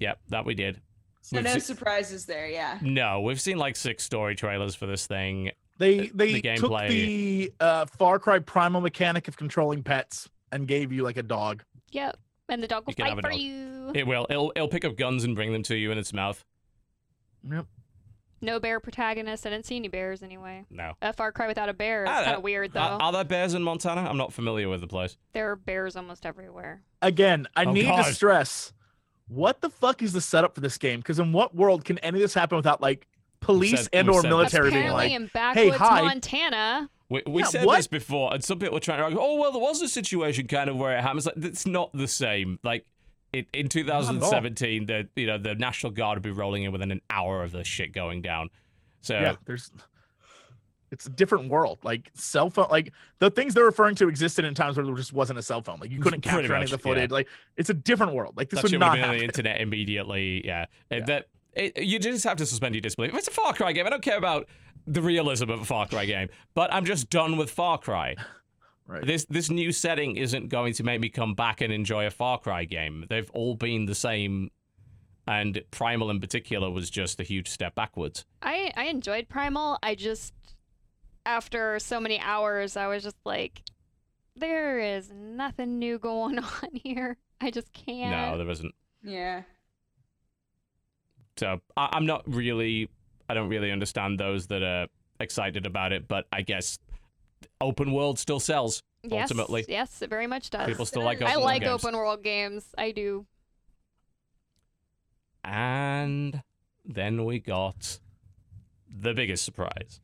Yep, 0.00 0.18
that 0.28 0.44
we 0.44 0.54
did. 0.54 0.80
So 1.22 1.36
We've 1.36 1.44
no 1.44 1.52
se- 1.54 1.60
surprises 1.60 2.26
there. 2.26 2.48
Yeah. 2.48 2.78
no, 2.82 3.20
we've 3.22 3.40
seen 3.40 3.56
like 3.56 3.76
six 3.76 4.04
story 4.04 4.34
trailers 4.34 4.74
for 4.74 4.86
this 4.86 5.06
thing. 5.06 5.50
They 5.78 6.08
the 6.08 6.40
they 6.40 6.40
took 6.56 6.70
gameplay. 6.70 6.88
the 6.88 7.52
uh, 7.60 7.86
Far 7.86 8.18
Cry 8.18 8.38
primal 8.38 8.80
mechanic 8.80 9.26
of 9.26 9.36
controlling 9.36 9.82
pets 9.82 10.28
and 10.52 10.68
gave 10.68 10.92
you 10.92 11.02
like 11.02 11.16
a 11.16 11.22
dog. 11.22 11.64
Yep. 11.92 12.16
And 12.50 12.62
the 12.62 12.68
dog 12.68 12.84
will 12.86 12.92
You 12.92 12.96
can 12.96 13.06
have 13.06 13.14
fight 13.16 13.24
a 13.24 13.28
for 13.28 13.30
dog. 13.32 13.40
you. 13.40 13.92
It 13.94 14.06
will. 14.06 14.26
It'll, 14.28 14.52
it'll 14.54 14.68
pick 14.68 14.84
up 14.84 14.96
guns 14.96 15.24
and 15.24 15.34
bring 15.34 15.52
them 15.52 15.62
to 15.64 15.74
you 15.76 15.90
in 15.90 15.98
its 15.98 16.12
mouth. 16.12 16.44
Yep. 17.50 17.66
No 18.44 18.60
bear 18.60 18.78
protagonist. 18.78 19.46
I 19.46 19.50
didn't 19.50 19.66
see 19.66 19.76
any 19.76 19.88
bears 19.88 20.22
anyway. 20.22 20.66
No. 20.70 20.92
A 21.02 21.12
Far 21.12 21.32
Cry 21.32 21.46
without 21.46 21.68
a 21.68 21.72
bear. 21.74 22.04
It's 22.04 22.10
Ah, 22.12 22.24
kind 22.24 22.36
of 22.36 22.42
weird 22.42 22.72
though. 22.72 22.80
Are, 22.80 23.02
are 23.02 23.12
there 23.12 23.24
bears 23.24 23.54
in 23.54 23.62
Montana? 23.62 24.02
I'm 24.02 24.16
not 24.18 24.32
familiar 24.32 24.68
with 24.68 24.80
the 24.80 24.86
place. 24.86 25.16
there 25.32 25.50
are 25.50 25.56
bears 25.56 25.96
almost 25.96 26.24
everywhere. 26.26 26.82
Again, 27.02 27.46
I 27.56 27.64
Oh, 27.64 27.72
need 27.72 27.84
God. 27.86 28.04
to 28.04 28.12
stress 28.14 28.72
what 29.26 29.62
the 29.62 29.70
fuck 29.70 30.02
is 30.02 30.12
the 30.12 30.20
setup 30.20 30.54
for 30.54 30.60
this 30.60 30.76
game? 30.76 31.00
Because 31.00 31.18
in 31.18 31.32
what 31.32 31.54
world 31.56 31.84
can 31.86 31.98
any 32.00 32.18
of 32.18 32.22
this 32.22 32.34
happen 32.34 32.56
without 32.56 32.80
like 32.82 33.06
police 33.40 33.80
said- 33.84 33.88
and 33.94 34.08
we've 34.08 34.16
or 34.16 34.20
said 34.20 34.28
this 34.30 34.36
military 34.36 34.70
being 34.70 34.82
Apparently 34.88 35.04
like, 35.08 35.12
in 35.20 35.30
backwoods 35.32 35.76
hi." 35.76 36.02
Montana. 36.02 36.90
We, 37.10 37.22
we 37.26 37.42
Yeah, 37.42 37.48
said 37.48 37.64
what? 37.66 37.76
this 37.76 37.86
before, 37.86 38.32
and 38.34 38.42
some 38.42 38.58
people 38.58 38.74
were 38.74 38.80
trying 38.80 38.98
to 38.98 39.04
argue, 39.04 39.18
oh, 39.20 39.36
well, 39.40 39.52
there 39.52 39.60
was 39.60 39.80
a 39.82 39.88
situation 39.88 40.46
kind 40.46 40.70
of 40.70 40.76
where 40.76 40.96
it 40.96 41.02
happens. 41.02 41.26
Like, 41.26 41.36
it's 41.36 41.66
not 41.66 41.90
the 41.92 42.08
same. 42.08 42.58
Like, 42.64 42.86
it, 43.34 43.46
in 43.52 43.68
2017, 43.68 44.86
the 44.86 45.08
you 45.16 45.26
know 45.26 45.38
the 45.38 45.54
National 45.54 45.92
Guard 45.92 46.16
would 46.16 46.22
be 46.22 46.30
rolling 46.30 46.62
in 46.62 46.72
within 46.72 46.90
an 46.90 47.00
hour 47.10 47.42
of 47.42 47.52
this 47.52 47.66
shit 47.66 47.92
going 47.92 48.22
down. 48.22 48.50
So, 49.00 49.18
yeah, 49.18 49.36
there's 49.44 49.70
it's 50.94 51.06
a 51.06 51.10
different 51.10 51.48
world. 51.48 51.78
Like 51.82 52.10
cell 52.14 52.50
phone, 52.50 52.68
like 52.70 52.92
the 53.18 53.30
things 53.30 53.52
they're 53.52 53.64
referring 53.64 53.96
to 53.96 54.08
existed 54.08 54.44
in 54.44 54.54
times 54.54 54.76
where 54.76 54.86
there 54.86 54.94
just 54.94 55.12
wasn't 55.12 55.38
a 55.38 55.42
cell 55.42 55.60
phone. 55.60 55.78
Like 55.80 55.90
you 55.90 56.00
couldn't 56.00 56.20
capture 56.20 56.54
any 56.54 56.64
of 56.64 56.70
the 56.70 56.76
much, 56.76 56.86
yeah. 56.86 56.90
footage. 56.92 57.10
Like 57.10 57.28
it's 57.56 57.70
a 57.70 57.74
different 57.74 58.14
world. 58.14 58.34
Like 58.36 58.48
this 58.48 58.62
that 58.62 58.70
would 58.70 58.80
not 58.80 58.90
have 58.90 58.94
been 58.94 59.02
on 59.02 59.08
happen. 59.08 59.18
the 59.18 59.24
internet 59.24 59.60
immediately. 59.60 60.42
Yeah. 60.44 60.66
Yeah. 60.90 61.04
That 61.04 61.26
it, 61.52 61.82
you 61.82 61.98
just 61.98 62.24
have 62.24 62.36
to 62.38 62.46
suspend 62.46 62.74
your 62.74 62.80
disbelief. 62.80 63.12
If 63.12 63.18
it's 63.18 63.28
a 63.28 63.32
Far 63.32 63.52
Cry 63.52 63.72
game, 63.72 63.86
I 63.86 63.90
don't 63.90 64.02
care 64.02 64.16
about 64.16 64.48
the 64.86 65.02
realism 65.02 65.50
of 65.50 65.60
a 65.60 65.64
Far 65.64 65.86
Cry 65.86 66.04
game. 66.04 66.28
But 66.54 66.72
I'm 66.72 66.84
just 66.84 67.10
done 67.10 67.36
with 67.36 67.50
Far 67.50 67.78
Cry. 67.78 68.14
Right. 68.86 69.06
This 69.06 69.24
this 69.26 69.48
new 69.48 69.72
setting 69.72 70.16
isn't 70.16 70.48
going 70.48 70.74
to 70.74 70.84
make 70.84 71.00
me 71.00 71.08
come 71.08 71.34
back 71.34 71.60
and 71.60 71.72
enjoy 71.72 72.06
a 72.06 72.10
Far 72.10 72.38
Cry 72.38 72.64
game. 72.64 73.06
They've 73.08 73.30
all 73.30 73.54
been 73.54 73.86
the 73.86 73.94
same, 73.94 74.50
and 75.26 75.62
Primal 75.70 76.10
in 76.10 76.20
particular 76.20 76.70
was 76.70 76.90
just 76.90 77.18
a 77.18 77.22
huge 77.22 77.48
step 77.48 77.74
backwards. 77.74 78.26
I 78.42 78.72
I 78.76 78.84
enjoyed 78.84 79.28
Primal. 79.28 79.78
I 79.82 79.94
just 79.94 80.34
after 81.24 81.78
so 81.78 81.98
many 81.98 82.18
hours, 82.20 82.76
I 82.76 82.86
was 82.86 83.02
just 83.02 83.16
like, 83.24 83.62
there 84.36 84.78
is 84.78 85.10
nothing 85.10 85.78
new 85.78 85.98
going 85.98 86.38
on 86.62 86.68
here. 86.74 87.16
I 87.40 87.50
just 87.50 87.72
can't. 87.72 88.10
No, 88.10 88.38
there 88.38 88.50
isn't. 88.50 88.74
Yeah. 89.02 89.42
So 91.36 91.60
I, 91.76 91.88
I'm 91.92 92.06
not 92.06 92.22
really. 92.26 92.88
I 93.28 93.34
don't 93.34 93.48
really 93.48 93.72
understand 93.72 94.20
those 94.20 94.48
that 94.48 94.62
are 94.62 94.88
excited 95.20 95.64
about 95.64 95.92
it, 95.92 96.06
but 96.06 96.26
I 96.30 96.42
guess 96.42 96.78
open 97.60 97.92
world 97.92 98.18
still 98.18 98.40
sells. 98.40 98.82
yes, 99.02 99.22
ultimately. 99.30 99.64
yes, 99.68 100.00
it 100.02 100.10
very 100.10 100.26
much 100.26 100.50
does. 100.50 100.66
People 100.66 100.86
still 100.86 101.02
like 101.04 101.20
I 101.22 101.26
open 101.26 101.34
world 101.36 101.44
like 101.46 101.62
games. 101.62 101.84
open 101.84 101.96
world 101.96 102.22
games. 102.22 102.64
I 102.78 102.90
do. 102.92 103.26
And 105.44 106.42
then 106.84 107.24
we 107.24 107.38
got 107.38 107.98
the 108.88 109.12
biggest 109.14 109.44
surprise 109.44 110.00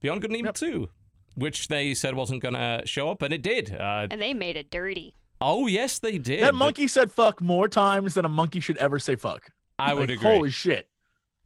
Beyond 0.00 0.20
Good 0.20 0.30
and 0.30 0.36
Evil 0.38 0.48
Yep. 0.48 0.54
2, 0.56 0.88
which 1.34 1.68
they 1.68 1.94
said 1.94 2.14
wasn't 2.14 2.42
going 2.42 2.54
to 2.54 2.82
show 2.86 3.10
up, 3.10 3.22
and 3.22 3.32
it 3.32 3.42
did. 3.42 3.72
Uh, 3.74 4.06
And 4.10 4.20
they 4.20 4.34
made 4.34 4.56
it 4.56 4.70
dirty. 4.70 5.16
oh, 5.40 5.66
yes, 5.66 5.98
they 5.98 6.18
did. 6.18 6.42
that 6.42 6.52
but 6.52 6.54
monkey 6.58 6.86
said 6.88 7.10
fuck 7.12 7.40
more 7.40 7.68
times 7.68 8.14
than 8.14 8.24
a 8.24 8.28
monkey 8.28 8.60
should 8.60 8.76
ever 8.78 8.98
say 8.98 9.16
fuck. 9.16 9.50
I 9.78 9.92
would 9.94 10.10
agree. 10.10 10.30
Holy 10.30 10.50
shit. 10.50 10.88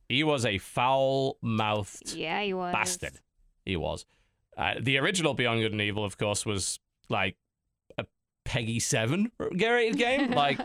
He 0.08 0.22
was 0.24 0.44
a 0.44 0.58
foul 0.58 1.36
mouthed 1.42 2.14
Yeah, 2.14 2.42
he 2.42 2.52
was. 2.54 2.72
bastard. 2.72 3.20
He 3.68 3.76
was. 3.76 4.06
Uh, 4.56 4.74
the 4.80 4.96
original 4.98 5.34
Beyond 5.34 5.60
Good 5.60 5.72
and 5.72 5.80
Evil, 5.82 6.04
of 6.04 6.16
course, 6.16 6.46
was 6.46 6.80
like 7.10 7.36
a 7.98 8.06
PEGI 8.46 8.80
7 8.80 9.30
rated 9.38 9.98
game. 9.98 10.30
like, 10.44 10.58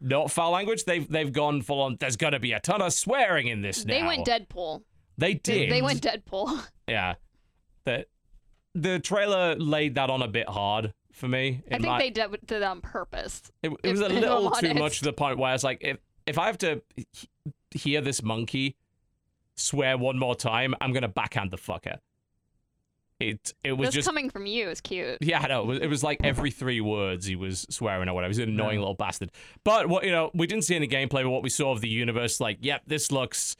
not 0.00 0.30
foul 0.32 0.50
language. 0.50 0.84
They've 0.84 1.08
they've 1.08 1.32
gone 1.32 1.62
full 1.62 1.80
on. 1.80 1.96
There's 2.00 2.16
gonna 2.16 2.40
be 2.40 2.52
a 2.52 2.60
ton 2.60 2.82
of 2.82 2.92
swearing 2.92 3.46
in 3.46 3.62
this 3.62 3.84
They 3.84 4.02
now. 4.02 4.08
went 4.08 4.26
Deadpool. 4.26 4.82
They 5.16 5.34
They, 5.34 5.38
did. 5.38 5.70
they 5.72 5.80
went 5.82 6.02
Deadpool. 6.02 6.66
Yeah. 6.88 7.14
The 7.84 8.04
the 8.74 8.98
trailer 8.98 9.54
laid 9.54 9.94
that 9.94 10.10
on 10.10 10.20
a 10.20 10.28
bit 10.28 10.48
hard 10.48 10.92
for 11.12 11.28
me. 11.28 11.62
I 11.70 11.78
think 11.78 11.98
they 11.98 12.10
did, 12.10 12.30
did 12.44 12.60
that 12.60 12.62
on 12.64 12.80
purpose. 12.80 13.42
it, 13.62 13.70
it 13.84 13.90
was 13.92 14.00
a 14.00 14.06
if 14.06 14.12
little 14.12 14.50
too 14.50 14.66
honest. 14.66 14.78
much 14.80 14.98
to 14.98 15.04
the 15.04 15.12
point 15.12 15.38
where 15.38 15.50
I 15.50 15.52
was 15.52 15.62
like, 15.64 15.78
if 15.80 15.98
if 16.26 16.36
I 16.38 16.46
have 16.46 16.58
to 16.58 16.82
hear 17.70 18.00
this 18.00 18.22
monkey 18.22 18.76
swear 19.56 19.96
one 19.96 20.18
more 20.18 20.34
time, 20.34 20.74
I'm 20.80 20.92
gonna 20.92 21.08
backhand 21.08 21.52
the 21.52 21.56
fucker. 21.58 21.98
It 23.30 23.54
it 23.64 23.72
was 23.72 23.88
this 23.88 23.94
just 23.96 24.06
coming 24.08 24.30
from 24.30 24.46
you 24.46 24.68
is 24.68 24.80
cute. 24.80 25.18
yeah, 25.20 25.40
I 25.40 25.46
know. 25.48 25.62
It 25.62 25.66
was, 25.66 25.78
it 25.80 25.86
was 25.88 26.02
like 26.02 26.20
every 26.24 26.50
three 26.50 26.80
words 26.80 27.26
he 27.26 27.36
was 27.36 27.66
swearing 27.70 28.08
or 28.08 28.14
whatever. 28.14 28.30
He's 28.30 28.38
an 28.38 28.48
annoying 28.48 28.74
Yeah. 28.74 28.80
little 28.80 28.94
bastard. 28.94 29.30
But 29.64 29.88
what 29.88 30.04
you 30.04 30.10
know, 30.12 30.30
we 30.34 30.46
didn't 30.46 30.64
see 30.64 30.76
any 30.76 30.88
gameplay, 30.88 31.22
but 31.22 31.30
what 31.30 31.42
we 31.42 31.50
saw 31.50 31.72
of 31.72 31.80
the 31.80 31.88
universe, 31.88 32.40
like, 32.40 32.58
yep, 32.60 32.82
this 32.86 33.10
looks 33.12 33.56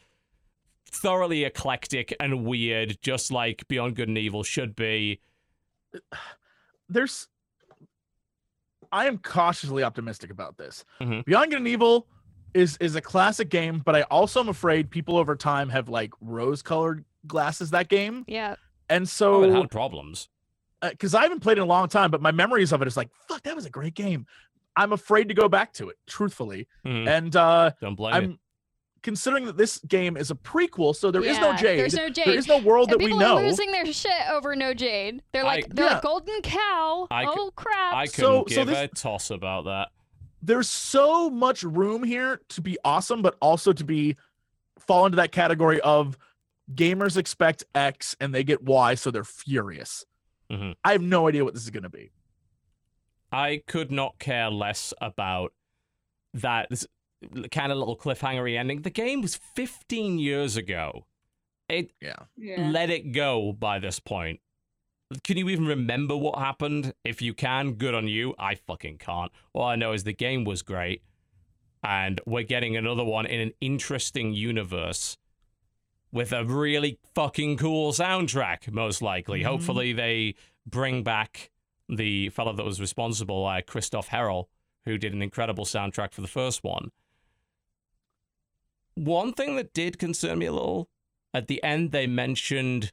thoroughly 0.87 1.45
eclectic 1.45 2.15
and 2.21 2.45
weird, 2.45 2.99
just 3.03 3.33
like 3.33 3.67
Beyond 3.69 3.97
Good 3.97 4.09
and 4.09 4.19
Evil 4.19 4.43
should 4.43 4.77
be. 4.77 5.21
There's 6.89 7.29
I 8.93 9.07
am 9.07 9.19
cautiously 9.19 9.83
optimistic 9.83 10.31
about 10.31 10.57
this. 10.57 10.85
Mhm. 11.01 11.25
Beyond 11.25 11.51
Good 11.51 11.59
and 11.59 11.69
Evil 11.69 12.07
is 12.53 12.77
is 12.77 12.95
a 12.95 13.01
classic 13.01 13.49
game, 13.49 13.83
but 13.85 13.97
I 13.97 14.03
also 14.03 14.39
am 14.41 14.49
afraid 14.49 14.91
people 14.91 15.17
over 15.17 15.35
time 15.35 15.69
have 15.71 15.89
like 15.89 16.13
rose 16.21 16.63
colored 16.63 17.05
glasses 17.27 17.71
that 17.71 17.89
game. 17.89 18.25
Yeah. 18.29 18.55
And 18.89 19.03
Oh, 19.03 19.05
it 19.05 19.09
so 19.09 19.51
had 19.53 19.71
problems. 19.71 20.29
because 20.83 21.15
I 21.15 21.23
haven't 21.23 21.41
played 21.41 21.57
in 21.59 21.63
a 21.63 21.67
long 21.67 21.89
time, 21.89 22.11
but 22.11 22.21
my 22.21 22.31
memories 22.33 22.73
of 22.73 22.83
it 22.83 22.89
is 22.89 22.97
like, 22.97 23.09
fuck, 23.29 23.43
that 23.45 23.55
was 23.57 23.65
a 23.67 23.71
great 23.71 23.95
game. 23.95 24.27
I'm 24.77 24.93
afraid 24.93 25.29
to 25.29 25.35
go 25.35 25.49
back 25.49 25.73
to 25.75 25.89
it, 25.89 25.97
truthfully. 26.07 26.67
Mhm. 26.85 27.09
And 27.09 27.37
uh 27.37 27.71
Don't 27.81 27.95
blame. 27.95 28.15
I'm 28.15 28.39
considering 29.03 29.45
that 29.47 29.57
this 29.57 29.79
game 29.79 30.17
is 30.17 30.31
a 30.31 30.35
prequel, 30.35 30.95
so 30.97 31.11
there 31.11 31.23
is 31.23 31.39
no 31.39 31.51
Yeah, 31.51 31.57
Jade. 31.57 31.79
There's 31.79 31.95
no 31.95 32.09
Jade. 32.11 32.27
There 32.27 32.35
is 32.39 32.49
no 32.49 32.59
world 32.59 32.89
and 32.91 32.95
that 32.95 32.99
we 32.99 33.07
people 33.07 33.19
know. 33.21 33.37
are 33.39 33.43
losing 33.43 33.71
their 33.71 33.87
shit 33.93 34.11
over 34.31 34.57
no 34.57 34.75
Jade. 34.75 35.23
They're 35.33 35.45
I- 35.45 35.47
like, 35.57 35.69
they're 35.69 35.87
Yeah. 35.87 35.93
like 35.95 36.03
golden 36.03 36.43
cow. 36.43 37.07
I 37.11 37.25
c- 37.25 37.31
oh 37.35 37.51
crap! 37.55 37.95
I 37.95 38.05
So- 38.07 38.43
couldn't 38.45 38.55
so 38.55 38.65
give 38.65 38.67
this- 38.69 38.79
a 38.79 38.89
toss 38.89 39.31
about 39.31 39.65
that. 39.67 39.91
There's 40.43 40.69
so 40.69 41.31
much 41.31 41.63
room 41.63 42.03
here 42.03 42.41
to 42.51 42.61
be 42.61 42.77
awesome, 42.85 43.23
but 43.23 43.37
also 43.41 43.73
to 43.73 43.85
be 43.85 44.17
fall 44.79 45.07
into 45.07 45.17
that 45.17 45.33
category 45.33 45.81
of 45.83 46.19
gamers 46.73 47.17
expect 47.17 47.65
X 47.75 48.17
and 48.21 48.35
they 48.35 48.45
get 48.45 48.63
Y, 48.63 48.95
so 48.95 49.11
they're 49.11 49.25
furious. 49.25 50.05
Mhm. 50.51 50.75
I 50.85 50.93
have 50.93 51.03
no 51.03 51.29
idea 51.29 51.45
what 51.45 51.55
this 51.55 51.65
is 51.65 51.71
going 51.71 51.83
to 51.83 51.89
be. 51.91 52.11
I 53.33 53.63
could 53.67 53.91
not 53.91 54.19
care 54.19 54.51
less 54.51 54.95
about 55.01 55.53
that 56.33 56.69
this 56.71 56.87
kind 57.51 57.73
of 57.73 57.79
little 57.79 57.97
cliffhangery 57.97 58.57
ending. 58.59 58.83
The 58.83 58.91
game 58.91 59.23
was 59.23 59.35
15 59.35 60.19
years 60.19 60.57
ago. 60.57 61.07
It 61.69 61.93
Yeah. 62.01 62.17
Yeah. 62.37 62.69
let 62.71 62.91
it 62.91 63.13
go 63.13 63.53
by 63.53 63.79
this 63.79 63.99
point. 63.99 64.41
Can 65.23 65.37
you 65.37 65.49
even 65.49 65.67
remember 65.67 66.17
what 66.17 66.39
happened? 66.39 66.95
If 67.05 67.23
you 67.23 67.35
can, 67.35 67.75
good 67.75 67.95
on 67.95 68.09
you. 68.09 68.35
I 68.39 68.55
fucking 68.55 68.99
can't. 68.99 69.33
All 69.53 69.65
I 69.65 69.77
know 69.77 69.93
is 69.93 70.05
the 70.05 70.13
game 70.13 70.45
was 70.45 70.63
great, 70.63 71.03
and 71.83 72.21
we're 72.27 72.43
getting 72.43 72.77
another 72.77 73.05
one 73.05 73.27
in 73.27 73.41
an 73.41 73.53
interesting 73.61 74.33
universe 74.33 75.17
with 76.15 76.33
a 76.33 76.45
really 76.45 76.99
fucking 77.15 77.57
cool 77.57 77.93
soundtrack, 77.93 78.71
most 78.73 79.03
likely. 79.03 79.41
Mhm. 79.41 79.47
Hopefully, 79.47 79.93
they 79.93 80.37
bring 80.65 81.03
back 81.03 81.51
the 81.89 82.31
fellow 82.31 82.53
that 82.55 82.65
was 82.65 82.81
responsible, 82.81 83.45
uh, 83.45 83.61
Christophe 83.61 84.09
Héral, 84.09 84.47
who 84.85 84.97
did 84.97 85.13
an 85.13 85.21
incredible 85.21 85.65
soundtrack 85.65 86.15
for 86.15 86.21
the 86.23 86.29
first 86.29 86.63
one. 86.63 86.93
One 88.95 89.33
thing 89.33 89.57
that 89.57 89.75
did 89.75 89.99
concern 89.99 90.39
me 90.39 90.47
a 90.47 90.53
little 90.53 90.89
at 91.35 91.49
the 91.49 91.63
end, 91.65 91.91
they 91.91 92.07
mentioned 92.07 92.93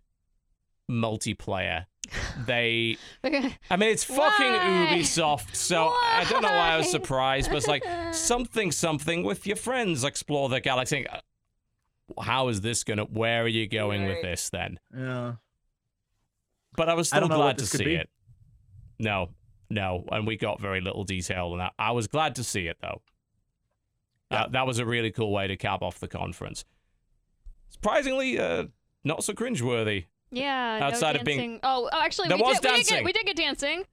multiplayer. 0.90 1.86
They, 2.48 2.98
I 3.24 3.76
mean, 3.78 3.90
it's 3.90 4.04
fucking 4.04 4.52
Why? 4.52 4.90
Ubisoft, 4.94 5.54
so 5.56 5.90
I 5.90 6.26
don't 6.30 6.42
know 6.42 6.50
why 6.50 6.72
I 6.72 6.78
was 6.78 6.90
surprised, 6.90 7.50
but 7.50 7.58
it's 7.58 7.68
like 7.68 7.84
something, 8.14 8.72
something 8.72 9.24
with 9.24 9.46
your 9.46 9.58
friends, 9.58 10.04
explore 10.04 10.50
the 10.50 10.60
galaxy. 10.60 11.06
How 12.20 12.48
is 12.50 12.62
this 12.62 12.84
gonna? 12.84 13.04
Where 13.06 13.44
are 13.44 13.48
you 13.48 13.68
going 13.68 14.06
with 14.06 14.22
this 14.22 14.50
then? 14.50 14.80
Yeah. 14.96 15.34
But 16.76 16.90
I 16.90 16.94
was 16.94 17.08
still 17.10 17.22
don't 17.22 17.30
know 17.30 17.38
what 17.40 17.58
glad 17.58 17.58
to 17.60 17.66
see 17.66 17.94
it. 17.96 18.10
No, 19.00 19.30
no, 19.70 20.06
and 20.12 20.26
we 20.28 20.38
got 20.38 20.62
very 20.62 20.80
little 20.82 21.04
detail 21.04 21.48
on 21.54 21.58
that. 21.60 21.74
I 21.80 21.92
was 21.92 22.08
glad 22.08 22.36
to 22.36 22.44
see 22.44 22.68
it 22.68 22.78
though. 22.82 23.02
Uh, 24.30 24.48
that 24.48 24.66
was 24.66 24.80
a 24.80 24.86
really 24.86 25.12
cool 25.12 25.32
way 25.32 25.48
to 25.48 25.58
cap 25.58 25.82
off 25.82 26.00
the 26.00 26.08
conference. 26.08 26.64
Surprisingly, 27.70 28.40
uh, 28.40 28.66
not 29.04 29.24
so 29.24 29.34
cringeworthy. 29.34 30.06
yeah. 30.32 30.80
outside 30.82 31.16
no 31.16 31.20
of 31.20 31.26
being- 31.26 31.60
Oh, 31.64 31.90
oh, 31.92 32.02
actually, 32.02 32.30
There 32.30 32.38
we 32.38 32.44
was 32.44 32.60
did, 32.60 32.72
we 32.72 32.78
did 32.78 32.88
dancing. 32.88 32.98
get 32.98 33.06
we 33.06 33.12
did 33.14 33.26
get 33.26 33.36
dancing. 33.36 33.84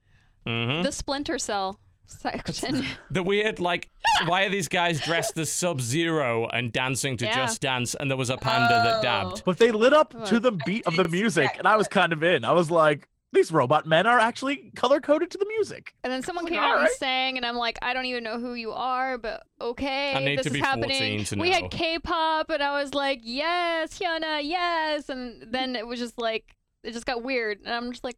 hmm 0.47 0.83
The 0.83 0.93
Splinter 0.93 1.39
Cell 1.39 1.81
section. 2.09 2.85
The 3.11 3.23
weird, 3.23 3.59
like, 3.59 3.89
why 4.27 4.45
are 4.45 4.51
these 4.51 4.69
guys 4.69 5.01
dressed 5.01 5.39
as 5.39 5.51
Sub 5.51 5.81
Zero 5.81 6.47
and 6.49 6.73
dancing 6.73 7.17
to 7.19 7.25
Yeah. 7.25 7.35
Just 7.35 7.61
Dance? 7.61 7.95
And 7.95 8.11
there 8.11 8.19
was 8.19 8.31
a 8.31 8.37
panda 8.37 8.83
that 8.85 8.99
oh. 8.99 9.03
dabbed. 9.03 9.43
But 9.45 9.59
they 9.59 9.71
lit 9.71 9.93
up 9.93 10.27
to 10.27 10.41
the 10.41 10.53
beat 10.53 10.87
of 10.87 10.97
the 10.97 11.09
music, 11.09 11.57
and 11.59 11.67
I 11.67 11.77
was 11.77 11.89
kind 11.89 12.13
of 12.13 12.23
in. 12.23 12.45
I 12.45 12.53
was 12.53 12.71
like, 12.71 13.09
these 13.33 13.53
robot 13.53 13.87
men 13.87 14.07
are 14.07 14.19
actually 14.19 14.73
color 14.75 15.01
coded 15.01 15.31
to 15.31 15.39
the 15.39 15.47
music. 15.47 15.95
And 16.03 16.13
then 16.13 16.23
someone 16.23 16.47
came 16.47 16.59
out 16.59 16.81
and 16.81 16.89
sang, 16.91 17.37
and 17.37 17.45
I'm 17.45 17.57
like, 17.57 17.79
I 17.83 17.93
don't 17.93 18.07
even 18.07 18.25
know 18.25 18.39
who 18.39 18.55
you 18.55 18.73
are, 18.73 19.19
but 19.19 19.43
okay, 19.61 20.15
I 20.15 20.21
need 20.21 20.39
this 20.39 20.45
to 20.45 20.51
is 20.51 20.55
be 20.55 20.61
happening. 20.61 21.19
14 21.19 21.25
to 21.25 21.37
we 21.37 21.51
had 21.51 21.71
K-pop, 21.71 22.51
and 22.51 22.63
I 22.63 22.83
was 22.83 22.95
like, 22.95 23.21
yes, 23.23 23.99
Hyuna, 23.99 24.41
yes, 24.43 25.09
and 25.09 25.53
then 25.53 25.77
it 25.77 25.87
was 25.87 25.99
just 25.99 26.19
like, 26.19 26.57
it 26.83 26.93
just 26.93 27.07
got 27.07 27.23
weird, 27.23 27.61
and 27.65 27.75
I'm 27.75 27.93
just 27.93 28.05
like, 28.05 28.17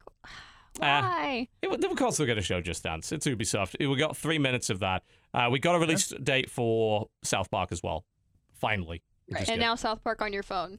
why? 0.78 1.48
It, 1.62 1.84
of 1.84 1.96
course, 1.96 2.18
we're 2.18 2.26
going 2.26 2.36
to 2.36 2.42
show 2.42 2.60
Just 2.60 2.82
Dance. 2.84 3.12
It's 3.12 3.26
Ubisoft. 3.26 3.76
We 3.78 3.96
got 3.96 4.16
three 4.16 4.38
minutes 4.38 4.70
of 4.70 4.80
that. 4.80 5.02
Uh, 5.34 5.48
we 5.50 5.58
got 5.58 5.74
a 5.74 5.78
release 5.78 6.08
date 6.22 6.50
for 6.50 7.08
South 7.22 7.50
Park 7.50 7.70
as 7.72 7.82
well. 7.82 8.04
Finally. 8.54 9.02
Right. 9.30 9.40
and 9.48 9.58
good. 9.58 9.60
now 9.60 9.74
South 9.74 10.02
Park 10.02 10.22
on 10.22 10.32
your 10.32 10.42
phone. 10.42 10.78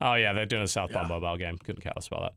Oh 0.00 0.14
yeah, 0.14 0.32
they're 0.32 0.46
doing 0.46 0.62
a 0.62 0.68
South 0.68 0.90
Park 0.92 1.06
Yeah. 1.08 1.14
mobile 1.14 1.36
game. 1.36 1.56
Couldn't 1.58 1.82
care 1.82 1.92
less 1.94 2.08
about 2.08 2.22
that. 2.22 2.34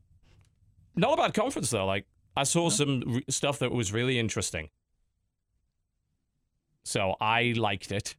Not 0.94 1.14
a 1.18 1.22
bad 1.22 1.34
conference 1.34 1.70
though. 1.70 1.84
Like 1.86 2.06
I 2.36 2.44
saw 2.44 2.70
some 2.70 3.00
re- 3.06 3.24
stuff 3.28 3.58
that 3.58 3.72
was 3.72 3.92
really 3.92 4.18
interesting. 4.18 4.68
So 6.84 7.16
I 7.20 7.54
liked 7.56 7.92
it. 7.92 8.14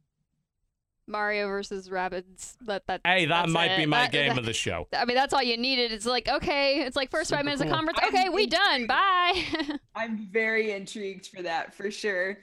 Mario 1.10 1.48
versus 1.48 1.88
Rabbids. 1.88 2.56
That 2.66 2.86
that. 2.86 3.00
Hey, 3.04 3.26
that 3.26 3.42
that's 3.42 3.52
might 3.52 3.76
be 3.76 3.84
my 3.86 4.02
That- 4.02 4.12
game 4.12 4.28
that- 4.30 4.38
of 4.38 4.44
the 4.46 4.52
show. 4.52 4.86
I 4.94 5.04
mean, 5.04 5.16
that's 5.16 5.34
all 5.34 5.42
you 5.42 5.56
needed. 5.56 5.92
It's 5.92 6.06
like, 6.06 6.28
okay, 6.28 6.82
it's 6.82 6.96
like 6.96 7.10
first 7.10 7.30
five 7.30 7.44
minutes 7.44 7.62
cool. 7.62 7.70
of 7.70 7.76
conference. 7.76 7.98
I'm 8.02 8.08
Okay, 8.14 8.28
we 8.28 8.46
done. 8.46 8.86
Bye. 8.86 9.44
I'm 9.94 10.28
very 10.30 10.72
intrigued 10.72 11.26
for 11.26 11.42
that 11.42 11.74
for 11.74 11.90
sure. 11.90 12.38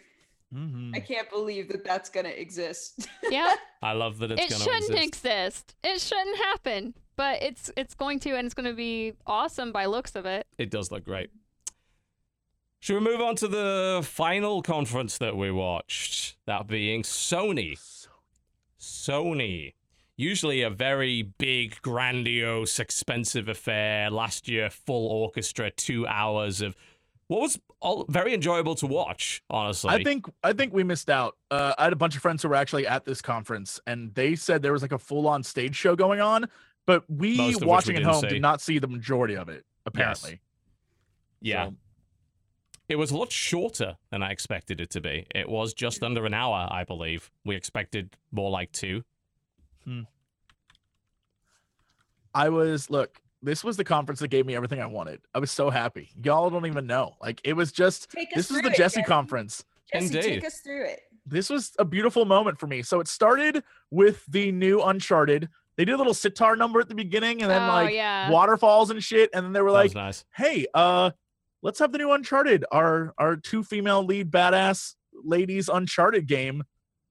Mhm. 0.53 0.95
I 0.95 0.99
can't 1.01 1.29
believe 1.29 1.67
that 1.69 1.83
that's 1.83 2.09
gonna 2.09 2.29
exist. 2.29 3.07
Yeah, 3.29 3.53
I 3.81 3.91
love 3.93 4.19
that 4.19 4.31
it's 4.31 4.41
it 4.43 4.49
going 4.49 4.59
to 4.61 4.63
shouldn't 4.63 5.03
exist. 5.03 5.73
exist. 5.73 5.75
It 5.83 5.99
shouldn't 5.99 6.37
happen, 6.37 6.93
but 7.17 7.43
it's 7.43 7.69
it's 7.75 7.93
going 7.95 8.19
to, 8.21 8.31
and 8.37 8.45
it's 8.45 8.53
going 8.53 8.65
to 8.69 8.73
be 8.73 9.13
awesome 9.25 9.73
by 9.73 9.87
looks 9.87 10.15
of 10.15 10.25
it. 10.25 10.47
It 10.57 10.69
does 10.71 10.89
look 10.91 11.03
great. 11.03 11.31
Should 12.79 12.93
we 12.93 12.99
move 13.11 13.19
on 13.19 13.35
to 13.37 13.47
the 13.49 14.01
final 14.05 14.61
conference 14.61 15.17
that 15.17 15.35
we 15.35 15.51
watched? 15.51 16.37
That 16.45 16.67
being 16.67 17.01
Sony. 17.03 17.77
Sony. 18.79 19.73
Usually 20.15 20.63
a 20.63 20.69
very 20.69 21.21
big, 21.21 21.79
grandiose, 21.81 22.79
expensive 22.79 23.47
affair. 23.47 24.09
Last 24.09 24.47
year, 24.47 24.69
full 24.69 25.07
orchestra, 25.07 25.69
two 25.69 26.07
hours 26.07 26.61
of 26.61 26.75
what 27.27 27.41
was 27.41 27.59
all, 27.81 28.05
very 28.09 28.33
enjoyable 28.33 28.73
to 28.75 28.87
watch, 28.87 29.43
honestly. 29.49 29.91
I 29.91 30.03
think 30.03 30.25
I 30.43 30.53
think 30.53 30.73
we 30.73 30.83
missed 30.83 31.09
out. 31.09 31.37
Uh, 31.51 31.73
I 31.77 31.83
had 31.83 31.93
a 31.93 31.97
bunch 31.97 32.15
of 32.15 32.21
friends 32.21 32.41
who 32.41 32.49
were 32.49 32.55
actually 32.55 32.87
at 32.87 33.05
this 33.05 33.21
conference, 33.21 33.79
and 33.85 34.13
they 34.15 34.35
said 34.35 34.61
there 34.61 34.73
was 34.73 34.81
like 34.81 34.91
a 34.91 34.97
full-on 34.97 35.43
stage 35.43 35.75
show 35.75 35.95
going 35.95 36.19
on, 36.19 36.47
but 36.85 37.03
we 37.09 37.37
which 37.37 37.59
we 37.59 37.67
watching 37.67 37.95
at 37.97 38.03
home 38.03 38.21
see. 38.21 38.27
did 38.29 38.41
not 38.41 38.61
see 38.61 38.79
the 38.79 38.87
majority 38.87 39.35
of 39.35 39.49
it. 39.49 39.65
Apparently, 39.85 40.39
yeah. 41.41 41.67
So, 41.67 41.75
It 42.89 42.95
was 42.97 43.11
a 43.11 43.17
lot 43.17 43.31
shorter 43.31 43.97
than 44.11 44.23
I 44.23 44.31
expected 44.31 44.79
it 44.79 44.89
to 44.91 45.01
be. 45.01 45.27
It 45.35 45.49
was 45.49 45.73
just 45.73 46.03
under 46.03 46.25
an 46.25 46.33
hour, 46.33 46.67
I 46.71 46.83
believe. 46.85 47.29
We 47.45 47.55
expected 47.55 48.15
more 48.31 48.49
like 48.49 48.71
two. 48.71 49.03
I 52.33 52.49
was 52.49 52.89
look. 52.89 53.19
This 53.41 53.63
was 53.63 53.77
the 53.77 53.83
conference 53.83 54.19
that 54.19 54.29
gave 54.29 54.45
me 54.45 54.55
everything 54.55 54.81
I 54.81 54.87
wanted. 54.87 55.21
I 55.33 55.39
was 55.39 55.51
so 55.51 55.69
happy. 55.69 56.09
Y'all 56.23 56.49
don't 56.49 56.65
even 56.65 56.87
know. 56.87 57.15
Like 57.21 57.39
it 57.43 57.53
was 57.53 57.71
just. 57.71 58.11
This 58.33 58.49
was 58.51 58.61
the 58.61 58.69
it, 58.69 58.75
Jesse 58.75 58.77
Jesse. 58.77 59.03
conference. 59.03 59.63
Jesse, 59.91 60.05
Indeed. 60.17 60.21
take 60.21 60.45
us 60.45 60.59
through 60.59 60.85
it. 60.85 60.99
this 61.25 61.49
was 61.49 61.71
a 61.79 61.85
beautiful 61.85 62.25
moment 62.25 62.59
for 62.59 62.67
me. 62.67 62.81
So 62.83 62.99
it 62.99 63.07
started 63.07 63.63
with 63.89 64.25
the 64.27 64.51
new 64.51 64.81
Uncharted. 64.81 65.47
They 65.77 65.85
did 65.85 65.93
a 65.93 65.97
little 65.97 66.13
sitar 66.15 66.55
number 66.57 66.79
at 66.81 66.89
the 66.89 66.95
beginning 66.95 67.41
and 67.41 67.49
then 67.51 67.61
oh 67.61 67.67
like 67.67 67.93
yeah, 67.95 68.29
waterfalls 68.29 68.89
and 68.89 69.01
shit. 69.01 69.29
And 69.33 69.45
then 69.45 69.53
they 69.53 69.61
were 69.61 69.69
That 69.71 69.75
like, 69.77 69.85
was 69.89 69.95
nice. 69.95 70.25
hey, 70.35 70.65
uh, 70.73 71.11
let's 71.61 71.79
have 71.79 71.91
the 71.91 71.97
new 71.97 72.11
Uncharted, 72.11 72.65
our 72.71 73.13
our 73.17 73.35
two 73.35 73.63
female 73.63 74.03
lead 74.03 74.31
badass 74.31 74.95
ladies 75.23 75.69
Uncharted 75.69 76.27
game. 76.27 76.63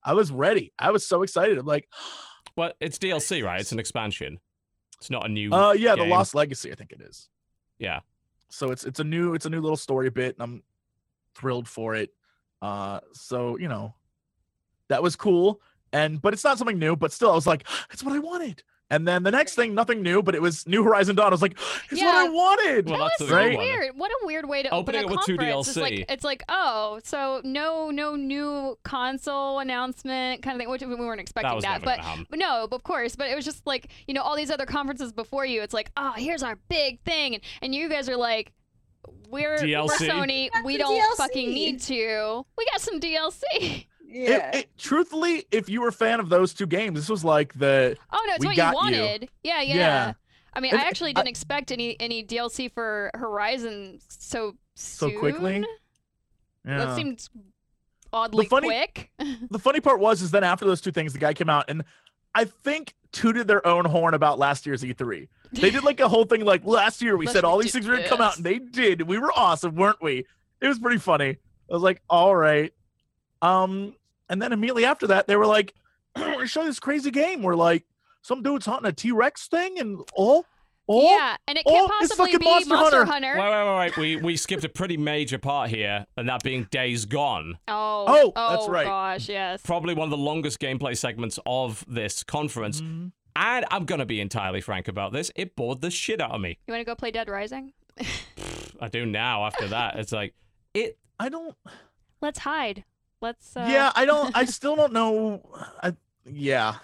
I 0.02 0.14
was 0.14 0.30
ready. 0.30 0.72
I 0.78 0.90
was 0.90 1.06
so 1.06 1.22
excited. 1.22 1.58
I'm 1.58 1.66
like, 1.66 1.88
Well, 2.56 2.72
it's 2.80 2.98
DLC, 2.98 3.44
right? 3.44 3.60
It's 3.60 3.72
an 3.72 3.78
expansion. 3.78 4.40
It's 4.98 5.10
not 5.10 5.26
a 5.26 5.28
new. 5.28 5.52
uh 5.52 5.72
yeah, 5.72 5.94
the 5.94 6.02
game. 6.02 6.10
Lost 6.10 6.34
Legacy, 6.34 6.72
I 6.72 6.74
think 6.74 6.92
it 6.92 7.00
is. 7.02 7.28
yeah. 7.78 8.00
So 8.48 8.70
it's 8.70 8.84
it's 8.84 9.00
a 9.00 9.04
new 9.04 9.34
it's 9.34 9.44
a 9.46 9.50
new 9.50 9.60
little 9.60 9.76
story 9.76 10.08
bit, 10.08 10.36
and 10.36 10.42
I'm 10.42 10.62
thrilled 11.34 11.68
for 11.68 11.94
it. 11.94 12.10
Uh 12.62 13.00
so 13.12 13.58
you 13.58 13.68
know 13.68 13.94
that 14.88 15.02
was 15.02 15.16
cool. 15.16 15.60
And 15.92 16.22
but 16.22 16.32
it's 16.32 16.44
not 16.44 16.56
something 16.58 16.78
new, 16.78 16.96
but 16.96 17.12
still 17.12 17.30
I 17.30 17.34
was 17.34 17.46
like, 17.46 17.66
it's 17.90 18.02
what 18.04 18.14
I 18.14 18.20
wanted. 18.20 18.62
And 18.88 19.06
then 19.06 19.24
the 19.24 19.32
next 19.32 19.56
thing, 19.56 19.74
nothing 19.74 20.02
new, 20.02 20.22
but 20.22 20.36
it 20.36 20.42
was 20.42 20.66
New 20.68 20.84
Horizon 20.84 21.16
Dawn. 21.16 21.26
I 21.26 21.30
was 21.30 21.42
like, 21.42 21.58
it's 21.90 22.00
what 22.00 22.14
I 22.14 22.28
wanted. 22.28 22.88
Well, 22.88 22.98
that 22.98 23.04
was 23.04 23.12
the 23.18 23.26
so 23.26 23.34
good 23.34 23.56
one. 23.56 23.64
weird. 23.64 23.96
What 23.96 24.10
a 24.10 24.26
weird 24.26 24.48
way 24.48 24.62
to 24.62 24.70
Opening 24.70 25.00
open 25.00 25.10
it 25.10 25.12
a 25.12 25.16
with 25.16 25.26
two 25.26 25.36
conference. 25.36 25.68
It's 25.68 25.76
like 25.76 25.92
DLC. 25.94 26.04
it's 26.08 26.24
like 26.24 26.42
oh, 26.48 27.00
so 27.02 27.40
no 27.42 27.90
no 27.90 28.14
new 28.14 28.78
console 28.84 29.58
announcement 29.58 30.42
kind 30.42 30.54
of 30.54 30.60
thing. 30.60 30.70
Which 30.70 30.82
we 30.82 30.94
weren't 30.94 31.20
expecting 31.20 31.48
That 31.48 31.56
was 31.56 31.64
never 31.64 31.84
but. 31.84 32.00
But 32.30 32.38
no, 32.38 32.68
of 32.70 32.82
course. 32.84 33.16
But 33.16 33.28
it 33.28 33.34
was 33.34 33.44
just 33.44 33.66
like 33.66 33.88
you 34.06 34.14
know 34.14 34.22
all 34.22 34.36
these 34.36 34.50
other 34.50 34.66
conferences 34.66 35.12
before 35.12 35.44
you. 35.44 35.62
It's 35.62 35.74
like 35.74 35.90
oh, 35.96 36.12
here's 36.16 36.44
our 36.44 36.56
big 36.68 37.00
thing, 37.02 37.34
and, 37.34 37.42
and 37.62 37.74
you 37.74 37.88
guys 37.88 38.08
are 38.08 38.16
like, 38.16 38.52
we're 39.28 39.56
we're 39.60 39.86
Sony. 39.98 40.50
Got 40.52 40.64
We 40.64 40.76
don't 40.76 40.94
DLC. 40.94 41.16
fucking 41.16 41.48
need 41.50 41.80
to. 41.82 42.46
We 42.56 42.66
got 42.70 42.80
some 42.80 43.00
DLC. 43.00 43.86
It- 44.08 44.28
Yeah. 44.30 44.56
it- 44.56 44.78
truthfully, 44.78 45.46
if 45.50 45.68
you 45.68 45.80
were 45.80 45.88
a 45.88 45.92
fan 45.92 46.20
of 46.20 46.28
those 46.28 46.54
two 46.54 46.66
games, 46.66 46.98
this 46.98 47.08
was 47.08 47.24
like 47.24 47.52
the 47.54 47.96
Oh 48.12 48.24
no, 48.26 48.34
it's 48.34 48.44
what 48.44 48.56
you 48.56 48.62
you. 48.64 48.72
wanted. 48.72 49.28
Yeah, 49.42 49.62
yeah. 49.62 49.74
Yeah. 49.74 50.12
I 50.54 50.60
mean, 50.60 50.74
I 50.74 50.78
actually 50.82 51.12
didn't 51.12 51.28
expect 51.28 51.70
any 51.72 51.98
any 52.00 52.24
DLC 52.24 52.72
for 52.72 53.10
Horizon 53.14 53.98
so 54.08 54.56
So 54.74 55.10
quickly? 55.18 55.64
yeah. 56.64 56.78
That 56.78 56.96
seemed 56.96 57.28
oddly 58.12 58.46
funny- 58.46 58.68
quick. 58.68 59.10
the 59.50 59.58
funny 59.58 59.80
part 59.80 60.00
was 60.00 60.22
is 60.22 60.30
then 60.30 60.44
after 60.44 60.64
those 60.64 60.80
two 60.80 60.92
things, 60.92 61.12
the 61.12 61.18
guy 61.18 61.34
came 61.34 61.50
out 61.50 61.66
and 61.68 61.84
I 62.34 62.44
think 62.44 62.94
tooted 63.12 63.46
their 63.48 63.66
own 63.66 63.84
horn 63.86 64.14
about 64.14 64.38
last 64.38 64.66
year's 64.66 64.82
E3. 64.82 65.28
They 65.52 65.70
did 65.70 65.84
like 65.84 66.00
a 66.00 66.08
whole 66.08 66.24
thing 66.24 66.44
like 66.44 66.64
last 66.64 67.00
year 67.00 67.16
we 67.16 67.26
Last 67.26 67.34
said 67.34 67.44
all 67.44 67.58
these 67.58 67.72
things 67.72 67.86
were 67.86 67.96
gonna 67.96 68.08
come 68.08 68.20
out 68.20 68.36
and 68.36 68.44
they 68.44 68.58
did. 68.58 69.02
We 69.02 69.18
were 69.18 69.32
awesome, 69.34 69.74
weren't 69.74 70.02
we? 70.02 70.26
It 70.60 70.68
was 70.68 70.78
pretty 70.78 70.98
funny. 70.98 71.30
I 71.70 71.72
was 71.74 71.82
like, 71.82 72.02
all 72.10 72.34
right. 72.36 72.72
Um, 73.46 73.94
and 74.28 74.42
then 74.42 74.52
immediately 74.52 74.84
after 74.84 75.06
that, 75.08 75.26
they 75.26 75.36
were 75.36 75.46
like, 75.46 75.74
we're 76.16 76.32
gonna 76.32 76.46
show 76.46 76.64
this 76.64 76.80
crazy 76.80 77.10
game 77.10 77.42
where 77.42 77.56
like 77.56 77.84
some 78.22 78.42
dude's 78.42 78.66
hunting 78.66 78.88
a 78.88 78.92
T-Rex 78.92 79.46
thing 79.48 79.78
and 79.78 80.00
oh, 80.18 80.44
oh, 80.88 81.02
yeah, 81.02 81.36
and 81.46 81.56
it 81.56 81.64
can't 81.64 81.88
oh, 81.90 81.96
possibly 82.00 82.36
be 82.36 82.44
Monster 82.44 82.74
Monster, 82.74 83.04
Hunter. 83.04 83.36
Hunter. 83.36 83.40
Wait, 83.40 83.50
wait, 83.50 83.66
wait, 83.66 83.78
wait. 83.78 83.96
We 83.96 84.24
we 84.24 84.36
skipped 84.36 84.64
a 84.64 84.68
pretty 84.68 84.96
major 84.96 85.38
part 85.38 85.70
here, 85.70 86.06
and 86.16 86.28
that 86.28 86.42
being 86.42 86.66
Days 86.70 87.04
Gone. 87.04 87.58
Oh, 87.68 88.32
Oh, 88.34 88.50
that's 88.56 88.68
right. 88.68 88.86
gosh, 88.86 89.28
yes. 89.28 89.62
Probably 89.62 89.94
one 89.94 90.06
of 90.06 90.10
the 90.10 90.16
longest 90.16 90.58
gameplay 90.58 90.96
segments 90.96 91.38
of 91.46 91.84
this 91.88 92.24
conference. 92.24 92.80
Mhm. 92.80 93.12
And 93.36 93.66
I'm 93.70 93.84
gonna 93.84 94.06
be 94.06 94.20
entirely 94.20 94.62
frank 94.62 94.88
about 94.88 95.12
this. 95.12 95.30
It 95.36 95.54
bored 95.54 95.82
the 95.82 95.90
shit 95.90 96.20
out 96.22 96.30
of 96.30 96.40
me. 96.40 96.58
You 96.66 96.72
want 96.72 96.80
to 96.80 96.84
go 96.86 96.94
play 96.94 97.10
Dead 97.10 97.28
Rising? 97.28 97.74
I 98.80 98.88
do 98.88 99.04
now. 99.06 99.44
After 99.44 99.68
that, 99.68 99.98
it's 99.98 100.10
like 100.10 100.34
it. 100.74 100.98
I 101.20 101.28
don't 101.28 101.54
Let's 102.20 102.38
hide. 102.40 102.84
Let's. 103.22 103.56
Uh, 103.56 103.66
yeah 103.68 103.92
i 103.94 104.04
don't 104.04 104.36
i 104.36 104.44
still 104.58 104.76
don't 104.76 104.92
know 104.92 105.42
I, 105.82 105.94
yeah 106.24 106.76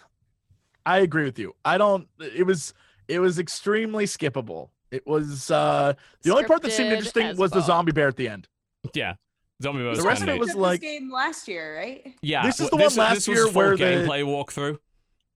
i 0.86 0.98
agree 0.98 1.24
with 1.24 1.38
you 1.38 1.54
i 1.64 1.76
don't 1.78 2.08
it 2.20 2.44
was 2.46 2.72
it 3.08 3.18
was 3.18 3.38
extremely 3.38 4.04
skippable 4.06 4.70
it 4.90 5.06
was 5.06 5.50
uh 5.50 5.92
the 6.22 6.30
only 6.32 6.44
part 6.44 6.62
that 6.62 6.72
seemed 6.72 6.92
interesting 6.92 7.26
as 7.26 7.38
was 7.38 7.50
the 7.50 7.60
zombie 7.60 7.92
bear 7.92 8.08
at 8.08 8.16
the 8.16 8.28
end 8.28 8.48
Yeah. 8.94 9.14
Zombie 9.62 9.82
bear. 9.84 9.94
The 9.94 10.02
rest 10.02 10.22
of 10.22 10.28
it 10.28 10.40
was 10.40 10.54
like- 10.56 10.80
this 10.80 10.90
game 10.90 11.12
last 11.12 11.46
year, 11.46 11.76
right? 11.76 12.14
Yeah. 12.20 12.44
This 12.44 12.58
is 12.58 12.68
the 12.68 12.76
this, 12.76 12.96
one 12.96 13.06
last 13.06 13.14
this 13.14 13.28
year 13.28 13.44
full 13.44 13.52
where 13.52 13.76
the- 13.76 13.84
gameplay 13.84 14.24
walkthrough. 14.24 14.78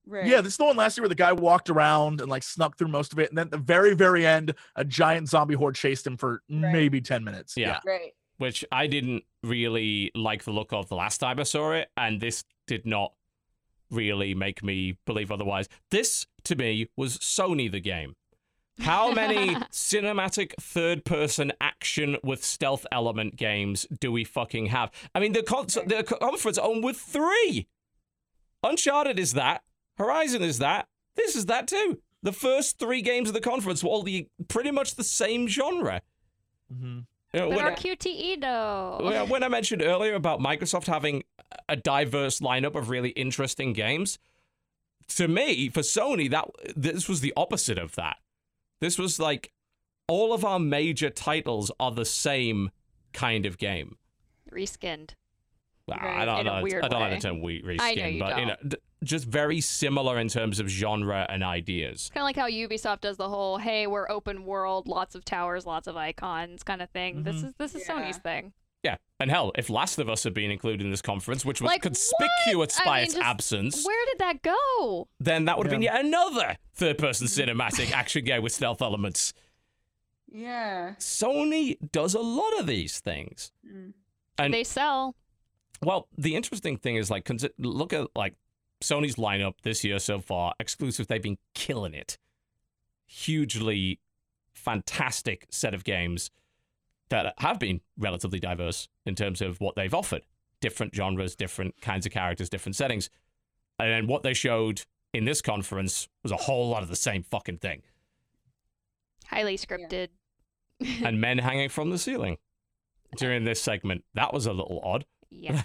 Right. 0.08 0.26
yeah 0.26 0.40
this 0.40 0.52
is 0.52 0.56
the 0.56 0.64
one 0.64 0.76
last 0.76 0.96
year 0.96 1.02
where 1.02 1.08
the 1.08 1.14
guy 1.16 1.32
walked 1.32 1.68
around 1.68 2.20
and 2.20 2.30
like 2.30 2.42
snuck 2.44 2.78
through 2.78 2.88
most 2.88 3.12
of 3.12 3.18
it 3.18 3.28
and 3.28 3.36
then 3.38 3.46
at 3.46 3.50
the 3.50 3.58
very 3.58 3.92
very 3.94 4.24
end 4.24 4.54
a 4.76 4.84
giant 4.84 5.28
zombie 5.28 5.54
horde 5.54 5.74
chased 5.74 6.06
him 6.06 6.16
for 6.16 6.42
Right. 6.48 6.72
maybe 6.72 7.00
10 7.00 7.24
minutes 7.24 7.54
Yeah. 7.56 7.80
Right. 7.84 8.12
Which 8.38 8.64
I 8.70 8.86
didn't 8.86 9.24
really 9.42 10.10
like 10.14 10.44
the 10.44 10.52
look 10.52 10.72
of 10.72 10.88
the 10.88 10.96
last 10.96 11.18
time 11.18 11.40
I 11.40 11.44
saw 11.44 11.72
it, 11.72 11.88
and 11.96 12.20
this 12.20 12.44
did 12.66 12.86
not 12.86 13.12
really 13.90 14.34
make 14.34 14.62
me 14.62 14.98
believe 15.06 15.30
otherwise. 15.30 15.68
This, 15.90 16.26
to 16.44 16.56
me, 16.56 16.88
was 16.96 17.18
Sony 17.18 17.70
the 17.70 17.80
game. 17.80 18.16
How 18.80 19.10
many 19.10 19.54
cinematic 19.72 20.52
third 20.60 21.04
person 21.04 21.52
action 21.60 22.16
with 22.22 22.44
stealth 22.44 22.86
element 22.92 23.36
games 23.36 23.86
do 24.00 24.12
we 24.12 24.24
fucking 24.24 24.66
have? 24.66 24.90
I 25.14 25.20
mean, 25.20 25.32
the, 25.32 25.42
con- 25.42 25.66
the 25.66 26.02
conference 26.20 26.58
on 26.58 26.82
with 26.82 26.96
three. 26.98 27.68
Uncharted 28.62 29.18
is 29.18 29.32
that, 29.34 29.62
Horizon 29.96 30.42
is 30.42 30.58
that, 30.58 30.88
this 31.14 31.36
is 31.36 31.46
that 31.46 31.68
too. 31.68 31.98
The 32.22 32.32
first 32.32 32.78
three 32.78 33.00
games 33.02 33.28
of 33.28 33.34
the 33.34 33.40
conference 33.40 33.82
were 33.84 33.90
all 33.90 34.02
the 34.02 34.28
pretty 34.48 34.70
much 34.72 34.96
the 34.96 35.04
same 35.04 35.46
genre. 35.46 36.02
Mhm. 36.72 37.06
But 37.44 37.50
when 37.50 37.58
our 37.60 37.72
I- 37.72 37.74
QTE 37.74 38.40
though. 38.40 39.26
when 39.28 39.42
I 39.42 39.48
mentioned 39.48 39.82
earlier 39.82 40.14
about 40.14 40.40
Microsoft 40.40 40.86
having 40.86 41.24
a 41.68 41.76
diverse 41.76 42.40
lineup 42.40 42.74
of 42.74 42.88
really 42.88 43.10
interesting 43.10 43.72
games, 43.72 44.18
to 45.08 45.28
me, 45.28 45.68
for 45.68 45.80
Sony, 45.82 46.30
that 46.30 46.48
this 46.74 47.08
was 47.08 47.20
the 47.20 47.32
opposite 47.36 47.78
of 47.78 47.94
that. 47.96 48.16
This 48.80 48.98
was 48.98 49.20
like 49.20 49.52
all 50.08 50.32
of 50.32 50.44
our 50.44 50.58
major 50.58 51.10
titles 51.10 51.70
are 51.78 51.90
the 51.90 52.04
same 52.04 52.70
kind 53.12 53.46
of 53.46 53.58
game. 53.58 53.96
Reskinned. 54.50 55.10
Well, 55.86 55.98
Right, 56.02 56.18
I 56.18 56.24
don't 56.24 56.40
in 56.40 56.46
a 56.48 56.56
know. 56.56 56.62
weird 56.64 56.84
I 56.84 56.88
don't 56.88 57.00
like 57.00 57.20
the 57.20 57.28
term 57.28 57.40
we 57.40 57.62
reskin, 57.62 57.80
I 57.80 57.94
know 57.94 58.06
you 58.06 58.18
but 58.18 58.38
you 58.40 58.46
know, 58.46 58.56
d- 58.66 58.76
just 59.04 59.24
very 59.26 59.60
similar 59.60 60.18
in 60.18 60.26
terms 60.28 60.58
of 60.58 60.66
genre 60.68 61.24
and 61.28 61.44
ideas. 61.44 62.10
Kind 62.12 62.22
of 62.22 62.24
like 62.24 62.34
how 62.36 62.48
Ubisoft 62.48 63.02
does 63.02 63.16
the 63.18 63.28
whole 63.28 63.58
"Hey, 63.58 63.86
we're 63.86 64.10
open 64.10 64.44
world, 64.44 64.88
lots 64.88 65.14
of 65.14 65.24
towers, 65.24 65.64
lots 65.64 65.86
of 65.86 65.96
icons" 65.96 66.64
kind 66.64 66.82
of 66.82 66.90
thing. 66.90 67.22
This 67.22 67.36
Mhm. 67.36 67.44
is 67.46 67.54
this 67.58 67.74
is 67.76 67.84
Yeah. 67.88 67.94
Sony's 67.94 68.18
thing. 68.18 68.52
Yeah, 68.82 68.96
and 69.20 69.30
hell, 69.30 69.52
if 69.56 69.70
Last 69.70 69.98
of 70.00 70.08
Us 70.08 70.24
had 70.24 70.34
been 70.34 70.50
included 70.50 70.84
in 70.84 70.90
this 70.90 71.02
conference, 71.02 71.44
which 71.44 71.60
was 71.60 71.68
Like, 71.68 71.82
conspicuous 71.82 72.76
what? 72.78 72.84
by 72.84 72.90
I 72.90 72.94
mean, 72.96 73.04
its 73.04 73.14
just- 73.14 73.24
absence, 73.26 73.86
Where 73.86 74.06
did 74.06 74.18
that 74.18 74.42
go? 74.42 75.08
then 75.20 75.44
that 75.44 75.56
would 75.56 75.66
have 75.68 75.72
been 75.72 75.82
yet 75.82 76.04
another 76.04 76.56
third-person 76.74 77.26
cinematic 77.28 77.92
action 77.92 78.24
game 78.24 78.42
with 78.42 78.52
stealth 78.52 78.82
elements. 78.82 79.32
Yeah. 80.32 80.94
Sony 80.98 81.76
does 81.92 82.14
a 82.14 82.20
lot 82.20 82.58
of 82.58 82.66
these 82.66 82.98
things. 83.00 83.52
Mm. 83.66 83.92
And- 84.38 84.52
they 84.54 84.64
sell. 84.64 85.14
Well, 85.82 86.08
the 86.16 86.34
interesting 86.36 86.76
thing 86.76 86.96
is 86.96 87.10
like 87.10 87.30
look 87.58 87.92
at 87.92 88.08
like 88.14 88.34
Sony's 88.82 89.16
lineup 89.16 89.54
this 89.62 89.84
year 89.84 89.98
so 89.98 90.18
far. 90.20 90.54
Exclusive, 90.60 91.06
they've 91.06 91.22
been 91.22 91.38
killing 91.54 91.94
it. 91.94 92.18
Hugely 93.06 94.00
fantastic 94.52 95.46
set 95.50 95.74
of 95.74 95.84
games 95.84 96.30
that 97.08 97.34
have 97.38 97.58
been 97.58 97.80
relatively 97.96 98.40
diverse 98.40 98.88
in 99.04 99.14
terms 99.14 99.40
of 99.40 99.60
what 99.60 99.76
they've 99.76 99.94
offered. 99.94 100.22
different 100.58 100.94
genres, 100.94 101.36
different 101.36 101.78
kinds 101.82 102.06
of 102.06 102.12
characters, 102.12 102.48
different 102.48 102.74
settings. 102.74 103.10
And 103.78 103.90
then 103.90 104.06
what 104.06 104.22
they 104.22 104.32
showed 104.32 104.82
in 105.12 105.26
this 105.26 105.42
conference 105.42 106.08
was 106.22 106.32
a 106.32 106.36
whole 106.36 106.70
lot 106.70 106.82
of 106.82 106.88
the 106.88 106.96
same 106.96 107.22
fucking 107.22 107.58
thing. 107.58 107.82
Highly 109.26 109.58
scripted. 109.58 110.08
and 110.80 111.20
men 111.26 111.38
hanging 111.38 111.68
from 111.68 111.90
the 111.90 111.98
ceiling 111.98 112.38
during 113.18 113.44
this 113.44 113.60
segment. 113.60 114.04
That 114.14 114.32
was 114.32 114.46
a 114.46 114.52
little 114.52 114.80
odd. 114.82 115.04
Yeah. 115.30 115.62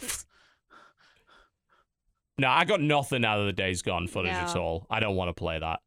no, 2.38 2.50
I 2.50 2.66
got 2.66 2.82
nothing 2.82 3.26
out 3.26 3.40
of 3.40 3.46
the 3.46 3.54
Days 3.54 3.82
Gone 3.82 4.08
footage 4.08 4.32
at 4.32 4.56
all. 4.56 4.88
I 4.90 5.00
don't 5.00 5.16
want 5.16 5.30
to 5.30 5.34
play 5.34 5.60
that. 5.60 5.80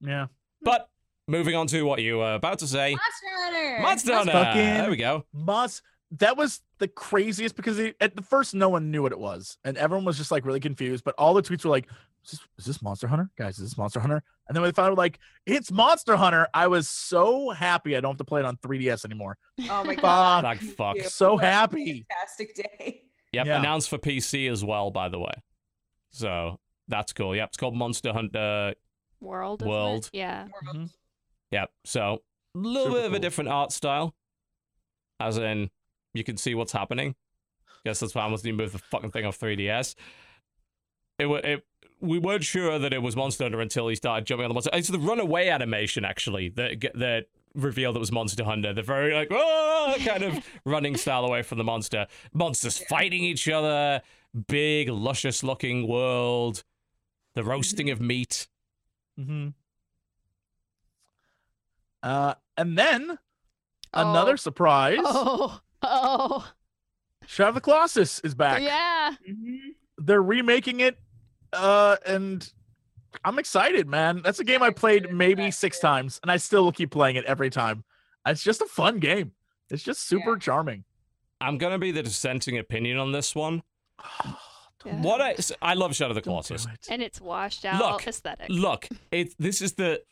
Yeah. 0.00 0.26
But 0.62 0.88
moving 1.28 1.54
on 1.54 1.66
to 1.68 1.82
what 1.82 2.00
you 2.02 2.18
were 2.18 2.34
about 2.34 2.58
to 2.60 2.66
say. 2.66 2.94
Monster 2.94 3.26
Hunter. 3.36 3.82
Monster 3.82 4.14
Hunter. 4.14 4.32
There 4.54 4.90
we 4.90 4.96
go. 4.96 5.24
Must 5.32 5.82
that 6.18 6.36
was 6.36 6.60
the 6.78 6.88
craziest 6.88 7.56
because 7.56 7.78
it, 7.78 7.96
at 8.00 8.14
the 8.14 8.22
first 8.22 8.54
no 8.54 8.68
one 8.68 8.90
knew 8.90 9.02
what 9.02 9.12
it 9.12 9.18
was 9.18 9.56
and 9.64 9.78
everyone 9.78 10.04
was 10.04 10.18
just 10.18 10.30
like 10.30 10.44
really 10.44 10.60
confused 10.60 11.04
but 11.04 11.14
all 11.16 11.32
the 11.32 11.40
tweets 11.40 11.64
were 11.64 11.70
like 11.70 11.88
is 12.22 12.32
this, 12.32 12.40
is 12.58 12.64
this 12.66 12.82
monster 12.82 13.06
hunter 13.06 13.30
guys 13.38 13.58
is 13.58 13.70
this 13.70 13.78
monster 13.78 13.98
hunter 13.98 14.22
and 14.46 14.54
then 14.54 14.60
when 14.60 14.68
they 14.68 14.74
found 14.74 14.90
out 14.90 14.98
like 14.98 15.18
it's 15.46 15.72
monster 15.72 16.14
hunter 16.14 16.46
i 16.52 16.66
was 16.66 16.86
so 16.86 17.48
happy 17.48 17.96
i 17.96 18.00
don't 18.00 18.10
have 18.10 18.18
to 18.18 18.24
play 18.24 18.40
it 18.40 18.44
on 18.44 18.56
3ds 18.58 19.06
anymore 19.06 19.38
Oh 19.70 19.84
my 19.84 19.94
god. 19.94 20.44
Like, 20.44 20.60
fuck. 20.60 20.98
So 21.02 21.36
happy. 21.36 22.04
Fantastic 22.08 22.54
day. 22.54 23.02
Yep, 23.32 23.46
Yeah. 23.46 23.58
announced 23.58 23.88
for 23.88 23.98
PC 23.98 24.48
as 24.48 24.64
well, 24.64 24.90
by 24.90 25.08
the 25.08 25.18
way. 25.18 25.32
So 26.10 26.58
that's 26.88 27.12
cool. 27.12 27.34
Yep, 27.34 27.48
it's 27.48 27.56
called 27.56 27.74
Monster 27.76 28.12
Hunter. 28.12 28.74
World. 29.20 29.62
isn't 29.62 29.68
it? 29.68 29.70
World. 29.72 30.10
Yeah. 30.12 30.48
Mhm. 30.64 30.90
Yep. 31.52 31.70
So 31.84 32.22
a 32.54 32.58
little 32.58 32.86
Super 32.88 32.96
bit 32.98 33.06
of 33.06 33.12
a 33.14 33.18
different 33.20 33.50
art 33.50 33.70
style, 33.72 34.14
as 35.20 35.38
in 35.38 35.70
you 36.12 36.24
can 36.24 36.36
see 36.36 36.54
what's 36.54 36.72
happening. 36.72 37.14
Guess 37.86 38.00
that's 38.00 38.14
why 38.14 38.22
I 38.22 38.28
must 38.28 38.44
even 38.44 38.56
move 38.56 38.72
the 38.72 38.78
fucking 38.78 39.10
thing 39.12 39.24
off 39.24 39.38
3DS. 39.38 39.94
It, 41.18 41.26
wa- 41.26 41.36
it 41.36 41.64
we 42.00 42.18
weren't 42.18 42.42
sure 42.44 42.78
that 42.80 42.92
it 42.92 43.00
was 43.00 43.14
Monster 43.14 43.44
Hunter 43.44 43.60
until 43.60 43.86
he 43.88 43.94
started 43.94 44.26
jumping 44.26 44.44
on 44.44 44.48
the 44.50 44.54
monster. 44.54 44.70
It's 44.72 44.88
the 44.88 44.98
runaway 44.98 45.48
animation 45.48 46.04
actually 46.04 46.48
that 46.50 46.80
that 46.94 47.26
revealed 47.54 47.94
that 47.96 48.00
was 48.00 48.12
Monster 48.12 48.44
Hunter. 48.44 48.72
The 48.72 48.82
very 48.82 49.14
like 49.14 49.28
oh 49.30 49.94
kind 50.04 50.22
of 50.22 50.44
running 50.64 50.96
style 50.96 51.24
away 51.24 51.42
from 51.42 51.58
the 51.58 51.64
monster. 51.64 52.06
Monsters 52.32 52.78
fighting 52.88 53.22
each 53.24 53.48
other. 53.48 54.02
Big 54.48 54.88
luscious 54.88 55.42
looking 55.42 55.86
world. 55.86 56.64
The 57.34 57.44
roasting 57.44 57.90
of 57.90 58.00
meat. 58.00 58.48
Mm-hmm. 59.18 59.48
Uh, 62.02 62.34
and 62.56 62.76
then 62.76 63.18
another 63.92 64.32
Oh. 64.32 64.36
surprise: 64.36 64.98
Oh. 65.02 65.60
Oh. 65.82 66.52
Shadow 67.26 67.50
of 67.50 67.54
the 67.56 67.60
Colossus 67.60 68.20
is 68.20 68.34
back. 68.34 68.60
Yeah. 68.62 69.14
Mm-hmm. 69.28 69.56
They're 69.98 70.22
remaking 70.22 70.80
it, 70.80 70.98
uh, 71.52 71.96
and 72.04 72.52
I'm 73.24 73.38
excited, 73.38 73.88
man. 73.88 74.22
That's 74.22 74.38
a 74.40 74.44
game 74.44 74.62
I 74.62 74.70
played 74.70 75.12
maybe 75.12 75.50
six 75.50 75.78
times, 75.78 76.18
and 76.22 76.30
I 76.30 76.36
still 76.36 76.64
will 76.64 76.72
keep 76.72 76.90
playing 76.90 77.16
it 77.16 77.24
every 77.26 77.50
time. 77.50 77.84
It's 78.26 78.42
just 78.42 78.60
a 78.60 78.66
fun 78.66 78.98
game. 78.98 79.32
It's 79.70 79.82
just 79.82 80.02
super 80.06 80.32
Yeah. 80.32 80.38
charming. 80.38 80.84
I'm 81.40 81.58
gonna 81.58 81.78
be 81.78 81.90
the 81.90 82.02
dissenting 82.02 82.56
opinion 82.58 82.98
on 82.98 83.12
this 83.12 83.34
one. 83.34 83.62
Yeah. 84.84 85.00
What 85.00 85.20
I 85.20 85.36
I 85.62 85.74
love 85.74 85.94
Shadow 85.94 86.10
of 86.10 86.16
the 86.16 86.20
Don't 86.22 86.44
Colossus. 86.44 86.66
it. 86.66 86.88
And 86.90 87.00
it's 87.02 87.20
washed 87.20 87.64
out 87.64 87.78
Look, 87.80 88.04
aesthetic. 88.04 88.48
Look, 88.48 88.88
it 89.12 89.32
this 89.38 89.62
is 89.62 89.74
the 89.74 90.02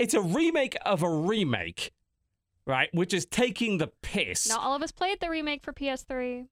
it's 0.00 0.14
a 0.14 0.20
remake 0.20 0.76
of 0.84 1.04
a 1.04 1.08
remake, 1.08 1.92
right? 2.66 2.88
Which 2.92 3.14
is 3.14 3.24
taking 3.24 3.78
the 3.78 3.86
piss. 4.02 4.48
Not 4.48 4.62
all 4.62 4.74
of 4.74 4.82
us 4.82 4.90
played 4.90 5.20
the 5.20 5.30
remake 5.30 5.62
for 5.62 5.72
PS3. 5.72 6.48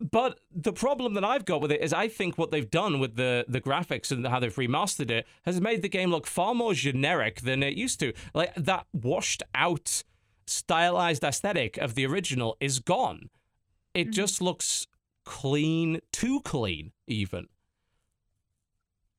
But 0.00 0.40
the 0.50 0.72
problem 0.72 1.12
that 1.14 1.24
I've 1.24 1.44
got 1.44 1.60
with 1.60 1.70
it 1.70 1.82
is 1.82 1.92
I 1.92 2.08
think 2.08 2.38
what 2.38 2.50
they've 2.50 2.70
done 2.70 3.00
with 3.00 3.16
the 3.16 3.44
the 3.46 3.60
graphics 3.60 4.10
and 4.10 4.26
how 4.26 4.40
they've 4.40 4.54
remastered 4.54 5.10
it 5.10 5.26
has 5.44 5.60
made 5.60 5.82
the 5.82 5.88
game 5.90 6.10
look 6.10 6.26
far 6.26 6.54
more 6.54 6.72
generic 6.72 7.42
than 7.42 7.62
it 7.62 7.76
used 7.76 8.00
to. 8.00 8.14
Like 8.32 8.54
that 8.54 8.86
washed 8.94 9.42
out 9.54 10.02
stylized 10.46 11.22
aesthetic 11.22 11.76
of 11.76 11.94
the 11.94 12.06
original 12.06 12.56
is 12.60 12.78
gone. 12.78 13.28
It 13.92 14.08
Mhm. 14.08 14.12
just 14.12 14.40
looks 14.40 14.86
clean, 15.24 16.00
too 16.12 16.40
clean 16.40 16.92
even. 17.06 17.48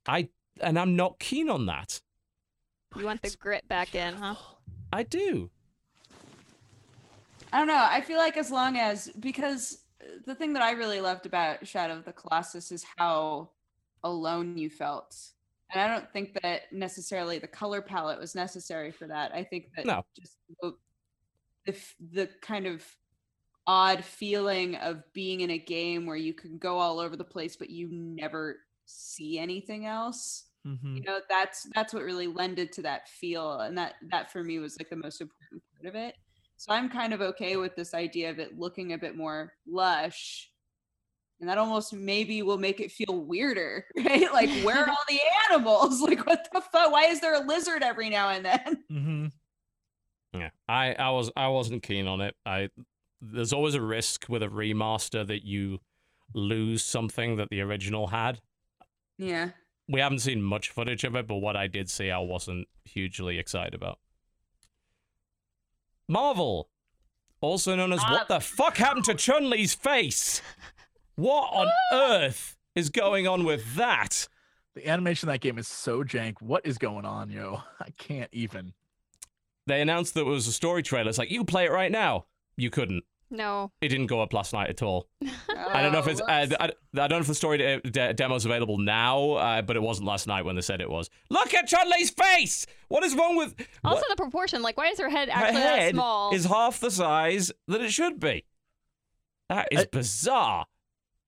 I 0.08 0.30
and 0.60 0.80
I'm 0.80 0.95
not 0.95 1.19
keen 1.19 1.48
on 1.48 1.68
that. 1.68 2.01
You 2.95 3.06
want 3.06 3.22
the 3.22 3.30
grit 3.40 3.68
back 3.68 3.93
in, 3.93 4.16
huh? 4.16 4.35
I 4.92 5.03
do. 5.03 5.51
I 7.53 7.60
don't 7.60 7.68
know. 7.68 7.85
I 7.90 8.01
feel 8.01 8.18
like 8.18 8.35
as 8.35 8.50
long 8.50 8.77
as 8.77 9.10
because 9.19 9.77
the 10.25 10.35
thing 10.35 10.53
that 10.53 10.63
I 10.63 10.71
really 10.71 11.01
loved 11.01 11.25
about 11.25 11.67
Shadow 11.67 11.95
of 11.97 12.05
the 12.05 12.13
Colossus 12.13 12.71
is 12.71 12.85
how 12.97 13.51
alone 14.03 14.57
you 14.57 14.69
felt. 14.69 15.15
And 15.73 15.81
I 15.81 15.88
don't 15.88 16.11
think 16.11 16.39
that 16.41 16.71
necessarily 16.73 17.39
the 17.39 17.47
color 17.47 17.81
palette 17.81 18.19
was 18.19 18.35
necessary 18.35 18.91
for 18.91 19.07
that. 19.07 19.33
I 19.33 19.43
think 19.43 19.71
that 19.75 19.88
No. 19.88 20.03
just 20.19 20.38
the, 20.61 20.75
the 21.65 21.77
the 22.11 22.27
kind 22.41 22.67
of 22.67 22.85
odd 23.67 24.03
feeling 24.03 24.75
of 24.77 25.03
being 25.13 25.41
in 25.41 25.51
a 25.51 25.57
game 25.59 26.05
where 26.05 26.15
you 26.17 26.33
can 26.33 26.57
go 26.57 26.80
all 26.80 26.99
over 26.99 27.15
the 27.15 27.23
place 27.23 27.55
but 27.55 27.69
you 27.69 27.88
never 27.91 28.61
see 28.85 29.39
anything 29.39 29.85
else 29.85 30.45
Mhm. 30.65 30.97
you 30.97 31.03
know 31.03 31.21
that's 31.30 31.67
that's 31.75 31.93
what 31.93 32.03
really 32.03 32.27
lended 32.27 32.71
to 32.73 32.81
that 32.83 33.07
feel 33.09 33.59
and 33.61 33.77
that 33.77 33.95
that 34.11 34.31
for 34.31 34.43
me 34.43 34.59
was 34.59 34.77
like 34.80 34.89
the 34.89 34.95
most 34.95 35.21
important 35.21 35.63
part 35.75 35.88
of 35.88 35.95
it 35.95 36.15
so 36.61 36.72
i'm 36.73 36.90
kind 36.90 37.11
of 37.14 37.22
okay 37.22 37.56
with 37.57 37.75
this 37.75 37.93
idea 37.93 38.30
of 38.30 38.38
it 38.40 38.57
looking 38.57 38.93
a 38.93 38.98
bit 38.98 39.15
more 39.17 39.53
lush 39.67 40.49
and 41.40 41.49
that 41.49 41.57
almost 41.57 41.91
maybe 41.91 42.43
will 42.43 42.59
make 42.59 42.80
it 42.80 42.91
feel 42.91 43.25
weirder 43.25 43.83
right 43.98 44.31
like 44.33 44.49
where 44.64 44.77
are 44.77 44.90
all 44.95 45.06
the 45.09 45.19
animals 45.49 46.01
like 46.09 46.25
what 46.27 46.48
the 46.53 46.61
fuck 46.61 46.91
why 46.91 47.06
is 47.06 47.19
there 47.19 47.33
a 47.35 47.45
lizard 47.45 47.81
every 47.83 48.09
now 48.09 48.30
and 48.30 48.45
then 48.45 48.83
Mhm. 48.91 49.31
Yeah, 50.33 50.49
I, 50.69 50.93
I 50.93 51.09
was 51.09 51.30
I 51.35 51.49
wasn't 51.49 51.83
keen 51.83 52.07
on 52.07 52.22
it. 52.22 52.35
I 52.45 52.69
there's 53.19 53.51
always 53.51 53.75
a 53.75 53.81
risk 53.81 54.30
with 54.30 54.41
a 54.43 54.48
remaster 54.48 55.27
that 55.27 55.43
you 55.43 55.80
lose 56.33 56.85
something 56.85 57.35
that 57.35 57.49
the 57.51 57.59
original 57.59 58.07
had. 58.07 58.40
yeah 59.17 59.49
We 59.90 59.99
haven't 59.99 60.19
seen 60.19 60.41
much 60.41 60.69
footage 60.69 61.03
of 61.03 61.15
it, 61.17 61.27
but 61.27 61.35
what 61.38 61.57
I 61.57 61.67
did 61.67 61.90
see, 61.90 62.09
I 62.11 62.19
wasn't 62.19 62.69
hugely 62.85 63.40
excited 63.40 63.73
about. 63.73 63.99
Marvel, 66.07 66.69
also 67.41 67.75
known 67.75 67.93
as 67.93 67.99
what 68.01 68.27
ah. 68.30 68.35
the 68.35 68.39
fuck 68.39 68.77
happened 68.77 69.05
to 69.05 69.13
Chun 69.13 69.49
Li's 69.49 69.73
face? 69.73 70.41
What 71.15 71.49
on 71.53 71.67
ah. 71.67 71.95
earth 71.95 72.57
is 72.75 72.89
going 72.89 73.27
on 73.27 73.43
with 73.43 73.75
that? 73.75 74.27
The 74.75 74.88
animation 74.88 75.27
of 75.27 75.33
that 75.33 75.41
game 75.41 75.57
is 75.57 75.67
so 75.67 76.03
jank. 76.03 76.41
What 76.41 76.65
is 76.65 76.77
going 76.77 77.05
on, 77.05 77.30
yo? 77.30 77.61
I 77.80 77.89
can't 77.97 78.30
even. 78.31 78.73
They 79.67 79.81
announced 79.81 80.13
that 80.15 80.21
it 80.21 80.25
was 80.25 80.47
a 80.47 80.53
story 80.53 80.83
trailer. 80.83 81.09
It's 81.09 81.17
like 81.17 81.31
you 81.31 81.43
play 81.43 81.65
it 81.65 81.71
right 81.71 81.91
now. 81.91 82.25
You 82.57 82.69
couldn't. 82.69 83.03
No. 83.32 83.72
It 83.82 83.88
didn't 83.88 84.08
go 84.08 84.22
up 84.22 84.34
last 84.34 84.51
night 84.53 84.69
at 84.69 84.82
all. 84.84 85.08
I 85.50 85.82
don't 85.82 85.93
know 85.93 86.00
if 86.00 86.08
Oh, 86.08 86.11
it's. 86.11 86.22
Uh. 86.22 86.26
I, 86.27 86.43
I 86.66 86.68
don't 86.93 87.11
know 87.11 87.18
if 87.19 87.27
the 87.27 87.34
story 87.35 87.58
de- 87.60 87.80
de- 87.80 88.14
demo's 88.14 88.43
available 88.45 88.77
now, 88.77 89.32
uh, 89.32 89.61
but 89.61 89.77
it 89.77 89.82
wasn't 89.82 90.08
last 90.08 90.27
night 90.27 90.43
when 90.43 90.56
they 90.56 90.61
said 90.61 90.82
it 90.82 90.90
was. 90.90 91.10
Look 91.30 91.53
at 91.53 91.68
Chun 91.68 91.90
Li's 91.90 92.10
face. 92.10 92.66
What 92.90 93.03
is 93.06 93.16
wrong 93.16 93.38
with? 93.38 93.56
Also, 93.85 94.01
what- 94.01 94.10
the 94.10 94.16
proportion. 94.22 94.61
Like, 94.61 94.77
why 94.77 94.88
is 94.88 95.00
her 95.00 95.10
head 95.10 95.30
her 95.30 95.34
actually 95.45 95.61
that 95.61 95.80
head 95.80 95.93
small? 95.93 96.34
is 96.35 96.43
half 96.45 96.80
the 96.82 96.92
size 96.92 97.51
that 97.69 97.82
it 97.82 97.92
should 97.92 98.19
be. 98.19 98.43
That 99.50 99.69
is 99.72 99.80
I- 99.82 99.85
bizarre. 99.92 100.66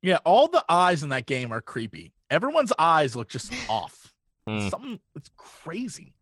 Yeah, 0.02 0.18
all 0.26 0.50
the 0.50 0.64
eyes 0.68 1.04
in 1.04 1.10
that 1.10 1.26
game 1.26 1.54
are 1.54 1.62
creepy. 1.62 2.12
Everyone's 2.30 2.74
eyes 2.78 3.16
look 3.16 3.30
just 3.30 3.54
off. 3.70 4.14
Hmm. 4.46 4.68
Something 4.68 5.00
it's 5.16 5.30
crazy. 5.38 6.14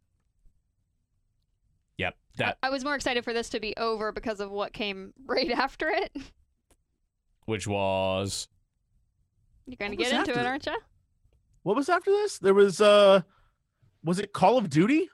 Yep. 2.41 2.47
I, 2.47 2.51
That 2.51 2.57
I 2.67 2.69
was 2.69 2.83
more 2.83 2.95
excited 2.95 3.23
for 3.23 3.33
this 3.33 3.49
to 3.49 3.59
be 3.59 3.75
over 3.77 4.11
because 4.11 4.39
of 4.39 4.51
what 4.51 4.73
came 4.73 5.13
right 5.25 5.49
after 5.51 5.89
it. 5.89 6.11
which 7.45 7.67
was 7.67 8.47
You're 9.65 9.77
going 9.77 9.91
to 9.91 9.97
get 9.97 10.07
into 10.11 10.31
after 10.31 10.39
it, 10.39 10.45
aren't 10.45 10.65
you? 10.65 10.77
What 11.63 11.75
was 11.75 11.89
after 11.89 12.11
this? 12.11 12.39
There 12.39 12.53
was 12.53 12.81
uh 12.81 13.21
was 14.03 14.19
it 14.19 14.33
Call 14.33 14.57
of 14.57 14.69
Duty? 14.69 15.09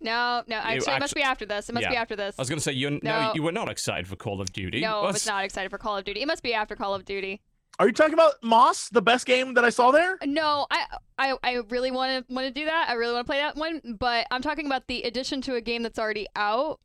No, 0.00 0.42
no. 0.48 0.56
Actually, 0.56 0.96
it 0.96 1.00
must 1.00 1.14
be 1.14 1.22
after 1.22 1.46
this. 1.46 1.68
It 1.68 1.72
must 1.74 1.88
be 1.88 1.96
after 1.96 2.16
this. 2.16 2.34
I 2.38 2.42
was 2.42 2.48
gonna 2.48 2.60
say 2.60 2.72
you. 2.72 2.90
No, 2.90 2.98
No. 3.02 3.32
you 3.34 3.42
were 3.42 3.52
not 3.52 3.68
excited 3.70 4.06
for 4.08 4.16
Call 4.16 4.40
of 4.40 4.52
Duty. 4.52 4.80
no, 4.80 5.00
I 5.00 5.06
was 5.12 5.26
not 5.26 5.44
excited 5.44 5.70
for 5.70 5.78
Call 5.78 5.96
of 5.96 6.04
Duty. 6.04 6.20
It 6.20 6.26
must 6.26 6.42
be 6.42 6.52
after 6.52 6.74
Call 6.76 6.94
of 6.94 7.04
Duty. 7.04 7.40
Are 7.78 7.86
you 7.86 7.92
talking 7.92 8.14
about 8.14 8.34
Moss, 8.42 8.88
the 8.90 9.02
best 9.02 9.26
game 9.26 9.54
that 9.54 9.64
I 9.64 9.70
saw 9.70 9.90
there? 9.90 10.18
No, 10.24 10.66
I 10.70 10.84
I, 11.18 11.34
I 11.42 11.52
really 11.70 11.90
want 11.90 12.26
to 12.28 12.34
want 12.34 12.46
to 12.46 12.52
do 12.52 12.66
that. 12.66 12.86
I 12.88 12.92
really 12.94 13.14
want 13.14 13.26
to 13.26 13.30
play 13.30 13.38
that 13.38 13.56
one, 13.56 13.96
but 13.98 14.26
I'm 14.30 14.42
talking 14.42 14.66
about 14.66 14.86
the 14.86 15.02
addition 15.02 15.40
to 15.42 15.54
a 15.56 15.60
game 15.60 15.82
that's 15.82 15.98
already 15.98 16.26
out 16.36 16.80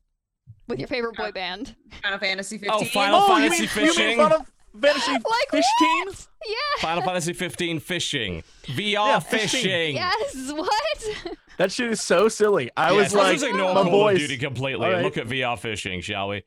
with 0.68 0.80
your 0.80 0.88
favorite 0.88 1.16
boy 1.18 1.32
band. 1.32 1.76
final 2.02 2.20
fantasy 2.20 2.58
15 2.58 2.72
Oh, 2.74 2.86
Final 2.86 3.20
oh, 3.22 3.38
you 3.38 3.50
Fantasy 3.50 3.62
mean, 3.62 3.88
you 3.88 3.94
Fishing? 3.94 4.08
mean 4.08 4.18
Final 4.18 4.46
Fantasy 4.82 5.12
Like 5.12 5.50
Fish 5.52 5.66
Team? 5.80 6.06
what? 6.08 6.28
Yeah. 6.48 6.56
Final 6.82 7.04
Fantasy 7.04 7.34
15 7.34 7.80
fishing, 7.80 8.44
VR 8.66 8.92
Yeah, 8.92 9.20
fishing. 9.20 9.48
fishing. 9.62 9.96
Yes. 9.96 10.52
What? 10.54 11.38
That 11.58 11.72
shit 11.72 11.92
is 11.92 12.02
so 12.02 12.28
silly. 12.30 12.70
I 12.78 12.92
Yes, 12.92 12.96
was 12.96 13.14
let's 13.14 13.16
like, 13.16 13.34
just 13.40 13.46
ignore 13.46 13.74
my 13.74 13.82
Call 13.84 13.92
boys. 13.92 14.16
of 14.16 14.20
Duty 14.22 14.38
completely 14.38 14.88
right. 14.88 15.04
look 15.04 15.18
at 15.18 15.28
VR 15.28 15.58
fishing, 15.58 16.02
shall 16.02 16.30
we? 16.30 16.44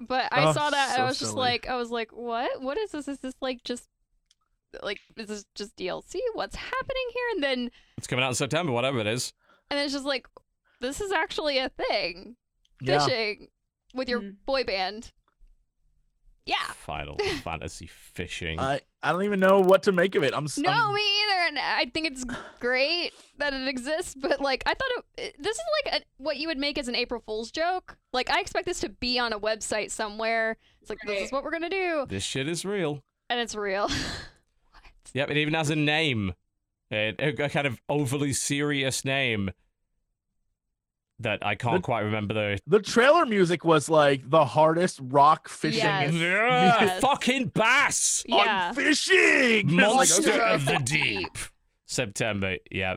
But 0.00 0.32
I 0.32 0.44
Oh, 0.46 0.52
saw 0.52 0.70
that 0.70 0.88
and 0.90 0.96
so 0.96 1.02
I 1.02 1.06
was 1.06 1.18
just 1.18 1.34
like, 1.34 1.68
I 1.68 1.76
was 1.76 1.90
like, 1.90 2.10
what? 2.12 2.62
What 2.62 2.78
is 2.78 2.92
this? 2.92 3.08
Is 3.08 3.18
this 3.18 3.34
like 3.40 3.62
just 3.64 3.88
like 4.82 5.00
is 5.18 5.26
this 5.28 5.44
just 5.54 5.76
DLC? 5.76 6.16
What's 6.34 6.56
happening 6.56 7.06
here? 7.12 7.24
And 7.34 7.42
then 7.42 7.70
It's 7.98 8.06
coming 8.06 8.24
out 8.24 8.28
in 8.30 8.34
September, 8.34 8.72
whatever 8.72 8.98
it 9.00 9.06
is. 9.06 9.32
and 9.70 9.78
it's 9.78 9.92
just 9.92 10.06
like 10.06 10.26
this 10.80 11.00
is 11.00 11.12
actually 11.12 11.58
a 11.58 11.68
thing. 11.68 12.36
Yeah. 12.80 13.00
Fishing 13.04 13.48
with 13.94 14.08
your 14.08 14.20
Mhm. 14.20 14.36
boy 14.46 14.64
band. 14.64 15.12
Yeah. 16.46 16.56
Final 16.74 17.18
Fantasy 17.44 17.86
fishing. 17.86 18.58
I 18.58 18.80
I 19.02 19.12
don't 19.12 19.22
even 19.24 19.40
know 19.40 19.60
what 19.60 19.84
to 19.84 19.92
make 19.92 20.14
of 20.14 20.22
it. 20.24 20.34
I'm 20.34 20.46
No, 20.56 20.70
I'm- 20.70 20.94
me 20.94 21.02
either. 21.22 21.31
And 21.48 21.58
I 21.58 21.86
think 21.92 22.06
it's 22.06 22.24
great 22.60 23.12
that 23.38 23.52
it 23.52 23.68
exists, 23.68 24.14
but 24.14 24.40
like 24.40 24.62
I 24.66 24.74
thought 24.74 24.88
it, 24.98 25.04
it- 25.22 25.36
this 25.42 25.56
is 25.56 25.62
like 25.84 26.00
a, 26.02 26.04
what 26.22 26.36
you 26.36 26.48
would 26.48 26.58
make 26.58 26.78
as 26.78 26.88
an 26.88 26.94
April 26.94 27.20
Fool's 27.24 27.50
joke. 27.50 27.96
Like 28.12 28.30
I 28.30 28.40
expect 28.40 28.66
this 28.66 28.80
to 28.80 28.88
be 28.88 29.18
on 29.18 29.32
a 29.32 29.40
website 29.40 29.90
somewhere. 29.90 30.56
It's 30.80 30.90
like 30.90 30.98
this 31.06 31.22
is 31.26 31.32
what 31.32 31.44
we're 31.44 31.50
gonna 31.52 31.68
do, 31.70 32.06
this 32.08 32.22
shit 32.24 32.48
is 32.48 32.64
real. 32.64 33.02
and 33.30 33.40
it's 33.40 33.54
real. 33.54 33.88
Yep, 35.14 35.30
it 35.30 35.36
even 35.36 35.52
has 35.52 35.68
a 35.68 35.76
name. 35.76 36.32
It, 36.90 37.16
a 37.20 37.48
kind 37.50 37.66
of 37.66 37.80
overly 37.88 38.32
serious 38.32 39.04
name 39.04 39.50
that 41.22 41.44
I 41.44 41.54
can't 41.54 41.76
The- 41.76 41.80
quite 41.82 42.00
remember 42.00 42.34
the 42.34 42.58
the 42.66 42.80
trailer 42.80 43.26
music 43.26 43.64
was 43.64 43.88
like 43.88 44.28
the 44.28 44.44
hardest 44.44 45.00
rock 45.02 45.48
fishing 45.48 45.80
Yes. 45.84 46.12
Yeah, 46.12 46.84
Yes. 46.84 47.00
fucking 47.00 47.48
bass. 47.48 48.24
yeah. 48.28 48.68
on 48.68 48.74
fishing. 48.74 49.14
It's 49.16 49.64
like, 49.72 49.94
Monster 49.94 50.30
okay. 50.32 50.54
of 50.54 50.64
the 50.66 50.78
Deep. 50.84 51.36
September, 51.86 52.56
yeah. 52.70 52.96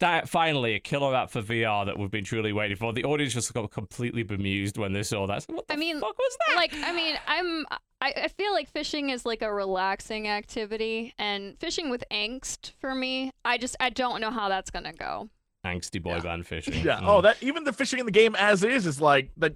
That 0.00 0.28
finally 0.28 0.74
a 0.74 0.80
killer 0.80 1.14
app 1.14 1.30
for 1.30 1.40
VR 1.40 1.86
that 1.86 1.98
we've 1.98 2.10
been 2.10 2.24
truly 2.24 2.52
waiting 2.52 2.76
for. 2.76 2.92
The 2.92 3.04
audience 3.04 3.32
just 3.32 3.54
got 3.54 3.70
completely 3.70 4.22
bemused 4.24 4.76
when 4.76 4.92
they 4.92 5.02
saw 5.02 5.26
that. 5.26 5.44
So 5.44 5.54
what 5.54 5.68
the 5.68 5.72
I 5.72 5.76
mean, 5.76 6.00
fuck 6.00 6.18
was 6.18 6.36
that? 6.48 6.56
like 6.56 6.74
I 6.74 6.92
mean, 6.92 7.16
I'm 7.26 7.64
I, 8.02 8.12
I 8.24 8.28
feel 8.28 8.52
like 8.52 8.68
fishing 8.70 9.08
is 9.08 9.24
like 9.24 9.40
a 9.40 9.50
relaxing 9.50 10.28
activity, 10.28 11.14
and 11.18 11.58
fishing 11.58 11.88
with 11.88 12.04
angst 12.10 12.72
for 12.78 12.94
me, 12.94 13.30
I 13.42 13.56
just 13.56 13.74
I 13.80 13.88
don't 13.88 14.20
know 14.20 14.30
how 14.30 14.50
that's 14.50 14.70
gonna 14.70 14.92
go. 14.92 15.30
Angsty 15.66 16.02
boy 16.02 16.16
Yeah. 16.16 16.20
band 16.20 16.46
fishing. 16.46 16.74
Yeah. 16.84 17.00
Mm. 17.00 17.06
Oh, 17.08 17.20
that 17.22 17.36
even 17.42 17.64
the 17.64 17.72
fishing 17.72 17.98
in 17.98 18.06
the 18.06 18.12
game 18.12 18.34
as 18.36 18.62
is 18.64 18.86
is 18.86 19.00
like 19.00 19.30
the 19.36 19.54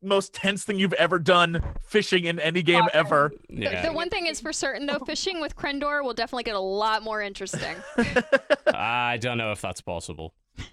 most 0.00 0.32
tense 0.32 0.62
thing 0.64 0.78
you've 0.78 0.92
ever 0.92 1.18
done 1.18 1.60
fishing 1.82 2.24
in 2.24 2.38
any 2.38 2.62
game 2.62 2.84
ever. 2.94 3.32
The- 3.50 3.80
The, 3.86 3.92
one 3.92 4.08
thing 4.10 4.26
is 4.26 4.40
for 4.40 4.52
certain 4.52 4.86
though, 4.86 5.00
fishing 5.00 5.40
with 5.40 5.56
Krendor 5.56 6.04
will 6.04 6.14
definitely 6.14 6.44
get 6.44 6.54
a 6.54 6.60
lot 6.60 7.02
more 7.02 7.20
interesting. 7.20 7.74
I 8.68 9.18
don't 9.20 9.38
know 9.38 9.50
if 9.52 9.60
that's 9.60 9.80
possible. 9.80 10.34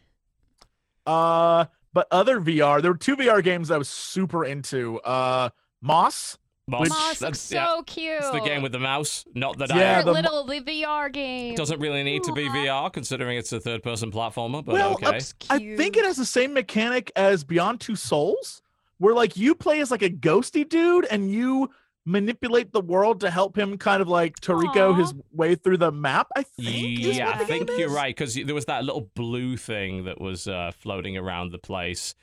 Uh, 1.08 1.66
but 1.94 2.08
other 2.12 2.40
VR, 2.42 2.82
there 2.82 2.92
were 2.92 2.98
two 2.98 3.16
VR 3.16 3.44
games 3.44 3.70
I 3.72 3.78
was 3.78 3.88
super 3.90 4.44
into. 4.44 5.00
Uh, 5.02 5.50
Moss. 5.82 6.38
Moss, 6.68 6.90
Moss 6.90 7.20
that's, 7.20 7.40
so 7.40 7.56
yeah, 7.56 7.76
cute. 7.86 8.14
it's 8.18 8.32
the 8.32 8.40
game 8.40 8.64
with 8.64 8.72
the 8.72 8.80
mouse. 8.80 9.24
Not 9.36 9.60
that 9.60 9.70
Yeah, 9.70 9.76
I 9.76 9.96
Favorite 9.98 10.06
the- 10.06 10.12
little 10.14 10.44
the 10.46 10.62
VR 10.62 11.12
game. 11.14 11.54
doesn't 11.54 11.80
really 11.80 12.02
need 12.02 12.24
to 12.24 12.34
be 12.34 12.48
VR 12.50 12.92
considering 12.92 13.38
it's 13.38 13.54
a 13.54 13.60
third-person 13.60 14.12
platformer. 14.12 14.66
But 14.66 14.74
Well, 14.74 14.94
okay, 14.94 15.06
Looks 15.06 15.36
I 15.50 15.60
think 15.60 15.96
it 15.96 16.06
has 16.06 16.18
the 16.18 16.26
same 16.26 16.54
mechanic 16.54 17.12
as 17.16 17.44
Beyond 17.44 17.82
Two 17.82 17.96
Souls, 17.96 18.64
where 18.98 19.14
like 19.14 19.38
you 19.38 19.54
play 19.54 19.80
as 19.80 19.92
like 19.92 20.02
a 20.02 20.10
ghosty 20.10 20.68
dude 20.68 21.06
and 21.12 21.30
you 21.30 21.70
manipulate 22.08 22.72
the 22.72 22.82
world 22.82 23.20
to 23.20 23.30
help 23.30 23.56
him 23.58 23.78
kind 23.78 24.02
of 24.02 24.08
like 24.08 24.40
Toriko 24.40 24.92
Aw. 24.92 24.96
his 24.96 25.14
way 25.34 25.54
through 25.56 25.78
the 25.78 25.92
map. 25.92 26.28
I 26.36 26.42
think. 26.44 27.00
is 27.02 27.18
yeah, 27.18 27.28
what 27.28 27.36
I 27.42 27.46
think 27.46 27.68
game 27.68 27.78
you're 27.80 27.90
is. 27.90 27.94
right 27.96 28.16
because 28.16 28.34
there 28.34 28.56
was 28.56 28.66
that 28.66 28.84
little 28.86 29.10
blue 29.16 29.56
thing 29.56 30.06
that 30.06 30.20
was 30.20 30.48
uh, 30.48 30.72
floating 30.76 31.16
around 31.16 31.52
the 31.52 31.60
place. 31.60 32.16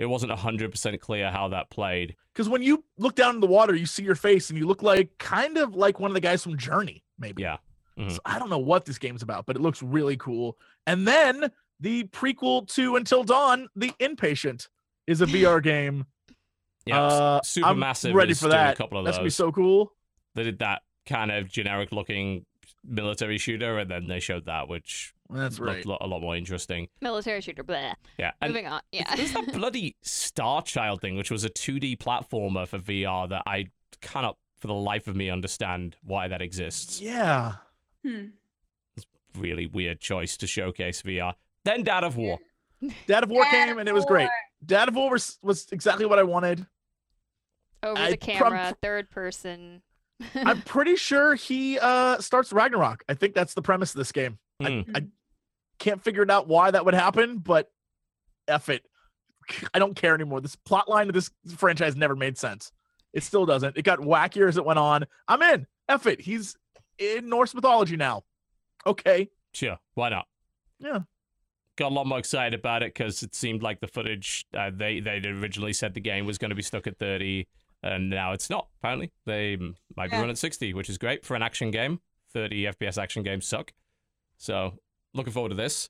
It 0.00 0.06
wasn't 0.06 0.32
hundred 0.32 0.70
percent 0.70 0.98
clear 1.00 1.30
how 1.30 1.48
that 1.48 1.68
played. 1.70 2.16
Because 2.32 2.48
when 2.48 2.62
you 2.62 2.82
look 2.96 3.14
down 3.14 3.34
in 3.34 3.40
the 3.40 3.46
water, 3.46 3.74
you 3.74 3.84
see 3.86 4.02
your 4.02 4.14
face 4.14 4.48
and 4.48 4.58
you 4.58 4.66
look 4.66 4.82
like 4.82 5.10
kind 5.18 5.58
of 5.58 5.74
like 5.74 6.00
one 6.00 6.10
of 6.10 6.14
the 6.14 6.20
guys 6.20 6.42
from 6.42 6.56
Journey, 6.56 7.04
maybe. 7.18 7.42
Yeah. 7.42 7.58
Mhm. 7.98 8.12
So 8.12 8.18
I 8.24 8.38
don't 8.38 8.48
know 8.48 8.58
what 8.58 8.86
this 8.86 8.98
game's 8.98 9.22
about, 9.22 9.44
but 9.44 9.56
it 9.56 9.62
looks 9.62 9.82
really 9.82 10.16
cool. 10.16 10.56
And 10.86 11.06
then 11.06 11.50
the 11.80 12.04
prequel 12.04 12.66
to 12.74 12.96
Until 12.96 13.24
Dawn, 13.24 13.68
The 13.76 13.90
Inpatient, 14.00 14.68
is 15.06 15.20
a 15.20 15.26
VR 15.34 15.62
game. 15.62 16.06
Yeah, 16.86 17.02
Uh, 17.02 17.42
super 17.42 17.68
I'm 17.68 17.78
massive. 17.78 18.14
ready 18.14 18.32
for 18.32 18.48
that. 18.48 18.72
A 18.74 18.76
couple 18.76 18.98
of 18.98 19.04
That's 19.04 19.18
gonna 19.18 19.26
be 19.26 19.30
so 19.30 19.52
cool. 19.52 19.92
They 20.34 20.44
did 20.44 20.60
that 20.60 20.80
kind 21.04 21.30
of 21.30 21.50
generic-looking 21.50 22.46
military 22.84 23.36
shooter, 23.36 23.78
and 23.78 23.90
then 23.90 24.06
they 24.06 24.20
showed 24.20 24.46
that, 24.46 24.66
which 24.68 25.12
That's 25.32 25.58
looked 25.58 25.76
right. 25.76 25.86
lo- 25.86 25.98
a 26.00 26.06
lot 26.06 26.20
more 26.22 26.36
interesting. 26.36 26.88
military 27.00 27.40
shooter. 27.40 27.62
Blah. 27.62 27.94
Yeah, 28.18 28.32
and 28.40 28.52
Moving 28.52 28.66
on. 28.66 28.80
Yeah. 28.92 29.14
There's 29.16 29.32
that 29.32 29.52
bloody 29.52 29.96
Star 30.02 30.62
Child 30.62 31.00
thing, 31.00 31.16
which 31.16 31.30
was 31.30 31.44
a 31.44 31.50
2D 31.50 31.98
platformer 31.98 32.66
for 32.66 32.78
VR 32.78 33.28
that 33.28 33.42
I 33.46 33.66
cannot, 34.00 34.36
for 34.58 34.66
the 34.66 34.74
life 34.74 35.06
of 35.08 35.16
me, 35.16 35.30
understand 35.30 35.96
why 36.02 36.28
that 36.28 36.42
exists. 36.42 37.00
Yeah. 37.00 37.54
Hmm. 38.04 38.26
It's 38.96 39.06
a 39.36 39.38
really 39.38 39.66
weird 39.66 40.00
choice 40.00 40.36
to 40.38 40.46
showcase 40.46 41.02
VR. 41.02 41.34
Then 41.64 41.82
Dad 41.84 42.04
of 42.04 42.16
War. 42.16 42.38
Dad 43.06 43.24
of 43.24 43.30
War 43.30 43.44
Dad 43.44 43.66
came 43.68 43.78
and 43.78 43.88
it 43.88 43.94
was 43.94 44.04
great. 44.06 44.28
Dad 44.64 44.88
of 44.88 44.94
War 44.96 45.10
was, 45.10 45.38
was 45.42 45.66
exactly 45.72 46.06
what 46.06 46.18
I 46.18 46.22
wanted. 46.22 46.66
Over 47.82 48.00
I 48.00 48.10
the 48.10 48.16
prob- 48.16 48.52
camera, 48.52 48.74
third 48.82 49.10
person. 49.10 49.82
I'm 50.34 50.60
pretty 50.66 50.96
sure 50.96 51.34
he 51.34 51.78
uh 51.78 52.18
starts 52.18 52.52
Ragnarok. 52.52 53.02
I 53.08 53.14
think 53.14 53.34
that's 53.34 53.54
the 53.54 53.62
premise 53.62 53.94
of 53.94 53.98
this 53.98 54.12
game. 54.12 54.38
Hmm. 54.62 54.80
I 54.94 55.04
can't 55.80 56.00
figure 56.02 56.22
it 56.22 56.30
out 56.30 56.46
why 56.46 56.70
that 56.70 56.84
would 56.84 56.94
happen, 56.94 57.38
but 57.38 57.70
F 58.46 58.68
it. 58.68 58.84
I 59.74 59.80
don't 59.80 59.96
care 59.96 60.14
anymore. 60.14 60.40
This 60.40 60.54
plot 60.54 60.88
line 60.88 61.08
of 61.08 61.14
this 61.14 61.30
franchise 61.56 61.96
never 61.96 62.14
made 62.14 62.38
sense. 62.38 62.70
It 63.12 63.24
still 63.24 63.44
doesn't. 63.46 63.76
It 63.76 63.82
got 63.82 63.98
wackier 63.98 64.46
as 64.48 64.56
it 64.56 64.64
went 64.64 64.78
on. 64.78 65.04
I'm 65.26 65.42
in. 65.42 65.66
F 65.88 66.06
it. 66.06 66.20
He's 66.20 66.56
in 66.98 67.28
Norse 67.28 67.52
mythology 67.54 67.96
now. 67.96 68.22
Okay. 68.86 69.28
Sure, 69.52 69.78
why 69.94 70.10
not? 70.10 70.26
Yeah. 70.78 71.00
Got 71.76 71.90
a 71.90 71.94
lot 71.94 72.06
more 72.06 72.18
excited 72.18 72.58
about 72.58 72.82
it 72.84 72.94
because 72.94 73.22
it 73.24 73.34
seemed 73.34 73.62
like 73.62 73.80
the 73.80 73.88
footage 73.88 74.46
uh, 74.56 74.70
they 74.72 75.00
they 75.00 75.20
originally 75.26 75.72
said 75.72 75.94
the 75.94 76.00
game 76.00 76.26
was 76.26 76.38
going 76.38 76.50
to 76.50 76.54
be 76.54 76.62
stuck 76.62 76.86
at 76.86 76.98
30, 76.98 77.48
and 77.82 78.10
now 78.10 78.32
it's 78.32 78.50
not. 78.50 78.68
Apparently, 78.78 79.10
they 79.26 79.56
might 79.96 80.10
be 80.10 80.12
Yeah. 80.12 80.20
running 80.20 80.30
at 80.30 80.38
60, 80.38 80.74
which 80.74 80.88
is 80.90 80.98
great 80.98 81.24
for 81.24 81.34
an 81.34 81.42
action 81.42 81.70
game. 81.70 82.00
30 82.32 82.66
FPS 82.66 82.96
action 83.02 83.22
games 83.24 83.46
suck. 83.46 83.72
So 84.36 84.74
looking 85.14 85.32
forward 85.32 85.50
to 85.50 85.54
this. 85.54 85.88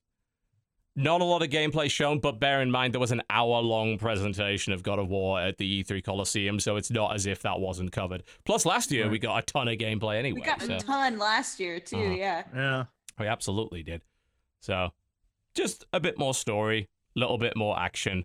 Not 0.97 1.21
a 1.21 1.25
lot 1.25 1.43
of 1.43 1.51
gameplay 1.51 1.89
shown, 1.91 2.19
but 2.19 2.41
bear 2.41 2.61
in 2.61 2.71
mind 2.71 2.93
there 2.93 3.01
was 3.01 3.13
an 3.13 3.23
hour 3.31 3.61
long 3.61 3.97
presentation 3.97 4.73
of 4.73 4.83
God 4.83 4.99
of 4.99 5.09
War 5.09 5.41
at 5.41 5.57
the 5.57 5.85
E3 5.85 6.05
Coliseum, 6.05 6.59
so 6.59 6.77
it's 6.77 6.91
not 6.91 7.15
as 7.15 7.27
if 7.27 7.43
that 7.43 7.61
wasn't 7.61 7.93
covered. 7.93 8.25
Plus, 8.45 8.67
last 8.67 8.91
year 8.91 9.09
we 9.09 9.19
got 9.19 9.39
a 9.39 9.43
ton 9.43 9.69
of 9.69 9.79
gameplay 9.79 10.19
anyway. 10.19 10.41
We 10.41 10.47
got 10.47 10.61
so. 10.61 10.75
a 10.75 10.79
ton 10.81 11.19
last 11.19 11.61
year 11.61 11.79
too. 11.79 11.97
Uh-huh. 11.97 12.15
Yeah. 12.15 12.43
Yeah. 12.55 12.85
We 13.19 13.27
absolutely 13.29 13.83
did. 13.85 14.03
So, 14.61 14.91
just 15.55 15.85
a 15.93 16.01
bit 16.01 16.19
more 16.19 16.35
story, 16.35 16.89
a 17.17 17.19
little 17.19 17.39
bit 17.39 17.57
more 17.57 17.79
action. 17.79 18.25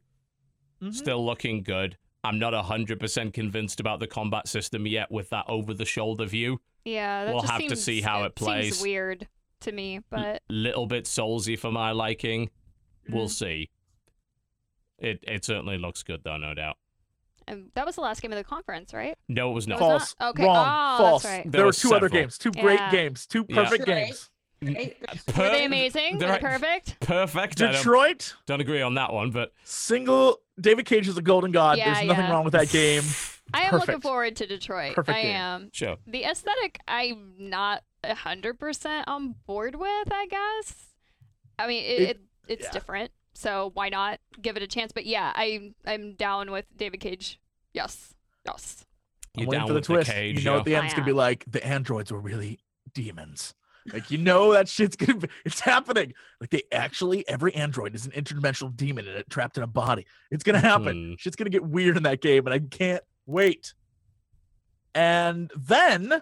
Mhm. 0.81 0.93
Still 0.93 1.23
looking 1.23 1.61
good. 1.61 1.97
I'm 2.23 2.39
not 2.39 2.53
100% 2.53 3.33
convinced 3.33 3.79
about 3.79 3.99
the 3.99 4.07
combat 4.07 4.47
system 4.47 4.87
yet 4.87 5.11
with 5.11 5.29
that 5.29 5.45
over 5.47 5.73
the 5.75 5.85
shoulder 5.85 6.25
view. 6.25 6.59
Yeah, 6.83 7.25
that 7.25 7.31
We'll 7.31 7.41
just 7.41 7.53
have 7.53 7.67
to 7.67 7.75
see 7.75 8.01
how 8.01 8.23
it 8.23 8.33
plays. 8.35 8.77
Seems 8.77 8.81
weird 8.81 9.27
to 9.61 9.71
me, 9.71 9.99
but 10.09 10.41
Little 10.49 10.85
bit 10.87 11.05
soulsy 11.05 11.57
for 11.57 11.71
my 11.71 11.91
liking. 11.91 12.49
We'll 13.09 13.25
Mhm. 13.27 13.29
see. 13.31 13.69
It 14.97 15.19
it 15.23 15.43
certainly 15.45 15.77
looks 15.77 16.03
good 16.03 16.21
though, 16.23 16.37
no 16.37 16.53
doubt. 16.53 16.77
um, 17.47 17.69
that 17.75 17.85
was 17.85 17.93
the 17.95 18.01
last 18.01 18.21
game 18.23 18.31
of 18.31 18.37
the 18.39 18.43
conference, 18.43 18.91
right? 18.93 19.15
No, 19.27 19.51
it 19.51 19.53
was 19.53 19.67
not. 19.67 19.79
Was 19.79 20.15
that- 20.15 20.17
False. 20.17 20.31
Okay. 20.31 20.43
Wrong. 20.43 20.55
Oh, 20.57 20.97
that's 20.97 20.99
False. 20.99 21.25
right. 21.25 21.43
There 21.43 21.51
There 21.51 21.61
were 21.61 21.67
were 21.67 21.73
two 21.73 21.93
other 21.93 22.09
games. 22.09 22.37
Two 22.39 22.51
great 22.51 22.79
games. 22.89 23.27
Two 23.27 23.43
perfect 23.43 23.87
Right. 23.87 24.05
games. 24.07 24.31
Right? 24.63 24.97
Were 25.37 25.49
they 25.49 25.65
amazing? 25.65 26.17
Were 26.17 26.25
they 26.27 26.39
perfect? 26.39 26.99
Perfect. 27.01 27.61
I 27.61 27.65
don't, 27.65 27.73
Detroit, 27.75 28.33
don't 28.47 28.61
agree 28.61 28.81
on 28.81 28.95
that 28.95 29.13
one, 29.13 29.29
but 29.29 29.53
single 29.63 30.39
David 30.59 30.85
Cage 30.87 31.07
is 31.07 31.17
a 31.17 31.21
golden 31.21 31.51
god. 31.51 31.77
Yeah, 31.77 31.93
There's 31.93 32.07
nothing 32.07 32.23
yeah. 32.25 32.31
wrong 32.31 32.45
with 32.45 32.53
that 32.53 32.69
game. 32.69 33.03
I 33.53 33.63
am 33.63 33.75
looking 33.75 34.01
forward 34.01 34.37
to 34.37 34.47
Detroit. 34.47 34.95
Perfect 34.95 35.15
I 35.15 35.21
game. 35.21 35.35
am. 35.35 35.69
sure. 35.71 35.97
The 36.07 36.23
aesthetic, 36.23 36.79
I'm 36.87 37.33
not 37.37 37.83
hundred 38.13 38.59
percent 38.59 39.07
on 39.07 39.35
board 39.45 39.75
with. 39.75 40.11
I 40.11 40.27
guess. 40.27 40.87
I 41.57 41.67
mean, 41.67 41.83
it, 41.83 42.01
It- 42.01 42.09
it, 42.09 42.19
it's 42.47 42.63
yeah. 42.65 42.71
different, 42.71 43.11
so 43.33 43.71
why 43.73 43.89
not 43.89 44.19
give 44.41 44.55
it 44.57 44.61
a 44.63 44.67
chance? 44.67 44.91
But 44.91 45.05
yeah, 45.05 45.31
I 45.35 45.71
I'm 45.85 46.13
down 46.15 46.51
with 46.51 46.65
David 46.77 46.99
Cage. 46.99 47.39
Yes, 47.73 48.13
yes. 48.45 48.85
You're 49.35 49.47
down 49.47 49.67
for 49.67 49.73
the 49.73 49.79
with 49.79 49.85
twist. 49.85 50.07
the 50.07 50.13
cage. 50.13 50.39
you 50.39 50.45
know, 50.45 50.53
yo. 50.53 50.59
at 50.59 50.65
the 50.65 50.75
end, 50.75 50.83
I 50.83 50.85
it's 50.85 50.93
gonna 50.93 51.05
be 51.05 51.11
like 51.11 51.43
the 51.47 51.65
androids 51.65 52.11
were 52.11 52.19
really 52.21 52.59
demons. 52.93 53.53
Like 53.91 54.09
you 54.09 54.17
know 54.17 54.53
that 54.53 54.67
shit's 54.69 54.95
gonna 54.95 55.19
be. 55.19 55.27
It's 55.43 55.59
happening. 55.59 56.13
Like 56.39 56.51
they 56.51 56.63
actually, 56.71 57.27
every 57.27 57.53
android 57.53 57.93
is 57.95 58.05
an 58.05 58.11
interdimensional 58.13 58.75
demon 58.75 59.07
and 59.07 59.17
it, 59.17 59.29
trapped 59.29 59.57
in 59.57 59.63
a 59.63 59.67
body. 59.67 60.05
It's 60.31 60.43
gonna 60.43 60.59
happen. 60.59 61.09
Hmm. 61.09 61.13
Shit's 61.17 61.35
gonna 61.35 61.49
get 61.49 61.63
weird 61.65 61.97
in 61.97 62.03
that 62.03 62.21
game, 62.21 62.45
and 62.47 62.53
I 62.53 62.59
can't 62.59 63.03
wait. 63.25 63.73
And 64.93 65.51
then, 65.57 66.21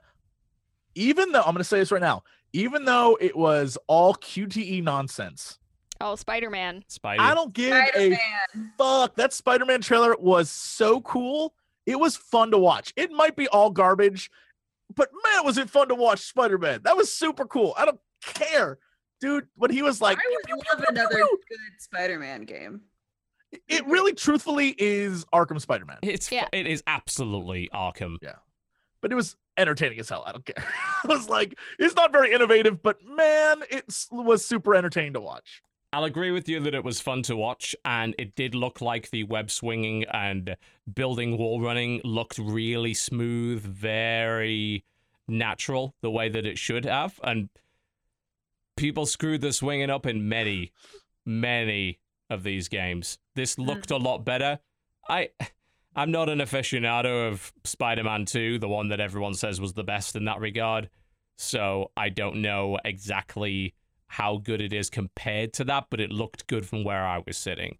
even 0.95 1.31
though 1.31 1.41
I'm 1.41 1.53
gonna 1.53 1.63
say 1.63 1.79
this 1.79 1.91
right 1.91 2.01
now, 2.01 2.23
even 2.53 2.85
though 2.85 3.17
it 3.19 3.35
was 3.35 3.77
all 3.87 4.13
QTE 4.15 4.83
nonsense, 4.83 5.59
Oh, 6.01 6.15
Spider 6.15 6.49
Man. 6.49 6.83
Spidey. 6.89 7.19
I 7.19 7.33
don't 7.33 7.53
give 7.53 7.71
a 7.73 7.85
Spider-Man. 7.87 8.71
fuck. 8.77 9.15
That 9.15 9.31
Spider 9.31 9.65
Man 9.65 9.79
trailer 9.81 10.15
was 10.19 10.49
so 10.49 10.99
cool. 11.01 11.53
It 11.85 11.97
was 11.97 12.17
fun 12.17 12.51
to 12.51 12.57
watch. 12.57 12.91
It 12.97 13.11
might 13.11 13.35
be 13.37 13.47
all 13.49 13.69
garbage, 13.69 14.29
but 14.95 15.09
man, 15.23 15.45
was 15.45 15.57
it 15.57 15.69
fun 15.69 15.87
to 15.89 15.95
watch 15.95 16.19
Spider 16.19 16.57
Man? 16.57 16.81
That 16.83 16.97
was 16.97 17.11
super 17.11 17.45
cool. 17.45 17.73
I 17.77 17.85
don't 17.85 17.99
care, 18.21 18.79
dude. 19.21 19.47
When 19.55 19.71
he 19.71 19.81
was 19.81 20.01
like, 20.01 20.17
I 20.17 20.21
would 20.29 20.43
pew, 20.45 20.55
love 20.55 20.63
pew, 20.79 20.85
pew, 20.87 20.87
another 20.89 21.15
pew. 21.15 21.39
good 21.49 21.59
Spider-Man 21.81 22.41
game. 22.45 22.81
It 23.69 23.85
really, 23.85 24.13
truthfully, 24.13 24.75
is 24.77 25.25
Arkham 25.33 25.61
Spider 25.61 25.85
Man, 25.85 25.99
It's 26.01 26.31
Yeah. 26.31 26.47
it 26.51 26.65
is 26.67 26.83
absolutely 26.87 27.69
Arkham. 27.73 28.17
Yeah, 28.21 28.35
but 28.99 29.11
it 29.11 29.15
was 29.15 29.35
entertaining 29.57 29.99
as 29.99 30.09
hell. 30.09 30.23
I 30.25 30.31
don't 30.31 30.45
care. 30.45 30.63
I 31.03 31.07
was 31.07 31.29
like, 31.29 31.57
it's 31.79 31.95
not 31.95 32.11
very 32.11 32.33
innovative, 32.33 32.81
but 32.81 33.03
man, 33.05 33.63
it 33.69 33.85
was 34.11 34.45
super 34.45 34.75
entertaining 34.75 35.13
to 35.13 35.21
watch. 35.21 35.61
I'll 35.91 36.05
agree 36.05 36.31
with 36.31 36.49
you 36.49 36.59
that 36.61 36.73
it 36.73 36.83
was 36.83 36.99
fun 36.99 37.21
to 37.23 37.35
watch, 37.35 37.75
and 37.85 38.15
it 38.17 38.33
did 38.33 38.55
look 38.55 38.81
like 38.81 39.11
the 39.11 39.25
web 39.25 39.51
swinging 39.51 40.05
and 40.05 40.57
building 40.91 41.37
wall 41.37 41.61
running 41.61 42.01
looked 42.03 42.39
really 42.39 42.95
smooth, 42.95 43.61
very 43.63 44.85
natural, 45.27 45.93
the 46.01 46.09
way 46.09 46.29
that 46.29 46.47
it 46.47 46.57
should 46.57 46.85
have. 46.85 47.19
And 47.23 47.49
people 48.75 49.05
screwed 49.05 49.41
the 49.41 49.53
swinging 49.53 49.91
up 49.91 50.07
in 50.07 50.27
many, 50.27 50.71
many 51.27 51.99
of 52.27 52.41
these 52.41 52.69
games. 52.69 53.19
This 53.35 53.59
looked 53.59 53.89
hmm. 53.89 53.95
a 53.95 53.97
lot 53.97 54.25
better. 54.25 54.59
I. 55.07 55.29
I'm 55.95 56.11
not 56.11 56.29
an 56.29 56.39
aficionado 56.39 57.29
of 57.29 57.53
Spider-Man 57.63 58.25
2, 58.25 58.59
the 58.59 58.67
one 58.67 58.89
that 58.89 58.99
everyone 58.99 59.33
says 59.33 59.61
was 59.61 59.73
the 59.73 59.83
best 59.83 60.15
in 60.15 60.25
that 60.25 60.39
regard. 60.39 60.89
So 61.37 61.91
I 61.95 62.09
don't 62.09 62.37
know 62.41 62.79
exactly 62.83 63.73
how 64.07 64.37
good 64.37 64.61
it 64.61 64.73
is 64.73 64.89
compared 64.89 65.53
to 65.53 65.63
that, 65.65 65.87
but 65.89 65.99
it 65.99 66.11
looked 66.11 66.47
good 66.47 66.67
from 66.67 66.83
where 66.83 67.05
I 67.05 67.21
was 67.25 67.37
sitting. 67.37 67.77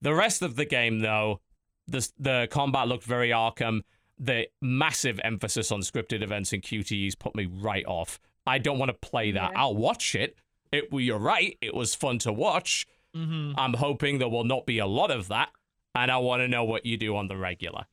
The 0.00 0.14
rest 0.14 0.42
of 0.42 0.56
the 0.56 0.64
game, 0.64 1.00
though, 1.00 1.40
the 1.86 2.08
the 2.18 2.48
combat 2.50 2.88
looked 2.88 3.04
very 3.04 3.30
Arkham. 3.30 3.80
The 4.18 4.48
massive 4.60 5.20
emphasis 5.24 5.72
on 5.72 5.80
scripted 5.80 6.22
events 6.22 6.52
and 6.52 6.62
QTEs 6.62 7.18
put 7.18 7.34
me 7.34 7.46
right 7.46 7.84
off. 7.86 8.20
I 8.46 8.58
don't 8.58 8.78
want 8.78 8.90
to 8.90 9.08
play 9.08 9.32
that. 9.32 9.52
Yeah. 9.52 9.60
I'll 9.60 9.74
watch 9.74 10.14
it. 10.14 10.36
It, 10.72 10.88
you're 10.92 11.18
right. 11.18 11.56
It 11.60 11.74
was 11.74 11.94
fun 11.94 12.18
to 12.20 12.32
watch. 12.32 12.86
Mm-hmm. 13.16 13.58
I'm 13.58 13.74
hoping 13.74 14.18
there 14.18 14.28
will 14.28 14.44
not 14.44 14.66
be 14.66 14.78
a 14.78 14.86
lot 14.86 15.10
of 15.10 15.28
that, 15.28 15.50
and 15.94 16.10
I 16.10 16.18
want 16.18 16.40
to 16.40 16.48
know 16.48 16.64
what 16.64 16.86
you 16.86 16.96
do 16.96 17.16
on 17.16 17.28
the 17.28 17.36
regular. 17.36 17.84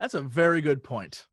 That's 0.00 0.14
a 0.14 0.20
very 0.20 0.60
good 0.60 0.82
point. 0.82 1.26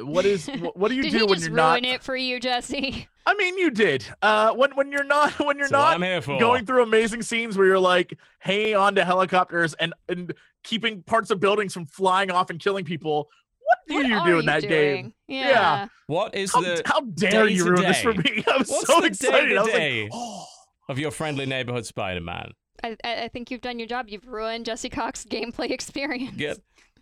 What 0.00 0.24
is 0.24 0.46
wh- 0.60 0.76
what 0.76 0.88
do 0.88 0.94
you 0.94 1.02
do 1.10 1.18
he 1.18 1.24
when 1.24 1.34
just 1.34 1.48
you're 1.48 1.56
not? 1.56 1.74
Did 1.76 1.84
ruin 1.84 1.92
not? 1.92 2.00
it 2.00 2.02
for 2.04 2.16
you, 2.16 2.40
Jesse? 2.40 3.08
I 3.26 3.34
mean, 3.34 3.58
you 3.58 3.70
did. 3.70 4.06
Uh, 4.22 4.52
when 4.54 4.70
when 4.76 4.90
you're 4.90 5.04
not 5.04 5.38
when 5.38 5.56
you're 5.58 5.66
That's 5.66 5.72
not 5.72 5.94
I'm 5.94 6.02
here 6.02 6.22
for. 6.22 6.38
going 6.38 6.64
through 6.64 6.82
amazing 6.82 7.22
scenes 7.22 7.58
where 7.58 7.66
you're 7.66 7.78
like 7.78 8.16
hanging 8.38 8.76
on 8.76 8.94
to 8.94 9.04
helicopters 9.04 9.74
and 9.74 9.92
and 10.08 10.32
keeping 10.64 11.02
parts 11.02 11.30
of 11.30 11.40
buildings 11.40 11.74
from 11.74 11.86
flying 11.86 12.30
off 12.30 12.50
and 12.50 12.58
killing 12.58 12.84
people. 12.84 13.28
What 13.60 13.78
do 13.86 13.94
What 13.94 14.06
you 14.06 14.24
do 14.24 14.38
in 14.38 14.46
that 14.46 14.62
game? 14.62 15.12
Yeah. 15.26 15.48
Yeah. 15.48 15.86
What 16.06 16.34
is 16.34 16.54
How, 16.54 16.62
the 16.62 16.82
how 16.86 17.00
dare 17.02 17.46
you 17.48 17.66
ruin 17.66 17.82
this 17.82 18.00
for 18.00 18.14
me? 18.14 18.42
I 18.50 18.56
was 18.56 18.70
What's 18.70 18.86
so 18.86 19.00
the 19.00 19.08
excited. 19.08 19.58
I 19.58 19.62
was 19.62 19.72
like, 19.72 20.08
oh. 20.10 20.46
of 20.88 20.98
your 20.98 21.10
friendly 21.10 21.44
neighborhood 21.44 21.84
Spider-Man? 21.84 22.52
I, 22.84 22.96
I 23.04 23.24
I 23.24 23.28
think 23.28 23.50
you've 23.50 23.60
done 23.60 23.78
your 23.78 23.88
job. 23.88 24.06
You've 24.08 24.26
ruined 24.26 24.66
Jesse 24.66 24.88
Cox's 24.90 25.26
gameplay 25.26 25.70
experience. 25.78 26.36
Yeah. 26.36 26.54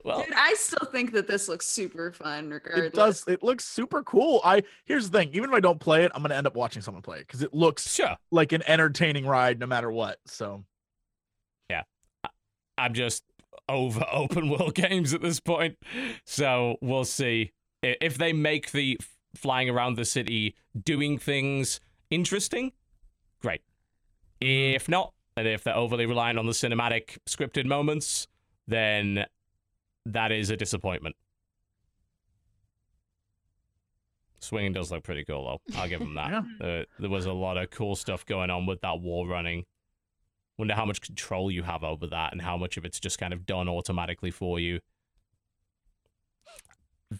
well. 0.04 0.22
Dude, 0.24 0.34
I 0.34 0.54
still 0.54 0.86
think 0.90 1.12
that 1.12 1.26
this 1.26 1.48
looks 1.48 1.66
super 1.66 2.12
fun. 2.12 2.50
Regardless, 2.50 2.86
It 2.86 2.94
does. 2.94 3.24
It 3.28 3.42
looks 3.42 3.64
super 3.64 4.02
cool. 4.02 4.40
I 4.44 4.62
here's 4.84 5.10
the 5.10 5.18
thing. 5.18 5.30
Even 5.34 5.50
if 5.50 5.54
I 5.56 5.60
don't 5.60 5.80
play 5.80 6.04
it, 6.04 6.12
I'm 6.14 6.22
gonna 6.22 6.34
end 6.34 6.46
up 6.46 6.54
watching 6.56 6.82
someone 6.82 7.02
play 7.02 7.18
it 7.18 7.26
because 7.26 7.42
it 7.42 7.52
looks 7.54 7.92
Sure. 7.94 8.16
like 8.30 8.52
an 8.52 8.62
entertaining 8.66 9.26
ride 9.26 9.58
no 9.58 9.66
matter 9.66 9.90
what. 9.90 10.18
So 10.26 10.64
yeah, 11.70 11.82
I'm 12.78 12.94
just 12.94 13.24
over 13.68 14.04
open 14.12 14.48
world 14.48 14.74
games 14.74 15.12
at 15.14 15.22
this 15.22 15.40
point. 15.40 15.76
So 16.24 16.76
we'll 16.80 17.04
see 17.04 17.52
if 17.82 18.16
they 18.18 18.32
make 18.32 18.72
the 18.72 18.98
flying 19.34 19.68
around 19.68 19.96
the 19.96 20.04
city 20.04 20.54
doing 20.82 21.18
things 21.18 21.80
interesting. 22.10 22.72
Great. 23.42 23.60
Mm-hmm. 24.40 24.74
If 24.76 24.88
not, 24.88 25.12
and 25.36 25.46
if 25.46 25.62
they're 25.64 25.76
overly 25.76 26.06
reliant 26.06 26.38
on 26.38 26.46
the 26.46 26.52
cinematic 26.52 27.18
scripted 27.26 27.66
moments, 27.66 28.26
then 28.66 29.26
that 30.06 30.32
is 30.32 30.50
a 30.50 30.56
disappointment. 30.56 31.16
Swinging 34.38 34.72
does 34.72 34.90
look 34.92 35.02
pretty 35.02 35.24
cool, 35.24 35.44
though. 35.68 35.78
I'll 35.78 35.88
give 35.88 36.00
them 36.00 36.14
that. 36.14 36.30
Yeah. 36.60 36.66
Uh, 36.66 36.84
there 36.98 37.10
was 37.10 37.26
a 37.26 37.32
lot 37.32 37.56
of 37.56 37.70
cool 37.70 37.96
stuff 37.96 38.24
going 38.26 38.50
on 38.50 38.66
with 38.66 38.80
that 38.82 39.00
wall 39.00 39.26
running. 39.26 39.64
Wonder 40.58 40.74
how 40.74 40.84
much 40.86 41.00
control 41.00 41.50
you 41.50 41.62
have 41.64 41.82
over 41.84 42.06
that 42.06 42.32
and 42.32 42.40
how 42.40 42.56
much 42.56 42.76
of 42.76 42.84
it's 42.84 43.00
just 43.00 43.18
kind 43.18 43.32
of 43.32 43.44
done 43.44 43.68
automatically 43.68 44.30
for 44.30 44.58
you. 44.60 44.80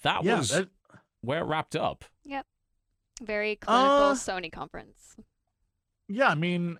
That 0.02 0.24
yeah, 0.24 0.38
was 0.38 0.50
that- 0.50 0.68
where 1.20 1.40
it 1.40 1.44
wrapped 1.44 1.74
up. 1.76 2.04
Yep. 2.24 2.46
Very 3.22 3.56
clinical 3.56 3.86
Uh, 4.08 4.14
Sony 4.14 4.52
conference. 4.52 5.16
yeah. 6.08 6.28
I 6.28 6.34
mean, 6.34 6.78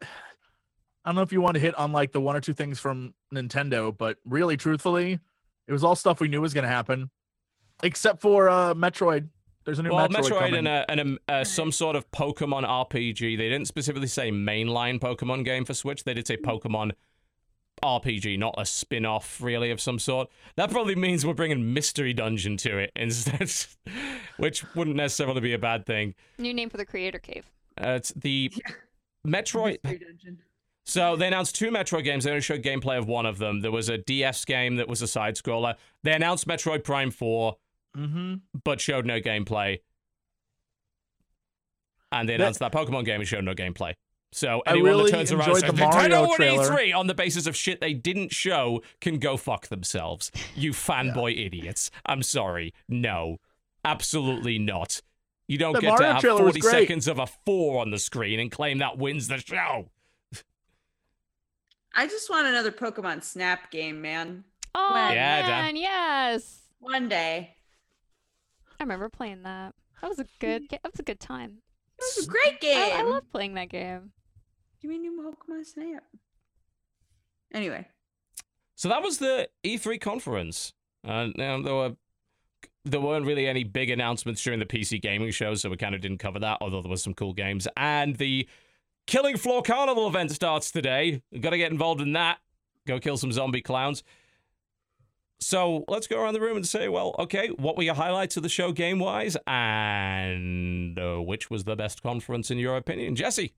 I 1.07 1.11
don't 1.11 1.17
know 1.17 1.23
if 1.23 1.33
you 1.33 1.41
want 1.41 1.55
to 1.55 1.61
hit 1.61 1.75
on 1.77 1.93
like 1.93 2.11
the 2.13 2.21
one 2.21 2.35
or 2.37 2.41
two 2.41 2.53
things 2.53 2.81
from 2.81 3.15
Nintendo, 3.33 3.97
but 3.97 4.19
really, 4.25 4.57
truthfully, 4.57 5.21
it 5.69 5.73
was 5.73 5.85
all 5.85 5.95
stuff 5.95 6.19
we 6.21 6.27
knew 6.27 6.41
was 6.41 6.53
gonna 6.53 6.67
happen, 6.67 7.11
except 7.83 8.21
for 8.21 8.49
uh 8.49 8.75
Metroid. 8.75 9.29
There's 9.65 9.79
a 9.79 9.83
new 9.85 9.91
Well, 9.95 10.09
Metroid, 10.09 10.31
Metroid 10.31 10.39
coming. 10.39 10.55
and, 10.57 10.69
a, 10.69 10.85
and 10.89 11.19
a, 11.29 11.33
uh, 11.33 11.45
some 11.45 11.73
sort 11.73 11.97
of 11.97 12.09
Pokemon 12.13 12.65
RPG. 12.67 13.37
They 13.37 13.49
didn't 13.49 13.67
specifically 13.67 14.07
say 14.09 14.31
mainline 14.31 15.01
Pokemon 15.01 15.45
game 15.45 15.65
for 15.65 15.75
Switch. 15.75 16.05
They 16.05 16.15
did 16.15 16.27
say 16.27 16.37
Pokemon 16.37 16.93
RPG, 17.83 18.39
not 18.39 18.55
a 18.59 18.65
spin 18.65 19.05
off, 19.05 19.41
really, 19.41 19.71
of 19.73 19.81
some 19.81 19.99
sort. 19.99 20.29
That 20.55 20.71
probably 20.71 20.95
means 20.95 21.27
we're 21.27 21.35
bringing 21.35 21.75
Mystery 21.75 22.13
Dungeon 22.15 22.57
to 22.59 22.79
it 22.79 22.93
instead, 22.97 23.51
which 24.39 24.65
wouldn't 24.77 24.97
necessarily 24.97 25.41
be 25.41 25.53
a 25.53 25.59
bad 25.59 25.85
thing. 25.85 26.15
New 26.39 26.55
name 26.55 26.71
for 26.71 26.77
the 26.77 26.87
Creator 26.87 27.19
Cave. 27.19 27.51
Uh, 27.81 27.91
it's 27.91 28.13
the 28.15 28.53
Metroid. 29.27 29.79
Mystery 29.85 29.99
Dungeon. 30.07 30.39
So 30.87 31.17
they 31.17 31.27
announced 31.27 31.57
two 31.57 31.71
Metroid 31.71 32.05
games. 32.05 32.25
They 32.25 32.31
only 32.31 32.41
showed 32.41 32.63
gameplay 32.63 32.97
of 32.97 33.09
one 33.09 33.27
of 33.27 33.39
them. 33.39 33.61
There 33.61 33.73
was 33.73 33.89
a 33.89 33.99
DS 33.99 34.45
game 34.45 34.77
that 34.77 34.89
was 34.89 35.03
a 35.03 35.09
side 35.09 35.35
scroller. 35.35 35.75
They 36.05 36.13
announced 36.13 36.47
Metroid 36.47 36.85
Prime 36.85 37.11
4, 37.11 37.57
mm-hmm. 37.97 38.35
but 38.63 38.81
showed 38.81 39.05
no 39.05 39.21
gameplay. 39.21 39.81
And 42.13 42.29
they 42.29 42.37
announced 42.37 42.61
that, 42.61 42.71
Pokemon 42.71 43.05
game 43.05 43.21
and 43.21 43.29
showed 43.29 43.43
no 43.43 43.53
gameplay. 43.53 43.95
So 44.31 44.63
anyone 44.65 44.91
really 44.91 45.11
that 45.11 45.17
turns 45.17 45.33
around 45.33 45.49
and 45.49 45.59
says, 45.59 45.71
the 45.73 45.77
Nintendo 45.77 46.27
Mario 46.27 46.35
trailer." 46.37 46.71
E3 46.71 46.95
on 46.97 47.07
the 47.09 47.15
basis 47.15 47.49
of 47.49 47.57
shit 47.57 47.81
they 47.81 47.93
didn't 47.93 48.33
show 48.33 48.83
can 49.01 49.19
go 49.19 49.37
fuck 49.37 49.67
themselves. 49.67 50.31
You 50.55 50.71
fanboy 50.73 51.45
idiots. 51.45 51.91
I'm 52.05 52.23
sorry. 52.23 52.73
No. 52.89 53.39
Absolutely 53.85 54.59
not. 54.59 55.03
You 55.49 55.59
don't 55.59 55.75
The 55.75 55.81
get 55.81 55.99
to 55.99 56.13
have 56.13 56.23
40 56.23 56.61
seconds 56.61 57.09
of 57.09 57.19
a 57.19 57.27
4 57.27 57.81
on 57.81 57.91
the 57.91 57.99
screen 57.99 58.39
and 58.39 58.53
claim 58.53 58.79
that 58.79 58.99
wins 58.99 59.27
the 59.29 59.39
show. 59.39 59.91
I 61.97 62.07
just 62.07 62.29
want 62.31 62.47
another 62.47 62.71
Pokemon 62.71 63.23
Snap 63.23 63.71
game, 63.71 64.01
man. 64.03 64.45
Oh 64.75 64.93
Yeah, 64.95 65.43
Dan. 65.43 65.49
man, 65.49 65.77
yes. 65.77 66.61
One 66.79 67.09
day. 67.09 67.55
I 68.79 68.83
remember 68.85 69.09
playing 69.09 69.43
that. 69.45 69.75
That 70.03 70.09
was 70.09 70.19
a 70.19 70.27
good. 70.39 70.69
ga- 70.69 70.79
That 70.83 70.93
was 70.93 71.01
a 71.01 71.05
good 71.05 71.19
time. 71.21 71.63
It 71.99 72.05
was 72.17 72.27
a 72.27 72.29
great 72.29 72.61
game. 72.61 72.77
I, 72.95 72.99
I 72.99 73.03
love 73.03 73.23
playing 73.33 73.55
that 73.55 73.71
game. 73.71 74.13
Give 74.83 74.91
me 74.91 74.97
a 74.97 74.99
new 74.99 75.13
Pokemon 75.49 75.65
Snap. 75.65 76.05
Anyway, 77.55 77.87
So 78.75 78.89
that 78.89 79.03
was 79.03 79.19
the 79.19 79.49
E3 79.65 80.01
conference. 80.01 80.73
Uh, 81.07 81.29
now 81.37 81.63
there 81.63 81.75
were 81.75 81.97
there 82.85 83.01
weren't 83.01 83.27
really 83.27 83.47
any 83.49 83.65
big 83.65 83.91
announcements 83.91 84.43
during 84.43 84.59
the 84.61 84.67
PC 84.67 85.01
gaming 85.01 85.31
show, 85.31 85.55
so 85.55 85.71
we 85.71 85.77
kind 85.77 85.95
of 85.95 86.01
didn't 86.01 86.19
cover 86.19 86.39
that. 86.41 86.59
Although 86.61 86.83
there 86.83 86.91
was 86.91 87.03
some 87.03 87.15
cool 87.15 87.33
games, 87.33 87.67
and 87.77 88.17
the 88.17 88.47
Killing 89.07 89.37
Floor 89.37 89.63
Carnival 89.63 90.09
event 90.09 90.33
starts 90.33 90.71
today. 90.71 91.23
We've 91.31 91.41
got 91.43 91.51
to 91.51 91.59
get 91.59 91.71
involved 91.71 92.01
in 92.01 92.13
that. 92.15 92.39
Go 92.87 92.99
kill 92.99 93.17
some 93.17 93.33
zombie 93.33 93.63
clowns. 93.63 94.03
So 95.39 95.85
let's 95.89 96.07
go 96.07 96.21
around 96.21 96.35
the 96.35 96.41
room 96.41 96.57
and 96.57 96.67
say, 96.67 96.89
well, 96.89 97.15
okay, 97.19 97.49
what 97.49 97.77
were 97.77 97.83
your 97.83 97.95
highlights 97.95 98.37
of 98.37 98.43
the 98.43 98.49
show 98.49 98.73
game 98.73 98.99
wise, 98.99 99.37
and 99.47 100.99
uh, 100.99 101.19
which 101.19 101.51
was 101.51 101.65
the 101.65 101.77
best 101.77 102.03
conference 102.03 102.51
in 102.51 102.59
your 102.59 102.77
opinion, 102.77 103.15
Jesse? 103.15 103.53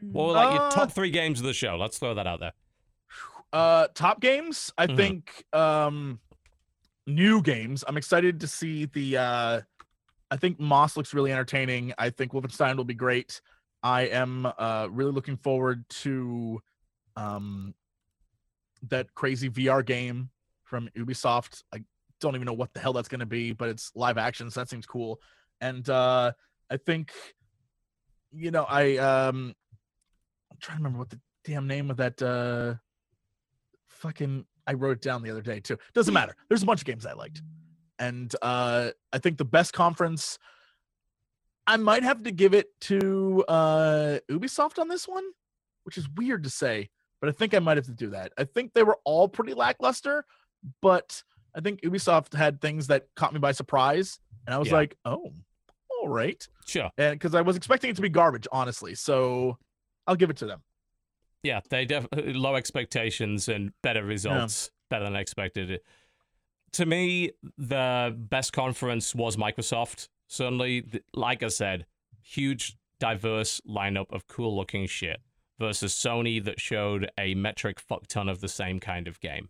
What 0.00 0.26
were 0.28 0.32
like 0.32 0.54
your 0.54 0.62
Uh, 0.62 0.70
top 0.70 0.92
three 0.92 1.10
games 1.10 1.40
of 1.40 1.46
the 1.46 1.52
show? 1.52 1.76
Let's 1.76 1.98
throw 1.98 2.14
that 2.14 2.26
out 2.26 2.40
there. 2.40 2.52
Uh, 3.52 3.88
top 3.94 4.20
games. 4.20 4.72
I 4.78 4.86
Mhm. 4.86 4.96
think 4.96 5.44
um, 5.52 6.20
new 7.06 7.42
games. 7.42 7.84
I'm 7.86 7.96
excited 7.96 8.40
to 8.40 8.46
see 8.46 8.86
the. 8.86 9.16
Uh, 9.16 9.60
I 10.30 10.36
think 10.36 10.58
Moss 10.58 10.96
looks 10.96 11.12
really 11.12 11.32
entertaining. 11.32 11.92
I 11.98 12.10
think 12.10 12.32
Wolfenstein 12.32 12.76
will 12.76 12.84
be 12.84 12.94
great. 12.94 13.40
I 13.84 14.02
am 14.06 14.46
uh, 14.58 14.88
really 14.90 15.12
looking 15.12 15.36
forward 15.36 15.84
to 16.02 16.60
um, 17.16 17.74
that 18.88 19.14
crazy 19.14 19.50
VR 19.50 19.84
game 19.84 20.30
from 20.64 20.88
Ubisoft. 20.96 21.62
I 21.72 21.84
don't 22.18 22.34
even 22.34 22.46
know 22.46 22.54
what 22.54 22.72
the 22.72 22.80
hell 22.80 22.94
that's 22.94 23.08
going 23.08 23.20
to 23.20 23.26
be, 23.26 23.52
but 23.52 23.68
it's 23.68 23.92
live 23.94 24.16
action, 24.16 24.50
so 24.50 24.60
that 24.60 24.70
seems 24.70 24.86
cool. 24.86 25.20
And 25.60 25.88
uh, 25.90 26.32
I 26.70 26.78
think, 26.78 27.12
you 28.32 28.50
know, 28.50 28.64
I 28.64 28.96
um, 28.96 29.54
I'm 30.50 30.58
trying 30.60 30.78
to 30.78 30.82
remember 30.82 30.98
what 31.00 31.10
the 31.10 31.20
damn 31.44 31.66
name 31.66 31.90
of 31.90 31.98
that 31.98 32.22
uh, 32.22 32.76
fucking. 33.88 34.46
I 34.66 34.72
wrote 34.72 34.92
it 34.92 35.02
down 35.02 35.22
the 35.22 35.30
other 35.30 35.42
day 35.42 35.60
too. 35.60 35.76
Doesn't 35.92 36.14
matter. 36.14 36.34
There's 36.48 36.62
a 36.62 36.66
bunch 36.66 36.80
of 36.80 36.86
games 36.86 37.04
I 37.04 37.12
liked. 37.12 37.42
and 37.98 38.34
uh, 38.42 38.90
I 39.12 39.18
think 39.18 39.38
the 39.38 39.44
best 39.44 39.72
conference. 39.72 40.38
I 41.66 41.76
might 41.76 42.02
have 42.02 42.22
to 42.24 42.30
give 42.30 42.54
it 42.54 42.68
to 42.82 43.44
uh, 43.48 44.18
Ubisoft 44.30 44.78
on 44.78 44.88
this 44.88 45.08
one, 45.08 45.24
which 45.84 45.96
is 45.96 46.08
weird 46.16 46.44
to 46.44 46.50
say, 46.50 46.90
but 47.20 47.28
I 47.28 47.32
think 47.32 47.54
I 47.54 47.58
might 47.58 47.76
have 47.78 47.86
to 47.86 47.92
do 47.92 48.10
that. 48.10 48.32
I 48.36 48.44
think 48.44 48.74
they 48.74 48.82
were 48.82 48.98
all 49.04 49.28
pretty 49.28 49.54
lackluster, 49.54 50.24
but 50.82 51.22
I 51.54 51.60
think 51.60 51.80
Ubisoft 51.82 52.34
had 52.34 52.60
things 52.60 52.88
that 52.88 53.06
caught 53.16 53.32
me 53.32 53.38
by 53.38 53.52
surprise, 53.52 54.18
and 54.46 54.54
I 54.54 54.58
was 54.58 54.68
Yeah. 54.68 54.74
like, 54.74 54.96
"Oh, 55.04 55.32
all 55.88 56.08
right," 56.08 56.46
Sure. 56.66 56.90
and 56.98 57.18
because 57.18 57.34
I 57.34 57.40
was 57.40 57.56
expecting 57.56 57.90
it 57.90 57.96
to 57.96 58.02
be 58.02 58.08
garbage, 58.10 58.46
honestly. 58.52 58.94
So 58.94 59.58
I'll 60.06 60.16
give 60.16 60.30
it 60.30 60.36
to 60.38 60.46
them. 60.46 60.62
Yeah, 61.42 61.60
they 61.70 61.84
def 61.84 62.06
low 62.12 62.56
expectations 62.56 63.48
and 63.48 63.72
better 63.82 64.04
results, 64.04 64.70
better 64.90 65.04
than 65.04 65.16
expected. 65.16 65.80
To 66.72 66.86
me, 66.86 67.30
the 67.56 68.14
best 68.18 68.52
conference 68.52 69.14
was 69.14 69.36
Microsoft. 69.36 70.08
Certainly, 70.34 71.02
like 71.14 71.42
I 71.42 71.48
said, 71.48 71.86
huge, 72.22 72.76
diverse 72.98 73.60
lineup 73.68 74.06
of 74.10 74.26
cool 74.26 74.56
looking 74.56 74.86
shit 74.86 75.20
versus 75.58 75.94
Sony 75.94 76.42
that 76.44 76.60
showed 76.60 77.10
a 77.18 77.34
metric 77.34 77.80
fuck 77.80 78.06
ton 78.06 78.28
of 78.28 78.40
the 78.40 78.48
same 78.48 78.80
kind 78.80 79.08
of 79.08 79.20
game. 79.20 79.48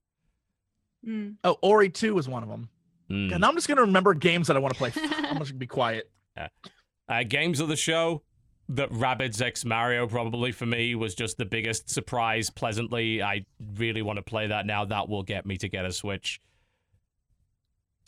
Mm. 1.07 1.37
Oh, 1.45 1.57
Ori 1.63 1.91
Two 1.91 2.15
was 2.15 2.29
one 2.29 2.43
of 2.43 2.49
them. 2.49 2.69
Mm. 3.11 3.35
And 3.35 3.45
I'm 3.45 3.55
just 3.55 3.69
gonna 3.69 3.83
remember 3.83 4.15
games 4.15 4.47
that 4.49 4.57
I 4.57 4.61
want 4.61 4.75
to 4.75 4.79
play. 4.79 4.93
I'm 4.97 5.39
just 5.39 5.51
gonna 5.51 5.59
be 5.59 5.67
quiet. 5.67 6.11
Uh, 6.37 7.23
games 7.23 7.61
of 7.61 7.69
the 7.69 7.77
show, 7.77 8.23
that 8.69 8.91
Rabbids 8.91 9.43
X 9.43 9.65
Mario 9.65 10.07
probably 10.07 10.53
for 10.53 10.67
me 10.67 10.95
was 10.95 11.15
just 11.15 11.37
the 11.37 11.45
biggest 11.45 11.91
surprise. 11.91 12.51
Pleasantly, 12.51 13.23
I 13.23 13.45
really 13.77 14.03
want 14.03 14.17
to 14.17 14.23
play 14.23 14.47
that 14.47 14.67
now. 14.67 14.85
That 14.85 15.09
will 15.09 15.23
get 15.23 15.45
me 15.45 15.57
to 15.59 15.69
get 15.69 15.85
a 15.85 15.93
Switch. 15.93 16.41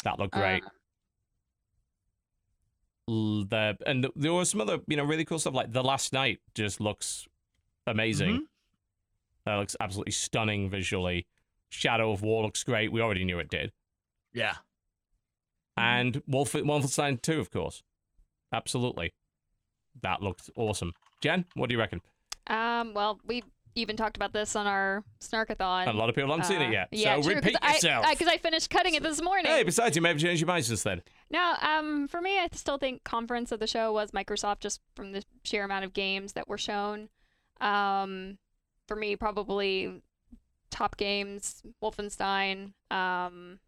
That 0.04 0.18
looked 0.18 0.32
great. 0.32 0.62
Uh, 0.62 0.66
L- 0.66 0.72
the 3.08 3.76
and 3.86 4.08
there 4.16 4.32
was 4.32 4.50
some 4.50 4.60
other 4.60 4.78
you 4.88 4.96
know 4.96 5.04
really 5.04 5.24
cool 5.24 5.38
stuff 5.38 5.54
like 5.54 5.72
the 5.72 5.82
last 5.84 6.12
night 6.12 6.40
just 6.54 6.80
looks 6.80 7.26
amazing. 7.86 8.40
Mhm. 8.40 8.46
That 9.44 9.54
looks 9.56 9.76
absolutely 9.78 10.12
stunning 10.12 10.68
visually. 10.68 11.26
Shadow 11.68 12.10
of 12.10 12.22
War 12.22 12.42
looks 12.42 12.64
great. 12.64 12.90
We 12.90 13.00
already 13.00 13.24
knew 13.24 13.38
it 13.38 13.48
did. 13.48 13.72
Yeah. 14.32 14.56
And 15.76 16.22
Wolf 16.26 16.52
Wolfenstein 16.52 17.20
2, 17.20 17.38
of 17.38 17.50
course. 17.50 17.82
Absolutely. 18.52 19.12
That 20.02 20.22
looks 20.22 20.50
awesome. 20.56 20.94
Jen, 21.20 21.44
what 21.54 21.68
do 21.68 21.74
you 21.74 21.78
reckon? 21.78 22.00
Um, 22.48 22.92
well, 22.94 23.20
we 23.24 23.42
even 23.76 23.96
talked 23.96 24.16
about 24.16 24.32
this 24.32 24.56
on 24.56 24.66
our 24.66 25.04
Snarkathon. 25.20 25.86
A 25.86 25.92
lot 25.92 26.08
of 26.08 26.14
people 26.14 26.30
haven't 26.30 26.46
seen 26.46 26.60
Uh, 26.60 26.68
it 26.68 26.72
yet. 26.72 26.88
Yeah, 26.90 27.16
so 27.16 27.22
true, 27.22 27.34
repeat 27.36 27.56
I, 27.62 27.74
yourself. 27.74 28.06
Because 28.10 28.26
I, 28.26 28.38
finished 28.38 28.70
cutting 28.70 28.94
it 28.94 29.02
this 29.02 29.22
morning. 29.22 29.46
Hey, 29.46 29.62
besides, 29.62 29.94
you 29.94 30.02
may 30.02 30.08
have 30.08 30.18
changed 30.18 30.40
your 30.40 30.48
mind 30.48 30.64
since 30.64 30.82
then. 30.82 31.02
No, 31.30 31.54
um, 31.60 32.08
for 32.08 32.20
me, 32.20 32.38
I 32.38 32.48
still 32.52 32.78
think 32.78 33.04
conference 33.04 33.52
of 33.52 33.60
the 33.60 33.66
show 33.66 33.92
was 33.92 34.10
Microsoft, 34.12 34.60
just 34.60 34.80
from 34.94 35.12
the 35.12 35.22
sheer 35.44 35.64
amount 35.64 35.84
of 35.84 35.92
games 35.92 36.32
that 36.32 36.48
were 36.48 36.58
shown. 36.58 37.08
Um, 37.60 38.38
for 38.88 38.96
me, 38.96 39.14
probably 39.16 40.02
top 40.70 40.96
games, 40.96 41.62
Wolfenstein. 41.82 42.72
Um, 42.90 43.60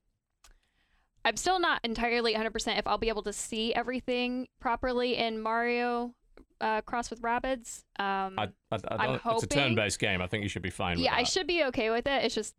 I'm 1.24 1.36
still 1.36 1.60
not 1.60 1.80
entirely 1.84 2.34
100% 2.34 2.78
if 2.78 2.86
I'll 2.86 2.98
be 2.98 3.08
able 3.08 3.22
to 3.24 3.32
see 3.32 3.74
everything 3.74 4.48
properly 4.60 5.16
in 5.16 5.40
Mario 5.40 6.14
uh, 6.60 6.80
Cross 6.82 7.10
with 7.10 7.22
Rabbids. 7.22 7.84
Um, 7.98 8.38
I, 8.38 8.48
I 8.72 8.78
I'm 8.90 9.20
it's 9.24 9.42
a 9.42 9.46
turn-based 9.46 9.98
game. 9.98 10.20
I 10.20 10.26
think 10.26 10.42
you 10.42 10.48
should 10.48 10.62
be 10.62 10.70
fine 10.70 10.96
with 10.96 11.04
yeah, 11.04 11.14
I 11.14 11.22
should 11.22 11.46
be 11.46 11.64
okay 11.64 11.90
with 11.90 12.06
it. 12.06 12.24
It's 12.24 12.34
just 12.34 12.54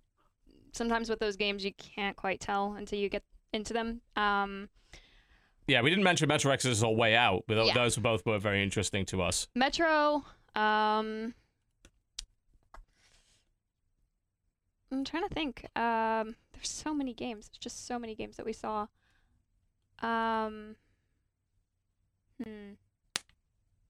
sometimes 0.73 1.09
with 1.09 1.19
those 1.19 1.35
games 1.35 1.65
you 1.65 1.73
can't 1.73 2.15
quite 2.15 2.39
tell 2.39 2.73
until 2.73 2.99
you 2.99 3.09
get 3.09 3.23
into 3.53 3.73
them. 3.73 4.01
Um, 4.15 4.69
Yeah, 5.67 5.81
we 5.81 5.89
didn't 5.89 6.03
mention 6.03 6.27
Metro 6.27 6.51
Exodus 6.51 6.83
or 6.83 6.95
Way 6.95 7.15
Out, 7.15 7.43
but 7.47 7.65
Yeah. 7.65 7.73
those 7.73 7.97
both 7.97 8.25
were 8.25 8.39
very 8.39 8.63
interesting 8.63 9.05
to 9.07 9.21
us. 9.21 9.47
Metro. 9.55 10.23
Um, 10.55 11.33
I'm 14.91 15.03
trying 15.05 15.27
to 15.27 15.33
think. 15.33 15.65
Um, 15.75 16.35
there's 16.53 16.69
so 16.69 16.93
many 16.93 17.13
games. 17.13 17.49
There's 17.49 17.59
just 17.59 17.85
so 17.85 17.99
many 17.99 18.15
games 18.15 18.37
that 18.37 18.45
we 18.45 18.53
saw. 18.53 18.87
Um, 20.01 20.75
hmm. 22.43 22.73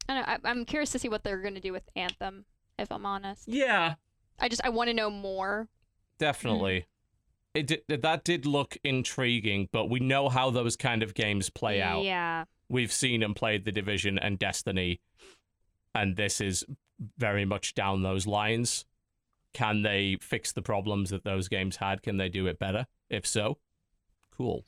I 0.09 0.13
don't 0.15 0.27
know. 0.27 0.49
I, 0.49 0.51
I'm 0.51 0.65
curious 0.65 0.91
to 0.91 0.99
see 0.99 1.07
what 1.07 1.23
they're 1.23 1.41
gonna 1.41 1.61
do 1.61 1.71
with 1.71 1.83
Anthem. 1.95 2.45
If 2.77 2.91
I'm 2.91 3.05
honest, 3.05 3.43
Yeah, 3.47 3.95
I 4.39 4.49
just 4.49 4.63
I 4.63 4.69
want 4.69 4.89
to 4.89 4.93
know 4.93 5.09
more. 5.09 5.67
definitely. 6.17 6.85
It 7.53 7.67
did, 7.67 7.81
that 7.89 8.23
did 8.23 8.45
look 8.45 8.77
intriguing, 8.83 9.69
but 9.71 9.89
we 9.89 9.99
know 9.99 10.29
how 10.29 10.49
those 10.51 10.75
kind 10.75 11.01
of 11.03 11.13
games 11.15 11.49
play 11.49 11.81
out. 11.81 12.03
Yeah. 12.03 12.45
We've 12.69 12.91
seen 12.91 13.23
and 13.23 13.35
played 13.35 13.65
The 13.65 13.71
Division 13.71 14.19
and 14.19 14.38
Destiny, 14.38 15.01
and 15.95 16.15
this 16.15 16.39
is 16.39 16.63
very 17.17 17.45
much 17.45 17.73
down 17.73 18.03
those 18.03 18.27
lines. 18.27 18.85
Can 19.53 19.81
they 19.81 20.17
fix 20.21 20.51
the 20.51 20.61
problems 20.61 21.09
that 21.09 21.23
those 21.23 21.47
games 21.47 21.77
had? 21.77 22.03
Can 22.03 22.17
they 22.17 22.29
do 22.29 22.45
it 22.45 22.59
better? 22.59 22.85
If 23.09 23.25
so, 23.25 23.57
cool. 24.31 24.63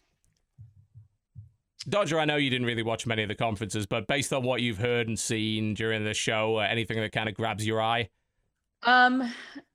Dodger, 1.89 2.19
I 2.19 2.25
know 2.25 2.35
you 2.35 2.49
didn't 2.49 2.67
really 2.67 2.83
watch 2.83 3.07
many 3.07 3.23
of 3.23 3.29
the 3.29 3.35
conferences, 3.35 3.85
but 3.85 4.07
based 4.07 4.31
on 4.33 4.43
what 4.43 4.61
you've 4.61 4.77
heard 4.77 5.07
and 5.07 5.17
seen 5.19 5.73
during 5.73 6.03
the 6.03 6.13
show, 6.13 6.57
uh, 6.57 6.67
anything 6.69 6.97
that 6.99 7.11
kind 7.11 7.27
of 7.27 7.35
grabs 7.35 7.65
your 7.65 7.81
eye? 7.81 8.09
Um, 8.83 9.31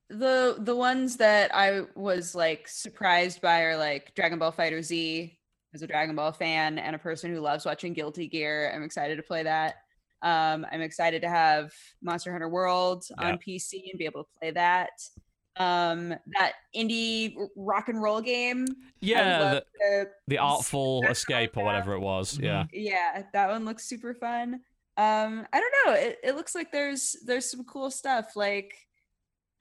the 0.09 0.57
the 0.59 0.75
ones 0.77 1.17
that 1.17 1.53
I 1.55 1.83
was 1.95 2.35
like 2.35 2.69
surprised 2.69 3.41
by 3.41 3.63
are 3.63 3.77
like 3.77 4.15
Dragon 4.15 4.39
Ball 4.39 4.53
FighterZ. 4.53 5.33
As 5.75 5.83
a 5.83 5.87
Dragon 5.87 6.17
Ball 6.17 6.33
fan 6.33 6.79
and 6.79 6.97
a 6.97 6.99
person 6.99 7.31
who 7.35 7.41
loves 7.41 7.67
watching 7.67 7.93
Guilty 7.93 8.29
Gear, 8.29 8.73
I'm 8.75 8.83
excited 8.83 9.17
to 9.17 9.23
play 9.23 9.43
that. 9.43 9.75
Um, 10.23 10.65
I'm 10.73 10.81
excited 10.81 11.21
to 11.23 11.29
have 11.29 11.73
Monster 12.03 12.33
Hunter 12.33 12.49
World 12.49 13.05
Yeah. 13.21 13.33
on 13.33 13.39
PC 13.39 13.91
and 13.91 13.99
be 13.99 14.07
able 14.07 14.25
to 14.25 14.31
play 14.41 14.53
that. 14.53 14.91
Um, 15.59 16.11
that 16.39 16.53
indie 16.77 17.35
rock 17.57 17.89
and 17.89 18.03
roll 18.03 18.21
game. 18.21 18.67
Yeah, 19.01 19.61
the, 19.81 20.11
the 20.27 20.39
Artful 20.39 21.03
Escape 21.09 21.57
or 21.57 21.65
whatever 21.65 21.95
it 21.95 22.01
was. 22.01 22.39
Yeah. 22.39 22.67
yeah 22.73 23.23
that 23.33 23.49
one 23.49 23.65
looks 23.65 23.89
super 23.89 24.13
fun 24.13 24.61
um 24.99 25.47
i 25.53 25.61
don't 25.61 25.75
know 25.85 25.93
it, 25.93 26.19
it 26.25 26.37
looks 26.37 26.55
like 26.55 26.73
there's 26.73 27.17
there's 27.27 27.51
some 27.51 27.65
cool 27.65 27.91
stuff 27.91 28.35
like 28.35 28.73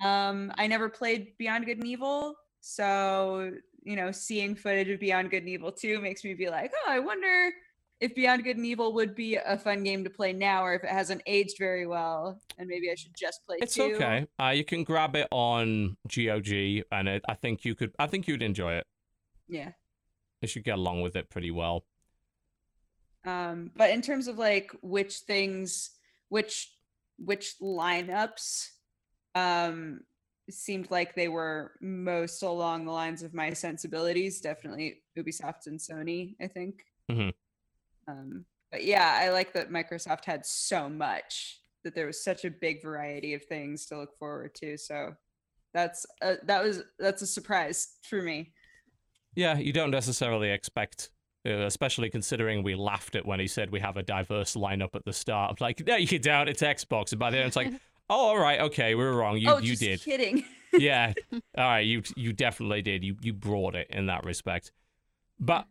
um 0.04 0.52
i 0.58 0.66
never 0.66 0.88
played 0.88 1.38
beyond 1.38 1.66
good 1.66 1.78
and 1.78 1.88
evil 1.88 2.36
so 2.62 3.52
you 3.84 3.96
know 3.98 4.12
seeing 4.12 4.56
footage 4.56 4.90
of 4.90 5.00
beyond 5.00 5.30
good 5.30 5.44
and 5.44 5.50
evil 5.50 5.72
2 5.72 6.00
makes 6.00 6.24
me 6.24 6.34
be 6.34 6.50
like 6.50 6.72
oh 6.74 6.92
i 6.92 7.00
wonder 7.00 7.52
if 8.06 8.16
beyond 8.16 8.44
good 8.44 8.58
and 8.58 8.66
evil 8.66 8.94
would 8.94 9.14
be 9.16 9.36
a 9.36 9.58
fun 9.58 9.84
game 9.84 10.04
to 10.04 10.10
play 10.10 10.32
now 10.34 10.64
or 10.64 10.74
if 10.76 10.84
it 10.84 10.90
hasn't 10.90 11.22
aged 11.26 11.58
very 11.60 11.86
well 11.88 12.40
and 12.58 12.68
maybe 12.68 12.90
i 12.92 12.96
should 12.96 13.16
just 13.16 13.40
play 13.46 13.58
It's 13.60 13.76
2 13.76 13.96
okay. 13.96 14.28
Uh, 14.40 14.50
you 14.50 14.64
can 14.64 14.84
grab 14.84 15.16
it 15.16 15.28
on 15.32 15.98
GOG, 16.08 16.52
and 16.92 17.08
it, 17.08 17.22
I 17.28 17.36
think 17.36 17.66
you 17.66 17.74
could. 17.76 17.92
I 18.00 18.08
think 18.08 18.28
you'd 18.28 18.42
enjoy 18.44 18.74
it. 18.76 18.86
yeah 19.48 19.72
You 20.42 20.48
should 20.48 20.64
get 20.64 20.76
along 20.78 21.02
with 21.02 21.16
it 21.16 21.30
pretty 21.30 21.52
well. 21.52 21.86
um 23.26 23.72
but 23.76 23.90
in 23.90 24.02
terms 24.02 24.28
of 24.28 24.38
like 24.38 24.72
which 24.82 25.14
things 25.32 25.92
which 26.30 26.72
which 27.18 27.56
lineups 27.62 28.70
um 29.36 30.00
seemed 30.50 30.92
like 30.92 31.16
they 31.16 31.28
were 31.28 31.72
most 31.82 32.44
along 32.44 32.86
the 32.86 32.92
lines 32.92 33.24
of 33.24 33.34
my 33.34 33.50
sensibilities 33.54 34.42
definitely 34.42 35.02
ubisoft 35.18 35.66
and 35.66 35.80
sony 35.80 36.36
i 36.42 36.48
think 36.48 36.74
Mhm. 37.10 37.34
Um 38.08 38.46
but 38.72 38.84
yeah 38.84 39.20
i 39.22 39.30
like 39.30 39.54
that 39.54 39.72
microsoft 39.72 40.26
had 40.26 40.46
so 40.46 40.90
much 40.90 41.60
that 41.84 41.96
there 41.96 42.08
was 42.08 42.24
such 42.24 42.46
a 42.46 42.52
big 42.52 42.82
variety 42.82 43.34
of 43.34 43.44
things 43.46 43.86
to 43.86 43.98
look 43.98 44.18
forward 44.18 44.54
to 44.56 44.78
so 44.78 45.14
that's 45.74 46.06
uh, 46.22 46.36
that 46.44 46.64
was 46.64 46.84
that's 47.00 47.22
a 47.22 47.28
surprise 47.28 47.98
for 48.10 48.22
me 48.22 48.54
Yeah, 49.36 49.58
you 49.58 49.74
don't 49.74 49.92
necessarily 49.92 50.50
expect, 50.50 51.10
uh, 51.46 51.66
especially 51.66 52.10
considering 52.10 52.64
we 52.64 52.76
laughed 52.76 53.18
at 53.18 53.26
when 53.26 53.42
he 53.42 53.48
said 53.48 53.70
we 53.70 53.82
have 53.82 53.98
a 53.98 54.04
diverse 54.04 54.56
lineup 54.56 54.96
at 54.96 55.04
the 55.04 55.12
start. 55.12 55.52
I'm 55.52 55.58
like, 55.60 55.86
no, 55.86 55.98
you 55.98 56.18
don't. 56.18 56.48
It's 56.48 56.62
Xbox, 56.62 57.12
and 57.12 57.20
by 57.20 57.32
the 57.32 57.40
end, 57.40 57.48
it's 57.48 57.58
like, 57.58 57.74
oh, 58.10 58.28
all 58.30 58.40
right, 58.40 58.62
okay, 58.62 58.96
we 58.96 59.04
were 59.04 59.18
wrong. 59.18 59.38
You 59.38 59.52
oh 59.52 59.58
you 59.58 59.72
just 59.72 59.82
did. 59.82 60.02
kidding 60.02 60.46
yeah. 60.80 61.14
All 61.58 61.64
right, 61.64 61.86
you 61.86 62.04
you 62.16 62.34
definitely 62.34 62.82
did. 62.82 63.04
You 63.04 63.16
you 63.22 63.34
brought 63.34 63.76
it 63.76 63.88
in 63.90 64.08
that 64.08 64.26
respect. 64.26 64.72
But 65.40 65.66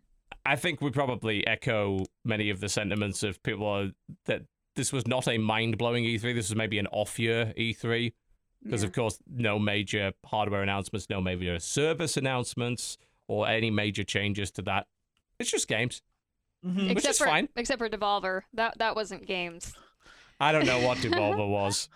I 0.46 0.56
think 0.56 0.80
we 0.80 0.90
probably 0.90 1.46
echo 1.46 2.04
many 2.24 2.50
of 2.50 2.60
the 2.60 2.68
sentiments 2.68 3.22
of 3.22 3.42
people 3.42 3.90
that 4.26 4.42
this 4.76 4.92
was 4.92 5.06
not 5.06 5.26
a 5.28 5.38
mind-blowing 5.38 6.04
E3. 6.04 6.20
This 6.34 6.50
was 6.50 6.56
maybe 6.56 6.78
an 6.78 6.86
off-year 6.88 7.54
E3 7.56 8.12
because 8.62 8.82
Yeah. 8.82 8.88
of 8.88 8.92
course 8.92 9.18
no 9.26 9.58
major 9.58 10.12
hardware 10.26 10.62
announcements, 10.62 11.08
no 11.08 11.20
major 11.20 11.58
service 11.58 12.16
announcements 12.16 12.98
or 13.28 13.48
any 13.48 13.70
major 13.70 14.04
changes 14.04 14.50
to 14.52 14.62
that. 14.62 14.86
It's 15.38 15.50
just 15.50 15.68
games. 15.68 16.02
Mhm. 16.64 16.88
Which 16.88 16.92
except 16.98 17.10
is 17.12 17.18
for 17.18 17.26
fine. 17.26 17.48
except 17.56 17.78
for 17.78 17.88
Devolver. 17.88 18.42
That 18.54 18.78
that 18.78 18.94
wasn't 18.96 19.26
games. 19.26 19.74
I 20.40 20.50
don't 20.52 20.66
know 20.66 20.80
what 20.80 20.98
Devolver 21.04 21.48
was. 21.48 21.88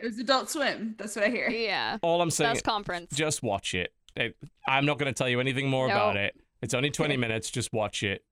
it 0.00 0.06
was 0.06 0.18
adult 0.18 0.50
swim 0.50 0.94
that's 0.98 1.14
what 1.14 1.24
i 1.26 1.28
hear 1.30 1.48
Yeah. 1.48 1.98
All 2.02 2.20
I'm 2.20 2.30
saying 2.30 2.54
Best 2.54 2.64
conference. 2.64 3.14
just 3.14 3.42
watch 3.42 3.74
it. 3.74 3.92
It- 4.16 4.36
I'm 4.66 4.84
not 4.86 4.98
going 4.98 5.12
to 5.12 5.16
tell 5.16 5.28
you 5.28 5.40
anything 5.40 5.68
more 5.70 5.86
about 5.86 6.16
it. 6.16 6.34
It's 6.62 6.74
only 6.74 6.90
20 6.90 7.16
minutes. 7.16 7.50
Just 7.50 7.72
watch 7.72 8.02
it. 8.02 8.24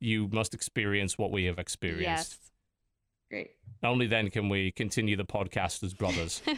You 0.00 0.28
must 0.32 0.54
experience 0.54 1.18
what 1.18 1.30
we 1.30 1.44
have 1.44 1.58
experienced. 1.58 2.02
Yes. 2.38 2.38
Great. 3.30 3.50
Only 3.82 4.06
then 4.06 4.30
can 4.30 4.48
we 4.48 4.70
continue 4.72 5.16
the 5.16 5.24
podcast 5.24 5.82
as 5.82 5.92
brothers. 5.94 6.42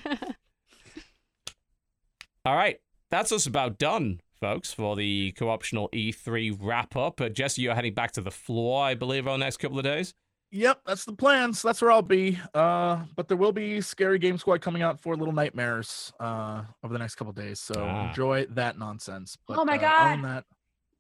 All 2.45 2.55
right. 2.55 2.79
That's 3.11 3.33
us 3.33 3.47
about 3.47 3.79
done, 3.79 4.21
folks, 4.41 4.73
for 4.73 4.97
the 4.97 5.33
co-optional 5.33 5.89
E3 5.95 6.57
wrap 6.61 6.97
up. 6.97 7.21
Uh, 7.21 7.29
Jesse, 7.29 7.63
you're 7.63 7.75
heading 7.75 7.95
back 7.95 8.13
to 8.13 8.21
the 8.21 8.31
floor, 8.31 8.85
I 8.85 8.95
believe, 8.95 9.27
over 9.27 9.37
the 9.39 9.45
next 9.45 9.59
couple 9.59 9.79
of 9.79 9.85
days. 9.85 10.15
Yep, 10.51 10.81
that's 10.87 11.05
the 11.05 11.13
plan. 11.13 11.53
So 11.53 11.69
that's 11.69 11.83
where 11.83 11.91
I'll 11.91 12.03
be. 12.03 12.39
Uh, 12.55 13.05
but 13.17 13.27
there 13.29 13.37
will 13.37 13.53
be 13.53 13.81
Scary 13.81 14.19
Game 14.21 14.39
Squad 14.39 14.61
coming 14.61 14.83
out 14.83 15.01
for 15.01 15.17
Little 15.17 15.35
Nightmares 15.35 16.13
uh 16.21 16.63
over 16.85 16.93
the 16.93 16.99
next 16.99 17.17
couple 17.17 17.31
of 17.31 17.37
days. 17.37 17.59
So 17.61 17.75
Ah. 17.77 18.09
enjoy 18.09 18.47
that 18.51 18.79
nonsense. 18.79 19.37
But, 19.49 19.59
Oh 19.59 19.65
my 19.65 19.77
uh, 19.77 19.81
God. 19.81 20.25
that, 20.25 20.45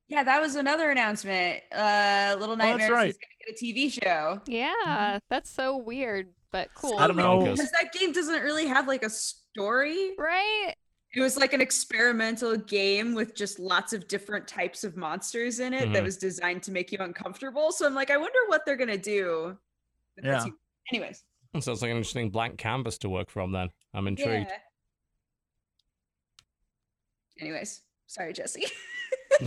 Yeah, 0.08 0.22
that 0.22 0.40
was 0.40 0.54
another 0.56 0.90
announcement. 0.90 1.60
Uh, 1.72 2.36
Little 2.38 2.56
that's 2.56 2.68
Nightmares 2.68 2.90
right. 2.90 3.08
is 3.08 3.16
going 3.16 3.56
to 3.56 3.62
get 3.62 3.62
a 3.62 3.64
TV 3.64 3.90
show. 3.90 4.40
yeah, 4.46 5.18
that's 5.30 5.50
so 5.50 5.76
weird, 5.78 6.28
but 6.52 6.68
cool. 6.74 6.98
I 6.98 7.06
don't 7.06 7.16
know. 7.16 7.40
Because 7.40 7.70
that 7.70 7.92
game 7.92 8.12
doesn't 8.12 8.42
really 8.42 8.66
have 8.66 8.86
like 8.86 9.02
a 9.02 9.10
story. 9.10 10.10
Right? 10.18 10.74
It 11.16 11.20
was 11.20 11.36
like 11.36 11.52
an 11.52 11.60
experimental 11.60 12.56
game 12.56 13.14
with 13.14 13.34
just 13.36 13.58
lots 13.60 13.92
of 13.92 14.08
different 14.08 14.48
types 14.48 14.82
of 14.84 14.96
monsters 14.96 15.60
in 15.60 15.72
it 15.72 15.92
that 15.92 16.02
Mhm. 16.02 16.04
was 16.04 16.16
designed 16.18 16.62
to 16.64 16.72
make 16.72 16.90
you 16.90 16.98
uncomfortable. 16.98 17.70
So 17.72 17.86
I'm 17.86 17.94
like, 17.94 18.10
I 18.10 18.16
wonder 18.16 18.38
what 18.48 18.66
they're 18.66 18.76
gonna 18.76 18.98
do. 18.98 19.56
Yeah. 20.22 20.42
this. 20.44 20.52
Anyways. 20.92 21.24
That 21.52 21.62
sounds 21.62 21.82
like 21.82 21.92
an 21.92 21.96
interesting 21.96 22.30
blank 22.30 22.58
canvas 22.58 22.98
to 22.98 23.08
work 23.08 23.30
from 23.30 23.52
then. 23.52 23.70
I'm 23.94 24.08
intrigued. 24.08 24.50
Yeah. 24.50 24.58
Anyways, 27.40 27.80
sorry, 28.06 28.32
Jesse. 28.32 28.66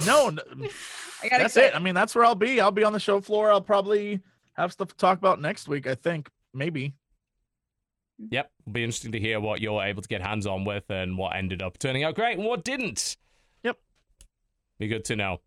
no, 0.05 0.29
no 0.29 0.41
I 1.23 1.29
got 1.29 1.39
that's 1.39 1.55
excited. 1.55 1.69
it. 1.69 1.75
I 1.75 1.79
mean, 1.79 1.95
that's 1.95 2.13
where 2.13 2.25
I'll 2.25 2.35
be. 2.35 2.61
I'll 2.61 2.71
be 2.71 2.83
on 2.83 2.93
the 2.93 2.99
show 2.99 3.19
floor. 3.21 3.51
I'll 3.51 3.61
probably 3.61 4.21
have 4.53 4.71
stuff 4.71 4.89
to 4.89 4.95
talk 4.95 5.17
about 5.17 5.41
next 5.41 5.67
week. 5.67 5.87
I 5.87 5.95
think 5.95 6.29
maybe. 6.53 6.93
Yep. 8.31 8.51
It'll 8.61 8.73
be 8.73 8.83
interesting 8.83 9.11
to 9.11 9.19
hear 9.19 9.39
what 9.39 9.61
you're 9.61 9.81
able 9.81 10.01
to 10.01 10.07
get 10.07 10.21
hands 10.21 10.47
on 10.47 10.65
with 10.65 10.89
and 10.89 11.17
what 11.17 11.35
ended 11.35 11.61
up 11.61 11.77
turning 11.77 12.03
out 12.03 12.15
great 12.15 12.37
and 12.37 12.47
what 12.47 12.63
didn't. 12.63 13.17
Yep. 13.63 13.77
Be 14.79 14.87
good 14.87 15.05
to 15.05 15.15
know. 15.15 15.41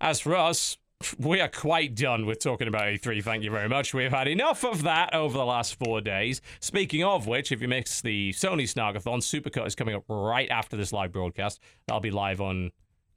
As 0.00 0.20
for 0.20 0.34
us, 0.34 0.78
we 1.18 1.40
are 1.40 1.48
quite 1.48 1.94
done 1.94 2.26
with 2.26 2.40
talking 2.40 2.66
about 2.66 2.84
E3. 2.86 3.22
Thank 3.22 3.44
you 3.44 3.50
very 3.50 3.68
much. 3.68 3.94
We've 3.94 4.10
had 4.10 4.26
enough 4.26 4.64
of 4.64 4.82
that 4.82 5.14
over 5.14 5.36
the 5.36 5.44
last 5.44 5.78
four 5.78 6.00
days. 6.00 6.40
Speaking 6.60 7.04
of 7.04 7.26
which, 7.26 7.52
if 7.52 7.60
you 7.60 7.68
missed 7.68 8.02
the 8.02 8.32
Sony 8.32 8.62
Snarkathon, 8.62 9.18
Supercut 9.18 9.66
is 9.66 9.74
coming 9.74 9.94
up 9.94 10.04
right 10.08 10.48
after 10.50 10.76
this 10.76 10.92
live 10.92 11.12
broadcast. 11.12 11.60
That'll 11.86 12.00
be 12.00 12.10
live 12.10 12.40
on 12.40 12.72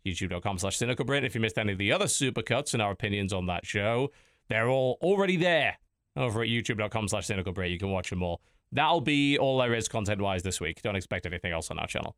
youtube.com 0.05 0.57
slash 0.57 0.77
cynicalbrit. 0.77 1.23
If 1.23 1.35
you 1.35 1.41
missed 1.41 1.57
any 1.57 1.73
of 1.73 1.77
the 1.77 1.91
other 1.91 2.05
Supercuts 2.05 2.73
and 2.73 2.81
our 2.81 2.91
opinions 2.91 3.33
on 3.33 3.45
that 3.47 3.65
show, 3.65 4.11
they're 4.49 4.67
all 4.69 4.97
already 5.01 5.37
there 5.37 5.77
over 6.15 6.41
at 6.41 6.49
youtube.com 6.49 7.07
slash 7.07 7.27
cynicalbrit. 7.27 7.71
You 7.71 7.77
can 7.79 7.89
watch 7.91 8.09
them 8.09 8.23
all. 8.23 8.41
That'll 8.71 9.01
be 9.01 9.37
all 9.37 9.57
there 9.57 9.73
is 9.73 9.87
content 9.87 10.21
wise 10.21 10.43
this 10.43 10.59
week. 10.61 10.81
Don't 10.81 10.95
expect 10.95 11.25
anything 11.25 11.51
else 11.51 11.69
on 11.71 11.79
our 11.79 11.87
channel. 11.87 12.15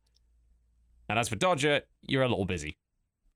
And 1.08 1.18
as 1.18 1.28
for 1.28 1.36
Dodger, 1.36 1.82
you're 2.02 2.22
a 2.22 2.28
little 2.28 2.46
busy. 2.46 2.76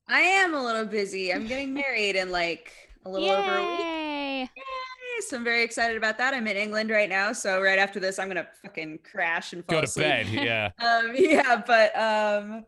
I 0.08 0.20
am 0.20 0.54
a 0.54 0.62
little 0.64 0.86
busy. 0.86 1.32
I'm 1.34 1.46
getting 1.46 1.74
married 1.74 2.16
in 2.16 2.30
like 2.30 2.72
a 3.04 3.10
little 3.10 3.28
over 3.30 3.56
a 3.56 3.70
week. 3.70 3.80
Yay! 3.80 4.40
Yay, 4.40 4.48
So 5.20 5.36
I'm 5.36 5.44
very 5.44 5.62
excited 5.62 5.96
about 5.96 6.16
that. 6.18 6.32
I'm 6.32 6.46
in 6.46 6.56
England 6.56 6.90
right 6.90 7.08
now, 7.10 7.32
so 7.32 7.60
right 7.60 7.78
after 7.78 8.00
this, 8.00 8.18
I'm 8.18 8.28
gonna 8.28 8.46
fucking 8.62 9.00
crash 9.10 9.52
and 9.52 9.64
fall 9.66 9.76
Go 9.76 9.80
to 9.82 9.84
asleep. 9.84 10.06
bed. 10.06 10.26
Yeah. 10.28 10.70
Um, 10.80 11.12
yeah, 11.14 11.62
but 11.66 11.94
um, 11.98 12.64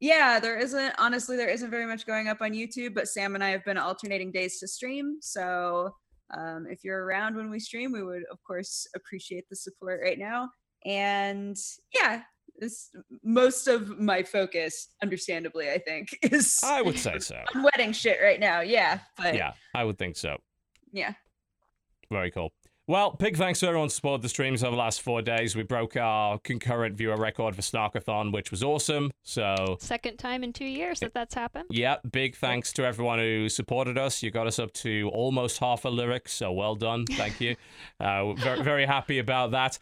yeah, 0.00 0.40
there 0.40 0.58
isn't 0.58 0.94
honestly 0.98 1.36
there 1.36 1.48
isn't 1.48 1.70
very 1.70 1.86
much 1.86 2.06
going 2.06 2.28
up 2.28 2.40
on 2.40 2.52
YouTube. 2.52 2.94
But 2.94 3.08
Sam 3.08 3.34
and 3.34 3.44
I 3.44 3.50
have 3.50 3.64
been 3.64 3.78
alternating 3.78 4.32
days 4.32 4.58
to 4.60 4.68
stream, 4.68 5.18
so 5.20 5.94
um, 6.36 6.66
if 6.68 6.82
you're 6.84 7.04
around 7.04 7.36
when 7.36 7.50
we 7.50 7.60
stream, 7.60 7.92
we 7.92 8.02
would 8.02 8.22
of 8.32 8.38
course 8.46 8.86
appreciate 8.96 9.44
the 9.48 9.56
support 9.56 10.00
right 10.02 10.18
now. 10.18 10.48
And 10.86 11.56
yeah, 11.94 12.22
this 12.58 12.90
most 13.22 13.66
of 13.68 13.98
my 13.98 14.22
focus, 14.22 14.88
understandably, 15.02 15.70
I 15.70 15.78
think, 15.78 16.08
is 16.22 16.58
I 16.64 16.82
would 16.82 16.98
say 16.98 17.18
so. 17.18 17.36
on 17.54 17.62
wedding 17.62 17.92
shit 17.92 18.18
right 18.22 18.40
now. 18.40 18.60
Yeah, 18.60 19.00
but 19.16 19.34
Yeah, 19.34 19.52
I 19.74 19.84
would 19.84 19.98
think 19.98 20.16
so. 20.16 20.38
yeah. 20.92 21.12
Very 22.10 22.30
cool. 22.32 22.52
Well, 22.90 23.12
big 23.12 23.36
thanks 23.36 23.60
to 23.60 23.68
everyone 23.68 23.86
who 23.86 23.90
supported 23.90 24.20
the 24.20 24.28
streams 24.28 24.64
over 24.64 24.72
the 24.72 24.76
last 24.76 25.02
four 25.02 25.22
days. 25.22 25.54
We 25.54 25.62
broke 25.62 25.96
our 25.96 26.40
concurrent 26.40 26.96
viewer 26.96 27.16
record 27.16 27.54
for 27.54 27.62
Snarkathon, 27.62 28.32
which 28.32 28.50
was 28.50 28.64
awesome. 28.64 29.12
So, 29.22 29.76
Second 29.78 30.16
time 30.16 30.42
in 30.42 30.52
two 30.52 30.64
years 30.64 30.98
that 30.98 31.14
that's 31.14 31.32
happened. 31.32 31.66
yeah, 31.70 31.98
big 32.10 32.34
thanks 32.34 32.72
to 32.72 32.84
everyone 32.84 33.20
who 33.20 33.48
supported 33.48 33.96
us. 33.96 34.24
You 34.24 34.32
got 34.32 34.48
us 34.48 34.58
up 34.58 34.72
to 34.72 35.08
almost 35.12 35.58
half 35.58 35.84
a 35.84 35.88
lyric, 35.88 36.28
so 36.28 36.50
well 36.50 36.74
done. 36.74 37.06
Thank 37.06 37.40
you. 37.40 37.54
uh, 38.00 38.32
very, 38.32 38.64
very 38.64 38.86
happy 38.86 39.20
about 39.20 39.52
that. 39.52 39.78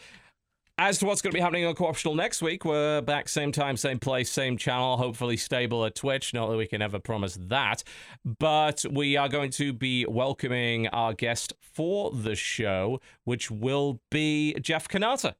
As 0.80 0.98
to 0.98 1.06
what's 1.06 1.20
going 1.20 1.32
to 1.32 1.36
be 1.36 1.40
happening 1.40 1.66
on 1.66 1.74
Co-optional 1.74 2.14
next 2.14 2.40
week, 2.40 2.64
we're 2.64 3.00
back 3.00 3.28
same 3.28 3.50
time, 3.50 3.76
same 3.76 3.98
place, 3.98 4.30
same 4.30 4.56
channel, 4.56 4.96
hopefully 4.96 5.36
stable 5.36 5.84
at 5.84 5.96
Twitch. 5.96 6.32
Not 6.32 6.48
that 6.50 6.56
we 6.56 6.68
can 6.68 6.80
ever 6.80 7.00
promise 7.00 7.36
that, 7.48 7.82
but 8.24 8.84
we 8.88 9.16
are 9.16 9.28
going 9.28 9.50
to 9.50 9.72
be 9.72 10.06
welcoming 10.06 10.86
our 10.88 11.14
guest 11.14 11.52
for 11.60 12.12
the 12.12 12.36
show, 12.36 13.00
which 13.24 13.50
will 13.50 14.00
be 14.08 14.54
Jeff 14.60 14.86
Cannata 14.86 15.34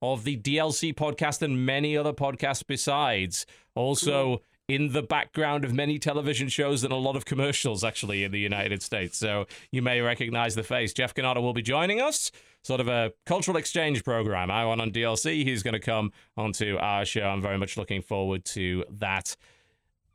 of 0.00 0.24
the 0.24 0.38
DLC 0.38 0.94
podcast 0.94 1.42
and 1.42 1.66
many 1.66 1.94
other 1.94 2.14
podcasts 2.14 2.66
besides. 2.66 3.44
Also, 3.74 4.40
in 4.68 4.92
the 4.92 5.02
background 5.02 5.64
of 5.64 5.72
many 5.72 5.98
television 5.98 6.48
shows 6.48 6.84
and 6.84 6.92
a 6.92 6.96
lot 6.96 7.16
of 7.16 7.24
commercials, 7.24 7.82
actually, 7.82 8.22
in 8.22 8.30
the 8.30 8.38
United 8.38 8.82
States. 8.82 9.16
So 9.16 9.46
you 9.72 9.80
may 9.80 10.02
recognize 10.02 10.54
the 10.54 10.62
face. 10.62 10.92
Jeff 10.92 11.14
Cannata 11.14 11.40
will 11.40 11.54
be 11.54 11.62
joining 11.62 12.00
us. 12.00 12.30
Sort 12.62 12.80
of 12.80 12.88
a 12.88 13.12
cultural 13.24 13.56
exchange 13.56 14.04
program. 14.04 14.50
I 14.50 14.66
want 14.66 14.82
on 14.82 14.90
DLC. 14.90 15.42
He's 15.42 15.62
going 15.62 15.72
to 15.72 15.80
come 15.80 16.12
onto 16.36 16.76
our 16.78 17.06
show. 17.06 17.22
I'm 17.22 17.40
very 17.40 17.56
much 17.56 17.78
looking 17.78 18.02
forward 18.02 18.44
to 18.46 18.84
that. 18.90 19.36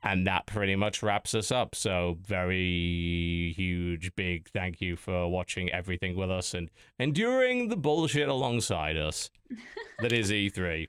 And 0.06 0.28
that 0.28 0.46
pretty 0.46 0.76
much 0.76 1.02
wraps 1.02 1.34
us 1.34 1.50
up. 1.50 1.76
So, 1.76 2.18
very 2.22 3.54
huge, 3.56 4.14
big 4.16 4.50
thank 4.50 4.82
you 4.82 4.98
for 4.98 5.30
watching 5.30 5.72
everything 5.72 6.18
with 6.18 6.30
us 6.30 6.54
and 6.54 6.70
enduring 7.00 7.70
the 7.70 7.78
bullshit 7.78 8.28
alongside 8.28 8.98
us. 8.98 9.30
that 10.00 10.12
is 10.12 10.30
E3. 10.30 10.88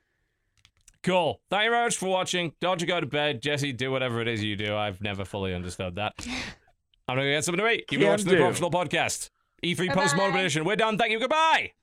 Cool. 1.05 1.39
Thank 1.51 1.65
you 1.65 1.69
very 1.69 1.85
much 1.85 1.97
for 1.97 2.07
watching. 2.09 2.51
Don't 2.59 2.81
you 2.81 2.87
go 2.87 2.99
to 2.99 3.05
bed. 3.05 3.39
Jesse, 3.39 3.71
do 3.71 3.91
whatever 3.91 4.21
it 4.21 4.27
is 4.27 4.43
you 4.43 4.55
do. 4.55 4.75
I've 4.75 5.01
never 5.01 5.23
fully 5.23 5.53
understood 5.53 5.95
that. 5.95 6.13
I'm 7.07 7.15
going 7.15 7.27
to 7.27 7.31
get 7.31 7.45
something 7.45 7.63
to 7.63 7.71
eat. 7.71 7.85
You've 7.91 7.99
been 8.01 8.09
watching 8.09 8.25
the 8.25 8.31
do. 8.31 8.37
Co-optional 8.39 8.71
Podcast. 8.71 9.29
E3 9.63 9.89
Bye-bye. 9.89 10.01
Postmodern 10.01 10.39
Edition. 10.39 10.65
We're 10.65 10.75
done. 10.75 10.97
Thank 10.97 11.11
you. 11.11 11.19
Goodbye. 11.19 11.73